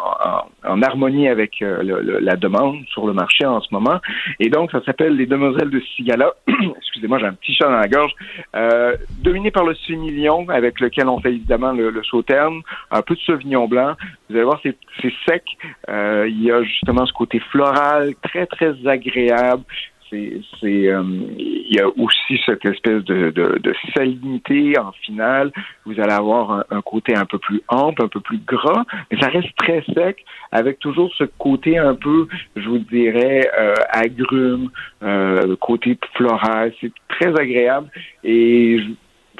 harmonie 0.82 1.28
avec 1.28 1.62
euh, 1.62 2.18
la 2.20 2.36
demande 2.36 2.84
sur 2.88 3.06
le 3.06 3.12
marché 3.12 3.44
en 3.44 3.60
ce 3.60 3.68
moment. 3.72 4.00
Et 4.38 4.48
donc, 4.48 4.70
ça 4.70 4.82
s'appelle 4.84 5.16
les 5.16 5.26
Demoiselles 5.26 5.70
de 5.70 5.80
Sigala. 5.96 6.32
Excusez-moi, 6.76 7.18
j'ai 7.18 7.26
un 7.26 7.34
petit 7.34 7.54
chat 7.54 7.66
dans 7.66 7.78
la 7.78 7.88
gorge. 7.88 8.12
Dominé 9.22 9.50
par 9.50 9.64
le 9.64 9.74
Sémillon, 9.74 10.48
avec 10.48 10.80
lequel 10.80 11.08
on 11.08 11.20
fait 11.20 11.30
évidemment 11.30 11.72
le, 11.72 11.90
le 11.90 12.02
sauterne, 12.04 12.60
un 12.90 13.02
peu 13.02 13.14
de 13.14 13.20
Sauvignon 13.20 13.66
blanc. 13.66 13.94
Vous 14.28 14.36
allez 14.36 14.44
voir, 14.44 14.60
c'est 14.62 14.76
sec. 15.28 15.44
Euh, 15.88 16.26
il 16.28 16.42
y 16.42 16.52
a 16.52 16.62
justement 16.62 17.06
ce 17.06 17.12
côté 17.12 17.40
floral, 17.50 18.14
très, 18.22 18.46
très 18.46 18.74
agréable 18.86 19.64
c'est 20.10 20.88
euh, 20.88 21.02
il 21.38 21.74
y 21.74 21.80
a 21.80 21.88
aussi 21.88 22.40
cette 22.46 22.64
espèce 22.64 23.04
de, 23.04 23.30
de, 23.30 23.58
de, 23.58 23.74
salinité 23.94 24.78
en 24.78 24.92
finale. 24.92 25.52
Vous 25.84 26.00
allez 26.00 26.12
avoir 26.12 26.52
un, 26.52 26.64
un, 26.70 26.80
côté 26.80 27.14
un 27.14 27.26
peu 27.26 27.38
plus 27.38 27.62
ample, 27.68 28.02
un 28.04 28.08
peu 28.08 28.20
plus 28.20 28.38
gras, 28.38 28.84
mais 29.10 29.20
ça 29.20 29.28
reste 29.28 29.54
très 29.56 29.84
sec, 29.94 30.24
avec 30.52 30.78
toujours 30.78 31.12
ce 31.16 31.24
côté 31.38 31.78
un 31.78 31.94
peu, 31.94 32.26
je 32.56 32.68
vous 32.68 32.78
dirais, 32.78 33.50
euh, 33.58 33.74
agrume, 33.90 34.70
euh, 35.02 35.56
côté 35.60 35.98
floral. 36.14 36.72
Très 37.18 37.38
agréable 37.38 37.88
et 38.24 38.78
je, 38.78 38.88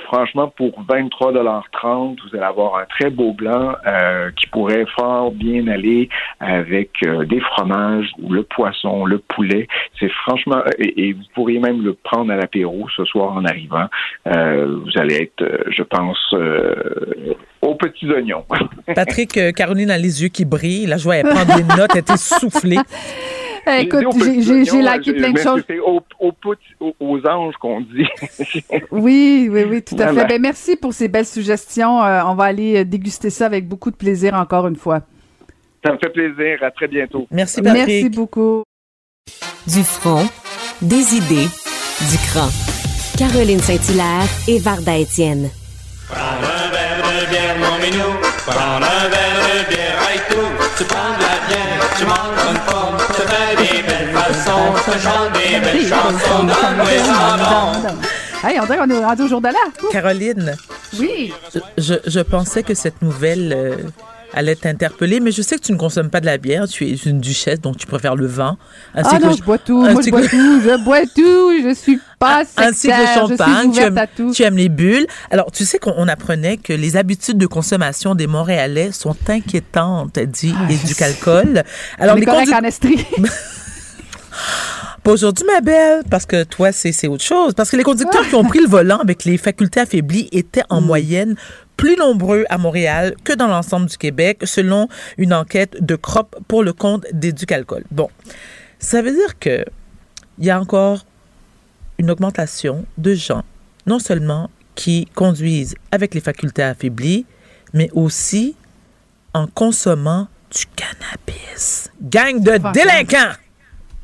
franchement, 0.05 0.53
pour 0.57 0.85
23,30 0.85 2.17
vous 2.23 2.37
allez 2.37 2.45
avoir 2.45 2.77
un 2.77 2.85
très 2.87 3.11
beau 3.11 3.33
blanc 3.33 3.75
euh, 3.87 4.31
qui 4.37 4.47
pourrait 4.49 4.87
fort 4.97 5.33
bien 5.33 5.67
aller 5.69 6.09
avec 6.41 6.91
euh, 7.05 7.25
des 7.25 7.41
fromages 7.41 8.11
ou 8.19 8.33
le 8.33 8.43
poisson, 8.43 9.05
le 9.05 9.19
poulet. 9.19 9.67
C'est 9.99 10.11
franchement, 10.25 10.63
et, 10.79 11.09
et, 11.09 11.13
vous 11.13 11.23
pourriez 11.35 11.59
même 11.59 11.83
le 11.83 11.95
prendre 11.95 12.33
à 12.33 12.37
l'apéro 12.37 12.87
ce 12.97 13.05
soir 13.05 13.33
en 13.33 13.45
arrivant. 13.45 13.87
Euh, 14.27 14.79
vous 14.85 15.01
allez 15.01 15.17
être, 15.17 15.71
je 15.71 15.83
pense, 15.83 16.19
euh, 16.35 17.35
aux 17.63 17.75
petits 17.75 18.11
oignons. 18.11 18.45
Patrick, 18.95 19.39
Caroline 19.55 19.91
a 19.91 19.99
les 19.99 20.23
yeux 20.23 20.29
qui 20.29 20.45
brillent. 20.45 20.87
La 20.87 20.97
joie, 20.97 21.17
elle 21.17 21.29
prend 21.29 21.45
des 21.45 21.65
notes, 21.65 21.91
elle 21.93 21.99
est 21.99 22.11
essoufflée. 22.11 22.79
Écoute, 23.81 24.05
j'ai 24.41 24.83
laqué 24.83 25.13
plein 25.13 25.33
de 25.33 25.39
choses. 25.39 25.63
C'est 25.67 25.79
aux, 25.79 26.01
aux, 26.21 26.33
aux, 26.81 26.95
aux, 27.01 27.27
anges 27.27 27.55
qu'on 27.61 27.81
dit. 27.81 28.07
oui, 28.91 29.49
oui, 29.51 29.65
oui, 29.69 29.83
tout 29.83 29.97
à 29.99 30.13
fait. 30.13 30.27
Ben, 30.27 30.41
merci 30.41 30.77
pour 30.77 30.93
ces 30.93 31.09
belles 31.09 31.27
suggestions. 31.27 32.03
Euh, 32.03 32.23
on 32.27 32.35
va 32.35 32.45
aller 32.45 32.85
déguster 32.85 33.31
ça 33.31 33.47
avec 33.47 33.69
beaucoup 33.69 33.91
de 33.91 33.97
plaisir 33.97 34.35
encore 34.35 34.67
une 34.67 34.77
fois. 34.77 35.03
Ça 35.85 35.93
me 35.93 35.99
fait 35.99 36.11
plaisir. 36.11 36.63
À 36.63 36.71
très 36.71 36.89
bientôt. 36.89 37.27
Merci, 37.31 37.63
Patrick. 37.63 37.87
Merci 37.87 38.09
beaucoup. 38.11 38.63
Du 39.67 39.83
front, 39.85 40.27
des 40.81 41.17
idées, 41.17 41.49
du 42.11 42.17
cran. 42.31 42.49
Caroline 43.19 43.59
Saint-Hilaire 43.59 44.29
et 44.47 44.59
Varda 44.59 44.97
Étienne. 44.97 45.51
Prends 46.09 46.19
un 46.19 46.71
verre 46.71 47.03
de 47.03 47.31
bière, 47.31 47.57
mon 47.59 47.77
minou. 47.85 48.15
Prends 48.47 48.77
un 48.77 49.09
verre 49.09 49.43
de 49.45 49.69
bière, 49.69 49.99
aïe 50.09 50.21
tout. 50.31 50.51
Tu 50.79 50.85
prends 50.85 51.13
de 51.17 51.23
la 51.23 51.37
bière, 51.49 51.68
tu 51.99 52.05
manges 52.05 52.51
une 52.51 52.57
forme. 52.71 52.97
Tu 53.17 53.23
fais 53.23 53.57
des 53.77 53.83
belles 53.83 54.15
façons, 54.15 54.75
tu 54.85 54.99
chantes 55.01 55.33
des 55.33 55.61
belles 55.61 55.89
chansons. 55.89 56.45
Donne-moi 56.45 57.93
Hey, 58.45 58.61
on 58.61 58.67
dirait 58.67 58.79
qu'on 58.79 58.89
est 58.91 59.05
rendu 59.05 59.23
au 59.23 59.29
jour 59.29 59.41
de 59.41 59.49
là. 59.49 59.59
Caroline. 59.91 60.55
Oui. 60.99 61.33
Je, 61.77 61.95
je 62.07 62.21
pensais 62.21 62.63
que 62.63 62.75
cette 62.75 63.03
nouvelle 63.03 63.53
euh, 63.53 63.77
allait 64.35 64.55
t'interpeller, 64.55 65.21
mais 65.21 65.33
je 65.33 65.43
sais 65.43 65.57
que 65.57 65.63
tu 65.63 65.73
ne 65.73 65.79
consommes 65.79 66.11
pas 66.11 66.21
de 66.21 66.27
la 66.27 66.39
bière. 66.39 66.69
Tu 66.69 66.87
es 66.87 66.95
une 66.95 67.21
duchesse, 67.21 67.61
donc 67.61 67.77
tu 67.77 67.87
préfères 67.87 68.17
le 68.17 68.27
vin. 68.27 68.57
Ainsi 68.95 69.11
ah 69.13 69.19
non, 69.19 69.33
je 69.33 69.43
bois 69.43 69.59
tout. 69.59 69.81
Moi, 69.81 70.01
je 70.03 70.11
bois 70.11 70.23
tout. 70.23 70.61
Je 70.61 70.85
bois 70.85 71.03
tout. 71.03 71.69
Je 71.69 71.75
suis 71.75 72.01
pas 72.19 72.45
sectaire. 72.45 72.69
Ainsi 72.69 72.89
que 72.89 72.93
le 72.93 73.29
champagne. 73.29 73.73
Tu 73.73 73.81
aimes, 73.81 74.07
tout. 74.17 74.33
tu 74.33 74.43
aimes 74.43 74.57
les 74.57 74.69
bulles. 74.69 75.07
Alors, 75.31 75.51
tu 75.51 75.65
sais 75.65 75.79
qu'on 75.79 76.09
apprenait 76.09 76.57
que 76.57 76.73
les 76.73 76.97
habitudes 76.97 77.39
de 77.39 77.47
consommation 77.47 78.15
des 78.15 78.27
Montréalais 78.27 78.93
sont 78.93 79.17
inquiétantes, 79.29 80.19
dit 80.19 80.55
ah, 80.57 80.71
Éducalcool. 80.73 81.63
Alors, 81.99 82.17
les 82.17 82.27
conduc... 82.27 82.53
en 82.53 82.63
Estrie. 82.63 83.05
Pas 85.03 85.13
aujourd'hui, 85.13 85.47
ma 85.47 85.61
belle, 85.61 86.03
parce 86.11 86.27
que 86.27 86.45
toi, 86.45 86.73
c'est 86.73 87.09
autre 87.09 87.23
chose. 87.23 87.55
Parce 87.55 87.71
que 87.71 87.77
les 87.77 87.83
conducteurs 87.83 88.27
qui 88.29 88.35
ont 88.35 88.45
pris 88.45 88.61
le 88.61 88.69
volant 88.69 88.99
avec 88.99 89.25
les 89.25 89.39
facultés 89.39 89.81
affaiblies 89.81 90.29
étaient 90.33 90.65
en 90.69 90.81
mm. 90.81 90.85
moyenne 90.85 91.37
plus 91.77 91.97
nombreux 91.97 92.45
à 92.51 92.59
Montréal 92.59 93.15
que 93.25 93.33
dans 93.33 93.47
l'ensemble 93.47 93.87
du 93.87 93.97
Québec, 93.97 94.41
selon 94.45 94.89
une 95.17 95.33
enquête 95.33 95.83
de 95.83 95.95
CROP 95.95 96.37
pour 96.49 96.63
le 96.63 96.73
compte 96.73 97.07
d'Éducalcool. 97.13 97.85
Bon, 97.91 98.11
ça 98.79 99.01
veut 99.01 99.13
dire 99.13 99.39
que 99.39 99.65
il 100.39 100.45
y 100.45 100.51
a 100.51 100.61
encore 100.61 101.05
une 101.99 102.11
augmentation 102.11 102.85
de 102.97 103.15
gens, 103.15 103.45
non 103.87 103.99
seulement 103.99 104.51
qui 104.75 105.07
conduisent 105.15 105.75
avec 105.91 106.15
les 106.15 106.21
facultés 106.21 106.63
affaiblies, 106.63 107.27
mais 107.73 107.91
aussi 107.93 108.55
en 109.35 109.47
consommant 109.47 110.29
du 110.51 110.65
cannabis. 110.77 111.91
Gang 112.01 112.41
de 112.41 112.59
délinquants! 112.73 113.35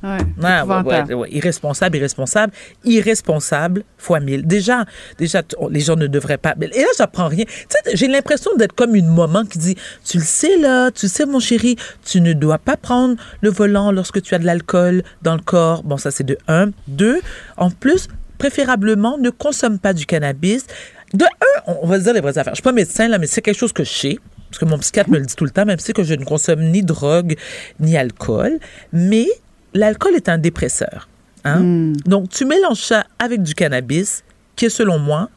Ouais, 0.04 0.60
ouais, 0.62 1.14
ouais, 1.14 1.30
Irresponsable, 1.30 1.96
irresponsable, 1.96 2.52
irresponsable 2.84 3.84
fois 3.96 4.20
mille. 4.20 4.46
Déjà, 4.46 4.84
déjà, 5.18 5.42
les 5.70 5.80
gens 5.80 5.96
ne 5.96 6.06
devraient 6.06 6.38
pas. 6.38 6.54
Et 6.60 6.80
là, 6.80 6.86
j'apprends 6.98 7.28
rien. 7.28 7.44
Tu 7.44 7.66
sais, 7.68 7.96
j'ai 7.96 8.08
l'impression 8.08 8.50
d'être 8.56 8.74
comme 8.74 8.94
une 8.94 9.08
maman 9.08 9.44
qui 9.44 9.58
dit 9.58 9.76
Tu 10.04 10.18
le 10.18 10.24
sais, 10.24 10.58
là, 10.58 10.90
tu 10.90 11.08
sais, 11.08 11.24
mon 11.24 11.40
chéri, 11.40 11.76
tu 12.04 12.20
ne 12.20 12.34
dois 12.34 12.58
pas 12.58 12.76
prendre 12.76 13.16
le 13.40 13.50
volant 13.50 13.92
lorsque 13.92 14.20
tu 14.20 14.34
as 14.34 14.38
de 14.38 14.44
l'alcool 14.44 15.02
dans 15.22 15.34
le 15.34 15.40
corps. 15.42 15.82
Bon, 15.82 15.96
ça, 15.96 16.10
c'est 16.10 16.24
de 16.24 16.36
un. 16.48 16.70
Deux, 16.86 17.20
en 17.56 17.70
plus, 17.70 18.08
préférablement, 18.38 19.16
ne 19.16 19.30
consomme 19.30 19.78
pas 19.78 19.94
du 19.94 20.04
cannabis. 20.04 20.66
De 21.14 21.24
un, 21.24 21.74
on 21.80 21.86
va 21.86 21.98
se 21.98 22.04
dire 22.04 22.12
les 22.12 22.20
vraies 22.20 22.36
affaires. 22.36 22.54
Je 22.54 22.56
suis 22.56 22.62
pas 22.62 22.72
médecin, 22.72 23.08
là, 23.08 23.18
mais 23.18 23.26
c'est 23.26 23.40
quelque 23.40 23.58
chose 23.58 23.72
que 23.72 23.84
je 23.84 23.92
sais 23.92 24.18
parce 24.54 24.70
que 24.70 24.70
mon 24.70 24.78
psychiatre 24.78 25.10
me 25.10 25.18
le 25.18 25.26
dit 25.26 25.34
tout 25.34 25.44
le 25.44 25.50
temps, 25.50 25.64
même 25.64 25.80
si 25.80 25.92
que 25.92 26.04
je 26.04 26.14
ne 26.14 26.24
consomme 26.24 26.62
ni 26.62 26.84
drogue 26.84 27.34
ni 27.80 27.96
alcool. 27.96 28.60
Mais 28.92 29.26
l'alcool 29.74 30.14
est 30.14 30.28
un 30.28 30.38
dépresseur. 30.38 31.08
Hein? 31.44 31.60
Hmm. 31.60 31.96
Donc, 32.06 32.30
tu 32.30 32.44
mélanges 32.44 32.82
ça 32.82 33.04
avec 33.18 33.42
du 33.42 33.54
cannabis, 33.54 34.24
qui 34.56 34.66
est 34.66 34.70
selon 34.70 34.98
moi 34.98 35.28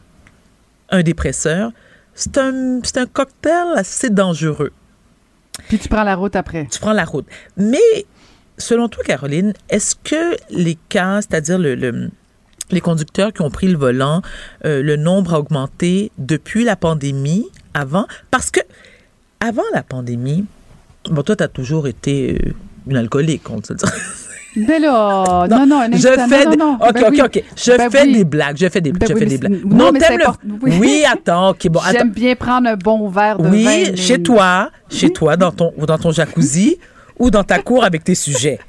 un 0.90 1.04
dépresseur. 1.04 1.72
C'est 2.14 2.38
un, 2.38 2.80
cocktail 3.12 3.68
assez 3.76 4.10
dangereux. 4.10 4.72
Puis 5.68 5.78
tu 5.78 5.90
prends 5.90 6.04
la 6.04 6.16
route 6.16 6.36
après. 6.36 6.68
Tu 6.72 6.80
prends 6.80 6.94
la 6.94 7.06
route. 7.06 7.26
Mais, 7.58 8.06
selon 8.58 8.88
toi, 8.88 9.04
Caroline, 9.04 9.54
est-ce 9.70 9.96
que 9.96 10.36
les 10.50 10.78
cas, 10.90 11.22
c'est-à-dire 11.22 11.60
le, 11.60 11.76
le- 11.76 12.10
les 12.72 12.82
conducteurs 12.82 13.34
qui 13.34 13.42
ont 13.42 13.50
pris 13.50 13.68
le 13.68 13.78
volant, 13.78 14.22
euh, 14.66 14.82
le 14.82 14.96
nombre 14.96 15.34
a 15.34 15.40
augmenté 15.40 16.12
depuis 16.18 16.64
la 16.64 16.76
pandémie, 16.76 17.48
avant? 17.74 18.08
Parce 18.32 18.50
que, 18.50 18.60
avant 19.40 19.64
la 19.74 19.84
pandémie, 19.84 20.46
bon, 21.10 21.22
toi, 21.22 21.36
tu 21.36 21.44
as 21.44 21.48
toujours 21.48 21.88
été 21.88 22.34
euh, 22.34 22.54
une 22.88 22.98
alcoolique, 22.98 23.50
on 23.50 23.62
te 23.62 23.74
dit. 23.74 23.86
Mais 24.56 24.80
là, 24.80 25.46
non, 25.50 25.66
non, 25.68 25.82
un 25.82 25.92
Je 25.92 26.08
fais 26.08 26.46
non, 26.46 26.52
des... 26.52 26.58
non, 26.58 26.74
OK, 26.82 26.94
ben 26.94 27.04
OK, 27.06 27.12
oui. 27.12 27.22
OK. 27.24 27.44
Je 27.56 27.78
Ben 27.78 27.90
fais 27.92 28.04
oui. 28.04 28.14
des 28.14 28.24
blagues. 28.24 28.58
Je 28.58 28.70
fais 28.70 28.82
des, 28.82 28.92
Ben 28.92 29.08
je 29.08 29.14
oui, 29.14 29.20
fais 29.20 29.26
mais 29.26 29.32
des 29.32 29.38
blagues. 29.38 29.66
non, 29.66 29.92
mais 29.92 30.00
c'est 30.00 30.08
t'aimes 30.08 30.20
le-. 30.44 30.54
Oui. 30.64 30.78
Oui, 30.80 31.04
attends. 31.12 31.50
OK, 31.50 31.68
bon, 31.70 31.80
attends. 31.80 31.92
J'aime 31.92 32.12
bien 32.12 32.36
prendre 32.36 32.68
un 32.70 32.76
bon 32.76 33.08
verre 33.10 33.38
de 33.38 33.44
vin. 33.44 33.52
Oui, 33.52 33.64
mais- 33.66 33.96
chez 33.96 34.22
toi, 34.22 34.72
chez 34.90 35.10
toi, 35.12 35.36
dans 35.38 35.52
ton, 35.52 35.74
dans 35.78 35.98
ton 35.98 36.12
jacuzzi 36.12 36.78
ou 37.20 37.30
dans 37.30 37.44
ta 37.44 37.60
cour 37.60 37.84
avec 37.84 38.04
tes 38.04 38.16
sujets. 38.16 38.60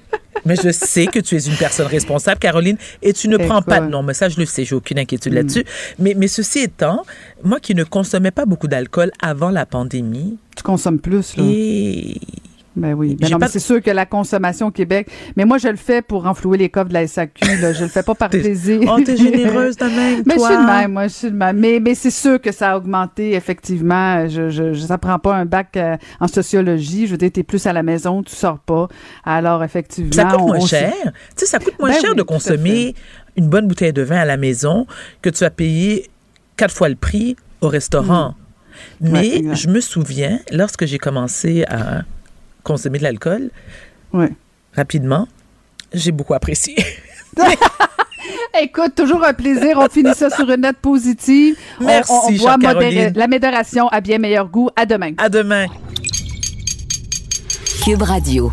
Mais 0.44 0.54
je 0.62 0.70
sais 0.70 1.06
que 1.06 1.18
tu 1.18 1.34
es 1.36 1.40
une 1.46 1.56
personne 1.56 1.86
responsable, 1.88 2.38
Caroline, 2.38 2.76
et 3.02 3.12
tu 3.12 3.28
ne 3.28 3.36
prends 3.38 3.60
pas 3.60 3.80
de 3.80 3.88
non. 3.88 4.02
Mais 4.04 4.14
ça, 4.14 4.28
je 4.28 4.38
le 4.38 4.46
sais, 4.46 4.64
j'ai 4.64 4.74
aucune 4.74 4.98
inquiétude 4.98 5.32
Mm. 5.32 5.36
là-dessus. 5.36 5.64
Mais, 5.98 6.14
mais 6.16 6.28
ceci 6.28 6.60
étant, 6.60 7.02
moi 7.42 7.58
qui 7.60 7.74
ne 7.74 7.82
consommais 7.84 8.30
pas 8.30 8.44
beaucoup 8.46 8.68
d'alcool 8.68 9.10
avant 9.20 9.50
la 9.50 9.66
pandémie, 9.66 10.38
Tu 10.56 10.62
consommes 10.62 11.00
plus, 11.00 11.36
là. 11.36 11.42
et 11.46 12.20
Ben 12.78 12.94
oui. 12.94 13.16
Ben 13.20 13.28
non, 13.30 13.38
mais 13.38 13.48
c'est 13.48 13.58
sûr 13.58 13.82
que 13.82 13.90
la 13.90 14.06
consommation 14.06 14.68
au 14.68 14.70
Québec. 14.70 15.08
Mais 15.36 15.44
moi, 15.44 15.58
je 15.58 15.68
le 15.68 15.76
fais 15.76 16.00
pour 16.00 16.22
renflouer 16.22 16.56
les 16.58 16.68
coffres 16.68 16.88
de 16.88 16.94
la 16.94 17.06
SAQ. 17.06 17.44
Là. 17.60 17.72
Je 17.72 17.82
le 17.82 17.88
fais 17.88 18.02
pas 18.02 18.14
par 18.14 18.28
plaisir. 18.30 18.80
Oh, 18.88 18.98
t'es 19.04 19.16
généreuse 19.16 19.76
de 19.76 19.84
même, 19.84 20.22
Mais 20.26 20.34
je 20.34 20.40
suis 20.40 20.56
de 20.56 20.66
même, 20.66 20.92
moi, 20.92 21.08
je 21.08 21.12
suis 21.12 21.30
de 21.30 21.36
même. 21.36 21.58
Mais, 21.58 21.80
mais 21.80 21.94
c'est 21.94 22.10
sûr 22.10 22.40
que 22.40 22.52
ça 22.52 22.72
a 22.72 22.76
augmenté, 22.76 23.34
effectivement. 23.34 24.28
Je, 24.28 24.48
je, 24.50 24.72
je- 24.72 24.86
ça 24.86 24.96
prend 24.98 25.18
pas 25.18 25.34
un 25.34 25.44
bac 25.44 25.76
euh, 25.76 25.96
en 26.20 26.28
sociologie. 26.28 27.06
Je 27.06 27.12
veux 27.12 27.18
dire, 27.18 27.30
t'es 27.32 27.42
plus 27.42 27.66
à 27.66 27.72
la 27.72 27.82
maison, 27.82 28.22
tu 28.22 28.34
sors 28.34 28.58
pas. 28.58 28.88
Alors, 29.24 29.64
effectivement. 29.64 30.12
ça 30.12 30.24
coûte 30.24 30.40
on- 30.40 30.46
moins 30.46 30.58
on- 30.60 30.66
cher. 30.66 30.92
Tu 31.04 31.10
sais, 31.36 31.46
ça 31.46 31.58
coûte 31.58 31.78
moins 31.78 31.90
Ben 31.90 32.00
cher 32.00 32.10
oui, 32.10 32.16
de 32.16 32.22
consommer 32.22 32.94
une 33.36 33.48
bonne 33.48 33.66
bouteille 33.68 33.92
de 33.92 34.02
vin 34.02 34.16
à 34.18 34.24
la 34.24 34.36
maison 34.36 34.86
que 35.22 35.30
tu 35.30 35.44
as 35.44 35.50
payé 35.50 36.08
quatre 36.56 36.74
fois 36.74 36.88
le 36.88 36.96
prix 36.96 37.36
au 37.60 37.68
restaurant. 37.68 38.34
Ouais, 39.00 39.10
Mais 39.10 39.54
je 39.56 39.68
me 39.68 39.80
souviens, 39.80 40.38
lorsque 40.52 40.86
j'ai 40.86 40.98
commencé 40.98 41.64
à 41.68 42.02
consommer 42.64 42.98
de 42.98 43.04
l'alcool, 43.04 43.50
Ouais. 44.12 44.32
rapidement, 44.74 45.26
j'ai 45.92 46.12
beaucoup 46.12 46.34
apprécié. 46.34 46.76
Écoute, 48.60 48.94
toujours 48.96 49.24
un 49.24 49.32
plaisir. 49.32 49.78
On 49.78 49.88
finit 49.88 50.14
ça 50.14 50.28
sur 50.30 50.50
une 50.50 50.62
note 50.62 50.76
positive. 50.78 51.56
On- 51.80 51.84
Merci, 51.84 52.12
on, 52.12 52.32
voit 52.32 52.56
modérer- 52.58 53.12
la 53.14 53.28
modération 53.28 53.88
à 53.88 54.00
bien 54.00 54.18
meilleur 54.18 54.48
goût. 54.48 54.70
À 54.76 54.84
demain. 54.86 55.12
À 55.18 55.28
demain. 55.28 55.66
Cube 57.84 58.02
Radio. 58.02 58.52